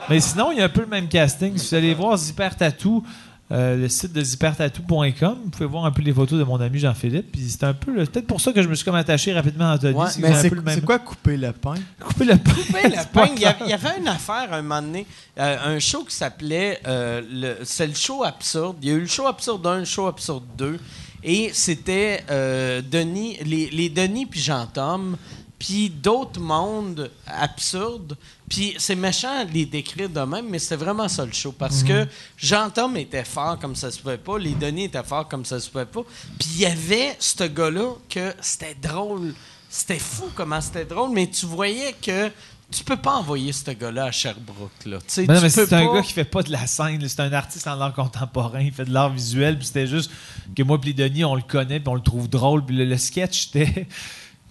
mais 0.10 0.20
sinon, 0.20 0.52
il 0.52 0.60
y 0.60 0.62
a 0.62 0.66
un 0.66 0.70
peu 0.70 0.82
le 0.82 0.88
même 0.88 1.08
casting. 1.08 1.58
Si 1.58 1.70
vous 1.70 1.76
allez 1.76 1.94
voir 1.94 2.16
Zipper 2.18 2.50
Tattoo, 2.58 3.04
euh, 3.52 3.78
le 3.78 3.88
site 3.88 4.12
de 4.12 4.22
zippertattoo.com, 4.22 5.38
vous 5.44 5.50
pouvez 5.50 5.66
voir 5.66 5.86
un 5.86 5.92
peu 5.92 6.02
les 6.02 6.14
photos 6.14 6.38
de 6.38 6.44
mon 6.44 6.60
ami 6.60 6.80
Jean-Philippe. 6.80 7.32
Puis 7.32 7.48
c'est 7.50 7.64
un 7.64 7.74
peu 7.74 7.94
le- 7.94 8.06
peut-être 8.06 8.28
pour 8.28 8.42
ça 8.42 8.52
que 8.52 8.62
je 8.62 8.68
me 8.68 8.76
suis 8.76 8.84
comme 8.84 8.96
attaché 8.96 9.32
rapidement 9.34 9.70
à 9.72 9.76
Anthony. 9.76 9.94
Ouais, 9.94 10.06
c'est 10.10 10.22
que 10.22 10.26
Mais 10.28 10.34
j'ai 10.34 10.38
un 10.38 10.42
c'est 10.42 10.50
peu 10.50 10.56
le 10.56 10.62
même- 10.62 10.76
c'est 10.76 10.86
quoi 10.86 11.00
couper 11.00 11.38
le 11.38 11.52
pain? 11.54 11.76
couper 12.02 12.26
le 12.26 12.36
pain? 12.38 12.52
Couper 12.54 12.90
le 12.90 12.96
pain, 13.14 13.28
il 13.36 13.42
y, 13.42 13.46
avait, 13.46 13.56
clair. 13.56 13.56
il 13.66 13.70
y 13.70 13.74
avait 13.74 14.00
une 14.00 14.08
affaire 14.08 14.48
un 14.52 14.62
moment 14.62 14.82
donné, 14.82 15.06
euh, 15.40 15.76
un 15.76 15.80
show 15.80 16.04
qui 16.04 16.16
s'appelait 16.16 16.80
euh, 16.88 17.22
le- 17.32 17.58
c'est 17.64 17.88
le 17.88 17.94
show 17.96 18.24
absurde. 18.24 18.78
Il 18.82 18.90
y 18.90 18.92
a 18.92 18.96
eu 18.96 19.02
le 19.02 19.08
show 19.08 19.28
absurde 19.28 19.66
1, 19.66 19.80
le 19.80 19.86
show 19.86 20.08
absurde 20.08 20.44
2 20.58 20.78
et 21.24 21.50
c'était 21.54 22.24
euh, 22.30 22.82
Denis 22.82 23.38
les, 23.46 23.70
les 23.72 23.90
Denis 23.90 24.26
puis 24.26 24.40
Jean-Tom 24.40 25.18
puis 25.60 25.90
d'autres 25.90 26.40
mondes 26.40 27.10
absurdes. 27.26 28.16
Puis 28.50 28.76
c'est 28.78 28.96
méchant 28.96 29.44
de 29.44 29.52
les 29.52 29.66
décrire 29.66 30.10
de 30.10 30.22
même, 30.22 30.48
mais 30.50 30.60
c'était 30.60 30.76
vraiment 30.76 31.08
ça 31.08 31.26
le 31.26 31.34
show. 31.34 31.52
Parce 31.52 31.84
que 31.84 32.08
Jean-Tom 32.38 32.96
était 32.98 33.26
fort 33.26 33.60
comme 33.60 33.76
ça 33.76 33.92
se 33.92 34.00
pouvait 34.00 34.18
pas, 34.18 34.38
les 34.38 34.54
Denis 34.54 34.86
étaient 34.86 35.04
forts 35.04 35.28
comme 35.28 35.46
ça 35.46 35.60
se 35.60 35.70
pouvait 35.70 35.86
pas. 35.86 36.04
Puis 36.40 36.50
il 36.54 36.60
y 36.62 36.66
avait 36.66 37.16
ce 37.20 37.44
gars-là 37.44 37.94
que 38.10 38.34
c'était 38.42 38.76
drôle. 38.82 39.34
C'était 39.70 40.00
fou 40.00 40.26
comment 40.34 40.62
c'était 40.62 40.86
drôle, 40.86 41.12
mais 41.12 41.28
tu 41.28 41.46
voyais 41.46 41.94
que 42.02 42.32
tu 42.70 42.84
peux 42.84 42.98
pas 42.98 43.16
envoyer 43.16 43.54
ce 43.54 43.72
gars-là 43.72 44.06
à 44.06 44.12
Sherbrooke. 44.12 44.86
Là. 44.86 45.00
Mais 45.18 45.26
non, 45.28 45.42
mais 45.42 45.50
c'est 45.50 45.72
un 45.72 45.94
gars 45.94 46.02
qui 46.02 46.14
fait 46.14 46.26
pas 46.26 46.44
de 46.44 46.52
la 46.52 46.68
scène. 46.68 47.06
C'est 47.08 47.22
un 47.22 47.32
artiste 47.32 47.68
en 47.68 47.80
art 47.80 47.94
contemporain. 47.94 48.60
Il 48.60 48.74
fait 48.74 48.86
de 48.86 48.94
l'art 48.94 49.10
visuel. 49.10 49.58
Puis 49.58 49.68
c'était 49.68 49.88
juste 49.88 50.12
que 50.56 50.64
moi 50.64 50.78
et 50.86 50.94
Denis, 50.94 51.24
on 51.24 51.36
le 51.36 51.42
connaît 51.42 51.80
puis 51.80 51.88
on 51.88 51.96
le 51.96 52.02
trouve 52.02 52.30
drôle. 52.30 52.66
Puis 52.66 52.76
le, 52.76 52.84
le 52.86 52.98
sketch, 52.98 53.48
c'était 53.48 53.88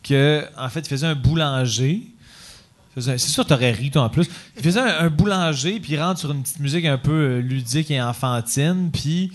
que 0.09 0.45
en 0.57 0.69
fait, 0.69 0.81
il 0.81 0.89
faisait 0.89 1.07
un 1.07 1.15
boulanger. 1.15 2.03
C'est 2.99 3.19
sûr, 3.19 3.45
t'aurais 3.45 3.73
ri, 3.73 3.91
toi, 3.91 4.05
en 4.05 4.09
plus. 4.09 4.27
Il 4.57 4.63
faisait 4.63 4.81
un, 4.81 5.11
boulanger, 5.11 5.81
puis 5.81 5.93
il 5.93 6.01
rentre 6.01 6.19
sur 6.19 6.33
une 6.33 6.43
petite 6.43 6.61
musique 6.61 6.87
un 6.87 6.97
peu 6.97 7.13
euh, 7.13 7.41
ludique 7.41 7.91
et 7.91 8.01
enfantine, 8.01 8.91
puis 8.91 9.31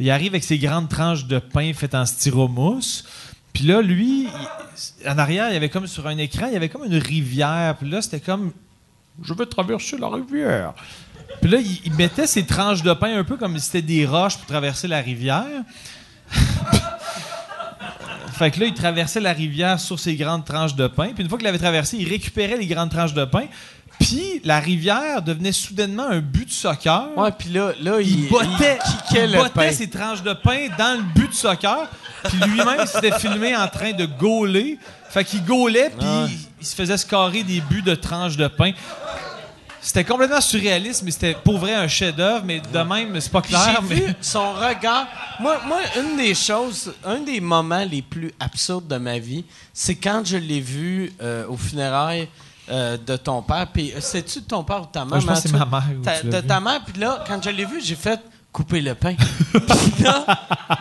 il 0.00 0.10
arrive 0.10 0.32
avec 0.32 0.44
ses 0.44 0.58
grandes 0.58 0.88
tranches 0.88 1.26
de 1.26 1.38
pain 1.38 1.72
faites 1.74 1.94
en 1.94 2.06
styromousse. 2.06 3.04
Puis 3.52 3.64
là, 3.64 3.82
lui, 3.82 4.28
en 5.06 5.18
arrière, 5.18 5.50
il 5.50 5.52
y 5.52 5.56
avait 5.56 5.68
comme 5.68 5.86
sur 5.86 6.06
un 6.06 6.16
écran, 6.16 6.46
il 6.46 6.54
y 6.54 6.56
avait 6.56 6.70
comme 6.70 6.84
une 6.84 6.96
rivière. 6.96 7.76
Puis 7.78 7.90
là, 7.90 8.00
c'était 8.00 8.20
comme 8.20 8.50
je 9.22 9.34
veux 9.34 9.44
traverser 9.44 9.98
la 9.98 10.08
rivière. 10.08 10.72
Puis 11.42 11.50
là, 11.50 11.58
il, 11.58 11.80
il 11.84 11.92
mettait 11.94 12.26
ses 12.26 12.46
tranches 12.46 12.82
de 12.82 12.94
pain 12.94 13.18
un 13.18 13.24
peu 13.24 13.36
comme 13.36 13.58
si 13.58 13.66
c'était 13.66 13.82
des 13.82 14.06
roches 14.06 14.38
pour 14.38 14.46
traverser 14.46 14.88
la 14.88 15.02
rivière. 15.02 15.64
fait 18.42 18.50
que 18.50 18.58
là, 18.58 18.66
il 18.66 18.74
traversait 18.74 19.20
la 19.20 19.32
rivière 19.32 19.78
sur 19.78 20.00
ses 20.00 20.16
grandes 20.16 20.44
tranches 20.44 20.74
de 20.74 20.88
pain. 20.88 21.10
Puis 21.14 21.22
une 21.22 21.28
fois 21.28 21.38
qu'il 21.38 21.46
avait 21.46 21.58
traversé, 21.58 21.96
il 21.96 22.08
récupérait 22.08 22.56
les 22.56 22.66
grandes 22.66 22.90
tranches 22.90 23.14
de 23.14 23.24
pain. 23.24 23.44
Puis 24.00 24.40
la 24.42 24.58
rivière 24.58 25.22
devenait 25.22 25.52
soudainement 25.52 26.08
un 26.08 26.18
but 26.18 26.46
de 26.46 26.50
soccer. 26.52 27.06
Ouais, 27.16 27.30
puis 27.38 27.50
là, 27.50 27.70
là 27.80 28.00
il, 28.00 28.24
il, 28.24 28.28
bottait, 28.28 28.78
il 29.12 29.40
il 29.64 29.72
ses 29.72 29.88
tranches 29.88 30.24
de 30.24 30.32
pain 30.32 30.66
dans 30.76 30.98
le 30.98 31.04
but 31.14 31.28
de 31.28 31.34
soccer. 31.34 31.86
Puis 32.24 32.36
lui-même 32.38 32.84
s'était 32.86 33.16
filmé 33.16 33.54
en 33.54 33.68
train 33.68 33.92
de 33.92 34.06
gauler. 34.06 34.76
Fait 35.08 35.24
qu'il 35.24 35.44
gaulait, 35.44 35.90
puis 35.90 36.04
Ah. 36.04 36.26
il, 36.28 36.36
il 36.62 36.66
se 36.66 36.74
faisait 36.74 36.96
scorer 36.96 37.44
des 37.44 37.60
buts 37.60 37.82
de 37.82 37.94
tranches 37.94 38.36
de 38.36 38.48
pain. 38.48 38.72
C'était 39.84 40.04
complètement 40.04 40.40
surréaliste, 40.40 41.02
mais 41.02 41.10
c'était 41.10 41.34
pour 41.34 41.58
vrai 41.58 41.74
un 41.74 41.88
chef-d'œuvre, 41.88 42.44
mais 42.44 42.60
de 42.60 42.78
même, 42.78 43.20
c'est 43.20 43.32
pas 43.32 43.42
clair. 43.42 43.80
J'ai 43.82 43.88
mais... 43.88 44.00
vu 44.06 44.14
son 44.20 44.52
regard. 44.52 45.08
Moi, 45.40 45.60
moi, 45.66 45.80
une 45.98 46.16
des 46.16 46.34
choses, 46.34 46.94
un 47.04 47.18
des 47.18 47.40
moments 47.40 47.84
les 47.84 48.00
plus 48.00 48.32
absurdes 48.38 48.86
de 48.86 48.96
ma 48.96 49.18
vie, 49.18 49.44
c'est 49.74 49.96
quand 49.96 50.22
je 50.24 50.36
l'ai 50.36 50.60
vu 50.60 51.12
euh, 51.20 51.46
au 51.48 51.56
funérailles 51.56 52.28
euh, 52.70 52.96
de 52.96 53.16
ton 53.16 53.42
père. 53.42 53.66
Puis, 53.72 53.92
euh, 53.92 54.00
sais-tu 54.00 54.40
de 54.42 54.44
ton 54.46 54.62
père 54.62 54.82
ou 54.82 54.86
de 54.86 54.92
ta 54.92 55.04
mère? 55.04 55.20
je 55.20 55.26
pense 55.26 55.40
que 55.42 55.48
c'est 55.48 55.58
ma 55.58 55.66
mère 55.66 55.82
Ta- 56.04 56.22
de 56.22 56.36
vu. 56.36 56.46
ta 56.46 56.60
mère. 56.60 56.80
Puis 56.86 57.00
là, 57.00 57.24
quand 57.26 57.42
je 57.42 57.50
l'ai 57.50 57.64
vu, 57.64 57.80
j'ai 57.82 57.96
fait 57.96 58.20
couper 58.52 58.82
le 58.82 58.94
pain. 58.94 59.14
puis 59.52 60.04
là, 60.04 60.24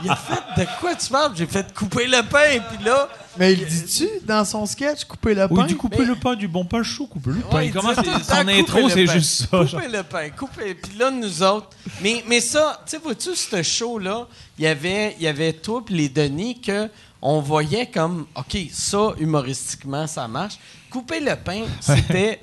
il 0.04 0.10
a 0.10 0.16
fait 0.16 0.62
de 0.62 0.68
quoi 0.80 0.94
tu 0.96 1.10
parles? 1.10 1.32
J'ai 1.36 1.46
fait 1.46 1.74
couper 1.74 2.06
le 2.06 2.22
pain. 2.28 2.62
Puis 2.70 2.84
là, 2.86 3.08
Mais 3.38 3.54
il 3.54 3.66
dit-tu 3.66 4.08
dans 4.26 4.44
son 4.44 4.66
sketch 4.66 5.06
couper 5.06 5.34
le 5.34 5.48
pain? 5.48 5.56
Oui, 5.56 5.68
du 5.68 5.78
couper 5.78 6.00
Mais- 6.00 6.06
le 6.06 6.16
pain, 6.16 6.36
du 6.36 6.48
bon 6.48 6.66
pain 6.66 6.84
chaud, 6.84 7.08
couper 7.08 7.32
le 7.32 7.40
pain. 7.42 7.58
Ouais, 7.58 7.68
il 7.68 7.74
Comment 7.74 7.94
son 7.94 8.48
intro, 8.48 8.90
c'est 8.90 9.08
juste 9.08 9.48
ça. 9.50 9.66
genre. 9.66 9.82
Couper 9.82 9.98
le 9.98 10.04
pain, 10.04 10.30
couper. 10.30 10.76
Puis 10.76 10.98
là, 10.98 11.12
nous 11.12 11.44
autres. 11.44 11.70
Mais, 12.02 12.24
mais 12.28 12.42
ça, 12.42 12.82
tu 12.86 12.92
sais, 12.92 12.98
vois-tu, 12.98 13.36
ce 13.36 13.64
show-là, 13.64 14.28
il 14.58 14.66
y 14.66 14.68
avait, 14.68 15.16
il 15.18 15.24
y 15.24 15.28
avait 15.28 15.54
toi 15.54 15.82
et 15.90 15.94
les 15.94 16.10
Denis 16.10 16.60
que 16.60 16.90
on 17.22 17.40
voyait 17.40 17.86
comme, 17.86 18.26
OK, 18.36 18.58
ça, 18.72 19.14
humoristiquement, 19.20 20.08
ça 20.08 20.28
marche. 20.28 20.56
Couper 20.90 21.20
le 21.20 21.36
pain, 21.36 21.62
c'était 21.80 22.42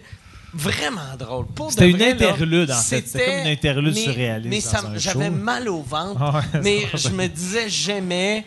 vraiment 0.55 1.17
drôle. 1.19 1.47
C'était 1.71 1.91
une 1.91 2.03
interlude, 2.03 2.71
en 2.71 2.81
fait. 2.81 3.07
C'était 3.07 3.25
comme 3.27 3.39
une 3.41 3.47
interlude 3.53 3.95
mais- 3.95 4.01
surréaliste 4.03 4.49
Mais 4.51 4.61
ça- 4.61 4.83
j'avais 4.97 5.31
mal 5.31 5.69
au 5.69 5.83
ventre. 5.83 6.21
Mais 6.63 6.87
je 6.95 7.09
me 7.11 7.27
disais, 7.27 7.69
jamais, 7.69 8.45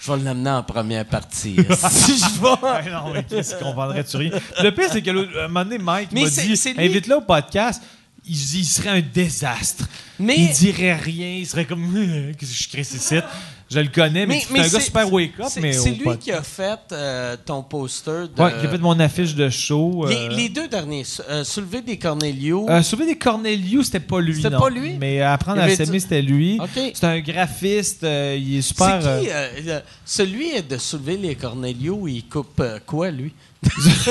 je 0.00 0.12
vais 0.12 0.22
l'amener 0.22 0.50
en 0.50 0.62
première 0.62 1.04
partie. 1.06 1.56
si 1.90 2.18
je 2.18 2.40
vais. 2.40 2.90
Non, 2.90 3.12
mais 3.12 3.24
qu'est-ce 3.24 3.54
qu'on 3.56 3.72
vendrait-tu 3.74 4.16
rien? 4.16 4.30
Le 4.62 4.70
pire, 4.70 4.88
c'est 4.92 5.00
l'autre- 5.06 5.32
un 5.38 5.48
moment 5.48 5.64
donné, 5.64 5.78
Mike 5.78 6.12
m'a 6.12 6.28
dit 6.28 6.60
invite-le 6.78 7.16
au 7.16 7.20
podcast. 7.22 7.82
Il, 8.26 8.34
il 8.36 8.64
serait 8.64 8.88
un 8.90 9.02
désastre. 9.02 9.86
Mais- 10.18 10.36
Il 10.38 10.50
dirait 10.52 10.94
rien. 10.94 11.36
Il 11.38 11.46
serait 11.46 11.64
comme 11.66 11.84
je 12.40 12.68
crée 12.68 12.84
ces 12.84 12.98
sites. 12.98 13.24
Je 13.70 13.80
le 13.80 13.88
connais, 13.88 14.26
mais, 14.26 14.40
c'est 14.40 14.58
un 14.58 14.68
gars 14.68 14.80
super 14.80 15.12
wake-up. 15.12 15.46
c'est- 15.48 15.60
lui 15.60 16.18
qui 16.18 16.30
a 16.32 16.42
fait 16.42 16.78
euh, 16.92 17.36
ton 17.44 17.62
poster. 17.62 18.28
De, 18.28 18.42
Ouais, 18.42 18.50
qui 18.60 18.66
a 18.66 18.68
fait 18.68 18.78
mon 18.78 18.98
affiche 19.00 19.34
de 19.34 19.48
show. 19.48 20.06
les, 20.06 20.14
euh, 20.16 20.28
les 20.28 20.48
deux 20.48 20.68
derniers, 20.68 21.04
euh, 21.30 21.44
Soulever 21.44 21.80
des 21.80 21.96
Cornelius. 21.96 22.68
Euh, 22.68 22.82
Sauver 22.82 23.06
des 23.06 23.16
Cornelius, 23.18 23.86
c'était 23.86 24.00
pas 24.00 24.20
lui. 24.20 24.36
C'était 24.36 24.50
pas 24.50 24.70
lui? 24.70 24.96
Mais 24.98 25.20
apprendre 25.20 25.60
à 25.62 25.68
s'aimer, 25.74 25.98
c'était 25.98 26.22
lui. 26.22 26.58
C'est 26.94 27.04
un 27.04 27.20
graphiste. 27.20 28.02
il 28.02 28.58
est 28.58 28.62
c'est 28.62 28.68
super. 28.68 29.00
qui 29.20 29.68
Celui 30.04 30.62
de 30.62 30.76
Soulever 30.76 31.16
les 31.16 31.34
Cornelius, 31.34 31.98
il 32.06 32.24
coupe 32.28 32.62
quoi, 32.86 33.10
lui? 33.10 33.32
Qu'est-ce 33.64 34.04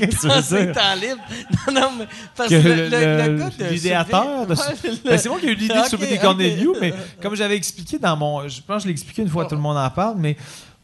que 0.00 0.06
tu 0.06 0.16
veux 0.16 0.28
Dans 0.28 0.42
ses 0.42 0.64
dire? 0.66 0.74
temps 0.74 0.94
libres. 1.00 1.22
Non, 1.72 1.80
non, 1.80 1.88
mais. 1.98 2.06
Parce 2.36 2.48
Que 2.48 2.62
que 2.62 2.68
le, 2.68 2.74
le- 2.74 2.82
le- 2.88 3.38
gars 3.38 3.50
de. 3.58 3.64
l'idéateur 3.72 4.46
de- 4.46 4.54
Ouais, 4.54 5.00
Ben, 5.04 5.18
c'est 5.18 5.28
moi 5.28 5.38
qui 5.40 5.46
ai 5.46 5.50
eu 5.52 5.54
l'idée 5.54 5.74
de 5.74 5.80
Ok, 5.80 5.86
sauver 5.86 6.06
des. 6.06 6.18
Cornelius, 6.18 6.76
mais 6.80 6.94
comme 7.22 7.34
j'avais 7.36 7.56
expliqué 7.56 7.98
dans 7.98 8.16
mon. 8.16 8.48
Je 8.48 8.60
pense 8.62 8.76
que 8.78 8.82
je 8.82 8.86
l'ai 8.86 8.92
expliqué 8.92 9.22
une 9.22 9.28
fois, 9.28 9.44
tout 9.46 9.54
le 9.54 9.60
monde 9.60 9.76
en 9.76 9.90
parle, 9.90 10.14
mais 10.18 10.36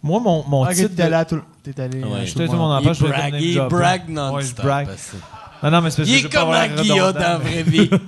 moi, 0.02 0.20
mon, 0.20 0.44
mon 0.47 0.62
Ok, 0.64 0.74
titre. 0.74 0.90
t'es 0.97 1.02
allé 1.02 1.14
à 1.14 1.24
tout, 1.24 1.40
t'es 1.62 1.81
allé. 1.81 2.02
Ouais. 2.02 2.20
euh, 2.20 2.32
tout 2.32 2.39
le 2.52 2.59
monde 2.59 2.73
en 2.73 2.82
parle, 2.82 2.94
Il 2.97 3.01
je 3.01 3.06
brague, 3.06 3.35
il 3.40 3.52
job, 3.55 3.70
brague. 3.70 4.09
Ouais, 4.09 4.14
non-stop. 4.14 4.64
que- 4.64 5.66
Non, 5.66 5.70
non, 5.70 5.81
mais 5.81 5.90
c'est 5.90 5.97
parce 6.02 6.09
que 6.09 6.14
Il 6.14 6.27
est 6.27 6.28
comme 6.32 6.51
un 6.51 6.62
redondant, 6.62 7.12
dans 7.12 7.18
la 7.20 7.39
mais- 7.39 7.51
vraie 7.51 7.62
vie. 7.62 7.90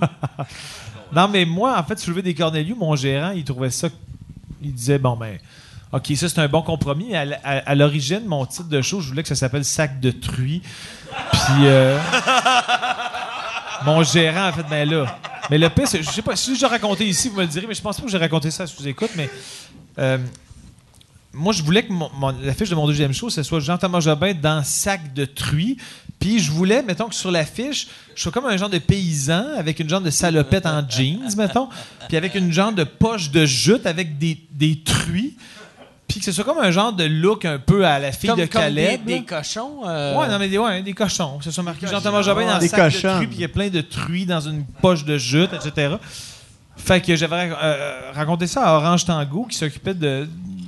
Non, 1.11 1.27
mais 1.27 1.43
moi, 1.43 1.75
en 1.79 1.83
fait, 1.83 1.97
soulever 1.97 2.21
des 2.21 2.35
Cornelius, 2.35 2.77
mon 2.77 2.95
gérant, 2.95 3.31
il 3.31 3.43
trouvait 3.43 3.71
ça. 3.71 3.87
Il 4.61 4.73
disait, 4.73 4.99
bon, 4.99 5.15
ben, 5.17 5.39
OK, 5.91 6.11
ça, 6.15 6.29
c'est 6.29 6.39
un 6.39 6.47
bon 6.47 6.61
compromis. 6.61 7.15
À, 7.15 7.75
l'origine, 7.75 8.25
mon 8.25 8.45
titre 8.45 8.69
de 8.69 8.81
show, 8.81 9.01
je 9.01 9.09
voulais 9.09 9.23
que 9.23 9.29
ça 9.29 9.35
s'appelle 9.35 9.65
Sac 9.65 9.99
de 9.99 10.11
truie. 10.11 10.61
Puis, 11.31 11.65
euh, 11.65 11.97
mon 13.85 14.03
gérant 14.03 14.45
a 14.45 14.51
fait, 14.51 14.63
ben 14.69 14.87
là. 14.87 15.17
Mais 15.49 15.57
le 15.57 15.67
pire, 15.69 15.85
je 15.91 16.03
sais 16.03 16.21
pas, 16.21 16.35
si 16.35 16.55
j'ai 16.55 16.67
raconté 16.67 17.07
ici, 17.07 17.29
vous 17.29 17.37
me 17.37 17.41
le 17.41 17.47
direz, 17.47 17.65
mais 17.65 17.73
je 17.73 17.81
pense 17.81 17.97
pas 17.97 18.03
que 18.03 18.11
j'ai 18.11 18.19
raconté 18.19 18.51
ça, 18.51 18.67
si 18.67 18.75
vous 18.77 18.87
écoute, 18.87 19.09
mais. 19.15 19.29
euh, 19.97 20.19
moi, 21.33 21.53
je 21.53 21.61
voulais 21.61 21.83
que 21.83 21.91
mon, 21.91 22.09
de 22.09 22.75
mon 22.75 22.87
deuxième 22.87 23.13
show, 23.13 23.29
ce 23.29 23.43
soit 23.43 23.59
Jean-Thomas 23.59 23.99
Jobin 23.99 24.33
dans 24.33 24.63
Sac 24.63 25.13
de 25.13 25.25
truie. 25.25 25.77
Puis 26.19 26.39
je 26.39 26.51
voulais, 26.51 26.81
mettons 26.81 27.07
que 27.07 27.15
sur 27.15 27.31
l'affiche, 27.31 27.87
je 28.15 28.21
sois 28.21 28.31
comme 28.31 28.45
un 28.45 28.57
genre 28.57 28.69
de 28.69 28.79
paysan 28.79 29.45
avec 29.57 29.79
une 29.79 29.87
genre 29.87 30.01
de 30.01 30.09
salopette 30.09 30.65
en 30.65 30.87
jeans, 30.87 31.33
mettons, 31.37 31.69
puis 32.07 32.17
avec 32.17 32.35
une 32.35 32.51
genre 32.51 32.73
de 32.73 32.83
poche 32.83 33.31
de 33.31 33.45
jute 33.45 33.85
avec 33.85 34.17
des, 34.17 34.37
des 34.51 34.81
truies. 34.81 35.37
Puis 36.09 36.19
que 36.19 36.25
ce 36.25 36.31
soit 36.33 36.43
comme 36.43 36.57
un 36.59 36.71
genre 36.71 36.91
de 36.91 37.05
look 37.05 37.45
un 37.45 37.59
peu 37.59 37.85
à 37.85 37.99
la 37.99 38.11
fille 38.11 38.29
Comme, 38.31 38.39
de 38.39 38.45
comme 38.47 38.61
Caleb. 38.63 39.05
des, 39.05 39.19
des 39.19 39.23
cochons. 39.25 39.87
euh, 39.87 40.17
Ouais, 40.17 40.27
non, 40.27 40.37
mais 40.39 40.49
des, 40.49 40.57
ouais, 40.57 40.81
des 40.81 40.93
cochons. 40.93 41.37
Que 41.37 41.45
ce 41.45 41.51
soit 41.51 41.63
marqué 41.63 41.85
Jean-Thomas 41.87 42.23
Jobin 42.23 42.45
dans 42.47 42.53
un 42.53 42.59
Des 42.59 42.67
sac 42.67 42.79
de 42.79 42.85
cochons. 42.97 43.15
truies, 43.15 43.27
puis 43.27 43.35
il 43.37 43.41
y 43.41 43.45
a 43.45 43.49
plein 43.49 43.69
de 43.69 43.79
truies 43.81 44.25
dans 44.25 44.41
une 44.41 44.65
poche 44.81 45.05
de 45.05 45.17
jute, 45.17 45.51
etc. 45.53 45.95
Fait 46.75 46.99
que 47.01 47.15
j'avais 47.15 47.51
euh, 47.61 48.11
raconté 48.13 48.47
ça 48.47 48.65
à 48.65 48.73
Orange 48.77 49.05
Tango, 49.05 49.45
qui 49.49 49.55
s'occupait 49.57 49.93
de, 49.93 50.27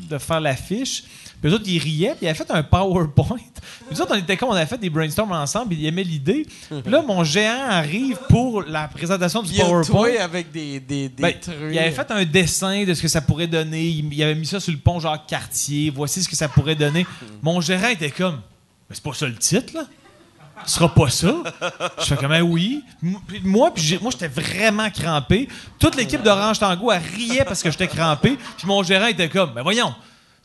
de 0.09 0.17
faire 0.17 0.39
l'affiche. 0.39 1.03
Puis 1.41 1.49
eux 1.49 1.55
autres, 1.55 1.63
ils 1.67 1.79
riaient, 1.79 2.09
puis 2.15 2.19
ils 2.21 2.27
avaient 2.29 2.37
fait 2.37 2.51
un 2.51 2.61
PowerPoint. 2.63 3.37
Puis 3.61 3.95
nous 3.97 4.01
autres, 4.01 4.13
on 4.13 4.17
était 4.19 4.37
comme, 4.37 4.49
on 4.49 4.53
avait 4.53 4.65
fait 4.67 4.77
des 4.77 4.89
brainstorms 4.89 5.31
ensemble, 5.31 5.69
puis 5.69 5.77
ils 5.79 5.85
aimaient 5.87 6.03
l'idée. 6.03 6.45
Puis 6.69 6.91
là, 6.91 7.01
mon 7.01 7.23
géant 7.23 7.65
arrive 7.69 8.17
pour 8.29 8.61
la 8.63 8.87
présentation 8.87 9.41
du 9.43 9.49
Il 9.51 9.57
y 9.57 9.61
a 9.61 9.65
PowerPoint. 9.65 10.09
avec 10.21 10.51
des, 10.51 10.79
des, 10.79 11.09
des 11.09 11.21
Ben, 11.21 11.33
trucs. 11.39 11.55
il 11.71 11.77
avait 11.79 11.91
fait 11.91 12.09
un 12.11 12.23
dessin 12.25 12.83
de 12.85 12.93
ce 12.93 13.01
que 13.01 13.07
ça 13.07 13.21
pourrait 13.21 13.47
donner. 13.47 13.83
Il, 13.87 14.13
il 14.13 14.23
avait 14.23 14.35
mis 14.35 14.45
ça 14.45 14.59
sur 14.59 14.71
le 14.71 14.77
pont 14.79 14.99
genre 14.99 15.25
quartier. 15.25 15.89
Voici 15.89 16.23
ce 16.23 16.29
que 16.29 16.35
ça 16.35 16.47
pourrait 16.47 16.75
donner. 16.75 17.05
Mon 17.41 17.59
gérant 17.59 17.89
était 17.89 18.11
comme, 18.11 18.35
mais 18.89 18.95
c'est 18.95 19.03
pas 19.03 19.13
ça 19.13 19.25
le 19.27 19.35
titre, 19.35 19.73
là. 19.75 19.83
Ce 20.65 20.75
sera 20.75 20.93
pas 20.93 21.09
ça. 21.09 21.33
Je 21.99 22.03
fais 22.05 22.17
comme, 22.17 22.31
Ah 22.31 22.43
oui. 22.43 22.83
Puis 23.27 23.41
Moi, 23.43 23.73
puis 23.73 23.97
moi, 23.99 24.11
j'étais 24.11 24.27
vraiment 24.27 24.89
crampé. 24.91 25.47
Toute 25.79 25.95
l'équipe 25.95 26.21
d'Orange 26.21 26.59
Tango, 26.59 26.91
elle 26.91 27.01
riait 27.15 27.43
parce 27.45 27.63
que 27.63 27.71
j'étais 27.71 27.87
crampé. 27.87 28.37
Puis 28.57 28.67
mon 28.67 28.83
gérant 28.83 29.07
était 29.07 29.27
comme, 29.29 29.51
mais 29.55 29.63
voyons, 29.63 29.93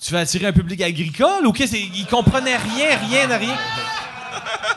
tu 0.01 0.13
vas 0.13 0.21
attirer 0.21 0.47
un 0.47 0.53
public 0.53 0.81
agricole 0.83 1.47
ou 1.47 1.53
qu'est-ce? 1.53 1.77
Il 1.77 2.07
comprenait 2.07 2.57
rien, 2.57 2.97
rien 3.09 3.37
rien. 3.39 3.57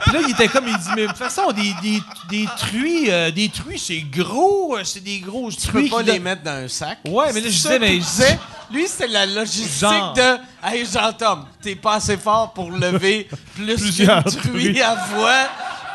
Puis 0.02 0.14
là, 0.14 0.20
il 0.26 0.32
était 0.32 0.48
comme, 0.48 0.68
il 0.68 0.78
dit, 0.78 0.90
mais 0.96 1.02
de 1.04 1.08
toute 1.08 1.18
façon, 1.18 1.52
des, 1.52 1.74
des, 1.82 2.02
des 2.30 2.48
truies, 2.58 3.12
euh, 3.12 3.30
des 3.32 3.50
truies, 3.50 3.78
c'est 3.78 4.00
gros, 4.02 4.76
euh, 4.78 4.84
c'est 4.84 5.04
des 5.04 5.20
grosses 5.20 5.58
Tu 5.58 5.68
peux 5.68 5.80
truies. 5.80 5.90
pas 5.90 5.98
qui 6.00 6.04
les 6.06 6.12
donnent- 6.14 6.24
mettre 6.24 6.44
dans 6.44 6.52
un 6.64 6.68
sac. 6.68 7.00
Ouais, 7.08 7.26
mais 7.34 7.42
là, 7.42 7.48
je 7.48 7.54
disais, 7.54 7.80
mais 7.80 7.96
je- 7.96 8.06
disait. 8.06 8.40
Lui, 8.72 8.86
c'est 8.88 9.08
la 9.08 9.26
logistique 9.26 9.80
Genre. 9.80 10.14
de 10.14 10.38
Hey, 10.64 10.86
Jean-Tom, 10.86 11.46
t'es 11.62 11.76
pas 11.76 11.96
assez 11.96 12.18
fort 12.18 12.54
pour 12.54 12.72
lever 12.72 13.28
plus 13.56 13.76
Plusieurs 13.76 14.24
qu'une 14.24 14.40
truie 14.42 14.82
à 14.82 14.96
voix. 15.14 15.48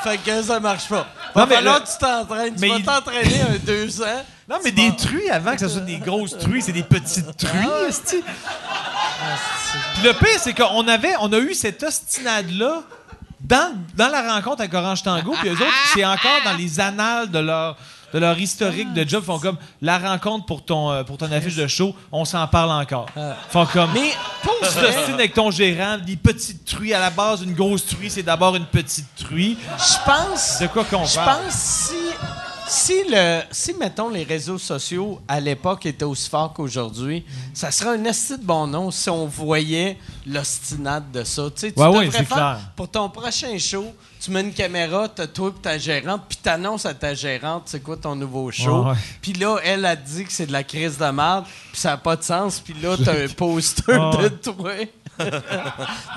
Fait 0.04 0.18
que 0.18 0.42
ça 0.42 0.60
marche 0.60 0.88
pas. 0.88 1.06
Non, 1.34 1.46
mais 1.46 1.56
que 1.56 1.92
tu 1.92 1.98
t'entraînes. 1.98 2.54
Tu 2.54 2.68
vas 2.68 2.76
il- 2.76 2.84
t'entraîner 2.84 3.40
un 3.40 3.56
deux 3.64 4.02
ans. 4.02 4.24
Non, 4.48 4.56
mais 4.62 4.70
des 4.70 4.94
truies, 4.94 5.30
avant 5.30 5.52
que 5.54 5.60
ce 5.60 5.68
soit 5.68 5.80
des 5.80 5.96
grosses 5.96 6.36
truies, 6.38 6.60
c'est 6.62 6.72
des 6.72 6.82
petites 6.82 7.34
truies, 7.36 7.50
Ah. 7.66 7.88
esti. 7.88 8.22
Puis 9.94 10.02
le 10.04 10.12
pire, 10.12 10.38
c'est 10.38 10.52
qu'on 10.54 10.86
avait, 10.86 11.14
on 11.20 11.32
a 11.32 11.38
eu 11.38 11.54
cette 11.54 11.82
ostinade-là 11.82 12.82
dans, 13.40 13.74
dans 13.96 14.08
la 14.08 14.34
rencontre 14.34 14.60
avec 14.60 14.74
Orange 14.74 15.02
Tango, 15.02 15.34
puis 15.40 15.48
eux 15.48 15.52
autres, 15.54 15.64
c'est 15.94 16.04
encore 16.04 16.42
dans 16.44 16.54
les 16.56 16.78
annales 16.80 17.30
de 17.30 17.38
leur, 17.38 17.76
de 18.14 18.18
leur 18.20 18.38
historique 18.38 18.92
de 18.94 19.06
job. 19.06 19.22
Ils 19.24 19.26
font 19.26 19.38
comme 19.40 19.56
la 19.82 19.98
rencontre 19.98 20.46
pour 20.46 20.64
ton, 20.64 20.90
euh, 20.90 21.02
pour 21.02 21.18
ton 21.18 21.30
affiche 21.32 21.56
de 21.56 21.66
show, 21.66 21.94
on 22.12 22.24
s'en 22.24 22.46
parle 22.46 22.70
encore. 22.70 23.06
Ils 23.16 23.34
font 23.50 23.66
comme. 23.66 23.90
Mais 23.92 24.12
vrai, 24.62 24.92
t'ostines 24.92 25.14
avec 25.14 25.34
ton 25.34 25.50
gérant, 25.50 25.98
des 25.98 26.16
petites 26.16 26.64
truies. 26.64 26.94
À 26.94 27.00
la 27.00 27.10
base, 27.10 27.42
une 27.42 27.54
grosse 27.54 27.84
truie, 27.84 28.08
c'est 28.08 28.22
d'abord 28.22 28.54
une 28.54 28.66
petite 28.66 29.14
truie. 29.16 29.58
je 29.76 29.94
pense. 30.06 30.60
De 30.60 30.68
quoi 30.68 30.84
qu'on 30.84 31.04
Je 31.04 31.16
parle? 31.16 31.42
pense 31.42 31.54
si. 31.54 31.94
Si, 32.66 32.94
le, 33.08 33.42
si, 33.50 33.74
mettons, 33.74 34.08
les 34.08 34.24
réseaux 34.24 34.58
sociaux 34.58 35.20
à 35.28 35.38
l'époque 35.38 35.84
étaient 35.86 36.04
aussi 36.04 36.30
forts 36.30 36.52
qu'aujourd'hui, 36.54 37.24
ça 37.52 37.70
serait 37.70 37.90
un 37.98 38.04
esti 38.04 38.38
de 38.38 38.42
bon 38.44 38.66
nom 38.66 38.90
si 38.90 39.10
on 39.10 39.26
voyait 39.26 39.98
l'ostinade 40.26 41.10
de 41.12 41.24
ça. 41.24 41.44
Tu 41.54 41.60
sais, 41.60 41.72
tu 41.72 41.78
Ouais, 41.80 41.88
devrais 42.06 42.06
c'est 42.10 42.24
faire, 42.24 42.36
clair. 42.36 42.58
pour 42.74 42.88
ton 42.90 43.10
prochain 43.10 43.56
show, 43.58 43.84
tu 44.18 44.30
mets 44.30 44.40
une 44.40 44.54
caméra, 44.54 45.08
t'as 45.08 45.26
toi 45.26 45.52
et 45.56 45.60
ta 45.60 45.76
gérante, 45.76 46.22
puis 46.26 46.38
t'annonces 46.42 46.86
à 46.86 46.94
ta 46.94 47.12
gérante 47.12 47.64
c'est 47.66 47.80
quoi 47.82 47.98
ton 47.98 48.16
nouveau 48.16 48.50
show? 48.50 48.86
Puis 49.20 49.34
là, 49.34 49.58
elle 49.62 49.84
a 49.84 49.94
dit 49.94 50.24
que 50.24 50.32
c'est 50.32 50.46
de 50.46 50.52
la 50.52 50.64
crise 50.64 50.96
de 50.96 51.04
merde, 51.10 51.44
puis 51.70 51.80
ça 51.80 51.90
n'a 51.90 51.96
pas 51.98 52.16
de 52.16 52.22
sens, 52.22 52.60
puis 52.60 52.74
là, 52.82 52.96
t'as 53.02 53.24
un 53.24 53.28
poster 53.36 53.92
de 53.92 54.28
toi. 54.28 54.72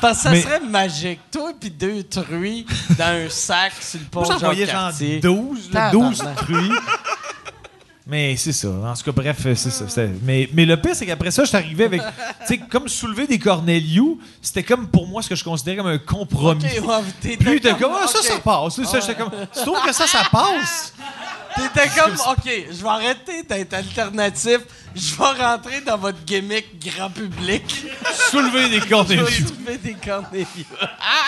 Parce 0.01 0.17
que 0.17 0.23
ça 0.23 0.31
Mais- 0.31 0.41
serait 0.41 0.59
magique. 0.59 1.19
Toi 1.31 1.51
puis 1.59 1.69
deux 1.69 2.03
truies 2.03 2.65
dans 2.97 3.25
un 3.25 3.29
sac 3.29 3.73
sur 3.79 3.99
le 3.99 4.05
pont 4.05 4.21
Moi, 4.23 4.35
j'en 4.39 4.45
voyais 4.45 4.65
genre 4.65 4.75
Jean-Cartier. 4.75 5.19
12, 5.19 5.71
là, 5.71 5.91
Tabarnak. 5.91 6.11
12 6.17 6.23
truies. 6.37 6.71
Mais 8.09 8.37
c'est 8.37 8.53
ça. 8.53 8.69
En 8.69 8.93
tout 8.93 9.03
cas, 9.03 9.11
bref, 9.11 9.35
c'est 9.41 9.55
ça. 9.69 9.85
c'était- 9.89 10.09
Mais, 10.23 10.47
mais 10.53 10.65
le 10.65 10.77
pire, 10.79 10.95
c'est 10.95 11.05
qu'après 11.05 11.29
ça, 11.29 11.43
je 11.43 11.49
suis 11.49 11.57
arrivé 11.57 11.83
avec. 11.85 12.01
Tu 12.01 12.07
sais, 12.45 12.57
comme 12.57 12.87
soulever 12.87 13.27
des 13.27 13.37
Cornelius, 13.37 14.15
c'était 14.41 14.63
comme 14.63 14.87
pour 14.87 15.07
moi 15.07 15.21
ce 15.21 15.27
que 15.27 15.35
je 15.35 15.43
considérais 15.43 15.75
comme 15.77 15.87
un 15.87 15.97
compromis. 15.97 16.63
Ok, 16.63 16.87
ouais, 16.87 17.55
était 17.57 17.73
comme, 17.75 17.91
ah, 18.01 18.07
ça, 18.07 18.21
ça 18.21 18.39
passe. 18.39 18.81
Ça, 18.83 18.99
j'étais 19.01 19.15
comme, 19.15 19.31
tu 19.53 19.61
trouves 19.61 19.81
que 19.85 19.91
ça, 19.93 20.07
ça 20.07 20.23
passe? 20.31 20.93
T'étais 21.57 21.89
comme, 21.99 22.13
OK, 22.13 22.45
je 22.71 22.81
vais 22.83 22.89
arrêter 22.89 23.43
d'être 23.43 23.73
alternatif. 23.73 24.59
Je 24.95 25.15
vais 25.15 25.43
rentrer 25.43 25.81
dans 25.81 25.97
votre 25.97 26.17
gimmick 26.25 26.65
grand 26.85 27.09
public. 27.09 27.85
Soulever 28.31 28.69
des 28.69 28.75
Je 28.79 28.83
vais 28.83 28.89
Cornelius. 28.89 29.45
trouver 29.45 29.77
des 29.77 29.93
Cornelius. 29.93 30.47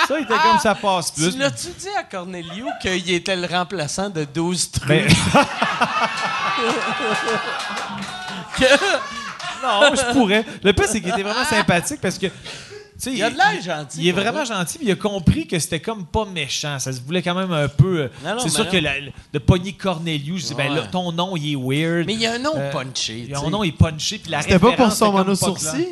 Ça, 0.07 0.18
il 0.18 0.23
était 0.23 0.34
comme 0.34 0.60
ça 0.60 0.76
passe 0.76 1.11
plus. 1.11 1.31
Tu 1.34 1.38
l'as-tu 1.38 1.68
dit 1.77 1.88
à 1.97 2.03
Cornelius 2.03 2.72
qu'il 2.81 3.11
était 3.11 3.35
le 3.35 3.45
remplaçant 3.47 4.10
de 4.10 4.23
12 4.26 4.72
trucs? 4.72 5.11
Non, 9.61 9.91
je 9.93 10.14
pourrais. 10.14 10.45
Le 10.64 10.72
pire, 10.73 10.85
c'est 10.88 11.01
qu'il 11.01 11.10
était 11.10 11.22
vraiment 11.23 11.43
sympathique 11.45 11.99
parce 12.01 12.18
que 12.18 12.27
sais, 13.03 13.13
Il 13.13 13.23
a 13.23 13.30
de 13.30 13.35
l'air 13.38 13.61
gentil. 13.61 13.97
Il 14.01 14.07
est 14.07 14.11
vraiment 14.11 14.43
vrai. 14.43 14.45
gentil, 14.45 14.77
mais 14.80 14.85
il 14.88 14.91
a 14.91 14.95
compris 14.95 15.47
que 15.47 15.57
c'était 15.59 15.80
comme 15.80 16.05
pas 16.05 16.26
méchant. 16.26 16.77
Ça 16.80 16.91
se 16.93 17.01
voulait 17.01 17.21
quand 17.21 17.35
même 17.35 17.51
un 17.51 17.67
peu. 17.67 18.09
euh, 18.26 18.38
c'est 18.39 18.49
sûr 18.49 18.65
non. 18.65 18.71
que 18.71 18.77
la- 18.77 18.93
de 19.34 19.39
pogner 19.39 19.73
Cornelius, 19.73 20.41
je 20.43 20.47
dis, 20.47 20.53
ben 20.55 20.73
là, 20.73 20.84
ton 20.91 21.11
nom, 21.11 21.35
il 21.38 21.53
est 21.53 21.55
weird. 21.55 22.05
Mais 22.05 22.13
il 22.13 22.21
y 22.21 22.26
a 22.26 22.34
un 22.34 22.39
nom 22.39 22.53
Euh, 22.55 22.71
punché. 22.71 23.30
Son 23.35 23.49
nom 23.49 23.63
est 23.63 23.71
punché, 23.71 24.17
puis 24.19 24.31
la 24.31 24.41
C'était 24.41 24.53
pas 24.55 24.59
pour 24.59 24.69
référence 24.71 24.97
son 24.97 25.11
mono 25.11 25.26
pas 25.31 25.35
sourcil? 25.35 25.88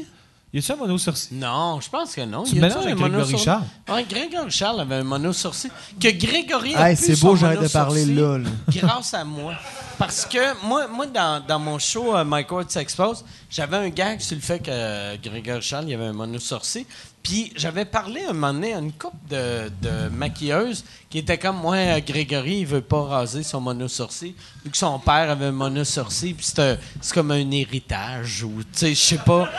Y 0.57 0.59
a-tu 0.59 0.71
un 0.71 0.75
mono 0.77 0.97
sourcil? 0.97 1.37
Non, 1.37 1.79
je 1.79 1.87
pense 1.87 2.15
que 2.15 2.21
non. 2.21 2.41
Tu 2.43 2.55
mélanges 2.55 2.77
un 2.77 2.81
avec 2.87 2.95
mono 2.95 3.09
Grégory 3.09 3.29
sourcil? 3.29 3.45
Charles? 3.45 3.63
Ouais, 3.89 4.05
Grégory 4.09 4.49
Charles 4.49 4.79
avait 4.79 4.95
un 4.95 5.03
mono 5.03 5.31
sourcil. 5.31 5.69
Que 5.99 6.09
Grégory 6.09 6.73
a 6.73 6.89
Hey, 6.89 6.95
pu 6.95 7.03
c'est 7.03 7.19
beau, 7.21 7.35
j'arrête 7.35 7.61
de 7.61 7.67
parler 7.67 8.05
là, 8.05 8.39
là. 8.39 8.49
Grâce 8.73 9.13
à 9.13 9.23
moi. 9.23 9.53
Parce 9.99 10.25
que 10.25 10.65
moi, 10.65 10.87
moi 10.87 11.05
dans, 11.05 11.45
dans 11.45 11.59
mon 11.59 11.77
show 11.77 12.15
euh, 12.15 12.23
Mike 12.23 12.51
Ward 12.51 12.71
s'expose, 12.71 13.23
j'avais 13.51 13.77
un 13.77 13.89
gag 13.89 14.19
sur 14.19 14.35
le 14.35 14.41
fait 14.41 14.57
que 14.57 14.71
euh, 14.71 15.15
Grégory 15.23 15.61
Charles 15.61 15.85
il 15.89 15.93
avait 15.93 16.05
un 16.05 16.13
mono 16.13 16.39
sourcil. 16.39 16.85
Puis 17.27 17.51
j'avais 17.57 17.83
parlé 17.83 18.23
un 18.23 18.31
moment 18.31 18.53
donné 18.53 18.73
à 18.73 18.79
une 18.79 18.93
couple 18.93 19.17
de, 19.29 20.07
maquilleuses 20.13 20.85
qui 21.09 21.17
était 21.17 21.37
comme 21.37 21.57
moi, 21.57 21.99
Grégory, 21.99 22.59
il 22.59 22.65
veut 22.65 22.79
pas 22.79 23.03
raser 23.03 23.43
son 23.43 23.59
mono 23.59 23.89
sourcil 23.89 24.33
vu 24.63 24.71
que 24.71 24.77
son 24.77 24.97
père 24.97 25.29
avait 25.29 25.47
un 25.47 25.51
mono 25.51 25.83
sourcil. 25.83 26.35
Puis 26.35 26.47
c'est 26.55 27.13
comme 27.13 27.31
un 27.31 27.51
héritage 27.51 28.43
ou 28.43 28.63
tu 28.63 28.69
sais, 28.71 28.89
je 28.91 29.01
sais 29.01 29.17
pas, 29.17 29.49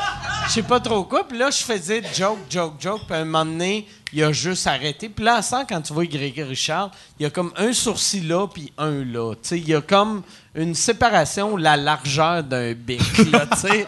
je 0.47 0.53
sais 0.53 0.63
pas 0.63 0.81
trop 0.81 1.05
quoi. 1.05 1.29
Puis 1.29 1.37
là, 1.37 1.51
je 1.51 1.59
faisais 1.59 2.03
joke, 2.15 2.39
joke, 2.49 2.81
joke. 2.81 3.03
Puis 3.07 3.17
un 3.17 3.27
moment 3.27 3.45
donné, 3.45 3.87
il 4.15 4.23
a 4.25 4.33
juste 4.33 4.67
arrêté. 4.67 5.11
Puis 5.11 5.27
là, 5.27 5.43
ça, 5.43 5.67
quand 5.69 5.83
tu 5.83 5.93
vois 5.93 6.07
Grégory 6.07 6.57
Charles, 6.57 6.91
il 7.21 7.25
y 7.25 7.27
a 7.27 7.31
comme 7.31 7.53
un 7.55 7.75
sourcil 7.75 8.27
là 8.27 8.47
puis 8.47 8.73
un 8.79 9.05
là. 9.05 9.35
Tu 9.35 9.41
sais, 9.43 9.59
il 9.59 9.69
y 9.69 9.75
a 9.75 9.83
comme 9.83 10.23
une 10.55 10.75
séparation, 10.75 11.55
la 11.59 11.77
largeur 11.77 12.43
d'un 12.43 12.73
bic. 12.73 13.03
Tu 13.13 13.25
sais. 13.59 13.87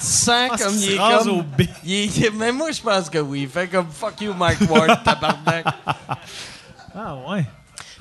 Sens 0.00 0.48
pense 0.50 0.62
comme 0.62 0.74
il 0.76 0.92
est 0.92 0.96
comme 0.96 1.28
au 1.38 1.42
bic. 1.42 1.70
il 1.84 1.92
est- 1.92 2.04
il 2.06 2.24
est- 2.24 2.30
mais 2.30 2.52
moi, 2.52 2.70
je 2.70 2.80
pense 2.80 3.08
que 3.10 3.18
oui. 3.18 3.42
Il 3.42 3.48
fait 3.48 3.68
comme 3.68 3.88
fuck 3.90 4.20
you, 4.20 4.32
Mike 4.34 4.70
Ward, 4.70 5.02
tabarnak. 5.04 5.66
Ah, 6.94 7.16
ouais. 7.28 7.44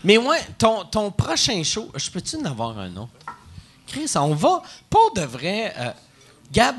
Mais 0.04 0.18
ouais, 0.18 0.42
ton, 0.58 0.86
ton 0.86 1.12
prochain 1.12 1.62
show, 1.64 1.92
je 1.96 2.10
peux-tu 2.10 2.36
en 2.38 2.46
avoir 2.46 2.78
un 2.78 2.96
autre? 2.98 3.10
Chris, 3.88 4.12
on 4.16 4.34
va. 4.36 4.62
Pour 4.90 5.12
de 5.16 5.22
vrai, 5.22 5.74
euh, 5.78 5.92
Gab, 6.52 6.76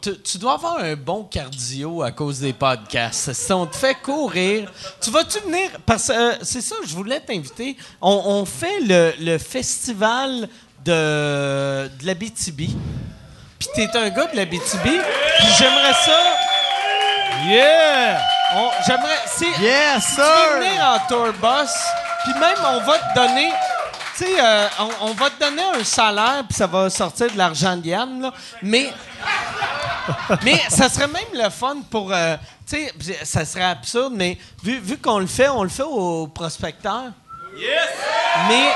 tu 0.00 0.12
tu 0.22 0.38
dois 0.38 0.54
avoir 0.54 0.78
un 0.78 0.94
bon 0.96 1.24
cardio 1.24 2.02
à 2.02 2.10
cause 2.10 2.40
des 2.40 2.52
podcasts. 2.54 3.32
Si 3.34 3.52
on 3.52 3.66
te 3.66 3.76
fait 3.76 3.94
courir, 4.00 4.72
tu 5.00 5.10
vas-tu 5.10 5.40
venir? 5.40 5.68
Parce 5.84 6.06
que 6.06 6.12
euh, 6.12 6.38
c'est 6.42 6.62
ça, 6.62 6.76
je 6.86 6.94
voulais 6.94 7.20
t'inviter. 7.20 7.76
On, 8.00 8.22
on 8.24 8.44
fait 8.46 8.80
le, 8.80 9.12
le 9.20 9.36
festival 9.38 10.48
de, 10.84 11.88
de 11.98 12.06
la 12.06 12.14
BTB. 12.14 12.70
Puis 13.60 13.68
t'es 13.74 13.96
un 13.96 14.08
gars 14.08 14.26
de 14.26 14.36
la 14.36 14.44
BTB. 14.46 14.82
Puis 14.82 15.48
j'aimerais 15.58 15.92
ça. 15.92 16.18
Yeah! 17.46 18.20
on- 18.56 18.70
J'aimerais. 18.86 19.18
tu 19.38 19.44
peux 20.16 20.22
sir! 20.22 20.58
venir 20.58 20.82
en 20.84 20.98
tour 21.08 21.32
bus, 21.32 21.70
puis 22.24 22.34
même 22.34 22.56
on 22.66 22.80
va 22.80 22.98
te 22.98 23.14
donner, 23.14 23.50
tu 24.16 24.24
sais, 24.24 24.40
euh, 24.44 24.68
on, 24.78 25.06
on 25.08 25.12
va 25.14 25.30
te 25.30 25.40
donner 25.40 25.62
un 25.62 25.82
salaire, 25.84 26.42
puis 26.46 26.56
ça 26.56 26.66
va 26.66 26.90
sortir 26.90 27.30
de 27.32 27.38
l'argent 27.38 27.76
de 27.76 27.86
Yann, 27.86 28.20
là. 28.20 28.32
Mais, 28.62 28.92
mais 30.42 30.60
ça 30.68 30.88
serait 30.90 31.06
même 31.08 31.22
le 31.32 31.48
fun 31.48 31.76
pour, 31.90 32.12
euh, 32.12 32.36
tu 32.68 32.76
sais, 33.00 33.18
ça 33.24 33.44
serait 33.46 33.64
absurde, 33.64 34.12
mais 34.14 34.36
vu, 34.62 34.78
vu 34.80 34.98
qu'on 34.98 35.18
le 35.18 35.26
fait, 35.26 35.48
on 35.48 35.62
le 35.62 35.70
fait 35.70 35.82
au 35.84 36.26
prospecteur. 36.26 37.04
Yes! 37.56 37.88
Mais. 38.48 38.70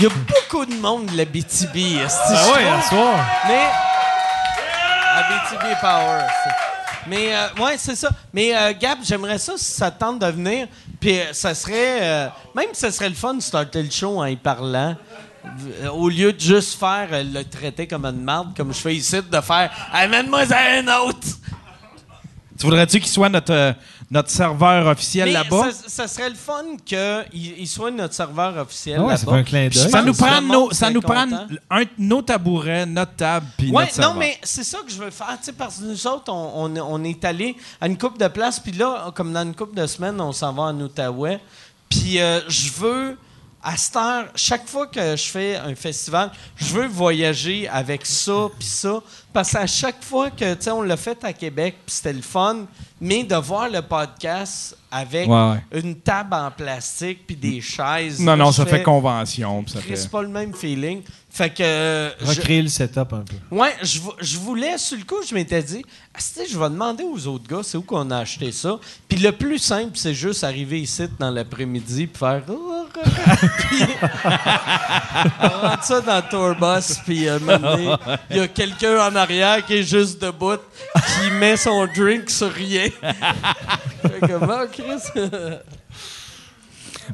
Il 0.00 0.04
y 0.04 0.06
a 0.06 0.08
beaucoup 0.08 0.64
de 0.64 0.74
monde 0.76 1.06
de 1.12 1.16
la 1.18 1.26
BTB, 1.26 1.76
Ah 2.02 2.48
ouais, 2.52 2.64
trouve? 2.64 2.72
un 2.72 2.80
soir. 2.88 3.26
Mais. 3.46 3.68
ABTB 5.18 5.78
Power. 5.80 6.20
c'est- 6.44 7.06
Mais, 7.06 7.34
euh, 7.34 7.48
ouais, 7.62 7.76
c'est 7.78 7.96
ça. 7.96 8.08
Mais, 8.32 8.56
euh, 8.56 8.72
Gab, 8.78 8.98
j'aimerais 9.02 9.38
ça 9.38 9.52
si 9.56 9.72
ça 9.72 9.90
te 9.90 9.98
tente 10.00 10.18
de 10.20 10.26
venir. 10.26 10.68
Puis, 11.00 11.18
euh, 11.20 11.32
ça 11.32 11.54
serait. 11.54 11.98
euh, 12.02 12.28
même 12.54 12.68
si 12.72 12.80
ça 12.80 12.90
serait 12.90 13.08
le 13.10 13.14
fun 13.14 13.34
de 13.34 13.40
starter 13.42 13.82
le 13.82 13.90
show 13.90 14.18
en 14.20 14.24
y 14.26 14.36
parlant. 14.36 14.96
Au 15.92 16.08
lieu 16.10 16.32
de 16.32 16.40
juste 16.40 16.78
faire 16.78 17.08
euh, 17.12 17.22
le 17.22 17.44
traiter 17.44 17.86
comme 17.86 18.04
une 18.06 18.22
marde, 18.22 18.54
comme 18.56 18.72
je 18.74 18.78
fais 18.80 18.94
ici, 18.94 19.20
de 19.22 19.40
faire 19.40 19.70
Amène-moi 19.92 20.40
un 20.52 20.86
autre! 21.02 21.26
Tu 22.58 22.66
voudrais-tu 22.66 23.00
qu'il 23.00 23.10
soit 23.10 23.30
notre, 23.30 23.52
euh, 23.52 23.72
notre 24.10 24.30
serveur 24.30 24.86
officiel 24.88 25.32
là-bas? 25.32 25.70
ça, 25.70 25.88
ça 25.88 26.08
serait 26.08 26.30
le 26.30 26.34
fun 26.34 26.64
qu'il 26.84 26.98
il 27.32 27.66
soit 27.68 27.90
notre 27.90 28.14
serveur 28.14 28.56
officiel. 28.58 29.00
Ouais, 29.00 29.08
là-bas. 29.14 29.18
fait 29.18 29.38
un 29.38 29.42
clin 29.44 29.60
d'œil. 29.68 29.72
Je 29.72 29.88
Ça 29.88 30.02
nous 30.02 30.14
prend, 30.14 30.42
nos, 30.42 30.72
ça 30.72 30.90
nous 30.90 31.00
prend 31.00 31.26
un, 31.70 31.82
nos 31.98 32.22
tabourets, 32.22 32.86
notre 32.86 33.14
table, 33.14 33.46
puis 33.56 33.70
Ouais, 33.70 33.84
notre 33.84 33.94
serveur. 33.94 34.14
non, 34.14 34.18
mais 34.18 34.38
c'est 34.42 34.64
ça 34.64 34.78
que 34.84 34.90
je 34.92 34.98
veux 35.02 35.10
faire, 35.10 35.36
tu 35.38 35.44
sais, 35.46 35.52
parce 35.52 35.76
que 35.78 35.84
nous 35.84 36.06
autres, 36.06 36.32
on, 36.32 36.66
on, 36.66 36.76
on 36.76 37.04
est 37.04 37.24
allé 37.24 37.56
à 37.80 37.86
une 37.86 37.96
coupe 37.98 38.18
de 38.18 38.28
place, 38.28 38.58
puis 38.58 38.72
là, 38.72 39.10
comme 39.14 39.32
dans 39.32 39.42
une 39.42 39.54
coupe 39.54 39.74
de 39.76 39.86
semaines, 39.86 40.20
on 40.20 40.32
s'en 40.32 40.52
va 40.52 40.64
en 40.64 40.80
Outaouais. 40.80 41.40
Puis 41.88 42.20
euh, 42.20 42.40
je 42.48 42.70
veux, 42.72 43.16
à 43.62 43.76
cette 43.76 43.96
heure, 43.96 44.26
chaque 44.34 44.66
fois 44.66 44.86
que 44.86 45.16
je 45.16 45.24
fais 45.24 45.56
un 45.56 45.74
festival, 45.74 46.30
je 46.56 46.72
veux 46.74 46.86
voyager 46.86 47.68
avec 47.68 48.06
ça, 48.06 48.48
puis 48.58 48.66
ça, 48.66 49.00
parce 49.32 49.52
qu'à 49.52 49.66
chaque 49.66 50.02
fois 50.02 50.30
que, 50.30 50.54
tu 50.54 50.62
sais, 50.62 50.70
on 50.70 50.82
l'a 50.82 50.96
fait 50.96 51.22
à 51.24 51.32
Québec, 51.32 51.76
puis 51.84 51.94
c'était 51.94 52.12
le 52.14 52.22
fun, 52.22 52.66
mais 53.00 53.22
de 53.24 53.36
voir 53.36 53.68
le 53.68 53.82
podcast 53.82 54.76
avec 54.90 55.28
Ouais, 55.28 55.50
ouais. 55.52 55.80
une 55.80 55.96
table 55.96 56.34
en 56.34 56.50
plastique, 56.50 57.26
puis 57.26 57.36
des 57.36 57.60
chaises. 57.60 58.18
Non, 58.20 58.36
non, 58.36 58.50
ça 58.50 58.64
fais, 58.64 58.78
fait 58.78 58.82
convention. 58.82 59.62
puis 59.62 59.72
ça 59.74 59.80
fait... 59.80 59.94
C'est 59.96 60.10
pas 60.10 60.22
le 60.22 60.28
même 60.28 60.52
feeling. 60.54 61.02
Fait 61.32 61.50
que. 61.50 61.62
euh, 61.62 62.10
je- 62.18 62.26
Recréer 62.26 62.60
le 62.62 62.68
setup 62.68 63.12
un 63.12 63.22
peu. 63.24 63.36
Ouais, 63.54 63.72
je, 63.82 64.00
vou- 64.00 64.14
je 64.20 64.36
voulais, 64.38 64.76
sur 64.78 64.98
le 64.98 65.04
coup, 65.04 65.22
je 65.28 65.32
m'étais 65.32 65.62
dit, 65.62 65.84
Ah, 66.12 66.18
je 66.50 66.58
vais 66.58 66.70
demander 66.70 67.04
aux 67.04 67.24
autres 67.28 67.46
gars, 67.46 67.60
c'est 67.62 67.76
où 67.78 67.82
qu'on 67.82 68.10
a 68.10 68.18
acheté 68.18 68.50
ça. 68.50 68.80
Puis 69.08 69.18
le 69.20 69.30
plus 69.30 69.58
simple, 69.58 69.92
c'est 69.94 70.14
juste 70.14 70.42
arriver 70.42 70.80
ici 70.80 71.04
dans 71.20 71.30
l'après-midi 71.30 72.08
puis 72.08 72.18
faire. 72.18 72.42
Puis 72.92 73.84
on 75.42 75.66
rentre 75.68 75.84
ça 75.84 76.00
dans 76.00 76.16
le 76.16 76.22
tour 76.30 76.54
bus, 76.54 76.98
puis 77.04 77.28
euh, 77.28 77.38
il 78.30 78.36
y 78.36 78.40
a 78.40 78.48
quelqu'un 78.48 78.98
en 79.08 79.14
arrière 79.16 79.64
qui 79.64 79.74
est 79.76 79.82
juste 79.82 80.20
debout, 80.22 80.58
qui 80.94 81.30
met 81.32 81.56
son 81.56 81.86
drink 81.86 82.28
sur 82.30 82.52
rien. 82.52 82.88
Que, 84.02 84.32
Ah, 84.50 84.64
Chris. 84.72 85.28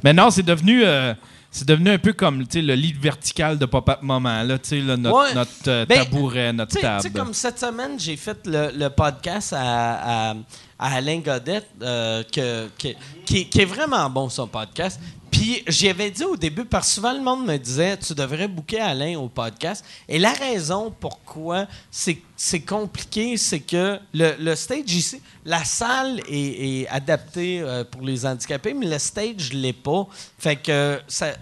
Mais 0.05 0.13
non, 0.13 0.31
c'est 0.31 0.43
devenu, 0.45 0.85
euh, 0.85 1.15
c'est 1.51 1.67
devenu 1.67 1.91
un 1.91 1.99
peu 1.99 2.13
comme 2.13 2.41
le 2.55 2.75
lit 2.75 2.93
vertical 2.93 3.59
de 3.59 3.67
Pop-Up 3.67 4.03
Moment. 4.03 4.43
Là, 4.45 4.59
tu 4.59 4.69
sais, 4.69 4.81
là, 4.81 4.97
notre 4.97 5.17
Ouais. 5.19 5.35
notre, 5.35 5.51
euh, 5.69 5.85
Ben, 5.87 6.05
tabouret, 6.05 6.53
notre 6.53 6.71
Tu 6.71 6.75
sais- 6.75 6.81
tu 6.81 6.87
table. 6.87 7.03
sais, 7.03 7.11
comme 7.11 7.35
cette 7.35 7.59
semaine, 7.59 7.99
j'ai 7.99 8.17
fait 8.17 8.39
le, 8.47 8.71
le 8.77 8.89
podcast 8.89 9.53
à, 9.53 10.31
à- 10.31 10.35
à 10.79 10.95
Alain 10.97 11.19
Godette, 11.19 11.67
euh, 11.83 12.23
que, 12.33 12.69
que- 12.79 12.95
qui, 13.25 13.49
qui 13.49 13.61
est 13.63 13.65
vraiment 13.67 14.09
bon, 14.11 14.29
son 14.29 14.47
podcast. 14.47 15.01
Puis 15.37 15.63
j'y 15.69 15.91
avais 15.91 16.11
dit 16.11 16.25
au 16.25 16.35
début, 16.35 16.65
parce 16.65 16.89
que 16.89 16.95
souvent 16.95 17.13
le 17.13 17.21
monde 17.21 17.45
me 17.47 17.59
disait, 17.59 17.99
tu 17.99 18.15
devrais 18.15 18.49
booker 18.49 18.81
Alain 18.81 19.19
au 19.19 19.29
podcast. 19.29 19.85
Et 20.09 20.19
la 20.19 20.33
raison 20.33 20.91
pourquoi 20.99 21.67
c'est 21.91 22.61
compliqué, 22.61 23.37
c'est 23.37 23.61
que 23.61 23.99
le, 24.15 24.35
le 24.41 24.55
stage 24.55 24.91
ici, 24.95 25.21
la 25.45 25.63
salle 25.63 26.21
est, 26.27 26.81
est 26.81 26.89
adaptée 26.89 27.61
euh, 27.61 27.85
pour 27.85 28.01
les 28.01 28.25
handicapés, 28.25 28.73
mais 28.73 28.87
le 28.87 28.99
stage 28.99 29.53
l'est 29.53 29.75
pas. 29.75 30.07
Fait 30.39 30.57
que 30.57 31.01
ça, 31.07 31.35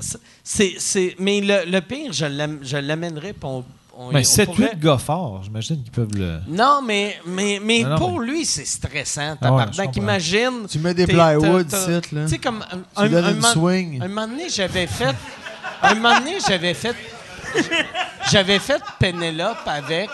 mais 1.20 1.40
le, 1.40 1.70
le 1.70 1.80
pire, 1.80 2.12
je 2.12 2.26
l'am- 2.26 2.58
je 2.62 2.76
l'amènerai 2.76 3.32
puis 3.32 3.48
on, 3.98 4.12
Mais 4.12 4.20
on 4.20 4.22
7-8 4.22 4.46
pourrait- 4.46 4.72
gars 4.76 4.98
forts, 4.98 5.40
j'imagine 5.44 5.82
qu'ils 5.82 5.92
peuvent 5.92 6.14
le. 6.14 6.40
non, 6.48 6.80
mais, 6.84 7.18
mais, 7.26 7.60
mais 7.62 7.82
Non, 7.82 7.90
non, 7.90 7.98
pour 7.98 8.20
mais- 8.20 8.26
lui, 8.26 8.44
c'est 8.44 8.64
stressant. 8.66 9.36
Ah 9.40 9.52
ouais. 9.54 9.64
Imagine. 9.96 10.66
Tu 10.70 10.78
mets 10.78 10.94
des 10.94 11.06
plywood 11.06 11.70
là. 11.72 12.00
Tu 12.00 12.28
sais, 12.28 12.38
comme. 12.38 12.64
Un, 12.96 13.08
Tu 13.08 13.14
un, 13.16 13.24
un 13.24 13.40
swing. 13.42 14.02
un 14.02 14.08
moment 14.08 14.28
donné, 14.28 14.48
j'avais 14.48 14.86
fait. 14.86 15.14
Un 15.82 15.94
moment 15.94 16.18
donné, 16.18 16.38
j'avais 16.46 16.74
fait. 16.74 16.94
J'avais 18.30 18.58
fait 18.58 18.82
Pénélope 18.98 19.58
avec. 19.66 20.08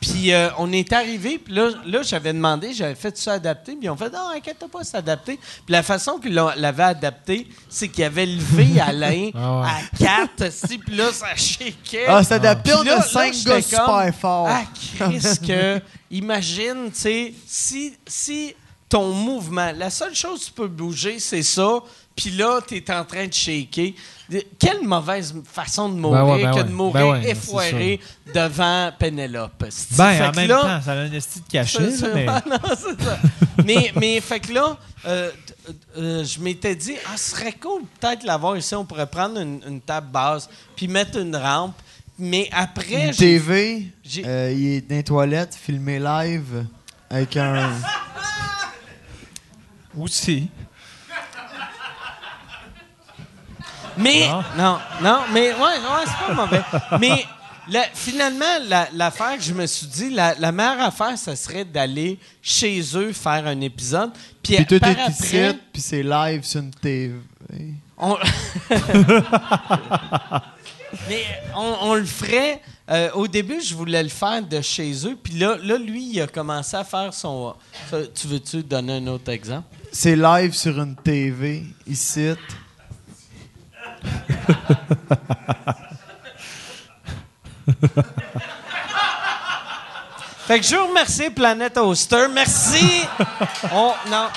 Puis 0.00 0.32
euh, 0.32 0.50
on 0.58 0.70
est 0.72 0.92
arrivé, 0.92 1.38
puis 1.38 1.54
là, 1.54 1.70
là 1.86 2.02
j'avais 2.02 2.32
demandé, 2.32 2.72
j'avais 2.74 2.94
fait 2.94 3.16
ça 3.16 3.34
adapté, 3.34 3.72
puis 3.72 3.86
ils 3.86 3.90
ont 3.90 3.96
fait 3.96 4.10
non, 4.10 4.28
inquiète 4.34 4.64
pas, 4.70 4.84
c'est 4.84 4.96
adapté. 4.96 5.36
Puis 5.36 5.72
la 5.72 5.82
façon 5.82 6.18
qu'ils 6.18 6.34
l'avaient 6.34 6.82
adapté, 6.82 7.48
c'est 7.68 7.88
qu'ils 7.88 8.04
avaient 8.04 8.26
levé 8.26 8.80
Alain 8.86 9.30
Ah 9.34 9.60
ouais. 9.60 9.66
à 9.66 9.96
quatre, 9.98 10.52
si, 10.52 10.78
puis 10.78 10.94
là 10.96 11.10
ça 11.12 11.34
shakeait. 11.34 12.06
Ah, 12.08 12.22
c'est 12.22 12.34
adapté, 12.34 12.70
Puis 12.70 12.78
on 12.80 12.82
là- 12.84 12.92
a 12.94 12.96
là, 12.98 13.02
cinq 13.02 13.32
j'étais 13.34 13.50
gars 13.50 13.54
comme, 13.54 13.62
super 14.02 14.14
forts. 14.14 14.48
Ah, 14.50 14.62
Chris, 14.98 15.38
que. 15.46 15.80
Imagine, 16.10 16.90
tu 16.92 17.00
sais, 17.00 17.34
si, 17.46 17.94
si 18.06 18.54
ton 18.88 19.12
mouvement, 19.12 19.72
la 19.76 19.90
seule 19.90 20.14
chose 20.14 20.40
que 20.40 20.44
tu 20.46 20.52
peux 20.52 20.68
bouger, 20.68 21.18
c'est 21.18 21.42
ça, 21.42 21.80
puis 22.14 22.30
là, 22.30 22.60
tu 22.66 22.76
es 22.76 22.90
en 22.92 23.04
train 23.04 23.26
de 23.26 23.32
shaker. 23.32 23.90
Quelle 24.58 24.82
mauvaise 24.82 25.34
façon 25.44 25.88
de 25.88 25.94
mourir 25.96 26.24
Ben 26.24 26.32
ouais, 26.32 26.42
ben 26.44 26.50
que 26.52 26.56
ouais. 26.56 26.64
de 26.64 26.70
mourir 26.72 26.92
Ben 26.94 27.10
ouais, 27.22 27.30
effoiré 27.30 28.00
devant 28.34 28.90
Pénélope. 28.98 29.62
esti. 29.64 29.94
Ben, 29.96 30.12
Fait 30.14 30.26
en 30.26 30.32
même 30.32 30.48
là- 30.48 30.60
temps, 30.62 30.82
ça 30.84 30.92
a 30.92 30.96
un 30.96 31.12
esti 31.12 31.40
de 31.40 31.48
cachet, 31.48 31.90
mais. 32.14 32.26
Ah, 32.28 32.42
non, 32.48 32.58
c'est 32.76 33.02
ça. 33.04 33.18
mais, 33.64 33.92
mais 33.96 34.20
fait 34.20 34.40
que 34.40 34.52
là, 34.52 34.76
euh, 35.06 35.30
t- 35.30 35.72
euh, 35.98 36.24
je 36.24 36.40
m'étais 36.40 36.74
dit, 36.74 36.94
ah, 37.06 37.16
ce 37.16 37.32
serait 37.32 37.52
cool 37.52 37.82
peut-être 38.00 38.24
l'avoir 38.24 38.56
ici. 38.56 38.74
On 38.74 38.84
pourrait 38.84 39.06
prendre 39.06 39.38
une, 39.40 39.60
une 39.66 39.80
table 39.80 40.08
basse, 40.10 40.48
puis 40.74 40.88
mettre 40.88 41.18
une 41.18 41.36
rampe. 41.36 41.74
mais 42.18 42.48
après, 42.52 43.08
Une 43.08 43.12
j'ai- 43.12 43.38
TV, 43.40 43.86
euh, 44.24 44.52
il 44.56 44.66
est 44.68 44.80
dans 44.88 44.94
les 44.96 45.04
toilettes, 45.04 45.54
filmé 45.54 45.98
live, 46.00 46.64
avec 47.10 47.36
un... 47.36 47.70
Aussi. 49.98 50.48
Mais 53.98 54.28
Ah. 54.30 54.44
non, 54.56 54.78
non, 55.02 55.20
mais 55.32 55.52
ouais, 55.52 55.58
ouais, 55.58 56.04
c'est 56.04 56.26
pas 56.26 56.34
mauvais. 56.34 56.60
mais 57.00 57.24
la- 57.68 57.88
finalement, 57.94 58.44
la- 58.68 58.88
l'affaire 58.92 59.36
que 59.38 59.42
je 59.42 59.54
me 59.54 59.66
suis 59.66 59.86
dit, 59.86 60.10
la, 60.10 60.34
la 60.34 60.52
meilleure 60.52 60.82
affaire, 60.82 61.16
ça 61.16 61.34
serait 61.34 61.64
d'aller 61.64 62.18
chez 62.42 62.82
eux 62.94 63.14
faire 63.14 63.46
un 63.46 63.58
épisode. 63.62 64.12
Puis, 64.42 64.56
Puis 64.56 64.66
tout 64.66 64.78
par 64.78 64.90
est 64.90 65.00
après, 65.00 65.54
puis 65.72 65.80
c'est 65.80 66.02
live 66.02 66.44
sur 66.44 66.60
une 66.60 66.72
TV. 66.72 67.14
on... 67.96 68.18
mais 71.08 71.24
on, 71.54 71.76
on 71.82 71.94
le 71.94 72.04
ferait. 72.04 72.60
Euh, 72.88 73.10
au 73.14 73.26
début, 73.26 73.60
je 73.60 73.74
voulais 73.74 74.02
le 74.02 74.08
faire 74.08 74.42
de 74.42 74.60
chez 74.60 74.92
eux. 75.06 75.16
Puis 75.20 75.34
là, 75.34 75.56
là, 75.62 75.76
lui, 75.76 76.10
il 76.12 76.20
a 76.20 76.26
commencé 76.26 76.76
à 76.76 76.84
faire 76.84 77.12
son. 77.12 77.54
tu 78.14 78.28
veux-tu 78.28 78.62
donner 78.62 78.94
un 78.94 79.06
autre 79.08 79.30
exemple? 79.30 79.66
C'est 79.92 80.16
live 80.16 80.54
sur 80.54 80.80
une 80.80 80.94
TV, 80.94 81.64
ici. 81.86 82.30
Fait 90.46 90.60
que 90.60 90.64
je 90.64 90.76
veux 90.76 90.82
remercier 90.82 91.30
Planet 91.30 91.76
Oster. 91.78 92.26
Merci. 92.32 93.02
on, 93.72 93.94
non. 94.08 94.28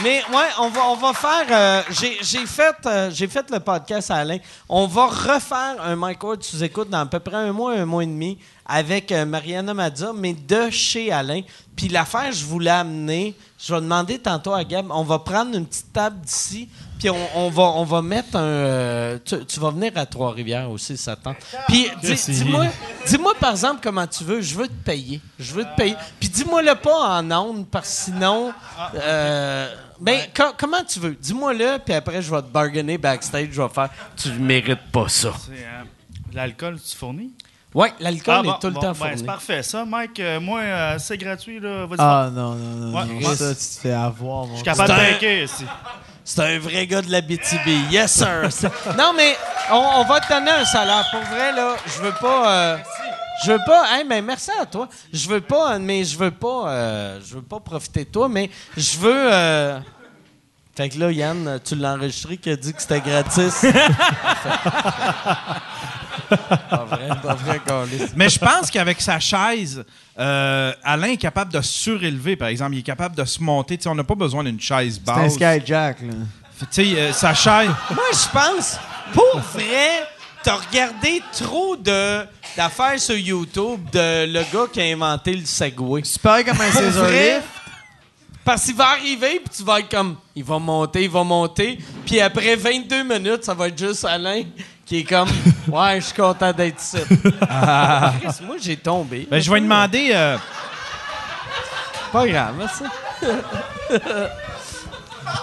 Mais 0.00 0.22
ouais, 0.32 0.48
on 0.58 0.68
va, 0.68 0.80
on 0.88 0.96
va 0.96 1.12
faire. 1.12 1.46
euh, 1.50 1.82
j'ai, 1.90 2.46
fait, 2.46 2.74
euh, 2.86 3.10
fait 3.10 3.50
le 3.50 3.60
podcast 3.60 4.10
à 4.10 4.16
Alain. 4.16 4.38
On 4.68 4.86
va 4.86 5.06
refaire 5.06 5.76
un 5.82 5.96
Mike 5.96 6.22
Ward 6.24 6.42
sous 6.42 6.62
écoute 6.64 6.88
dans 6.88 7.00
à 7.00 7.06
peu 7.06 7.20
près 7.20 7.36
un 7.36 7.52
mois, 7.52 7.72
un 7.74 7.84
mois 7.84 8.02
et 8.02 8.06
demi 8.06 8.38
avec 8.66 9.10
euh, 9.12 9.24
Mariana 9.24 9.74
Mazza, 9.74 10.12
mais 10.14 10.34
de 10.34 10.70
chez 10.70 11.10
Alain. 11.12 11.42
Puis 11.76 11.88
l'affaire, 11.88 12.30
je 12.32 12.44
voulais 12.44 12.70
amener. 12.70 13.34
Je 13.58 13.74
vais 13.74 13.80
demander 13.80 14.18
tantôt 14.18 14.52
à 14.52 14.62
Gab. 14.64 14.86
On 14.90 15.04
va 15.04 15.18
prendre 15.20 15.56
une 15.56 15.66
petite 15.66 15.92
table 15.92 16.20
d'ici. 16.20 16.68
Puis 16.98 17.10
on, 17.10 17.16
on 17.36 17.50
va, 17.50 17.62
on 17.64 17.84
va 17.84 18.02
mettre 18.02 18.36
un. 18.36 18.40
euh, 18.42 19.18
tu, 19.24 19.44
tu 19.46 19.58
vas 19.60 19.70
venir 19.70 19.92
à 19.96 20.06
Trois-Rivières 20.06 20.70
aussi, 20.70 20.96
ça 20.96 21.16
te 21.16 21.24
tente. 21.24 21.36
Puis 21.68 21.88
dis- 22.02 22.08
Merci. 22.08 22.30
dis-moi, 22.32 22.66
dis-moi 23.06 23.34
par 23.40 23.50
exemple 23.52 23.80
comment 23.82 24.06
tu 24.06 24.22
veux. 24.24 24.40
Je 24.40 24.54
veux 24.54 24.68
te 24.68 24.72
payer. 24.84 25.20
Je 25.38 25.52
veux 25.54 25.64
te 25.64 25.74
payer. 25.76 25.96
Puis 26.20 26.28
dis-moi 26.28 26.62
le 26.62 26.74
pas 26.76 27.18
en 27.20 27.30
ondes, 27.32 27.66
parce 27.68 27.88
que 27.88 28.12
sinon. 28.12 28.52
euh, 28.94 29.74
ben, 30.00 30.20
co- 30.36 30.52
comment 30.58 30.82
tu 30.84 30.98
veux? 31.00 31.14
Dis-moi-le, 31.20 31.78
puis 31.84 31.94
après, 31.94 32.22
je 32.22 32.30
vais 32.34 32.42
te 32.42 32.48
bargainer 32.48 32.98
backstage. 32.98 33.48
Je 33.52 33.62
vais 33.62 33.68
faire. 33.68 33.90
Tu 34.16 34.30
mérites 34.32 34.90
pas 34.92 35.08
ça. 35.08 35.32
Euh, 35.50 35.82
L'alcool, 36.32 36.78
tu 36.80 36.96
fournis? 36.96 37.32
Ouais, 37.74 37.92
l'alcool 38.00 38.34
Ah, 38.38 38.42
bon, 38.42 38.52
est 38.54 38.58
tout 38.60 38.66
le 38.66 38.72
bon, 38.74 38.80
temps 38.80 38.88
ben, 38.88 38.94
fourni. 38.94 39.14
c'est 39.18 39.24
parfait, 39.24 39.62
ça. 39.62 39.84
Mike, 39.86 40.20
euh, 40.20 40.40
moi, 40.40 40.60
euh, 40.60 40.96
c'est 40.98 41.16
gratuit, 41.16 41.58
là. 41.58 41.86
Vas-y. 41.86 41.98
Ah 42.00 42.28
non, 42.30 42.50
non, 42.54 42.86
non. 42.88 42.98
Ouais, 42.98 43.04
non. 43.22 43.34
Ça, 43.34 43.54
tu 43.54 43.60
te 43.60 43.80
fais 43.80 43.92
avoir, 43.92 44.44
mon 44.46 44.50
Je 44.52 44.56
suis 44.56 44.64
capable 44.64 44.90
de 44.90 44.94
C'est 44.94 45.00
un- 45.08 45.12
paquer 45.14 45.42
ici. 45.44 45.64
C'est 46.24 46.40
un 46.42 46.58
vrai 46.58 46.86
gars 46.86 47.02
de 47.02 47.10
la 47.10 47.20
BTB. 47.22 47.90
Yes, 47.90 48.12
sir. 48.12 48.48
Non, 48.98 49.12
mais 49.16 49.36
on, 49.70 49.76
on 50.00 50.04
va 50.04 50.20
te 50.20 50.28
donner 50.32 50.50
un 50.50 50.64
salaire. 50.66 51.04
Pour 51.10 51.20
vrai, 51.22 51.52
là, 51.52 51.76
je 51.86 52.02
veux 52.02 52.12
pas. 52.20 52.52
euh, 52.52 52.76
je 53.44 53.52
veux 53.52 53.60
pas. 53.66 53.84
Hey, 53.96 54.04
mais 54.06 54.20
merci 54.22 54.50
à 54.60 54.66
toi. 54.66 54.88
Je 55.12 55.28
veux 55.28 55.40
pas, 55.40 55.78
mais 55.78 56.04
je 56.04 56.16
veux 56.18 56.30
pas. 56.30 56.68
euh, 56.68 57.20
je 57.26 57.34
veux 57.36 57.42
pas 57.42 57.58
profiter 57.58 58.04
de 58.04 58.10
toi, 58.10 58.28
mais 58.28 58.50
je 58.76 58.98
veux. 58.98 59.32
euh, 59.32 59.80
Fait 60.76 60.90
que 60.90 60.98
là, 60.98 61.10
Yann, 61.10 61.58
tu 61.64 61.74
l'as 61.74 61.94
enregistré 61.94 62.36
qui 62.36 62.50
a 62.50 62.56
dit 62.56 62.72
que 62.72 62.80
c'était 62.82 63.00
gratis. 63.00 63.64
pas 66.28 66.84
vrai, 66.84 67.08
pas 67.22 67.34
vrai. 67.34 67.60
Mais 68.16 68.28
je 68.28 68.38
pense 68.38 68.70
qu'avec 68.70 69.00
sa 69.00 69.18
chaise, 69.20 69.84
euh, 70.18 70.72
Alain 70.84 71.08
est 71.08 71.16
capable 71.16 71.52
de 71.52 71.60
surélever, 71.60 72.36
par 72.36 72.48
exemple. 72.48 72.74
Il 72.74 72.80
est 72.80 72.82
capable 72.82 73.16
de 73.16 73.24
se 73.24 73.42
monter. 73.42 73.76
Tu 73.76 73.84
sais, 73.84 73.88
on 73.88 73.94
n'a 73.94 74.04
pas 74.04 74.14
besoin 74.14 74.44
d'une 74.44 74.60
chaise 74.60 75.00
C'est 75.04 75.10
un 75.10 75.16
basse. 75.22 75.34
skyjack, 75.34 76.00
là. 76.02 76.12
Tu 76.58 76.66
sais, 76.70 77.00
euh, 77.00 77.12
sa 77.12 77.34
chaise. 77.34 77.70
Moi, 77.90 78.04
je 78.12 78.28
pense, 78.32 78.78
pour 79.12 79.40
vrai, 79.54 80.06
t'as 80.42 80.56
regardé 80.56 81.22
trop 81.36 81.76
de 81.76 82.24
d'affaires 82.56 83.00
sur 83.00 83.16
YouTube 83.16 83.80
de 83.92 84.26
le 84.26 84.40
gars 84.52 84.66
qui 84.70 84.80
a 84.80 84.84
inventé 84.84 85.34
le 85.34 85.44
Segway. 85.46 86.02
C'est 86.04 86.20
pareil 86.20 86.44
comme 86.44 86.60
un 86.60 86.66
Lift. 86.66 87.42
parce 88.44 88.64
qu'il 88.64 88.74
va 88.74 88.88
arriver, 88.90 89.40
puis 89.42 89.54
tu 89.56 89.62
vas 89.64 89.80
être 89.80 89.88
comme, 89.88 90.16
il 90.36 90.44
va 90.44 90.58
monter, 90.58 91.04
il 91.04 91.10
va 91.10 91.24
monter, 91.24 91.78
puis 92.04 92.20
après 92.20 92.54
22 92.56 93.04
minutes, 93.04 93.44
ça 93.44 93.54
va 93.54 93.68
être 93.68 93.78
juste 93.78 94.04
Alain 94.04 94.42
qui 94.92 94.98
est 94.98 95.04
comme, 95.04 95.28
ouais, 95.68 96.00
je 96.02 96.04
suis 96.04 96.14
content 96.14 96.52
d'être 96.52 96.78
ici. 96.82 96.98
Chris, 97.08 98.44
Moi, 98.44 98.56
j'ai 98.60 98.76
tombé. 98.76 99.26
Ben, 99.30 99.40
je 99.40 99.50
vais 99.50 99.56
lui 99.56 99.62
demander. 99.66 100.10
euh, 100.12 100.36
Pas 102.12 102.26
grave, 102.28 102.70
ça. 102.78 102.84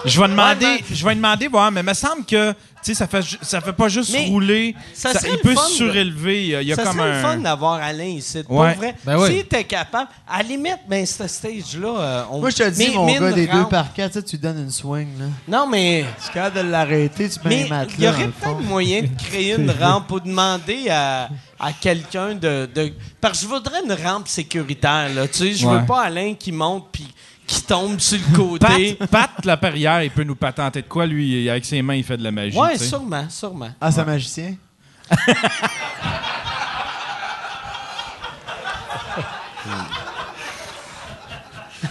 je 0.04 0.20
vais 0.20 0.28
demander. 0.28 0.64
Ouais, 0.66 0.84
je 0.92 1.04
vais 1.04 1.14
demander, 1.16 1.48
voir, 1.48 1.72
mais 1.72 1.80
il 1.80 1.86
me 1.86 1.94
semble 1.94 2.24
que. 2.24 2.54
Tu 2.82 2.94
sais, 2.94 2.94
ça 2.94 3.06
fait, 3.06 3.22
ça 3.42 3.60
fait 3.60 3.74
pas 3.74 3.88
juste 3.88 4.10
Mais 4.12 4.26
rouler. 4.28 4.74
ça 4.94 5.12
ça- 5.12 5.28
il 5.28 5.32
le 5.34 5.38
peut 5.40 5.54
se 5.54 5.74
surélever. 5.74 6.44
Il 6.62 6.68
y 6.68 6.72
a- 6.72 6.76
ça 6.76 6.84
comme 6.84 6.96
serait 6.96 7.10
un. 7.10 7.14
le 7.16 7.20
fun 7.20 7.36
d'avoir 7.36 7.74
Alain 7.74 8.04
ici. 8.04 8.42
Pour 8.42 8.56
Ouais. 8.56 8.72
vrai, 8.74 8.94
Ben 9.04 9.18
oui. 9.18 9.26
s'il 9.28 9.36
était 9.38 9.64
capable, 9.64 10.08
à 10.26 10.38
la 10.38 10.48
limite, 10.48 10.78
ben, 10.88 11.04
ce 11.04 11.26
stage-là, 11.28 11.88
euh, 12.00 12.22
on... 12.30 12.40
Moi, 12.40 12.48
je 12.48 12.56
te 12.56 12.70
dis, 12.70 12.88
mais- 12.88 12.94
mon 12.94 13.06
gars, 13.06 13.32
des 13.32 13.46
deux 13.46 13.64
par 13.66 13.92
quatre, 13.92 14.20
tu 14.22 14.38
donnes 14.38 14.60
une 14.60 14.70
swing, 14.70 15.08
là. 15.18 15.26
Non, 15.46 15.66
mais... 15.68 16.06
Tu 16.24 16.30
es 16.30 16.32
capable 16.32 16.56
de 16.66 16.70
l'arrêter, 16.70 17.28
tu 17.28 17.38
mets 17.46 17.56
Mais 17.56 17.64
un 17.66 17.68
matelas 17.68 17.94
il 17.98 18.04
y 18.04 18.08
aurait 18.08 18.28
peut-être 18.28 18.60
moyen 18.62 19.02
de 19.02 19.08
créer 19.28 19.54
une 19.56 19.70
rampe 19.80 20.10
ou 20.12 20.20
demander 20.20 20.88
à, 20.88 21.28
à 21.58 21.72
quelqu'un 21.72 22.34
de, 22.34 22.66
de- 22.74 22.92
Parce 23.20 23.40
que 23.40 23.44
je 23.44 23.50
voudrais 23.52 23.80
une 23.84 23.92
rampe 23.92 24.26
sécuritaire, 24.26 25.10
là. 25.14 25.28
Tu 25.28 25.38
sais, 25.38 25.52
je 25.52 25.66
Ouais. 25.66 25.80
veux 25.80 25.86
pas 25.86 26.00
Alain 26.04 26.32
qui 26.32 26.50
monte 26.50 26.86
puis 26.90 27.06
qui 27.50 27.62
tombe 27.62 27.98
sur 27.98 28.18
le 28.18 28.36
côté. 28.36 28.94
Pat, 28.94 29.08
Pat 29.10 29.44
Laperrière, 29.44 30.04
il 30.04 30.10
peut 30.12 30.22
nous 30.22 30.36
patenter 30.36 30.82
de 30.82 30.86
quoi, 30.86 31.04
lui, 31.04 31.50
avec 31.50 31.64
ses 31.64 31.82
mains, 31.82 31.96
il 31.96 32.04
fait 32.04 32.16
de 32.16 32.22
la 32.22 32.30
magie. 32.30 32.56
ouais, 32.56 32.74
tu 32.74 32.78
sais. 32.78 32.84
sûrement, 32.86 33.26
sûrement. 33.28 33.70
Ah, 33.80 33.90
c'est 33.90 34.00
un 34.00 34.04
magicien? 34.04 34.54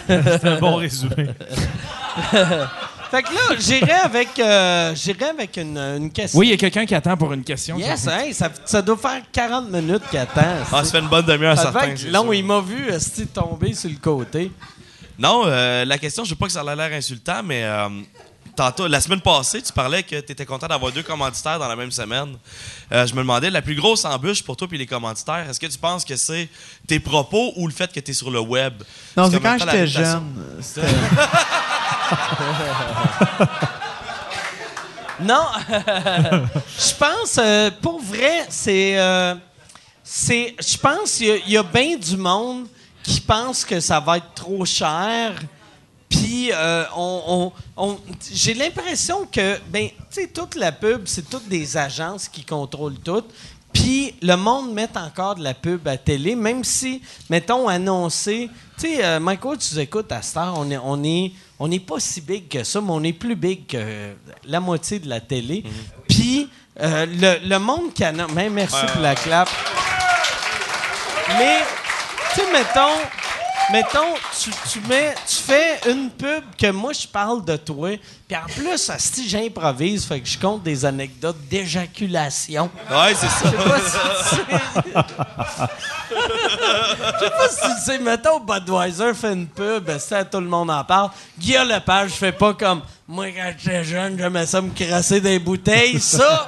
C'est 0.07 0.45
un 0.45 0.59
bon 0.59 0.75
résumé. 0.77 1.27
Fait 3.11 3.23
que 3.23 3.33
là, 3.33 3.55
j'irai 3.59 3.91
avec, 3.91 4.39
euh, 4.39 4.93
j'irai 4.95 5.25
avec 5.25 5.57
une, 5.57 5.77
une 5.77 6.11
question. 6.11 6.39
Oui, 6.39 6.47
il 6.47 6.49
y 6.51 6.53
a 6.53 6.57
quelqu'un 6.57 6.85
qui 6.85 6.95
attend 6.95 7.15
pour 7.17 7.31
une 7.33 7.43
question. 7.43 7.77
Yes, 7.77 8.07
hey, 8.07 8.33
ça, 8.33 8.49
ça 8.65 8.81
doit 8.81 8.97
faire 8.97 9.21
40 9.31 9.69
minutes 9.71 10.03
qu'il 10.09 10.19
attend. 10.19 10.41
Ah, 10.71 10.83
ça 10.83 10.91
fait 10.91 10.99
une 10.99 11.07
bonne 11.09 11.25
demi-heure, 11.25 11.57
ça 11.57 11.63
certain. 11.63 11.79
fait 11.81 11.93
que 11.93 11.99
c'est 11.99 12.11
long, 12.11 12.31
il 12.33 12.43
m'a 12.43 12.61
vu 12.61 12.89
esti, 12.89 13.27
tomber 13.27 13.73
sur 13.73 13.89
le 13.89 13.97
côté. 13.97 14.51
Non, 15.19 15.43
euh, 15.45 15.83
la 15.85 15.97
question, 15.97 16.23
je 16.23 16.29
veux 16.29 16.35
pas 16.37 16.45
que 16.45 16.51
ça 16.53 16.61
ait 16.61 16.75
l'air 16.75 16.93
insultant, 16.97 17.41
mais 17.43 17.63
euh, 17.65 17.89
tantôt, 18.55 18.87
la 18.87 19.01
semaine 19.01 19.19
passée, 19.19 19.61
tu 19.61 19.73
parlais 19.73 20.01
que 20.01 20.17
tu 20.21 20.31
étais 20.31 20.45
content 20.45 20.67
d'avoir 20.67 20.93
deux 20.93 21.03
commanditaires 21.03 21.59
dans 21.59 21.67
la 21.67 21.75
même 21.75 21.91
semaine. 21.91 22.37
Euh, 22.93 23.05
je 23.05 23.13
me 23.13 23.19
demandais, 23.19 23.49
la 23.49 23.61
plus 23.61 23.75
grosse 23.75 24.05
embûche 24.05 24.41
pour 24.41 24.55
toi 24.55 24.65
et 24.71 24.77
les 24.77 24.85
commanditaires, 24.87 25.45
est-ce 25.49 25.59
que 25.59 25.67
tu 25.67 25.77
penses 25.77 26.05
que 26.05 26.15
c'est 26.15 26.47
tes 26.87 27.01
propos 27.01 27.51
ou 27.57 27.67
le 27.67 27.73
fait 27.73 27.91
que 27.91 27.99
tu 27.99 28.11
es 28.11 28.13
sur 28.13 28.31
le 28.31 28.39
web? 28.39 28.81
Non, 29.17 29.29
c'est 29.29 29.41
quand 29.41 29.57
j'étais 29.59 29.87
jeune. 29.87 30.23
Non, 35.21 35.47
je 35.67 36.95
pense, 36.97 37.37
euh, 37.39 37.69
pour 37.81 37.99
vrai, 38.01 38.45
c'est. 38.47 38.97
euh, 38.97 39.35
c'est 40.01 40.55
je 40.65 40.77
pense 40.77 41.15
qu'il 41.17 41.27
y 41.27 41.31
a- 41.31 41.35
il 41.45 41.51
y 41.51 41.57
a, 41.57 41.63
bien 41.63 41.97
du 41.97 42.15
monde 42.15 42.67
qui 43.03 43.19
pense 43.21 43.65
que 43.65 43.79
ça 43.79 43.99
va 43.99 44.17
être 44.17 44.33
trop 44.35 44.65
cher. 44.65 45.33
Puis, 46.09 46.51
euh, 46.53 46.83
on, 46.95 47.51
on- 47.77 47.83
on- 47.91 47.99
j'ai 48.33 48.55
l'impression 48.55 49.27
que, 49.31 49.59
ben, 49.69 49.89
tu 49.89 50.21
sais, 50.21 50.27
toute 50.27 50.55
la 50.55 50.71
pub, 50.71 51.03
c'est 51.05 51.29
toutes 51.29 51.47
des 51.47 51.77
agences 51.77 52.27
qui 52.27 52.43
contrôlent 52.43 52.97
tout. 52.99 53.23
Puis, 53.71 54.15
le 54.23 54.35
monde 54.35 54.73
met 54.73 54.89
encore 54.97 55.35
de 55.35 55.43
la 55.43 55.53
pub 55.53 55.87
à 55.87 55.97
télé, 55.97 56.33
même 56.35 56.63
si, 56.63 57.03
mettons, 57.29 57.67
annoncé. 57.67 58.49
Tu 58.79 58.87
sais, 58.95 59.05
euh, 59.05 59.19
Michael, 59.19 59.59
tu 59.59 59.75
nous 59.75 59.79
écoutes 59.81 60.11
à 60.11 60.23
Star, 60.23 60.57
on 60.57 60.71
est, 60.71 60.77
on 60.77 61.03
est, 61.03 61.31
on 61.59 61.67
n'est 61.67 61.79
pas 61.79 61.99
si 61.99 62.21
big 62.21 62.47
que 62.47 62.63
ça, 62.63 62.81
mais 62.81 62.89
on 62.91 63.03
est 63.03 63.13
plus 63.13 63.35
big 63.35 63.67
que 63.67 64.13
la 64.45 64.59
moitié 64.59 64.97
de 64.97 65.07
la 65.07 65.19
télé. 65.21 65.63
Puis, 66.07 66.49
euh, 66.81 67.05
le, 67.05 67.47
le 67.47 67.59
monde 67.59 67.93
qui 67.93 68.03
annonce. 68.03 68.31
Ben, 68.31 68.51
merci 68.51 68.83
pour 68.93 69.01
la 69.01 69.13
clap. 69.13 69.47
Mais, 71.37 71.59
tu 72.33 72.41
sais, 72.41 72.51
mettons, 72.51 72.97
mettons 73.71 74.13
tu, 74.39 74.51
tu 74.71 74.79
mets, 74.87 75.13
tu 75.27 75.35
fais 75.35 75.79
une 75.89 76.09
pub 76.09 76.43
que 76.57 76.71
moi, 76.71 76.93
je 76.93 77.07
parle 77.07 77.43
de 77.43 77.55
toi, 77.55 77.97
puis 78.27 78.37
en 78.37 78.45
plus, 78.45 78.91
si 78.97 79.29
j'improvise, 79.29 80.05
fait 80.05 80.19
que 80.21 80.27
je 80.27 80.37
compte 80.37 80.63
des 80.63 80.85
anecdotes 80.85 81.37
d'éjaculation. 81.49 82.69
Ouais, 82.89 83.13
c'est 83.15 83.27
ça. 83.27 83.45
Je 83.45 83.49
sais 83.49 83.69
pas 83.69 83.79
si 83.79 83.91
tu 83.91 84.35
sais. 84.35 84.43
Je 86.09 87.25
sais 87.25 87.31
pas 87.31 87.49
si 87.49 87.75
tu 87.75 87.81
sais, 87.85 87.99
mettons, 87.99 88.39
Budweiser 88.39 89.13
fait 89.13 89.33
une 89.33 89.47
pub, 89.47 89.97
ça, 89.97 90.23
tout 90.23 90.39
le 90.39 90.47
monde 90.47 90.71
en 90.71 90.83
parle. 90.83 91.09
Guillaume 91.37 91.67
Lepage 91.69 92.11
fait 92.11 92.31
pas 92.31 92.53
comme 92.53 92.81
moi, 93.07 93.25
quand 93.31 93.51
j'étais 93.57 93.83
jeune, 93.83 94.19
j'aimais 94.19 94.45
ça 94.45 94.61
me 94.61 94.69
crasser 94.69 95.19
des 95.19 95.39
bouteilles. 95.39 95.99
Ça, 95.99 96.47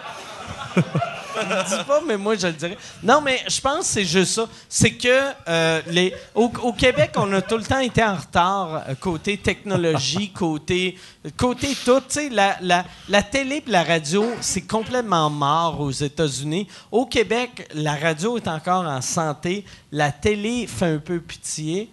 Il 1.71 1.77
dit 1.77 1.83
pas, 1.85 2.01
mais 2.05 2.17
moi, 2.17 2.35
je 2.35 2.47
le 2.47 2.53
dirais. 2.53 2.77
Non, 3.03 3.21
mais 3.21 3.41
je 3.47 3.59
pense 3.61 3.79
que 3.79 3.85
c'est 3.85 4.05
juste 4.05 4.33
ça. 4.33 4.47
C'est 4.69 4.91
que 4.91 5.31
euh, 5.47 5.81
les, 5.87 6.13
au, 6.35 6.51
au 6.61 6.73
Québec, 6.73 7.11
on 7.17 7.31
a 7.33 7.41
tout 7.41 7.57
le 7.57 7.63
temps 7.63 7.79
été 7.79 8.03
en 8.03 8.15
retard 8.15 8.83
euh, 8.87 8.95
côté 8.95 9.37
technologie, 9.37 10.31
côté, 10.35 10.97
côté 11.37 11.75
tout. 11.85 11.99
Tu 12.01 12.05
sais, 12.09 12.29
la, 12.29 12.57
la, 12.61 12.85
la 13.09 13.23
télé 13.23 13.63
et 13.65 13.71
la 13.71 13.83
radio, 13.83 14.25
c'est 14.41 14.61
complètement 14.67 15.29
mort 15.29 15.79
aux 15.81 15.91
États-Unis. 15.91 16.67
Au 16.91 17.05
Québec, 17.05 17.67
la 17.73 17.95
radio 17.95 18.37
est 18.37 18.47
encore 18.47 18.85
en 18.85 19.01
santé. 19.01 19.65
La 19.91 20.11
télé 20.11 20.67
fait 20.67 20.85
un 20.85 20.99
peu 20.99 21.19
pitié. 21.19 21.89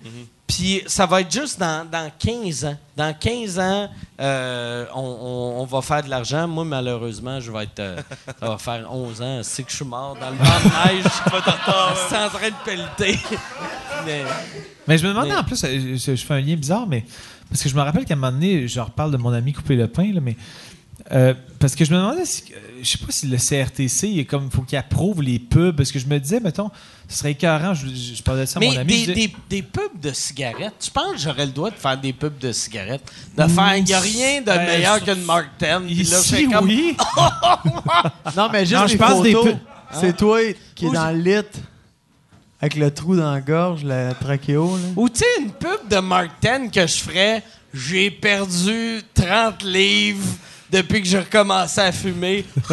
Puis 0.48 0.82
ça 0.86 1.04
va 1.06 1.20
être 1.20 1.30
juste 1.30 1.60
dans, 1.60 1.88
dans 1.88 2.10
15 2.18 2.64
ans. 2.64 2.76
Dans 2.96 3.14
15 3.14 3.58
ans, 3.60 3.88
euh, 4.20 4.86
on, 4.94 5.00
on- 5.00 5.60
on 5.60 5.64
va 5.66 5.82
faire 5.82 6.02
de 6.02 6.08
l'argent. 6.08 6.48
Moi, 6.48 6.64
malheureusement, 6.64 7.38
je 7.38 7.52
vais 7.52 7.64
être. 7.64 7.78
euh, 7.78 8.00
ça 8.40 8.48
va 8.48 8.58
faire 8.58 8.88
11 8.90 9.22
ans. 9.22 9.40
C'est 9.42 9.62
que 9.62 9.70
je 9.70 9.76
suis 9.76 9.84
mort 9.84 10.16
dans 10.18 10.30
le 10.30 10.36
banc 10.36 10.44
de 10.44 10.94
neige. 10.94 11.04
C'est 12.08 12.16
en 12.16 12.28
train 12.30 12.48
de 12.48 12.64
pelleter. 12.64 13.18
Mais- 14.06 14.24
Mais 14.88 14.96
je 14.98 15.04
me 15.06 15.10
demandais 15.12 15.28
Mais- 15.30 15.36
en 15.36 15.44
plus, 15.44 15.62
euh, 15.64 15.96
je, 15.96 16.16
je 16.16 16.24
fais 16.26 16.34
un 16.34 16.40
lien 16.40 16.56
bizarre, 16.56 16.86
mais 16.86 17.04
parce 17.50 17.62
que 17.62 17.68
je 17.68 17.74
me 17.74 17.82
rappelle 17.82 18.04
qu'à 18.06 18.14
un 18.14 18.16
moment 18.16 18.32
donné, 18.32 18.66
je 18.66 18.80
reparle 18.80 19.10
de 19.12 19.16
mon 19.18 19.32
ami 19.32 19.52
couper 19.52 19.76
le 19.76 19.86
pain, 19.86 20.12
là, 20.14 20.20
mais 20.22 20.36
euh, 21.12 21.34
parce 21.58 21.74
que 21.74 21.84
je 21.84 21.90
me 21.92 21.96
demandais, 21.96 22.24
si, 22.26 22.44
euh, 22.52 22.56
je 22.82 22.86
sais 22.88 22.98
pas 22.98 23.06
si 23.10 23.26
le 23.26 23.36
CRTC, 23.38 24.08
il 24.08 24.18
est 24.20 24.24
comme, 24.24 24.50
faut 24.50 24.62
qu'il 24.62 24.76
approuve 24.78 25.22
les 25.22 25.38
pubs, 25.38 25.74
parce 25.76 25.90
que 25.90 25.98
je 25.98 26.06
me 26.06 26.18
disais, 26.20 26.38
mettons, 26.40 26.70
ce 27.08 27.18
serait 27.18 27.30
écœurant, 27.32 27.72
je, 27.74 27.86
je, 27.88 28.14
je 28.16 28.22
parlais 28.22 28.42
de 28.42 28.46
ça 28.46 28.58
à 28.58 28.60
Mais 28.60 28.68
mon 28.68 28.76
ami. 28.78 28.86
des, 28.86 28.98
disais- 28.98 29.14
des, 29.14 29.34
des 29.48 29.62
pubs 29.62 30.00
de 30.00 30.12
cigarettes, 30.12 30.74
tu 30.80 30.90
penses 30.90 31.12
que 31.14 31.18
j'aurais 31.20 31.46
le 31.46 31.52
droit 31.52 31.70
de 31.70 31.76
faire 31.76 31.98
des 31.98 32.12
pubs 32.12 32.38
de 32.38 32.52
cigarettes? 32.52 33.02
De 33.36 33.46
faire, 33.46 33.76
il 33.76 33.84
n'y 33.84 33.94
a 33.94 34.00
rien 34.00 34.40
de 34.40 34.46
Ben, 34.46 34.66
meilleur 34.66 35.02
qu'une 35.02 35.22
Mark 35.24 35.46
10. 35.58 35.66
Puis 35.86 36.04
là, 36.04 36.16
je 36.22 36.34
Ici, 36.36 36.48
comme, 36.48 36.64
oui. 36.66 36.96
Non, 38.36 38.48
mais 38.52 38.60
juste 38.66 38.74
Non, 38.74 38.84
les 38.84 38.92
je 38.92 38.96
pense 38.98 39.22
des 39.22 39.32
pu- 39.32 39.56
C'est 39.92 40.16
toi 40.16 40.38
qui 40.74 40.84
est 40.84 40.88
Ou 40.88 40.92
dans 40.92 41.10
le 41.10 41.18
lit 41.18 41.46
avec 42.60 42.74
le 42.74 42.90
trou 42.90 43.14
dans 43.16 43.32
la 43.32 43.40
gorge, 43.40 43.84
la 43.84 44.14
trachéo. 44.14 44.76
Là. 44.76 44.82
Ou 44.96 45.08
tu 45.08 45.20
sais, 45.20 45.24
une 45.40 45.52
pub 45.52 45.88
de 45.88 45.98
Mark 45.98 46.30
10 46.42 46.70
que 46.72 46.86
je 46.88 46.96
ferais, 46.96 47.42
j'ai 47.72 48.10
perdu 48.10 49.00
30 49.14 49.62
livres 49.62 50.26
depuis 50.70 51.00
que 51.02 51.08
j'ai 51.08 51.18
recommencé 51.20 51.80
à 51.80 51.92
fumer. 51.92 52.44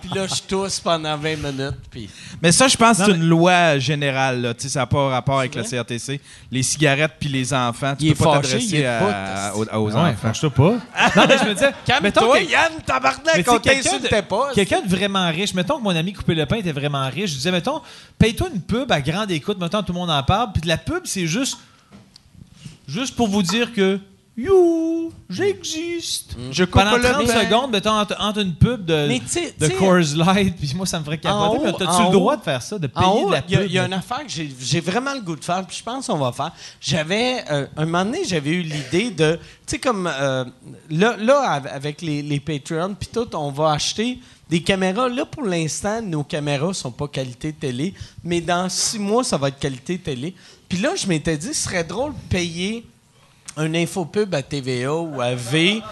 puis 0.00 0.10
là, 0.14 0.26
je 0.26 0.42
tousse 0.48 0.80
pendant 0.80 1.16
20 1.16 1.36
minutes. 1.36 1.76
Puis... 1.90 2.08
Mais 2.40 2.50
ça, 2.52 2.68
je 2.68 2.76
pense 2.76 2.98
que 2.98 3.04
c'est 3.04 3.10
une 3.12 3.26
loi 3.28 3.78
générale. 3.78 4.40
Là. 4.42 4.54
Tu 4.54 4.62
sais, 4.62 4.68
Ça 4.70 4.80
n'a 4.80 4.86
pas 4.86 5.08
rapport 5.08 5.38
avec 5.38 5.54
le 5.54 5.62
CRTC. 5.62 6.20
Les 6.50 6.62
cigarettes 6.62 7.14
puis 7.20 7.28
les 7.28 7.52
enfants, 7.54 7.94
tu 7.96 8.06
Il 8.06 8.14
peux 8.14 8.22
est 8.22 8.26
pas 8.26 8.32
t'adresser 8.40 8.84
à- 8.86 9.52
aux, 9.54 9.62
aux 9.64 9.68
Ah 9.70 9.80
ouais, 9.80 9.92
enfants. 9.94 10.16
fâche-toi 10.20 10.50
pas. 10.50 10.62
non, 11.16 11.26
mais 11.28 11.38
je 11.38 11.44
me 11.44 11.54
disais, 11.54 11.72
mettons 12.02 12.20
Calme-toi, 12.20 12.38
que- 12.40 12.50
Yann, 12.50 12.72
tabarnak, 12.84 13.44
on 13.48 13.58
quelqu'un 13.58 13.82
t'insultait 13.82 14.22
de- 14.22 14.26
pas. 14.26 14.50
Quelqu'un 14.54 14.80
de 14.82 14.88
vraiment 14.88 15.28
riche. 15.30 15.54
Mettons 15.54 15.78
que 15.78 15.82
mon 15.82 15.94
ami 15.94 16.12
Coupé 16.12 16.34
le 16.34 16.46
pain 16.46 16.56
était 16.56 16.72
vraiment 16.72 17.08
riche. 17.08 17.30
Je 17.30 17.36
disais, 17.36 17.52
mettons, 17.52 17.80
paye-toi 18.18 18.48
une 18.54 18.60
pub 18.60 18.90
à 18.90 19.00
grande 19.00 19.30
écoute. 19.30 19.58
Mettons, 19.60 19.82
tout 19.82 19.92
le 19.92 19.98
monde 19.98 20.10
en 20.10 20.22
parle. 20.22 20.52
Puis 20.52 20.62
la 20.66 20.76
pub, 20.78 21.02
c'est 21.04 21.26
juste. 21.26 21.58
Juste 22.88 23.14
pour 23.16 23.28
vous 23.28 23.42
dire 23.42 23.72
que. 23.72 24.00
You, 24.34 25.12
j'existe. 25.28 26.36
Je 26.50 26.64
coupe 26.64 26.82
Pendant 26.82 26.96
le 26.96 27.02
30 27.02 27.26
pain. 27.26 27.40
secondes, 27.44 27.70
mettons, 27.70 27.90
entre, 27.90 28.16
entre 28.18 28.40
une 28.40 28.54
pub 28.54 28.82
de, 28.86 29.06
Mais 29.06 29.18
tu 29.20 29.28
sais- 29.28 29.54
de 29.58 29.68
Coors 29.68 30.16
Light, 30.16 30.56
puis 30.56 30.72
moi, 30.74 30.86
ça 30.86 30.98
me 31.00 31.04
ferait 31.04 31.18
capoter. 31.18 31.58
Mais 31.64 31.72
t'as-tu 31.74 32.02
le 32.04 32.12
droit 32.12 32.32
haut- 32.34 32.38
de 32.38 32.42
faire 32.42 32.62
ça, 32.62 32.78
de 32.78 32.86
payer 32.86 33.04
En 33.06 33.12
haut, 33.14 33.26
de 33.28 33.32
la 33.32 33.42
il 33.46 33.52
y, 33.52 33.56
a- 33.56 33.58
pub? 33.58 33.66
il 33.68 33.72
y 33.74 33.78
a 33.78 33.84
une 33.84 33.92
affaire 33.92 34.20
que 34.26 34.32
j'ai 34.60 34.80
vraiment 34.80 35.12
le 35.12 35.20
goût 35.20 35.36
de 35.36 35.44
faire, 35.44 35.66
puis 35.66 35.76
je 35.76 35.82
pense 35.82 36.06
qu'on 36.06 36.16
va 36.16 36.32
faire. 36.32 36.52
J'avais, 36.80 37.44
euh, 37.50 37.66
un 37.76 37.84
moment 37.84 38.06
donné, 38.06 38.24
j'avais 38.24 38.52
eu 38.52 38.62
l'idée 38.62 39.10
de, 39.10 39.34
tu 39.66 39.72
sais, 39.72 39.78
comme 39.78 40.06
euh, 40.10 40.44
là, 40.88 41.16
là, 41.18 41.50
av- 41.56 41.66
avec 41.70 42.00
les, 42.00 42.22
les 42.22 42.40
Patreons, 42.40 42.94
puis 42.98 43.10
tout, 43.12 43.28
on 43.36 43.50
va 43.50 43.72
acheter 43.72 44.18
des 44.48 44.62
caméras. 44.62 45.10
Là, 45.10 45.26
pour 45.26 45.42
l'instant, 45.44 46.00
nos 46.00 46.24
caméras 46.24 46.72
sont 46.72 46.90
pas 46.90 47.06
qualité 47.06 47.52
télé, 47.52 47.92
mais 48.24 48.40
dans 48.40 48.66
six 48.70 48.98
mois, 48.98 49.24
ça 49.24 49.36
va 49.36 49.48
être 49.48 49.58
qualité 49.58 49.98
télé. 49.98 50.34
Puis 50.70 50.78
là, 50.78 50.94
je 50.96 51.06
m'étais 51.06 51.36
dit, 51.36 51.48
ce 51.48 51.64
serait 51.64 51.84
drôle 51.84 52.12
de 52.12 52.18
payer 52.30 52.86
un 53.56 53.74
infopub 53.74 54.34
à 54.34 54.42
TVA 54.42 54.92
ou 54.92 55.20
à 55.20 55.34
V, 55.34 55.82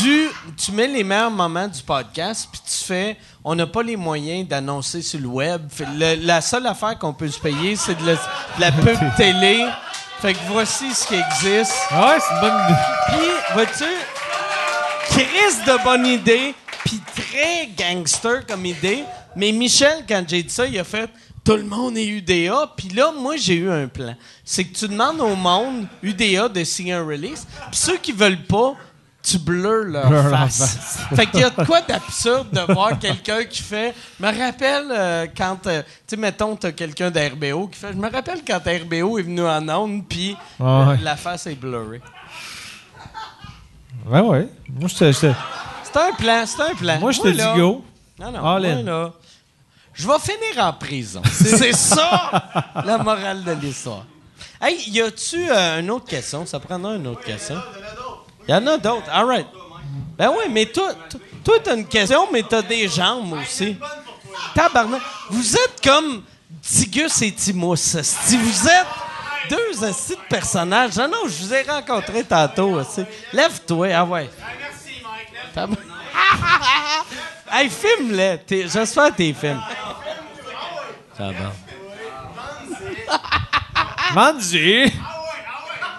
du, 0.00 0.28
tu 0.56 0.72
mets 0.72 0.86
les 0.88 1.04
meilleurs 1.04 1.30
moments 1.30 1.68
du 1.68 1.82
podcast, 1.82 2.48
puis 2.50 2.60
tu 2.66 2.84
fais, 2.84 3.16
on 3.42 3.54
n'a 3.54 3.66
pas 3.66 3.82
les 3.82 3.96
moyens 3.96 4.46
d'annoncer 4.48 5.02
sur 5.02 5.20
le 5.20 5.26
web. 5.28 5.62
Le- 5.96 6.24
la 6.26 6.40
seule 6.40 6.66
affaire 6.66 6.98
qu'on 6.98 7.12
peut 7.14 7.28
se 7.28 7.38
payer, 7.38 7.76
c'est 7.76 7.94
de, 7.94 8.06
la- 8.06 8.14
de 8.14 8.60
la 8.60 8.72
pub 8.72 8.98
télé. 9.16 9.64
Fait 10.20 10.32
que 10.34 10.38
voici 10.48 10.92
ce 10.94 11.06
qui 11.06 11.14
existe. 11.14 11.74
Ah 11.90 12.08
ouais, 12.14 12.18
c'est 12.20 12.34
une 12.34 12.40
bonne 12.40 12.60
idée. 12.64 12.80
Puis, 13.08 13.54
vois-tu, 13.54 13.84
Chris 15.10 15.64
de 15.66 15.84
bonne 15.84 16.06
idée, 16.06 16.54
puis 16.84 17.00
très 17.14 17.66
gangster 17.76 18.46
comme 18.46 18.64
idée. 18.66 19.04
Mais 19.36 19.52
Michel, 19.52 20.04
quand 20.08 20.22
j'ai 20.26 20.42
dit 20.42 20.52
ça, 20.52 20.66
il 20.66 20.78
a 20.78 20.84
fait 20.84 21.10
tout 21.44 21.56
le 21.56 21.64
monde 21.64 21.96
est 21.98 22.06
UDA. 22.06 22.70
Puis 22.76 22.88
là, 22.88 23.12
moi, 23.12 23.36
j'ai 23.36 23.56
eu 23.56 23.70
un 23.70 23.86
plan. 23.86 24.14
C'est 24.44 24.64
que 24.64 24.74
tu 24.76 24.88
demandes 24.88 25.20
au 25.20 25.36
monde 25.36 25.86
UDA 26.02 26.48
de 26.48 26.64
signer 26.64 26.94
un 26.94 27.04
release. 27.06 27.46
Puis 27.70 27.80
ceux 27.80 27.98
qui 27.98 28.12
veulent 28.12 28.42
pas, 28.44 28.74
tu 29.22 29.38
blurs 29.38 29.84
leur 29.84 30.06
Blur 30.08 30.22
leur 30.24 30.30
face. 30.30 30.98
fait 31.16 31.26
qu'il 31.26 31.40
y 31.40 31.44
a 31.44 31.50
de 31.50 31.64
quoi 31.64 31.80
d'absurde 31.80 32.48
de 32.52 32.72
voir 32.72 32.98
quelqu'un 32.98 33.44
qui 33.44 33.62
fait. 33.62 33.94
Je 34.20 34.26
me 34.26 34.38
rappelle 34.38 34.86
euh, 34.90 35.26
quand. 35.36 35.66
euh, 35.66 35.82
tu 35.82 35.88
sais, 36.08 36.16
mettons, 36.16 36.56
t'as 36.56 36.72
quelqu'un 36.72 37.10
d'RBO 37.10 37.68
qui 37.68 37.78
fait. 37.78 37.92
Je 37.92 37.98
me 37.98 38.10
rappelle 38.10 38.40
quand 38.46 38.58
RBO 38.58 39.18
est 39.18 39.22
venu 39.22 39.42
en 39.46 39.66
onde, 39.70 40.06
puis 40.06 40.36
Ouais, 40.60 40.66
euh, 40.66 40.86
ouais. 40.88 40.98
la 41.02 41.16
face 41.16 41.46
est 41.46 41.54
blurrée. 41.54 42.02
Ouais, 44.06 44.20
ouais. 44.20 44.48
Moi, 44.68 44.88
j'étais- 44.88 45.12
C'est 45.12 45.96
un 45.96 46.12
plan, 46.18 46.44
c'est 46.46 46.60
un 46.62 46.74
plan. 46.74 46.98
moi, 47.00 47.12
je 47.12 47.20
te 47.20 47.28
dis 47.28 47.58
go. 47.58 47.84
Non, 48.18 48.30
non, 48.30 48.44
All 48.46 48.62
moi, 48.62 48.70
in. 48.70 48.82
là, 48.82 49.12
je 49.94 50.06
vais 50.06 50.18
finir 50.18 50.64
en 50.64 50.72
prison. 50.72 51.22
C'est 51.32 51.72
ça 51.72 52.50
la 52.84 52.98
morale 52.98 53.42
de 53.44 53.52
l'histoire. 53.52 54.04
Hey, 54.60 54.78
y 54.90 55.00
a-tu 55.00 55.48
euh, 55.50 55.80
une 55.80 55.90
autre 55.90 56.06
question? 56.06 56.44
Ça 56.46 56.58
prendra 56.58 56.94
une 56.94 57.06
autre 57.06 57.22
question. 57.22 57.60
Il 58.46 58.52
y 58.52 58.54
en 58.54 58.66
a 58.66 58.76
d'autres. 58.78 59.08
All 59.12 59.26
right. 59.26 59.46
Ben 60.16 60.30
oui, 60.30 60.44
mais 60.50 60.66
toi, 60.66 60.92
toi, 61.44 61.56
t'as 61.62 61.76
une 61.76 61.86
question, 61.86 62.28
mais 62.32 62.42
t'as 62.42 62.62
des 62.62 62.88
jambes 62.88 63.32
aussi. 63.34 63.76
Tabarnak. 64.54 65.00
Vous 65.30 65.54
êtes 65.56 65.80
comme 65.82 66.22
Tigus 66.62 67.22
et 67.22 67.32
Timos. 67.32 67.74
esti. 67.96 68.36
Vous 68.38 68.68
êtes 68.68 68.86
deux 69.50 69.84
assis 69.84 70.12
de 70.14 70.20
personnages. 70.28 70.96
Non, 70.96 71.08
non, 71.08 71.18
je 71.28 71.44
vous 71.44 71.52
ai 71.54 71.62
rencontrés 71.62 72.24
tantôt. 72.24 72.80
esti. 72.80 73.04
Lève-toi. 73.32 73.88
Ah 73.94 74.04
ouais. 74.04 74.30
Tab- 75.54 75.74
hey, 77.52 77.68
filme-le. 77.68 78.38
T'es- 78.46 78.68
J'espère 78.68 79.10
que 79.10 79.16
t'es 79.16 79.32
films. 79.34 79.60
Ça 81.16 81.30
va. 81.30 81.52
Mandy! 84.14 84.92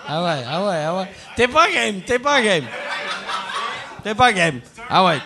Ah 0.07 0.23
ouais, 0.23 0.43
ah 0.47 0.63
ouais, 0.63 0.83
ah 0.85 0.93
ouais. 0.95 1.11
T'es 1.35 1.47
pas 1.47 1.69
game, 1.71 2.01
t'es 2.01 2.19
pas 2.19 2.41
game. 2.41 2.65
T'es 4.03 4.13
pas 4.13 4.31
game. 4.33 4.61
Ah 4.89 5.03
ouais. 5.05 5.19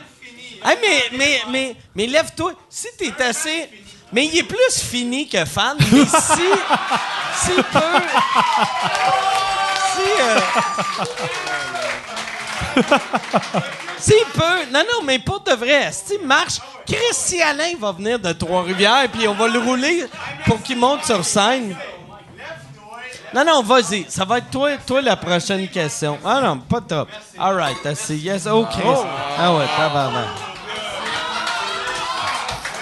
Hey, 0.64 0.78
mais, 0.82 1.18
mais, 1.18 1.42
mais, 1.50 1.76
mais 1.96 2.08
lève-toi. 2.08 2.54
Si 2.70 2.88
t'es 2.98 3.14
assez. 3.24 3.70
Mais 4.12 4.26
il 4.26 4.38
est 4.38 4.44
plus 4.44 4.80
fini 4.82 5.28
que 5.28 5.44
fan. 5.46 5.78
Mais 5.92 6.06
si. 6.06 6.50
si 7.36 7.56
peu. 7.72 8.00
Si. 9.94 10.10
euh, 10.22 10.40
S'il 14.00 14.26
peut. 14.34 14.72
Non, 14.72 14.80
non, 14.80 15.04
mais 15.04 15.20
pour 15.20 15.42
de 15.42 15.52
vrai, 15.52 15.92
s'il 15.92 16.26
marche, 16.26 16.60
Christy 16.88 17.42
Alain 17.42 17.74
va 17.80 17.92
venir 17.92 18.18
de 18.18 18.32
Trois-Rivières, 18.32 19.10
puis 19.12 19.28
on 19.28 19.34
va 19.34 19.48
le 19.48 19.60
rouler 19.60 20.06
pour 20.46 20.62
qu'il 20.62 20.78
monte 20.78 21.04
sur 21.04 21.24
scène. 21.26 21.76
Non, 23.34 23.44
non, 23.46 23.62
vas-y. 23.62 24.06
Ça 24.10 24.26
va 24.26 24.40
être 24.40 24.50
toi, 24.50 24.72
toi 24.88 25.02
la 25.02 25.16
prochaine 25.16 25.68
question. 25.68 26.18
Ah 26.26 26.42
non, 26.42 26.58
pas 26.58 26.82
trop. 26.82 27.06
All 27.38 27.56
right, 27.56 27.86
assez. 27.86 28.16
Yes. 28.16 28.48
Oh, 28.50 28.66
Chris. 28.72 28.84
Ah 29.38 29.54
ouais, 29.54 29.66
tabarnak. 29.78 30.28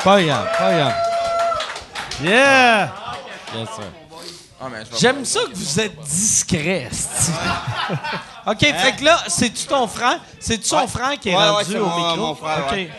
Pas 0.03 0.23
grave, 0.23 0.47
pas. 0.57 1.07
Yeah! 2.23 2.89
Yes, 3.53 3.69
sir. 3.75 3.96
J'aime 4.99 5.23
ça 5.25 5.41
que 5.41 5.53
vous 5.55 5.79
êtes 5.79 5.99
discret, 6.01 6.87
esti. 6.91 7.31
OK, 8.47 8.59
fait 8.59 8.95
que 8.97 9.03
là, 9.03 9.23
c'est-tu 9.27 9.65
ton 9.67 9.87
frère? 9.87 10.19
C'est-tu 10.39 10.65
son 10.67 10.87
frère 10.87 11.19
qui 11.19 11.29
est 11.29 11.35
Ouais, 11.35 11.37
ouais, 11.41 11.49
rendu 11.49 11.71
c'est 11.71 11.77
au 11.79 11.85
mon- 11.85 11.97
micro? 11.97 12.27
mon 12.27 12.35
frère, 12.35 12.65
OK. 12.67 12.71
ouais. 12.73 12.89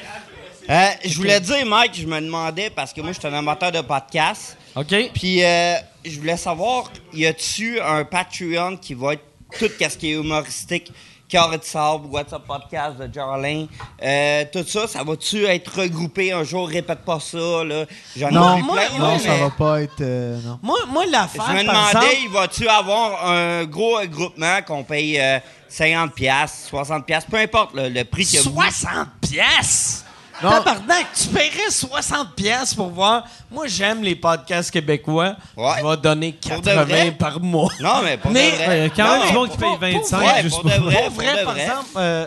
Euh, 0.71 0.89
je 1.05 1.17
voulais 1.17 1.41
dire, 1.41 1.65
Mike, 1.67 1.95
je 1.99 2.07
me 2.07 2.21
demandais, 2.21 2.69
parce 2.71 2.93
que 2.93 3.01
moi, 3.01 3.13
je 3.13 3.19
suis 3.19 3.27
un 3.27 3.33
amateur 3.35 3.73
de 3.73 3.81
podcast, 3.81 4.57
OK. 4.77 4.95
puis 5.15 5.43
euh, 5.43 5.77
je 6.05 6.19
voulais 6.19 6.37
savoir, 6.37 6.91
y 7.13 7.25
a-tu 7.27 7.81
un 7.81 8.05
Patreon 8.05 8.77
qui 8.77 8.93
va 8.95 9.15
être 9.15 9.25
tout 9.59 9.67
ce 9.79 9.97
qui 9.97 10.11
est 10.11 10.15
humoristique, 10.15 10.93
Carré 11.29 11.59
de 11.59 11.65
sable, 11.65 12.07
WhatsApp 12.07 12.47
Podcast 12.47 12.97
de 12.97 13.13
Jarlin, 13.13 13.67
euh, 14.03 14.45
tout 14.51 14.65
ça, 14.67 14.87
ça 14.89 15.05
va-tu 15.05 15.45
être 15.45 15.81
regroupé 15.83 16.33
un 16.33 16.43
jour? 16.43 16.67
Répète 16.69 17.01
pas 17.05 17.21
ça, 17.21 17.65
là. 17.65 17.85
J'en 18.17 18.29
ai 18.29 18.33
Non, 18.33 18.57
vu 18.57 18.63
moi, 18.63 18.77
plein, 18.77 18.99
moi, 18.99 19.09
là, 19.09 19.13
Non, 19.15 19.19
ça 19.19 19.29
mais 19.31 19.41
va 19.41 19.51
pas 19.51 19.83
être. 19.83 20.01
euh, 20.01 20.41
non. 20.43 20.59
Moi, 20.63 20.79
moi 20.91 21.05
l'affaire, 21.07 21.45
Je 21.49 21.53
me 21.53 21.67
par 21.67 21.91
demandais, 21.91 22.07
exemple... 22.13 22.23
il 22.25 22.29
va-tu 22.31 22.69
avoir 22.69 23.27
un 23.31 23.65
gros 23.67 23.99
groupement 24.07 24.63
qu'on 24.67 24.85
paye 24.85 25.21
euh, 25.21 25.39
50$, 25.71 26.71
60$, 26.73 27.23
peu 27.31 27.37
importe 27.37 27.75
le, 27.75 27.89
le 27.91 28.05
prix 28.05 28.25
que 28.25 28.39
vous... 28.49 28.53
60 28.63 29.09
pièces. 29.21 30.05
Non. 30.43 30.51
Tabarnak, 30.51 31.07
tu 31.21 31.29
paierais 31.29 31.71
60 31.71 32.35
pièces 32.37 32.75
pour 32.75 32.91
voir. 32.91 33.25
Moi, 33.51 33.67
j'aime 33.67 34.03
les 34.03 34.15
podcasts 34.15 34.71
québécois. 34.71 35.35
Ouais. 35.57 35.73
Je 35.81 35.87
vais 35.87 35.97
donner 35.97 36.33
Pour 36.33 36.61
de 36.61 36.65
80 36.67 36.85
vrai? 36.85 37.11
par 37.13 37.41
mois. 37.41 37.71
Non, 37.81 38.03
mais 38.05 38.17
pour 38.17 38.31
Mais- 38.31 38.53
de 38.53 38.57
vrai. 38.57 38.83
A 38.85 38.89
quand 38.91 39.03
Non, 39.05 39.11
même 39.11 39.21
mais 39.23 39.27
du 39.29 39.33
monde 39.35 39.51
qui 39.51 39.57
pour- 39.59 39.79
paye 39.81 39.93
pour 39.95 40.01
25 40.03 40.17
vrai, 40.19 40.43
juste 40.43 40.55
pour 40.55 40.63
pour 40.63 40.71
de 40.71 40.77
vrai. 40.85 41.03
Pour 41.03 41.11
vrai, 41.11 41.41
de 41.41 41.45
par 41.45 41.53
vrai. 41.55 41.63
exemple, 41.63 41.89
euh, 41.97 42.27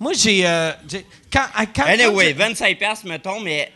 moi, 0.00 0.12
j'ai... 0.14 0.46
euh, 0.46 0.72
quand, 1.32 1.44
à- 1.54 1.66
quand, 1.66 1.82
Anyway, 1.84 2.32
quand 2.34 2.44
25 2.48 2.78
piastres, 2.78 3.06
mettons, 3.06 3.40
mais 3.40 3.70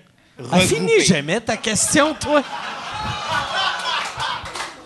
Ah, 0.50 0.58
fini 0.60 0.80
regroupé. 0.86 1.04
jamais 1.04 1.40
ta 1.40 1.56
question, 1.58 2.14
toi. 2.18 2.42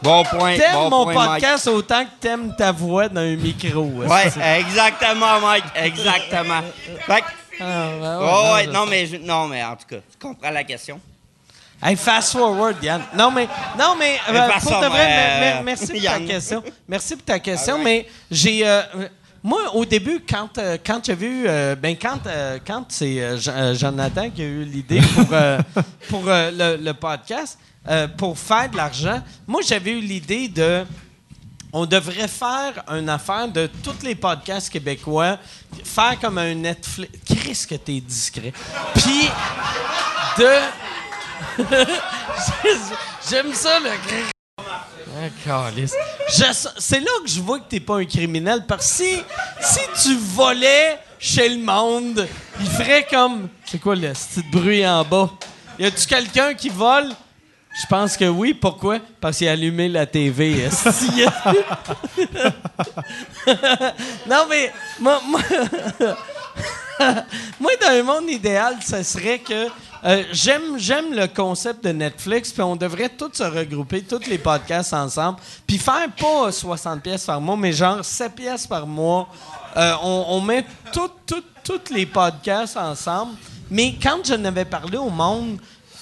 Bon 0.03 0.23
point, 0.25 0.57
T'aimes 0.59 0.75
bon 0.75 0.91
mon 0.91 1.05
point, 1.05 1.15
Mike. 1.15 1.41
podcast 1.43 1.67
autant 1.69 2.05
que 2.05 2.11
t'aimes 2.21 2.55
ta 2.59 2.73
voix 2.73 3.09
dans 3.09 3.23
un 3.23 3.37
micro. 3.37 3.81
Ouais, 3.85 4.27
exactement, 4.59 5.41
Mike, 5.41 5.65
exactement. 5.77 6.61
Fait 7.07 7.21
que- 7.23 7.27
Ah, 7.61 7.89
ben 8.01 8.19
ouais, 8.19 8.67
Oh, 8.69 8.73
non, 8.73 8.85
ouais, 8.85 8.91
mais, 8.91 9.07
je- 9.07 9.17
non, 9.17 9.47
mais 9.49 9.63
en 9.65 9.77
tout 9.77 9.87
cas, 9.89 9.97
tu 9.97 10.19
comprends 10.21 10.51
la 10.51 10.65
question. 10.65 11.01
Hey, 11.83 11.97
fast 11.97 12.33
forward, 12.33 12.77
Yann. 12.83 13.03
Non, 13.17 13.31
mais, 13.31 13.47
non, 13.79 13.95
mais 13.99 14.19
Mais 14.31 14.39
euh, 14.39 14.49
pour 14.63 14.81
de 14.81 14.87
vrai, 14.87 15.03
euh, 15.05 15.41
mer- 15.41 15.41
mer- 15.41 15.63
merci 15.65 15.87
pour 15.93 16.03
ta 16.03 16.21
question. 16.21 16.63
Merci 16.89 17.17
pour 17.17 17.25
ta 17.25 17.39
question, 17.39 17.79
mais 17.79 18.07
j'ai. 18.31 18.67
euh, 18.67 18.83
moi, 19.43 19.75
au 19.75 19.85
début, 19.85 20.21
quand, 20.27 20.57
euh, 20.57 20.79
quand 20.85 21.05
j'ai 21.05 21.15
vu. 21.15 21.45
euh, 21.47 21.75
ben, 21.77 21.95
quand, 22.01 22.27
euh, 22.27 22.59
quand 22.67 22.87
c'est 22.89 23.21
euh, 23.21 23.37
euh, 23.49 23.75
Jonathan 23.75 24.31
qui 24.31 24.41
a 24.41 24.47
eu 24.47 24.65
l'idée 24.65 25.01
pour, 25.15 25.27
euh, 25.33 25.59
pour 26.09 26.23
euh, 26.29 26.51
le, 26.79 26.83
le 26.83 26.95
podcast, 26.95 27.59
euh, 27.89 28.09
pour 28.09 28.39
faire 28.39 28.71
de 28.71 28.77
l'argent, 28.79 29.21
moi, 29.47 29.61
j'avais 29.67 29.91
eu 29.91 30.01
l'idée 30.01 30.49
de. 30.49 30.85
On 31.77 31.87
devrait 31.87 32.29
faire 32.29 32.85
une 32.87 33.09
affaire 33.09 33.49
de 33.49 33.69
tous 33.83 34.05
les 34.05 34.15
podcasts 34.15 34.71
québécois, 34.71 35.39
faire 35.83 36.17
comme 36.21 36.39
un 36.39 36.55
Netflix. 36.55 37.19
Qu'est-ce 37.27 37.67
que 37.67 37.75
t'es 37.75 37.99
discret? 38.01 38.53
Puis 38.95 39.29
de. 40.39 40.51
J'aime 43.29 43.53
ça, 43.53 43.81
le 43.81 43.91
Ah, 45.51 45.71
C'est 46.79 47.01
là 47.01 47.11
que 47.25 47.29
je 47.29 47.41
vois 47.41 47.59
que 47.59 47.69
t'es 47.69 47.81
pas 47.81 47.97
un 47.97 48.05
criminel. 48.05 48.65
Parce 48.69 48.87
que 48.87 48.95
si, 48.95 49.23
si 49.61 49.81
tu 50.01 50.17
volais 50.17 51.01
chez 51.19 51.49
le 51.49 51.59
monde, 51.61 52.29
il 52.61 52.67
ferait 52.69 53.05
comme. 53.11 53.49
C'est 53.67 53.81
quoi 53.81 53.97
le 53.97 54.13
petit 54.13 54.45
bruit 54.53 54.87
en 54.87 55.05
bas? 55.05 55.29
Y 55.81 55.87
a-tu 55.87 56.07
quelqu'un 56.07 56.55
qui 56.55 56.69
vole? 56.69 57.11
Je 57.75 57.87
pense 57.87 58.17
que 58.17 58.27
oui. 58.27 58.55
Pourquoi? 58.55 58.99
Parce 59.21 59.39
qu'il 59.39 59.49
a 59.49 59.53
allumé 59.53 59.89
la 59.89 60.07
TV. 60.07 60.69
non, 64.29 64.47
mais. 64.49 64.73
Moi, 65.01 65.21
moi, 65.27 65.41
dans 67.81 67.89
un 67.89 68.03
monde 68.05 68.31
idéal, 68.31 68.77
ce 68.85 69.03
serait 69.03 69.41
que. 69.41 69.67
euh, 70.05 70.23
j'aime, 70.31 71.13
le 71.13 71.27
concept 71.27 71.85
de 71.85 71.91
Netflix, 71.91 72.53
puis 72.53 72.63
on 72.63 72.77
devrait 72.77 73.09
tous 73.09 73.33
se 73.35 73.43
regrouper, 73.43 74.03
tous 74.03 74.27
les 74.29 74.39
podcasts 74.39 74.95
ensemble, 74.95 75.39
puis 75.67 75.79
faire 75.79 76.07
pas 76.17 76.53
60 76.53 77.03
pièces 77.03 77.25
par 77.25 77.41
mois, 77.41 77.57
mais 77.57 77.73
genre 77.73 78.05
7 78.05 78.35
pièces 78.35 78.67
par 78.67 78.87
mois. 78.87 79.29
Euh, 79.77 79.95
on, 80.03 80.27
on 80.29 80.41
met 80.41 80.65
tous 80.93 81.11
les 81.91 82.07
podcasts 82.07 82.77
ensemble. 82.77 83.35
Mais 83.71 83.95
quand 84.01 84.19
je 84.25 84.35
n'avais 84.35 84.65
parlé 84.67 84.99
au 84.99 85.11
monde, 85.11 85.59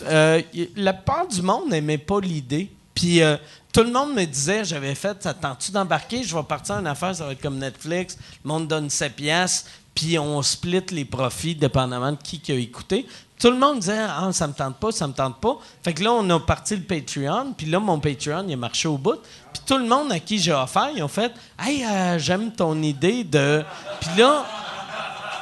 euh, 0.06 0.42
la 0.76 0.92
part 0.92 1.28
du 1.28 1.42
monde 1.42 1.70
n'aimait 1.70 1.98
pas 1.98 2.20
l'idée. 2.20 2.70
Puis 2.94 3.22
euh, 3.22 3.36
tout 3.72 3.82
le 3.82 3.90
monde 3.90 4.14
me 4.14 4.24
disait, 4.24 4.64
j'avais 4.64 4.94
fait, 4.94 5.22
ça 5.22 5.34
tente-tu 5.34 5.72
d'embarquer? 5.72 6.22
Je 6.22 6.36
vais 6.36 6.42
partir 6.42 6.76
une 6.76 6.86
affaire, 6.86 7.14
ça 7.14 7.24
va 7.24 7.32
être 7.32 7.40
comme 7.40 7.58
Netflix. 7.58 8.18
Le 8.44 8.48
monde 8.48 8.68
donne 8.68 8.90
7 8.90 9.14
piastres, 9.14 9.70
puis 9.94 10.18
on 10.18 10.42
split 10.42 10.84
les 10.90 11.04
profits 11.04 11.54
dépendamment 11.54 12.12
de 12.12 12.18
qui 12.22 12.38
qui 12.40 12.52
a 12.52 12.56
écouté. 12.56 13.06
Tout 13.38 13.50
le 13.50 13.58
monde 13.58 13.80
disait, 13.80 13.98
ah, 13.98 14.30
ça 14.32 14.46
me 14.46 14.52
tente 14.52 14.76
pas, 14.76 14.92
ça 14.92 15.08
me 15.08 15.12
tente 15.12 15.40
pas. 15.40 15.58
Fait 15.82 15.92
que 15.94 16.04
là, 16.04 16.12
on 16.12 16.28
a 16.30 16.38
parti 16.38 16.76
le 16.76 16.82
Patreon, 16.82 17.54
puis 17.56 17.66
là, 17.66 17.80
mon 17.80 17.98
Patreon, 17.98 18.44
il 18.46 18.52
a 18.52 18.56
marché 18.56 18.86
au 18.86 18.98
bout. 18.98 19.18
Puis 19.52 19.62
tout 19.66 19.78
le 19.78 19.86
monde 19.86 20.12
à 20.12 20.20
qui 20.20 20.38
j'ai 20.38 20.52
offert, 20.52 20.90
ils 20.94 21.02
ont 21.02 21.08
fait, 21.08 21.32
hey, 21.58 21.84
euh, 21.84 22.18
j'aime 22.18 22.52
ton 22.52 22.80
idée 22.80 23.24
de. 23.24 23.64
Puis 24.00 24.10
là, 24.18 24.44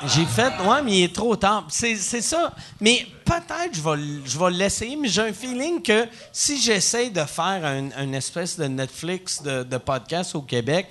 j'ai 0.07 0.25
fait, 0.25 0.53
ouais, 0.67 0.83
mais 0.85 0.93
il 0.99 1.05
est 1.05 1.15
trop 1.15 1.37
tard. 1.37 1.67
C'est 1.69 1.97
c'est 1.97 2.21
ça. 2.23 2.53
Mais 2.81 3.07
peut-être 3.25 3.75
je 3.75 3.81
vais 3.83 4.21
je 4.25 4.39
vais 4.39 4.51
l'essayer, 4.51 4.97
mais 4.97 5.09
j'ai 5.09 5.23
un 5.23 5.33
feeling 5.33 5.83
que 5.83 6.07
si 6.33 6.61
j'essaie 6.61 7.11
de 7.11 7.23
faire 7.25 7.65
un, 7.65 8.03
une 8.03 8.15
espèce 8.15 8.59
de 8.59 8.65
Netflix 8.65 9.43
de, 9.43 9.63
de 9.63 9.77
podcast 9.79 10.35
au 10.35 10.43
Québec, 10.43 10.89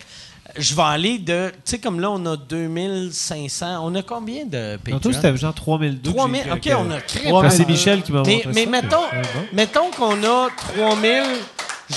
je 0.58 0.74
vais 0.76 0.82
aller 0.84 1.18
de. 1.20 1.50
Tu 1.66 1.72
sais, 1.72 1.80
comme 1.80 2.00
là, 2.00 2.10
on 2.12 2.26
a 2.26 2.36
2500. 2.36 3.80
On 3.86 3.94
a 3.96 4.02
combien 4.02 4.46
de 4.46 4.78
Patreon? 4.78 5.00
Tantôt, 5.00 5.12
c'était 5.14 5.36
genre 5.38 5.54
3002. 5.54 6.12
3000. 6.12 6.42
OK, 6.54 6.70
on 6.78 6.92
a 6.92 7.02
créé. 7.02 7.32
Ah, 7.34 7.50
c'est 7.50 7.68
Michel 7.68 8.02
qui 8.02 8.12
m'a 8.12 8.20
montré 8.20 8.44
mais 8.54 8.64
ça. 8.66 8.70
mettons, 8.70 8.98
Ouais, 9.12 9.22
bon. 9.34 9.46
mettons 9.54 9.92
qu'on 9.92 10.24
a 10.24 10.50
3000. 10.76 11.24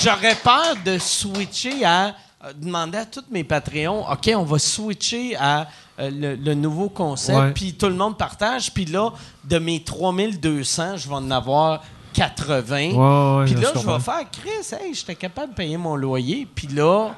J'aurais 0.02 0.34
peur 0.36 0.74
de 0.84 0.98
switcher 0.98 1.84
à 1.84 2.14
euh, 2.44 2.52
demander 2.56 2.98
à 2.98 3.04
tous 3.06 3.24
mes 3.30 3.44
Patreons, 3.44 4.10
OK, 4.10 4.30
on 4.34 4.42
va 4.44 4.58
switcher 4.58 5.36
à 5.36 5.68
euh, 5.98 6.10
le, 6.10 6.34
le 6.36 6.54
nouveau 6.54 6.88
concept, 6.88 7.38
puis 7.54 7.74
tout 7.74 7.86
le 7.88 7.94
monde 7.94 8.16
partage, 8.16 8.72
puis 8.72 8.84
là, 8.86 9.12
de 9.44 9.58
mes 9.58 9.82
3200, 9.82 10.96
je 10.96 11.08
vais 11.08 11.14
en 11.14 11.30
avoir 11.30 11.82
80. 12.14 12.76
Ouais, 12.76 13.38
ouais, 13.38 13.44
puis 13.46 13.54
je 13.54 13.60
là, 13.60 13.68
je 13.74 13.86
vais 13.86 14.00
faire, 14.00 14.30
Chris, 14.30 14.74
hey, 14.84 14.94
j'étais 14.94 15.14
capable 15.14 15.52
de 15.52 15.56
payer 15.56 15.76
mon 15.76 15.96
loyer, 15.96 16.46
puis 16.54 16.66
là, 16.68 17.14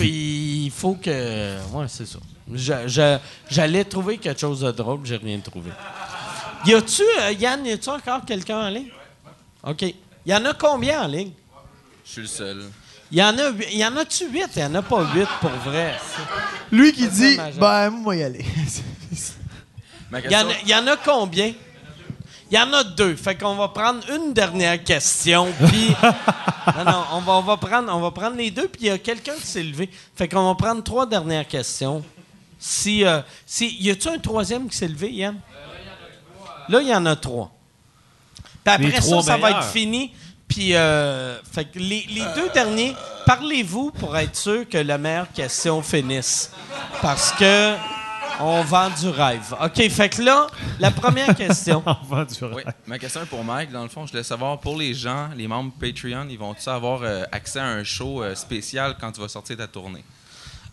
il 0.00 0.70
faut, 0.70 0.94
que. 0.94 1.56
Ouais, 1.72 1.86
c'est 1.88 2.06
ça. 2.06 2.18
Je- 2.52 2.86
je- 2.88 3.18
J'allais 3.50 3.84
trouver 3.84 4.18
quelque 4.18 4.40
chose 4.40 4.60
de 4.60 4.70
drôle, 4.70 5.00
j'ai 5.04 5.16
rien 5.16 5.38
trouvé. 5.40 5.70
Y 6.66 6.74
a-tu, 6.74 7.02
euh, 7.20 7.32
Yann, 7.32 7.64
y 7.64 7.72
a-tu 7.72 7.88
encore 7.88 8.24
quelqu'un 8.24 8.66
en 8.66 8.68
ligne? 8.68 8.88
OK. 9.66 9.82
Y 10.26 10.34
en 10.34 10.44
a 10.44 10.52
combien 10.54 11.04
en 11.04 11.06
ligne? 11.06 11.30
Je 12.04 12.10
suis 12.12 12.20
le 12.22 12.26
seul. 12.26 12.64
Y 13.10 13.22
en 13.22 13.38
a, 13.38 13.48
huit- 13.50 13.72
y 13.74 13.84
en 13.84 13.96
a-tu 13.96 14.28
huit? 14.28 14.54
Y 14.56 14.64
en 14.64 14.74
a 14.74 14.82
pas 14.82 15.02
huit 15.14 15.28
pour 15.40 15.50
vrai. 15.64 15.94
Lui 16.70 16.92
qui 16.92 17.08
dit, 17.08 17.38
ben, 17.58 17.90
moi, 17.90 18.16
y 18.16 18.22
aller. 18.22 18.44
Ma 20.10 20.20
Y 20.20 20.36
en, 20.36 20.48
a- 20.48 20.60
y 20.66 20.74
en 20.74 20.86
a 20.86 20.96
combien? 20.96 21.52
Il 22.50 22.54
y 22.56 22.58
en 22.58 22.72
a 22.72 22.82
deux. 22.84 23.14
Fait 23.16 23.34
qu'on 23.34 23.54
va 23.56 23.68
prendre 23.68 24.00
une 24.10 24.32
dernière 24.32 24.82
question. 24.82 25.52
Puis. 25.68 25.88
non, 26.76 26.84
non, 26.84 27.04
on 27.12 27.20
va, 27.20 27.32
on, 27.34 27.42
va 27.42 27.56
prendre, 27.58 27.94
on 27.94 28.00
va 28.00 28.10
prendre 28.10 28.36
les 28.36 28.50
deux. 28.50 28.68
Puis 28.68 28.82
il 28.82 28.86
y 28.86 28.90
a 28.90 28.98
quelqu'un 28.98 29.34
qui 29.34 29.46
s'est 29.46 29.62
levé. 29.62 29.90
Fait 30.16 30.28
qu'on 30.28 30.46
va 30.46 30.54
prendre 30.54 30.82
trois 30.82 31.06
dernières 31.06 31.46
questions. 31.46 32.02
Si, 32.58 33.04
euh, 33.04 33.20
si, 33.46 33.76
y 33.80 33.90
a-tu 33.90 34.08
un 34.08 34.18
troisième 34.18 34.68
qui 34.68 34.76
s'est 34.76 34.88
levé, 34.88 35.12
Yann? 35.12 35.38
Là, 36.70 36.80
il 36.82 36.88
y 36.88 36.94
en 36.94 37.04
a 37.06 37.16
trois. 37.16 37.52
Puis 38.64 38.74
après 38.74 38.86
Les 38.88 38.92
ça, 38.96 39.00
trois 39.02 39.22
ça 39.22 39.36
va 39.36 39.46
meilleurs. 39.48 39.62
être 39.62 39.70
fini. 39.70 40.12
Puis, 40.48 40.74
euh, 40.74 41.38
fait 41.42 41.66
que 41.66 41.78
les, 41.78 42.06
les 42.08 42.24
deux 42.34 42.48
derniers, 42.54 42.94
parlez-vous 43.26 43.90
pour 43.92 44.16
être 44.16 44.34
sûr 44.34 44.68
que 44.68 44.78
la 44.78 44.98
meilleure 44.98 45.30
question 45.32 45.82
finisse. 45.82 46.50
Parce 47.02 47.32
que 47.32 47.74
on 48.40 48.62
vend 48.62 48.88
du 48.90 49.08
rêve. 49.08 49.54
OK, 49.60 49.88
fait 49.90 50.08
que 50.08 50.22
là, 50.22 50.46
la 50.78 50.90
première 50.90 51.34
question. 51.34 51.82
On 51.86 52.06
vend 52.06 52.24
du 52.24 52.34
oui, 52.42 52.62
rêve. 52.64 52.74
ma 52.86 52.98
question 52.98 53.22
est 53.22 53.26
pour 53.26 53.42
Mike. 53.42 53.72
Dans 53.72 53.82
le 53.82 53.88
fond, 53.88 54.06
je 54.06 54.12
voulais 54.12 54.22
savoir, 54.22 54.60
pour 54.60 54.76
les 54.76 54.94
gens, 54.94 55.28
les 55.36 55.48
membres 55.48 55.72
Patreon, 55.80 56.26
ils 56.30 56.38
vont-ils 56.38 56.68
avoir 56.68 57.00
euh, 57.02 57.24
accès 57.32 57.58
à 57.58 57.66
un 57.66 57.82
show 57.82 58.22
euh, 58.22 58.36
spécial 58.36 58.96
quand 59.00 59.10
tu 59.10 59.20
vas 59.20 59.28
sortir 59.28 59.56
ta 59.56 59.66
tournée? 59.66 60.04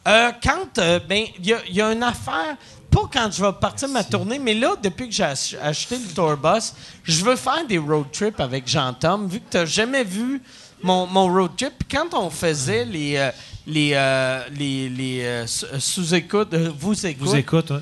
Euh, 0.07 0.31
quand, 0.43 0.77
euh, 0.77 0.99
ben, 0.99 1.25
il 1.39 1.45
y 1.47 1.73
y 1.73 1.81
a 1.81 1.91
une 1.91 2.03
affaire, 2.03 2.55
pas 2.95 3.09
quand 3.11 3.29
je 3.31 3.43
vais 3.43 3.51
partir 3.53 3.89
ma 3.89 4.03
tournée, 4.03 4.39
mais 4.39 4.53
là, 4.53 4.75
depuis 4.81 5.09
que 5.09 5.13
j'ai 5.13 5.23
ach- 5.23 5.55
acheté 5.61 5.97
le 5.97 6.07
tour 6.13 6.37
bus, 6.37 6.73
je 7.03 7.23
veux 7.25 7.35
faire 7.35 7.65
des 7.67 7.77
road 7.77 8.05
trips 8.11 8.39
avec 8.39 8.67
Jean-Tom, 8.67 9.27
vu 9.27 9.39
que 9.39 9.49
tu 9.51 9.57
n'as 9.57 9.65
jamais 9.65 10.03
vu 10.03 10.41
mon, 10.81 11.05
mon 11.05 11.27
road 11.27 11.51
trip. 11.57 11.73
Puis 11.77 11.97
quand 11.97 12.13
on 12.17 12.29
faisait 12.29 12.85
les, 12.85 13.17
euh, 13.17 13.31
les, 13.67 13.91
euh, 13.93 14.43
les, 14.57 14.89
les, 14.89 15.21
euh, 15.23 15.47
sous- 15.47 15.65
euh, 15.65 15.79
sous-écoutes, 15.79 16.53
vous 16.55 17.05
écoute, 17.05 17.27
Vous 17.27 17.35
écoute, 17.35 17.71
ouais. 17.71 17.81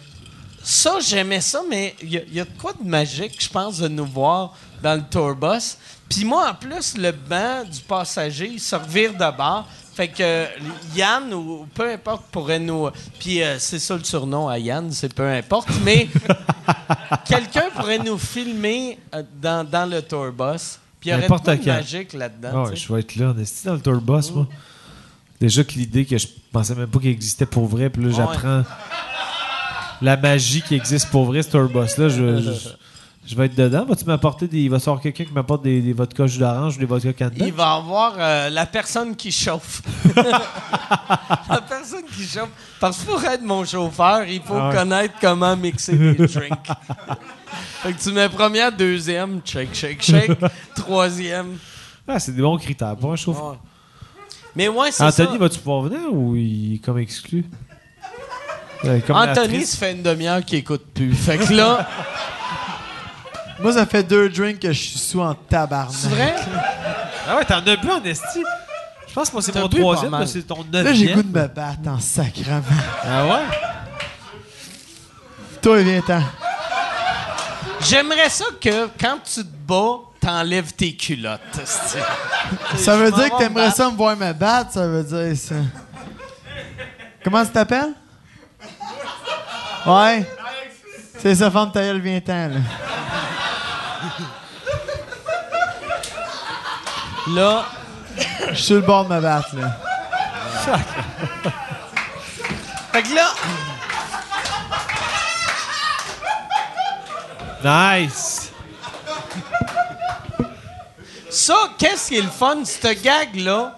ça, 0.64 1.00
j'aimais 1.00 1.42
ça, 1.42 1.61
mais 1.69 1.95
il 2.01 2.09
y, 2.14 2.17
a- 2.17 2.24
il 2.27 2.33
y 2.35 2.40
a 2.40 2.45
de 2.45 2.58
quoi 2.59 2.74
de 2.74 2.88
magique, 2.88 3.42
je 3.42 3.50
pense, 3.50 3.77
de 3.80 3.88
nous 3.88 4.06
voir 4.06 4.53
dans 4.82 4.95
le 4.95 5.03
tour 5.09 5.35
bus. 5.35 5.77
Puis 6.09 6.25
moi, 6.25 6.50
en 6.50 6.53
plus, 6.56 6.98
le 6.98 7.11
banc 7.11 7.64
du 7.72 7.80
passager, 7.82 8.50
il 8.53 8.59
se 8.59 8.75
revire 8.75 9.14
de 9.14 9.38
bord. 9.38 9.67
Fait 9.95 10.07
que 10.07 10.47
Yann, 10.95 11.31
ou 11.33 11.67
peu 11.73 11.91
importe, 11.91 12.23
pourrait 12.31 12.59
nous... 12.59 12.89
Puis 13.19 13.43
euh, 13.43 13.57
c'est 13.59 13.77
ça 13.80 13.95
le 13.95 14.03
surnom 14.03 14.47
à 14.47 14.57
Yann, 14.57 14.91
c'est 14.91 15.13
peu 15.13 15.27
importe. 15.30 15.69
Mais 15.85 16.07
quelqu'un 17.25 17.65
pourrait 17.75 17.99
nous 17.99 18.17
filmer 18.17 18.97
euh, 19.13 19.22
dans, 19.41 19.67
dans 19.69 19.85
le 19.89 20.01
tour 20.01 20.31
bus. 20.31 20.80
Puis 20.99 21.09
il 21.09 21.13
y 21.13 21.13
aurait 21.13 21.23
de 21.23 21.27
quoi 21.27 21.55
de 21.55 21.65
magique 21.65 22.13
là-dedans. 22.13 22.49
Ah 22.53 22.63
ouais, 22.69 22.75
je 22.75 22.91
vais 22.93 23.01
être 23.01 23.15
là, 23.17 23.30
en 23.31 23.38
esti, 23.38 23.67
dans 23.67 23.73
le 23.73 23.81
tour 23.81 24.01
bus, 24.01 24.31
moi? 24.31 24.47
Déjà 25.39 25.63
que 25.63 25.73
l'idée 25.73 26.05
que 26.05 26.17
je 26.17 26.27
pensais 26.51 26.73
même 26.73 26.88
pas 26.88 26.99
qu'il 26.99 27.09
existait 27.09 27.45
pour 27.45 27.67
vrai, 27.67 27.89
puis 27.89 28.01
là, 28.03 28.07
Ouais. 28.09 28.13
j'apprends 28.15 28.63
la 30.01 30.17
magie 30.17 30.61
qui 30.61 30.75
existe 30.75 31.09
pour 31.09 31.25
vrai, 31.25 31.43
ce 31.43 31.49
tour 31.51 31.67
bus-là. 31.69 32.09
Je, 32.09 32.41
je- 32.41 32.69
Je 33.26 33.35
vais 33.35 33.45
être 33.45 33.56
dedans. 33.56 33.85
Vas-tu 33.85 34.03
m'apporter 34.06 34.48
des. 34.48 34.60
Il 34.60 34.69
va 34.69 34.77
avoir 34.77 35.00
quelqu'un 35.00 35.24
qui 35.24 35.32
m'apporte 35.32 35.64
des, 35.64 35.82
des 35.82 35.93
vodka 35.93 36.27
jus 36.27 36.40
d'orange 36.40 36.76
ou 36.76 36.80
des 36.80 36.85
vodka 36.85 37.14
canada? 37.14 37.45
Il 37.45 37.53
va 37.53 37.74
avoir 37.76 38.16
euh, 38.18 38.50
la 38.50 38.66
personne 38.66 39.16
qui 39.16 39.32
chauffe. 39.32 39.82
la 40.16 41.61
personne 41.61 42.03
qui 42.14 42.24
chauffe. 42.24 42.50
Parce 42.82 42.98
que 42.98 43.06
pour 43.06 43.24
être 43.24 43.42
mon 43.43 43.64
chauffeur, 43.64 44.24
il 44.26 44.42
faut 44.42 44.56
Ah 44.58 44.69
ouais. 44.69 44.76
connaître 44.76 45.14
comment 45.22 45.56
mixer 45.56 45.95
des 45.98 46.14
drinks. 46.27 46.68
fait 47.82 47.93
que 47.93 48.03
tu 48.03 48.11
mets 48.11 48.27
première, 48.27 48.72
deuxième, 48.74 49.40
shake, 49.45 49.74
shake, 49.74 50.02
shake. 50.02 50.32
troisième. 50.76 51.58
Ah, 52.06 52.19
c'est 52.19 52.34
des 52.35 52.42
bons 52.42 52.58
critères. 52.58 52.98
Pour 52.98 53.14
un 53.14 53.16
chauffeur. 53.16 53.52
Ouais. 53.52 53.58
Mais 54.56 54.68
ouais, 54.68 54.92
c'est 54.92 55.03
Anthony, 55.03 55.38
vas-tu 55.38 55.60
pouvoir 55.60 55.82
venir 55.84 56.11
ou 56.11 56.35
il 56.35 56.76
est 56.76 56.80
comme 56.80 57.00
exclu? 57.00 57.45
Comme 59.08 59.16
Anthony, 59.16 59.66
ça 59.66 59.77
fait 59.77 59.93
une 59.93 60.03
demi-heure 60.03 60.43
qu'il 60.43 60.60
écoute 60.60 60.84
plus. 60.93 61.14
Fait 61.14 61.38
que 61.38 61.53
là, 61.53 61.88
Moi, 63.64 63.72
ça 63.74 63.85
fait 63.85 64.03
deux 64.03 64.27
drinks 64.30 64.59
que 64.59 64.74
je 64.74 64.80
suis 64.80 65.00
sous 65.00 65.22
en 65.22 65.33
tabarnak. 65.33 65.95
c'est 65.98 66.09
vrai? 66.09 66.35
Ah 67.27 67.38
ouais, 67.38 67.45
t'en 67.45 67.66
as 67.66 67.75
bu 67.77 67.90
en 67.90 68.03
esti. 68.03 68.43
Je 69.08 69.14
pense 69.14 69.30
que 69.30 69.33
moi, 69.33 69.42
c'est 69.42 69.56
mon 69.56 69.69
troisième, 69.69 70.25
c'est 70.27 70.43
ton 70.43 70.66
neuvième. 70.66 70.83
Là, 70.83 70.93
j'ai 70.93 71.14
goût 71.14 71.24
de 71.24 71.27
me 71.27 71.48
battre 71.48 71.88
en 71.88 72.00
sacrament. 72.00 72.64
Ah 73.03 73.25
ouais? 73.25 73.43
Toi, 75.61 75.82
viens-t'en. 75.82 76.22
J'aimerais 77.80 78.30
ça 78.30 78.45
que 78.59 78.90
quand 79.00 79.17
tu 79.24 79.42
te 79.43 79.56
bats, 79.67 80.00
t'enlèves 80.19 80.74
tes 80.74 80.95
culottes. 80.95 81.40
Ça 82.75 82.98
veut 82.98 83.11
dire 83.11 83.30
que 83.30 83.38
t'aimerais 83.38 83.67
me 83.67 83.72
ça 83.72 83.90
me 83.90 83.95
voir 83.95 84.17
me 84.17 84.33
battre, 84.33 84.74
ça 84.74 84.88
veut 84.88 85.03
dire 85.03 85.38
ça. 85.38 85.56
Comment 87.24 87.45
tu 87.45 87.51
t'appelles? 87.51 87.93
Ouais. 89.85 90.30
C'est 91.19 91.35
ça, 91.35 91.50
femme 91.50 91.72
ta 91.72 91.82
gueule, 91.82 92.01
viens-t'en, 92.01 92.50
là. 92.50 92.59
Là, 97.27 97.66
Je 98.50 98.53
suis 98.53 98.64
sur 98.66 98.76
le 98.76 98.82
bord 98.82 99.06
de 99.06 99.16
me 99.16 99.22
battre, 99.22 99.56
là. 99.56 99.77
fait 102.92 103.03
que 103.03 103.16
là, 103.16 103.34
Nice! 107.64 108.52
Ça, 111.30 111.56
qu'est-ce 111.77 112.10
qui 112.10 112.18
est 112.18 112.22
le 112.22 112.30
fun? 112.30 112.64
Ce 112.66 112.93
gag-là, 113.02 113.74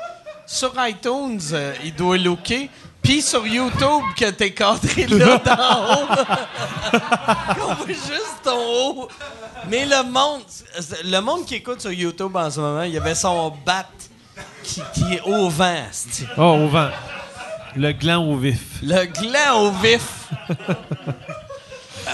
sur 0.45 0.73
iTunes, 0.79 1.39
euh, 1.53 1.73
il 1.83 1.93
doit 1.93 2.17
looker. 2.17 2.69
Puis 3.05 3.21
sur 3.21 3.45
YouTube, 3.45 4.01
que 4.17 4.31
t'es 4.31 4.51
cadré 4.51 5.05
là 5.07 5.37
d'en 5.37 5.93
haut. 5.93 6.07
On 7.69 7.73
voit 7.75 7.87
juste 7.87 8.41
ton 8.43 8.57
haut. 8.57 9.07
Mais 9.69 9.85
le 9.85 10.03
monde, 10.03 10.41
le 11.05 11.19
monde 11.19 11.45
qui 11.45 11.55
écoute 11.55 11.81
sur 11.81 11.91
YouTube 11.91 12.35
en 12.35 12.49
ce 12.49 12.59
moment, 12.59 12.81
il 12.83 12.93
y 12.93 12.97
avait 12.97 13.15
son 13.15 13.53
bat 13.65 13.85
qui, 14.63 14.81
qui 14.93 15.13
est 15.13 15.21
au 15.21 15.49
vent. 15.49 15.83
c'ti. 15.91 16.25
Oh, 16.37 16.41
au 16.41 16.67
vent. 16.67 16.89
Le 17.75 17.91
gland 17.91 18.23
au 18.25 18.37
vif. 18.37 18.81
Le 18.81 19.05
gland 19.05 19.59
au 19.61 19.71
vif. 19.71 20.29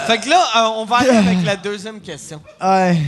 fait 0.06 0.18
que 0.18 0.28
là, 0.28 0.44
euh, 0.56 0.68
on 0.76 0.84
va 0.84 0.96
aller 0.98 1.10
avec 1.16 1.44
la 1.44 1.56
deuxième 1.56 2.00
question. 2.00 2.42
Ouais. 2.60 3.00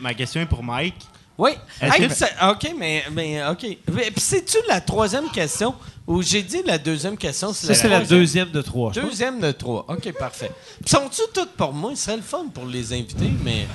Ma 0.00 0.12
question 0.14 0.40
est 0.42 0.46
pour 0.46 0.62
Mike. 0.62 1.06
Oui. 1.42 1.50
Hey, 1.80 2.08
que- 2.08 2.50
OK, 2.52 2.72
mais, 2.78 3.02
mais 3.10 3.44
OK. 3.48 3.66
Mais, 3.92 4.10
Puis 4.12 4.20
c'est-tu 4.20 4.58
la 4.68 4.80
troisième 4.80 5.28
question? 5.30 5.74
Ou 6.06 6.22
j'ai 6.22 6.42
dit 6.42 6.62
la 6.64 6.78
deuxième 6.78 7.16
question? 7.16 7.52
Ça, 7.52 7.74
c'est 7.74 7.88
la 7.88 8.00
deuxième 8.04 8.50
de 8.50 8.62
trois. 8.62 8.92
Deuxième 8.92 9.40
de 9.40 9.50
trois. 9.50 9.84
OK, 9.88 10.12
parfait. 10.18 10.52
Puis 10.84 10.90
sont-tu 10.90 11.22
toutes 11.34 11.50
pour 11.52 11.72
moi? 11.72 11.90
Ce 11.96 12.04
serait 12.04 12.16
le 12.16 12.22
fun 12.22 12.44
pour 12.54 12.66
les 12.66 12.92
invités, 12.92 13.30
mais... 13.44 13.66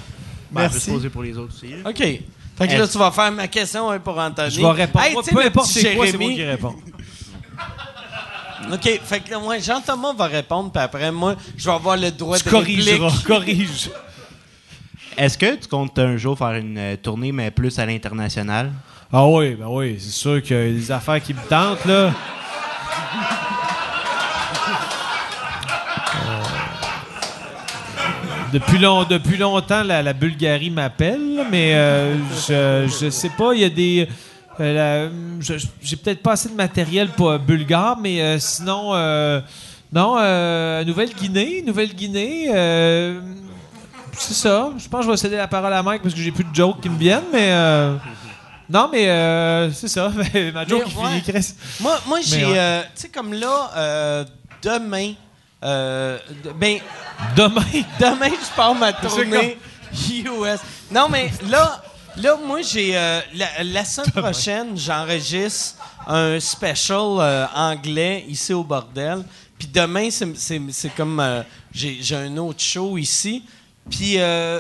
Ben, 0.50 0.62
peut 0.70 0.74
Merci. 0.74 0.80
se 0.80 0.92
poser 0.92 1.10
pour 1.10 1.24
les 1.24 1.38
autres 1.38 1.54
aussi. 1.58 1.68
là. 1.74 1.90
OK. 1.90 1.98
Fait 1.98 2.68
que 2.70 2.74
là, 2.74 2.88
tu 2.88 2.98
vas 2.98 3.12
faire 3.12 3.32
ma 3.34 3.48
question 3.50 3.90
hein, 3.92 4.00
pour 4.00 4.18
Anthony. 4.18 4.50
Je 4.52 4.62
vais 4.62 4.72
répondre. 4.72 5.04
Hey, 5.06 5.14
Moi, 5.14 5.24
peu 5.30 5.42
importe 5.46 5.68
c'est 5.68 5.82
quoi, 5.96 6.06
c'est 6.08 6.14
moi 6.14 6.28
Jérémy. 6.28 6.36
qui 6.36 6.44
réponds. 6.46 6.76
OK, 8.74 9.02
fait 9.04 9.20
que 9.22 9.32
là, 9.32 9.40
moi, 9.40 9.60
Jean-Thomas 9.60 10.14
va 10.14 10.26
répondre, 10.26 10.72
puis 10.72 10.82
après, 10.82 11.12
moi, 11.12 11.36
je 11.56 11.66
vais 11.66 11.76
avoir 11.76 11.96
le 11.98 12.12
droit 12.12 12.38
Tu 12.38 12.46
de 12.46 12.50
corrigeras. 12.50 13.08
réplique. 13.10 13.28
Corrige. 13.28 13.90
Est-ce 15.18 15.38
que 15.38 15.56
tu 15.56 15.68
comptes 15.68 15.98
un 15.98 16.16
jour 16.16 16.38
faire 16.38 16.54
une 16.54 16.78
euh, 16.78 16.96
tournée, 16.96 17.32
mais 17.32 17.50
plus 17.50 17.78
à 17.80 17.86
l'international? 17.88 18.72
Ah 19.12 19.26
oui, 19.28 19.56
ben 19.56 19.66
oui, 19.68 19.96
c'est 20.00 20.12
sûr 20.12 20.42
qu'il 20.44 20.56
y 20.56 20.60
a 20.60 20.72
des 20.72 20.92
affaires 20.92 21.22
qui 21.22 21.34
me 21.34 21.42
tentent, 21.50 21.84
là. 21.86 21.94
Euh, 22.06 22.12
Depuis, 28.54 28.78
long- 28.78 29.04
depuis 29.04 29.38
longtemps, 29.38 29.84
la, 29.84 30.14
Bulgarie 30.14 30.70
m'appelle, 30.70 31.46
mais 31.52 31.74
euh, 31.76 32.16
je, 32.48 32.88
je 33.02 33.10
sais 33.10 33.30
pas, 33.30 33.54
il 33.54 33.62
y 33.62 33.66
a 33.66 33.70
des... 33.70 34.08
euh, 34.60 35.10
J'ai 35.82 35.98
peut-être 35.98 36.22
pas 36.22 36.34
assez 36.34 36.50
de 36.50 36.56
matériel 36.56 37.10
pour 37.10 37.38
bulgare, 37.40 37.98
mais 38.00 38.22
euh, 38.22 38.40
sinon... 38.40 38.94
non, 39.92 40.16
Nouvelle-Guinée, 40.86 41.64
Nouvelle-Guinée... 41.66 42.50
c'est 44.18 44.34
ça. 44.34 44.72
Je 44.78 44.88
pense 44.88 45.02
que 45.02 45.06
je 45.06 45.12
vais 45.12 45.18
céder 45.18 45.38
la 45.38 45.48
parole 45.48 45.74
à 45.74 45.84
Mike 45.84 46.02
parce 46.02 46.14
que 46.14 46.22
j'ai 46.22 46.32
plus 46.32 46.44
de 46.44 46.54
jokes 46.54 46.82
qui 46.82 46.90
me 46.90 46.98
viennent, 46.98 47.26
mais... 47.32 47.52
euh, 47.52 47.96
non, 48.70 48.90
mais 48.92 49.08
euh, 49.08 49.72
c'est 49.72 49.88
ça. 49.88 50.10
Ma 50.54 50.66
joke 50.66 50.84
Mais 50.88 51.02
ouais. 51.04 51.10
finie, 51.10 51.24
Chris. 51.24 51.54
Moi, 51.80 52.00
moi 52.08 52.20
j'ai... 52.22 52.46
ouais. 52.46 52.58
euh, 52.58 52.82
tu 52.96 53.02
sais, 53.04 53.10
comme 53.10 53.34
là, 53.34 53.72
euh, 53.76 54.26
demain... 54.62 55.14
euh, 55.64 56.18
ben, 56.56 56.80
Demain? 57.36 57.62
Demain, 58.00 58.30
je 58.30 58.56
pars 58.56 58.76
ma 58.76 58.94
tournée 58.94 59.58
US. 60.10 60.60
Non, 60.92 61.08
mais 61.10 61.32
là, 61.50 61.82
là 62.18 62.36
moi, 62.46 62.62
j'ai. 62.62 62.92
la, 62.94 63.64
la 63.64 63.86
semaine 63.86 64.12
prochaine, 64.12 64.78
j'enregistre 64.78 65.76
un 66.06 66.40
special 66.40 67.48
anglais 67.56 68.26
ici 68.28 68.54
au 68.54 68.64
bordel. 68.64 69.24
Puis 69.58 69.68
demain, 69.68 70.10
c'est- 70.12 70.96
comme. 70.96 71.24
j'ai 71.74 72.16
un 72.16 72.38
autre 72.38 72.62
show 72.62 72.98
ici. 72.98 73.44
Puis 73.90 74.20
euh, 74.20 74.60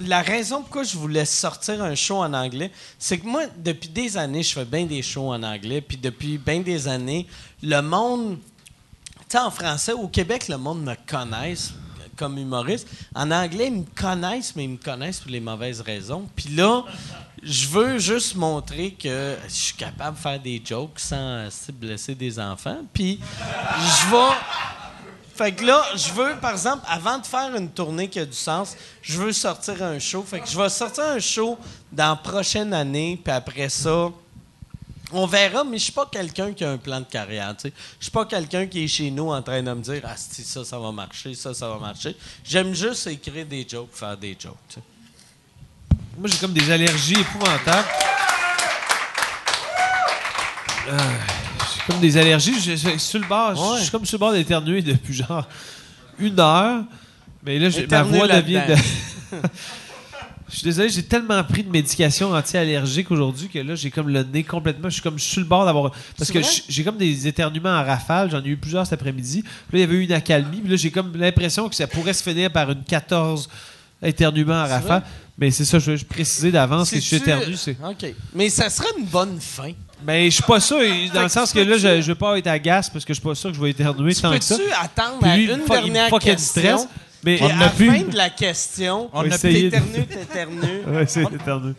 la 0.00 0.22
raison 0.22 0.62
pourquoi 0.62 0.82
je 0.82 0.96
voulais 0.96 1.24
sortir 1.24 1.82
un 1.82 1.94
show 1.94 2.16
en 2.16 2.32
anglais, 2.34 2.70
c'est 2.98 3.18
que 3.18 3.26
moi, 3.26 3.42
depuis 3.56 3.88
des 3.88 4.16
années, 4.16 4.42
je 4.42 4.52
fais 4.52 4.64
bien 4.64 4.84
des 4.84 5.02
shows 5.02 5.32
en 5.32 5.42
anglais. 5.42 5.80
Puis 5.80 5.96
depuis 5.96 6.38
bien 6.38 6.60
des 6.60 6.88
années, 6.88 7.26
le 7.62 7.80
monde 7.80 8.38
tu 9.28 9.36
sais, 9.36 9.44
en 9.44 9.50
français, 9.50 9.92
au 9.92 10.08
Québec, 10.08 10.48
le 10.48 10.56
monde 10.56 10.82
me 10.82 10.94
connaisse 11.06 11.74
comme 12.16 12.38
humoriste. 12.38 12.88
En 13.14 13.30
anglais, 13.30 13.66
ils 13.68 13.80
me 13.80 13.84
connaissent, 13.94 14.56
mais 14.56 14.64
ils 14.64 14.70
me 14.70 14.76
connaissent 14.76 15.20
pour 15.20 15.30
les 15.30 15.40
mauvaises 15.40 15.82
raisons. 15.82 16.26
Puis 16.34 16.48
là, 16.48 16.82
je 17.42 17.68
veux 17.68 17.98
juste 17.98 18.34
montrer 18.34 18.92
que 18.92 19.36
je 19.46 19.52
suis 19.52 19.74
capable 19.74 20.16
de 20.16 20.22
faire 20.22 20.40
des 20.40 20.62
jokes 20.64 20.98
sans 20.98 21.16
euh, 21.16 21.48
blesser 21.74 22.14
des 22.14 22.38
enfants. 22.40 22.78
Puis 22.92 23.20
je 23.20 24.10
vais. 24.10 24.34
Fait 25.38 25.52
que 25.52 25.64
là, 25.64 25.84
je 25.94 26.12
veux, 26.14 26.34
par 26.40 26.50
exemple, 26.50 26.84
avant 26.88 27.16
de 27.16 27.24
faire 27.24 27.54
une 27.54 27.70
tournée 27.70 28.08
qui 28.08 28.18
a 28.18 28.26
du 28.26 28.36
sens, 28.36 28.76
je 29.00 29.18
veux 29.18 29.32
sortir 29.32 29.80
un 29.84 30.00
show. 30.00 30.24
Fait 30.24 30.40
que 30.40 30.48
je 30.48 30.58
vais 30.58 30.68
sortir 30.68 31.04
un 31.04 31.20
show 31.20 31.56
dans 31.92 32.08
la 32.08 32.16
prochaine 32.16 32.74
année, 32.74 33.20
puis 33.22 33.32
après 33.32 33.68
ça, 33.68 34.10
on 35.12 35.26
verra, 35.26 35.62
mais 35.62 35.78
je 35.78 35.84
suis 35.84 35.92
pas 35.92 36.06
quelqu'un 36.10 36.52
qui 36.52 36.64
a 36.64 36.72
un 36.72 36.76
plan 36.76 36.98
de 36.98 37.04
carrière. 37.04 37.54
Je 37.62 37.70
suis 38.00 38.10
pas 38.10 38.24
quelqu'un 38.24 38.66
qui 38.66 38.82
est 38.82 38.88
chez 38.88 39.12
nous 39.12 39.30
en 39.30 39.40
train 39.40 39.62
de 39.62 39.72
me 39.72 39.80
dire 39.80 40.02
Ah, 40.02 40.16
si 40.16 40.42
ça, 40.42 40.64
ça 40.64 40.76
va 40.76 40.90
marcher, 40.90 41.32
ça, 41.34 41.54
ça 41.54 41.68
va 41.68 41.78
marcher. 41.78 42.16
J'aime 42.42 42.74
juste 42.74 43.06
écrire 43.06 43.46
des 43.46 43.64
jokes, 43.68 43.90
faire 43.92 44.16
des 44.16 44.36
jokes. 44.36 44.82
Moi, 46.18 46.26
j'ai 46.26 46.38
comme 46.38 46.52
des 46.52 46.68
allergies 46.68 47.20
épouvantables. 47.20 47.88
Euh, 50.88 51.37
comme 51.88 52.00
des 52.00 52.16
allergies. 52.16 52.54
Je, 52.60 52.76
je- 52.76 52.90
je- 52.94 52.98
sur 52.98 53.18
le 53.18 53.26
bord, 53.26 53.54
je- 53.54 53.60
je 53.78 53.82
suis 53.82 53.90
comme 53.90 54.04
sur 54.06 54.16
le 54.16 54.20
bord 54.20 54.32
d'éternuer 54.32 54.82
depuis 54.82 55.14
genre 55.14 55.46
une 56.20 56.38
heure. 56.38 56.84
Mais 57.44 57.58
là, 57.58 57.68
j'ai- 57.70 57.86
ma 57.86 58.02
voix 58.18 58.26
devient 58.42 58.60
de. 58.68 59.38
Je 60.50 60.54
suis 60.56 60.64
désolé, 60.64 60.88
j'ai 60.88 61.02
tellement 61.02 61.44
pris 61.44 61.62
de 61.62 61.68
médication 61.70 62.32
anti-allergique 62.32 63.10
aujourd'hui 63.10 63.48
que 63.50 63.58
là, 63.58 63.74
j'ai 63.74 63.90
comme 63.90 64.08
le 64.08 64.22
nez 64.22 64.44
complètement. 64.44 64.88
Je 64.88 64.94
suis 64.94 65.02
comme 65.02 65.18
sur 65.18 65.40
le 65.40 65.46
bord 65.46 65.66
d'avoir. 65.66 65.92
Parce 66.16 66.30
que 66.32 66.38
j'ai 66.70 66.82
comme 66.84 66.96
des 66.96 67.26
éternuements 67.28 67.68
en 67.68 67.84
rafale. 67.84 68.30
J'en 68.30 68.42
ai 68.42 68.48
eu 68.48 68.56
plusieurs 68.56 68.86
cet 68.86 68.94
après-midi. 68.98 69.42
Là, 69.44 69.50
il 69.74 69.80
y 69.80 69.82
avait 69.82 69.96
eu 69.96 70.04
une 70.04 70.12
accalmie. 70.12 70.60
Puis 70.62 70.70
là, 70.70 70.76
j'ai 70.76 70.90
comme 70.90 71.14
l'impression 71.16 71.68
que 71.68 71.74
ça 71.74 71.86
pourrait 71.86 72.14
se 72.14 72.22
finir 72.22 72.50
par 72.50 72.70
une 72.70 72.82
14 72.82 73.46
éternuements 74.02 74.54
en 74.62 74.66
rafale. 74.66 75.02
Mais 75.38 75.52
c'est 75.52 75.64
ça, 75.64 75.78
je 75.78 75.92
veux 75.92 75.96
juste 75.96 76.08
préciser 76.08 76.50
d'avance 76.50 76.90
que 76.90 76.96
je 76.96 77.00
suis 77.00 77.16
éternu. 77.16 77.54
C'est... 77.54 77.76
OK. 77.82 78.12
Mais 78.34 78.48
ça 78.50 78.68
serait 78.68 78.88
une 78.98 79.04
bonne 79.04 79.38
fin. 79.40 79.70
Mais 80.04 80.26
je 80.26 80.34
suis 80.36 80.42
pas 80.42 80.58
sûr, 80.60 80.78
dans 81.14 81.22
le 81.22 81.28
sens 81.28 81.52
que 81.52 81.60
là, 81.60 81.76
je, 81.78 82.00
je 82.00 82.08
veux 82.08 82.14
pas 82.16 82.36
être 82.38 82.46
agace 82.48 82.90
parce 82.90 83.04
que 83.04 83.12
je 83.14 83.20
suis 83.20 83.28
pas 83.28 83.34
sûr 83.34 83.50
que 83.50 83.56
je 83.56 83.62
vais 83.62 83.70
éternuer 83.70 84.14
tant 84.14 84.36
que 84.36 84.44
ça. 84.44 84.56
peux-tu 84.56 84.72
attendre 84.72 85.24
à 85.24 85.36
une 85.36 85.58
me 85.58 85.68
dernière 85.68 86.10
du 86.12 86.18
question? 86.18 86.78
stress, 86.78 86.88
mais 87.24 87.38
on 87.40 87.46
à 87.46 87.52
la 87.56 87.70
fin 87.70 88.02
de 88.02 88.16
la 88.16 88.30
question, 88.30 89.10
On 89.12 89.30
a 89.30 89.38
t'éternues, 89.38 90.06
t'éternues. 90.06 90.82
Ouais, 90.88 91.06
c'est 91.06 91.22
éternu. 91.22 91.74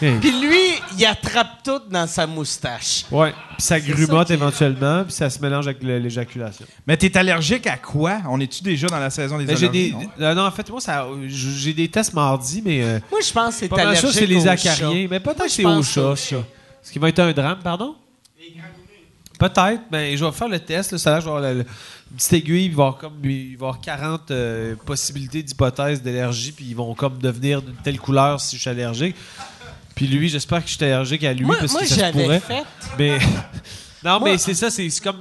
Hey. 0.00 0.18
Puis 0.20 0.30
lui, 0.40 0.56
il 0.96 1.04
attrape 1.06 1.62
tout 1.64 1.80
dans 1.90 2.06
sa 2.06 2.26
moustache. 2.26 3.04
Ouais. 3.10 3.32
Puis 3.32 3.62
ça 3.62 3.78
ça 3.78 3.80
grumote 3.80 4.30
éventuellement, 4.30 5.02
puis 5.04 5.12
ça 5.12 5.28
se 5.28 5.40
mélange 5.40 5.66
avec 5.66 5.82
le- 5.82 5.98
l'éjaculation. 5.98 6.64
Mais 6.86 6.96
t'es 6.96 7.16
allergique 7.16 7.66
à 7.66 7.76
quoi? 7.76 8.18
On 8.28 8.38
est-tu 8.40 8.62
déjà 8.62 8.86
dans 8.86 8.98
la 9.00 9.10
saison 9.10 9.38
des 9.38 9.44
Mais 9.44 9.56
j'ai 9.56 9.68
des. 9.68 9.90
allergies, 9.92 10.08
non? 10.18 10.24
euh, 10.24 10.34
non, 10.34 10.42
en 10.46 10.50
fait, 10.52 10.70
moi, 10.70 10.80
ça, 10.80 11.06
j'ai 11.26 11.72
des 11.74 11.88
tests 11.88 12.14
mardi, 12.14 12.62
mais. 12.64 12.82
euh, 12.82 12.98
Moi, 13.10 13.20
je 13.26 13.32
pense 13.32 13.54
que 13.54 13.60
c'est 13.60 13.68
pas 13.68 13.76
mal 13.76 13.86
allergique 13.88 14.10
sûr, 14.10 14.18
c'est 14.20 14.26
les 14.26 14.46
acariens. 14.46 14.74
chats. 14.92 15.08
Mais 15.10 15.20
peut-être 15.20 15.36
Moi, 15.38 15.46
que 15.46 15.50
je 15.50 15.54
c'est 15.56 15.64
aux 15.64 15.68
pense 15.68 15.90
chats, 15.92 16.16
ça. 16.16 16.36
Ce 16.82 16.92
qui 16.92 16.98
va 16.98 17.08
être 17.08 17.18
un 17.18 17.32
drame, 17.32 17.58
pardon? 17.62 17.96
Peut-être. 19.38 19.82
Ben, 19.90 20.16
je 20.16 20.24
vais 20.24 20.32
faire 20.32 20.48
le 20.48 20.58
test. 20.58 20.90
Là, 20.92 20.98
ça 20.98 21.10
a 21.10 21.12
l'air, 21.14 21.20
je 21.20 21.26
vais 21.26 21.36
avoir 21.36 21.52
le- 21.52 21.58
le- 21.60 21.66
une 22.10 22.16
petite 22.16 22.32
aiguille. 22.32 22.64
Il 22.64 22.74
va 22.74 22.82
y 22.82 22.86
avoir, 22.86 22.98
comme, 22.98 23.12
il 23.22 23.30
va 23.56 23.66
y 23.66 23.68
avoir 23.68 23.80
40 23.80 24.30
euh, 24.32 24.74
possibilités 24.84 25.42
d'hypothèses 25.44 26.02
d'allergie. 26.02 26.50
Puis 26.50 26.64
ils 26.68 26.74
vont 26.74 26.92
comme 26.94 27.18
devenir 27.18 27.62
d'une 27.62 27.76
telle 27.76 27.98
couleur 28.00 28.40
si 28.40 28.56
je 28.56 28.60
suis 28.62 28.70
allergique. 28.70 29.14
Puis 29.98 30.06
lui, 30.06 30.28
j'espère 30.28 30.62
que 30.62 30.70
je 30.70 30.76
suis 30.76 30.84
allergique 30.84 31.24
à 31.24 31.32
lui 31.32 31.44
Moi, 31.44 31.56
parce 31.58 31.72
moi, 31.72 31.80
que 31.80 31.88
ça 31.88 32.12
se 32.12 32.12
pourrait. 32.12 32.38
fait. 32.38 32.62
Mais 32.96 33.18
non, 34.04 34.20
Moi- 34.20 34.30
mais 34.30 34.38
c'est 34.38 34.54
ça. 34.54 34.70
C'est 34.70 34.88
comme. 35.02 35.16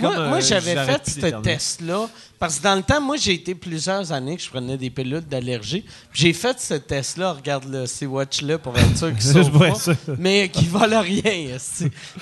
Comme. 0.00 0.14
Moi, 0.14 0.28
moi, 0.28 0.36
euh, 0.38 0.40
j'avais 0.40 0.74
fait 0.74 1.02
ce 1.20 1.26
test-là 1.42 2.08
parce 2.38 2.58
que 2.58 2.62
dans 2.62 2.74
le 2.76 2.82
temps, 2.82 2.98
moi, 2.98 3.16
j'ai 3.18 3.34
été 3.34 3.54
plusieurs 3.54 4.10
années 4.10 4.38
que 4.38 4.42
je 4.42 4.48
prenais 4.48 4.78
des 4.78 4.88
pilules 4.88 5.20
d'allergie. 5.20 5.84
J'ai 6.14 6.32
fait 6.32 6.58
ce 6.58 6.72
test-là, 6.74 7.34
regarde-le, 7.34 7.84
c'est 7.84 8.06
watch-là 8.06 8.56
pour 8.56 8.76
être 8.78 8.96
sûr 8.96 9.08
qu'il 9.08 9.20
Juste 9.20 9.32
sauve 9.34 9.50
pour 9.50 9.60
pas, 9.60 9.74
sûr. 9.74 9.94
mais 10.18 10.48
qui 10.48 10.64
vole 10.64 10.94
rien. 10.94 11.58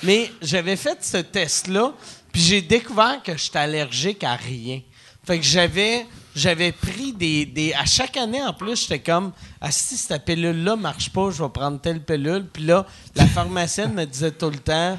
mais 0.03 0.29
j'avais 0.41 0.75
fait 0.75 0.97
ce 0.99 1.15
test-là, 1.17 1.93
puis 2.33 2.41
j'ai 2.41 2.61
découvert 2.61 3.23
que 3.23 3.37
j'étais 3.37 3.59
allergique 3.59 4.21
à 4.25 4.35
rien. 4.35 4.81
Fait 5.25 5.39
que 5.39 5.45
j'avais 5.45 6.05
j'avais 6.35 6.71
pris 6.71 7.13
des, 7.13 7.45
des 7.45 7.73
à 7.73 7.85
chaque 7.85 8.17
année 8.17 8.43
en 8.43 8.53
plus, 8.53 8.81
j'étais 8.81 8.99
comme 8.99 9.31
ah 9.61 9.71
si 9.71 9.95
cette 9.97 10.25
pilule 10.25 10.63
là 10.63 10.75
marche 10.75 11.09
pas, 11.09 11.29
je 11.31 11.41
vais 11.41 11.49
prendre 11.49 11.79
telle 11.79 12.01
pilule. 12.01 12.45
Puis 12.51 12.63
là, 12.63 12.85
la 13.15 13.25
pharmacienne 13.25 13.93
me 13.93 14.05
disait 14.05 14.31
tout 14.31 14.49
le 14.49 14.57
temps 14.57 14.97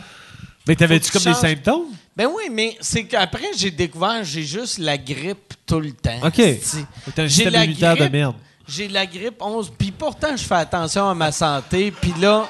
Mais 0.67 0.75
t'avais-tu 0.75 1.11
comme 1.13 1.23
des 1.23 1.35
symptômes? 1.35 1.87
ben 2.17 2.29
oui, 2.35 2.45
mais 2.51 2.77
c'est 2.81 3.05
qu'après, 3.05 3.51
j'ai 3.57 3.71
découvert 3.71 4.25
j'ai 4.25 4.43
juste 4.43 4.79
la 4.79 4.97
grippe 4.97 5.53
tout 5.67 5.81
le 5.81 5.93
temps. 5.93 6.19
OK. 6.25 6.37
J'ai 6.37 7.29
système 7.29 7.53
la 7.53 7.65
immunitaire 7.65 7.95
de 7.95 8.01
grippe. 8.01 8.13
merde. 8.13 8.37
J'ai 8.67 8.89
la 8.89 9.07
grippe 9.07 9.41
11, 9.41 9.73
puis 9.79 9.93
pourtant, 9.93 10.37
je 10.37 10.43
fais 10.43 10.55
attention 10.55 11.09
à 11.09 11.15
ma 11.15 11.31
santé. 11.31 11.93
Puis 11.93 12.15
là, 12.21 12.49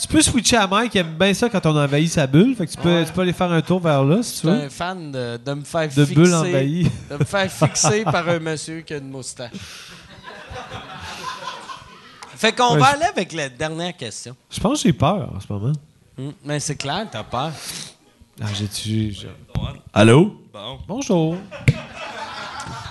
Tu 0.00 0.08
peux 0.08 0.22
switcher 0.22 0.56
à 0.56 0.66
Mike, 0.66 0.94
il 0.94 0.98
aime 0.98 1.14
bien 1.18 1.34
ça 1.34 1.48
quand 1.50 1.64
on 1.66 1.76
envahit 1.76 2.08
sa 2.10 2.26
bulle. 2.26 2.54
Fait 2.56 2.66
que 2.66 2.70
tu 2.72 2.78
peux, 2.78 3.04
tu 3.04 3.12
peux 3.12 3.20
aller 3.20 3.32
faire 3.34 3.52
un 3.52 3.60
tour 3.60 3.80
vers 3.80 4.02
là 4.02 4.22
si 4.22 4.30
je 4.30 4.32
tu 4.32 4.38
suis 4.38 4.48
veux. 4.48 4.64
un 4.64 4.70
fan 4.70 5.12
de, 5.12 5.36
de 5.44 5.52
me 5.54 5.62
faire 5.64 5.88
De 5.94 6.04
fixer. 6.06 6.34
envahies. 6.34 6.90
De 7.10 7.16
me 7.18 7.24
faire 7.24 7.50
fixer 7.52 8.04
par 8.04 8.26
un 8.28 8.38
monsieur 8.38 8.80
qui 8.80 8.94
a 8.94 8.96
une 8.96 9.10
moustache. 9.10 9.52
Fait 12.36 12.52
qu'on 12.56 12.74
Ouais, 12.74 12.80
va 12.80 12.90
je- 12.92 12.94
aller 12.96 13.04
avec 13.04 13.32
la 13.32 13.48
dernière 13.50 13.94
question. 13.96 14.34
Je 14.50 14.58
pense 14.60 14.82
que 14.82 14.88
j'ai 14.88 14.92
peur 14.94 15.30
en 15.34 15.40
ce 15.40 15.52
moment. 15.52 15.72
Hmm, 16.16 16.30
Mais 16.44 16.58
c'est 16.60 16.76
clair, 16.76 17.06
t'as 17.10 17.22
peur. 17.22 17.52
Ah, 18.40 18.46
j'ai-tu. 18.54 19.12
j'ai- 19.12 19.28
Allô? 19.92 20.40
Bon. 20.52 20.78
Bonjour. 20.88 21.36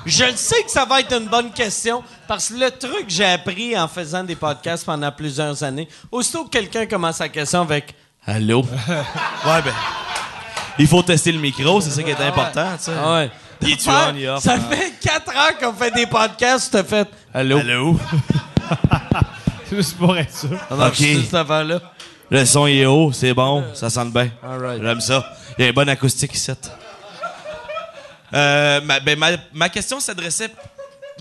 Je 0.05 0.23
le 0.23 0.35
sais 0.35 0.63
que 0.63 0.71
ça 0.71 0.85
va 0.85 1.01
être 1.01 1.13
une 1.15 1.27
bonne 1.27 1.51
question 1.51 2.03
parce 2.27 2.49
que 2.49 2.53
le 2.55 2.71
truc 2.71 3.07
que 3.07 3.11
j'ai 3.13 3.25
appris 3.25 3.77
en 3.77 3.87
faisant 3.87 4.23
des 4.23 4.35
podcasts 4.35 4.85
pendant 4.85 5.11
plusieurs 5.11 5.61
années, 5.63 5.87
aussitôt 6.11 6.45
que 6.45 6.49
quelqu'un 6.51 6.85
commence 6.85 7.17
sa 7.17 7.29
question 7.29 7.61
avec 7.61 7.93
Allô? 8.25 8.61
ouais, 8.61 9.61
ben. 9.63 9.73
Il 10.77 10.87
faut 10.87 11.03
tester 11.03 11.31
le 11.31 11.39
micro, 11.39 11.81
c'est 11.81 11.89
ça 11.89 12.01
qui 12.03 12.09
est 12.11 12.21
important, 12.21 12.67
tu 12.77 12.85
sais. 12.85 12.91
Ah 12.97 13.13
ouais. 13.15 13.31
Il 13.61 13.71
est-tu 13.73 13.83
Faire- 13.83 14.11
on, 14.13 14.15
il 14.15 14.23
est 14.23 14.29
off? 14.29 14.41
Ça 14.43 14.57
fait 14.57 14.93
quatre 15.01 15.35
heures 15.35 15.57
qu'on 15.59 15.73
fait 15.73 15.91
des 15.91 16.05
podcasts, 16.05 16.71
t'as 16.71 16.83
fait 16.83 17.07
Allô? 17.33 17.57
Allô? 17.59 17.99
Juste 19.71 19.97
pour 19.97 20.17
être 20.17 20.35
sûr. 20.35 20.57
Ok. 20.71 20.95
cette 20.95 21.33
affaire-là? 21.33 21.79
Le 22.31 22.45
son 22.45 22.67
il 22.67 22.79
est 22.79 22.85
haut, 22.85 23.11
c'est 23.11 23.33
bon, 23.33 23.63
ça 23.73 23.89
sent 23.89 24.05
bien. 24.05 24.29
All 24.43 24.59
right. 24.63 24.81
J'aime 24.81 25.01
ça. 25.01 25.25
Il 25.57 25.61
y 25.63 25.65
a 25.65 25.69
une 25.69 25.75
bonne 25.75 25.89
acoustique 25.89 26.33
ici. 26.35 26.51
Euh, 28.33 28.81
ma, 28.81 28.99
ben, 28.99 29.17
ma, 29.17 29.31
ma 29.53 29.69
question 29.69 29.99
s'adressait 29.99 30.49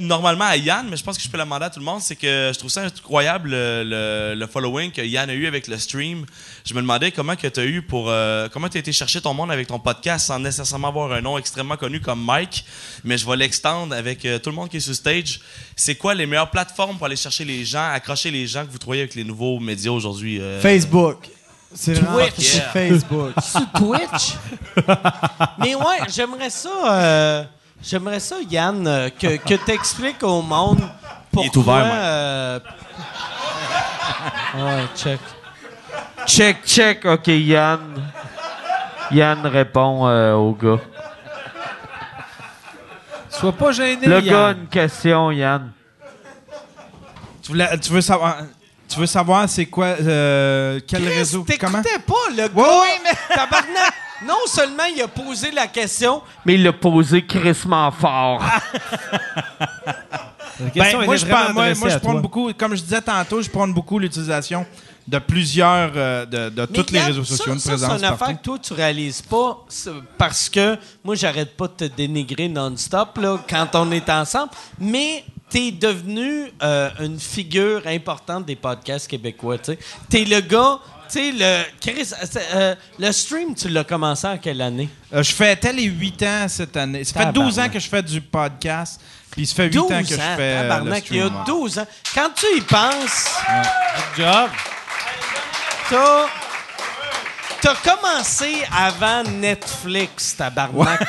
normalement 0.01 0.45
à 0.45 0.57
Yann, 0.57 0.87
mais 0.89 0.97
je 0.97 1.03
pense 1.03 1.17
que 1.17 1.23
je 1.25 1.29
peux 1.29 1.37
la 1.37 1.43
demander 1.43 1.65
à 1.65 1.71
tout 1.71 1.81
le 1.81 1.85
monde. 1.85 2.01
C'est 2.01 2.15
que 2.15 2.53
je 2.55 2.57
trouve 2.59 2.71
ça 2.71 2.83
incroyable 2.85 3.51
le, 3.51 4.35
le- 4.37 4.47
following 4.47 4.93
que 4.93 5.01
Yann 5.03 5.29
a 5.29 5.35
eu 5.35 5.49
avec 5.49 5.67
le 5.67 5.77
stream. 5.77 6.25
Je 6.65 6.73
me 6.73 6.81
demandais 6.81 7.11
comment 7.11 7.35
tu 7.35 7.47
as 7.49 7.65
eu 7.65 7.83
pour. 7.83 8.09
euh, 8.09 8.49
comment 8.53 8.69
tu 8.69 8.77
as 8.77 8.81
été 8.81 8.93
chercher 8.93 9.21
ton 9.21 9.35
monde 9.35 9.51
avec 9.51 9.67
ton 9.67 9.81
podcast 9.81 10.27
sans 10.29 10.39
nécessairement 10.39 10.89
avoir 10.89 11.11
un 11.13 11.21
nom 11.21 11.37
extrêmement 11.37 11.77
connu 11.77 12.01
comme 12.01 12.25
Mike, 12.25 12.65
mais 13.03 13.19
je 13.19 13.27
vais 13.29 13.37
l'extendre 13.37 13.93
avec 13.97 14.25
euh, 14.25 14.39
tout 14.39 14.51
le 14.51 14.57
monde 14.57 14.69
qui 14.69 14.77
est 14.77 14.81
sur 14.81 14.95
stage. 14.95 15.41
C'est 15.75 15.97
quoi 15.97 16.15
les 16.15 16.27
meilleures 16.27 16.51
plateformes 16.51 16.97
pour 16.97 17.07
aller 17.07 17.17
chercher 17.17 17.45
les 17.45 17.65
gens, 17.65 17.91
accrocher 17.91 18.31
les 18.31 18.47
gens 18.47 18.65
que 18.65 18.71
vous 18.71 18.79
trouvez 18.79 19.01
avec 19.01 19.17
les 19.17 19.25
nouveaux 19.25 19.59
médias 19.59 19.91
aujourd'hui? 19.91 20.41
Facebook. 20.61 21.29
C'est 21.75 21.95
Twitch. 21.95 22.41
sur 22.41 22.63
Facebook. 22.65 23.33
Sur 23.43 23.71
Twitch? 23.73 24.37
Mais 25.59 25.75
ouais, 25.75 25.99
j'aimerais 26.09 26.49
ça, 26.51 26.71
euh, 26.87 27.45
j'aimerais 27.83 28.21
ça, 28.21 28.37
Yann, 28.51 28.87
euh, 28.87 29.11
que, 29.11 29.37
que 29.37 29.55
tu 29.55 29.71
expliques 29.71 30.23
au 30.23 30.41
monde 30.43 30.81
pourquoi. 31.31 31.45
est 31.47 31.57
ouvert, 31.57 31.91
euh, 31.93 32.61
ouais, 34.57 34.85
check. 34.97 35.21
Check, 36.27 36.65
check. 36.67 37.05
OK, 37.05 37.27
Yann. 37.29 38.03
Yann 39.11 39.47
répond 39.47 40.07
euh, 40.09 40.33
au 40.35 40.53
gars. 40.53 40.79
Sois 43.31 43.53
pas 43.53 43.73
gêné, 43.73 44.07
Le 44.07 44.21
Yann. 44.21 44.25
gars, 44.25 44.51
une 44.61 44.67
question, 44.69 45.31
Yann. 45.31 45.71
Tu, 47.43 47.53
voulais- 47.53 47.79
tu 47.79 47.93
veux 47.93 48.01
savoir. 48.01 48.39
Tu 48.89 48.99
veux 48.99 49.07
savoir 49.07 49.49
c'est 49.49 49.67
quoi 49.67 49.87
euh, 49.87 50.81
quel 50.87 51.05
Chris, 51.05 51.15
réseau? 51.15 51.47
comment? 51.61 51.83
pas 51.83 52.15
le 52.31 52.49
gars. 52.49 53.15
Tabarnak. 53.35 53.95
Non 54.27 54.47
seulement 54.47 54.85
il 54.93 55.01
a 55.01 55.09
posé 55.09 55.51
la 55.53 55.69
question, 55.69 56.23
mais 56.45 56.55
il 56.55 56.65
l'a 56.65 56.73
posé 56.73 57.25
crissement 57.25 57.91
fort. 57.91 58.43
La 60.61 60.71
Ben, 60.71 61.05
moi, 61.05 61.17
je 61.17 61.27
moi, 61.77 61.89
je 61.89 61.99
prends 61.99 62.15
beaucoup, 62.15 62.53
comme 62.53 62.75
je 62.75 62.83
disais 62.83 63.01
tantôt, 63.01 63.41
je 63.41 63.49
prends 63.49 63.69
beaucoup 63.69 63.99
l'utilisation 63.99 64.67
de 65.07 65.19
plusieurs, 65.19 65.93
euh, 65.97 66.27
de, 66.27 66.51
de 66.51 66.67
tous 66.67 66.93
les 66.93 67.01
réseaux 67.01 67.25
sociaux, 67.25 67.47
ça, 67.47 67.53
une 67.53 67.59
ça, 67.61 67.71
présence 67.71 67.93
c'est 67.93 67.99
une 67.99 68.13
affaire 68.13 68.39
que 68.39 68.43
toi, 68.43 68.59
tu 68.59 68.73
réalises 68.75 69.23
pas 69.23 69.65
parce 70.19 70.49
que 70.51 70.77
moi, 71.03 71.15
j'arrête 71.15 71.57
pas 71.57 71.69
de 71.69 71.73
te 71.73 71.85
dénigrer 71.85 72.49
non-stop 72.49 73.17
là, 73.19 73.39
quand 73.49 73.69
on 73.75 73.91
est 73.91 74.09
ensemble, 74.11 74.51
mais 74.79 75.25
t'es 75.51 75.71
devenu 75.71 76.53
euh, 76.63 76.91
une 77.01 77.19
figure 77.19 77.83
importante 77.87 78.47
des 78.47 78.57
podcasts 78.57 79.09
québécois. 79.09 79.59
Tu 79.59 79.73
es 79.73 80.25
le 80.25 80.41
gars, 80.41 80.79
tu 81.11 81.19
sais, 81.19 81.33
le, 81.33 81.63
Chris, 81.81 82.13
euh, 82.13 82.41
euh, 82.55 82.75
le 82.99 83.13
stream, 83.13 83.55
tu 83.55 83.69
l'as 83.69 83.85
commencé 83.85 84.27
en 84.27 84.37
quelle 84.37 84.61
année? 84.61 84.89
Euh, 85.13 85.23
je 85.23 85.33
fêtais 85.33 85.73
les 85.73 85.85
8 85.85 86.23
ans 86.23 86.47
cette 86.49 86.77
année. 86.77 87.03
Ça 87.05 87.27
fait 87.27 87.33
12 87.33 87.59
ans 87.59 87.69
que 87.69 87.79
je 87.79 87.89
fais 87.89 88.03
du 88.03 88.21
podcast, 88.21 89.01
puis 89.31 89.47
ça 89.47 89.55
fait 89.55 89.69
8 89.69 89.79
ans 89.79 89.89
que 89.89 90.09
je 90.09 90.15
fais 90.15 90.63
le 90.63 90.69
tabarnak, 90.69 91.11
il 91.11 91.17
y 91.17 91.21
a 91.21 91.27
stream, 91.27 91.39
ouais. 91.39 91.47
12 91.47 91.79
ans. 91.79 91.87
Quand 92.15 92.31
tu 92.35 92.47
y 92.57 92.61
penses, 92.61 93.27
Good 94.17 94.27
job. 94.27 94.51
t'as... 95.91 96.38
T'as 97.61 97.75
commencé 97.75 98.63
avant 98.73 99.25
Netflix, 99.25 100.37
tabarnak. 100.37 101.01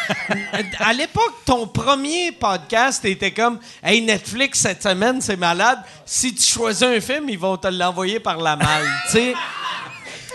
à 0.80 0.94
l'époque, 0.94 1.34
ton 1.46 1.68
premier 1.68 2.32
podcast 2.32 3.06
était 3.06 3.32
comme 3.32 3.60
Hey, 3.84 4.02
Netflix, 4.02 4.60
cette 4.60 4.82
semaine, 4.82 5.22
c'est 5.22 5.38
malade. 5.38 5.80
Si 6.06 6.34
tu 6.34 6.44
choisis 6.44 6.84
un 6.84 7.00
film, 7.00 7.30
ils 7.30 7.38
vont 7.38 7.56
te 7.58 7.68
l'envoyer 7.68 8.20
par 8.20 8.38
la 8.38 8.56
malle. 8.56 8.88
Tu 9.12 9.34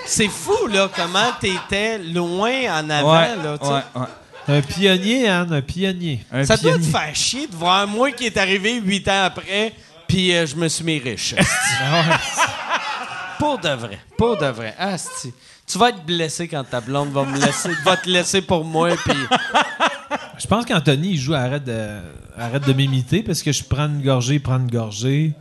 c'est 0.06 0.28
fou, 0.28 0.66
là, 0.66 0.90
comment 0.94 1.32
t'étais 1.40 1.96
loin 1.98 2.78
en 2.78 2.90
avant, 2.90 3.14
Ouais, 3.14 3.36
là, 3.42 3.54
ouais, 3.54 4.00
ouais. 4.02 4.06
Un 4.46 4.60
pionnier, 4.60 5.28
Anne, 5.28 5.52
un 5.52 5.62
pionnier. 5.62 6.24
Un 6.30 6.44
Ça 6.44 6.58
doit 6.58 6.76
te 6.76 6.82
faire 6.82 7.14
chier 7.14 7.46
de 7.46 7.56
voir 7.56 7.86
moi 7.86 8.12
qui 8.12 8.26
est 8.26 8.36
arrivé 8.36 8.74
huit 8.74 9.08
ans 9.08 9.24
après, 9.24 9.72
puis 10.06 10.34
euh, 10.34 10.46
je 10.46 10.56
me 10.56 10.68
suis 10.68 10.84
mis 10.84 10.98
riche. 10.98 11.34
pour 13.38 13.58
de 13.58 13.70
vrai. 13.70 13.98
Pour 14.18 14.36
de 14.36 14.46
vrai. 14.46 14.74
Asti. 14.78 15.32
Tu 15.66 15.78
vas 15.78 15.88
être 15.88 16.04
blessé 16.04 16.46
quand 16.46 16.64
ta 16.64 16.80
blonde 16.80 17.10
va 17.10 17.24
me 17.24 17.38
laisser, 17.38 17.70
va 17.84 17.96
te 17.96 18.08
laisser 18.08 18.42
pour 18.42 18.64
moi, 18.64 18.90
puis 19.04 19.14
Je 20.38 20.46
pense 20.46 20.64
qu'Anthony, 20.66 21.10
il 21.12 21.18
joue 21.18 21.34
arrête 21.34 21.64
de, 21.64 22.00
arrête 22.36 22.66
de 22.66 22.72
m'imiter 22.72 23.22
parce 23.22 23.42
que 23.42 23.52
je 23.52 23.62
prends 23.62 23.86
une 23.86 24.02
gorgée, 24.02 24.34
il 24.34 24.42
prend 24.42 24.56
une 24.58 24.70
gorgée. 24.70 25.32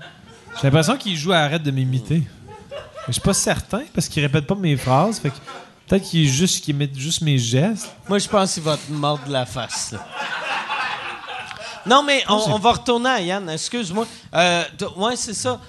J'ai 0.55 0.67
l'impression 0.67 0.97
qu'il 0.97 1.17
joue 1.17 1.33
à 1.33 1.37
arrête 1.37 1.63
de 1.63 1.71
m'imiter. 1.71 2.23
Je 3.07 3.13
suis 3.13 3.21
pas 3.21 3.33
certain 3.33 3.81
parce 3.93 4.07
qu'il 4.07 4.23
répète 4.23 4.45
pas 4.45 4.55
mes 4.55 4.77
phrases. 4.77 5.19
Fait 5.19 5.29
que 5.29 5.35
peut-être 5.87 6.03
qu'il 6.03 6.29
juste 6.29 6.63
qu'il 6.63 6.75
imite 6.75 6.97
juste 6.97 7.21
mes 7.21 7.37
gestes. 7.37 7.89
moi, 8.07 8.19
je 8.19 8.27
pense 8.29 8.53
qu'il 8.53 8.63
va 8.63 8.77
te 8.77 8.91
mordre 8.91 9.29
la 9.29 9.45
face. 9.45 9.91
là. 9.91 10.07
Non, 11.85 12.03
mais 12.03 12.23
on, 12.29 12.53
on 12.53 12.59
va 12.59 12.71
retourner 12.71 13.09
à 13.09 13.19
Yann. 13.19 13.49
Excuse-moi. 13.49 14.07
Euh, 14.35 14.63
ouais, 14.95 15.15
c'est 15.15 15.33
ça. 15.33 15.59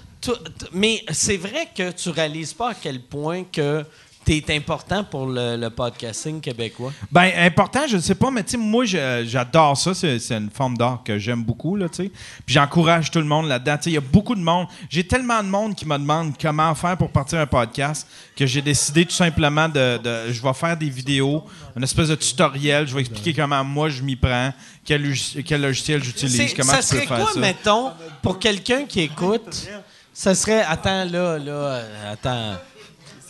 Mais 0.72 1.04
c'est 1.10 1.36
vrai 1.36 1.68
que 1.74 1.90
tu 1.90 2.10
réalises 2.10 2.54
pas 2.54 2.70
à 2.70 2.74
quel 2.74 3.00
point 3.00 3.44
que 3.44 3.84
t'es 4.24 4.44
important 4.56 5.04
pour 5.04 5.26
le, 5.26 5.56
le 5.56 5.70
podcasting 5.70 6.40
québécois? 6.40 6.92
Ben, 7.12 7.30
important, 7.36 7.80
je 7.88 7.96
ne 7.96 8.00
sais 8.00 8.14
pas, 8.14 8.30
mais 8.30 8.42
tu 8.42 8.52
sais, 8.52 8.56
moi, 8.56 8.84
j'adore 8.84 9.76
ça. 9.76 9.94
C'est 9.94 10.18
une 10.30 10.50
forme 10.50 10.76
d'art 10.76 11.02
que 11.04 11.18
j'aime 11.18 11.42
beaucoup, 11.44 11.76
là, 11.76 11.88
tu 11.88 12.04
sais. 12.04 12.10
Puis 12.46 12.54
j'encourage 12.54 13.10
tout 13.10 13.18
le 13.18 13.24
monde 13.26 13.46
là-dedans. 13.48 13.76
Tu 13.76 13.82
sais, 13.84 13.90
il 13.90 13.94
y 13.94 13.98
a 13.98 14.00
beaucoup 14.00 14.34
de 14.34 14.40
monde. 14.40 14.66
J'ai 14.88 15.06
tellement 15.06 15.42
de 15.42 15.48
monde 15.48 15.74
qui 15.74 15.86
me 15.86 15.96
demande 15.98 16.32
comment 16.40 16.74
faire 16.74 16.96
pour 16.96 17.10
partir 17.10 17.38
un 17.38 17.46
podcast 17.46 18.06
que 18.36 18.46
j'ai 18.46 18.62
décidé 18.62 19.04
tout 19.04 19.14
simplement 19.14 19.68
de, 19.68 19.98
de- 19.98 20.32
Je 20.32 20.42
vais 20.42 20.54
faire 20.54 20.76
des 20.76 20.88
vidéos, 20.90 21.44
une 21.76 21.82
espèce 21.84 22.08
de 22.08 22.14
tutoriel. 22.14 22.86
Je 22.88 22.94
vais 22.94 23.00
expliquer 23.00 23.34
comment 23.34 23.62
moi 23.62 23.88
je 23.88 24.02
m'y 24.02 24.16
prends, 24.16 24.52
quel, 24.84 25.02
log- 25.02 25.42
quel 25.44 25.60
logiciel 25.62 26.02
j'utilise, 26.02 26.54
comment 26.54 26.72
ça 26.72 26.78
tu 26.82 26.88
peux 26.88 26.96
serait 26.96 27.06
faire 27.06 27.18
quoi, 27.24 27.32
ça. 27.32 27.40
mettons, 27.40 27.90
pour 28.22 28.38
quelqu'un 28.38 28.84
qui 28.84 29.00
écoute, 29.00 29.68
ça 30.12 30.34
serait... 30.34 30.62
Attends, 30.62 31.04
là, 31.04 31.38
là, 31.38 31.80
attends. 32.12 32.54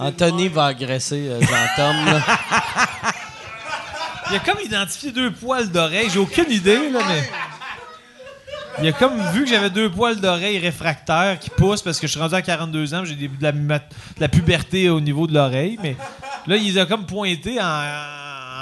Anthony 0.06 0.48
va 0.48 0.66
agresser 0.66 1.28
euh, 1.28 1.40
Jean-Tom. 1.40 2.22
Il 4.30 4.36
a 4.36 4.38
comme 4.40 4.60
identifié 4.64 5.12
deux 5.12 5.30
poils 5.30 5.70
d'oreille. 5.70 6.08
J'ai 6.12 6.18
aucune 6.18 6.50
idée, 6.50 6.90
là, 6.90 7.00
mais. 7.06 7.22
Il 8.82 8.88
a 8.88 8.92
comme 8.92 9.20
vu 9.32 9.44
que 9.44 9.50
j'avais 9.50 9.70
deux 9.70 9.88
poils 9.88 10.20
d'oreille 10.20 10.58
réfractaires 10.58 11.38
qui 11.38 11.48
poussent 11.50 11.82
parce 11.82 12.00
que 12.00 12.08
je 12.08 12.12
suis 12.12 12.20
rendu 12.20 12.34
à 12.34 12.42
42 12.42 12.92
ans, 12.94 13.04
j'ai 13.04 13.14
des- 13.14 13.28
de, 13.28 13.40
la, 13.42 13.52
mat- 13.52 13.88
de 14.16 14.20
la 14.20 14.28
puberté 14.28 14.88
au 14.90 15.00
niveau 15.00 15.28
de 15.28 15.34
l'oreille. 15.34 15.78
Mais 15.80 15.96
là, 16.48 16.56
il 16.56 16.64
les 16.64 16.78
a 16.78 16.84
comme 16.84 17.06
pointé 17.06 17.60
en, 17.62 17.64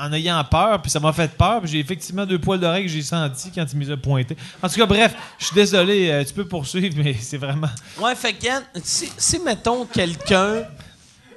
en 0.05 0.12
ayant 0.12 0.45
peur, 0.45 0.83
puis 0.83 0.91
ça 0.91 1.01
m'a 1.01 1.15
fait 1.15 1.31
peur. 1.33 1.62
Puis 1.62 1.71
j'ai 1.71 1.79
effectivement 1.79 2.27
deux 2.27 2.39
poils 2.39 2.61
d'oreille 2.61 2.83
que 2.85 2.91
j'ai 2.91 3.01
senti 3.01 3.51
quand 3.55 3.65
il 3.73 3.79
me 3.79 3.85
les 3.87 3.91
a 3.93 3.97
pointés. 3.97 4.37
En 4.62 4.69
tout 4.69 4.75
cas, 4.75 4.85
bref, 4.85 5.15
je 5.39 5.47
suis 5.47 5.55
désolé, 5.55 6.11
euh, 6.11 6.25
tu 6.25 6.35
peux 6.35 6.45
poursuivre, 6.45 6.95
mais 7.03 7.15
c'est 7.19 7.39
vraiment. 7.39 7.71
Ouais, 7.99 8.15
fait 8.15 8.35
que, 8.35 8.45
Yann, 8.45 8.62
si, 8.85 9.11
si, 9.17 9.39
mettons, 9.39 9.87
quelqu'un... 9.87 10.65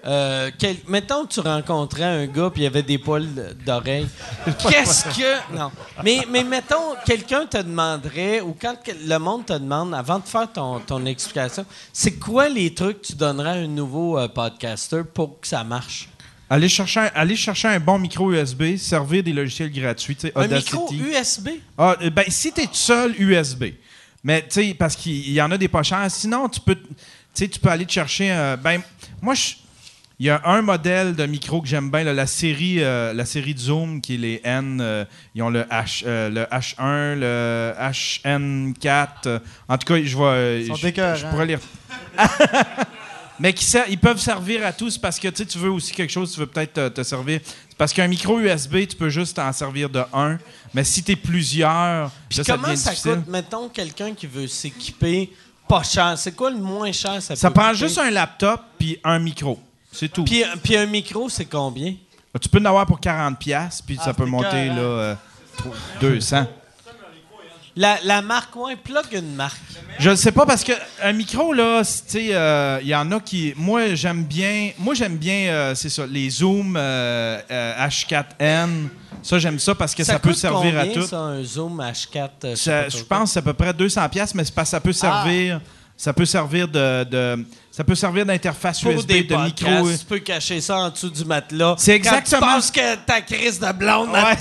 euh, 0.06 0.51
quel- 0.58 0.77
mettons 0.88 1.25
que 1.25 1.34
tu 1.34 1.40
rencontrais 1.40 2.03
un 2.03 2.27
gars 2.27 2.50
puis 2.53 2.64
il 2.64 2.66
avait 2.67 2.84
des 2.84 2.98
poils 2.98 3.27
d'oreille. 3.66 4.08
Qu'est-ce 4.69 5.06
que. 5.06 5.56
Non. 5.56 5.72
Mais, 6.03 6.19
mais 6.30 6.43
mettons, 6.43 6.95
quelqu'un 7.06 7.45
te 7.45 7.58
demanderait, 7.58 8.42
ou 8.42 8.56
quand 8.59 8.75
le 9.06 9.17
monde 9.17 9.45
te 9.45 9.53
demande, 9.53 9.93
avant 9.93 10.19
de 10.19 10.25
faire 10.25 10.51
ton, 10.51 10.80
ton 10.80 11.06
explication, 11.06 11.66
c'est 11.92 12.14
quoi 12.19 12.50
les 12.50 12.74
trucs 12.74 13.01
que 13.01 13.08
tu 13.08 13.14
donnerais 13.16 13.50
à 13.50 13.53
un 13.64 13.67
nouveau 13.67 14.17
euh, 14.19 14.27
podcaster 14.27 15.01
pour 15.14 15.40
que 15.40 15.48
ça 15.48 15.64
marche? 15.64 16.09
Allez 16.48 16.69
chercher, 16.69 17.00
un, 17.00 17.09
allez 17.16 17.35
chercher 17.35 17.69
un 17.69 17.80
bon 17.80 17.98
micro 17.98 18.32
USB, 18.32 18.75
servir 18.77 19.24
des 19.24 19.34
logiciels 19.34 19.72
gratuits, 19.72 20.16
Un 20.35 20.43
Audacity. 20.43 20.75
micro 20.77 20.93
USB? 20.93 21.50
Ah, 21.75 21.95
euh, 22.03 22.11
ben, 22.11 22.25
si 22.27 22.51
t'es 22.51 22.67
tout 22.67 22.74
seul, 22.75 23.16
USB. 23.19 23.64
Mais, 24.24 24.42
tu 24.43 24.48
sais, 24.51 24.75
parce 24.77 24.95
qu'il 24.95 25.32
y 25.32 25.42
en 25.42 25.50
a 25.51 25.58
des 25.58 25.67
pas 25.67 25.82
chers. 25.82 26.06
Sinon, 26.11 26.48
tu 26.48 26.59
peux, 26.59 26.75
tu 26.75 26.85
sais, 27.34 27.48
tu 27.48 27.59
peux 27.59 27.69
aller 27.69 27.85
te 27.88 27.92
chercher. 27.92 28.32
euh, 28.32 28.56
ben, 28.58 28.80
moi, 29.22 29.34
je- 29.34 29.56
il 30.19 30.26
y 30.27 30.30
a 30.30 30.42
un 30.45 30.61
modèle 30.61 31.14
de 31.16 31.26
micro 31.26 31.61
que 31.61 31.68
j'aime 31.68 31.92
bien, 31.92 32.03
là, 32.03 32.14
la 32.14 32.26
série, 32.27 32.77
euh, 32.84 33.11
la 33.14 33.26
série 33.26 33.53
de 33.53 33.60
Zoom, 33.60 34.00
qui 34.02 34.16
est 34.16 34.18
les 34.18 34.42
N. 34.44 34.80
euh, 34.82 35.03
ils 35.34 35.42
ont 35.44 35.50
le, 35.50 35.64
H, 35.64 36.03
euh, 36.06 36.30
le 36.30 36.44
H1, 36.44 37.16
le 37.19 37.74
HN4. 37.77 39.08
euh, 39.27 39.40
en 39.68 39.77
tout 39.77 39.85
cas, 39.94 39.95
je. 40.02 40.02
Ils 40.61 40.68
sont 40.68 40.76
je- 40.76 40.88
je 40.88 41.26
pourrais 41.27 41.45
les. 41.45 41.58
Mais 43.40 43.52
qui 43.52 43.66
ils 43.90 43.98
peuvent 44.00 44.19
servir 44.19 44.66
à 44.66 44.72
tous 44.72 44.98
parce 44.98 45.19
que 45.19 45.27
tu 45.27 45.38
sais, 45.38 45.45
tu 45.45 45.58
veux 45.58 45.69
aussi 45.69 45.92
quelque 45.92 46.10
chose, 46.11 46.32
tu 46.34 46.40
veux 46.40 46.45
peut-être 46.45 46.72
te, 46.74 46.88
te 46.88 47.03
servir. 47.03 47.42
C'est 47.44 47.77
Parce 47.77 47.92
qu'un 47.92 48.08
micro 48.08 48.40
USB, 48.40 48.88
tu 48.88 48.95
peux 48.95 49.10
juste 49.10 49.38
en 49.40 49.52
servir 49.52 49.90
de 49.90 50.02
un. 50.14 50.38
Mais 50.74 50.85
si 50.85 51.03
tu 51.03 51.11
es 51.11 51.16
plusieurs, 51.18 52.10
Puis 52.30 52.38
là, 52.40 52.44
comment 52.56 52.74
ça 52.77 52.95
coûte, 52.95 53.27
mettons, 53.27 53.68
quelqu'un 53.68 54.14
qui 54.14 54.26
veut 54.27 54.48
s'équiper 54.48 55.34
pas 55.68 55.84
cher? 55.84 56.14
C'est 56.18 56.32
quoi 56.34 56.50
le 56.50 56.56
moins 56.60 56.94
cher? 56.94 57.22
Ça, 57.22 57.35
Ça 57.35 57.50
peut 57.50 57.56
prend 57.60 57.72
coûter? 57.74 57.80
juste 57.88 57.98
un 57.98 58.10
laptop 58.10 58.61
puis 58.80 59.00
un 59.03 59.19
micro. 59.19 59.60
C'est 59.95 60.09
tout. 60.09 60.24
Puis, 60.25 60.43
puis 60.64 60.77
un 60.77 60.85
micro, 60.85 61.30
c'est 61.30 61.45
combien? 61.45 61.93
tu 62.41 62.49
peux 62.49 62.59
en 62.59 62.65
avoir 62.65 62.85
pour 62.85 62.99
40$, 62.99 63.35
piastres, 63.38 63.83
puis 63.88 63.98
Ah, 64.01 64.06
ça 64.06 64.14
peut 64.14 64.25
monter 64.25 64.65
là, 64.67 64.77
euh, 64.77 65.15
tro- 65.57 65.74
200. 66.01 66.45
La, 67.77 67.98
la 68.06 68.22
marque, 68.22 68.56
ouais, 68.56 68.75
plug 68.77 69.03
une 69.14 69.35
marque. 69.35 69.57
Je 69.99 70.09
ne 70.09 70.15
sais 70.15 70.32
pas 70.32 70.45
parce 70.45 70.64
que 70.64 70.72
un 71.03 71.11
micro 71.11 71.51
là, 71.53 71.82
tu 71.83 71.91
sais, 72.07 72.27
euh, 72.33 72.80
il 72.82 72.88
y 72.88 72.95
en 72.95 73.09
a 73.11 73.19
qui, 73.19 73.53
moi 73.57 73.95
j'aime 73.95 74.24
bien, 74.24 74.72
moi 74.80 74.93
j'aime 74.93 75.17
bien, 75.17 75.48
euh, 75.49 75.75
c'est 75.75 75.90
ça, 75.90 76.06
les 76.06 76.30
Zoom 76.30 76.75
euh, 76.77 77.40
euh, 77.51 77.88
H4n. 77.88 78.88
Ça 79.22 79.40
j'aime 79.40 79.59
ça 79.59 79.75
parce 79.75 79.93
que 79.95 80.03
ça, 80.06 80.19
peut 80.19 80.30
coûte 80.30 80.38
servir 80.38 80.77
à 80.80 80.85
tout. 80.88 81.01
Ça, 81.03 81.17
un 81.19 81.43
Zoom 81.43 81.82
H4? 81.82 82.30
euh, 82.45 82.56
Ça- 82.56 82.56
sais 82.56 82.72
pas 82.83 82.90
je 82.90 83.03
pense 83.03 83.24
que 83.30 83.33
c'est 83.33 83.40
à 83.40 83.41
peu 83.41 83.53
près 83.53 83.74
200 83.74 84.07
pièces, 84.09 84.33
mais 84.35 84.43
c'est 84.45 84.53
parce 84.56 84.67
que 84.69 84.72
ça 84.72 84.80
peut 84.80 84.93
servir, 84.93 85.59
ça 85.98 86.14
peut 86.14 86.25
servir 86.25 86.67
de, 86.67 87.03
de- 87.06 87.45
ça 87.72 87.83
peut 87.83 87.95
servir 87.95 88.25
d'interface 88.25 88.82
USB, 88.83 89.07
des 89.07 89.24
de 89.24 89.35
micro. 89.35 89.90
tu 89.91 90.06
peux 90.06 90.19
cacher 90.19 90.61
ça 90.61 90.77
en 90.77 90.90
dessous 90.90 91.09
du 91.09 91.25
matelas. 91.25 91.75
C'est 91.77 91.99
Quand 91.99 92.15
exactement- 92.17 92.41
tu 92.41 92.53
penses 92.53 92.72
que 92.72 92.95
ta 93.06 93.22
crise 93.22 93.59
de 93.59 93.72
blonde, 93.74 94.09
Ouais. 94.09 94.35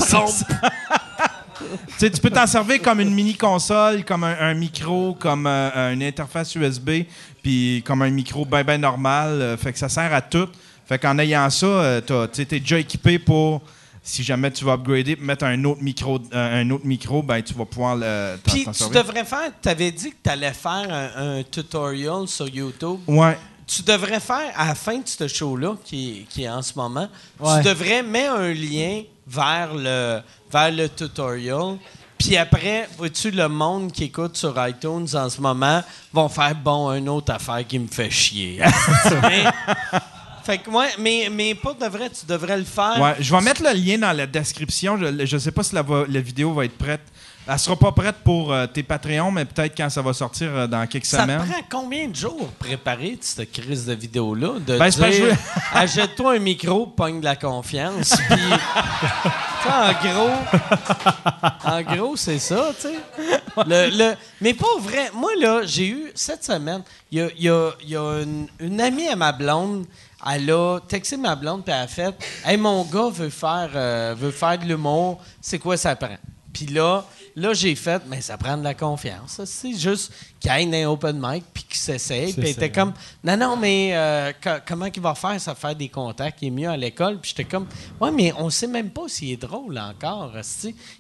Tu 1.99 2.11
peux 2.21 2.31
t'en 2.31 2.47
servir 2.47 2.83
comme 2.83 3.01
une 3.01 3.15
mini 3.15 3.35
console, 3.35 4.05
comme 4.05 4.25
un, 4.25 4.37
un 4.39 4.55
micro, 4.55 5.15
comme 5.19 5.47
euh, 5.47 5.93
une 5.93 6.03
interface 6.03 6.55
USB, 6.55 7.05
puis 7.43 7.83
comme 7.87 8.03
un 8.03 8.11
micro 8.11 8.45
bien 8.45 8.65
ben 8.65 8.81
normal. 8.81 9.41
euh, 9.41 9.57
fait 9.57 9.73
que 9.73 9.79
ça 9.79 9.89
sert 9.89 10.13
à 10.13 10.21
tout. 10.21 10.49
Fait 10.87 10.99
qu'en 10.99 11.19
ayant 11.19 11.49
ça, 11.51 11.67
euh, 11.67 12.01
t'as- 12.01 12.29
tu 12.29 12.43
es 12.43 12.45
déjà 12.61 12.79
équipé 12.79 13.19
pour 13.19 13.63
si 14.07 14.23
jamais 14.23 14.51
tu 14.51 14.65
vas 14.67 14.75
upgrader, 14.75 15.17
mettre 15.17 15.45
un 15.47 15.65
autre 15.65 15.83
micro, 15.83 16.19
euh, 16.35 16.61
un 16.63 16.71
autre 16.71 16.85
micro, 16.85 17.23
ben 17.23 17.41
tu 17.43 17.55
vas 17.55 17.65
pouvoir 17.65 17.97
le, 17.97 18.37
Puis 18.45 18.65
tu 18.67 18.75
servir. 18.75 19.03
devrais 19.03 19.25
faire, 19.25 19.51
tu 19.63 19.69
avais 19.69 19.91
dit 19.91 20.11
que 20.11 20.17
tu 20.23 20.31
allais 20.31 20.53
faire 20.53 20.87
un, 21.17 21.39
un 21.39 21.43
tutorial 21.43 22.29
sur 22.29 22.47
YouTube. 22.49 23.01
Ouais. 23.07 23.37
Tu 23.67 23.81
devrais 23.83 24.21
faire, 24.21 24.53
à 24.57 24.67
la 24.67 24.75
fin 24.75 24.99
de 24.99 25.07
ce 25.09 25.27
show-là, 25.27 25.75
qui, 25.83 26.11
est- 26.21 26.23
qui 26.29 26.43
est 26.45 26.51
en 26.51 26.61
ce 26.61 26.75
moment, 26.77 27.09
Ouais. 27.41 27.63
tu 27.63 27.69
devrais 27.69 28.03
mettre 28.03 28.35
un 28.35 28.53
lien 28.53 29.03
vers 29.27 29.73
le, 29.75 30.21
vers 30.53 30.71
le 30.71 30.87
tutorial. 30.91 31.79
Puis 32.19 32.37
après, 32.37 32.87
vois-tu, 32.99 33.31
le 33.31 33.49
monde 33.49 33.91
qui 33.91 34.05
écoute 34.05 34.37
sur 34.37 34.55
iTunes 34.69 35.07
en 35.15 35.29
ce 35.31 35.41
moment 35.41 35.83
vont 36.13 36.29
faire, 36.29 36.55
bon, 36.55 36.93
une 36.93 37.09
autre 37.09 37.33
affaire 37.33 37.67
qui 37.67 37.79
me 37.79 37.89
fait 37.89 38.11
chier. 38.11 38.61
mais, 39.23 39.45
fait 40.45 40.59
que, 40.59 40.71
ouais, 40.71 40.91
mais, 40.99 41.29
mais 41.31 41.55
pour 41.55 41.75
de 41.75 41.87
vrai, 41.87 42.11
tu 42.11 42.27
devrais 42.27 42.59
le 42.59 42.65
faire. 42.65 43.01
Ouais, 43.01 43.15
je 43.21 43.35
vais 43.35 43.41
mettre 43.41 43.63
le 43.63 43.73
lien 43.73 43.99
dans 43.99 44.17
la 44.17 44.27
description. 44.27 44.97
Je 44.99 45.35
ne 45.35 45.41
sais 45.41 45.53
pas 45.53 45.63
si 45.63 45.75
la, 45.75 45.85
la 46.09 46.21
vidéo 46.21 46.53
va 46.53 46.65
être 46.65 46.77
prête. 46.77 47.03
Elle 47.47 47.59
sera 47.59 47.77
pas 47.77 47.93
prête 47.93 48.17
pour 48.25 48.53
euh, 48.55 48.67
tes 48.67 48.83
Patreons, 48.83 49.31
mais 49.31 49.45
peut-être 49.45 49.77
quand 49.77 49.91
ça 49.91 50.01
va 50.01 50.15
sortir 50.15 50.49
euh, 50.55 50.67
dans 50.67 50.87
quelques 50.87 51.05
Ça 51.05 51.23
semaines. 51.23 51.43
prend 51.47 51.81
combien 51.83 52.09
de 52.09 52.15
jours 52.17 52.49
préparer 52.59 53.19
cette 53.21 53.53
crise 53.53 53.85
de 53.85 53.93
vidéo-là? 53.93 54.59
De 54.67 54.79
Ben, 54.79 54.89
dire, 54.89 55.37
achète-toi 55.75 56.37
un 56.37 56.39
micro, 56.39 56.87
pogne 56.87 57.21
de 57.21 57.25
la 57.25 57.37
confiance, 57.37 58.15
puis... 58.31 58.41
En 59.67 59.93
gros, 59.93 60.31
en 61.65 61.81
gros, 61.83 62.17
c'est 62.17 62.39
ça, 62.39 62.71
tu 62.79 62.89
sais. 62.89 62.95
Le, 63.67 63.89
le- 63.97 64.15
mais 64.43 64.53
pas 64.53 64.67
vrai. 64.79 65.11
Moi, 65.15 65.31
là, 65.41 65.63
j'ai 65.65 65.89
eu, 65.89 66.13
cette 66.15 66.45
semaine, 66.45 66.83
il 67.11 67.19
y 67.19 67.23
a, 67.23 67.29
y 67.39 67.49
a- 67.49 67.71
y 67.87 67.97
a 67.97 68.21
une, 68.23 68.47
une 68.61 68.79
amie 68.83 69.09
à 69.09 69.17
ma 69.17 69.33
blonde, 69.33 69.87
elle 70.31 70.51
a 70.51 70.81
texté 70.87 71.17
ma 71.17 71.35
blonde, 71.35 71.65
puis 71.65 71.73
elle 71.75 71.81
a 71.85 71.87
fait 71.87 72.15
«Hey, 72.45 72.59
mon 72.59 72.85
gars 72.85 73.09
veut 73.11 73.31
faire, 73.31 73.71
euh, 73.75 74.15
veut 74.19 74.33
faire 74.33 74.59
de 74.59 74.67
l'humour, 74.67 75.23
c'est 75.41 75.59
quoi 75.59 75.79
ça 75.79 75.97
prend?» 75.97 76.19
Puis 76.53 76.67
là, 76.67 77.07
là 77.37 77.53
j'ai 77.53 77.75
fait 77.75 78.03
«Mais 78.09 78.21
ça 78.21 78.37
prend 78.37 78.57
de 78.57 78.65
la 78.65 78.75
confiance. 78.75 79.41
C'est 79.45 79.77
juste 79.77 80.13
qu'il 80.39 80.51
aille 80.51 80.75
un 80.83 80.89
open 80.89 81.19
mic, 81.21 81.45
puis 81.53 81.65
qu'il 81.65 81.77
s'essaye.» 81.77 82.33
Puis 82.35 82.51
était 82.51 82.71
comme 82.71 82.93
«Non, 83.25 83.37
non, 83.37 83.57
mais 83.57 83.91
euh, 83.95 84.33
co- 84.43 84.61
comment 84.67 84.91
qu'il 84.91 85.03
va 85.03 85.15
faire? 85.15 85.41
Ça 85.41 85.55
faire 85.55 85.75
des 85.75 85.89
contacts, 85.89 86.41
il 86.43 86.49
est 86.49 86.51
mieux 86.51 86.69
à 86.69 86.77
l'école.» 86.77 87.19
Puis 87.21 87.35
j'étais 87.37 87.51
comme 87.51 87.67
«Ouais, 88.01 88.11
mais 88.11 88.33
on 88.39 88.51
sait 88.51 88.67
même 88.67 88.91
pas 88.91 89.09
s'il 89.09 89.31
est 89.33 89.37
drôle 89.41 89.79
encore. 89.79 90.33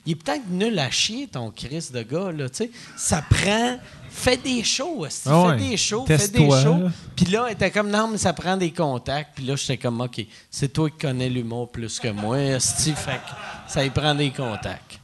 Il 0.07 0.13
est 0.13 0.17
peut-être 0.17 0.49
nul 0.51 0.79
à 0.79 0.91
chier, 0.91 1.27
ton 1.27 1.51
Chris 1.51 1.89
de 1.93 2.03
gars. 2.03 2.33
Là, 2.33 2.49
tu 2.49 2.57
sais. 2.65 2.71
ça 2.97 3.23
prend... 3.23 3.79
Fais 4.17 4.37
des 4.37 4.63
shows. 4.63 5.05
Ah 5.05 5.09
fais 5.11 5.31
ouais. 5.31 5.57
des 5.57 5.77
shows, 5.77 6.07
fais 6.07 6.29
des 6.29 6.49
shows. 6.49 6.89
Puis 7.17 7.25
là, 7.27 7.47
elle 7.49 7.55
était 7.55 7.73
comme, 7.73 7.91
non, 7.91 8.07
mais 8.07 8.17
ça 8.17 8.33
prend 8.33 8.57
des 8.57 8.71
contacts. 8.71 9.31
Puis 9.35 9.45
là, 9.45 9.57
j'étais 9.57 9.77
comme, 9.77 10.01
OK, 10.01 10.25
c'est 10.49 10.73
toi 10.73 10.89
qui 10.89 10.99
connais 10.99 11.29
l'humour 11.29 11.69
plus 11.73 11.99
que 11.99 12.07
moi, 12.07 12.39
esti, 12.39 12.93
fait 12.93 13.17
que 13.17 13.73
ça 13.73 13.85
y 13.85 13.91
prend 13.91 14.15
des 14.15 14.31
contacts. 14.31 15.01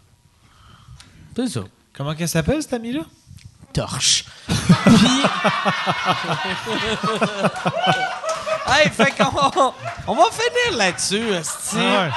C'est 1.41 1.49
ça. 1.55 1.61
Comment 1.95 2.15
qu'elle 2.15 2.29
s'appelle, 2.29 2.63
cette 2.63 2.75
amie-là? 2.75 3.01
Torche. 3.73 4.27
Puis... 4.47 4.55
hey, 8.67 8.91
fait 8.91 9.13
qu'on 9.13 9.73
on 10.07 10.15
va 10.17 10.25
finir 10.31 10.77
là-dessus, 10.77 11.31
esti. 11.33 11.79
Ah 11.79 12.11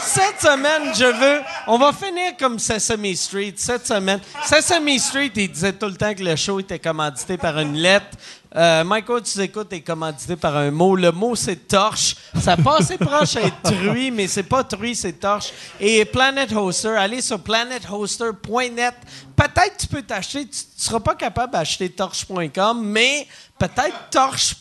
Cette 0.00 0.40
semaine, 0.40 0.92
je 0.96 1.04
veux. 1.04 1.42
On 1.68 1.78
va 1.78 1.92
finir 1.92 2.36
comme 2.36 2.58
Sesame 2.58 3.14
Street. 3.14 3.54
Cette 3.56 3.86
semaine. 3.86 4.18
Sesame 4.44 4.98
Street, 4.98 5.30
il 5.36 5.52
disait 5.52 5.74
tout 5.74 5.86
le 5.86 5.94
temps 5.94 6.12
que 6.12 6.24
le 6.24 6.34
show 6.34 6.58
était 6.58 6.80
commandité 6.80 7.36
par 7.36 7.56
une 7.60 7.74
lettre. 7.76 8.16
Euh, 8.56 8.82
Michael, 8.82 9.22
tu 9.22 9.40
écoutes, 9.40 9.72
est 9.72 9.82
commandité 9.82 10.34
par 10.34 10.56
un 10.56 10.70
mot. 10.70 10.96
Le 10.96 11.12
mot, 11.12 11.36
c'est 11.36 11.68
torche. 11.68 12.16
Ça 12.40 12.56
passe 12.56 12.92
proche 12.98 13.36
à 13.36 13.42
être 13.42 13.62
truie, 13.62 14.10
mais 14.10 14.26
c'est 14.26 14.42
pas 14.42 14.64
truie, 14.64 14.94
c'est 14.94 15.12
torche. 15.12 15.52
Et 15.78 16.04
Planet 16.06 16.50
Hoster, 16.52 16.96
allez 16.96 17.20
sur 17.20 17.40
planethoster.net. 17.40 18.94
Peut-être 19.36 19.76
tu 19.78 19.86
peux 19.86 20.02
t'acheter, 20.02 20.46
tu, 20.46 20.50
tu 20.50 20.64
seras 20.76 21.00
pas 21.00 21.14
capable 21.14 21.52
d'acheter 21.52 21.90
torche.com, 21.90 22.82
mais 22.82 23.26
peut-être 23.58 24.08
torche. 24.10 24.54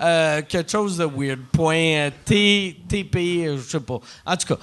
euh, 0.00 0.42
quelque 0.42 0.70
chose 0.70 0.96
de 0.96 1.04
weird. 1.04 1.40
Point 1.52 2.06
euh, 2.06 2.10
T, 2.24 2.80
TP, 2.88 3.56
je 3.56 3.62
sais 3.62 3.80
pas. 3.80 4.00
En 4.24 4.36
tout 4.36 4.54
cas. 4.54 4.58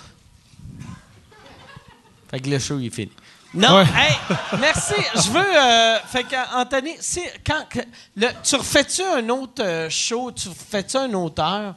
Fait 2.32 2.40
que 2.40 2.50
le 2.50 2.58
show, 2.58 2.80
il 2.80 2.88
est 2.88 2.90
fini. 2.90 3.12
Non, 3.54 3.76
Ouais. 3.78 3.84
hey, 3.84 4.16
merci. 4.60 4.94
Je 5.16 5.30
veux. 5.30 5.40
euh, 5.58 5.98
fait 6.08 6.24
que, 6.24 6.36
Anthony, 6.56 6.96
si, 7.00 7.22
quand, 7.46 7.66
que- 7.70 7.80
le, 8.18 8.28
tu 8.44 8.56
refais-tu 8.56 9.04
un 9.04 9.30
autre 9.30 9.62
euh, 9.64 9.90
show? 9.92 10.32
Tu 10.32 10.50
refais-tu 10.50 10.98
un 10.98 11.14
auteur? 11.14 11.76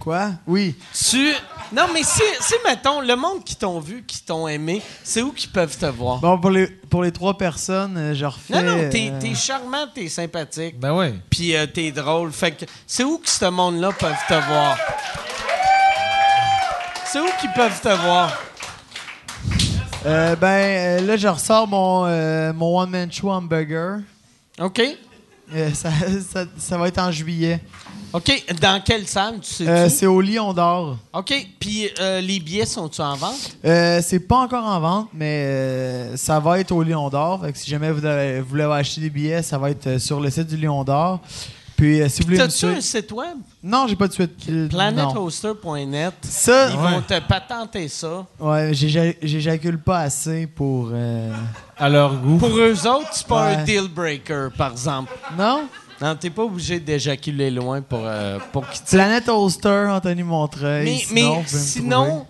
Quoi? 0.00 0.30
Oui. 0.48 0.74
Tu. 1.08 1.32
Non, 1.70 1.84
mais 1.94 2.02
si, 2.02 2.22
si, 2.40 2.54
mettons, 2.66 3.00
le 3.00 3.14
monde 3.14 3.44
qui 3.44 3.54
t'ont 3.54 3.78
vu, 3.78 4.02
qui 4.04 4.20
t'ont 4.20 4.48
aimé, 4.48 4.82
c'est 5.04 5.22
où 5.22 5.30
qu'ils 5.32 5.50
peuvent 5.50 5.76
te 5.78 5.86
voir? 5.86 6.18
Bon, 6.18 6.36
pour 6.38 6.50
les, 6.50 6.66
pour 6.66 7.04
les 7.04 7.12
trois 7.12 7.38
personnes, 7.38 7.96
euh, 7.96 8.12
je 8.14 8.24
refais. 8.26 8.60
non, 8.60 8.62
non, 8.62 8.90
t'es 8.90 9.10
euh, 9.12 9.20
t'es 9.20 9.34
charmant, 9.36 9.86
t'es 9.94 10.08
sympathique. 10.08 10.78
Ben 10.80 10.92
ouais. 10.92 11.14
Puis 11.30 11.54
euh, 11.54 11.66
t'es 11.66 11.92
drôle. 11.92 12.32
Fait 12.32 12.50
que 12.50 12.64
c'est 12.84 13.04
où 13.04 13.18
que 13.18 13.28
ce 13.30 13.44
monde-là 13.44 13.92
peuvent 13.92 14.16
te 14.28 14.34
voir? 14.34 14.76
C'est 17.06 17.20
où 17.20 17.28
qu'ils 17.40 17.52
peuvent 17.52 17.80
te 17.80 17.88
voir? 17.88 18.32
Euh, 20.04 20.36
ben, 20.36 20.46
euh, 20.46 21.00
là, 21.06 21.16
je 21.16 21.28
ressors 21.28 21.68
mon, 21.68 22.04
euh, 22.06 22.52
mon 22.52 22.80
one-man 22.80 23.10
show 23.12 23.30
hamburger. 23.30 24.00
OK? 24.60 24.82
Euh, 25.54 25.70
ça, 25.72 25.90
ça, 26.32 26.44
ça 26.56 26.78
va 26.78 26.88
être 26.88 26.98
en 26.98 27.12
juillet. 27.12 27.60
OK. 28.12 28.44
Dans 28.60 28.82
quelle 28.82 29.06
salle, 29.06 29.40
tu 29.40 29.64
sais 29.64 29.88
c'est 29.88 30.06
au 30.06 30.20
Lion 30.20 30.52
d'Or. 30.52 30.98
OK. 31.14 31.32
Puis 31.58 31.88
les 31.98 32.40
billets 32.40 32.66
sont-tu 32.66 33.00
en 33.00 33.16
vente? 33.16 33.56
C'est 33.62 34.26
pas 34.26 34.36
encore 34.36 34.66
en 34.66 34.80
vente, 34.80 35.08
mais 35.14 36.14
ça 36.16 36.38
va 36.38 36.60
être 36.60 36.72
au 36.72 36.82
Lion 36.82 37.08
d'Or. 37.08 37.40
Fait 37.42 37.52
que 37.52 37.58
si 37.58 37.70
jamais 37.70 37.90
vous, 37.90 38.02
voulez 38.46 38.64
acheter 38.64 39.00
des 39.00 39.10
billets, 39.10 39.42
ça 39.42 39.56
va 39.56 39.70
être 39.70 39.98
sur 39.98 40.20
le 40.20 40.28
site 40.28 40.48
du 40.48 40.58
Lion 40.58 40.84
d'Or. 40.84 41.20
Puis 41.82 42.00
euh, 42.00 42.08
si 42.08 42.20
vous 42.22 42.26
voulez. 42.28 42.38
me 42.38 42.44
T'as-tu 42.44 42.66
un 42.66 42.80
site 42.80 43.10
web? 43.10 43.38
Non, 43.60 43.88
j'ai 43.88 43.96
pas 43.96 44.06
de 44.06 44.12
suite. 44.12 44.36
Planethoster.net. 44.70 46.14
Ça, 46.22 46.70
Ils 46.70 46.76
vont 46.76 47.00
te 47.02 47.18
patenter 47.20 47.88
ça. 47.88 48.24
ouais, 48.38 48.72
j'éja- 48.72 49.14
j'éjacule 49.20 49.78
pas 49.80 49.98
assez 50.02 50.46
pour. 50.46 50.90
euh, 50.92 51.32
À 51.76 51.88
leur 51.88 52.14
goût. 52.20 52.38
Pour 52.38 52.50
eux 52.56 52.86
autres, 52.86 53.08
c'est 53.10 53.26
pas 53.26 53.48
un 53.48 53.64
deal 53.64 53.88
breaker, 53.88 54.50
par 54.56 54.70
exemple. 54.70 55.10
Non? 55.36 55.64
Non, 56.00 56.14
t'es 56.14 56.30
pas 56.30 56.42
obligé 56.44 56.78
d'éjaculer 56.78 57.50
loin 57.50 57.82
pour, 57.82 58.02
euh, 58.04 58.38
pour 58.52 58.64
Holster, 59.28 59.86
Anthony 59.90 60.22
Montreuil. 60.22 60.84
Mais, 60.84 60.98
sinon, 60.98 61.36
mais 61.40 61.46
sinon, 61.58 62.26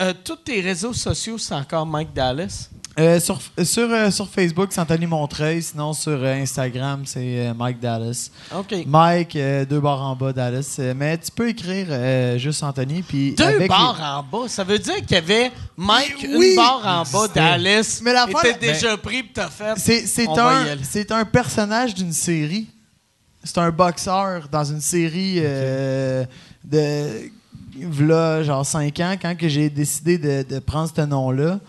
euh, 0.00 0.14
tous 0.24 0.36
tes 0.36 0.62
réseaux 0.62 0.94
sociaux, 0.94 1.36
c'est 1.36 1.54
encore 1.54 1.84
Mike 1.84 2.14
Dallas? 2.14 2.70
Euh, 2.98 3.20
sur, 3.20 3.38
sur, 3.62 3.88
euh, 3.92 4.10
sur 4.10 4.28
Facebook, 4.28 4.68
c'est 4.70 4.80
Anthony 4.80 5.06
Montreuil. 5.06 5.62
Sinon, 5.62 5.92
sur 5.92 6.12
euh, 6.12 6.34
Instagram, 6.42 7.02
c'est 7.04 7.20
euh, 7.48 7.54
Mike 7.54 7.78
Dallas. 7.78 8.30
OK. 8.56 8.74
Mike, 8.86 9.36
euh, 9.36 9.64
deux 9.64 9.78
barres 9.80 10.02
en 10.02 10.16
bas, 10.16 10.32
Dallas. 10.32 10.76
Euh, 10.80 10.94
mais 10.96 11.16
tu 11.18 11.30
peux 11.30 11.48
écrire 11.48 11.86
euh, 11.90 12.38
juste 12.38 12.62
Anthony. 12.62 13.02
Puis 13.02 13.34
Deux 13.36 13.44
avec 13.44 13.68
barres 13.68 13.96
les- 13.98 14.04
en 14.36 14.40
bas? 14.42 14.48
Ça 14.48 14.64
veut 14.64 14.78
dire 14.80 14.96
qu'il 14.96 15.12
y 15.12 15.14
avait 15.16 15.52
Mike, 15.76 16.26
Oui. 16.36 16.50
une 16.50 16.56
barre 16.56 16.82
en 16.84 17.02
bas, 17.10 17.28
Dallas. 17.32 18.00
Mais 18.02 18.12
l'affaire- 18.12 18.44
était 18.56 18.72
déjà 18.72 18.96
pris 18.96 19.22
pis 19.22 19.30
t'as 19.34 19.48
fait. 19.48 19.74
C'est, 20.06 20.26
un, 20.28 20.64
c'est 20.82 21.12
un 21.12 21.24
personnage 21.24 21.94
d'une 21.94 22.12
série. 22.12 22.66
C'est 23.44 23.58
un 23.58 23.70
boxeur 23.70 24.48
dans 24.50 24.64
une 24.64 24.80
série 24.80 25.36
euh, 25.38 26.24
de. 26.64 27.30
V'là, 27.80 28.42
genre 28.42 28.66
5 28.66 28.98
ans, 28.98 29.14
quand 29.22 29.36
que 29.36 29.46
j'ai 29.48 29.70
décidé 29.70 30.18
de, 30.18 30.42
de 30.42 30.58
prendre 30.58 30.90
ce 30.92 31.00
nom-là. 31.02 31.60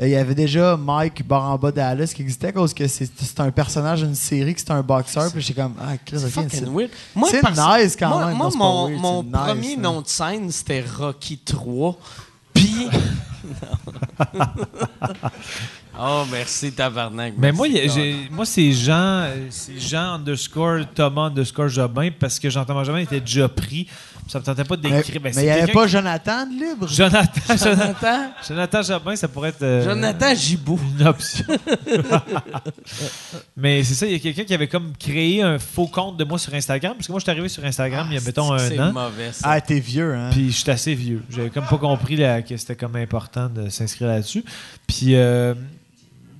Euh, 0.00 0.06
Il 0.06 0.10
y 0.10 0.16
avait 0.16 0.34
déjà 0.34 0.76
Mike 0.76 1.26
Baramba 1.26 1.70
Dallas 1.72 2.12
qui 2.14 2.22
existait 2.22 2.48
à 2.48 2.52
cause 2.52 2.72
que 2.74 2.86
c'est, 2.88 3.10
c'est 3.16 3.40
un 3.40 3.50
personnage 3.50 4.02
d'une 4.02 4.14
série, 4.14 4.54
que 4.54 4.60
c'est 4.60 4.70
un 4.70 4.82
boxeur. 4.82 5.30
Puis 5.32 5.42
j'étais 5.42 5.60
comme, 5.60 5.74
ah, 5.80 5.96
Chris, 6.04 6.18
C'est 6.18 6.26
ok, 6.26 6.32
fucking 6.32 6.50
c'est- 6.50 6.64
weird. 6.66 6.90
Moi, 7.14 7.28
c'est 7.30 7.40
parce- 7.40 7.82
nice 7.82 7.96
quand 7.98 8.08
moi, 8.08 8.26
même. 8.26 8.36
Moi, 8.36 8.50
mon, 8.56 8.88
weird, 8.88 9.00
mon 9.00 9.22
nice, 9.22 9.32
premier 9.32 9.74
hein. 9.74 9.80
nom 9.80 10.00
de 10.00 10.06
scène, 10.08 10.50
c'était 10.50 10.84
Rocky 10.98 11.38
3. 11.38 11.98
Puis. 12.54 12.88
oh, 15.98 16.24
merci, 16.30 16.72
tabarnak. 16.72 17.34
Mais 17.36 17.52
merci, 17.52 17.98
moi, 17.98 18.36
moi 18.36 18.44
c'est 18.46 18.72
Jean, 18.72 19.28
c'est 19.50 19.78
Jean 19.78 20.14
underscore 20.14 20.80
Thomas 20.94 21.26
underscore 21.26 21.68
Jobin 21.68 22.10
parce 22.18 22.38
que 22.38 22.50
Jean-Thomas 22.50 22.84
Jobin 22.84 22.98
était 22.98 23.20
déjà 23.20 23.48
pris. 23.48 23.86
Ça 24.30 24.38
me 24.38 24.44
tentait 24.44 24.64
pas 24.64 24.76
Mais 24.82 24.90
d'écrire. 24.90 25.20
Ben, 25.20 25.32
mais 25.34 25.42
il 25.42 25.46
n'y 25.46 25.50
avait 25.50 25.72
pas 25.72 25.86
qui- 25.86 25.92
Jonathan 25.92 26.46
de 26.46 26.52
libre? 26.52 26.86
Jonathan, 26.88 27.40
Jonathan, 27.48 28.30
Jonathan, 28.48 28.82
Jobin, 28.82 29.16
ça 29.16 29.28
pourrait 29.28 29.48
être 29.48 29.62
euh, 29.62 29.84
Jonathan 29.84 30.34
Gibault. 30.34 30.78
une 30.98 31.06
option. 31.06 31.44
Mais 33.56 33.82
c'est 33.82 33.94
ça, 33.94 34.06
il 34.06 34.12
y 34.12 34.16
a 34.16 34.18
quelqu'un 34.18 34.44
qui 34.44 34.54
avait 34.54 34.68
comme 34.68 34.92
créé 34.98 35.42
un 35.42 35.58
faux 35.58 35.86
compte 35.86 36.16
de 36.16 36.24
moi 36.24 36.38
sur 36.38 36.54
Instagram. 36.54 36.94
Parce 36.94 37.06
que 37.06 37.12
moi, 37.12 37.18
je 37.18 37.24
suis 37.24 37.30
arrivé 37.30 37.48
sur 37.48 37.64
Instagram 37.64 38.06
il 38.10 38.14
y 38.14 38.18
a, 38.18 38.20
mettons, 38.20 38.56
C'est 38.58 38.78
un 38.78 38.90
an. 38.90 38.92
mauvais, 38.92 39.32
ça. 39.32 39.48
Ah, 39.50 39.60
t'es 39.60 39.80
vieux, 39.80 40.14
hein? 40.14 40.30
Puis 40.32 40.50
je 40.52 40.56
suis 40.58 40.70
assez 40.70 40.94
vieux. 40.94 41.22
J'avais 41.30 41.50
comme 41.50 41.66
pas 41.66 41.78
compris 41.78 42.16
là, 42.16 42.42
que 42.42 42.56
c'était 42.56 42.76
comme 42.76 42.96
important 42.96 43.48
de 43.48 43.68
s'inscrire 43.68 44.08
là-dessus. 44.08 44.44
Puis 44.86 45.14
euh, 45.16 45.54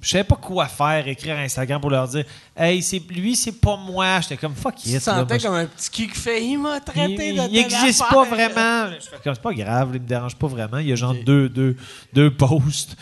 je 0.01 0.09
savais 0.11 0.25
pas 0.25 0.37
quoi 0.37 0.67
faire, 0.67 1.07
écrire 1.09 1.37
à 1.37 1.41
Instagram 1.41 1.81
pour 1.81 1.91
leur 1.91 2.09
dire 2.09 2.25
Hey, 2.57 2.83
c'est 2.83 2.99
lui, 3.11 3.37
c'est 3.37 3.53
pas 3.61 3.77
moi. 3.77 4.21
J'étais 4.21 4.37
comme 4.37 4.55
fuck 4.55 4.85
it. 4.87 5.01
sentais 5.01 5.39
comme 5.39 5.55
un 5.55 5.67
petit 5.67 5.91
cul 5.91 6.07
qui 6.09 6.19
fait 6.19 6.45
Il 6.45 6.59
m'a 6.59 6.77
il, 6.77 6.81
traité 6.83 7.33
de 7.33 7.39
il 7.43 7.51
telle 7.51 7.57
existe 7.57 8.03
affaire. 8.03 8.15
pas 8.17 8.25
vraiment. 8.25 8.91
Je 8.99 9.05
fais 9.09 9.17
comme 9.23 9.35
c'est 9.35 9.43
pas 9.43 9.55
grave, 9.55 9.91
il 9.95 10.01
me 10.01 10.07
dérange 10.07 10.37
pas 10.37 10.47
vraiment. 10.47 10.79
Il 10.79 10.87
y 10.89 10.93
a 10.93 10.97
genre 10.97 11.15
deux, 11.27 11.49
deux, 11.49 11.77
deux 12.13 12.31
posts. 12.31 12.97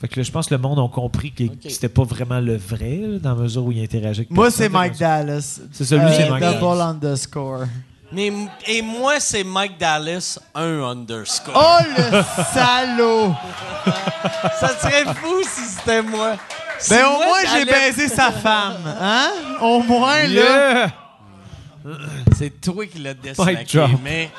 Fait 0.00 0.08
que 0.08 0.18
là, 0.18 0.22
je 0.22 0.30
pense 0.30 0.46
que 0.46 0.54
le 0.54 0.60
monde 0.60 0.78
a 0.78 0.88
compris 0.88 1.30
que, 1.30 1.44
que 1.44 1.68
c'était 1.68 1.90
pas 1.90 2.04
vraiment 2.04 2.40
le 2.40 2.56
vrai, 2.56 3.00
là, 3.02 3.18
dans 3.18 3.34
la 3.34 3.42
mesure 3.42 3.64
où 3.64 3.70
il 3.72 3.82
interagit 3.82 4.20
avec 4.20 4.30
Moi, 4.30 4.50
c'est 4.50 4.70
Mike 4.70 4.98
Dallas. 4.98 5.60
C'est 5.72 5.84
celui, 5.84 6.04
Euh, 6.04 6.12
c'est 6.16 6.30
Mike 6.30 6.58
Double 6.58 6.80
underscore. 6.80 7.64
Mais, 8.12 8.32
et 8.66 8.82
moi, 8.82 9.20
c'est 9.20 9.44
Mike 9.44 9.78
Dallas, 9.78 10.38
un 10.54 10.82
underscore. 10.82 11.54
Oh, 11.56 11.78
le 11.96 12.22
salaud! 12.52 13.34
Ça 14.58 14.68
serait 14.80 15.04
fou 15.14 15.42
si 15.44 15.62
c'était 15.62 16.02
moi. 16.02 16.36
Si 16.78 16.90
Ben, 16.90 17.06
au 17.06 17.12
moi, 17.18 17.26
moins, 17.26 17.38
j'ai 17.52 17.64
baisé 17.64 18.08
sa 18.08 18.32
femme. 18.32 18.96
Hein? 19.00 19.30
Au 19.60 19.80
moins, 19.82 20.26
là. 20.26 20.88
C'est 22.36 22.60
toi 22.60 22.84
qui 22.86 22.98
l'as 22.98 23.14
dessiné, 23.14 23.66
mais... 24.02 24.30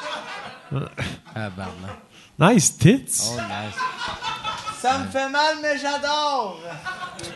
Ah, 1.35 1.49
pardon. 1.55 2.53
Nice 2.53 2.77
tits. 2.77 3.29
Oh, 3.29 3.35
nice. 3.35 3.75
Ça 4.81 4.97
me 4.97 5.05
fait 5.11 5.29
mal, 5.29 5.57
mais 5.61 5.77
j'adore. 5.77 6.57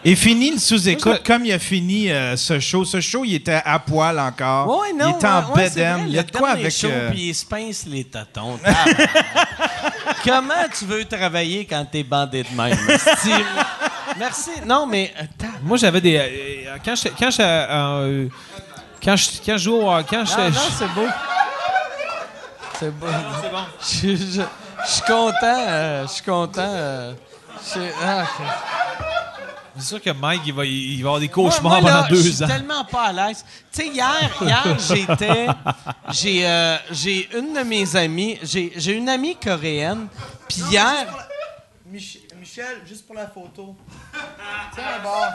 Et 0.03 0.15
fini 0.15 0.49
le 0.51 0.57
sous-écoute, 0.57 1.21
comme 1.23 1.45
il 1.45 1.51
a 1.53 1.59
fini 1.59 2.09
euh, 2.11 2.35
ce 2.35 2.59
show. 2.59 2.83
Ce 2.85 2.99
show, 3.01 3.23
il 3.23 3.35
était 3.35 3.61
à 3.63 3.77
poil 3.77 4.19
encore. 4.19 4.67
Ouais, 4.79 4.93
non, 4.93 5.11
il 5.11 5.15
était 5.15 5.27
en 5.27 5.41
ouais, 5.51 5.55
ouais, 5.55 5.63
c'est 5.69 5.69
bedaine. 5.75 5.93
vrai, 5.97 6.03
Il 6.07 6.13
y 6.15 6.17
a 6.17 6.21
le 6.21 6.27
de 6.27 6.31
quoi 6.37 6.47
dernier 6.49 6.61
avec... 6.63 6.73
show, 6.73 6.87
euh, 6.89 7.09
puis 7.11 7.21
il 7.29 7.35
se 7.35 7.45
pince 7.45 7.85
les 7.85 8.03
tatons. 8.05 8.57
Tabarnak. 8.57 9.09
Comment 10.25 10.53
tu 10.77 10.85
veux 10.85 11.05
travailler 11.05 11.65
quand 11.65 11.85
t'es 11.91 12.03
bandé 12.03 12.43
de 12.43 12.55
même? 12.55 12.77
Merci. 14.17 14.51
Non, 14.65 14.87
mais... 14.87 15.13
euh, 15.19 15.23
ta- 15.37 15.45
Moi, 15.61 15.77
j'avais 15.77 16.01
des. 16.01 16.17
euh, 16.17 16.77
quand 16.83 16.95
je. 16.95 17.09
Quand 17.09 17.29
je. 17.29 17.37
euh, 17.41 18.27
quand 19.03 19.15
je, 19.15 19.29
quand 19.45 19.57
je 19.57 19.63
joue 19.63 19.75
au 19.75 19.91
hockey, 19.91 20.15
quand 20.15 20.25
je- 20.25 20.35
Non, 20.37 20.49
non, 20.49 20.61
c'est 20.79 20.93
beau. 20.93 21.07
C'est 22.79 22.91
beau. 22.91 23.07
C'est 23.41 23.51
bon. 24.15 24.17
Je, 24.17 24.41
je- 24.41 24.64
je 24.85 24.91
suis 24.91 25.01
content. 25.03 25.35
euh, 25.43 26.07
je 26.07 26.11
suis 26.11 26.23
content. 26.23 26.61
euh, 26.61 27.13
je- 27.73 27.79
ah, 28.03 28.23
ok. 28.23 28.45
C'est 29.77 29.83
sûr 29.87 30.01
que 30.01 30.09
Mike, 30.11 30.41
il 30.45 30.53
va, 30.53 30.63
il 30.65 31.01
va 31.03 31.09
avoir 31.09 31.19
des 31.19 31.27
cauchemars 31.27 31.81
moi, 31.81 31.91
là, 31.91 31.97
pendant 32.03 32.07
Je 32.07 32.13
deux 32.23 32.31
suis 32.31 32.43
ans. 32.43 32.47
tellement 32.47 32.85
pas 32.85 33.07
à 33.07 33.11
l'aise. 33.11 33.43
Tu 33.73 33.81
sais, 33.81 33.87
hier, 33.89 34.31
hier 34.41 34.63
j'étais. 34.79 35.47
J'ai 36.11 36.47
euh, 36.47 36.77
j'ai 36.91 37.29
une 37.37 37.53
de 37.53 37.59
mes 37.63 37.93
amies. 37.97 38.39
J'ai 38.41 38.71
j'ai 38.77 38.93
une 38.93 39.09
amie 39.09 39.35
coréenne. 39.35 40.07
Puis 40.47 40.61
hier. 40.69 41.05
Michel, 41.91 42.81
juste 42.87 43.05
pour 43.05 43.15
la 43.15 43.27
photo. 43.27 43.75
Tiens, 44.73 44.83
bord. 45.03 45.27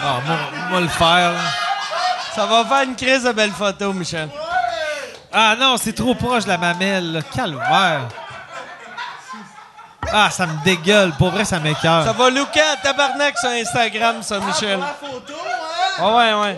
Ah, 0.00 0.20
moi, 0.26 0.36
moi 0.70 0.80
le 0.82 0.88
faire. 0.88 1.32
là. 1.32 1.40
Ça 2.34 2.44
va 2.44 2.64
faire 2.66 2.82
une 2.82 2.96
crise 2.96 3.22
de 3.22 3.32
belle 3.32 3.50
photo, 3.52 3.92
Michel. 3.94 4.28
Ah 5.32 5.56
non, 5.58 5.76
c'est 5.78 5.92
trop 5.94 6.14
proche 6.14 6.44
de 6.44 6.48
la 6.50 6.58
mamelle. 6.58 7.12
là. 7.12 7.22
Calvaire. 7.22 8.08
Ah, 10.12 10.30
ça 10.30 10.46
me 10.46 10.64
dégueule. 10.64 11.12
Pour 11.18 11.30
vrai, 11.30 11.44
ça 11.44 11.56
Ça 11.56 11.60
m'écœure. 11.62 12.12
va 12.14 12.30
looker 12.30 12.60
à 12.60 12.76
tabarnak 12.76 13.36
sur 13.38 13.50
Instagram, 13.50 14.16
ça, 14.22 14.38
Michel. 14.40 14.78
photo, 15.00 15.34
hein? 15.34 15.98
Ah 15.98 16.16
ouais, 16.16 16.34
ouais. 16.34 16.56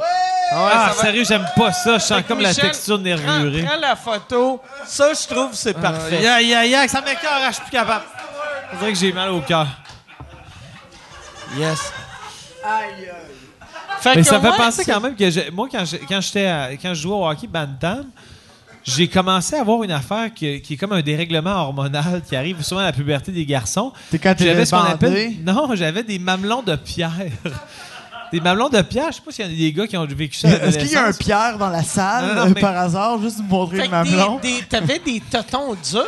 Ah 0.52 0.64
ouais, 0.64 0.70
Ah, 0.74 0.88
ça 0.90 0.94
va- 0.96 1.02
sérieux, 1.02 1.24
j'aime 1.24 1.46
pas 1.56 1.72
ça. 1.72 1.94
Je 1.98 2.02
sens 2.04 2.22
comme 2.26 2.40
la 2.40 2.54
texture 2.54 2.98
nervurée. 2.98 3.62
Prends, 3.62 3.70
prends 3.72 3.80
la 3.80 3.96
photo. 3.96 4.60
Ça, 4.86 5.12
je 5.14 5.26
trouve, 5.34 5.50
c'est 5.54 5.74
parfait. 5.74 6.20
Ya, 6.22 6.40
ya, 6.40 6.64
ya, 6.66 6.88
ça 6.88 7.00
m'écœure. 7.00 7.30
ah, 7.32 7.46
Je 7.48 7.54
suis 7.54 7.62
plus 7.62 7.70
capable. 7.72 8.04
On 8.72 8.76
dirait 8.78 8.92
que 8.92 8.98
j'ai 8.98 9.12
mal 9.12 9.30
au 9.30 9.40
cœur. 9.40 9.66
Yes. 11.56 11.92
Aïe, 12.64 12.84
aïe. 13.00 13.08
Fait 14.00 14.14
Mais 14.16 14.22
ça 14.22 14.36
me 14.38 14.42
fait 14.42 14.48
ouais, 14.50 14.56
penser 14.56 14.84
c'est- 14.84 14.90
quand 14.92 15.00
même 15.00 15.14
que 15.16 15.30
j'ai- 15.30 15.50
moi, 15.50 15.68
quand, 15.70 15.84
je- 15.84 15.96
quand, 16.08 16.20
j'étais 16.20 16.46
à- 16.46 16.68
quand 16.80 16.94
je 16.94 17.02
jouais 17.02 17.14
au 17.14 17.28
hockey 17.28 17.46
bantam, 17.46 18.06
j'ai 18.84 19.09
commencé 19.09 19.57
à 19.57 19.60
avoir 19.60 19.83
une 19.83 19.91
affaire 19.92 20.33
qui, 20.34 20.60
qui 20.62 20.75
est 20.75 20.76
comme 20.76 20.92
un 20.92 21.02
dérèglement 21.02 21.50
hormonal 21.57 22.23
qui 22.28 22.34
arrive 22.36 22.62
souvent 22.62 22.81
à 22.81 22.84
la 22.84 22.92
puberté 22.92 23.31
des 23.33 23.44
garçons. 23.47 23.92
T'es 24.10 24.18
quand 24.18 24.34
J'avais 24.39 24.65
ce 24.65 24.70
qu'on 24.70 24.78
bandé? 24.78 24.92
appelle. 24.92 25.33
Non, 25.44 25.70
j'avais 25.75 26.02
des 26.02 26.18
mamelons 26.18 26.62
de 26.62 26.76
pierre. 26.76 27.12
Des 28.33 28.41
mamelons 28.41 28.68
de 28.68 28.81
pierre, 28.83 29.07
je 29.10 29.17
sais 29.17 29.23
pas 29.25 29.33
s'il 29.33 29.44
y 29.44 29.49
a 29.52 29.59
des 29.59 29.73
gars 29.73 29.89
qui 29.89 29.97
ont 29.97 30.07
vécu 30.07 30.36
ça. 30.39 30.49
Est-ce 30.50 30.78
qu'il 30.78 30.92
y 30.92 30.94
a 30.94 31.07
un. 31.09 31.12
Pierre 31.12 31.59
dans 31.59 31.68
la 31.68 31.83
salle, 31.83 32.26
Non, 32.36 32.44
non, 32.44 32.52
mais- 32.55 32.60
par 32.60 32.76
hasard, 32.76 33.20
juste 33.20 33.39
pour 33.49 33.62
montrer 33.62 33.83
le 33.83 33.89
mamelon? 33.89 34.39
des, 34.41 34.60
des- 34.60 34.67
t'avais 34.68 35.00
des 35.00 35.20
totons 35.28 35.75
durs. 35.75 36.05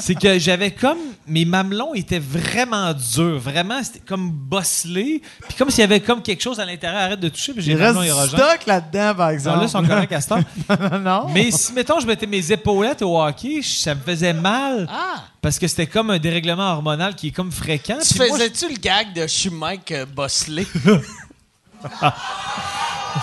C'est 0.00 0.14
que 0.14 0.38
j'avais 0.38 0.70
comme. 0.72 0.98
Mes 1.26 1.44
mamelons 1.44 1.94
étaient 1.94 2.18
vraiment 2.18 2.92
durs. 2.92 3.38
Vraiment, 3.38 3.82
c'était 3.82 4.00
comme 4.00 4.30
bosselé. 4.30 5.22
Puis 5.48 5.56
comme 5.56 5.70
s'il 5.70 5.80
y 5.80 5.84
avait 5.84 6.00
comme 6.00 6.22
quelque 6.22 6.42
chose 6.42 6.58
à 6.58 6.64
l'intérieur. 6.64 7.00
Arrête 7.02 7.20
de 7.20 7.28
toucher, 7.28 7.52
puis 7.52 7.62
j'ai 7.62 7.72
Il 7.72 7.78
les 7.78 7.84
reste 7.84 8.00
du 8.00 8.08
stock 8.36 8.66
là-dedans, 8.66 9.14
par 9.14 9.28
Non, 9.28 9.32
exemple. 9.34 9.58
là, 9.58 9.64
ils 9.64 9.68
sont 9.68 9.84
corrects 9.84 10.12
à 10.12 10.98
non. 10.98 11.28
Mais 11.32 11.50
si, 11.50 11.72
mettons, 11.72 12.00
je 12.00 12.06
mettais 12.06 12.26
mes 12.26 12.50
épaulettes 12.52 13.02
au 13.02 13.20
hockey, 13.22 13.60
ça 13.62 13.94
me 13.94 14.00
faisait 14.00 14.32
mal. 14.32 14.88
Ah! 14.90 15.22
Parce 15.40 15.58
que 15.58 15.66
c'était 15.68 15.86
comme 15.86 16.10
un 16.10 16.18
dérèglement 16.18 16.72
hormonal 16.72 17.14
qui 17.14 17.28
est 17.28 17.32
comme 17.32 17.52
fréquent. 17.52 17.98
Tu 18.06 18.18
Puis 18.18 18.28
moi, 18.28 18.38
faisais-tu 18.38 18.68
le 18.68 18.78
gag 18.78 19.12
de 19.14 19.22
je 19.22 19.26
suis 19.26 19.50
Mike 19.50 19.92
euh, 19.92 20.06
Bosley? 20.06 20.66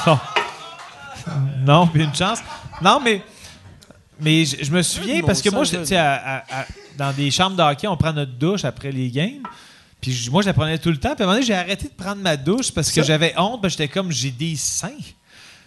Non. 0.05 0.19
Non, 1.65 1.87
puis 1.87 2.03
une 2.03 2.15
chance. 2.15 2.39
Non, 2.81 2.99
mais. 2.99 3.21
Mais 4.19 4.45
je, 4.45 4.63
je 4.63 4.71
me 4.71 4.81
souviens, 4.81 5.21
parce 5.21 5.41
que 5.41 5.49
moi, 5.49 5.63
je- 5.63 5.93
à- 5.95 6.37
à- 6.37 6.61
à- 6.61 6.65
dans 6.97 7.11
des 7.13 7.29
chambres 7.31 7.55
de 7.55 7.61
hockey, 7.61 7.87
on 7.87 7.97
prend 7.97 8.13
notre 8.13 8.33
douche 8.33 8.65
après 8.65 8.91
les 8.91 9.09
games. 9.09 9.43
Puis 10.01 10.27
moi, 10.31 10.41
je 10.41 10.47
la 10.47 10.53
prenais 10.53 10.77
tout 10.77 10.89
le 10.91 10.97
temps. 10.97 11.13
Puis 11.15 11.21
à 11.21 11.23
un 11.23 11.27
moment 11.27 11.33
donné, 11.35 11.45
j'ai 11.45 11.53
arrêté 11.55 11.85
de 11.87 11.93
prendre 11.93 12.21
ma 12.21 12.37
douche 12.37 12.71
parce 12.71 12.91
que 12.91 13.03
j'avais 13.03 13.33
honte. 13.37 13.61
Que 13.63 13.69
j'étais 13.69 13.87
comme, 13.87 14.11
j'ai 14.11 14.31
des 14.31 14.55
seins. 14.55 14.89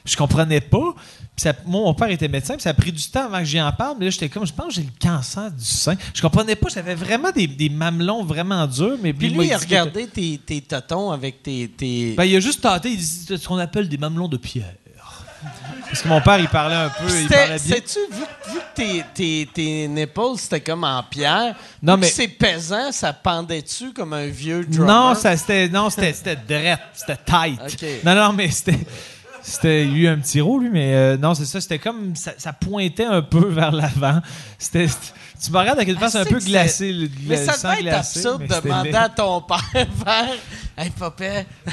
Je 0.05 0.17
comprenais 0.17 0.61
pas. 0.63 0.95
Puis 0.97 1.43
ça- 1.43 1.53
moi, 1.67 1.83
mon 1.83 1.95
père 1.95 2.09
était 2.11 2.27
médecin. 2.29 2.55
Puis 2.55 2.63
ça 2.63 2.71
a 2.71 2.75
pris 2.75 2.91
du 2.91 3.03
temps 3.09 3.27
avant 3.27 3.39
que 3.41 3.45
j'y 3.45 3.61
en 3.61 3.71
parle. 3.73 3.97
Mais 3.99 4.07
là, 4.07 4.11
j'étais 4.11 4.29
comme, 4.29 4.47
je 4.47 4.53
pense 4.53 4.69
que 4.69 4.73
j'ai 4.75 4.83
le 4.83 4.89
cancer 5.01 5.51
du 5.51 5.65
sein. 5.65 5.95
Je 6.15 6.23
comprenais 6.23 6.57
pas. 6.57 6.69
J'avais 6.73 6.95
vraiment 6.95 7.31
des, 7.33 7.47
des 7.47 7.69
mamelons 7.69 8.25
vraiment 8.25 8.67
durs. 8.67 8.97
Mais 9.03 9.13
Puis 9.13 9.29
lui, 9.29 9.47
il 9.49 9.53
a 9.53 9.59
que- 9.59 9.65
regardé 9.65 10.07
tes, 10.07 10.39
tes 10.39 10.61
totons 10.63 11.11
avec 11.11 11.43
tes. 11.43 11.69
tes... 11.69 12.15
Ben, 12.17 12.25
il 12.25 12.35
a 12.37 12.41
juste 12.41 12.63
tâté, 12.63 12.91
il 12.91 12.97
dit 12.99 13.05
ce 13.05 13.47
qu'on 13.47 13.59
appelle 13.59 13.89
des 13.89 13.99
mamelons 13.99 14.29
de 14.29 14.37
pierre. 14.39 14.75
Parce 15.91 16.03
que 16.03 16.09
mon 16.09 16.21
père, 16.21 16.39
il 16.39 16.49
parlait 16.49 16.77
un 16.77 16.89
peu, 16.89 17.05
il 17.07 17.11
C'était- 17.23 17.35
parlait 17.35 17.59
bien. 17.59 17.59
Sais-tu, 17.77 17.99
vu, 18.13 18.21
vu 18.53 18.59
que 18.61 18.75
tes, 18.77 19.05
tes, 19.13 19.49
tes 19.53 19.89
nipples, 19.89 20.21
c'était 20.39 20.61
comme 20.61 20.85
en 20.85 21.03
pierre, 21.03 21.57
Non, 21.83 21.97
mais- 21.97 22.07
c'est 22.07 22.29
pesant, 22.29 22.93
ça 22.93 23.13
pendait-tu 23.13 23.93
comme 23.93 24.13
un 24.13 24.27
vieux 24.27 24.65
drummer? 24.65 24.87
Non, 24.87 25.15
c'était, 25.17 26.37
drette, 26.37 26.79
c'était 26.95 27.17
tight. 27.25 28.05
Non, 28.05 28.15
non, 28.15 28.33
mais 28.33 28.51
c'était, 28.51 28.79
c'était, 29.43 29.85
il 29.85 29.99
y 30.03 30.07
a 30.07 30.11
eu 30.11 30.13
un 30.15 30.19
petit 30.19 30.41
rôle, 30.41 30.63
lui, 30.65 30.71
mais 30.71 30.95
euh, 30.95 31.17
non, 31.17 31.35
c'est 31.35 31.45
ça, 31.47 31.61
c'était 31.61 31.79
comme, 31.81 32.15
ça, 32.15 32.33
ça 32.39 32.53
pointait 32.53 33.05
un 33.07 33.23
peu 33.23 33.49
vers 33.49 33.73
l'avant. 33.73 34.21
C'était- 34.59 34.87
tu 35.43 35.51
me 35.51 35.59
regardes 35.59 35.79
avec 35.79 35.89
une 35.89 35.99
face 35.99 36.15
Ah, 36.15 36.21
un 36.21 36.25
c'est 36.25 36.31
peu 36.31 36.39
glacée, 36.39 36.93
le, 36.93 37.09
Mais 37.27 37.37
ça 37.45 37.57
devait 37.77 37.87
être 37.89 37.97
absurde 37.97 38.43
de 38.47 38.61
demander 38.61 38.95
à 38.95 39.09
ton 39.09 39.41
père 39.43 39.59
faire 39.73 40.35
Hey, 40.79 40.91
papa, 40.91 41.25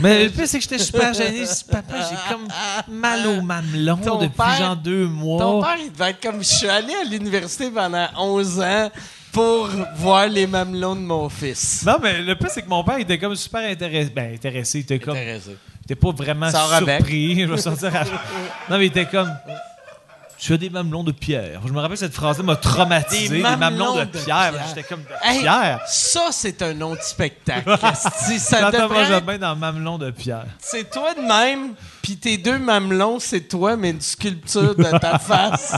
Mais 0.02 0.26
le 0.26 0.30
pire, 0.30 0.48
c'est 0.48 0.58
que 0.58 0.64
j'étais 0.64 0.80
super 0.80 1.14
gêné. 1.14 1.46
Papa, 1.72 1.96
j'ai 2.10 2.16
comme 2.34 2.48
mal 2.94 3.26
au 3.28 3.42
mamelon 3.42 3.98
Ton 3.98 4.18
depuis 4.18 4.36
père- 4.36 4.58
genre 4.58 4.76
deux 4.76 5.08
mois. 5.08 5.40
ton 5.42 5.62
père, 5.62 5.78
il 5.80 5.92
devait 5.92 6.10
être 6.10 6.22
comme 6.22 6.40
je 6.40 6.48
suis 6.50 6.68
allé 6.68 6.94
à 6.94 7.04
l'université 7.10 7.70
pendant 7.72 8.08
11 8.18 8.60
ans 8.60 8.92
pour 9.32 9.70
voir 9.96 10.28
les 10.28 10.46
mamelons 10.48 10.96
de 10.96 11.02
mon 11.02 11.30
fils. 11.30 11.84
Non, 11.86 11.98
mais 12.02 12.22
le 12.22 12.36
pire, 12.36 12.50
c'est 12.50 12.64
que 12.64 12.70
mon 12.70 12.84
père 12.84 12.98
était 12.98 13.18
comme 13.18 13.36
super 13.36 13.62
intéressé. 13.70 14.10
Ben, 14.14 14.34
intéressé. 14.34 14.80
Il 14.80 14.82
était 14.82 15.00
comme. 15.00 15.16
Intéressé. 15.16 15.56
Il 15.82 15.92
était 15.94 15.96
pas 16.02 16.12
vraiment 16.12 16.52
Sors 16.52 16.74
avec. 16.74 16.98
surpris. 16.98 17.40
Je 17.42 17.46
vais 17.46 17.58
sortir 17.62 17.96
à- 17.96 18.04
Non, 18.70 18.78
mais 18.78 18.86
il 18.88 18.90
était 18.90 19.06
comme. 19.06 19.32
Tu 20.40 20.54
as 20.54 20.58
des 20.58 20.70
mamelons 20.70 21.04
de 21.04 21.12
pierre. 21.12 21.62
Je 21.66 21.74
me 21.74 21.80
rappelle 21.80 21.98
cette 21.98 22.14
phrase-là 22.14 22.44
m'a 22.44 22.56
traumatisé. 22.56 23.38
Des 23.38 23.42
mamelons, 23.42 23.96
de, 23.96 24.06
pierre. 24.06 24.54
J'étais 24.68 24.84
comme 24.84 25.02
de 25.02 25.08
Hey, 25.24 25.40
pierre? 25.42 25.82
Ça, 25.88 26.30
c'est 26.32 26.62
un 26.62 26.80
autre 26.82 27.04
spectacle. 27.04 27.70
esti. 27.70 28.40
ça 28.40 28.70
devrait 28.72 28.88
Benjamin 28.88 29.38
dans 29.40 29.56
mamelon 29.56 29.98
de 29.98 30.12
pierre. 30.12 30.46
C'est 30.60 30.90
toi 30.90 31.14
de 31.16 31.22
même, 31.22 31.74
puis 32.02 32.18
tes 32.18 32.38
deux 32.38 32.60
mamelons, 32.60 33.20
c'est 33.20 33.42
toi, 33.42 33.76
mais 33.76 33.92
une 33.92 34.02
sculpture 34.02 34.76
de 34.76 34.98
ta 35.00 35.18
face. 35.20 35.76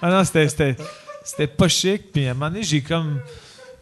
Ah 0.00 0.10
non, 0.10 0.22
c'était 0.24 1.46
pas 1.46 1.68
chic. 1.68 2.12
Puis 2.12 2.26
à 2.28 2.30
un 2.30 2.34
moment 2.34 2.50
donné, 2.50 2.62
j'ai 2.62 2.80
comme 2.80 3.20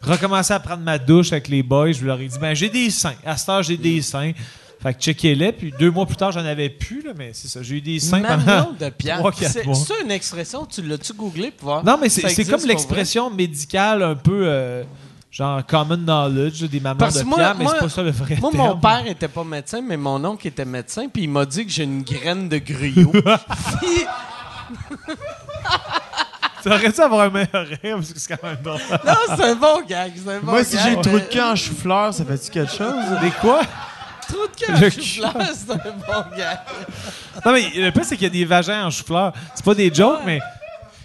recommencé 0.01 0.53
à 0.53 0.59
prendre 0.59 0.83
ma 0.83 0.97
douche 0.97 1.31
avec 1.31 1.47
les 1.47 1.61
boys. 1.63 1.91
Je 1.91 2.05
leur 2.05 2.19
ai 2.19 2.27
dit, 2.27 2.39
ben 2.39 2.53
j'ai 2.53 2.69
des 2.69 2.89
seins. 2.89 3.15
À 3.25 3.37
cette 3.37 3.49
heure, 3.49 3.63
j'ai 3.63 3.77
des 3.77 4.01
seins. 4.01 4.31
Fait 4.81 4.93
que 4.93 4.99
checkez-les. 4.99 5.51
Puis 5.53 5.73
deux 5.79 5.89
mois 5.91 6.05
plus 6.05 6.15
tard, 6.15 6.31
j'en 6.31 6.45
avais 6.45 6.69
plus, 6.69 7.01
là, 7.03 7.11
mais 7.17 7.31
c'est 7.33 7.47
ça. 7.47 7.61
J'ai 7.63 7.75
eu 7.77 7.81
des 7.81 7.99
seins 7.99 8.21
pendant 8.21 8.71
de 8.79 8.89
pierre. 8.97 9.17
trois, 9.19 9.31
quatre 9.31 9.51
C'est 9.51 9.65
mois. 9.65 9.75
c'est 9.75 10.01
une 10.03 10.11
expression, 10.11 10.65
tu 10.65 10.81
l'as-tu 10.83 11.13
googlé 11.13 11.51
pour 11.51 11.69
voir? 11.69 11.83
Non, 11.83 11.97
mais 11.99 12.09
c'est, 12.09 12.29
Ça 12.29 12.43
comme 12.43 12.65
l'expression 12.67 13.29
médicale 13.31 14.03
un 14.03 14.15
peu 14.15 14.41
euh, 14.45 14.83
genre 15.31 15.65
common 15.65 15.97
knowledge 15.97 16.63
des 16.69 16.79
mamelons 16.79 16.99
Parce 16.99 17.15
de 17.15 17.21
que 17.21 17.25
moi- 17.25 17.37
pierre, 17.37 17.55
mais 17.57 17.63
moi- 17.63 17.73
c'est 17.75 17.85
pas 17.85 17.89
ça 17.89 18.03
le 18.03 18.11
vrai 18.11 18.37
Moi, 18.39 18.51
terme. 18.51 18.67
mon 18.67 18.77
père 18.77 19.03
était 19.07 19.27
pas 19.27 19.43
médecin, 19.43 19.81
mais 19.81 19.97
mon 19.97 20.23
oncle 20.23 20.47
était 20.47 20.65
médecin, 20.65 21.07
puis 21.11 21.23
il 21.23 21.29
m'a 21.29 21.45
dit 21.45 21.65
que 21.65 21.71
j'ai 21.71 21.83
une 21.83 22.03
graine 22.03 22.47
de 22.47 22.57
gruyot. 22.59 23.11
Puis- 23.11 24.05
Tu 26.63 26.69
aurais 26.69 26.91
dû 26.91 26.99
avoir 27.01 27.21
un 27.21 27.29
meilleur 27.29 27.65
rire 27.67 27.95
parce 27.97 28.11
que 28.13 28.19
c'est 28.19 28.35
quand 28.35 28.47
même 28.47 28.57
drôle. 28.61 28.79
non, 29.05 29.13
c'est 29.35 29.43
un 29.43 29.55
bon 29.55 29.81
gag, 29.87 30.11
c'est 30.15 30.31
un 30.33 30.39
bon 30.39 30.51
Moi, 30.51 30.63
si 30.63 30.77
j'ai 30.77 30.89
le 30.89 30.95
mais- 30.97 31.01
trou 31.01 31.19
de 31.19 31.25
cul 31.25 31.39
en 31.39 31.55
chou-fleur, 31.55 32.13
ça 32.13 32.25
fait-tu 32.25 32.49
quelque 32.51 32.71
chose? 32.71 32.93
Des 33.21 33.29
quoi? 33.39 33.61
Trou 34.27 34.37
de 34.47 34.81
Le 34.81 34.87
en 34.87 34.89
chou-fleur, 34.91 35.47
c'est 35.55 35.71
un 35.71 35.75
bon 35.77 36.37
gag. 36.37 36.59
Non, 37.45 37.51
mais 37.53 37.69
le 37.75 37.91
pire, 37.91 38.03
c'est 38.05 38.15
qu'il 38.15 38.23
y 38.23 38.27
a 38.27 38.29
des 38.29 38.45
vagins 38.45 38.85
en 38.87 38.91
chou-fleur. 38.91 39.33
C'est 39.55 39.63
pas 39.65 39.73
des 39.75 39.93
jokes, 39.93 40.19
mais. 40.25 40.39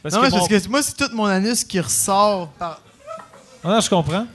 Parce 0.02 0.14
non, 0.14 0.20
que 0.20 0.24
mais 0.26 0.30
c'est 0.30 0.36
mon- 0.38 0.48
parce 0.48 0.62
que 0.64 0.68
moi, 0.68 0.82
c'est 0.82 0.96
tout 0.96 1.14
mon 1.14 1.26
anus 1.26 1.64
qui 1.64 1.78
ressort 1.80 2.48
par. 2.58 2.80
Ah 3.64 3.68
non, 3.68 3.80
je 3.80 3.88
comprends. 3.88 4.26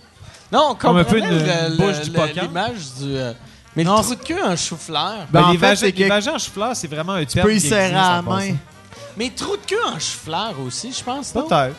Non, 0.51 0.69
on 0.71 0.75
Comme 0.75 0.97
un 0.97 1.03
peu 1.03 1.17
une- 1.17 1.27
le- 1.27 1.69
une 1.69 1.75
bouche 1.75 1.97
le- 1.97 2.03
d'hippocampe. 2.05 2.35
l'image 2.43 2.75
du... 2.99 3.17
euh, 3.17 3.33
mais 3.75 3.83
Non, 3.83 3.97
le 3.97 4.03
trou 4.03 4.15
de 4.15 4.21
cul 4.23 4.41
en 4.41 4.55
chou-fleur. 4.55 5.25
Ben, 5.29 5.41
Ben, 5.41 5.43
en 5.43 5.51
les, 5.51 5.57
fait, 5.57 5.65
vagins, 5.65 5.75
c'est 5.81 5.91
que 5.91 5.97
les 5.99 6.07
vagins 6.07 6.33
en 6.35 6.39
chou-fleur, 6.39 6.75
c'est 6.75 6.87
vraiment 6.87 7.13
un 7.13 7.25
tu 7.25 7.33
terme 7.33 7.47
peux 7.47 7.55
y 7.55 7.59
qui 7.59 7.67
serrer 7.67 7.81
existe, 7.89 7.97
à 7.99 8.11
la 8.13 8.19
en 8.19 8.23
passant. 8.23 8.37
main. 8.47 8.55
Mais 9.17 9.29
trou 9.31 9.57
de 9.57 9.61
cul 9.65 9.75
en 9.85 9.99
chou-fleur 9.99 10.53
aussi, 10.65 10.93
je 10.97 11.03
pense, 11.03 11.35
non? 11.35 11.47
Peut-être. 11.47 11.75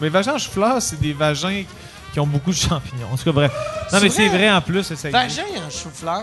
Mais 0.00 0.06
les 0.06 0.10
vagins 0.10 0.34
en 0.34 0.38
chou-fleur, 0.38 0.80
c'est 0.80 1.00
des 1.00 1.12
vagins 1.12 1.64
qui 2.12 2.20
ont 2.20 2.26
beaucoup 2.26 2.50
de 2.50 2.56
champignons. 2.56 3.08
En 3.12 3.16
tout 3.16 3.24
cas, 3.24 3.32
bref. 3.32 3.52
Non, 3.92 3.98
C'est 3.98 4.00
mais 4.00 4.10
c'est 4.10 4.28
vrai? 4.28 4.50
en 4.50 4.60
plus. 4.60 4.82
Ça. 4.94 5.10
Vagin 5.10 5.42
en 5.66 5.70
chou-fleur. 5.70 6.22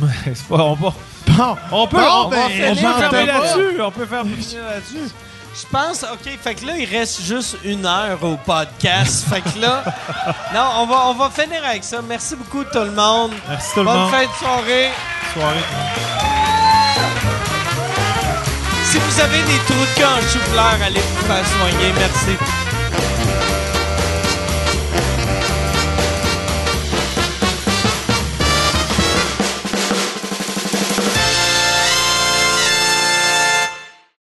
C'est 0.24 0.42
pas, 0.48 0.56
on, 0.56 0.74
va, 0.74 0.92
Bon, 1.28 1.56
on 1.70 1.86
peut, 1.86 1.96
Bon, 1.98 2.24
on, 2.24 2.28
ben, 2.28 2.36
va- 2.36 2.70
on 2.70 2.74
peut 2.74 3.00
fermer 3.00 3.26
là-dessus. 3.26 3.80
On 3.82 3.90
peut 3.92 4.06
faire 4.06 4.24
là-dessus. 4.24 5.12
Je 5.56 5.66
pense, 5.70 6.02
OK, 6.02 6.36
fait 6.42 6.54
que 6.56 6.66
là, 6.66 6.76
il 6.76 6.84
reste 6.90 7.22
juste 7.22 7.56
une 7.64 7.86
heure 7.86 8.18
au 8.24 8.36
podcast. 8.36 9.24
fait 9.28 9.40
que 9.40 9.60
là, 9.60 9.84
non, 10.54 10.68
on 10.78 10.86
va, 10.86 11.06
on 11.06 11.14
va 11.14 11.30
finir 11.30 11.64
avec 11.64 11.84
ça. 11.84 12.02
Merci 12.02 12.34
beaucoup 12.34 12.64
tout 12.64 12.80
le 12.80 12.90
monde. 12.90 13.30
Merci 13.48 13.70
tout 13.74 13.80
le 13.80 13.84
Bonne 13.86 13.96
monde. 14.00 14.10
fin 14.10 14.22
de 14.22 14.32
soirée. 14.36 14.90
Soirée. 15.32 15.64
Si 18.90 18.98
vous 18.98 19.20
avez 19.20 19.38
des 19.42 19.58
trous 19.66 19.74
de 19.74 19.94
cul 19.94 20.04
en 20.04 20.20
chou-fleur, 20.28 20.76
allez 20.84 21.00
vous 21.00 21.26
faire 21.26 21.46
soigner. 21.46 21.92
Merci. 21.98 22.36